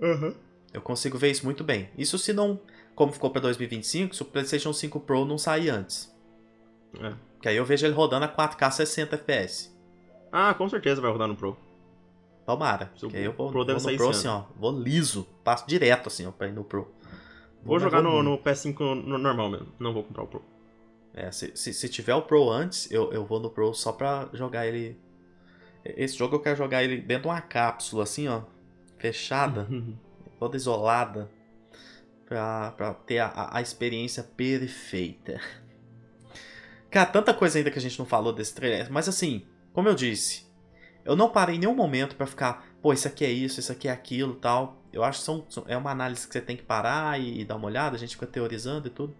Uhum. 0.00 0.34
Eu 0.72 0.80
consigo 0.80 1.18
ver 1.18 1.30
isso 1.30 1.44
muito 1.44 1.64
bem. 1.64 1.90
Isso 1.98 2.16
se 2.16 2.32
não, 2.32 2.58
como 2.94 3.12
ficou 3.12 3.30
pra 3.30 3.40
2025, 3.42 4.14
se 4.14 4.22
o 4.22 4.24
PlayStation 4.24 4.72
5 4.72 5.00
Pro 5.00 5.24
não 5.24 5.36
sair 5.36 5.68
antes. 5.68 6.14
É. 6.98 7.12
Que 7.42 7.48
aí 7.48 7.56
eu 7.56 7.64
vejo 7.64 7.86
ele 7.86 7.94
rodando 7.94 8.24
a 8.24 8.28
4K 8.28 8.70
60 8.70 9.16
FPS. 9.16 9.76
Ah, 10.30 10.54
com 10.54 10.68
certeza 10.68 11.00
vai 11.00 11.10
rodar 11.10 11.26
no 11.26 11.34
Pro. 11.34 11.56
Tomara. 12.46 12.90
Se 12.96 13.04
o 13.04 13.08
Que 13.08 13.16
aí 13.16 13.24
eu 13.24 13.32
vou, 13.32 13.50
Pro 13.50 13.64
deve 13.64 13.78
vou 13.78 13.82
no 13.82 13.88
sair 13.88 13.96
Pro 13.96 14.10
assim, 14.10 14.28
ó. 14.28 14.44
Vou 14.56 14.72
liso. 14.72 15.26
Passo 15.50 15.66
direto 15.66 16.06
assim, 16.06 16.24
ó, 16.26 16.30
pra 16.30 16.46
ir 16.46 16.52
no 16.52 16.62
Pro. 16.62 16.88
Vou 17.64 17.80
jogar 17.80 18.00
no, 18.00 18.22
muito. 18.22 18.24
no 18.24 18.38
PS5 18.38 18.78
no- 18.78 19.18
normal 19.18 19.50
mesmo. 19.50 19.66
Não 19.80 19.92
vou 19.92 20.04
comprar 20.04 20.22
o 20.22 20.28
Pro. 20.28 20.44
É, 21.12 21.32
se, 21.32 21.50
se, 21.56 21.74
se 21.74 21.88
tiver 21.88 22.14
o 22.14 22.22
Pro 22.22 22.48
antes, 22.48 22.88
eu, 22.88 23.12
eu 23.12 23.26
vou 23.26 23.40
no 23.40 23.50
Pro 23.50 23.74
só 23.74 23.90
pra 23.90 24.28
jogar 24.32 24.64
ele. 24.68 24.96
Esse 25.84 26.16
jogo 26.16 26.36
eu 26.36 26.40
quero 26.40 26.56
jogar 26.56 26.84
ele 26.84 26.98
dentro 26.98 27.22
de 27.24 27.28
uma 27.30 27.40
cápsula, 27.40 28.04
assim, 28.04 28.28
ó. 28.28 28.42
Fechada, 28.96 29.66
toda 30.38 30.56
isolada. 30.56 31.28
Pra, 32.26 32.70
pra 32.76 32.94
ter 32.94 33.18
a, 33.18 33.50
a 33.52 33.60
experiência 33.60 34.22
perfeita. 34.22 35.40
Cara, 36.88 37.06
tanta 37.06 37.34
coisa 37.34 37.58
ainda 37.58 37.72
que 37.72 37.78
a 37.80 37.82
gente 37.82 37.98
não 37.98 38.06
falou 38.06 38.32
desse 38.32 38.54
trailer. 38.54 38.86
Mas 38.88 39.08
assim, 39.08 39.44
como 39.72 39.88
eu 39.88 39.96
disse, 39.96 40.46
eu 41.04 41.16
não 41.16 41.28
parei 41.28 41.56
em 41.56 41.58
nenhum 41.58 41.74
momento 41.74 42.14
pra 42.14 42.24
ficar, 42.26 42.64
pô, 42.80 42.92
isso 42.92 43.08
aqui 43.08 43.24
é 43.24 43.30
isso, 43.32 43.58
isso 43.58 43.72
aqui 43.72 43.88
é 43.88 43.90
aquilo 43.90 44.34
tal. 44.36 44.79
Eu 44.92 45.04
acho 45.04 45.20
que 45.20 45.24
são, 45.24 45.46
são- 45.48 45.64
é 45.68 45.76
uma 45.76 45.90
análise 45.90 46.26
que 46.26 46.32
você 46.32 46.40
tem 46.40 46.56
que 46.56 46.62
parar 46.62 47.20
e, 47.20 47.40
e 47.40 47.44
dar 47.44 47.56
uma 47.56 47.66
olhada, 47.66 47.96
a 47.96 47.98
gente 47.98 48.14
fica 48.16 48.26
teorizando 48.26 48.88
e 48.88 48.90
tudo. 48.90 49.14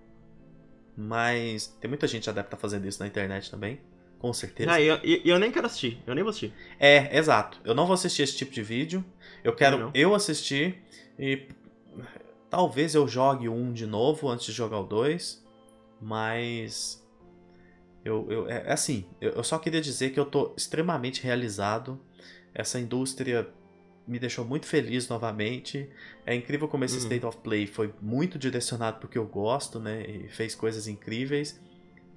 Mas 0.97 1.69
tem 1.81 1.89
muita 1.89 2.07
gente 2.07 2.27
já 2.27 2.33
deve 2.33 2.47
estar 2.49 2.57
fazendo 2.57 2.87
isso 2.87 3.01
na 3.01 3.07
internet 3.07 3.51
também. 3.51 3.81
Com 4.19 4.33
certeza. 4.33 4.73
Ah, 4.73 4.81
eu, 4.81 4.97
eu, 4.97 5.21
eu 5.25 5.39
nem 5.39 5.51
quero 5.51 5.67
assistir, 5.67 6.03
eu 6.07 6.15
nem 6.15 6.23
vou 6.23 6.31
assistir. 6.31 6.53
É, 6.79 7.17
exato. 7.17 7.59
Eu 7.65 7.75
não 7.75 7.87
vou 7.87 7.95
assistir 7.95 8.23
esse 8.23 8.37
tipo 8.37 8.53
de 8.53 8.63
vídeo. 8.63 9.03
Eu 9.43 9.55
quero 9.55 9.79
não. 9.79 9.91
eu 9.95 10.15
assistir 10.15 10.83
e 11.19 11.49
talvez 12.51 12.95
eu 12.95 13.09
jogue 13.09 13.49
um 13.49 13.73
de 13.73 13.87
novo 13.87 14.29
antes 14.29 14.45
de 14.47 14.53
jogar 14.53 14.79
o 14.81 14.85
dois, 14.85 15.43
mas 16.01 17.03
eu, 18.05 18.27
eu 18.31 18.49
é 18.51 18.65
é 18.67 18.73
assim, 18.73 19.07
eu, 19.21 19.31
eu 19.33 19.45
só 19.45 19.59
queria 19.59 19.81
dizer 19.81 20.11
que 20.11 20.21
eu 20.21 20.27
tô 20.27 20.53
extremamente 20.57 21.23
realizado. 21.23 21.99
Essa 22.53 22.79
indústria 22.81 23.49
me 24.07 24.19
deixou 24.19 24.45
muito 24.45 24.67
feliz 24.67 25.09
novamente. 25.09 25.89
É 26.27 26.35
incrível 26.35 26.67
como 26.69 26.85
esse 26.85 26.97
Uhum. 26.97 27.03
State 27.03 27.27
of 27.27 27.39
Play 27.39 27.67
foi 27.67 27.93
muito 28.01 28.39
direcionado 28.39 28.99
porque 29.01 29.17
eu 29.19 29.27
gosto, 29.27 29.79
né? 29.79 30.03
E 30.03 30.29
fez 30.29 30.55
coisas 30.55 30.89
incríveis. 30.89 31.61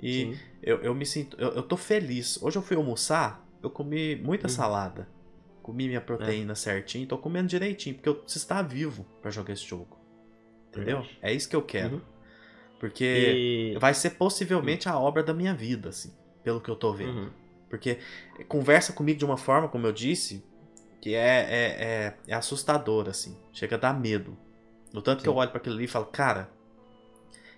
E 0.02 0.12
Sim. 0.36 0.40
eu, 0.62 0.78
eu 0.82 0.96
me 0.96 1.06
sinto. 1.06 1.38
Eu, 1.40 1.50
eu 1.50 1.64
tô 1.64 1.78
feliz. 1.78 2.42
Hoje 2.42 2.58
eu 2.58 2.62
fui 2.62 2.76
almoçar, 2.76 3.48
eu 3.62 3.70
comi 3.70 4.16
muita 4.16 4.48
Uhum. 4.48 4.54
salada. 4.54 5.08
Comi 5.62 5.88
minha 5.88 6.02
proteína 6.02 6.56
certinho, 6.56 7.08
tô 7.08 7.18
comendo 7.18 7.48
direitinho, 7.48 7.96
porque 7.96 8.10
eu 8.10 8.16
preciso 8.16 8.44
estar 8.44 8.62
vivo 8.64 9.06
pra 9.22 9.32
jogar 9.32 9.54
esse 9.54 9.64
jogo. 9.66 9.98
Entendeu? 10.70 10.98
Verdade. 10.98 11.20
É 11.22 11.32
isso 11.34 11.48
que 11.48 11.56
eu 11.56 11.62
quero. 11.62 11.96
Uhum. 11.96 12.02
Porque 12.80 13.74
E... 13.76 13.80
vai 13.80 13.94
ser 13.94 14.10
possivelmente 14.12 14.90
a 14.90 15.00
obra 15.00 15.24
da 15.24 15.34
minha 15.34 15.54
vida, 15.54 15.88
assim, 15.90 16.12
pelo 16.44 16.60
que 16.60 16.70
eu 16.70 16.76
tô 16.76 16.92
vendo. 16.92 17.18
Uhum. 17.18 17.30
Porque 17.70 17.98
conversa 18.50 18.92
comigo 18.92 19.18
de 19.18 19.24
uma 19.24 19.38
forma, 19.38 19.70
como 19.70 19.88
eu 19.88 19.94
disse, 19.94 20.44
que 21.04 21.16
é, 21.16 21.20
é, 21.20 21.84
é, 21.84 22.18
é 22.30 22.34
assustador, 22.34 23.10
assim. 23.10 23.38
Chega 23.52 23.76
a 23.76 23.80
dar 23.80 23.94
medo. 23.94 24.38
No 24.94 25.02
tanto 25.02 25.18
que 25.22 25.24
Sim. 25.24 25.30
eu 25.30 25.36
olho 25.36 25.50
pra 25.50 25.58
aquilo 25.60 25.76
ali 25.76 25.84
e 25.84 25.88
falo, 25.90 26.06
cara, 26.06 26.50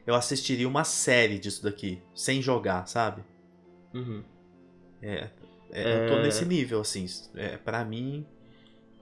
eu 0.07 0.15
assistiria 0.15 0.67
uma 0.67 0.83
série 0.83 1.37
disso 1.37 1.61
daqui, 1.61 2.01
sem 2.15 2.41
jogar, 2.41 2.87
sabe? 2.87 3.23
Uhum. 3.93 4.23
É, 4.99 5.29
é, 5.69 5.93
Eu 5.93 6.07
tô 6.07 6.15
É. 6.15 6.23
nesse 6.23 6.43
nível, 6.43 6.81
assim. 6.81 7.05
É, 7.35 7.55
para 7.55 7.85
mim, 7.85 8.25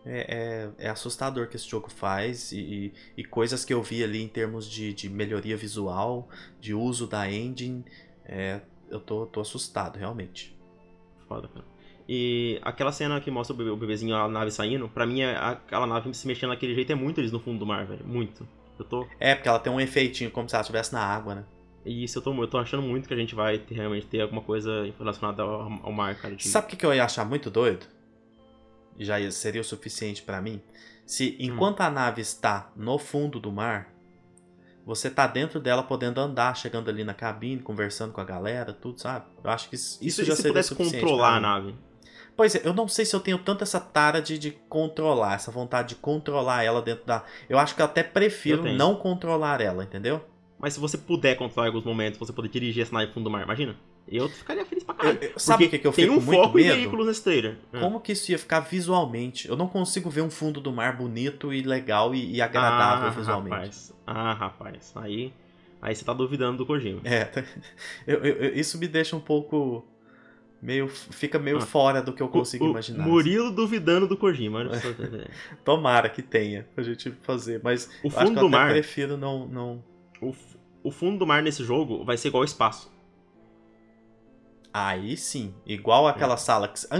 é, 0.05 0.71
é, 0.77 0.87
é 0.87 0.89
assustador 0.89 1.45
o 1.45 1.49
que 1.49 1.55
esse 1.55 1.69
jogo 1.69 1.89
faz 1.89 2.51
e, 2.51 2.59
e, 2.59 2.93
e 3.21 3.23
coisas 3.23 3.63
que 3.63 3.73
eu 3.73 3.81
vi 3.81 4.03
ali 4.03 4.21
em 4.21 4.27
termos 4.27 4.69
de, 4.69 4.93
de 4.93 5.07
melhoria 5.09 5.55
visual, 5.55 6.27
de 6.59 6.73
uso 6.73 7.07
da 7.07 7.31
engine. 7.31 7.85
é, 8.25 8.59
eu 8.89 8.99
tô, 8.99 9.25
tô 9.25 9.39
assustado, 9.39 9.97
realmente. 9.97 10.53
Foda, 11.29 11.47
cara. 11.47 11.72
E 12.07 12.59
aquela 12.63 12.91
cena 12.91 13.19
que 13.21 13.31
mostra 13.31 13.55
o 13.55 13.77
bebezinho, 13.77 14.15
a 14.15 14.27
nave 14.27 14.51
saindo, 14.51 14.89
pra 14.89 15.05
mim, 15.05 15.21
é- 15.21 15.35
aquela 15.37 15.87
nave 15.87 16.13
se 16.13 16.27
mexendo 16.27 16.49
daquele 16.49 16.75
jeito 16.75 16.91
é 16.91 16.95
muito 16.95 17.21
eles 17.21 17.31
no 17.31 17.39
fundo 17.39 17.59
do 17.59 17.65
mar, 17.65 17.85
velho. 17.85 18.05
Muito. 18.05 18.45
Eu 18.77 18.83
tô. 18.85 19.07
É, 19.19 19.35
porque 19.35 19.47
ela 19.47 19.59
tem 19.59 19.71
um 19.71 19.79
efeitinho 19.79 20.29
como 20.31 20.49
se 20.49 20.55
ela 20.55 20.61
estivesse 20.61 20.91
na 20.93 21.01
água, 21.01 21.35
né? 21.35 21.43
E 21.85 22.03
isso 22.03 22.17
eu 22.17 22.21
tô, 22.21 22.33
eu 22.41 22.47
tô 22.47 22.57
achando 22.57 22.81
muito 22.83 23.07
que 23.07 23.13
a 23.13 23.17
gente 23.17 23.35
vai 23.35 23.57
ter- 23.57 23.75
realmente 23.75 24.05
ter 24.07 24.21
alguma 24.21 24.41
coisa 24.41 24.91
relacionada 24.97 25.43
ao, 25.43 25.61
ao 25.83 25.91
mar, 25.91 26.15
cara. 26.15 26.35
de- 26.35 26.47
Sabe 26.47 26.67
o 26.67 26.69
que 26.69 26.75
que 26.77 26.85
eu 26.85 26.93
ia 26.93 27.03
achar 27.05 27.25
muito 27.25 27.49
doido? 27.49 27.85
Já 28.99 29.19
ia- 29.19 29.31
seria 29.31 29.61
o 29.61 29.63
suficiente 29.63 30.21
pra 30.21 30.41
mim? 30.41 30.61
Se 31.05 31.35
enquanto 31.39 31.81
a 31.81 31.89
nave 31.89 32.21
está 32.21 32.71
no 32.75 32.97
fundo 32.97 33.39
do 33.39 33.51
mar, 33.51 33.93
você 34.85 35.09
tá 35.09 35.27
dentro 35.27 35.59
dela 35.59 35.83
podendo 35.83 36.19
andar, 36.19 36.55
chegando 36.55 36.89
ali 36.89 37.03
na 37.03 37.13
cabine, 37.13 37.61
conversando 37.61 38.11
com 38.13 38.21
a 38.21 38.25
galera, 38.25 38.73
tudo, 38.73 38.99
sabe? 38.99 39.25
Eu 39.43 39.49
acho 39.49 39.69
que 39.69 39.75
isso, 39.75 39.99
Isso, 40.01 40.23
já 40.23 40.35
se 40.35 40.41
seria 40.41 40.53
pudesse 40.53 40.69
suficiente 40.69 41.01
controlar 41.01 41.35
a 41.37 41.39
nave. 41.39 41.75
Pois 42.35 42.55
é, 42.55 42.61
eu 42.65 42.73
não 42.73 42.87
sei 42.87 43.05
se 43.05 43.15
eu 43.15 43.19
tenho 43.19 43.37
tanto 43.37 43.63
essa 43.63 43.79
tara 43.79 44.21
de, 44.21 44.37
de 44.39 44.51
controlar, 44.67 45.35
essa 45.35 45.51
vontade 45.51 45.89
de 45.89 45.95
controlar 45.95 46.63
ela 46.63 46.81
dentro 46.81 47.05
da. 47.05 47.23
Eu 47.47 47.59
acho 47.59 47.75
que 47.75 47.81
eu 47.81 47.85
até 47.85 48.01
Eu 48.01 48.05
prefiro 48.09 48.63
tenho. 48.63 48.75
não 48.77 48.95
controlar 48.95 49.61
ela, 49.61 49.83
entendeu? 49.83 50.21
Mas 50.57 50.73
se 50.73 50.79
você 50.79 50.97
puder 50.97 51.35
controlar 51.35 51.67
em 51.67 51.69
alguns 51.69 51.83
momentos, 51.85 52.17
você 52.17 52.31
poder 52.33 52.49
dirigir 52.49 52.81
essa 52.83 52.93
nave 52.93 53.07
pro 53.07 53.15
fundo 53.15 53.25
do 53.25 53.29
mar, 53.29 53.43
imagina? 53.43 53.75
Eu 54.07 54.27
ficaria 54.29 54.65
feliz 54.65 54.83
pra 54.83 54.95
caralho. 54.95 55.19
Eu- 55.21 55.29
eu- 55.31 55.39
sabe 55.39 55.65
o 55.65 55.69
que, 55.69 55.77
que 55.79 55.87
eu 55.87 55.93
tem 55.93 56.05
fico 56.05 56.17
um 56.17 56.21
muito 56.21 56.41
foco 56.41 56.59
em 56.59 56.63
medo? 56.63 56.75
veículos 56.75 57.07
nesse 57.07 57.23
trailer. 57.23 57.57
Ah. 57.71 57.79
Como 57.79 57.99
que 58.01 58.11
isso 58.13 58.31
ia 58.31 58.39
ficar 58.39 58.59
visualmente? 58.61 59.47
Eu 59.47 59.55
não 59.55 59.67
consigo 59.67 60.09
ver 60.09 60.21
um 60.21 60.29
fundo 60.29 60.59
do 60.59 60.71
mar 60.73 60.97
bonito 60.97 61.53
e 61.53 61.61
legal 61.61 62.13
e, 62.15 62.35
e 62.35 62.41
agradável 62.41 63.07
ah, 63.07 63.11
visualmente. 63.11 63.55
Rapaz. 63.55 63.93
Ah, 64.05 64.33
rapaz. 64.33 64.91
Aí, 64.95 65.31
aí 65.81 65.95
você 65.95 66.03
tá 66.03 66.13
duvidando 66.13 66.57
do 66.57 66.65
Kojima. 66.65 66.99
É, 67.05 67.29
eu- 68.07 68.19
eu- 68.25 68.35
eu- 68.37 68.55
isso 68.55 68.77
me 68.77 68.87
deixa 68.87 69.15
um 69.15 69.21
pouco. 69.21 69.85
Meio. 70.63 70.87
fica 70.87 71.37
meio 71.37 71.57
Ah, 71.57 71.61
fora 71.61 72.01
do 72.01 72.13
que 72.13 72.23
eu 72.23 72.29
consigo 72.29 72.63
O- 72.65 72.67
o 72.67 72.71
imaginar. 72.71 73.05
Murilo 73.05 73.51
duvidando 73.51 74.07
do 74.07 74.17
Kojima. 74.17 74.59
Olha 74.59 74.73
só. 74.79 74.87
Tomara 75.63 76.09
que 76.09 76.21
tenha 76.21 76.67
pra 76.73 76.83
gente 76.83 77.11
fazer, 77.21 77.61
mas 77.63 77.89
O 78.03 78.09
fundo 78.09 78.39
do 78.39 78.49
mar- 78.49 78.71
prefiro 78.71 79.17
não. 79.17 79.47
não... 79.47 79.83
o, 80.21 80.33
o 80.83 80.91
fundo 80.91 81.19
do 81.19 81.27
mar 81.27 81.43
nesse 81.43 81.63
jogo 81.63 82.03
vai 82.03 82.17
ser 82.17 82.29
igual 82.29 82.41
ao 82.41 82.45
espaço. 82.45 82.91
Aí 84.75 85.15
sim, 85.15 85.53
igual 85.67 86.07
aquela 86.07 86.35
sala 86.35 86.67
que. 86.67 86.79
Ah, 86.89 86.97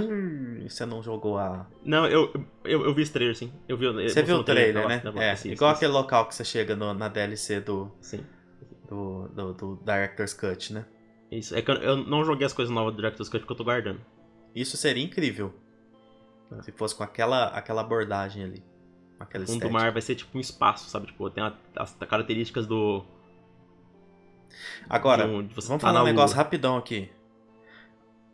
você 0.69 0.85
não 0.85 1.01
jogou 1.01 1.39
a. 1.39 1.65
Não, 1.83 2.05
eu, 2.05 2.31
eu, 2.63 2.85
eu 2.85 2.93
vi 2.93 3.01
esse 3.01 3.11
trailer, 3.11 3.35
sim. 3.35 3.51
Eu 3.67 3.75
vi, 3.75 3.87
Você 4.07 4.21
viu 4.21 4.35
o 4.37 4.43
trailer, 4.43 4.87
né? 4.87 4.99
Tava- 4.99 5.23
É, 5.23 5.35
sim, 5.35 5.49
igual 5.51 5.71
sim, 5.71 5.77
aquele 5.77 5.91
local 5.91 6.27
que 6.27 6.35
você 6.35 6.45
chega 6.45 6.75
no- 6.75 6.93
na 6.93 7.07
DLC 7.07 7.59
do, 7.61 7.91
Sim. 7.99 8.23
do, 8.87 9.27
do, 9.29 9.53
do 9.53 9.75
Director's 9.83 10.35
Cut, 10.35 10.71
né? 10.71 10.85
Isso. 11.37 11.55
É 11.55 11.61
que 11.61 11.71
eu, 11.71 11.75
eu 11.75 11.97
não 11.97 12.23
joguei 12.23 12.45
as 12.45 12.53
coisas 12.53 12.73
novas 12.73 12.93
do 12.93 12.97
Director's 12.97 13.29
Cut 13.29 13.39
porque 13.41 13.53
eu 13.53 13.57
tô 13.57 13.63
guardando. 13.63 14.01
Isso 14.55 14.77
seria 14.77 15.03
incrível. 15.03 15.53
É. 16.51 16.61
Se 16.61 16.71
fosse 16.71 16.95
com 16.95 17.03
aquela, 17.03 17.45
aquela 17.47 17.81
abordagem 17.81 18.43
ali. 18.43 18.63
Aquela 19.19 19.43
O 19.43 19.47
fundo 19.47 19.61
do 19.61 19.71
mar 19.71 19.91
vai 19.91 20.01
ser 20.01 20.15
tipo 20.15 20.37
um 20.37 20.41
espaço, 20.41 20.89
sabe? 20.89 21.07
Tipo, 21.07 21.29
tem 21.29 21.43
a- 21.43 21.55
as 21.77 21.93
características 21.95 22.67
do. 22.67 23.03
Agora, 24.89 25.25
vamos 25.25 25.55
tá 25.67 25.79
falar 25.79 26.01
um 26.01 26.05
negócio 26.05 26.35
lua. 26.35 26.43
rapidão 26.43 26.77
aqui. 26.77 27.09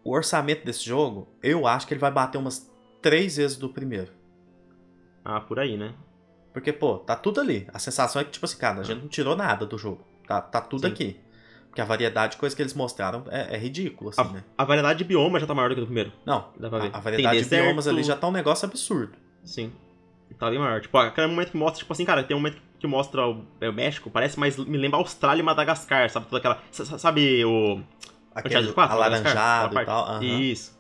O 0.04 0.12
orçamento 0.14 0.66
desse 0.66 0.84
jogo, 0.86 1.28
eu 1.44 1.68
acho 1.68 1.88
que 1.88 1.94
ele 1.94 2.00
vai 2.02 2.12
bater 2.12 2.38
umas 2.38 2.70
três 3.02 3.38
vezes 3.38 3.58
do 3.58 3.70
primeiro. 3.70 4.12
Ah, 5.24 5.40
por 5.40 5.60
aí, 5.60 5.78
né? 5.78 5.94
Porque, 6.52 6.74
pô, 6.74 6.98
tá 6.98 7.16
tudo 7.16 7.40
ali. 7.40 7.68
A 7.72 7.80
sensação 7.80 8.22
é 8.22 8.26
que, 8.26 8.32
tipo 8.32 8.46
assim, 8.46 8.58
cara, 8.58 8.80
a 8.80 8.84
gente 8.84 9.02
não 9.02 9.08
tirou 9.08 9.36
nada 9.36 9.66
do 9.66 9.78
jogo. 9.78 10.04
Tá, 10.28 10.42
tá 10.42 10.60
tudo 10.62 10.88
Sim. 10.88 10.94
aqui. 10.94 11.20
Porque 11.80 11.92
a 11.92 11.96
variedade 11.96 12.32
de 12.34 12.38
coisas 12.38 12.56
que 12.56 12.62
eles 12.62 12.74
mostraram 12.74 13.24
é, 13.30 13.56
é 13.56 13.58
ridículo, 13.58 14.10
assim, 14.10 14.34
né? 14.34 14.44
A 14.58 14.64
variedade 14.66 15.00
de 15.00 15.06
bioma 15.06 15.40
já 15.40 15.46
tá 15.48 15.54
maior 15.54 15.70
do 15.70 15.76
que 15.76 15.82
do 15.82 15.88
primeiro. 15.88 16.12
Não, 16.26 16.46
Dá 16.60 16.70
pra 16.70 16.80
ver. 16.80 16.92
a, 16.94 16.98
a 16.98 17.00
variedade 17.00 17.46
Tem 17.46 17.60
de 17.60 17.66
biomas 17.66 17.88
ali 17.88 18.04
já 18.04 18.16
tá 18.16 18.28
um 18.28 18.32
negócio 18.32 18.66
absurdo. 18.68 19.14
Sim. 19.44 19.72
Tá 20.38 20.50
bem 20.50 20.60
maior. 20.60 20.80
Tipo, 20.80 20.98
aquele 20.98 21.28
momento 21.28 21.52
que 21.52 21.58
mostra, 21.58 21.80
tipo 21.80 21.92
assim, 21.92 22.06
cara, 22.06 22.24
tem 22.24 22.36
um 22.38 22.40
momento 22.40 22.58
que 22.80 22.88
mostra 22.88 23.28
o, 23.28 23.44
é, 23.60 23.68
o 23.70 23.74
México, 23.74 24.10
parece 24.10 24.40
mais. 24.40 24.58
Me 24.58 24.78
lembra 24.78 24.98
Austrália 25.00 25.42
e 25.42 25.44
Madagascar, 25.44 26.10
sabe? 26.10 26.28
Toda 26.28 26.38
aquela. 26.38 26.62
sa- 26.72 26.86
sa- 26.86 26.98
Sabe 26.98 27.44
o. 27.44 27.82
Aquele 28.34 28.54
Uncharted 28.56 28.74
4, 28.74 28.96
alaranjado 28.96 29.74
Madagascar? 29.74 29.82
e 29.82 29.86
tal. 29.86 30.06
Parte. 30.06 30.52
Isso. 30.52 30.80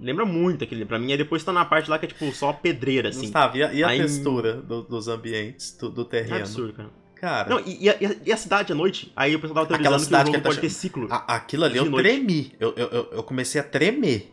Lembra 0.00 0.24
muito 0.24 0.64
aquele 0.64 0.84
pra 0.84 0.98
mim. 0.98 1.10
Aí 1.12 1.18
depois 1.18 1.42
tá 1.44 1.52
na 1.52 1.64
parte 1.64 1.90
lá 1.90 1.98
que 1.98 2.06
é 2.06 2.08
tipo 2.08 2.30
só 2.32 2.52
pedreira, 2.52 3.08
assim. 3.10 3.22
Gustavo, 3.22 3.56
e 3.56 3.62
a, 3.64 3.72
e 3.72 3.82
a 3.84 3.88
Aí- 3.88 3.98
textura 4.00 4.54
do- 4.54 4.82
dos 4.82 5.06
ambientes, 5.08 5.76
do, 5.76 5.90
do 5.90 6.02
É 6.02 6.04
terreno? 6.04 6.36
absurdo, 6.36 6.72
cara. 6.72 6.90
Cara, 7.24 7.48
Não, 7.48 7.60
e, 7.60 7.84
e 7.84 7.88
a, 7.88 7.96
e 8.26 8.30
a- 8.32 8.36
cidade 8.36 8.70
à 8.70 8.74
noite? 8.74 9.10
Aí 9.16 9.34
o 9.34 9.40
pessoal 9.40 9.64
tava 9.64 9.80
Aquela 9.80 9.96
teorizando 9.96 9.98
que 9.98 10.02
o 10.02 10.04
cidade 10.04 10.26
jogo 10.26 10.36
que 10.36 10.42
tá 10.42 10.48
pode 10.50 10.60
ter 10.60 10.68
chamando- 10.68 10.80
ciclo. 10.80 11.08
a- 11.10 11.36
aquilo 11.36 11.64
ali 11.64 11.78
eu 11.78 11.86
noite. 11.86 12.02
tremi. 12.04 12.52
Eu, 12.60 12.74
eu, 12.76 12.86
eu, 12.88 13.08
eu 13.12 13.22
comecei 13.22 13.58
a 13.58 13.64
tremer. 13.64 14.30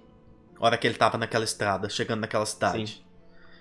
Hora 0.60 0.78
que 0.78 0.86
ele 0.86 0.96
tava 0.98 1.18
naquela 1.18 1.46
estrada, 1.46 1.88
chegando 1.88 2.20
naquela 2.20 2.46
cidade. 2.46 3.02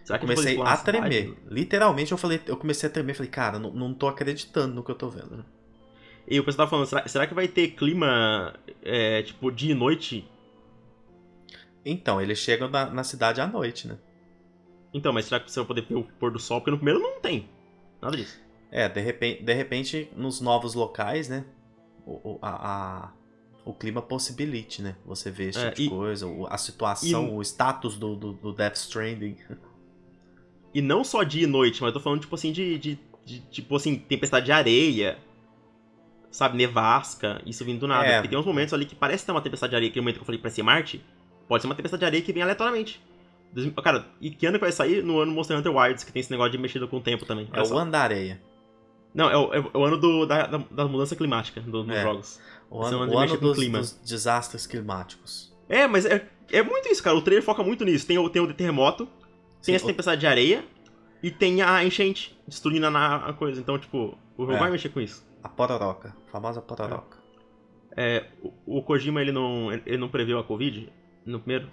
Será 0.04 0.18
que 0.18 0.24
comecei 0.26 0.46
a 0.48 0.50
explorar 0.50 0.76
cidade? 0.78 0.98
tremer. 0.98 1.36
Literalmente 1.48 2.10
eu 2.10 2.18
falei, 2.18 2.40
eu 2.44 2.56
comecei 2.56 2.88
a 2.88 2.92
tremer, 2.92 3.14
falei, 3.14 3.30
cara, 3.30 3.60
não, 3.60 3.70
não 3.70 3.94
tô 3.94 4.08
acreditando 4.08 4.74
no 4.74 4.82
que 4.82 4.90
eu 4.90 4.96
tô 4.96 5.08
vendo. 5.08 5.44
E 6.26 6.40
o 6.40 6.44
pessoal 6.44 6.66
tava 6.66 6.70
falando, 6.70 6.86
será, 6.86 7.06
será 7.06 7.26
que 7.28 7.34
vai 7.34 7.46
ter 7.46 7.68
clima, 7.68 8.52
é, 8.82 9.22
tipo, 9.22 9.52
dia 9.52 9.70
e 9.70 9.74
noite? 9.74 10.28
Então, 11.84 12.20
eles 12.20 12.38
chegam 12.38 12.68
na, 12.68 12.86
na 12.90 13.04
cidade 13.04 13.40
à 13.40 13.46
noite, 13.46 13.86
né? 13.86 13.96
Então, 14.92 15.12
mas 15.12 15.26
será 15.26 15.38
que 15.40 15.50
você 15.50 15.60
vai 15.60 15.66
poder 15.68 15.82
ver 15.82 15.94
o 15.94 16.02
pôr 16.02 16.32
do 16.32 16.38
sol? 16.40 16.60
Porque 16.60 16.72
no 16.72 16.76
primeiro 16.78 16.98
não 17.00 17.20
tem. 17.20 17.48
Nada 18.02 18.16
disso. 18.16 18.38
É, 18.72 18.88
de 18.88 19.00
repente, 19.00 19.42
de 19.42 19.52
repente 19.52 20.10
nos 20.16 20.40
novos 20.40 20.74
locais, 20.74 21.28
né? 21.28 21.44
O, 22.06 22.32
o, 22.34 22.38
a, 22.40 22.50
a- 23.08 23.12
o 23.64 23.74
clima 23.74 24.00
possibilite, 24.00 24.80
né? 24.82 24.96
Você 25.04 25.30
vê 25.30 25.48
esse 25.48 25.58
É, 25.58 25.70
tipo 25.70 25.76
de 25.76 25.86
e- 25.86 25.88
coisa, 25.90 26.26
a 26.48 26.56
situação, 26.58 27.28
e- 27.28 27.30
o 27.32 27.42
status 27.42 27.96
do, 27.96 28.16
do, 28.16 28.32
do 28.32 28.52
Death 28.52 28.76
Stranding. 28.76 29.36
E 30.72 30.80
não 30.80 31.02
só 31.02 31.24
dia 31.24 31.42
e 31.42 31.46
noite, 31.48 31.82
mas 31.82 31.88
eu 31.88 31.94
tô 31.94 32.00
falando, 32.00 32.20
tipo 32.20 32.32
assim, 32.36 32.52
de, 32.52 32.78
de, 32.78 32.98
de- 33.24 33.40
tipo 33.50 33.74
assim, 33.74 33.96
tempestade 33.98 34.46
de 34.46 34.52
areia, 34.52 35.18
sabe, 36.30 36.56
nevasca, 36.56 37.42
isso 37.44 37.64
vindo 37.64 37.80
do 37.80 37.88
nada. 37.88 38.06
É. 38.06 38.14
Porque 38.14 38.28
tem 38.28 38.38
uns 38.38 38.46
momentos 38.46 38.72
ali 38.72 38.86
que 38.86 38.94
parece 38.94 39.26
ter 39.26 39.32
uma 39.32 39.40
tempestade 39.42 39.70
de 39.70 39.74
areia, 39.76 39.90
aquele 39.90 40.02
momento 40.02 40.16
que 40.18 40.22
eu 40.22 40.26
falei 40.26 40.40
pra 40.40 40.48
ser 40.48 40.62
Marte, 40.62 41.04
pode 41.48 41.62
ser 41.62 41.66
uma 41.68 41.74
tempestade 41.74 41.98
de 42.00 42.06
areia 42.06 42.22
que 42.22 42.32
vem 42.32 42.42
aleatoriamente. 42.42 43.02
Cara, 43.82 44.06
e 44.20 44.30
que 44.30 44.46
ano 44.46 44.58
que 44.58 44.64
vai 44.64 44.70
sair? 44.70 45.02
No 45.02 45.18
ano 45.18 45.32
Monster 45.32 45.58
Hunter 45.58 45.74
Wilds, 45.74 46.04
que 46.04 46.12
tem 46.12 46.20
esse 46.20 46.30
negócio 46.30 46.52
de 46.52 46.58
mexida 46.58 46.86
com 46.86 46.98
o 46.98 47.00
tempo 47.00 47.26
também. 47.26 47.48
É 47.52 47.62
o 47.62 47.76
ano 47.76 47.90
da 47.90 47.98
areia. 48.00 48.40
Não, 49.14 49.28
é 49.30 49.36
o, 49.36 49.54
é 49.54 49.60
o 49.74 49.84
ano 49.84 49.96
do, 49.96 50.24
da, 50.26 50.46
da, 50.46 50.58
da 50.58 50.84
mudança 50.86 51.16
climática 51.16 51.60
do- 51.60 51.82
dos 51.82 51.96
É. 51.96 52.02
jogos. 52.02 52.40
O 52.70 52.82
Esse 52.82 52.92
é 52.92 52.96
ano, 52.96 52.98
o 52.98 53.02
ano 53.02 53.14
o 53.14 53.18
ano 53.18 53.36
dos, 53.38 53.70
dos 53.70 53.92
desastres 54.04 54.66
climáticos. 54.66 55.52
É, 55.68 55.86
mas 55.86 56.06
é, 56.06 56.28
é 56.52 56.62
muito 56.62 56.88
isso, 56.88 57.02
cara. 57.02 57.16
O 57.16 57.22
trailer 57.22 57.44
foca 57.44 57.62
muito 57.64 57.84
nisso. 57.84 58.06
Tem 58.06 58.18
o, 58.18 58.28
tem 58.30 58.40
o 58.40 58.52
terremoto, 58.54 59.06
tem 59.06 59.12
Sim, 59.62 59.74
essa 59.74 59.84
o- 59.84 59.88
tempestade 59.88 60.20
de 60.20 60.26
areia 60.26 60.64
e 61.22 61.30
tem 61.30 61.60
a 61.62 61.84
enchente 61.84 62.38
destruindo 62.46 62.86
a, 62.86 63.16
a 63.16 63.32
coisa. 63.32 63.60
Então, 63.60 63.78
tipo, 63.78 64.16
o 64.36 64.42
jogo 64.42 64.52
É. 64.54 64.58
vai 64.58 64.70
mexer 64.70 64.88
com 64.90 65.00
isso. 65.00 65.24
A 65.42 65.48
pororoca, 65.48 66.14
a 66.28 66.30
famosa 66.30 66.60
pororoca. 66.62 67.18
É, 67.96 68.26
o, 68.42 68.78
o 68.78 68.82
Kojima, 68.82 69.20
ele 69.20 69.32
não, 69.32 69.72
ele 69.72 69.96
não 69.96 70.08
previu 70.08 70.38
a 70.38 70.44
Covid 70.44 70.92
no 71.26 71.40
primeiro? 71.40 71.68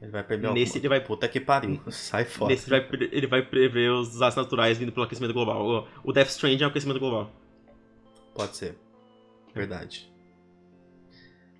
Ele 0.00 0.10
vai 0.10 0.22
prever 0.24 0.50
Nesse 0.52 0.78
ele 0.78 0.88
vai- 0.88 1.00
Puta 1.04 1.28
que 1.28 1.38
pariu. 1.40 1.80
Sai 1.90 2.24
fora. 2.24 2.52
Nesse 2.52 2.72
ele 2.72 2.80
vai, 2.80 3.08
ele 3.12 3.26
vai 3.26 3.42
prever 3.42 3.90
os 3.90 4.08
desastres 4.08 4.44
naturais 4.44 4.78
vindo 4.78 4.92
pelo 4.92 5.04
aquecimento 5.04 5.34
global. 5.34 5.88
O, 6.02 6.12
Death 6.12 6.28
Stranding 6.30 6.62
é 6.62 6.66
o 6.66 6.70
aquecimento 6.70 6.98
global. 6.98 7.30
Pode 8.34 8.56
ser. 8.56 8.78
Verdade. 9.54 10.10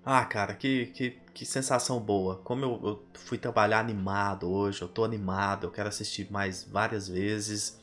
Ah, 0.03 0.25
cara, 0.25 0.55
que, 0.55 0.87
que, 0.87 1.11
que 1.33 1.45
sensação 1.45 1.99
boa. 1.99 2.37
Como 2.37 2.65
eu, 2.65 2.81
eu 2.83 3.05
fui 3.13 3.37
trabalhar 3.37 3.79
animado 3.79 4.49
hoje, 4.49 4.81
eu 4.81 4.87
tô 4.87 5.03
animado, 5.03 5.67
eu 5.67 5.71
quero 5.71 5.89
assistir 5.89 6.31
mais 6.31 6.63
várias 6.63 7.07
vezes. 7.07 7.79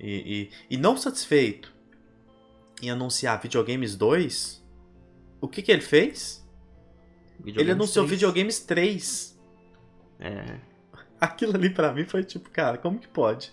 E, 0.00 0.50
e, 0.70 0.74
e 0.74 0.76
não 0.76 0.96
satisfeito 0.96 1.72
em 2.82 2.90
anunciar 2.90 3.40
Videogames 3.40 3.94
2, 3.94 4.60
o 5.40 5.46
que, 5.46 5.62
que 5.62 5.70
ele 5.70 5.82
fez? 5.82 6.44
ele 7.38 7.44
Videogames 7.52 7.74
anunciou 7.76 8.04
3. 8.06 8.10
Videogames 8.18 8.58
3. 8.60 9.31
É. 10.22 10.60
Aquilo 11.20 11.56
ali 11.56 11.68
pra 11.68 11.92
mim 11.92 12.04
foi 12.04 12.22
tipo, 12.22 12.48
cara, 12.50 12.78
como 12.78 12.98
que 12.98 13.08
pode? 13.08 13.52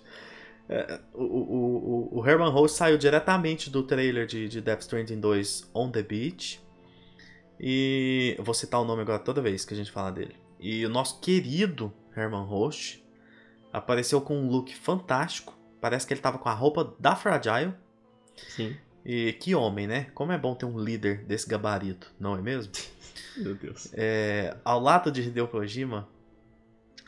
É, 0.70 1.00
o, 1.14 1.24
o, 1.24 2.20
o, 2.20 2.28
Herman 2.28 2.52
Host 2.52 2.78
saiu 2.78 2.98
diretamente 2.98 3.72
do 3.72 3.82
trailer 3.82 4.28
de, 4.28 4.48
de 4.48 4.62
Death 4.62 4.82
Stranding 4.82 5.20
2 5.20 5.72
On 5.74 5.90
The 5.90 6.04
Beach. 6.04 6.62
E 7.60 8.36
eu 8.38 8.44
vou 8.44 8.54
citar 8.54 8.80
o 8.80 8.86
nome 8.86 9.02
agora 9.02 9.18
toda 9.18 9.42
vez 9.42 9.66
que 9.66 9.74
a 9.74 9.78
gente 9.78 9.92
falar 9.92 10.12
dele. 10.12 10.36
E 10.60 10.86
o 10.86 10.90
nosso 10.90 11.20
querido 11.20 11.92
Herman 12.16 12.44
Host 12.44 13.04
apareceu 13.74 14.22
com 14.22 14.38
um 14.38 14.48
look 14.48 14.76
fantástico. 14.76 15.58
Parece 15.82 16.06
que 16.06 16.14
ele 16.14 16.22
tava 16.22 16.38
com 16.38 16.50
a 16.50 16.54
roupa 16.54 16.96
da 17.00 17.16
Fragile. 17.16 17.74
Sim. 18.36 18.78
E 19.04 19.34
que 19.34 19.56
homem, 19.56 19.88
né? 19.88 20.12
Como 20.14 20.32
é 20.32 20.38
bom 20.38 20.54
ter 20.54 20.66
um 20.66 20.78
líder 20.78 21.26
desse 21.26 21.48
gabarito, 21.48 22.14
não 22.20 22.36
é 22.36 22.42
mesmo? 22.42 22.72
Meu 23.38 23.56
Deus. 23.56 23.90
É, 23.94 24.56
ao 24.64 24.80
lado 24.80 25.12
de 25.12 25.22
Hideo 25.22 25.48
Kojima, 25.48 26.08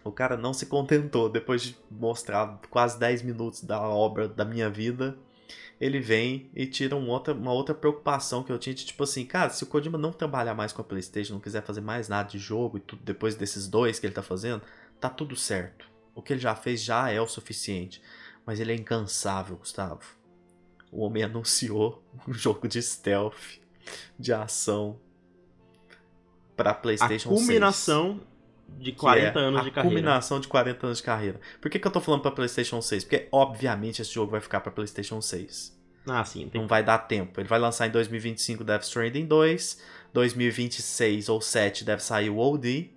o 0.03 0.11
cara 0.11 0.35
não 0.35 0.53
se 0.53 0.65
contentou. 0.65 1.29
Depois 1.29 1.61
de 1.61 1.77
mostrar 1.89 2.59
quase 2.69 2.97
10 2.99 3.21
minutos 3.23 3.63
da 3.63 3.81
obra 3.81 4.27
da 4.27 4.43
minha 4.43 4.69
vida, 4.69 5.17
ele 5.79 5.99
vem 5.99 6.49
e 6.55 6.65
tira 6.65 6.95
um 6.95 7.09
outra, 7.09 7.33
uma 7.33 7.51
outra 7.51 7.73
preocupação 7.73 8.43
que 8.43 8.51
eu 8.51 8.59
tinha 8.59 8.73
de 8.73 8.85
tipo 8.85 9.03
assim, 9.03 9.25
cara, 9.25 9.49
se 9.49 9.63
o 9.63 9.67
Kojima 9.67 9.97
não 9.97 10.11
trabalhar 10.11 10.53
mais 10.53 10.71
com 10.71 10.81
a 10.81 10.85
PlayStation, 10.85 11.33
não 11.33 11.39
quiser 11.39 11.63
fazer 11.63 11.81
mais 11.81 12.07
nada 12.07 12.29
de 12.29 12.37
jogo 12.37 12.77
e 12.77 12.81
tudo 12.81 13.03
depois 13.03 13.35
desses 13.35 13.67
dois 13.67 13.99
que 13.99 14.05
ele 14.05 14.13
tá 14.13 14.23
fazendo, 14.23 14.61
tá 14.99 15.09
tudo 15.09 15.35
certo. 15.35 15.89
O 16.13 16.21
que 16.21 16.33
ele 16.33 16.39
já 16.39 16.55
fez 16.55 16.81
já 16.81 17.09
é 17.09 17.19
o 17.19 17.27
suficiente. 17.27 18.01
Mas 18.45 18.59
ele 18.59 18.71
é 18.71 18.75
incansável, 18.75 19.55
Gustavo. 19.55 20.03
O 20.91 21.03
homem 21.03 21.23
anunciou 21.23 22.03
um 22.27 22.33
jogo 22.33 22.67
de 22.67 22.81
stealth, 22.81 23.59
de 24.19 24.33
ação, 24.33 24.99
pra 26.55 26.71
A 26.71 26.75
PlayStation 26.75 27.29
6 27.29 27.39
culminação 27.39 28.21
de 28.79 28.91
que 28.91 28.99
40 28.99 29.39
é 29.39 29.43
anos 29.43 29.63
de 29.63 29.71
carreira. 29.71 29.95
culminação 29.95 30.39
de 30.39 30.47
40 30.47 30.85
anos 30.87 30.97
de 30.97 31.03
carreira. 31.03 31.39
Por 31.59 31.69
que, 31.69 31.79
que 31.79 31.87
eu 31.87 31.91
tô 31.91 31.99
falando 31.99 32.21
pra 32.21 32.31
PlayStation 32.31 32.81
6? 32.81 33.03
Porque, 33.03 33.27
obviamente, 33.31 34.01
esse 34.01 34.13
jogo 34.13 34.31
vai 34.31 34.41
ficar 34.41 34.61
pra 34.61 34.71
PlayStation 34.71 35.21
6. 35.21 35.79
Ah, 36.07 36.23
sim. 36.23 36.49
Tem... 36.49 36.59
Não 36.59 36.67
vai 36.67 36.83
dar 36.83 36.97
tempo. 36.99 37.39
Ele 37.39 37.47
vai 37.47 37.59
lançar 37.59 37.87
em 37.87 37.91
2025 37.91 38.63
Death 38.63 38.83
Stranding 38.83 39.25
2. 39.25 39.81
2026 40.13 41.29
ou 41.29 41.39
7 41.39 41.85
deve 41.85 42.03
sair 42.03 42.29
o 42.29 42.37
OD. 42.37 42.89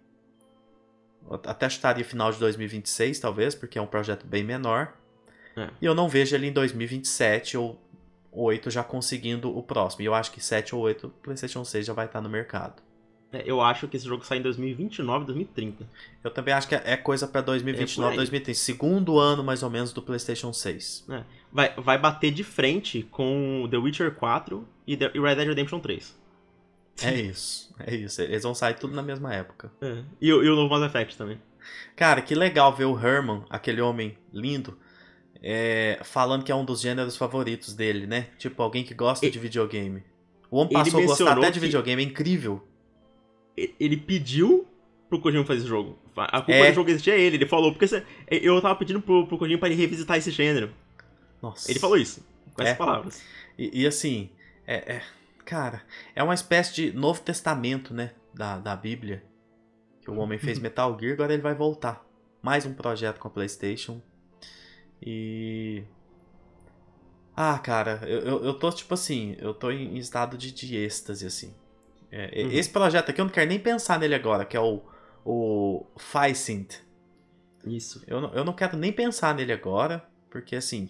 Até 1.46 1.68
chutaria 1.68 2.04
final 2.04 2.30
de 2.30 2.38
2026, 2.38 3.18
talvez, 3.18 3.54
porque 3.54 3.78
é 3.78 3.82
um 3.82 3.86
projeto 3.86 4.26
bem 4.26 4.44
menor. 4.44 4.92
É. 5.56 5.70
E 5.80 5.86
eu 5.86 5.94
não 5.94 6.08
vejo 6.08 6.34
ele 6.34 6.48
em 6.48 6.52
2027 6.52 7.56
ou 7.56 7.80
8 8.30 8.70
já 8.70 8.82
conseguindo 8.82 9.56
o 9.56 9.62
próximo. 9.62 10.02
E 10.02 10.04
eu 10.06 10.14
acho 10.14 10.32
que 10.32 10.40
7 10.42 10.74
ou 10.74 10.82
8 10.82 11.08
PlayStation 11.22 11.64
6 11.64 11.86
já 11.86 11.92
vai 11.92 12.06
estar 12.06 12.20
no 12.20 12.28
mercado. 12.28 12.82
É, 13.34 13.42
Eu 13.44 13.60
acho 13.60 13.86
que 13.88 13.96
esse 13.96 14.06
jogo 14.06 14.24
sai 14.24 14.38
em 14.38 14.42
2029, 14.42 15.24
2030. 15.26 15.88
Eu 16.22 16.30
também 16.30 16.54
acho 16.54 16.68
que 16.68 16.74
é 16.74 16.96
coisa 16.96 17.26
pra 17.26 17.40
É 17.40 17.44
2029, 17.44 17.96
por 18.08 18.10
aí. 18.12 18.16
2030. 18.16 18.58
Segundo 18.58 19.18
ano, 19.18 19.42
mais 19.42 19.62
ou 19.62 19.70
menos, 19.70 19.92
do 19.92 20.00
PlayStation 20.02 20.52
6. 20.52 21.04
Vai, 21.52 21.74
vai 21.76 21.98
bater 21.98 22.30
de 22.30 22.42
frente 22.44 23.02
com 23.10 23.66
The 23.70 23.76
Witcher 23.76 24.14
4 24.14 24.66
e, 24.86 24.96
The- 24.96 25.10
e 25.14 25.20
Red 25.20 25.36
Dead 25.36 25.48
Redemption 25.48 25.80
3. 25.80 26.14
É 27.02 27.20
isso, 27.20 27.74
é 27.78 27.94
isso. 27.94 28.22
Eles 28.22 28.42
vão 28.44 28.54
sair 28.54 28.74
tudo 28.74 28.94
na 28.94 29.02
mesma 29.02 29.34
época. 29.34 29.70
É. 29.82 30.02
E, 30.20 30.32
o- 30.32 30.42
e 30.44 30.48
o 30.48 30.54
novo 30.54 30.68
Mass 30.72 30.84
Effect 30.88 31.16
também. 31.16 31.40
Cara, 31.96 32.20
que 32.22 32.34
legal 32.34 32.72
ver 32.74 32.84
o 32.84 32.96
Herman, 32.98 33.42
aquele 33.50 33.80
homem 33.80 34.16
lindo, 34.32 34.78
é, 35.42 35.98
falando 36.04 36.44
que 36.44 36.52
é 36.52 36.54
um 36.54 36.64
dos 36.64 36.80
gêneros 36.80 37.16
favoritos 37.16 37.74
dele, 37.74 38.06
né? 38.06 38.28
Tipo, 38.38 38.62
alguém 38.62 38.84
que 38.84 38.94
gosta 38.94 39.26
de 39.30 39.38
videogame. 39.38 40.02
O 40.50 40.58
homem 40.58 40.72
passou 40.84 41.00
a 41.00 41.02
gostar 41.06 41.24
até 41.38 41.50
de 41.50 41.58
videogame, 41.60 42.02
é 42.02 42.06
incrível. 42.06 42.66
Ele 43.56 43.96
pediu 43.96 44.66
pro 45.08 45.20
Kojima 45.20 45.44
fazer 45.44 45.60
esse 45.60 45.68
jogo. 45.68 45.98
A 46.16 46.38
culpa 46.40 46.52
É. 46.52 46.70
do 46.70 46.74
jogo 46.74 46.90
existia 46.90 47.16
ele. 47.16 47.36
Ele 47.36 47.46
falou, 47.46 47.72
porque 47.72 47.86
eu 48.30 48.60
tava 48.60 48.74
pedindo 48.76 49.00
pro, 49.00 49.26
pro 49.26 49.38
Kojima 49.38 49.58
pra 49.58 49.68
ele 49.68 49.80
revisitar 49.80 50.16
esse 50.18 50.30
gênero. 50.30 50.72
Nossa. 51.42 51.70
Ele 51.70 51.78
falou 51.78 51.96
isso, 51.96 52.26
com 52.54 52.62
É. 52.62 52.66
essas 52.66 52.78
palavras. 52.78 53.22
E, 53.58 53.82
e 53.82 53.86
assim, 53.86 54.30
é, 54.66 54.96
é- 54.96 55.02
cara, 55.44 55.82
é 56.14 56.22
uma 56.22 56.34
espécie 56.34 56.74
de 56.74 56.92
Novo 56.92 57.20
Testamento, 57.20 57.92
né? 57.94 58.12
Da, 58.32 58.58
da 58.58 58.74
Bíblia. 58.74 59.22
Que 60.00 60.10
o 60.10 60.16
homem 60.18 60.38
fez 60.38 60.58
Metal 60.58 60.96
Gear, 60.98 61.12
agora 61.14 61.32
ele 61.32 61.42
vai 61.42 61.54
voltar. 61.54 62.04
Mais 62.42 62.66
um 62.66 62.74
projeto 62.74 63.18
com 63.18 63.28
a 63.28 63.30
PlayStation. 63.30 64.02
E. 65.00 65.82
Ah, 67.36 67.58
cara, 67.58 68.00
eu, 68.06 68.20
eu, 68.20 68.44
eu 68.44 68.54
tô 68.54 68.70
tipo 68.70 68.94
assim, 68.94 69.34
eu 69.38 69.52
tô 69.54 69.70
em 69.70 69.96
estado 69.96 70.36
de, 70.38 70.52
de 70.52 70.76
êxtase, 70.76 71.26
assim. 71.26 71.54
É, 72.16 72.42
Uhum. 72.44 72.50
Esse 72.52 72.70
projeto 72.70 73.10
aqui 73.10 73.20
eu 73.20 73.24
não 73.24 73.32
quero 73.32 73.48
nem 73.48 73.58
pensar 73.58 73.98
nele 73.98 74.14
agora, 74.14 74.44
que 74.44 74.56
é 74.56 74.60
o, 74.60 74.82
o 75.24 75.84
Faisint. 75.96 76.74
Isso. 77.66 78.02
Eu 78.06 78.20
não, 78.20 78.32
eu 78.34 78.44
não 78.44 78.52
quero 78.52 78.76
nem 78.76 78.92
pensar 78.92 79.34
nele 79.34 79.52
agora, 79.52 80.04
porque 80.30 80.54
assim, 80.54 80.88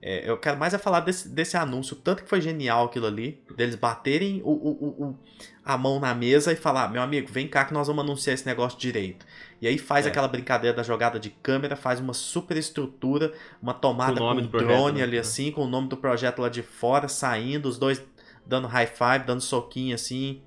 é, 0.00 0.28
eu 0.28 0.38
quero 0.38 0.56
mais 0.58 0.72
é 0.72 0.78
falar 0.78 1.00
desse, 1.00 1.28
desse 1.28 1.56
anúncio, 1.56 1.96
tanto 1.96 2.22
que 2.22 2.28
foi 2.28 2.40
genial 2.40 2.86
aquilo 2.86 3.06
ali, 3.06 3.42
deles 3.56 3.74
baterem 3.74 4.40
o, 4.44 4.50
o, 4.50 5.08
o- 5.08 5.18
a 5.64 5.76
mão 5.76 6.00
na 6.00 6.14
mesa 6.14 6.52
e 6.52 6.56
falar, 6.56 6.88
meu 6.90 7.02
amigo, 7.02 7.30
vem 7.30 7.46
cá 7.46 7.64
que 7.64 7.74
nós 7.74 7.86
vamos 7.88 8.02
anunciar 8.04 8.34
esse 8.34 8.46
negócio 8.46 8.78
direito. 8.78 9.26
E 9.60 9.66
aí 9.68 9.76
faz 9.78 10.06
É. 10.06 10.08
aquela 10.08 10.26
brincadeira 10.26 10.76
da 10.76 10.82
jogada 10.82 11.20
de 11.20 11.28
câmera, 11.30 11.76
faz 11.76 12.00
uma 12.00 12.14
super 12.14 12.56
estrutura, 12.56 13.32
uma 13.60 13.74
tomada 13.74 14.18
Com 14.18 14.30
um 14.30 14.40
do 14.42 14.48
projeto, 14.48 14.68
drone 14.68 14.98
né? 14.98 15.04
ali 15.04 15.16
É. 15.16 15.20
assim, 15.20 15.50
com 15.52 15.64
o 15.64 15.68
nome 15.68 15.88
do 15.88 15.96
projeto 15.96 16.40
lá 16.40 16.48
de 16.48 16.62
fora, 16.62 17.08
saindo, 17.08 17.68
os 17.68 17.78
dois 17.78 18.02
dando 18.46 18.66
high 18.68 18.86
five, 18.86 19.24
dando 19.26 19.40
soquinho 19.40 19.94
assim, 19.94 20.40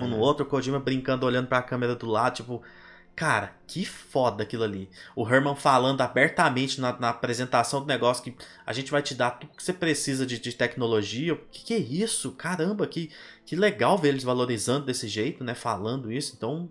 um 0.00 0.08
no 0.08 0.16
É. 0.16 0.20
outro, 0.20 0.44
o 0.44 0.48
Kojima 0.48 0.78
brincando, 0.80 1.26
olhando 1.26 1.48
pra 1.48 1.62
câmera 1.62 1.94
do 1.96 2.06
lado, 2.06 2.36
tipo, 2.36 2.62
cara, 3.16 3.52
que 3.66 3.84
foda 3.84 4.42
aquilo 4.44 4.62
ali. 4.64 4.88
O 5.16 5.28
Herman 5.28 5.56
falando 5.56 6.00
abertamente 6.00 6.80
na, 6.80 6.98
na 6.98 7.08
apresentação 7.10 7.80
do 7.80 7.86
negócio 7.86 8.22
que 8.24 8.34
a 8.64 8.72
gente 8.72 8.90
vai 8.90 9.02
te 9.02 9.14
dar 9.14 9.32
tudo 9.32 9.54
que 9.56 9.62
você 9.62 9.72
precisa 9.72 10.24
de, 10.26 10.38
de 10.38 10.52
tecnologia. 10.52 11.34
O 11.34 11.38
que, 11.50 11.64
que 11.64 11.74
é 11.74 11.78
isso? 11.78 12.32
Caramba, 12.32 12.86
que, 12.86 13.10
que 13.44 13.56
legal 13.56 13.98
ver 13.98 14.08
eles 14.10 14.22
valorizando 14.24 14.86
desse 14.86 15.08
jeito, 15.08 15.42
né? 15.44 15.54
Falando 15.54 16.12
isso. 16.12 16.34
Então, 16.36 16.70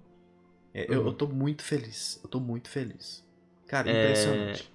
é, 0.73 0.85
eu, 0.93 1.01
Uhum. 1.01 1.07
eu 1.07 1.13
tô 1.13 1.27
muito 1.27 1.63
feliz. 1.63 2.19
Eu 2.23 2.29
tô 2.29 2.39
muito 2.39 2.69
feliz. 2.69 3.25
Cara, 3.67 3.89
É, 3.89 4.03
impressionante. 4.03 4.71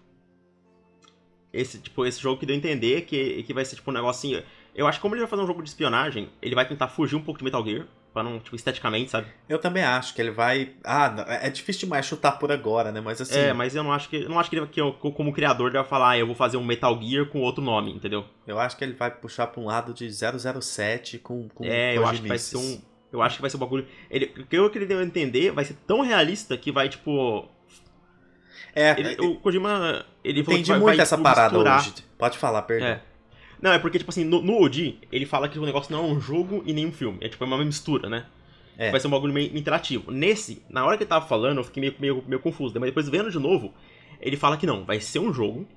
Esse, 1.52 1.78
tipo, 1.78 2.06
esse 2.06 2.18
jogo 2.20 2.40
que 2.40 2.46
deu 2.46 2.54
a 2.54 2.58
entender 2.58 3.02
que, 3.02 3.42
que 3.42 3.52
vai 3.52 3.64
ser 3.64 3.76
tipo 3.76 3.90
um 3.90 3.94
negocinho. 3.94 4.42
Eu 4.74 4.86
acho 4.86 4.98
que 4.98 5.02
como 5.02 5.14
ele 5.14 5.20
vai 5.20 5.28
fazer 5.28 5.42
um 5.42 5.46
jogo 5.46 5.62
de 5.62 5.68
espionagem, 5.68 6.30
ele 6.40 6.54
vai 6.54 6.66
tentar 6.66 6.88
fugir 6.88 7.14
um 7.14 7.22
pouco 7.22 7.38
de 7.38 7.44
Metal 7.44 7.62
Gear. 7.64 7.86
Pra 8.12 8.22
não, 8.22 8.38
tipo, 8.38 8.54
esteticamente, 8.54 9.10
sabe? 9.10 9.26
Eu 9.48 9.58
também 9.58 9.82
acho 9.82 10.14
que 10.14 10.20
ele 10.20 10.30
vai. 10.30 10.72
Ah, 10.84 11.08
não, 11.10 11.24
é 11.24 11.46
é 11.46 11.50
difícil 11.50 11.80
demais 11.86 12.04
chutar 12.04 12.32
por 12.32 12.52
agora, 12.52 12.92
né? 12.92 13.00
Mas 13.00 13.22
assim. 13.22 13.38
É, 13.38 13.52
mas 13.54 13.74
eu 13.74 13.82
não 13.82 13.90
acho 13.90 14.08
que. 14.10 14.28
Não 14.28 14.38
acho 14.38 14.50
que 14.50 14.56
ele 14.56 14.66
que 14.66 14.78
eu, 14.80 14.92
como 14.92 15.32
criador 15.32 15.68
ele 15.70 15.78
vai 15.78 15.86
falar, 15.86 16.10
ah, 16.10 16.18
eu 16.18 16.26
vou 16.26 16.34
fazer 16.34 16.58
um 16.58 16.64
Metal 16.64 17.00
Gear 17.02 17.24
com 17.26 17.40
outro 17.40 17.64
nome, 17.64 17.90
entendeu? 17.90 18.26
Eu 18.46 18.60
acho 18.60 18.76
que 18.76 18.84
ele 18.84 18.92
vai 18.92 19.10
puxar 19.10 19.46
pra 19.46 19.62
um 19.62 19.64
lado 19.64 19.94
de 19.94 20.10
007 20.12 21.18
com, 21.20 21.48
com 21.48 21.64
é, 21.64 21.96
eu 21.96 22.06
acho 22.06 22.20
que 22.20 22.28
vai 22.28 22.38
ser 22.38 22.58
um. 22.58 22.82
Eu 23.10 23.22
acho 23.22 23.36
que 23.36 23.40
vai 23.42 23.50
ser 23.50 23.56
um 23.56 23.60
bagulho. 23.60 23.86
Ele, 24.10 24.26
o 24.38 24.46
que 24.46 24.56
eu 24.56 24.68
que 24.68 24.76
ele 24.76 24.86
deu 24.86 24.98
a 24.98 25.04
entender 25.04 25.50
vai 25.50 25.64
ser 25.64 25.74
tão 25.86 26.02
realista 26.02 26.54
que 26.56 26.70
vai, 26.70 26.90
tipo. 26.90 27.48
É, 28.74 28.98
Ele, 28.98 29.16
o 29.26 29.36
Kojima. 29.36 30.04
Ele 30.24 30.40
entendi 30.40 30.70
vai, 30.70 30.78
muito 30.80 30.96
vai, 30.96 31.02
essa 31.02 31.16
tipo, 31.16 31.22
parada 31.28 31.54
misturar- 31.54 31.80
hoje. 31.80 31.94
Pode 32.18 32.38
falar, 32.38 32.62
perdão. 32.62 32.88
É. 32.88 33.00
Não, 33.62 33.72
é 33.72 33.78
porque, 33.78 33.96
tipo 33.96 34.10
assim, 34.10 34.24
no, 34.24 34.42
no 34.42 34.60
OG, 34.60 34.98
ele 35.12 35.24
fala 35.24 35.48
que 35.48 35.56
o 35.56 35.64
negócio 35.64 35.92
não 35.94 36.04
é 36.04 36.08
um 36.08 36.20
jogo 36.20 36.64
e 36.66 36.72
nem 36.72 36.84
um 36.84 36.92
filme. 36.92 37.18
É 37.20 37.28
tipo 37.28 37.44
é 37.44 37.46
uma 37.46 37.64
mistura, 37.64 38.08
né? 38.10 38.26
É. 38.76 38.90
Vai 38.90 38.98
ser 38.98 39.06
um 39.06 39.10
bagulho 39.10 39.32
meio 39.32 39.56
interativo. 39.56 40.10
Nesse, 40.10 40.62
na 40.68 40.84
hora 40.84 40.96
que 40.96 41.04
ele 41.04 41.08
tava 41.08 41.24
falando, 41.26 41.58
eu 41.58 41.64
fiquei 41.64 41.80
meio, 41.80 41.94
meio, 42.00 42.24
meio 42.26 42.40
confuso. 42.40 42.74
Mas 42.74 42.88
depois 42.88 43.08
vendo 43.08 43.30
de 43.30 43.38
novo, 43.38 43.72
ele 44.20 44.36
fala 44.36 44.56
que 44.56 44.66
não, 44.66 44.84
vai 44.84 45.00
ser 45.00 45.20
um 45.20 45.32
jogo. 45.32 45.68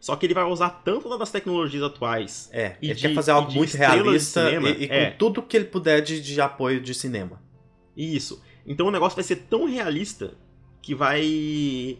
Só 0.00 0.16
que 0.16 0.26
ele 0.26 0.34
vai 0.34 0.42
usar 0.42 0.70
tanto 0.84 1.16
das 1.16 1.30
tecnologias 1.30 1.84
atuais. 1.84 2.50
É, 2.52 2.76
E 2.82 2.86
ele 2.86 2.94
de- 2.94 3.02
quer 3.06 3.14
fazer 3.14 3.30
algo 3.30 3.52
muito 3.52 3.76
realista 3.76 4.44
cinema, 4.46 4.68
e, 4.70 4.82
e 4.82 4.88
com 4.88 4.94
é. 4.94 5.10
tudo 5.12 5.42
que 5.42 5.56
ele 5.56 5.66
puder 5.66 6.00
de, 6.00 6.20
de 6.20 6.40
apoio 6.40 6.80
de 6.80 6.92
cinema. 6.92 7.40
Isso. 7.96 8.42
Então 8.66 8.88
o 8.88 8.90
negócio 8.90 9.14
vai 9.14 9.22
ser 9.22 9.36
tão 9.36 9.64
realista 9.66 10.34
que 10.80 10.92
vai. 10.92 11.98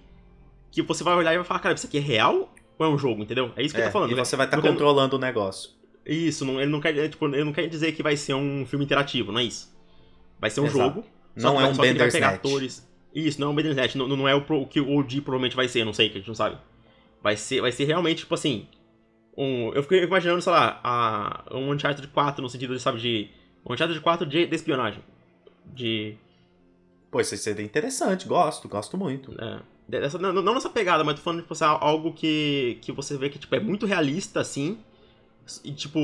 Que 0.73 0.83
você 0.83 1.05
vai 1.05 1.15
olhar 1.15 1.33
e 1.33 1.37
vai 1.37 1.45
falar, 1.45 1.61
cara, 1.61 1.75
isso 1.77 1.87
aqui 1.87 1.99
é 1.99 2.01
real 2.01 2.52
ou 2.79 2.87
é 2.87 2.89
um 2.89 2.99
jogo, 2.99 3.23
entendeu? 3.23 3.53
É 3.57 3.63
isso 3.63 3.75
que 3.75 3.81
É, 3.81 3.85
ele 3.85 3.89
tá 3.89 3.93
falando. 3.93 4.11
e 4.13 4.15
né? 4.15 4.25
você 4.25 4.37
vai 4.37 4.47
estar 4.47 4.57
eu- 4.59 4.63
controlando 4.63 5.17
o 5.17 5.19
negócio. 5.19 5.71
Isso, 6.05 6.45
não, 6.45 6.61
ele, 6.61 6.71
não 6.71 6.81
quer, 6.81 7.09
tipo, 7.09 7.27
ele 7.27 7.45
não 7.45 7.53
quer 7.53 7.69
dizer 7.69 7.93
que 7.93 8.03
vai 8.03 8.17
ser 8.17 8.35
um 8.35 8.67
filme 8.67 8.85
interativo, 8.85 9.31
não 9.31 9.39
é 9.41 9.45
isso. 9.45 9.73
Vai 10.41 10.51
ser 10.51 10.61
um 10.61 10.65
Exato. 10.67 10.79
jogo. 10.79 11.05
Não 11.37 11.61
é 11.61 11.65
um 11.67 11.75
Bandersnatch. 11.75 12.35
atores. 12.35 12.89
Isso, 13.15 13.41
não 13.41 13.49
é 13.49 13.51
um 13.51 13.55
Bandersnatch. 13.55 13.95
Não, 13.95 14.09
não 14.09 14.27
é 14.29 14.35
o, 14.35 14.43
pro- 14.43 14.63
o 14.63 14.67
que 14.67 14.81
o 14.81 14.99
OG 14.99 15.21
provavelmente 15.21 15.55
vai 15.55 15.69
ser, 15.69 15.85
não 15.85 15.93
sei, 15.93 16.09
que 16.09 16.17
a 16.17 16.19
gente 16.19 16.29
não 16.29 16.35
sabe. 16.35 16.59
Vai 17.23 17.37
ser, 17.37 17.61
vai 17.61 17.71
ser 17.71 17.85
realmente, 17.85 18.19
tipo 18.21 18.35
assim. 18.35 18.67
Um, 19.37 19.73
eu 19.73 19.83
fiquei 19.83 20.03
imaginando, 20.03 20.43
sei 20.43 20.53
lá, 20.53 20.81
a, 20.83 21.45
um 21.57 21.71
Uncharted 21.71 22.07
4 22.09 22.43
no 22.43 22.51
sentido 22.51 22.75
de, 22.75 22.83
sabe, 22.83 23.01
de. 23.01 23.31
Um 23.65 23.73
Uncharted 23.73 24.01
4 24.01 24.27
de, 24.27 24.45
de 24.47 24.57
espionagem. 24.57 25.03
De. 25.73 26.17
Pô, 27.11 27.21
isso 27.21 27.37
seria 27.37 27.65
interessante, 27.65 28.27
gosto, 28.27 28.69
gosto 28.69 28.97
muito. 28.99 29.33
É, 29.41 29.61
dessa, 29.89 30.19
não, 30.19 30.33
não 30.33 30.55
nessa 30.55 30.71
pegada, 30.71 31.03
mas 31.05 31.17
tô 31.17 31.23
falando, 31.23 31.43
tipo, 31.43 31.53
assim, 31.53 31.65
algo 31.65 32.13
que, 32.13 32.79
que 32.83 32.93
você 32.93 33.17
vê 33.17 33.29
que 33.29 33.39
tipo, 33.39 33.55
é 33.55 33.61
muito 33.61 33.87
realista, 33.87 34.41
assim. 34.41 34.79
E, 35.65 35.73
tipo, 35.73 35.99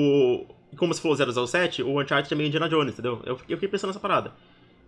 como 0.76 0.92
você 0.92 1.00
falou 1.00 1.46
007, 1.46 1.82
o 1.82 2.00
Uncharted 2.00 2.32
é 2.32 2.36
meio 2.36 2.48
Indiana 2.48 2.68
Jones, 2.68 2.92
entendeu? 2.92 3.22
Eu, 3.24 3.36
fiquei- 3.36 3.54
eu 3.54 3.58
fiquei 3.58 3.68
pensando 3.68 3.88
nessa 3.90 4.00
parada. 4.00 4.32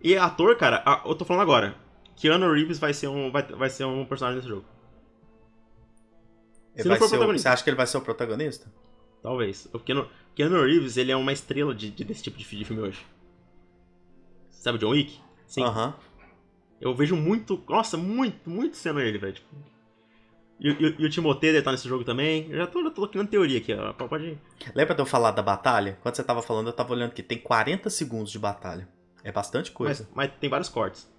E 0.03 0.15
ator, 0.17 0.55
cara, 0.57 0.81
a- 0.85 1.01
eu 1.05 1.15
tô 1.15 1.23
falando 1.25 1.43
agora. 1.43 1.75
Keanu 2.15 2.51
Reeves 2.51 2.77
vai 2.79 2.93
ser 2.93 3.07
um, 3.07 3.31
vai, 3.31 3.43
vai 3.43 3.69
ser 3.69 3.85
um 3.85 4.05
personagem 4.05 4.39
desse 4.39 4.49
jogo. 4.49 4.65
Ele 6.73 6.83
Se 6.83 6.89
vai 6.89 6.97
for 6.97 7.07
ser 7.07 7.17
o- 7.19 7.27
você 7.39 7.47
acha 7.47 7.63
que 7.63 7.69
ele 7.69 7.77
vai 7.77 7.87
ser 7.87 7.97
o 7.97 8.01
protagonista? 8.01 8.71
Talvez. 9.21 9.67
O 9.73 9.79
Keanu, 9.79 10.07
Keanu 10.35 10.63
Reeves, 10.63 10.97
ele 10.97 11.11
é 11.11 11.15
uma 11.15 11.31
estrela 11.31 11.73
de, 11.75 11.89
de- 11.91 12.03
desse 12.03 12.23
tipo 12.23 12.37
de, 12.37 12.45
fi- 12.45 12.57
de 12.57 12.65
filme 12.65 12.81
hoje. 12.81 12.99
Sabe 14.51 14.77
John 14.77 14.89
Wick? 14.89 15.19
Sim. 15.47 15.63
Aham. 15.63 15.93
Eu 16.81 16.93
vejo 16.95 17.15
muito. 17.15 17.63
Nossa, 17.69 17.95
muito, 17.95 18.49
muito 18.49 18.75
sendo 18.75 18.99
ele, 18.99 19.17
velho. 19.17 19.33
Tipo. 19.33 19.55
E, 20.59 20.69
e- 20.69 20.95
e 20.99 21.05
o 21.05 21.09
Timothée 21.09 21.49
deve 21.51 21.59
estar 21.59 21.71
nesse 21.71 21.87
jogo 21.87 22.03
também. 22.03 22.49
Eu 22.49 22.57
já 22.57 22.67
tô, 22.67 22.83
já 22.83 22.91
tô 22.91 23.07
criando 23.07 23.29
teoria 23.29 23.59
aqui, 23.59 23.73
ó. 23.73 23.93
Pode. 23.93 24.37
Lembra 24.75 24.93
de 24.95 25.01
eu 25.01 25.05
falar 25.05 25.31
da 25.31 25.41
batalha? 25.41 25.97
Quando 26.01 26.15
você 26.15 26.23
tava 26.23 26.41
falando, 26.41 26.67
eu 26.67 26.73
tava 26.73 26.91
olhando 26.93 27.13
que 27.13 27.23
tem 27.23 27.37
40 27.37 27.89
segundos 27.89 28.31
de 28.31 28.39
batalha. 28.39 28.87
É 29.23 29.31
bastante 29.31 29.71
coisa. 29.71 30.07
Mas, 30.15 30.29
mas 30.31 30.39
tem 30.39 30.49
vários 30.49 30.69
cortes. 30.69 31.09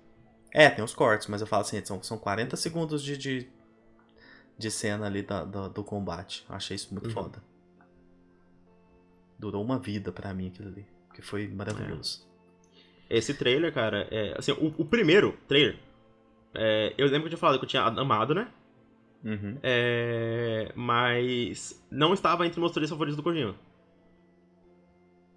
É, 0.52 0.68
tem 0.68 0.84
os 0.84 0.94
cortes, 0.94 1.28
mas 1.28 1.40
eu 1.40 1.46
falo 1.46 1.62
assim, 1.62 1.82
são, 1.84 2.02
são 2.02 2.18
40 2.18 2.56
segundos 2.56 3.02
de, 3.02 3.16
de, 3.16 3.48
de 4.58 4.70
cena 4.70 5.06
ali 5.06 5.22
da- 5.22 5.44
da- 5.44 5.68
do 5.68 5.82
combate. 5.82 6.44
Eu 6.48 6.54
achei 6.56 6.74
isso 6.76 6.92
muito 6.92 7.06
Uhum. 7.06 7.12
foda. 7.14 7.42
Durou 9.38 9.64
uma 9.64 9.78
vida 9.78 10.12
pra 10.12 10.32
mim 10.34 10.48
aquilo 10.48 10.68
ali. 10.68 10.86
Que 11.14 11.22
foi 11.22 11.48
maravilhoso. 11.48 12.26
Esse 13.16 13.34
trailer, 13.34 13.72
cara, 13.72 14.08
é. 14.10 14.34
Assim, 14.38 14.52
o, 14.52 14.74
o 14.78 14.84
primeiro 14.84 15.36
trailer. 15.46 15.76
é, 16.54 16.94
eu 16.96 17.06
lembro 17.06 17.22
que 17.22 17.26
eu 17.26 17.30
tinha 17.30 17.38
falado 17.38 17.58
que 17.58 17.64
eu 17.64 17.68
tinha 17.68 17.82
amado, 17.82 18.34
né? 18.34 18.48
Uhum. 19.24 19.56
É, 19.62 20.72
mas 20.74 21.80
não 21.90 22.12
estava 22.12 22.46
entre 22.46 22.58
meus 22.58 22.72
três 22.72 22.90
favoritos 22.90 23.16
do 23.16 23.22
Kojima. 23.22 23.54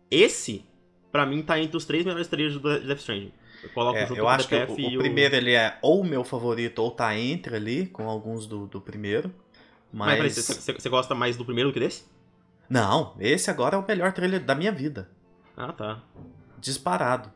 Esse, 0.10 0.66
pra 1.12 1.26
mim, 1.26 1.42
tá 1.42 1.60
entre 1.60 1.78
os 1.78 1.86
três 1.86 2.06
melhores 2.06 2.28
trailers 2.28 2.60
do 2.60 2.80
Death 2.80 3.00
Stranding. 3.00 3.32
Eu 3.64 3.70
coloco 3.70 3.98
É, 3.98 4.06
junto 4.06 4.20
eu 4.20 4.26
o 4.26 4.28
acho 4.28 4.48
o, 4.54 4.80
e 4.80 4.98
o 4.98 5.00
primeiro 5.00 5.36
ele 5.36 5.54
é 5.54 5.78
ou 5.82 6.02
o 6.02 6.06
meu 6.06 6.24
favorito 6.24 6.80
ou 6.80 6.92
tá 6.92 7.18
entre 7.18 7.56
ali, 7.56 7.88
com 7.88 8.10
alguns 8.10 8.46
do, 8.48 8.68
do 8.68 8.82
primeiro. 8.82 9.34
Mas, 9.92 10.20
Mas. 10.20 10.46
peraí, 10.46 10.80
você 10.80 10.90
gosta 10.90 11.16
mais 11.16 11.38
do 11.38 11.46
primeiro 11.46 11.70
do 11.70 11.74
que 11.74 11.80
desse? 11.80 12.06
Não, 12.70 13.16
esse 13.20 13.50
agora 13.50 13.76
é 13.76 13.80
o 13.80 13.86
melhor 13.88 14.12
trailer 14.14 14.44
da 14.44 14.56
minha 14.56 14.72
vida. 14.72 15.10
Ah, 15.56 15.72
tá. 15.72 16.04
Disparado. 16.60 17.32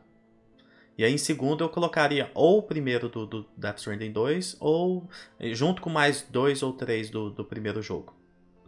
E 1.00 1.04
aí 1.04 1.14
em 1.14 1.16
segundo 1.16 1.64
eu 1.64 1.68
colocaria 1.70 2.30
ou 2.34 2.58
o 2.58 2.62
primeiro 2.62 3.08
do, 3.08 3.24
do 3.24 3.46
Death 3.56 3.78
Stranding 3.78 4.12
2, 4.12 4.58
ou 4.60 5.08
eh, 5.38 5.54
junto 5.54 5.80
com 5.80 5.88
mais 5.88 6.20
dois 6.30 6.62
ou 6.62 6.74
três 6.74 7.08
do, 7.08 7.30
do 7.30 7.42
primeiro 7.42 7.80
jogo. 7.80 8.14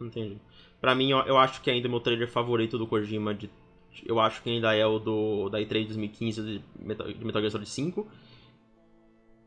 Entendi. 0.01 0.39
Pra 0.81 0.95
mim, 0.95 1.11
eu, 1.11 1.19
eu 1.19 1.37
acho 1.37 1.61
que 1.61 1.69
ainda 1.69 1.87
é 1.87 1.91
meu 1.91 1.99
trailer 1.99 2.27
favorito 2.27 2.75
do 2.75 2.87
Kojima. 2.87 3.35
De, 3.35 3.51
eu 4.03 4.19
acho 4.19 4.41
que 4.41 4.49
ainda 4.49 4.73
é 4.73 4.83
o 4.83 4.97
do 4.97 5.47
da 5.47 5.59
E3 5.59 5.81
de 5.81 5.85
2015 5.89 6.41
de 6.41 6.63
Metal, 6.79 7.07
de 7.07 7.23
Metal 7.23 7.39
Gear 7.39 7.51
Solid 7.51 7.69
5. 7.69 8.07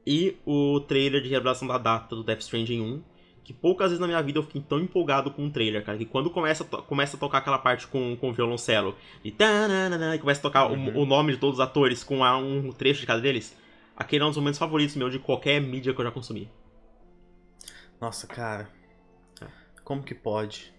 E 0.06 0.36
o 0.46 0.78
trailer 0.78 1.20
de 1.20 1.28
revelação 1.28 1.66
da 1.66 1.78
data 1.78 2.14
do 2.14 2.22
Death 2.22 2.42
Stranding 2.42 2.82
1. 2.82 3.02
Que 3.46 3.52
poucas 3.52 3.90
vezes 3.90 4.00
na 4.00 4.08
minha 4.08 4.20
vida 4.20 4.40
eu 4.40 4.42
fiquei 4.42 4.60
tão 4.60 4.80
empolgado 4.80 5.30
com 5.30 5.44
um 5.44 5.48
trailer, 5.50 5.84
cara. 5.84 5.96
Que 5.96 6.04
quando 6.04 6.28
começa, 6.30 6.64
a 6.64 6.82
começa 6.82 7.16
a 7.16 7.20
tocar 7.20 7.38
aquela 7.38 7.58
parte 7.60 7.86
com, 7.86 8.16
com 8.16 8.32
violoncelo 8.32 8.96
e, 9.22 9.30
tananana, 9.30 10.16
e 10.16 10.18
começa 10.18 10.40
a 10.40 10.42
tocar 10.42 10.66
o- 10.66 10.74
Uhum. 10.74 11.02
o, 11.02 11.06
nome 11.06 11.32
de 11.32 11.38
todos 11.38 11.60
os 11.60 11.64
atores 11.64 12.02
com 12.02 12.24
a- 12.24 12.36
um 12.36 12.72
trecho 12.72 12.98
de 13.02 13.06
cada 13.06 13.20
deles, 13.20 13.56
aquele 13.96 14.24
é 14.24 14.26
um 14.26 14.30
dos 14.30 14.36
momentos 14.38 14.58
favoritos 14.58 14.96
meu 14.96 15.08
de 15.08 15.20
qualquer 15.20 15.60
mídia 15.60 15.94
que 15.94 16.00
eu 16.00 16.04
já 16.04 16.10
consumi. 16.10 16.50
Nossa, 18.00 18.26
cara. 18.26 18.68
É. 19.40 19.46
Como 19.84 20.02
que 20.02 20.12
pode? 20.14 20.74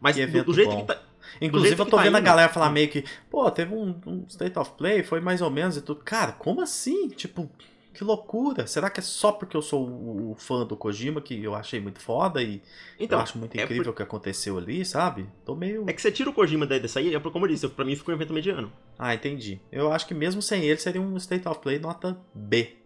Mas 0.00 0.14
Que 0.14 0.24
do, 0.26 0.44
do 0.44 0.54
jeito 0.54 0.70
bom. 0.70 0.80
que 0.82 0.86
tá. 0.86 1.02
Inclusive, 1.40 1.74
eu 1.80 1.84
tô 1.84 1.96
tá 1.96 2.02
vendo 2.04 2.14
a 2.14 2.20
indo- 2.20 2.24
galera 2.26 2.48
falar 2.48 2.70
meio 2.70 2.88
que, 2.88 3.04
pô, 3.28 3.50
teve 3.50 3.74
um, 3.74 4.00
um 4.06 4.24
State 4.28 4.56
of 4.56 4.70
Play, 4.78 5.02
foi 5.02 5.20
mais 5.20 5.42
ou 5.42 5.50
menos 5.50 5.76
e 5.76 5.82
tudo. 5.82 6.00
Cara, 6.04 6.30
como 6.32 6.60
assim? 6.60 7.08
Tipo, 7.08 7.50
que 7.98 8.04
loucura. 8.04 8.64
Será 8.68 8.88
que 8.88 9.00
é 9.00 9.02
só 9.02 9.32
porque 9.32 9.56
eu 9.56 9.60
sou 9.60 9.84
o, 9.84 10.30
o 10.30 10.34
fã 10.36 10.64
do 10.64 10.76
Kojima 10.76 11.20
que 11.20 11.42
eu 11.42 11.52
achei 11.52 11.80
muito 11.80 12.00
foda 12.00 12.40
e 12.40 12.62
Então, 12.96 13.18
eu 13.18 13.22
acho 13.24 13.36
muito 13.36 13.58
é 13.58 13.64
incrível 13.64 13.90
o 13.90 13.94
que 13.94 14.04
aconteceu 14.04 14.56
ali, 14.56 14.84
sabe? 14.84 15.28
Tô 15.44 15.56
meio. 15.56 15.84
É 15.88 15.92
que 15.92 16.00
você 16.00 16.12
tira 16.12 16.30
o 16.30 16.32
Kojima 16.32 16.64
daí 16.64 16.78
dessa 16.78 17.00
aí, 17.00 17.12
é 17.12 17.18
como 17.18 17.44
eu 17.44 17.48
disse, 17.50 17.66
pra 17.66 17.84
mim 17.84 17.96
ficou 17.96 18.14
um 18.14 18.16
evento 18.16 18.32
mediano. 18.32 18.72
Ah, 18.96 19.12
entendi. 19.16 19.60
Eu 19.72 19.90
acho 19.90 20.06
que 20.06 20.14
mesmo 20.14 20.40
sem 20.40 20.62
ele 20.64 20.78
seria 20.78 21.02
um 21.02 21.16
State 21.16 21.48
of 21.48 21.58
Play 21.58 21.80
nota 21.80 22.16
B. 22.32 22.76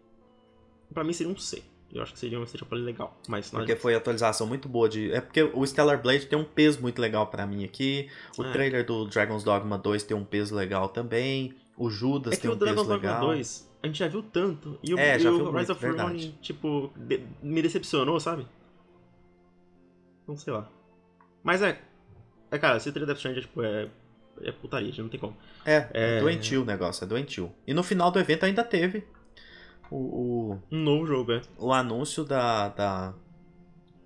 Pra 0.95 1.05
mim 1.05 1.13
seria 1.13 1.31
um 1.31 1.37
C. 1.37 1.63
Eu 1.93 2.03
acho 2.03 2.15
que 2.15 2.19
seria 2.19 2.41
um 2.41 2.45
State 2.45 2.65
of 2.65 2.71
Play 2.71 2.81
legal, 2.83 3.15
mas 3.29 3.53
nada 3.53 3.67
Porque 3.67 3.79
foi 3.79 3.95
atualização 3.95 4.47
muito 4.47 4.67
boa 4.67 4.89
de. 4.89 5.13
É 5.13 5.21
porque 5.21 5.43
o 5.43 5.67
Stellar 5.67 6.01
Blade 6.01 6.25
tem 6.25 6.39
um 6.39 6.45
peso 6.45 6.81
muito 6.81 6.99
legal 6.99 7.27
pra 7.27 7.47
mim 7.47 7.65
aqui. 7.65 8.09
O 8.39 8.45
É. 8.45 8.51
trailer 8.51 8.87
do 8.87 9.05
Dragon's 9.05 9.45
Dogma 9.45 9.77
2 9.77 10.05
tem 10.05 10.17
um 10.17 10.25
peso 10.25 10.55
legal 10.55 10.89
também. 10.89 11.55
O 11.77 11.91
Judas 11.91 12.33
É 12.33 12.37
tem 12.39 12.51
o 12.51 12.55
um 12.55 12.57
peso 12.57 12.65
Dragon's 12.73 12.89
Dogma 12.89 13.09
legal. 13.11 13.27
2, 13.27 13.72
a 13.83 13.87
gente 13.87 13.99
já 13.99 14.09
viu 14.09 14.23
tanto. 14.23 14.79
E 14.83 14.95
o, 14.95 14.99
É, 14.99 15.19
e 15.19 15.27
o 15.27 15.37
Rise 15.51 15.51
muito, 15.51 15.73
of 15.73 15.87
Ronin, 15.87 16.35
tipo, 16.41 16.91
de- 16.97 17.27
me 17.43 17.61
decepcionou, 17.63 18.19
sabe? 18.21 18.47
Não 20.27 20.37
sei 20.37 20.53
lá. 20.53 20.69
Mas 21.43 21.63
é. 21.63 21.81
É, 22.51 22.59
cara, 22.59 22.79
trailer 22.79 23.07
Death 23.07 23.17
Stranding 23.19 23.39
é, 23.39 23.43
tipo, 23.43 23.63
é. 23.63 23.89
É 24.45 24.51
putaria, 24.51 24.91
não 24.99 25.09
tem 25.11 25.21
como. 25.21 25.37
É, 25.65 25.89
é 25.93 26.17
É. 26.17 26.21
doentio 26.21 26.63
o 26.63 26.65
negócio, 26.65 27.05
é 27.05 27.07
doentio. 27.07 27.53
E 27.67 27.75
no 27.75 27.83
final 27.83 28.11
do 28.11 28.19
evento 28.19 28.45
ainda 28.45 28.65
teve 28.65 29.05
o, 29.91 29.97
o, 29.97 30.59
Um 30.71 30.79
novo 30.83 31.07
jogo, 31.07 31.33
é. 31.33 31.43
o 31.59 31.71
anúncio 31.73 32.25
da, 32.25 32.69
da- 32.69 33.15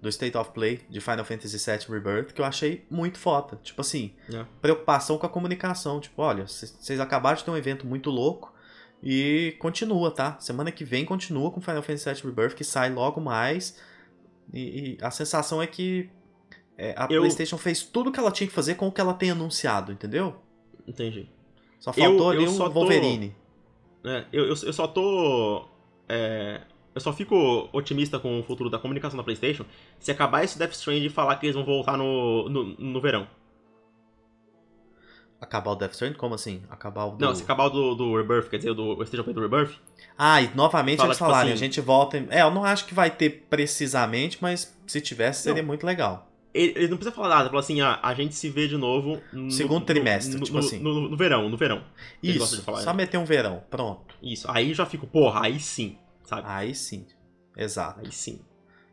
do 0.03 0.09
State 0.09 0.36
of 0.36 0.51
Play 0.51 0.81
de 0.90 1.01
Final 1.01 1.24
Fantasy 1.24 1.57
VII 1.59 1.86
Rebirth, 1.89 2.32
que 2.35 2.40
eu 2.40 2.44
achei 2.44 2.85
muito 2.90 3.19
foda. 3.19 3.57
Tipo 3.62 3.81
assim, 3.81 4.15
É. 4.32 4.44
preocupação 4.61 5.16
com 5.16 5.27
a 5.27 5.28
comunicação. 5.28 6.01
Tipo, 6.01 6.23
olha, 6.23 6.47
vocês 6.47 6.98
acabaram 7.01 7.36
de 7.36 7.44
ter 7.44 7.51
um 7.51 7.57
evento 7.57 7.86
muito 7.86 8.11
louco 8.11 8.53
e 9.02 9.55
continua, 9.59 10.10
tá? 10.10 10.36
Semana 10.40 10.73
que 10.73 10.85
vem 10.85 11.05
continua 11.05 11.51
com 11.51 11.60
Final 11.60 11.82
Fantasy 11.82 12.12
VII 12.12 12.23
Rebirth, 12.31 12.55
que 12.55 12.64
sai 12.64 12.90
logo 12.93 13.20
mais. 13.20 13.78
E, 14.52 14.60
e 14.60 14.98
a 15.01 15.10
sensação 15.10 15.60
é 15.62 15.66
que 15.66 16.09
é, 16.78 16.94
a 16.97 17.05
Eu- 17.10 17.20
PlayStation 17.23 17.56
fez 17.59 17.82
tudo 17.82 18.10
que 18.12 18.18
ela 18.18 18.31
tinha 18.31 18.47
que 18.47 18.52
fazer 18.55 18.74
com 18.74 18.86
o 18.89 18.93
que 18.93 19.01
ela 19.01 19.14
tem 19.14 19.31
anunciado, 19.31 19.93
entendeu? 19.93 20.36
Entendi. 20.86 21.28
Só 21.78 21.93
faltou 21.93 22.32
Eu- 22.32 22.39
ali 22.39 22.44
eu 22.44 22.51
um 22.51 22.55
só 22.55 22.64
tô- 22.68 22.74
Wolverine. 22.74 23.35
É, 24.05 24.24
eu, 24.32 24.44
eu, 24.44 24.48
eu 24.51 24.73
só 24.73 24.86
tô. 24.86 25.66
é, 26.09 26.60
eu 26.94 27.01
só 27.01 27.12
fico 27.12 27.68
otimista 27.73 28.18
com 28.18 28.39
o 28.40 28.43
futuro 28.43 28.70
da 28.70 28.78
comunicação 28.78 29.16
da 29.16 29.23
PlayStation 29.24 29.64
se 29.98 30.10
acabar 30.10 30.44
esse 30.44 30.59
Death 30.59 30.73
Stranding 30.73 31.06
e 31.06 31.10
falar 31.10 31.36
que 31.36 31.47
eles 31.47 31.56
vão 31.56 31.64
voltar 31.64 31.97
no, 31.97 32.48
no, 32.48 32.64
no 32.78 33.01
verão. 33.01 33.27
Acabar 35.41 35.73
o 35.73 35.75
Death 35.75 35.93
Stranding? 35.93 36.17
Como 36.17 36.35
assim? 36.35 36.63
Acabar 36.71 37.05
o 37.05 37.11
do... 37.17 37.25
Não, 37.25 37.35
se 37.35 37.43
acabar 37.43 37.67
o 37.67 37.71
do, 37.71 37.95
do 37.95 38.17
Rebirth, 38.17 38.49
quer 38.49 38.57
dizer, 38.57 38.71
o 38.71 38.75
do 38.75 39.03
Stage 39.03 39.21
of 39.21 39.33
do 39.33 39.41
Rebirth, 39.41 39.77
Ah, 40.17 40.41
e 40.41 40.51
novamente 40.55 40.97
Fala, 40.97 41.09
eles 41.09 41.17
tipo 41.19 41.29
falarem, 41.29 41.53
assim- 41.53 41.63
a 41.63 41.67
gente 41.67 41.81
volta... 41.81 42.17
em- 42.19 42.27
É, 42.31 42.43
eu 42.43 42.51
não 42.51 42.65
acho 42.65 42.87
que 42.87 42.95
vai 42.95 43.11
ter 43.11 43.47
precisamente, 43.51 44.39
mas 44.41 44.75
se 44.87 45.01
tivesse 45.01 45.43
seria 45.43 45.63
Não. 45.63 45.67
muito 45.67 45.85
legal. 45.87 46.31
ele, 46.55 46.73
ele 46.75 46.89
não 46.89 46.97
precisa 46.97 47.15
falar 47.15 47.29
nada, 47.29 47.49
fala 47.51 47.61
assim, 47.61 47.83
ah, 47.83 48.01
a 48.03 48.15
gente 48.15 48.35
se 48.35 48.49
vê 48.49 48.67
de 48.67 48.79
novo 48.79 49.21
no, 49.31 49.51
Segundo 49.51 49.85
trimestre, 49.85 50.39
no, 50.39 50.45
tipo 50.45 50.59
no- 50.59 50.65
assim. 50.65 50.79
No, 50.79 51.09
no 51.11 51.17
verão, 51.17 51.51
no 51.51 51.57
verão. 51.57 51.85
Isso, 52.23 52.63
falar, 52.63 52.81
só 52.81 52.91
né? 52.93 52.97
meter 52.97 53.19
um 53.19 53.27
verão, 53.27 53.63
pronto. 53.71 54.15
Isso, 54.23 54.51
aí 54.51 54.73
já 54.73 54.87
fico, 54.87 55.07
porra, 55.07 55.43
aí 55.45 55.61
sim, 55.61 55.99
sabe? 56.25 56.45
Aí 56.47 56.75
sim, 56.75 57.07
exato. 57.55 58.01
Aí 58.01 58.11
sim. 58.11 58.41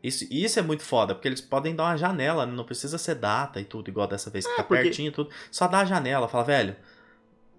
Isso, 0.04 0.26
isso 0.30 0.58
é 0.58 0.62
muito 0.62 0.82
foda, 0.82 1.14
porque 1.14 1.26
eles 1.26 1.40
podem 1.40 1.74
dar 1.74 1.84
uma 1.84 1.96
janela, 1.96 2.44
né? 2.44 2.52
não 2.52 2.64
precisa 2.64 2.98
ser 2.98 3.14
data 3.14 3.58
e 3.60 3.64
tudo, 3.64 3.88
igual 3.88 4.06
dessa 4.06 4.28
vez 4.30 4.46
que 4.46 4.52
É, 4.52 4.56
tá 4.56 4.62
porque- 4.62 4.82
pertinho 4.82 5.08
e 5.08 5.10
tudo. 5.10 5.30
Só 5.50 5.66
dá 5.66 5.80
a 5.80 5.84
janela, 5.86 6.28
fala, 6.28 6.44
velho, 6.44 6.76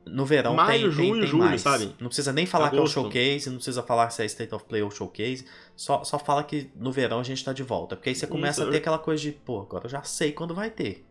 no 0.05 0.23
verão 0.25 0.53
Maio, 0.53 0.69
tem, 0.69 0.81
tem, 0.81 0.91
junho, 0.91 1.19
tem 1.21 1.27
julho, 1.27 1.43
mais. 1.45 1.61
sabe? 1.61 1.95
Não 1.99 2.07
precisa 2.07 2.31
nem 2.31 2.45
falar 2.45 2.67
Agosto. 2.67 2.75
que 2.93 2.99
é 2.99 3.01
o 3.01 3.03
showcase, 3.03 3.49
não 3.49 3.55
precisa 3.55 3.81
falar 3.81 4.11
se 4.11 4.21
é 4.21 4.25
State 4.27 4.53
of 4.53 4.63
Play 4.65 4.83
ou 4.83 4.91
showcase, 4.91 5.45
só, 5.75 6.03
só 6.03 6.19
fala 6.19 6.43
que 6.43 6.69
no 6.75 6.91
verão 6.91 7.19
a 7.19 7.23
gente 7.23 7.43
tá 7.43 7.51
de 7.51 7.63
volta. 7.63 7.95
Porque 7.95 8.09
aí 8.09 8.15
você 8.15 8.27
começa 8.27 8.61
Isso, 8.61 8.69
a 8.69 8.71
ter 8.71 8.77
aquela 8.77 8.99
coisa 8.99 9.19
de, 9.23 9.31
pô, 9.31 9.61
agora 9.61 9.85
eu 9.85 9.89
já 9.89 10.03
sei 10.03 10.31
quando 10.31 10.53
vai 10.53 10.69
ter. 10.69 11.03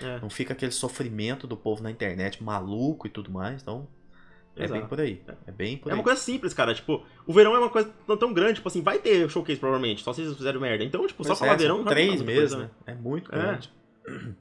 É, 0.00 0.20
Não 0.20 0.30
fica 0.30 0.52
aquele 0.52 0.70
sofrimento 0.70 1.44
do 1.48 1.56
povo 1.56 1.82
na 1.82 1.90
internet 1.90 2.40
maluco 2.40 3.08
e 3.08 3.10
tudo 3.10 3.32
mais, 3.32 3.60
então 3.60 3.88
é 4.64 4.68
bem 4.68 4.86
por 4.86 5.00
aí. 5.00 5.22
É 5.46 5.52
bem 5.52 5.76
por 5.76 5.88
É 5.88 5.92
aí. 5.92 5.98
uma 5.98 6.04
coisa 6.04 6.20
simples, 6.20 6.52
cara. 6.54 6.74
Tipo, 6.74 7.04
o 7.26 7.32
verão 7.32 7.54
é 7.54 7.58
uma 7.58 7.70
coisa 7.70 7.90
tão 8.18 8.32
grande, 8.32 8.54
tipo 8.54 8.68
assim, 8.68 8.82
vai 8.82 8.98
ter 8.98 9.28
showcase 9.30 9.58
provavelmente, 9.58 10.02
só 10.02 10.12
se 10.12 10.22
eles 10.22 10.36
fizerem 10.36 10.60
merda. 10.60 10.84
Então, 10.84 11.06
tipo, 11.06 11.22
só 11.24 11.28
Pois 11.30 11.38
falar 11.38 11.52
é, 11.52 11.56
verão 11.56 11.78
já 11.78 11.82
não 11.84 11.90
três 11.90 12.22
meses, 12.22 12.54
coisa, 12.54 12.58
né? 12.58 12.70
É 12.86 12.94
muito 12.94 13.34
É. 13.34 13.38
grande. 13.38 13.72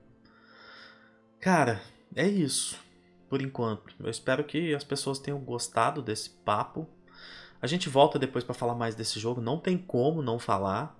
Cara, 1.39 1.81
é 2.15 2.27
isso, 2.27 2.77
por 3.29 3.41
enquanto. 3.41 3.93
Eu 3.99 4.09
espero 4.09 4.43
que 4.43 4.73
as 4.73 4.83
pessoas 4.83 5.19
tenham 5.19 5.39
gostado 5.39 6.01
desse 6.01 6.29
papo. 6.29 6.87
A 7.61 7.67
gente 7.67 7.89
volta 7.89 8.19
depois 8.19 8.43
pra 8.43 8.53
falar 8.53 8.75
mais 8.75 8.95
desse 8.95 9.19
jogo, 9.19 9.41
não 9.41 9.57
tem 9.57 9.77
como 9.77 10.21
não 10.21 10.39
falar. 10.39 10.95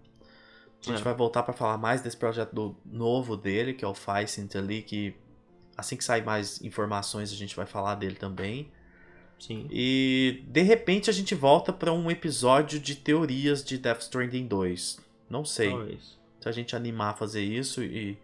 A 0.83 0.89
gente 0.89 1.01
É. 1.01 1.03
vai 1.03 1.13
voltar 1.13 1.43
pra 1.43 1.53
falar 1.53 1.77
mais 1.77 2.01
desse 2.01 2.15
projeto 2.17 2.53
do- 2.53 2.75
novo 2.85 3.35
dele, 3.35 3.73
que 3.73 3.83
é 3.83 3.87
o 3.87 3.93
Ficent 3.93 4.55
ali, 4.55 4.81
que 4.81 5.15
assim 5.75 5.97
que 5.97 6.03
sair 6.03 6.23
mais 6.23 6.61
informações 6.61 7.31
a 7.31 7.35
gente 7.35 7.55
vai 7.55 7.65
falar 7.65 7.95
dele 7.95 8.15
também. 8.15 8.71
Sim. 9.39 9.67
E 9.71 10.43
de 10.47 10.61
repente 10.61 11.09
a 11.09 11.13
gente 11.13 11.35
volta 11.35 11.71
pra 11.71 11.93
um 11.93 12.09
episódio 12.09 12.79
de 12.79 12.95
teorias 12.95 13.63
de 13.63 13.77
Death 13.77 14.01
Stranding 14.01 14.47
2. 14.47 14.99
Não 15.29 15.45
sei 15.45 15.69
Talvez. 15.69 16.17
se 16.41 16.49
a 16.49 16.51
gente 16.51 16.75
animar 16.75 17.11
a 17.11 17.17
fazer 17.17 17.43
isso 17.43 17.83
e 17.83 18.17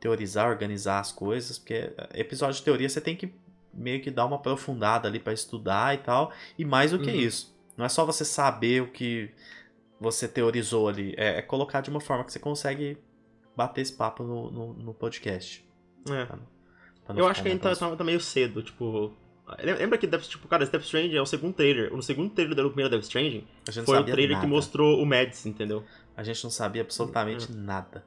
teorizar, 0.00 0.48
organizar 0.48 1.00
as 1.00 1.10
coisas, 1.10 1.58
porque 1.58 1.90
episódio 2.14 2.56
de 2.56 2.62
teoria 2.62 2.88
você 2.88 3.00
tem 3.00 3.16
que 3.16 3.32
meio 3.72 4.00
que 4.00 4.10
dar 4.10 4.26
uma 4.26 4.36
aprofundada 4.36 5.08
ali 5.08 5.18
pra 5.18 5.32
estudar 5.32 5.94
e 5.94 5.98
tal, 5.98 6.32
e 6.58 6.64
mais 6.64 6.90
do 6.90 6.98
que 6.98 7.10
Uhum. 7.10 7.16
isso. 7.16 7.56
Não 7.76 7.84
é 7.84 7.88
só 7.88 8.04
você 8.04 8.24
saber 8.24 8.82
o 8.82 8.88
que 8.88 9.30
você 10.00 10.28
teorizou 10.28 10.88
ali, 10.88 11.14
é, 11.16 11.38
é 11.38 11.42
colocar 11.42 11.80
de 11.80 11.90
uma 11.90 12.00
forma 12.00 12.24
que 12.24 12.32
você 12.32 12.38
consegue 12.38 12.96
bater 13.56 13.80
esse 13.80 13.92
papo 13.92 14.22
no, 14.22 14.50
no, 14.50 14.72
no 14.74 14.94
podcast. 14.94 15.64
É. 16.10 16.28
Eu 17.16 17.26
acho 17.26 17.42
que 17.42 17.48
ainda 17.48 17.74
tá- 17.74 17.96
tá 17.96 18.04
meio 18.04 18.20
cedo, 18.20 18.62
tipo. 18.62 19.12
Lembra 19.62 19.96
que, 19.98 20.06
Death, 20.06 20.22
tipo, 20.24 20.46
cara, 20.48 20.66
Death 20.66 20.82
Stranding 20.84 21.14
é 21.16 21.22
o 21.22 21.26
segundo 21.26 21.54
trailer. 21.54 21.92
No 21.92 22.02
segundo 22.02 22.30
trailer 22.30 22.54
do 22.54 22.68
primeiro 22.68 22.90
Death 22.90 23.02
Stranding 23.04 23.44
foi 23.84 23.98
o 23.98 24.04
trailer 24.04 24.30
nada. 24.36 24.40
que 24.40 24.46
mostrou 24.46 25.02
o 25.02 25.06
Mads, 25.06 25.46
entendeu? 25.46 25.82
A 26.16 26.22
gente 26.22 26.42
não 26.44 26.50
sabia 26.50 26.82
absolutamente 26.82 27.50
Uhum. 27.50 27.58
nada. 27.62 28.04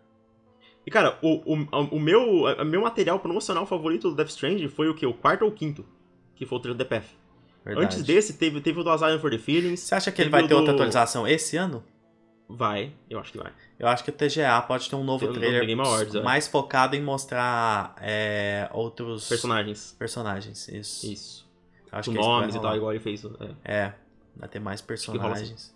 E, 0.85 0.91
cara, 0.91 1.17
o, 1.21 1.53
o, 1.55 1.67
o 1.95 1.99
meu, 1.99 2.43
o 2.43 2.65
meu 2.65 2.81
material 2.81 3.19
promocional 3.19 3.65
favorito 3.65 4.09
do 4.09 4.15
Death 4.15 4.29
Stranding 4.29 4.67
foi 4.67 4.89
o 4.89 4.95
quê? 4.95 5.05
O 5.05 5.13
quarto 5.13 5.43
ou 5.43 5.49
o 5.49 5.53
quinto? 5.53 5.85
Que 6.35 6.45
foi 6.45 6.57
o 6.57 6.61
trailer 6.61 6.77
do 6.77 6.83
DPF. 6.83 7.07
Verdade. 7.63 7.85
Antes 7.85 8.03
desse, 8.03 8.33
teve, 8.33 8.59
teve 8.61 8.79
o 8.79 8.83
do 8.83 8.89
Asylum 8.89 9.19
for 9.19 9.29
the 9.29 9.37
Feelings. 9.37 9.81
Você 9.81 9.93
acha 9.95 10.11
que 10.11 10.21
ele 10.21 10.29
vai 10.31 10.47
ter 10.47 10.53
outra 10.55 10.71
do- 10.73 10.75
atualização 10.75 11.27
esse 11.27 11.55
ano? 11.57 11.83
Vai, 12.57 12.93
eu 13.09 13.19
acho 13.19 13.31
que 13.31 13.37
vai. 13.37 13.53
Eu 13.79 13.87
acho 13.87 14.03
que 14.03 14.09
o 14.09 14.13
TGA 14.13 14.61
pode 14.67 14.89
ter 14.89 14.95
um 14.95 15.03
novo 15.03 15.25
Tem 15.25 15.33
trailer 15.33 15.65
Game 15.65 15.81
Awards, 15.81 16.15
é. 16.15 16.21
mais 16.21 16.47
focado 16.47 16.95
em 16.95 17.01
mostrar 17.01 17.95
é, 18.01 18.69
outros 18.73 19.27
Personagens. 19.29 19.95
personagens. 19.97 20.67
Isso. 20.67 21.11
Isso. 21.11 21.51
Acho 21.91 22.11
Com 22.11 22.17
é 22.17 22.21
nomes 22.21 22.55
e 22.55 22.59
tal, 22.61 22.75
igual 22.75 22.91
ele 22.91 22.99
fez. 22.99 23.23
É. 23.25 23.55
É, 23.63 23.93
vai 24.35 24.49
ter 24.49 24.59
mais 24.59 24.81
personagens. 24.81 25.75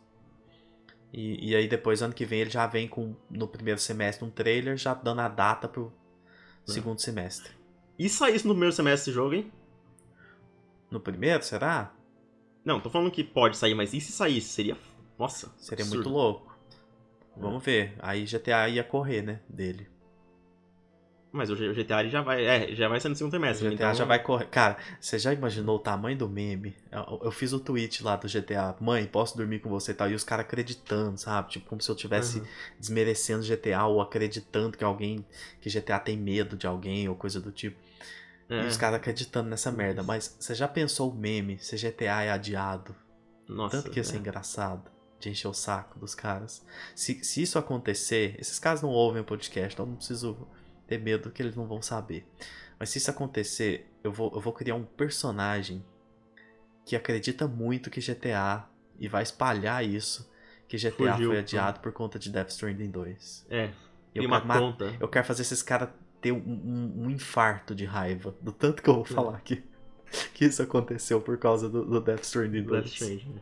E, 1.14 1.52
e 1.52 1.56
aí 1.56 1.68
depois, 1.68 2.02
ano 2.02 2.14
que 2.14 2.26
vem, 2.26 2.42
ele 2.42 2.50
já 2.50 2.68
vem 2.68 2.88
com, 2.88 3.16
no 3.30 3.48
primeiro 3.48 3.80
semestre, 3.80 4.26
um 4.26 4.30
trailer 4.30 4.76
já 4.78 4.94
dando 4.94 5.22
a 5.22 5.28
data 5.30 5.68
pro 5.68 5.94
É. 6.68 6.72
segundo 6.72 7.00
semestre. 7.00 7.52
E 7.98 8.10
saísse 8.10 8.46
no 8.46 8.54
primeiro 8.54 8.76
semestre 8.76 9.10
esse 9.10 9.16
jogo, 9.16 9.36
hein? 9.36 9.52
No 10.92 11.00
primeiro, 11.00 11.44
será? 11.44 11.94
Não, 12.66 12.80
tô 12.82 12.90
falando 12.90 13.12
que 13.12 13.24
pode 13.24 13.56
sair, 13.56 13.74
mas 13.76 13.94
e 13.94 14.02
se 14.02 14.12
saísse? 14.12 14.50
Seria. 14.50 14.78
Nossa. 15.18 15.52
Seria 15.58 15.84
absurdo. 15.84 16.04
muito 16.04 16.10
louco. 16.10 16.55
Vamos 17.38 17.64
ver. 17.64 17.96
Aí 18.00 18.26
GTA 18.26 18.70
ia 18.70 18.84
correr, 18.84 19.22
né, 19.22 19.40
dele. 19.50 19.88
Mas 21.36 21.50
o 21.50 21.56
GTA 21.56 22.08
já 22.08 22.22
vai. 22.22 22.46
É, 22.46 22.74
já 22.74 22.88
vai 22.88 22.98
ser 22.98 23.10
no 23.10 23.16
segundo 23.16 23.34
O 23.34 23.36
semestre. 23.36 23.68
GTA 23.68 23.74
então... 23.74 23.94
já 23.94 24.06
vai 24.06 24.24
correr. 24.24 24.46
Cara, 24.46 24.78
você 25.02 25.20
já 25.20 25.34
imaginou 25.34 25.76
o 25.76 25.80
tamanho 25.80 26.18
do 26.18 26.30
meme? 26.30 26.74
Eu, 26.90 27.20
eu 27.26 27.32
fiz 27.32 27.52
o 27.52 27.60
tweet 27.60 28.02
lá 28.02 28.16
do 28.16 28.26
GTA. 28.26 28.74
Mãe, 28.80 29.06
posso 29.06 29.36
dormir 29.36 29.60
com 29.60 29.70
você 29.70 29.92
e 29.92 29.96
tal. 29.96 30.10
E 30.10 30.14
os 30.16 30.24
caras 30.24 30.46
acreditando, 30.46 31.18
sabe? 31.18 31.50
Tipo, 31.50 31.68
como 31.68 31.82
se 31.82 31.92
eu 31.92 31.96
tivesse 31.96 32.40
Uhum. 32.40 32.46
desmerecendo 32.80 33.44
GTA 33.44 33.84
ou 33.86 34.00
acreditando 34.00 34.78
que 34.78 34.84
alguém. 34.86 35.26
que 35.60 35.70
GTA 35.70 36.00
tem 36.00 36.16
medo 36.16 36.56
de 36.56 36.68
alguém 36.68 37.10
ou 37.10 37.16
coisa 37.16 37.42
do 37.42 37.52
tipo. 37.52 37.78
É. 38.50 38.64
E 38.64 38.68
os 38.68 38.78
caras 38.78 38.96
acreditando 38.96 39.50
nessa 39.50 39.74
merda. 39.74 40.04
Mas 40.04 40.38
você 40.40 40.56
já 40.56 40.70
pensou 40.70 41.12
o 41.12 41.14
meme 41.14 41.60
se 41.60 41.76
GTA 41.76 42.24
é 42.24 42.32
adiado? 42.32 42.96
Nossa. 43.46 43.76
Tanto 43.76 43.92
que 43.92 44.00
ia 44.00 44.06
ser 44.06 44.16
é. 44.16 44.20
engraçado 44.20 44.95
de 45.26 45.32
encher 45.32 45.48
o 45.48 45.54
saco 45.54 46.00
dos 46.00 46.16
caras. 46.16 46.66
Se, 46.96 47.24
se 47.24 47.42
isso 47.42 47.60
acontecer, 47.60 48.36
esses 48.40 48.58
caras 48.60 48.82
não 48.82 48.90
ouvem 48.90 49.22
o 49.22 49.26
podcast, 49.26 49.74
então 49.74 49.86
não 49.86 49.96
preciso 49.96 50.48
ter 50.88 50.98
medo 51.00 51.30
que 51.32 51.42
eles 51.42 51.56
não 51.56 51.68
vão 51.68 51.82
saber. 51.82 52.26
Mas 52.80 52.90
se 52.90 52.98
isso 53.00 53.10
acontecer, 53.10 53.90
eu 54.04 54.12
vou, 54.12 54.32
eu 54.34 54.40
vou 54.42 54.54
criar 54.54 54.76
um 54.76 54.84
personagem 54.84 55.84
que 56.86 56.96
acredita 56.96 57.48
muito 57.48 57.90
que 57.90 58.00
GTA 58.00 58.68
e 59.00 59.08
vai 59.08 59.24
espalhar 59.24 59.84
isso, 59.84 60.30
que 60.68 60.78
GTA 60.78 61.14
Fugiu, 61.14 61.30
foi 61.32 61.40
adiado 61.40 61.80
por 61.80 61.92
conta 61.92 62.18
de 62.20 62.30
Death 62.30 62.50
Stranding 62.50 62.92
2. 62.92 63.48
É. 63.50 63.66
Eu 64.14 64.22
Tem 64.22 64.28
uma 64.28 64.42
quero, 64.42 64.60
conta. 64.60 64.96
eu 65.00 65.08
quero 65.08 65.26
fazer 65.26 65.42
esses 65.42 65.62
caras 65.62 65.90
ter 66.22 66.32
um, 66.32 66.38
um- 66.38 67.04
um 67.06 67.10
infarto 67.10 67.74
de 67.76 67.86
raiva 67.86 68.36
do 68.42 68.52
tanto 68.52 68.82
que 68.82 68.90
eu 68.90 68.96
vou 68.96 69.06
falar 69.06 69.42
que, 69.42 69.64
que 70.34 70.46
isso 70.46 70.62
aconteceu 70.62 71.20
por 71.22 71.38
causa 71.38 71.68
do, 71.70 71.84
do 71.86 72.00
Death 72.02 72.24
Stranding 72.24 72.64
2. 72.64 72.84
Death 72.84 72.94
Stranding. 72.94 73.42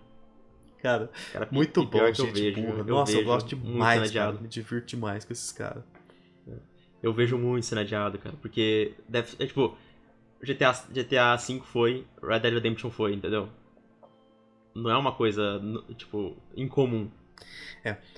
Cara, 0.84 1.10
Cara, 1.32 1.48
muito 1.50 1.82
bom, 1.86 2.12
que 2.12 2.20
eu 2.20 2.26
gente 2.26 2.34
vejo, 2.34 2.62
burra. 2.62 2.80
eu 2.80 2.86
Nossa, 2.86 3.14
eu 3.14 3.24
gosto 3.24 3.56
demais, 3.56 4.12
cara. 4.12 4.34
Me 4.34 4.50
divirto 4.50 4.88
demais 4.88 5.24
com 5.24 5.32
esses 5.32 5.50
caras. 5.54 5.82
Eu 7.02 7.14
vejo 7.14 7.38
muito 7.38 7.66
sendo 7.66 7.80
adiado, 7.80 8.18
cara. 8.18 8.36
Porque 8.42 8.94
deve, 9.08 9.34
é 9.42 9.48
tipo, 9.48 9.78
GTA, 10.42 10.74
GTA 10.92 11.38
V 11.38 11.62
foi, 11.64 12.06
Red 12.22 12.40
Dead 12.40 12.54
Redemption 12.54 12.92
foi, 12.92 13.14
entendeu? 13.14 13.48
Não 14.76 14.90
é 14.90 14.98
uma 14.98 15.14
coisa, 15.14 15.62
tipo, 15.96 16.36
incomum. 16.56 17.10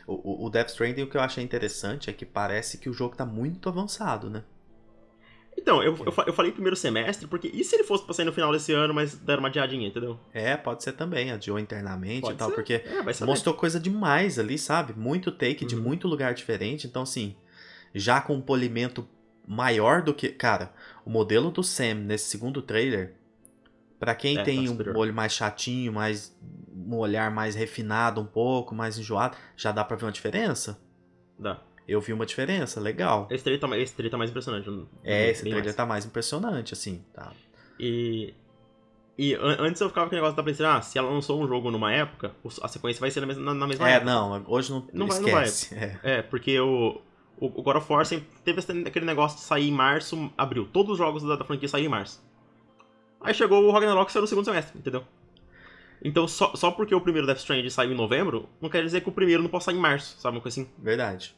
O, 0.08 0.14
o, 0.14 0.46
o 0.46 0.50
Death 0.50 0.70
Stranding, 0.70 1.04
o 1.04 1.08
que 1.08 1.18
eu 1.18 1.22
achei 1.22 1.44
interessante 1.44 2.10
é 2.10 2.14
que 2.14 2.26
parece 2.26 2.80
que 2.80 2.90
o 2.90 2.94
jogo 2.94 3.16
tá 3.16 3.26
muito 3.26 3.70
avançado, 3.70 4.28
né? 4.28 4.44
Então, 5.58 5.82
eu, 5.82 5.96
eu, 5.98 6.14
eu 6.28 6.34
falei 6.34 6.52
primeiro 6.52 6.76
semestre, 6.76 7.28
porque 7.28 7.50
e 7.54 7.64
se 7.64 7.76
ele 7.76 7.84
fosse 7.84 8.04
pra 8.04 8.14
sair 8.14 8.26
no 8.26 8.34
final 8.34 8.52
desse 8.52 8.72
ano, 8.74 8.94
mas 8.94 9.16
deram 9.16 9.40
uma 9.42 9.48
adiadinha, 9.50 9.88
entendeu? 9.88 10.20
É, 10.34 10.56
pode 10.56 10.84
ser 10.84 10.94
também, 10.94 11.32
adiou 11.32 11.58
internamente 11.58 12.22
Pode 12.22 12.36
e 12.36 12.38
tal, 12.38 12.50
ser. 12.50 12.56
porque 12.56 12.74
É, 12.74 13.26
mostrou 13.26 13.56
coisa 13.56 13.80
demais 13.80 14.38
ali, 14.38 14.58
sabe? 14.58 14.94
Muito 14.94 15.32
take 15.32 15.66
de 15.66 15.76
Uhum. 15.76 15.82
muito 15.82 16.08
lugar 16.08 16.34
diferente. 16.34 16.86
Então, 16.86 17.02
assim, 17.04 17.36
já 17.94 18.22
com 18.22 18.36
um 18.36 18.42
polimento 18.42 19.08
maior 19.48 20.02
do 20.02 20.14
que. 20.14 20.30
Cara, 20.30 20.74
o 21.06 21.10
modelo 21.10 21.50
do 21.50 21.64
Sam 21.64 21.96
nesse 21.96 22.30
segundo 22.30 22.62
trailer, 22.62 23.14
pra 24.00 24.14
quem 24.14 24.38
É, 24.38 24.44
tem 24.44 24.66
tá 24.68 24.72
um 24.72 24.98
olho 24.98 25.14
mais 25.14 25.34
chatinho, 25.34 25.94
mais 25.94 26.36
um 26.76 26.96
olhar 26.96 27.32
mais 27.32 27.56
refinado 27.56 28.22
um 28.22 28.26
pouco, 28.26 28.76
mais 28.76 28.98
enjoado, 29.00 29.36
já 29.56 29.72
dá 29.72 29.84
pra 29.84 29.96
ver 29.98 30.06
uma 30.06 30.12
diferença? 30.12 30.80
Dá. 31.40 31.62
Eu 31.88 32.02
vi 32.02 32.14
uma 32.14 32.26
diferença, 32.26 32.80
legal. 32.80 33.28
Esse 33.30 33.44
trailer 33.44 33.62
tá, 33.62 33.68
mais- 33.68 33.84
esse 33.84 33.94
trailer 33.94 34.12
tá 34.12 34.18
mais 34.18 34.30
impressionante. 34.32 34.88
É, 35.04 35.30
esse 35.30 35.42
trailer 35.42 35.64
mais. 35.64 35.76
tá 35.76 35.86
mais 35.86 36.06
impressionante, 36.06 36.74
assim, 36.74 37.04
tá? 37.14 37.32
E. 37.80 38.34
E 39.18 39.34
an- 39.36 39.58
antes 39.60 39.80
eu 39.80 39.88
ficava 39.88 40.08
com 40.10 40.14
o 40.14 40.18
negócio 40.18 40.36
da 40.36 40.44
PlayStation, 40.44 40.78
ah, 40.78 40.82
se 40.82 40.98
ela 40.98 41.10
lançou 41.10 41.42
um 41.42 41.48
jogo 41.48 41.72
numa 41.72 41.90
época, 41.94 42.34
a 42.62 42.68
sequência 42.68 43.00
vai 43.00 43.10
ser 43.12 43.22
na 43.22 43.28
mesma, 43.28 43.54
na, 43.54 43.66
mesma 43.68 43.90
É, 43.90 43.94
época. 43.94 44.12
não, 44.12 44.44
hoje 44.48 44.72
não, 44.72 44.86
Não 44.92 45.08
vai, 45.08 45.20
não 45.20 45.30
vai. 45.32 45.44
esquece. 45.46 45.76
É. 45.76 46.00
É, 46.18 46.22
porque 46.22 46.60
o, 46.60 47.00
o 47.40 47.50
God 47.62 47.78
of 47.78 47.94
War 47.94 48.06
sempre 48.06 48.28
teve 48.44 48.60
aquele 48.86 49.06
negócio 49.06 49.38
de 49.38 49.44
sair 49.46 49.70
em 49.70 49.72
março, 49.72 50.30
abril. 50.38 50.68
Todos 50.74 50.94
os 50.94 50.98
jogos 50.98 51.24
da, 51.24 51.38
da 51.38 51.46
franquia 51.46 51.70
saíram 51.70 51.88
em 51.88 51.92
março. 51.92 52.22
Aí 53.22 53.34
chegou 53.34 53.64
o 53.64 53.72
Ragnarok 53.72 54.10
e 54.10 54.14
saiu 54.14 54.22
no 54.24 54.28
segundo 54.28 54.44
semestre, 54.46 54.78
entendeu? 54.78 55.04
Então, 56.04 56.28
só, 56.28 56.54
só 56.56 56.70
porque 56.72 56.94
o 56.94 57.00
primeiro 57.00 57.26
Death 57.26 57.38
Stranding 57.40 57.70
saiu 57.70 57.94
em 57.94 57.96
novembro, 57.96 58.50
não 58.62 58.70
quer 58.70 58.84
dizer 58.84 59.00
que 59.00 59.08
o 59.10 59.14
primeiro 59.14 59.42
não 59.42 59.50
possa 59.50 59.68
sair 59.72 59.76
em 59.78 59.80
março, 59.80 60.20
sabe? 60.20 60.36
Uma 60.36 60.42
coisa 60.42 60.60
assim. 60.62 60.70
Verdade. 60.78 61.34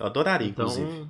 Eu 0.00 0.06
adoraria, 0.06 0.48
Então, 0.48 0.66
inclusive. 0.66 1.06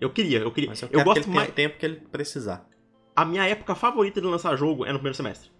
eu 0.00 0.10
queria, 0.10 0.38
eu 0.38 0.50
queria. 0.52 0.70
Mas 0.70 0.80
eu 0.82 0.86
Eu, 0.86 0.90
quero 0.92 1.02
que 1.02 1.14
gosto 1.14 1.26
ele 1.28 1.36
mais. 1.36 1.50
tempo 1.52 1.76
que 1.78 1.84
ele 1.84 1.96
precisar. 1.96 2.66
A 3.14 3.24
minha 3.24 3.44
época 3.46 3.74
favorita 3.74 4.20
de 4.20 4.26
lançar 4.26 4.56
jogo 4.56 4.84
é 4.86 4.88
no 4.92 4.98
primeiro 4.98 5.16
semestre. 5.16 5.50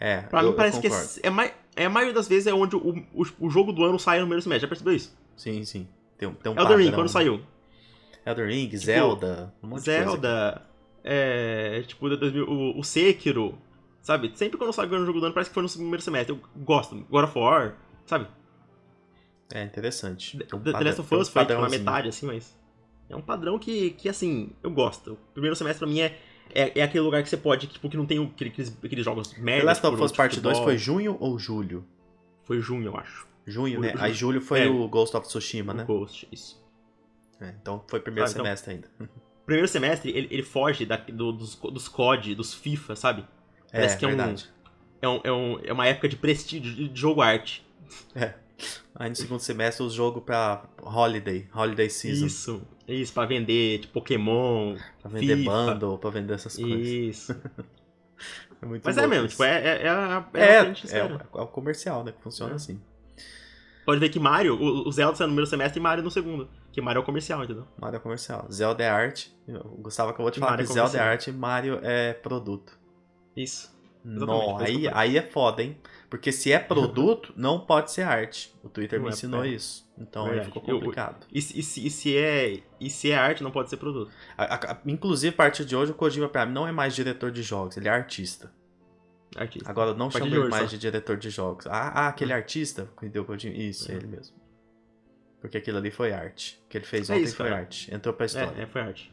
É, 0.00 0.22
Pra 0.22 0.42
eu, 0.42 0.50
mim 0.50 0.56
parece 0.56 0.80
que 0.80 0.88
é, 0.88 1.26
é, 1.28 1.30
mai- 1.30 1.54
é 1.76 1.84
a 1.84 1.90
maioria 1.90 2.12
das 2.14 2.26
vezes 2.26 2.46
é 2.48 2.52
onde 2.54 2.74
o, 2.74 3.04
o, 3.14 3.22
o 3.38 3.50
jogo 3.50 3.72
do 3.72 3.84
ano 3.84 3.98
sai 3.98 4.16
no 4.18 4.22
primeiro 4.24 4.42
semestre. 4.42 4.62
Já 4.62 4.68
percebeu 4.68 4.94
isso? 4.94 5.16
Sim, 5.36 5.64
sim. 5.64 5.86
Tem, 6.18 6.28
um- 6.28 6.34
tem 6.34 6.50
um 6.52 6.56
Elden 6.58 6.76
Ring, 6.76 6.84
padrão, 6.86 6.98
quando 7.00 7.06
né? 7.06 7.12
saiu. 7.12 7.40
Elden 8.26 8.46
Ring, 8.46 8.76
Zelda, 8.76 9.54
um. 9.62 9.78
Zelda, 9.78 10.62
é, 11.04 11.82
tipo, 11.86 12.08
de 12.08 12.16
2000, 12.16 12.44
o, 12.48 12.78
o 12.80 12.82
Sekiro, 12.84 13.56
sabe? 14.00 14.32
Sempre 14.34 14.56
quando 14.58 14.72
sai 14.72 14.86
o 14.88 15.06
jogo 15.06 15.20
do 15.20 15.26
ano, 15.26 15.34
parece 15.34 15.50
que 15.50 15.54
foi 15.54 15.62
no 15.62 15.68
primeiro 15.68 16.02
semestre. 16.02 16.34
Eu 16.34 16.40
gosto. 16.64 16.96
God 17.10 17.24
of 17.24 17.38
War, 17.38 17.76
sabe? 18.06 18.26
É 19.54 19.62
interessante. 19.62 20.36
Um 20.36 20.40
The, 20.40 20.44
The 20.46 20.72
padrão- 20.72 20.82
Last 20.88 21.00
of 21.00 21.14
um 21.14 21.18
Us 21.18 21.28
foi 21.28 21.42
tipo, 21.42 21.52
na 21.54 21.58
padrãozinho. 21.60 21.84
metade, 21.84 22.08
assim, 22.08 22.26
mas... 22.26 22.58
É 23.08 23.14
um 23.16 23.22
padrão 23.22 23.58
que, 23.58 23.90
que 23.92 24.08
assim, 24.08 24.50
eu 24.62 24.70
gosto. 24.70 25.12
O 25.12 25.16
primeiro 25.32 25.54
semestre 25.54 25.78
pra 25.78 25.88
mim 25.88 26.00
é, 26.00 26.18
é, 26.54 26.80
é 26.80 26.82
aquele 26.82 27.04
lugar 27.04 27.22
que 27.22 27.28
você 27.28 27.36
pode, 27.36 27.66
tipo, 27.68 27.88
que 27.88 27.96
não 27.96 28.04
tem 28.06 28.18
o- 28.18 28.24
aqueles, 28.24 28.76
aqueles 28.84 29.04
jogos 29.04 29.32
merda. 29.38 29.60
The 29.60 29.66
Last 29.66 29.86
of 29.86 29.94
tipo, 29.94 30.04
Us 30.04 30.12
Part 30.12 30.40
2 30.40 30.56
futebol. 30.56 30.64
foi 30.70 30.76
junho 30.78 31.16
ou 31.20 31.38
julho? 31.38 31.86
Foi 32.44 32.60
junho, 32.60 32.86
eu 32.86 32.96
acho. 32.96 33.26
Junho, 33.46 33.78
né? 33.80 33.90
Julho. 33.90 34.02
Aí 34.02 34.12
julho 34.14 34.40
foi 34.40 34.66
É. 34.66 34.68
o 34.68 34.88
Ghost 34.88 35.16
of 35.16 35.26
Tsushima, 35.28 35.72
O 35.72 35.76
né? 35.76 35.84
Ghost, 35.84 36.26
isso. 36.32 36.62
É, 37.40 37.54
então 37.60 37.84
foi 37.88 38.00
primeiro 38.00 38.26
Ah, 38.28 38.30
então- 38.32 38.44
semestre 38.44 38.72
ainda. 38.74 38.88
Primeiro 39.44 39.68
semestre, 39.68 40.10
ele, 40.10 40.26
ele 40.30 40.42
foge 40.42 40.86
da- 40.86 40.96
do- 40.96 41.30
dos, 41.32 41.54
dos 41.56 41.86
COD, 41.86 42.34
dos 42.34 42.54
FIFA, 42.54 42.96
sabe? 42.96 43.26
Parece 43.70 43.96
é, 43.96 43.98
que 43.98 44.04
é 44.06 44.08
um- 44.08 44.16
verdade. 44.16 44.48
É, 45.02 45.08
um, 45.08 45.20
é, 45.22 45.30
um- 45.32 45.58
é 45.62 45.72
uma 45.74 45.86
época 45.86 46.08
de 46.08 46.16
prestígio, 46.16 46.74
de 46.74 46.88
de 46.88 46.98
jogo 46.98 47.20
arte. 47.20 47.62
É. 48.14 48.32
Aí 48.94 49.08
no 49.10 49.16
segundo 49.16 49.40
semestre 49.40 49.84
o 49.84 49.90
jogo 49.90 50.20
pra 50.20 50.64
Holiday, 50.82 51.48
Holiday 51.54 51.90
Season. 51.90 52.26
Isso, 52.26 52.62
isso, 52.86 53.12
pra 53.12 53.26
vender 53.26 53.80
tipo, 53.80 53.94
Pokémon. 53.94 54.76
Pra 55.02 55.10
vender 55.10 55.36
FIFA. 55.38 55.50
bundle, 55.50 55.98
pra 55.98 56.10
vender 56.10 56.34
essas 56.34 56.56
coisas. 56.56 56.86
Isso. 56.86 57.34
É 58.62 58.66
muito 58.66 58.82
Mas 58.84 58.96
é 58.96 59.06
mesmo, 59.06 59.26
isso. 59.26 59.32
tipo, 59.34 59.44
é, 59.44 59.58
é, 59.62 59.82
é, 59.82 59.88
a- 59.90 60.26
é, 60.32 60.42
É, 60.56 60.72
que 60.72 60.86
é, 60.94 60.98
é 61.00 61.40
o 61.42 61.46
comercial, 61.48 62.02
né? 62.02 62.12
Que 62.12 62.22
funciona 62.22 62.52
É. 62.52 62.54
assim. 62.54 62.80
Pode 63.84 64.00
ver 64.00 64.08
que 64.08 64.18
Mario, 64.18 64.54
o, 64.54 64.88
o 64.88 64.92
Zelda 64.92 65.14
saiu 65.16 65.26
no 65.26 65.32
primeiro 65.32 65.50
semestre 65.50 65.78
e 65.78 65.82
Mario 65.82 66.02
no 66.02 66.10
segundo. 66.10 66.48
Que 66.72 66.80
Mario 66.80 67.00
é 67.00 67.02
o 67.02 67.04
comercial, 67.04 67.44
entendeu? 67.44 67.66
Mario 67.78 67.96
é 67.98 68.00
comercial. 68.00 68.46
Zelda 68.50 68.82
é 68.82 68.88
arte. 68.88 69.36
O 69.46 69.82
Gustavo 69.82 70.10
acabou 70.10 70.30
de 70.30 70.38
falar 70.40 70.52
Mario 70.52 70.64
que 70.66 70.72
é 70.72 70.74
Zelda 70.74 70.96
é 70.96 71.00
arte 71.02 71.28
e 71.28 71.32
Mario 71.34 71.80
é 71.82 72.14
produto. 72.14 72.78
Isso. 73.36 73.70
Não, 74.02 74.16
Exatamente, 74.16 74.56
que 74.56 74.64
aí, 74.64 74.84
eu 74.86 74.92
aí 74.96 75.18
é 75.18 75.22
foda, 75.22 75.62
hein? 75.62 75.76
Porque 76.16 76.30
se 76.30 76.52
é 76.52 76.60
produto, 76.60 77.32
não 77.36 77.58
pode 77.58 77.90
ser 77.90 78.02
arte. 78.02 78.54
O 78.62 78.68
Twitter 78.68 79.00
Não 79.00 79.06
me 79.06 79.10
é, 79.10 79.14
ensinou 79.14 79.44
é. 79.44 79.48
isso. 79.48 79.84
Então 79.98 80.26
aí 80.26 80.44
ficou 80.44 80.62
Eu- 80.68 80.76
complicado. 80.78 81.26
E, 81.32 81.42
se- 81.42 81.58
e 81.58 81.62
se, 81.62 81.84
e 81.86 81.90
se 81.90 82.16
é, 82.16 82.60
e 82.78 82.88
se 82.88 83.10
é 83.10 83.16
arte, 83.16 83.42
não 83.42 83.50
pode 83.50 83.68
ser 83.68 83.78
produto. 83.78 84.12
A- 84.38 84.54
a- 84.54 84.78
inclusive, 84.86 85.34
a 85.34 85.36
partir 85.36 85.64
de 85.64 85.74
hoje, 85.74 85.90
o 85.90 85.94
Kojima 85.96 86.28
pra 86.28 86.46
mim 86.46 86.52
não 86.52 86.68
é 86.68 86.70
mais 86.70 86.94
diretor 86.94 87.32
de 87.32 87.42
jogos, 87.42 87.76
ele 87.76 87.88
é 87.88 87.90
artista. 87.90 88.52
Artista. 89.34 89.68
Agora 89.68 89.92
não 89.92 90.06
de 90.08 90.16
ele 90.18 90.48
mais 90.48 90.62
só. 90.62 90.68
de 90.68 90.78
diretor 90.78 91.16
de 91.16 91.30
jogos. 91.30 91.66
Ah, 91.66 91.88
ah, 91.92 92.08
aquele 92.08 92.32
artista 92.32 92.88
que 93.00 93.08
deu 93.08 93.24
Kojima. 93.24 93.56
Isso, 93.56 93.90
É. 93.90 93.96
ele 93.96 94.06
mesmo. 94.06 94.36
Porque 95.40 95.58
aquilo 95.58 95.78
ali 95.78 95.90
foi 95.90 96.12
arte. 96.12 96.62
O 96.64 96.68
que 96.68 96.78
ele 96.78 96.84
fez 96.86 97.10
É 97.10 97.14
ontem 97.14 97.24
isso, 97.24 97.34
foi 97.34 97.48
cara. 97.48 97.60
arte. 97.60 97.92
Entrou 97.92 98.14
pra 98.14 98.26
história. 98.26 98.54
É, 98.56 98.62
é, 98.62 98.66
foi 98.66 98.80
arte. 98.82 99.12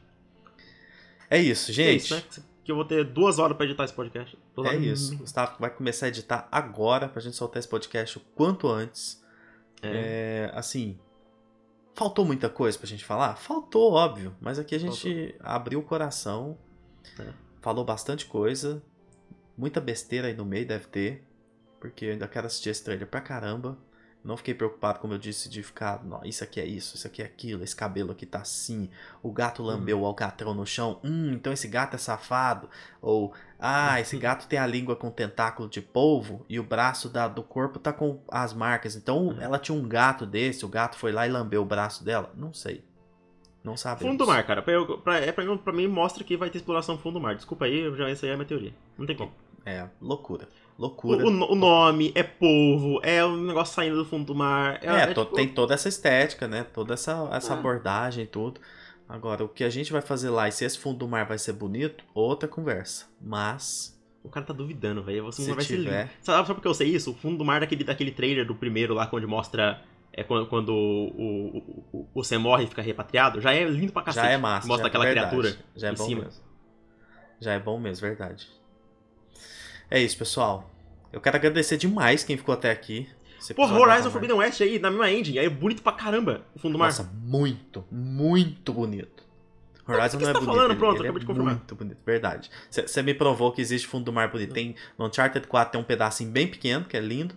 É, 1.32 1.40
isso, 1.40 1.72
É 1.72 1.74
gente. 1.74 2.04
isso, 2.04 2.14
né? 2.16 2.24
Que 2.64 2.72
eu 2.72 2.76
vou 2.76 2.86
ter 2.86 3.04
duas 3.04 3.40
horas 3.40 3.58
pra 3.58 3.66
editar 3.66 3.86
esse 3.86 3.94
podcast. 3.94 4.38
É 4.66 4.76
isso. 4.76 5.16
O 5.16 5.18
Gustavo 5.20 5.56
vai 5.60 5.70
começar 5.70 6.08
a 6.08 6.10
editar 6.10 6.48
agora 6.52 7.08
pra 7.08 7.22
gente 7.22 7.36
soltar 7.36 7.60
esse 7.60 7.68
podcast 7.68 8.18
o 8.18 8.22
quanto 8.36 8.68
antes. 8.68 9.24
É. 9.82 10.50
É, 10.50 10.52
assim. 10.54 11.00
Faltou 11.94 12.26
muita 12.26 12.50
coisa 12.50 12.78
pra 12.78 12.88
gente 12.88 13.04
falar? 13.04 13.36
Faltou, 13.36 13.94
óbvio. 13.94 14.36
Mas 14.40 14.58
aqui 14.60 14.76
a 14.76 14.80
gente 14.80 15.36
abriu 15.40 15.80
o 15.80 15.84
coração. 15.84 16.58
É. 17.20 17.34
Falou 17.62 17.84
bastante 17.84 18.26
coisa. 18.26 18.82
Muita 19.58 19.82
besteira 19.82 20.28
aí 20.28 20.34
no 20.34 20.46
meio 20.46 20.66
deve 20.66 20.88
ter. 20.88 21.28
Porque 21.80 22.06
eu 22.06 22.12
ainda 22.12 22.28
quero 22.28 22.48
assistir 22.48 22.70
esse 22.70 22.84
trailer 22.84 23.08
pra 23.08 23.22
caramba. 23.22 23.78
Não 24.24 24.38
fiquei 24.38 24.54
preocupado, 24.54 25.00
como 25.00 25.14
eu 25.14 25.18
disse, 25.18 25.50
de 25.50 25.64
ficar. 25.64 26.04
"Não, 26.06 26.22
isso 26.24 26.44
aqui 26.44 26.60
é 26.62 26.66
isso, 26.66 26.96
isso 26.96 27.08
aqui 27.08 27.24
é 27.24 27.26
aquilo, 27.26 27.64
esse 27.64 27.76
cabelo 27.76 28.12
aqui 28.12 28.26
tá 28.26 28.40
assim. 28.42 28.88
O 29.24 29.32
gato 29.32 29.64
lambeu 29.64 30.00
o 30.02 30.06
alcatrão 30.06 30.54
no 30.54 30.64
chão. 30.66 31.00
Hum, 31.04 31.32
então 31.34 31.52
esse 31.52 31.68
gato 31.68 31.96
é 31.96 31.98
safado. 31.98 32.70
Ou, 33.02 33.34
ah, 33.60 34.00
esse 34.00 34.16
gato 34.22 34.48
tem 34.48 34.60
a 34.60 34.68
língua 34.68 34.96
com 34.96 35.10
tentáculo 35.10 35.68
de 35.68 35.82
polvo 35.82 36.46
e 36.48 36.60
o 36.60 36.64
braço 36.64 37.10
da- 37.10 37.28
do 37.28 37.42
corpo 37.42 37.80
tá 37.80 37.92
com 37.92 38.22
as 38.28 38.54
marcas. 38.54 38.96
Então 38.96 39.36
É. 39.40 39.44
ela 39.44 39.58
tinha 39.58 39.76
um 39.76 39.88
gato 39.88 40.24
desse, 40.26 40.64
o 40.66 40.70
gato 40.70 40.98
foi 40.98 41.12
lá 41.12 41.26
e 41.26 41.32
lambeu 41.32 41.64
o 41.64 41.66
braço 41.66 42.04
dela. 42.04 42.32
Não 42.36 42.54
sei. 42.54 42.84
Não 43.64 43.76
sabemos. 43.78 44.12
Fundo 44.12 44.24
do 44.24 44.28
mar, 44.28 44.46
cara. 44.46 44.62
Pra, 44.62 44.74
eu- 44.74 44.98
pra, 45.00 45.18
é 45.20 45.32
pra, 45.32 45.44
mim- 45.44 45.58
pra 45.58 45.74
mim 45.74 45.88
mostra 45.88 46.24
que 46.24 46.38
vai 46.38 46.50
ter 46.52 46.60
exploração 46.60 46.98
fundo 46.98 47.16
do 47.16 47.22
mar. 47.22 47.36
Desculpa 47.36 47.66
aí, 47.66 47.92
já 47.96 48.08
essa 48.10 48.26
aí 48.26 48.30
é 48.30 48.34
a 48.34 48.38
minha 48.38 48.48
teoria. 48.48 48.74
Não 48.98 49.06
tem 49.08 49.16
como. 49.16 49.32
É, 49.66 49.88
loucura. 50.02 50.48
O, 50.82 50.88
Loucura. 50.88 51.24
o 51.26 51.52
o 51.52 51.56
nome 51.56 52.12
é 52.16 52.24
polvo, 52.24 53.00
é 53.04 53.24
um 53.24 53.38
negócio 53.46 53.76
saindo 53.76 53.98
do 53.98 54.06
fundo 54.06 54.26
do 54.26 54.34
mar. 54.36 54.80
É, 54.82 54.88
É, 54.88 55.02
é 55.04 55.08
tipo- 55.08 55.26
tem 55.28 55.48
toda 55.48 55.74
essa 55.76 55.88
estética, 55.88 56.48
né? 56.48 56.64
Toda 56.64 56.94
essa, 56.96 57.30
essa 57.32 57.54
É. 57.54 57.58
abordagem 57.58 58.24
e 58.24 58.28
tudo. 58.28 58.60
Agora, 59.08 59.44
o 59.44 59.50
que 59.50 59.64
a 59.64 59.70
gente 59.70 59.92
vai 59.92 60.02
fazer 60.02 60.30
lá 60.30 60.48
e 60.48 60.52
se 60.52 60.64
esse 60.66 60.80
fundo 60.80 61.00
do 61.00 61.08
mar 61.08 61.26
vai 61.26 61.38
ser 61.38 61.54
bonito, 61.54 62.04
outra 62.14 62.48
conversa. 62.48 63.06
Mas, 63.22 64.00
O 64.24 64.30
cara 64.30 64.46
tá 64.46 64.54
duvidando, 64.54 65.02
velho. 65.04 65.24
Você 65.26 65.42
não 65.48 65.56
vai 65.56 65.64
ser 65.66 65.78
tiver. 65.78 66.02
lindo. 66.04 66.12
Sabe, 66.22 66.48
sabe 66.48 66.54
por 66.56 66.62
que 66.62 66.68
eu 66.68 66.74
sei 66.76 66.88
isso? 66.90 67.10
O 67.12 67.14
fundo 67.16 67.38
do 67.40 67.46
mar 67.46 67.60
daquele, 67.60 67.84
daquele 67.84 68.12
trailer 68.12 68.46
do 68.46 68.54
primeiro 68.56 68.94
lá, 68.94 69.10
onde 69.12 69.26
mostra. 69.26 69.82
É 70.14 70.24
quando, 70.24 70.46
quando 70.48 70.70
o, 70.70 71.08
o, 71.08 71.58
o, 71.94 72.08
o 72.14 72.24
Sam 72.24 72.40
morre 72.40 72.66
e 72.66 72.68
fica 72.68 72.82
repatriado, 72.82 73.40
já 73.42 73.54
é 73.54 73.64
lindo 73.64 73.92
pra 73.94 74.02
cacete. 74.04 74.26
já 74.26 74.32
é 74.32 74.38
massa. 74.38 74.68
Mostra 74.68 74.84
já, 74.84 74.88
aquela 74.90 75.06
verdade. 75.06 75.30
criatura. 75.30 75.58
Já 75.76 75.88
é 75.88 75.92
em 75.92 75.96
bom 75.96 76.06
cima. 76.06 76.24
mesmo. 76.26 76.44
Já 77.40 77.54
é 77.54 77.60
bom 77.60 77.80
mesmo, 77.80 78.08
verdade. 78.08 78.48
É 79.90 80.00
isso, 80.02 80.18
pessoal. 80.18 80.70
Eu 81.12 81.20
quero 81.22 81.36
agradecer 81.36 81.78
demais 81.78 82.24
quem 82.24 82.38
ficou 82.38 82.54
até 82.54 82.72
aqui. 82.72 83.08
Porra, 83.56 83.70
episódio 83.72 83.92
Horizon 83.92 84.12
Forbidden 84.12 84.38
West 84.38 84.62
aí, 84.62 84.78
na 84.80 84.90
mesma 84.92 85.12
engine. 85.12 85.40
Aí 85.40 85.46
é 85.46 85.50
bonito 85.50 85.82
pra 85.82 85.92
caramba 85.94 86.46
o 86.56 86.60
fundo 86.60 86.74
do 86.74 86.80
mar. 86.80 86.86
Nossa, 86.86 87.12
muito, 87.24 87.84
muito 87.92 88.72
bonito. 88.72 89.24
Horizon 89.88 90.20
não 90.20 90.30
é 90.30 90.34
tá 90.34 90.40
bonito. 90.40 90.54
falando? 90.56 90.72
ele- 90.72 90.80
Pronto, 90.80 90.96
ele 90.98 91.04
acabei 91.08 91.18
é 91.18 91.20
de 91.22 91.26
confirmar. 91.26 91.56
Muito 91.56 91.76
bonito, 91.76 91.98
verdade. 92.06 92.50
Você 92.70 93.02
me 93.02 93.14
provou 93.14 93.52
que 93.52 93.60
existe 93.62 93.88
fundo 93.88 94.06
do 94.06 94.14
mar 94.14 94.30
bonito. 94.32 94.54
Tem, 94.54 94.76
no 94.98 95.08
Uncharted 95.08 95.48
4 95.48 95.72
tem 95.72 95.82
um 95.82 95.84
pedacinho 95.84 96.30
bem 96.30 96.48
pequeno, 96.48 96.86
que 96.86 96.96
é 96.96 97.00
lindo. 97.00 97.36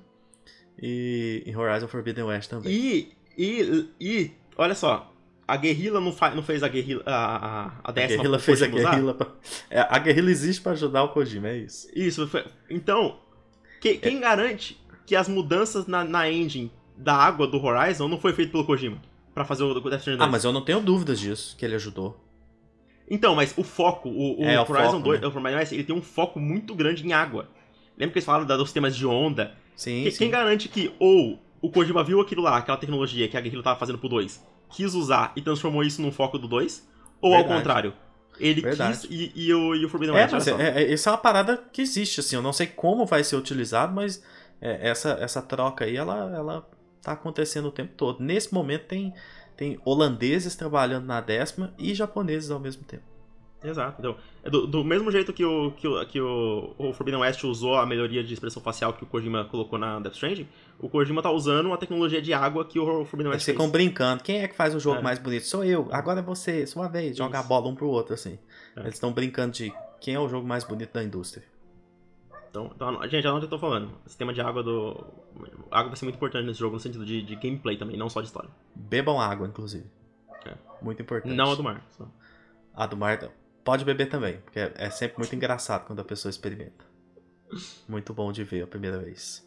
E 0.81 1.43
em 1.47 1.57
Horizon 1.57 1.89
Forbidden 1.89 2.25
West 2.25 2.51
também. 2.51 2.71
E, 2.73 3.13
e, 3.39 3.89
e, 4.01 4.31
olha 4.57 4.75
só. 4.75 5.11
A 5.47 5.57
guerrilla 5.59 6.01
não, 6.01 6.15
não 6.35 6.43
fez 6.43 6.63
a 6.63 6.69
guerrilla. 6.69 7.03
A, 7.05 7.13
a, 7.15 7.67
a 7.67 7.73
A 7.85 7.93
décima 7.93 8.17
guerrilla 8.17 8.39
pro 8.39 8.47
fez 8.47 8.63
a 8.63 8.67
guerrilla. 8.67 9.15
Pra... 9.15 9.27
É, 9.71 9.81
a 9.81 9.99
guerrilla 9.99 10.31
existe 10.31 10.63
pra 10.63 10.73
ajudar 10.73 11.03
o 11.05 11.11
Kojima, 11.11 11.49
é 11.49 11.59
isso. 11.59 11.87
Isso, 11.95 12.27
foi... 12.27 12.45
então, 12.71 13.21
que- 13.93 13.99
quem 13.99 14.21
garante 14.21 14.81
que 15.07 15.15
as 15.15 15.29
mudanças 15.29 15.87
na, 15.87 16.03
na 16.05 16.31
engine 16.31 16.71
da 16.97 17.15
água 17.15 17.47
do 17.47 17.63
Horizon 17.63 18.09
não 18.09 18.19
foi 18.19 18.33
feito 18.33 18.51
pelo 18.53 18.65
Kojima? 18.65 18.99
Pra 19.35 19.45
fazer 19.45 19.65
o 19.65 19.75
Death 19.81 19.99
Stranding 20.01 20.21
Ah, 20.23 20.27
2? 20.27 20.31
mas 20.33 20.45
eu 20.45 20.53
não 20.53 20.63
tenho 20.65 20.81
dúvidas 20.81 21.19
disso, 21.21 21.57
que 21.59 21.65
ele 21.65 21.75
ajudou. 21.75 22.17
Então, 23.11 23.35
mas 23.35 23.53
o 23.59 23.63
foco, 23.65 24.09
o, 24.09 24.41
o 24.41 24.45
É, 24.45 24.59
Horizon 24.61 24.91
foco, 24.93 25.03
2, 25.03 25.21
né? 25.21 25.27
o 25.27 25.37
Horizon 25.37 25.75
ele 25.75 25.85
tem 25.85 25.95
um 25.95 26.01
foco 26.03 26.41
muito 26.41 26.75
grande 26.75 27.07
em 27.07 27.13
água. 27.13 27.49
Lembra 27.99 28.13
que 28.13 28.19
eles 28.19 28.25
falaram 28.25 28.47
dos 28.47 28.73
temas 28.73 28.97
de 28.97 29.07
onda? 29.07 29.55
Sim, 29.77 30.05
Que- 30.05 30.11
sim. 30.13 30.19
Quem 30.19 30.31
garante 30.31 30.69
que 30.69 30.93
ou 30.99 31.39
o 31.61 31.71
Kojima 31.71 32.03
viu 32.03 32.21
aquilo 32.21 32.43
lá, 32.43 32.57
aquela 32.57 32.79
tecnologia 32.79 33.29
que 33.29 33.37
a 33.37 33.41
Guerrilla 33.41 33.63
tava 33.63 33.79
fazendo 33.79 33.99
pro 33.99 34.09
2, 34.09 34.43
quis 34.71 34.95
usar 34.95 35.33
e 35.37 35.43
transformou 35.43 35.83
isso 35.83 36.01
num 36.01 36.11
foco 36.13 36.39
do 36.39 36.49
2? 36.49 36.89
Ou 37.21 37.31
Verdade. 37.33 37.53
ao 37.53 37.59
contrário? 37.59 37.93
Ele 38.39 38.61
Verdade. 38.61 39.07
quis 39.07 39.11
e, 39.11 39.33
e 39.35 39.55
o, 39.55 39.75
e 39.75 39.85
o 39.85 39.89
Forbidden 39.89 40.17
É, 40.17 40.23
West, 40.23 40.49
é, 40.49 40.83
é, 40.83 40.93
isso 40.93 41.09
é 41.09 41.13
uma 41.13 41.19
parada 41.19 41.63
que 41.73 41.83
existe, 41.83 42.21
assim. 42.21 42.37
Eu 42.37 42.43
não 42.43 42.53
sei 42.53 42.67
como 42.67 43.07
vai 43.07 43.23
ser 43.23 43.37
utilizado, 43.37 43.93
mas 43.95 44.23
é, 44.61 44.89
essa, 44.89 45.11
essa 45.21 45.41
troca 45.41 45.85
aí, 45.85 45.97
ela, 45.97 46.35
ela 46.35 46.69
tá 47.03 47.13
acontecendo 47.13 47.69
o 47.69 47.73
tempo 47.73 47.93
todo. 47.97 48.23
Nesse 48.23 48.53
momento 48.53 48.87
tem, 48.87 49.15
tem 49.57 49.79
holandeses 49.85 50.57
trabalhando 50.57 51.07
na 51.07 51.21
décima 51.21 51.73
e 51.79 51.95
japoneses 51.95 52.51
ao 52.51 52.59
mesmo 52.59 52.83
tempo. 52.85 53.05
Exato. 53.65 54.17
É 54.43 54.51
do, 54.51 54.67
do 54.67 54.85
mesmo 54.85 55.11
jeito 55.11 55.33
que, 55.33 55.45
o, 55.45 55.71
que, 55.73 55.89
o, 55.89 56.07
que 56.07 56.21
o, 56.21 56.75
o 56.77 56.93
Forbidden 56.93 57.23
West 57.23 57.43
usou 57.45 57.77
a 57.77 57.87
melhoria 57.87 58.23
de 58.23 58.35
expressão 58.35 58.63
facial 58.63 58.93
que 58.93 59.03
o 59.03 59.07
Kojima 59.07 59.47
colocou 59.47 59.79
na 59.79 59.99
Death 60.01 60.13
Stranding, 60.15 60.47
o 60.79 60.89
Kojima 60.89 61.23
tá 61.23 61.31
usando 61.31 61.67
uma 61.67 61.79
tecnologia 61.79 62.21
de 62.21 62.35
água 62.35 62.65
que 62.65 62.79
o 62.79 63.05
Forbidden 63.07 63.33
Eles 63.33 63.37
West 63.37 63.45
fez. 63.47 63.57
ficam 63.57 63.71
brincando. 63.71 64.23
Quem 64.23 64.43
é 64.43 64.49
que 64.49 64.55
faz 64.55 64.75
o 64.75 64.79
jogo 64.79 64.99
É. 64.99 65.03
mais 65.03 65.19
bonito? 65.19 65.47
Sou 65.47 65.65
eu. 65.65 65.89
Agora 65.91 66.21
é 66.21 66.23
você, 66.23 66.67
sua 66.67 66.89
vez. 66.89 67.17
Joga 67.17 67.39
a 67.39 67.43
bola 67.43 67.67
um 67.69 67.75
pro 67.75 67.89
outro, 67.89 68.13
assim. 68.15 68.39
É. 68.77 68.81
Eles 68.81 68.95
estão 68.95 69.13
brincando 69.13 69.53
de 69.55 69.73
quem 70.01 70.15
é 70.15 70.21
o 70.21 70.29
jogo 70.29 70.47
mais 70.47 70.63
bonito 70.63 70.93
da 70.93 71.03
indústria. 71.03 71.43
Então, 72.51 72.71
então, 72.73 73.09
gente, 73.09 73.27
onde 73.27 73.47
eu 73.47 73.51
tô 73.51 73.59
falando? 73.59 73.91
O 74.05 74.09
sistema 74.09 74.33
de 74.33 74.41
água 74.41 74.63
do... 74.63 75.05
Água 75.73 75.89
vai 75.89 75.97
ser 75.97 76.05
muito 76.05 76.17
importante 76.17 76.47
nesse 76.47 76.61
jogo 76.61 76.75
no 76.75 76.81
sentido 76.81 77.05
de, 77.05 77.21
de 77.23 77.35
gameplay 77.35 77.77
também, 77.77 77.97
não 77.97 78.09
só 78.09 78.21
de 78.21 78.29
história. 78.29 78.49
Bebam 78.77 79.21
água, 79.21 79.49
inclusive. 79.49 79.87
É. 80.47 80.53
Muito 80.81 81.01
importante. 81.03 81.35
Não 81.35 81.51
a 81.51 81.55
do 81.55 81.63
mar. 81.65 81.83
Só. 81.91 82.07
A 82.75 82.87
do 82.87 82.97
mar 82.97 83.19
pode 83.65 83.85
beber 83.85 84.07
também, 84.07 84.39
porque 84.39 84.59
é, 84.61 84.73
é 84.77 84.91
sempre 84.91 85.19
muito 85.19 85.35
engraçado 85.35 85.87
quando 85.87 86.01
a 86.01 86.05
pessoa 86.05 86.31
experimenta. 86.31 86.85
Muito 87.89 88.13
bom 88.13 88.33
de 88.33 88.43
ver 88.45 88.63
a 88.63 88.67
primeira 88.67 88.99
vez. 88.99 89.47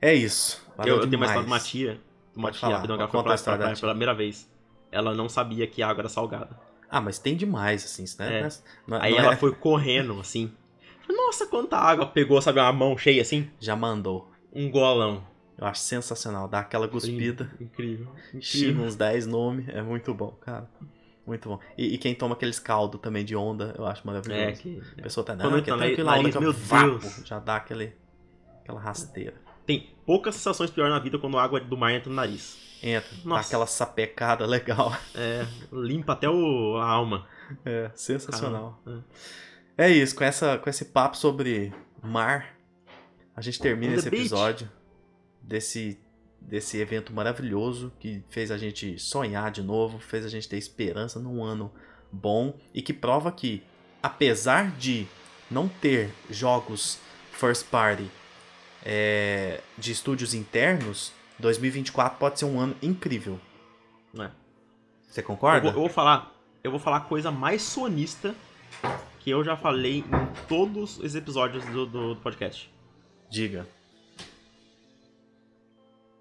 É 0.00 0.12
isso. 0.14 0.64
Valeu 0.76 0.96
Eu, 0.96 1.02
eu 1.02 1.08
tenho 1.08 1.20
uma 1.22 1.26
demais. 1.26 1.30
história 1.30 1.44
de 1.46 1.52
uma 1.52 1.60
tia, 1.60 2.00
uma 2.34 2.42
Pode 2.48 2.54
tia, 2.58 2.60
falar, 2.60 2.74
rapidão, 2.76 2.96
que 2.96 3.02
ela 3.02 3.10
foi 3.10 3.22
pra, 3.22 3.32
a 3.32 3.34
história 3.34 3.58
pra 3.58 3.66
praia 3.68 3.80
pela 3.80 3.92
primeira 3.92 4.14
vez. 4.14 4.50
Ela 4.90 5.14
não 5.14 5.28
sabia 5.28 5.66
que 5.66 5.82
a 5.82 5.88
água 5.88 6.02
era 6.02 6.08
salgada. 6.08 6.58
Ah, 6.90 7.00
mas 7.00 7.18
tem 7.18 7.36
demais, 7.36 7.84
assim, 7.84 8.04
isso, 8.04 8.20
né? 8.20 8.40
É. 8.40 8.48
Não 8.86 8.96
é- 8.96 9.00
é- 9.00 9.02
Aí 9.04 9.12
não 9.12 9.18
ela 9.20 9.32
é- 9.32 9.36
foi 9.36 9.52
correndo, 9.54 10.18
assim. 10.20 10.52
Nossa, 11.08 11.46
quanta 11.46 11.76
água 11.76 12.06
pegou, 12.06 12.40
sabe, 12.40 12.60
uma 12.60 12.72
mão 12.72 12.96
cheia 12.96 13.20
assim? 13.22 13.50
Já 13.60 13.74
mandou. 13.76 14.30
Um 14.52 14.70
golão. 14.70 15.24
Eu 15.56 15.66
acho 15.66 15.80
sensacional. 15.80 16.48
Dá 16.48 16.60
aquela 16.60 16.88
cuspida, 16.88 17.50
Incrível. 17.60 18.08
Incrível. 18.32 18.84
uns 18.84 18.96
10 18.96 19.26
nomes. 19.26 19.68
É 19.68 19.82
muito 19.82 20.12
bom, 20.14 20.30
cara. 20.40 20.68
Muito 21.26 21.48
bom. 21.48 21.58
E, 21.76 21.94
e 21.94 21.98
quem 21.98 22.14
toma 22.14 22.34
aqueles 22.34 22.58
caldo 22.58 22.98
também 22.98 23.24
de 23.24 23.34
onda, 23.34 23.74
eu 23.78 23.86
acho 23.86 24.06
maravilhoso. 24.06 24.40
É, 24.40 24.52
que... 24.52 24.82
A 24.98 25.02
pessoa 25.02 25.24
tá, 25.24 25.34
Quando 25.34 25.56
não, 25.56 25.62
que 25.62 25.70
entra 25.70 25.84
é 25.84 25.88
tranquila, 25.88 26.16
nariz, 26.16 26.30
que 26.30 26.36
eu 26.36 26.40
meu 26.42 26.52
vapo, 26.52 26.98
Deus. 26.98 27.22
Já 27.24 27.38
dá 27.38 27.56
aquele, 27.56 27.94
aquela 28.60 28.80
rasteira. 28.80 29.34
Tem 29.66 29.90
poucas 30.04 30.34
sensações 30.34 30.70
piores 30.70 30.92
na 30.92 30.98
vida 30.98 31.18
quando 31.18 31.38
a 31.38 31.42
água 31.42 31.60
do 31.60 31.76
mar 31.76 31.92
entra 31.92 32.10
no 32.10 32.16
nariz. 32.16 32.58
Entra, 32.82 33.08
dá 33.16 33.24
Nossa. 33.24 33.48
aquela 33.48 33.66
sapecada 33.66 34.44
legal. 34.44 34.94
É, 35.14 35.46
limpa 35.72 36.12
até 36.12 36.28
o, 36.28 36.76
a 36.76 36.86
alma. 36.86 37.26
É, 37.64 37.90
sensacional. 37.94 38.80
Caramba, 38.84 39.04
É 39.78 39.90
isso, 39.90 40.14
com, 40.14 40.24
essa, 40.24 40.58
com 40.58 40.68
esse 40.68 40.84
papo 40.86 41.16
sobre 41.16 41.72
mar, 42.02 42.54
a 43.34 43.40
gente 43.40 43.58
termina 43.58 43.94
esse 43.94 44.10
beach. 44.10 44.22
episódio 44.22 44.70
desse, 45.42 45.98
desse 46.48 46.78
evento 46.78 47.12
maravilhoso 47.12 47.92
que 47.98 48.22
fez 48.28 48.50
a 48.50 48.58
gente 48.58 48.98
sonhar 48.98 49.50
de 49.50 49.62
novo, 49.62 49.98
fez 49.98 50.24
a 50.24 50.28
gente 50.28 50.48
ter 50.48 50.56
esperança 50.58 51.18
num 51.18 51.42
ano 51.42 51.72
bom 52.12 52.56
e 52.72 52.80
que 52.82 52.92
prova 52.92 53.32
que, 53.32 53.62
apesar 54.02 54.70
de 54.72 55.06
não 55.50 55.68
ter 55.68 56.10
jogos 56.30 56.98
first 57.32 57.66
party 57.66 58.08
é, 58.84 59.60
de 59.78 59.92
estúdios 59.92 60.34
internos, 60.34 61.12
2024 61.38 62.18
pode 62.18 62.38
ser 62.38 62.44
um 62.44 62.60
ano 62.60 62.76
incrível. 62.82 63.40
É. 64.18 64.30
Você 65.08 65.20
Eu 65.20 65.24
concorda? 65.24 65.60
vou, 65.62 65.70
eu 65.70 65.80
vou 65.80 65.88
falar, 65.88 66.32
eu 66.62 66.70
vou 66.70 66.78
falar 66.80 66.98
a 66.98 67.00
coisa 67.00 67.30
mais 67.30 67.62
sonista 67.62 68.34
que 69.20 69.30
eu 69.30 69.42
já 69.42 69.56
falei 69.56 69.98
em 70.00 70.46
todos 70.46 70.98
os 70.98 71.14
episódios 71.14 71.64
do, 71.66 71.86
do- 71.86 72.14
do 72.14 72.20
podcast. 72.20 72.70
Diga. 73.30 73.66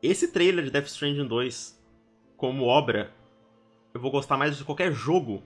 Esse 0.03 0.27
trailer 0.27 0.65
de 0.65 0.69
Death 0.69 0.87
Stranding 0.87 1.25
2, 1.25 1.79
como 2.37 2.65
obra, 2.65 3.09
eu 3.93 4.01
vou 4.01 4.11
gostar 4.11 4.35
mais 4.37 4.57
de 4.57 4.63
qualquer 4.65 4.91
jogo 4.91 5.41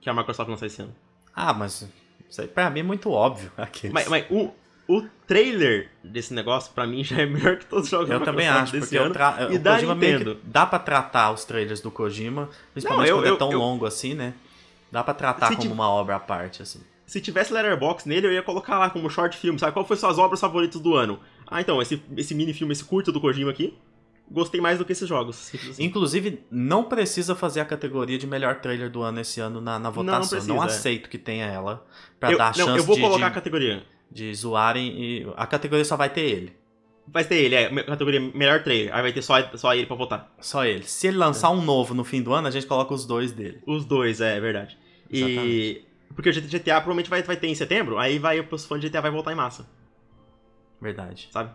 que 0.00 0.08
a 0.08 0.14
Microsoft 0.14 0.48
lançar 0.48 0.66
esse 0.66 0.80
ano. 0.82 0.94
Ah, 1.34 1.52
mas 1.52 1.88
isso 2.30 2.40
aí 2.40 2.46
pra 2.48 2.70
mim 2.70 2.80
é 2.80 2.84
muito 2.84 3.10
óbvio. 3.10 3.50
Aqueles. 3.58 3.92
Mas, 3.92 4.06
mas 4.08 4.24
o, 4.30 4.50
o 4.88 5.02
trailer 5.26 5.90
desse 6.04 6.32
negócio, 6.32 6.72
pra 6.72 6.86
mim, 6.86 7.02
já 7.04 7.22
é 7.22 7.26
melhor 7.26 7.56
que 7.56 7.66
todos 7.66 7.86
os 7.86 7.90
jogos 7.90 8.08
Eu 8.08 8.20
da 8.20 8.24
também 8.24 8.46
acho, 8.46 8.70
desse 8.72 8.86
porque 8.86 8.98
eu 8.98 9.04
ano. 9.04 9.12
tra... 9.12 9.48
E 9.50 9.56
o 9.56 9.58
da 9.58 9.74
Kojima 9.74 9.94
Nintendo. 9.94 10.40
dá 10.44 10.64
pra 10.64 10.78
tratar 10.78 11.32
os 11.32 11.44
trailers 11.44 11.80
do 11.80 11.90
Kojima, 11.90 12.48
principalmente 12.72 13.10
Não, 13.10 13.16
eu- 13.16 13.22
quando 13.22 13.26
eu- 13.28 13.34
é 13.34 13.38
tão 13.38 13.52
eu- 13.52 13.58
longo 13.58 13.84
assim, 13.84 14.14
né? 14.14 14.32
Dá 14.92 15.02
pra 15.02 15.14
tratar 15.14 15.48
Se 15.48 15.56
como 15.56 15.72
uma 15.72 15.88
obra 15.88 16.16
à 16.16 16.20
parte, 16.20 16.62
assim. 16.62 16.80
Se 17.06 17.20
tivesse 17.20 17.52
Letterboxd 17.52 18.08
nele, 18.08 18.26
eu 18.28 18.32
ia 18.32 18.42
colocar 18.42 18.78
lá 18.78 18.88
como 18.90 19.08
short 19.10 19.36
film, 19.36 19.56
sabe? 19.58 19.72
Qual 19.72 19.84
foi 19.86 19.96
suas 19.96 20.18
obras 20.18 20.38
favoritas 20.40 20.80
do 20.80 20.94
ano? 20.94 21.18
Ah, 21.52 21.60
então, 21.60 21.80
esse, 21.80 22.02
esse 22.16 22.34
mini 22.34 22.52
filme, 22.52 22.72
esse 22.72 22.84
curto 22.84 23.12
do 23.12 23.20
Kojima 23.20 23.50
aqui, 23.50 23.76
gostei 24.30 24.60
mais 24.60 24.78
do 24.78 24.84
que 24.84 24.92
esses 24.92 25.08
jogos. 25.08 25.52
assim. 25.54 25.84
Inclusive, 25.84 26.40
não 26.50 26.84
precisa 26.84 27.34
fazer 27.34 27.60
a 27.60 27.64
categoria 27.64 28.18
de 28.18 28.26
melhor 28.26 28.60
trailer 28.60 28.90
do 28.90 29.02
ano 29.02 29.20
esse 29.20 29.40
ano 29.40 29.60
na, 29.60 29.78
na 29.78 29.90
votação. 29.90 30.20
Não, 30.20 30.28
precisa, 30.28 30.52
é. 30.54 30.58
aceito 30.58 31.08
que 31.08 31.18
tenha 31.18 31.46
ela 31.46 31.86
pra 32.18 32.32
eu, 32.32 32.38
dar 32.38 32.46
a 32.46 32.58
não, 32.58 32.66
chance 32.66 32.78
eu 32.78 32.84
vou 32.84 32.96
de, 32.96 33.02
colocar 33.02 33.26
a 33.26 33.28
de, 33.28 33.34
categoria. 33.34 33.84
de 34.10 34.34
zoarem 34.34 34.88
e 34.96 35.26
a 35.36 35.46
categoria 35.46 35.84
só 35.84 35.96
vai 35.96 36.10
ter 36.10 36.22
ele. 36.22 36.56
Vai 37.06 37.24
ter 37.24 37.34
ele, 37.34 37.54
é, 37.56 37.68
categoria 37.82 38.20
melhor 38.20 38.62
trailer. 38.62 38.94
Aí 38.94 39.02
vai 39.02 39.12
ter 39.12 39.22
só, 39.22 39.34
só 39.56 39.74
ele 39.74 39.86
pra 39.86 39.96
votar. 39.96 40.32
Só 40.40 40.64
ele. 40.64 40.84
Se 40.84 41.08
ele 41.08 41.16
lançar 41.16 41.50
um 41.50 41.60
novo 41.60 41.94
no 41.94 42.04
fim 42.04 42.22
do 42.22 42.32
ano, 42.32 42.46
a 42.46 42.50
gente 42.50 42.66
coloca 42.66 42.94
os 42.94 43.04
dois 43.04 43.32
dele. 43.32 43.60
Os 43.66 43.84
dois, 43.84 44.20
é, 44.20 44.36
é 44.36 44.40
verdade. 44.40 44.78
E. 45.10 45.18
Exatamente. 45.18 45.92
Porque 46.14 46.28
o 46.28 46.32
GTA 46.32 46.74
provavelmente 46.74 47.10
vai, 47.10 47.22
vai 47.22 47.36
ter 47.36 47.48
em 47.48 47.54
setembro, 47.54 47.98
aí 47.98 48.18
vai, 48.18 48.40
os 48.40 48.64
fãs 48.64 48.80
de 48.80 48.88
GTA 48.88 49.00
vai 49.00 49.10
voltar 49.10 49.32
em 49.32 49.34
massa, 49.34 49.66
Verdade. 50.82 51.28
sabe? 51.32 51.50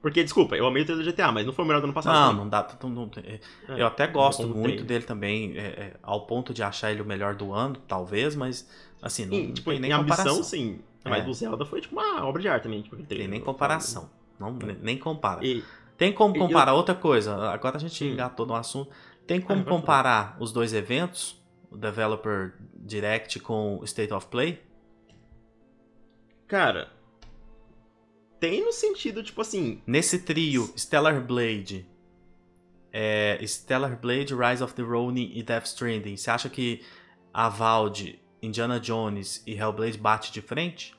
Porque, 0.00 0.22
desculpa, 0.22 0.54
eu 0.56 0.64
amei 0.66 0.82
o 0.84 0.86
trailer 0.86 1.04
do 1.04 1.10
GTA, 1.10 1.32
mas 1.32 1.44
não 1.44 1.52
foi 1.52 1.64
o 1.64 1.68
melhor 1.68 1.80
do 1.80 1.84
ano 1.86 1.92
passado. 1.92 2.14
Não, 2.14 2.22
também. 2.28 2.36
não 2.44 2.48
dá. 2.48 2.68
Não, 2.84 2.88
não- 2.90 3.10
é, 3.16 3.40
É, 3.76 3.82
eu 3.82 3.86
até 3.88 4.06
gosto 4.06 4.42
como 4.42 4.54
muito 4.54 4.64
trailer. 4.66 4.86
dele 4.86 5.04
também, 5.04 5.58
é, 5.58 5.60
é, 5.66 5.96
ao 6.02 6.24
ponto 6.24 6.54
de 6.54 6.62
achar 6.62 6.92
ele 6.92 7.02
o 7.02 7.04
melhor 7.04 7.34
do 7.34 7.52
ano, 7.52 7.74
talvez, 7.88 8.36
mas 8.36 8.70
assim, 9.02 9.26
não, 9.26 9.52
tipo, 9.52 9.70
tem 9.70 9.80
nem 9.80 9.90
em 9.90 9.94
ambição, 9.94 10.16
comparação. 10.24 10.42
sim. 10.44 10.78
É. 11.04 11.10
Mas 11.10 11.24
do 11.24 11.34
Zelda 11.34 11.64
foi 11.66 11.80
tipo 11.80 11.94
uma 11.98 12.24
obra 12.24 12.40
de 12.40 12.48
arte 12.48 12.62
também. 12.62 12.80
Tipo, 12.82 12.94
aquele 12.94 13.08
Tem 13.08 13.16
trailer. 13.18 13.30
nem 13.36 13.40
comparação. 13.44 14.08
Não, 14.38 14.52
nem, 14.80 14.96
compara. 14.96 15.44
E, 15.44 15.64
Tem 15.96 16.12
como 16.12 16.36
e 16.36 16.38
eu- 16.38 16.46
comparar 16.46 16.74
outra 16.74 16.94
coisa. 16.94 17.34
Agora 17.50 17.76
a 17.76 17.80
gente 17.80 18.04
Hum. 18.04 18.12
engatou 18.12 18.46
no 18.46 18.54
assunto. 18.54 18.90
Tem 19.26 19.40
como 19.40 19.60
Ah, 19.60 19.64
vai 19.64 19.72
comparar 19.74 20.36
os 20.38 20.52
dois 20.52 20.72
eventos, 20.72 21.36
o 21.72 21.76
Developer 21.76 22.54
Direct 22.76 23.40
com 23.40 23.78
o 23.80 23.84
State 23.84 24.12
of 24.14 24.26
Play? 24.28 24.62
cara, 26.46 26.88
tem 28.40 28.64
no 28.64 28.72
sentido, 28.72 29.22
tipo 29.22 29.40
assim, 29.40 29.82
Nesse 29.86 30.20
trio, 30.20 30.72
Stellar 30.76 31.20
Blade, 31.24 31.86
é, 32.92 33.38
Stellar 33.46 33.98
Blade, 34.00 34.34
Rise 34.34 34.62
of 34.62 34.74
the 34.74 34.82
Ronin 34.82 35.30
e 35.34 35.42
Death 35.42 35.66
Stranding, 35.66 36.16
você 36.16 36.30
acha 36.30 36.48
que 36.48 36.80
a 37.32 37.48
Valve, 37.48 38.18
Indiana 38.42 38.80
Jones 38.80 39.42
e 39.46 39.54
Hellblade 39.54 39.98
bate 39.98 40.32
de 40.32 40.40
frente? 40.40 40.94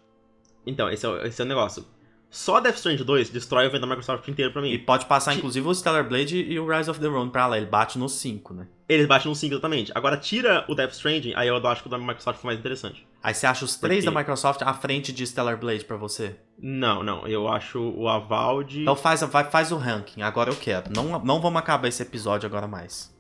Então, 0.66 0.90
esse 0.90 1.06
é, 1.06 1.10
o- 1.10 1.26
esse 1.26 1.42
é 1.42 1.46
o 1.46 1.48
negócio. 1.48 1.86
Só 2.30 2.60
Death 2.60 2.76
Stranding 2.76 3.04
2 3.04 3.30
destrói 3.32 3.66
o 3.66 3.68
evento 3.68 3.82
da 3.82 3.88
Microsoft 3.88 4.28
inteiro 4.28 4.52
pra 4.54 4.62
mim. 4.62 4.70
E 4.72 4.78
pode 4.78 5.08
passar, 5.08 5.34
inclusive, 5.34 5.68
o 5.68 5.74
Stellar 5.74 6.08
Blade 6.08 6.38
e 6.38 6.60
o 6.60 6.68
Rise 6.70 6.88
of 6.92 7.00
the 7.00 7.08
Ronin 7.08 7.32
pra 7.32 7.48
lá. 7.48 7.58
Ele 7.58 7.66
bate 7.66 7.98
no 7.98 8.08
5, 8.08 8.54
né? 8.54 8.68
Eles 8.88 9.08
batem 9.08 9.30
no 9.32 9.36
5 9.36 9.54
exatamente. 9.56 9.92
Agora, 9.96 10.16
tira 10.16 10.64
o 10.70 10.76
Death 10.76 10.92
Stranding, 10.94 11.34
aí 11.36 11.48
eu 11.48 11.56
acho 11.68 11.82
que 11.82 11.88
o 11.88 11.90
da 11.92 11.98
Microsoft 11.98 12.40
foi 12.40 12.50
mais 12.50 12.60
interessante. 12.60 13.08
Aí 13.22 13.34
você 13.34 13.46
acha 13.46 13.66
os 13.66 13.76
três 13.76 14.04
Porque- 14.04 14.14
da 14.16 14.20
Microsoft 14.20 14.62
à 14.62 14.74
frente 14.74 15.12
de 15.12 15.26
Stellar 15.28 15.58
Blade 15.58 15.84
pra 15.84 15.98
você? 15.98 16.38
Não, 16.58 17.04
não. 17.04 17.28
Eu 17.28 17.48
acho 17.50 17.80
o 17.82 18.08
Avald... 18.08 18.82
Então 18.82 18.96
faz, 18.96 19.22
vai, 19.22 19.44
faz 19.50 19.72
o 19.72 19.78
ranking. 19.78 20.22
Agora 20.22 20.50
eu 20.50 20.56
quero. 20.56 20.90
Não, 20.94 21.20
não 21.24 21.42
vamos 21.42 21.60
acabar 21.60 21.88
esse 21.90 22.02
episódio 22.02 22.48
agora 22.48 22.66
mais. 22.68 23.14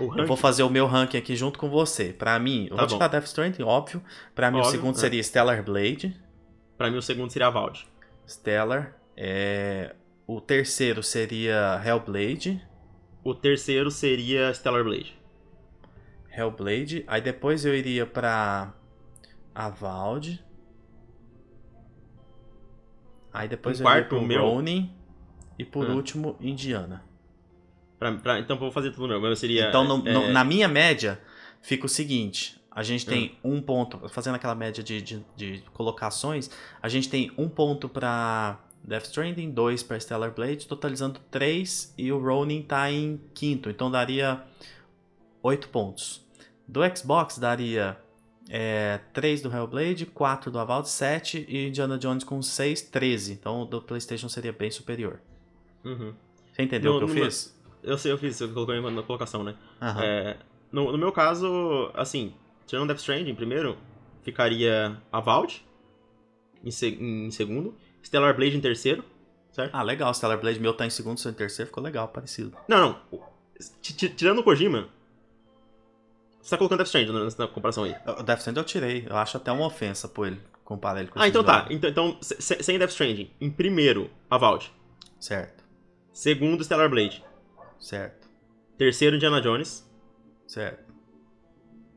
o 0.00 0.12
Eu 0.18 0.26
vou 0.26 0.36
fazer 0.36 0.62
o 0.64 0.70
meu 0.70 0.86
ranking 0.86 1.16
aqui 1.18 1.36
junto 1.36 1.58
com 1.60 1.68
você. 1.70 2.12
Pra 2.12 2.38
mim, 2.40 2.66
eu 2.70 2.76
Tá 2.76 2.82
vou 2.86 2.96
tirar 2.96 3.08
Death 3.08 3.24
Stranding, 3.26 3.62
óbvio. 3.62 4.02
Pra 4.34 4.50
mim, 4.50 4.56
o 4.58 4.60
Óbvio, 4.60 4.72
segundo 4.72 4.96
é. 4.96 4.98
seria 4.98 5.22
Stellar 5.22 5.62
Blade. 5.62 6.20
Pra 6.76 6.90
mim, 6.90 6.96
o 6.96 7.02
segundo 7.02 7.30
seria 7.30 7.46
Avald. 7.46 7.86
Stellar. 8.26 8.96
É... 9.16 9.94
O 10.26 10.40
terceiro 10.40 11.04
seria 11.04 11.80
Hellblade. 11.86 12.60
O 13.22 13.32
terceiro 13.32 13.92
seria 13.92 14.52
Stellar 14.52 14.82
Blade. 14.82 15.16
Hellblade. 16.36 17.04
Aí 17.06 17.20
depois 17.20 17.64
eu 17.64 17.74
iria 17.74 18.04
pra 18.04 18.74
Avald. 19.56 20.38
Aí 23.32 23.48
depois 23.48 23.78
Um 23.78 23.82
eu 23.82 23.86
quarto, 23.86 24.08
pro 24.08 24.22
meu. 24.22 24.42
Ronin. 24.42 24.92
E 25.58 25.64
por 25.64 25.88
Ah. 25.88 25.94
último, 25.94 26.36
Indiana. 26.40 27.02
Pra, 27.98 28.12
pra- 28.12 28.38
então, 28.38 28.58
vou 28.58 28.70
fazer 28.70 28.90
tudo 28.90 29.08
meu. 29.08 29.20
Meu 29.20 29.34
seria... 29.34 29.68
Então, 29.68 29.84
no- 29.84 30.06
é, 30.06 30.12
no- 30.12 30.28
na 30.28 30.44
minha 30.44 30.68
média, 30.68 31.20
fica 31.62 31.86
o 31.86 31.88
seguinte: 31.88 32.60
a 32.70 32.82
gente 32.82 33.06
tem 33.06 33.38
Hum. 33.42 33.56
um 33.56 33.62
ponto, 33.62 34.06
fazendo 34.10 34.34
aquela 34.34 34.54
média 34.54 34.82
de, 34.84 35.00
de, 35.00 35.24
de 35.34 35.62
colocações, 35.72 36.50
a 36.82 36.88
gente 36.88 37.08
tem 37.08 37.32
um 37.38 37.48
ponto 37.48 37.88
pra 37.88 38.60
Death 38.84 39.04
Stranding, 39.04 39.50
dois 39.50 39.82
pra 39.82 39.98
Stellar 39.98 40.32
Blade, 40.34 40.66
totalizando 40.66 41.18
três, 41.30 41.94
e 41.96 42.12
o 42.12 42.18
Ronin 42.22 42.60
tá 42.62 42.90
em 42.90 43.18
quinto, 43.34 43.70
então 43.70 43.90
daria 43.90 44.42
oito 45.42 45.68
pontos. 45.70 46.22
Do 46.68 46.80
Xbox 46.94 47.38
daria 47.38 47.96
é, 48.48 49.00
3 49.12 49.42
do 49.42 49.52
Hellblade, 49.52 50.06
4 50.06 50.50
do 50.50 50.58
Avald, 50.58 50.88
7 50.88 51.44
e 51.48 51.66
Indiana 51.68 51.98
Jones 51.98 52.24
com 52.24 52.40
6, 52.42 52.82
13. 52.82 53.32
Então 53.32 53.62
o 53.62 53.64
do 53.64 53.80
PlayStation 53.82 54.28
seria 54.28 54.52
bem 54.52 54.70
superior. 54.70 55.20
Uhum. 55.84 56.14
Você 56.52 56.62
entendeu 56.62 56.92
No- 56.92 56.96
o 56.96 57.00
que 57.00 57.04
eu 57.12 57.14
no 57.16 57.24
fiz? 57.24 57.56
Eu 57.82 57.98
sei, 57.98 58.10
eu 58.12 58.18
fiz, 58.18 58.40
eu 58.40 58.52
coloquei 58.52 58.80
na 58.80 59.02
colocação, 59.02 59.44
né? 59.44 59.54
Aham. 59.80 60.02
É, 60.04 60.36
no, 60.72 60.90
no 60.92 60.98
meu 60.98 61.12
caso, 61.12 61.90
assim, 61.94 62.34
tirando 62.66 62.88
Death 62.88 62.98
Stranding 62.98 63.34
primeiro, 63.34 63.76
ficaria 64.22 65.00
Avald 65.12 65.64
em, 66.64 67.26
em 67.26 67.30
segundo, 67.30 67.74
Stellar 68.02 68.34
Blade 68.34 68.56
em 68.56 68.60
terceiro, 68.60 69.04
certo? 69.52 69.74
Ah, 69.74 69.82
legal. 69.82 70.12
Stellar 70.14 70.40
Blade 70.40 70.58
meu 70.58 70.72
tá 70.74 70.84
em 70.86 70.90
segundo, 70.90 71.18
seu 71.18 71.30
em 71.30 71.34
terceiro, 71.34 71.68
ficou 71.68 71.82
legal, 71.82 72.08
parecido. 72.08 72.56
Não, 72.66 72.78
não. 73.12 73.20
Ti- 73.80 73.94
ti- 73.94 74.08
Tirando 74.08 74.40
o 74.40 74.42
Kojima, 74.42 74.88
você 76.46 76.50
tá 76.50 76.58
colocando 76.58 76.78
Death 76.78 76.86
Stranding 76.88 77.12
na, 77.12 77.28
na 77.38 77.48
comparação 77.48 77.84
aí. 77.84 77.94
O 78.06 78.22
Death 78.22 78.38
Stranding 78.38 78.60
eu 78.60 78.64
tirei. 78.64 79.06
Eu 79.08 79.16
acho 79.16 79.36
até 79.36 79.50
uma 79.52 79.66
ofensa 79.66 80.08
pô 80.08 80.24
ele 80.26 80.40
comparar 80.64 81.00
ele 81.00 81.08
com 81.08 81.20
Ah, 81.20 81.28
então 81.28 81.42
tá. 81.44 81.58
jogos. 81.60 81.74
Então, 81.74 81.90
então 81.90 82.18
se- 82.20 82.40
se- 82.40 82.62
sem 82.62 82.78
Death 82.78 82.90
Stranding, 82.90 83.30
em 83.40 83.50
primeiro, 83.50 84.10
Avald. 84.30 84.70
Certo, 85.20 85.64
Segundo, 86.12 86.62
Stellar 86.64 86.88
Blade. 86.88 87.24
certo, 87.78 88.28
Terceiro, 88.78 89.16
Indiana 89.16 89.40
Jones. 89.40 89.84
certo. 90.46 90.86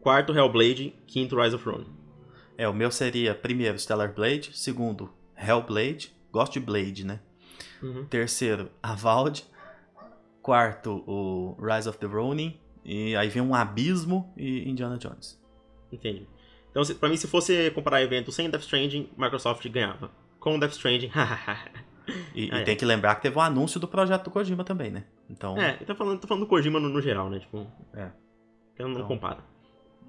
Quarto, 0.01 0.33
Hellblade. 0.33 0.95
Quinto, 1.07 1.35
Rise 1.39 1.55
of 1.55 1.67
Ronin. 1.69 1.87
É, 2.57 2.67
o 2.67 2.73
meu 2.73 2.89
seria 2.91 3.35
primeiro 3.35 3.77
Stellar 3.77 4.13
Blade, 4.13 4.51
segundo 4.57 5.13
Hellblade, 5.37 6.13
gosto 6.31 6.53
de 6.53 6.59
Blade, 6.61 7.05
né? 7.05 7.19
Uhum. 7.83 8.05
Terceiro, 8.05 8.69
Avald. 8.81 9.43
Quarto, 10.41 11.03
o 11.05 11.57
Rise 11.61 11.87
of 11.89 11.97
the 11.97 12.05
Ronin. 12.07 12.57
E 12.91 13.15
aí 13.15 13.29
vem 13.29 13.41
um 13.41 13.53
Abismo 13.53 14.33
e 14.35 14.67
Indiana 14.67 14.97
Jones. 14.97 15.39
Entendi. 15.91 16.27
Então, 16.71 16.83
se, 16.83 16.95
pra 16.95 17.07
mim, 17.09 17.17
se 17.17 17.27
fosse 17.27 17.69
comparar 17.71 18.01
evento 18.01 18.31
sem 18.31 18.49
Death 18.49 18.61
Stranding, 18.63 19.09
Microsoft 19.17 19.67
ganhava. 19.69 20.09
Com 20.39 20.57
Death 20.57 20.71
Stranding, 20.71 21.11
E, 22.33 22.49
Ah, 22.51 22.57
e 22.57 22.61
é. 22.61 22.63
tem 22.63 22.75
que 22.75 22.83
lembrar 22.85 23.13
que 23.15 23.21
teve 23.21 23.37
o 23.37 23.41
anúncio 23.41 23.79
do 23.79 23.87
projeto 23.87 24.23
do 24.23 24.31
Kojima 24.31 24.63
também, 24.63 24.89
né? 24.89 25.03
Então, 25.29 25.55
É, 25.55 25.77
eu 25.79 25.85
tô 25.85 25.93
falando, 25.93 26.19
tô 26.19 26.27
falando 26.27 26.43
do 26.45 26.47
Kojima 26.49 26.79
no, 26.79 26.89
no 26.89 26.99
geral, 27.01 27.29
né? 27.29 27.39
Tipo, 27.39 27.67
É. 27.93 28.09
Eu 28.79 28.87
não 28.87 28.95
Então, 28.95 29.07
comparo. 29.07 29.43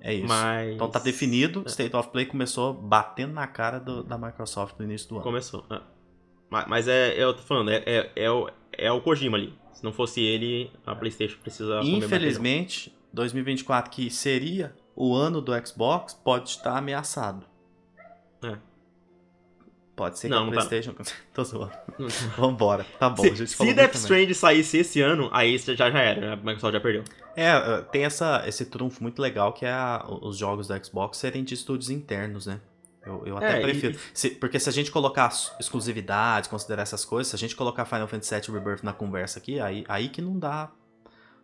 é 0.01 0.15
isso. 0.15 0.27
Mas. 0.29 0.75
Então 0.75 0.89
tá 0.89 0.99
definido, 1.01 1.63
É. 1.67 1.69
State 1.69 1.95
of 1.95 2.09
Play 2.09 2.25
começou 2.25 2.73
batendo 2.73 3.35
na 3.35 3.47
cara 3.47 3.79
do- 3.79 4.03
da 4.03 4.17
Microsoft 4.17 4.77
no 4.79 4.85
início 4.87 5.09
do 5.11 5.17
ano. 5.17 5.25
Começou. 5.25 5.67
é. 5.71 5.81
Ma- 6.49 6.65
Mas 6.67 6.89
é, 6.89 7.23
eu 7.23 7.35
tô 7.35 7.43
falando, 7.43 7.71
é, 7.71 7.83
é, 7.85 8.13
é, 8.17 8.31
o, 8.31 8.49
é 8.73 8.91
o 8.91 9.01
Kojima 9.03 9.37
ali. 9.37 9.53
Se 9.73 9.83
não 9.85 9.93
fosse 9.93 10.21
ele, 10.21 10.71
a 10.87 10.95
PlayStation 10.95 11.39
precisa. 11.43 11.79
comer 11.79 11.91
mais 11.93 12.05
Infelizmente, 12.05 12.95
2024, 13.13 13.91
que 13.91 14.11
seria 14.11 14.75
o 14.95 15.15
ano 15.15 15.41
do 15.41 15.53
Xbox, 15.67 16.13
pode 16.15 16.51
estar 16.51 16.77
ameaçado. 16.77 17.47
É. 18.45 18.57
Pode 19.97 20.19
ser 20.19 20.29
que 20.29 20.35
Não, 20.35 20.43
a 20.43 20.47
não 20.47 20.53
tá. 20.53 20.65
PlayStation. 20.67 20.95
Tô 21.35 21.45
zoando. 21.45 21.73
Vambora. 22.37 22.87
Tá 22.99 23.11
bom, 23.11 23.23
se 23.23 23.35
gente 23.35 23.51
se 23.51 23.57
Death. 23.75 23.95
Stranding 23.97 24.35
saísse 24.35 24.79
esse 24.79 25.01
ano, 25.01 25.29
aí 25.33 25.57
já, 25.59 25.75
já 25.75 25.89
era. 25.99 26.33
A 26.33 26.37
Microsoft 26.37 26.73
já 26.73 26.81
perdeu. 26.81 27.05
É, 27.37 27.55
uh, 27.57 27.85
tem 27.85 28.05
essa, 28.05 28.43
esse 28.47 28.65
trunfo 28.67 29.03
muito 29.03 29.21
legal 29.21 29.53
que 29.53 29.65
é 29.67 29.71
a- 29.73 30.05
os 30.23 30.37
jogos 30.37 30.69
do 30.69 30.85
Xbox 30.85 31.19
serem 31.19 31.45
de 31.45 31.55
estúdios 31.55 31.91
internos, 31.91 32.47
né? 32.47 32.61
Eu, 33.05 33.23
eu 33.27 33.37
até 33.37 33.57
É, 33.57 33.59
e- 33.59 33.63
prefiro. 33.63 33.99
Se- 34.13 34.31
porque 34.31 34.59
se 34.61 34.69
a 34.69 34.73
gente 34.73 34.91
colocar 34.91 35.27
as 35.27 35.55
exclusividades, 35.59 36.49
considerar 36.51 36.83
essas 36.83 37.05
coisas, 37.05 37.29
se 37.31 37.37
a 37.37 37.39
gente 37.39 37.57
colocar 37.57 37.85
Final 37.85 38.07
Fantasy 38.07 38.35
VII 38.35 38.55
Rebirth 38.59 38.83
na 38.83 38.93
conversa 38.93 39.39
aqui, 39.39 39.59
aí, 39.59 39.85
aí 39.89 40.09
que 40.09 40.21
não 40.21 40.39
dá, 40.39 40.71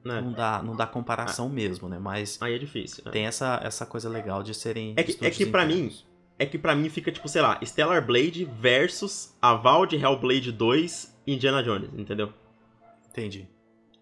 Né? 0.05 0.21
não 0.21 0.33
dá, 0.33 0.63
não 0.63 0.77
dá 0.77 0.87
comparação 0.87 1.49
mesmo, 1.49 1.89
né? 1.89 1.99
Mas 1.99 2.39
Aí 2.43 2.55
é 2.55 2.59
difícil. 2.59 3.03
né? 3.07 3.11
tem 3.11 3.27
essa, 3.27 3.59
essa 3.65 3.87
coisa 3.87 4.09
legal 4.09 4.43
de 4.43 4.55
serem. 4.55 4.93
É 4.97 5.03
que- 5.03 5.17
é 5.25 5.31
que 5.31 5.47
pra 5.47 5.65
mim. 5.65 5.93
É 6.39 6.45
que 6.45 6.59
pra 6.59 6.75
mim 6.75 6.91
fica, 6.91 7.11
tipo, 7.11 7.27
sei 7.29 7.41
lá, 7.41 7.59
Stellar 7.65 8.05
Blade 8.05 8.45
versus 8.45 9.35
a 9.41 9.55
Val 9.55 9.87
de 9.87 9.97
Hellblade 9.97 10.53
2 10.53 11.17
e 11.27 11.33
Indiana 11.35 11.63
Jones, 11.63 11.89
entendeu? 11.95 12.31
Entendi. 13.11 13.49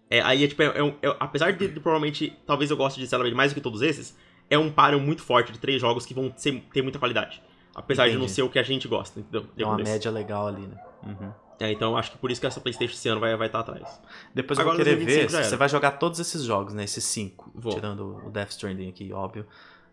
É, 0.09 0.21
aí 0.21 0.43
é 0.43 0.47
tipo, 0.47 0.61
é, 0.61 0.65
é 0.77 0.83
um- 0.83 0.95
é- 1.01 1.15
apesar 1.19 1.51
de, 1.53 1.67
de 1.69 1.79
provavelmente, 1.79 2.37
talvez 2.45 2.69
eu 2.69 2.75
goste 2.77 2.99
de 2.99 3.05
Stellar 3.07 3.23
Blade 3.23 3.35
mais 3.37 3.51
do 3.51 3.55
que 3.55 3.61
todos 3.61 3.81
esses, 3.81 4.15
é 4.49 4.57
um 4.57 4.69
páreo 4.69 4.99
muito 4.99 5.23
forte 5.23 5.51
de 5.51 5.57
três 5.59 5.79
jogos 5.81 6.05
que 6.05 6.13
vão 6.13 6.31
ser- 6.35 6.61
ter 6.73 6.81
muita 6.81 6.99
qualidade. 6.99 7.41
Apesar 7.75 8.05
de 8.07 8.13
não 8.13 8.21
Entendi. 8.21 8.31
ser 8.31 8.41
o 8.43 8.49
que 8.49 8.57
a 8.57 8.63
gente 8.63 8.87
gosta, 8.87 9.19
entendeu? 9.19 9.45
É 9.57 9.65
uma 9.65 9.75
Desse. 9.75 9.91
média 9.91 10.09
legal 10.09 10.47
ali, 10.47 10.65
né? 10.65 10.77
Uhum. 11.03 11.31
É, 11.59 11.71
então 11.71 11.91
eu 11.91 11.97
acho 11.97 12.11
que 12.11 12.17
por 12.17 12.31
isso 12.31 12.39
que 12.41 12.47
essa 12.47 12.59
Playstation 12.61 12.93
esse 12.93 13.07
ano 13.09 13.19
vai 13.19 13.31
estar 13.33 13.37
vai 13.37 13.49
tá 13.49 13.59
atrás. 13.59 14.01
Depois 14.33 14.57
eu 14.57 14.63
Agora, 14.63 14.77
vou 14.77 14.85
querer 14.85 14.95
2025 14.97 15.37
ver. 15.43 15.49
Você 15.49 15.55
vai 15.57 15.69
jogar 15.69 15.91
todos 15.91 16.19
esses 16.19 16.43
jogos, 16.43 16.73
né? 16.73 16.83
Esses 16.85 17.03
cinco. 17.03 17.51
Vou. 17.53 17.73
Tirando 17.73 18.21
o 18.25 18.29
Death 18.31 18.51
Stranding 18.51 18.89
aqui, 18.89 19.11
óbvio. 19.13 19.45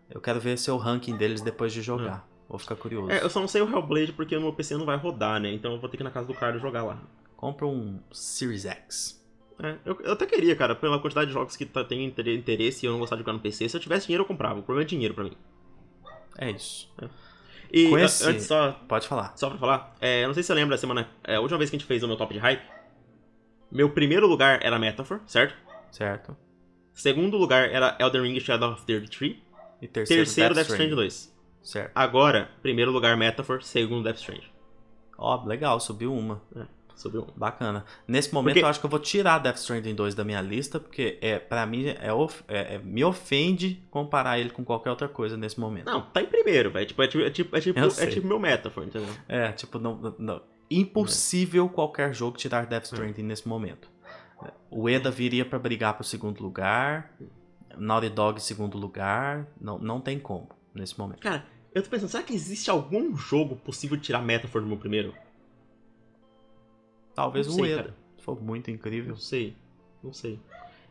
Eu 0.09 0.21
quero 0.21 0.39
ver 0.39 0.57
seu 0.57 0.77
ranking 0.77 1.15
deles 1.17 1.41
depois 1.41 1.73
de 1.73 1.81
jogar. 1.81 2.27
Vou 2.47 2.59
ficar 2.59 2.75
curioso. 2.75 3.09
É, 3.11 3.23
eu 3.23 3.29
só 3.29 3.39
não 3.39 3.47
sei 3.47 3.61
o 3.61 3.69
Hellblade 3.69 4.13
porque 4.13 4.35
no 4.35 4.41
meu 4.41 4.53
PC 4.53 4.75
não 4.77 4.85
vai 4.85 4.97
rodar, 4.97 5.39
né? 5.39 5.51
Então 5.51 5.73
eu 5.73 5.79
vou 5.79 5.89
ter 5.89 5.97
que 5.97 6.03
ir 6.03 6.05
na 6.05 6.11
casa 6.11 6.27
do 6.27 6.33
Carlos 6.33 6.61
jogar 6.61 6.83
lá. 6.83 7.01
Compra 7.35 7.65
um 7.65 7.99
Series 8.11 8.65
X. 8.65 9.21
É, 9.61 9.75
eu, 9.85 9.99
eu 10.01 10.13
até 10.13 10.25
queria, 10.25 10.55
cara, 10.55 10.75
pela 10.75 10.99
quantidade 10.99 11.27
de 11.27 11.33
jogos 11.33 11.55
que 11.55 11.65
tá, 11.65 11.83
tem 11.83 12.05
inter- 12.05 12.27
interesse 12.27 12.85
e 12.85 12.87
eu 12.87 12.93
não 12.93 12.99
gostar 12.99 13.15
de 13.15 13.21
jogar 13.21 13.33
no 13.33 13.39
PC. 13.39 13.69
Se 13.69 13.75
eu 13.75 13.81
tivesse 13.81 14.07
dinheiro, 14.07 14.23
eu 14.23 14.27
comprava. 14.27 14.59
O 14.59 14.63
problema 14.63 14.85
é 14.85 14.87
dinheiro 14.87 15.13
pra 15.13 15.23
mim. 15.23 15.37
É 16.37 16.51
isso. 16.51 16.91
E 17.73 17.93
a- 17.95 18.01
esse- 18.05 18.23
antes, 18.29 18.45
só, 18.45 18.71
Pode 18.87 19.07
falar. 19.07 19.33
só 19.35 19.49
pra 19.49 19.57
falar, 19.57 19.95
é, 19.99 20.23
eu 20.23 20.27
não 20.27 20.33
sei 20.33 20.43
se 20.43 20.47
você 20.47 20.53
lembra 20.53 20.75
da 20.75 20.79
semana. 20.79 21.09
É, 21.23 21.35
a 21.35 21.39
última 21.41 21.57
vez 21.57 21.69
que 21.69 21.75
a 21.75 21.79
gente 21.79 21.87
fez 21.87 22.03
o 22.03 22.07
meu 22.07 22.15
top 22.15 22.31
de 22.33 22.39
hype. 22.39 22.61
Meu 23.71 23.89
primeiro 23.89 24.27
lugar 24.27 24.59
era 24.63 24.77
Metaphor, 24.77 25.21
certo? 25.25 25.55
Certo. 25.91 26.37
Segundo 26.93 27.37
lugar 27.37 27.69
era 27.71 27.97
Elden 27.99 28.21
Ring 28.21 28.39
Shadow 28.39 28.73
of 28.73 28.85
the 28.85 28.99
Tree. 29.01 29.41
E 29.81 29.87
terceiro, 29.87 30.23
Terceiro 30.23 30.53
Death 30.53 30.67
Stranding 30.69 30.95
2. 30.95 31.33
Certo. 31.63 31.91
Agora, 31.95 32.49
primeiro 32.61 32.91
lugar 32.91 33.17
Metaphor, 33.17 33.63
segundo 33.63 34.03
Death 34.03 34.17
Stranding. 34.17 34.47
Ó, 35.17 35.43
legal, 35.45 35.79
subiu 35.79 36.13
uma. 36.13 36.41
Subiu. 36.95 37.27
Bacana. 37.35 37.83
Nesse 38.07 38.33
momento 38.33 38.53
Porque- 38.53 38.65
eu 38.65 38.69
acho 38.69 38.79
que 38.79 38.85
eu 38.85 38.89
vou 38.89 38.99
tirar 38.99 39.39
Death 39.39 39.57
Stranding 39.57 39.95
2 39.95 40.15
da 40.15 40.23
minha 40.23 40.41
lista, 40.41 40.79
porque 40.79 41.17
é, 41.21 41.39
pra 41.39 41.65
mim 41.65 41.87
é, 41.87 42.13
of- 42.13 42.43
é- 42.47 42.75
é- 42.75 42.79
me 42.79 43.03
ofende 43.03 43.83
comparar 43.89 44.39
ele 44.39 44.49
com 44.51 44.63
qualquer 44.63 44.89
outra 44.89 45.07
coisa 45.07 45.35
nesse 45.35 45.59
momento. 45.59 45.85
Não, 45.85 46.01
tá 46.01 46.21
em 46.21 46.27
primeiro, 46.27 46.71
velho. 46.71 46.85
Tipo, 46.85 47.01
é 47.03 47.07
tipo, 47.07 47.23
é 47.23 47.29
tipo, 47.29 47.55
é 47.57 47.59
tipo, 47.61 47.79
é 47.79 48.07
tipo 48.07 48.27
meu 48.27 48.39
Metaphor, 48.39 48.83
entendeu? 48.85 49.09
É, 49.27 49.51
tipo, 49.51 49.79
não, 49.79 50.15
não- 50.17 50.41
impossível 50.69 51.67
qualquer 51.69 52.13
jogo 52.13 52.37
tirar 52.37 52.65
Death 52.65 52.85
Stranding 52.85 53.23
nesse 53.23 53.47
momento. 53.47 53.89
O 54.69 54.89
Eda 54.89 55.09
viria 55.11 55.45
pra 55.45 55.57
brigar 55.59 55.93
pro 55.93 56.03
segundo 56.03 56.41
lugar, 56.41 57.13
Naughty 57.77 58.09
Dog 58.09 58.41
segundo 58.41 58.77
lugar, 58.77 59.47
não, 59.59 59.77
não 59.79 60.01
tem 60.01 60.19
como 60.19 60.49
nesse 60.73 60.97
momento. 60.99 61.19
Cara, 61.21 61.45
eu 61.73 61.81
tô 61.81 61.89
pensando, 61.89 62.09
será 62.09 62.23
que 62.23 62.33
existe 62.33 62.69
algum 62.69 63.15
jogo 63.15 63.55
possível 63.55 63.97
tirar 63.97 64.21
Metaphor 64.21 64.61
do 64.61 64.67
meu 64.67 64.77
primeiro? 64.77 65.13
Talvez 67.15 67.47
Não 67.47 67.53
o 67.53 67.57
sei, 67.57 67.73
Eda, 67.73 67.83
cara. 67.83 67.95
for 68.19 68.41
muito 68.41 68.71
incrível. 68.71 69.11
Não 69.11 69.17
sei. 69.19 69.55
Não 70.03 70.13
sei. 70.13 70.39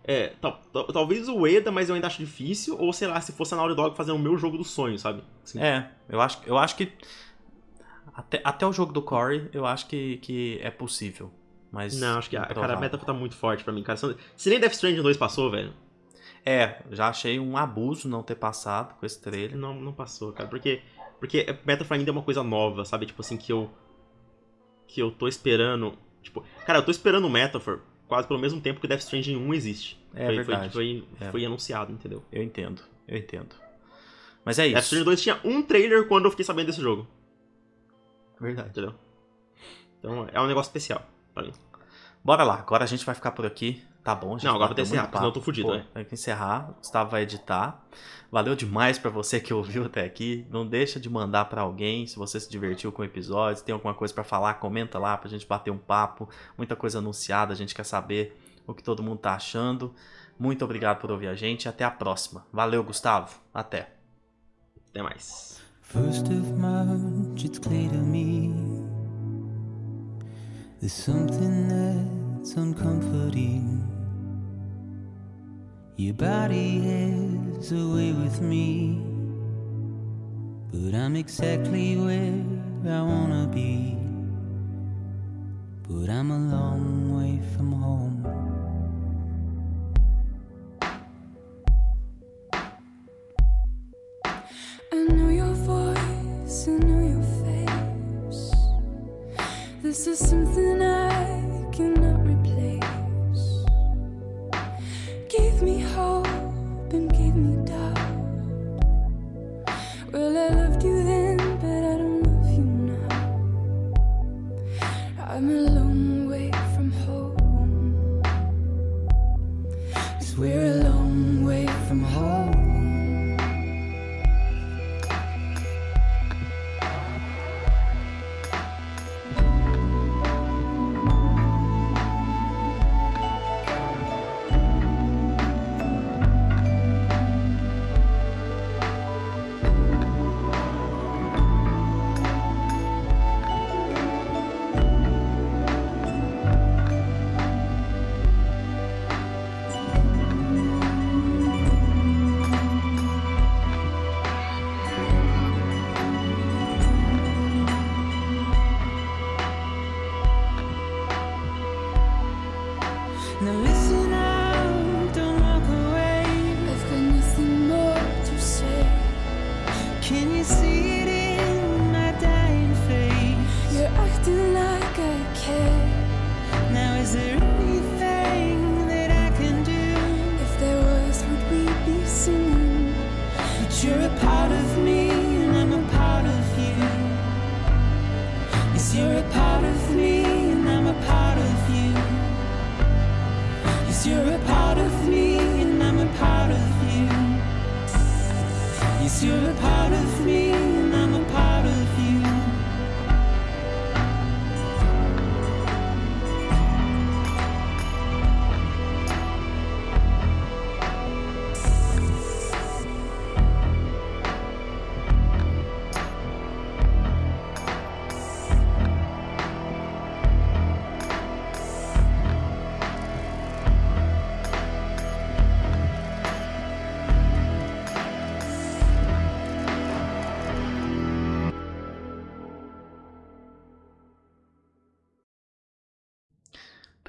É, 0.04 0.28
tal- 0.40 0.60
tal- 0.72 0.86
talvez 0.92 1.28
o 1.28 1.46
Eda, 1.46 1.70
mas 1.70 1.88
eu 1.88 1.94
ainda 1.94 2.06
acho 2.08 2.18
difícil. 2.18 2.76
Ou 2.78 2.92
sei 2.92 3.08
lá, 3.08 3.20
se 3.20 3.32
fosse 3.32 3.54
a 3.54 3.56
Naughty 3.56 3.74
Dog 3.76 3.96
fazendo 3.96 4.16
o 4.16 4.18
meu 4.18 4.36
jogo 4.36 4.56
do 4.58 4.64
sonho, 4.64 4.98
sabe? 4.98 5.22
Assim, 5.44 5.60
É, 5.60 5.90
eu 6.08 6.20
acho, 6.20 6.40
eu 6.46 6.58
acho 6.58 6.76
que 6.76 6.92
até, 8.14 8.40
até 8.44 8.66
o 8.66 8.72
jogo 8.72 8.92
do 8.92 9.00
Corey, 9.02 9.48
eu 9.52 9.64
acho 9.64 9.86
que, 9.86 10.18
que 10.18 10.58
é 10.62 10.70
possível. 10.70 11.30
Mas 11.70 11.98
Não, 11.98 12.18
acho 12.18 12.28
que, 12.28 12.36
a 12.36 12.44
cara, 12.44 12.74
a. 12.74 12.80
Metaphor 12.80 13.06
tá 13.06 13.12
muito 13.14 13.34
forte 13.34 13.64
pra 13.64 13.72
mim, 13.72 13.82
cara. 13.82 13.96
Se 14.36 14.50
nem 14.50 14.60
Death 14.60 14.72
Stranding 14.74 15.00
2 15.02 15.16
passou, 15.16 15.50
velho. 15.50 15.72
É, 16.44 16.82
já 16.90 17.08
achei 17.08 17.38
um 17.38 17.56
abuso 17.56 18.08
não 18.08 18.22
ter 18.22 18.34
passado 18.34 18.94
com 18.98 19.06
esse 19.06 19.20
trailer. 19.20 19.56
Não, 19.56 19.72
não 19.80 19.92
passou, 19.92 20.32
cara. 20.32 20.48
Porque, 20.48 20.82
porque 21.18 21.46
Metaphor 21.64 21.96
ainda 21.96 22.10
é 22.10 22.12
uma 22.12 22.22
coisa 22.22 22.42
nova, 22.42 22.84
sabe? 22.84 23.06
Tipo 23.06 23.22
assim, 23.22 23.36
que 23.36 23.52
eu. 23.52 23.70
Que 24.86 25.00
eu 25.00 25.10
tô 25.10 25.26
esperando. 25.28 25.96
Tipo, 26.22 26.44
cara, 26.66 26.78
eu 26.78 26.84
tô 26.84 26.90
esperando 26.90 27.26
o 27.26 27.30
Metaphor 27.30 27.80
quase 28.08 28.28
pelo 28.28 28.38
mesmo 28.38 28.60
tempo 28.60 28.80
que 28.80 28.86
Death 28.86 29.00
Stranding 29.00 29.36
1 29.36 29.54
existe. 29.54 29.98
É 30.14 30.26
foi, 30.26 30.36
verdade. 30.36 30.72
Foi, 30.72 31.04
foi, 31.18 31.26
É. 31.26 31.30
foi 31.30 31.44
anunciado, 31.44 31.92
entendeu? 31.92 32.22
Eu 32.30 32.42
entendo, 32.42 32.82
eu 33.08 33.16
entendo. 33.16 33.54
Mas 34.44 34.58
é 34.58 34.64
Death 34.68 34.76
isso. 34.78 34.84
Stranding 34.86 35.04
2 35.04 35.22
tinha 35.22 35.40
um 35.44 35.62
trailer 35.62 36.06
quando 36.08 36.26
eu 36.26 36.30
fiquei 36.30 36.44
sabendo 36.44 36.66
desse 36.66 36.80
jogo, 36.80 37.06
Verdade. 38.40 38.70
entendeu? 38.70 38.94
Então 39.98 40.28
é 40.32 40.40
um 40.40 40.46
negócio 40.46 40.68
especial 40.68 41.06
pra 41.32 41.44
mim. 41.44 41.52
Bora 42.24 42.42
lá, 42.44 42.54
agora 42.56 42.84
a 42.84 42.86
gente 42.86 43.04
vai 43.04 43.14
ficar 43.14 43.32
por 43.32 43.46
aqui. 43.46 43.82
Tá 44.02 44.14
bom, 44.16 44.30
a 44.30 44.32
gente 44.32 44.46
Não, 44.46 44.54
agora 44.56 44.74
vai 44.74 44.74
ter 44.74 44.82
que 44.82 44.88
encerrar, 44.88 45.10
senão 45.12 45.24
eu 45.26 45.32
tô 45.32 45.40
fudido, 45.40 45.68
Pô, 45.68 45.74
né? 45.74 45.86
Tem 45.94 46.04
que 46.04 46.14
encerrar, 46.14 46.70
o 46.70 46.74
Gustavo 46.74 47.10
vai 47.10 47.22
editar. 47.22 47.84
Valeu 48.32 48.56
demais 48.56 48.98
pra 48.98 49.10
você 49.10 49.38
que 49.38 49.54
ouviu 49.54 49.84
até 49.84 50.04
aqui. 50.04 50.44
Não 50.50 50.66
deixa 50.66 50.98
de 50.98 51.08
mandar 51.08 51.44
pra 51.44 51.60
alguém 51.60 52.06
se 52.06 52.16
você 52.16 52.40
se 52.40 52.50
divertiu 52.50 52.90
com 52.90 53.02
o 53.02 53.04
episódio, 53.04 53.58
se 53.58 53.64
tem 53.64 53.72
alguma 53.72 53.94
coisa 53.94 54.12
pra 54.12 54.24
falar, 54.24 54.54
comenta 54.54 54.98
lá 54.98 55.16
pra 55.16 55.28
gente 55.28 55.46
bater 55.46 55.70
um 55.70 55.78
papo. 55.78 56.28
Muita 56.58 56.74
coisa 56.74 56.98
anunciada, 56.98 57.52
a 57.52 57.56
gente 57.56 57.74
quer 57.74 57.84
saber 57.84 58.36
o 58.66 58.74
que 58.74 58.82
todo 58.82 59.02
mundo 59.02 59.18
tá 59.18 59.34
achando. 59.34 59.94
Muito 60.36 60.64
obrigado 60.64 60.98
por 60.98 61.10
ouvir 61.12 61.28
a 61.28 61.34
gente 61.34 61.68
até 61.68 61.84
a 61.84 61.90
próxima. 61.90 62.44
Valeu, 62.52 62.82
Gustavo. 62.82 63.38
Até. 63.54 63.92
Até 64.90 65.02
mais. 65.02 65.60
First 65.80 66.26
of 66.26 66.52
March, 66.54 67.44
it's 67.44 67.58
clear 67.58 67.90
to 67.90 67.98
me 67.98 68.50
there's 70.80 70.92
something 70.92 71.68
that's 71.68 72.54
uncomforting. 72.54 73.91
Your 76.02 76.14
body 76.14 76.80
has 76.80 77.70
a 77.70 77.76
way 77.76 78.10
with 78.12 78.40
me, 78.40 79.00
but 80.72 80.98
I'm 80.98 81.14
exactly 81.14 81.94
where 81.94 82.42
I 82.92 83.02
wanna 83.02 83.46
be. 83.46 83.96
But 85.88 86.10
I'm 86.10 86.32
a 86.32 86.38
long 86.56 87.16
way 87.16 87.40
from 87.54 87.70
home. 87.70 88.11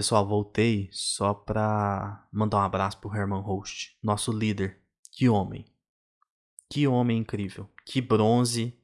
Pessoal, 0.03 0.27
voltei 0.27 0.89
só 0.91 1.33
pra 1.33 2.27
mandar 2.29 2.57
um 2.57 2.63
abraço 2.63 2.97
pro 2.97 3.15
Herman 3.15 3.39
Host, 3.39 3.97
nosso 4.03 4.33
líder. 4.33 4.81
Que 5.09 5.29
homem. 5.29 5.63
Que 6.69 6.85
homem 6.85 7.19
incrível. 7.19 7.69
Que 7.85 8.01
bronze. 8.01 8.77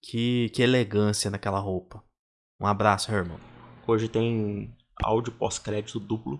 Que, 0.00 0.48
que 0.48 0.62
elegância 0.62 1.30
naquela 1.30 1.58
roupa. 1.58 2.02
Um 2.58 2.66
abraço, 2.66 3.12
Herman. 3.12 3.38
Hoje 3.86 4.08
tem 4.08 4.74
áudio 5.04 5.34
pós-crédito 5.34 6.00
duplo. 6.00 6.36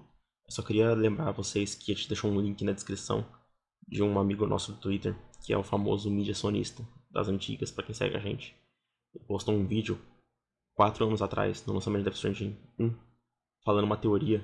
Eu 0.47 0.53
só 0.53 0.63
queria 0.63 0.95
lembrar 0.95 1.33
vocês 1.33 1.75
que 1.75 1.93
a 1.93 1.95
gente 1.95 2.09
deixou 2.09 2.31
um 2.31 2.41
link 2.41 2.65
na 2.65 2.73
descrição 2.73 3.31
de 3.87 4.03
um 4.03 4.19
amigo 4.19 4.47
nosso 4.47 4.73
do 4.73 4.81
Twitter, 4.81 5.15
que 5.45 5.53
é 5.53 5.59
o 5.59 5.63
famoso 5.63 6.11
mídia 6.11 6.35
sonista 6.35 6.83
das 7.11 7.29
antigas, 7.29 7.71
pra 7.71 7.85
quem 7.85 7.95
segue 7.95 8.17
a 8.17 8.21
gente. 8.21 8.57
Ele 9.15 9.27
postou 9.27 9.55
um 9.55 9.67
vídeo 9.67 10.01
quatro 10.73 11.05
anos 11.05 11.21
atrás, 11.21 11.67
no 11.67 11.75
lançamento 11.75 12.05
da 12.05 12.11
Death 12.11 12.17
Stranding 12.17 12.57
1, 12.79 13.08
falando 13.69 13.85
uma 13.85 13.99
teoria 13.99 14.43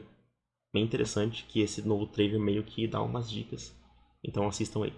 bem 0.71 0.85
interessante 0.85 1.47
que 1.49 1.63
esse 1.63 1.81
novo 1.81 2.07
trailer 2.07 2.39
meio 2.39 2.63
que 2.63 2.87
dá 2.87 3.01
umas 3.01 3.31
dicas. 3.31 3.75
Então 4.23 4.47
assistam 4.47 4.85
aí. 4.85 4.93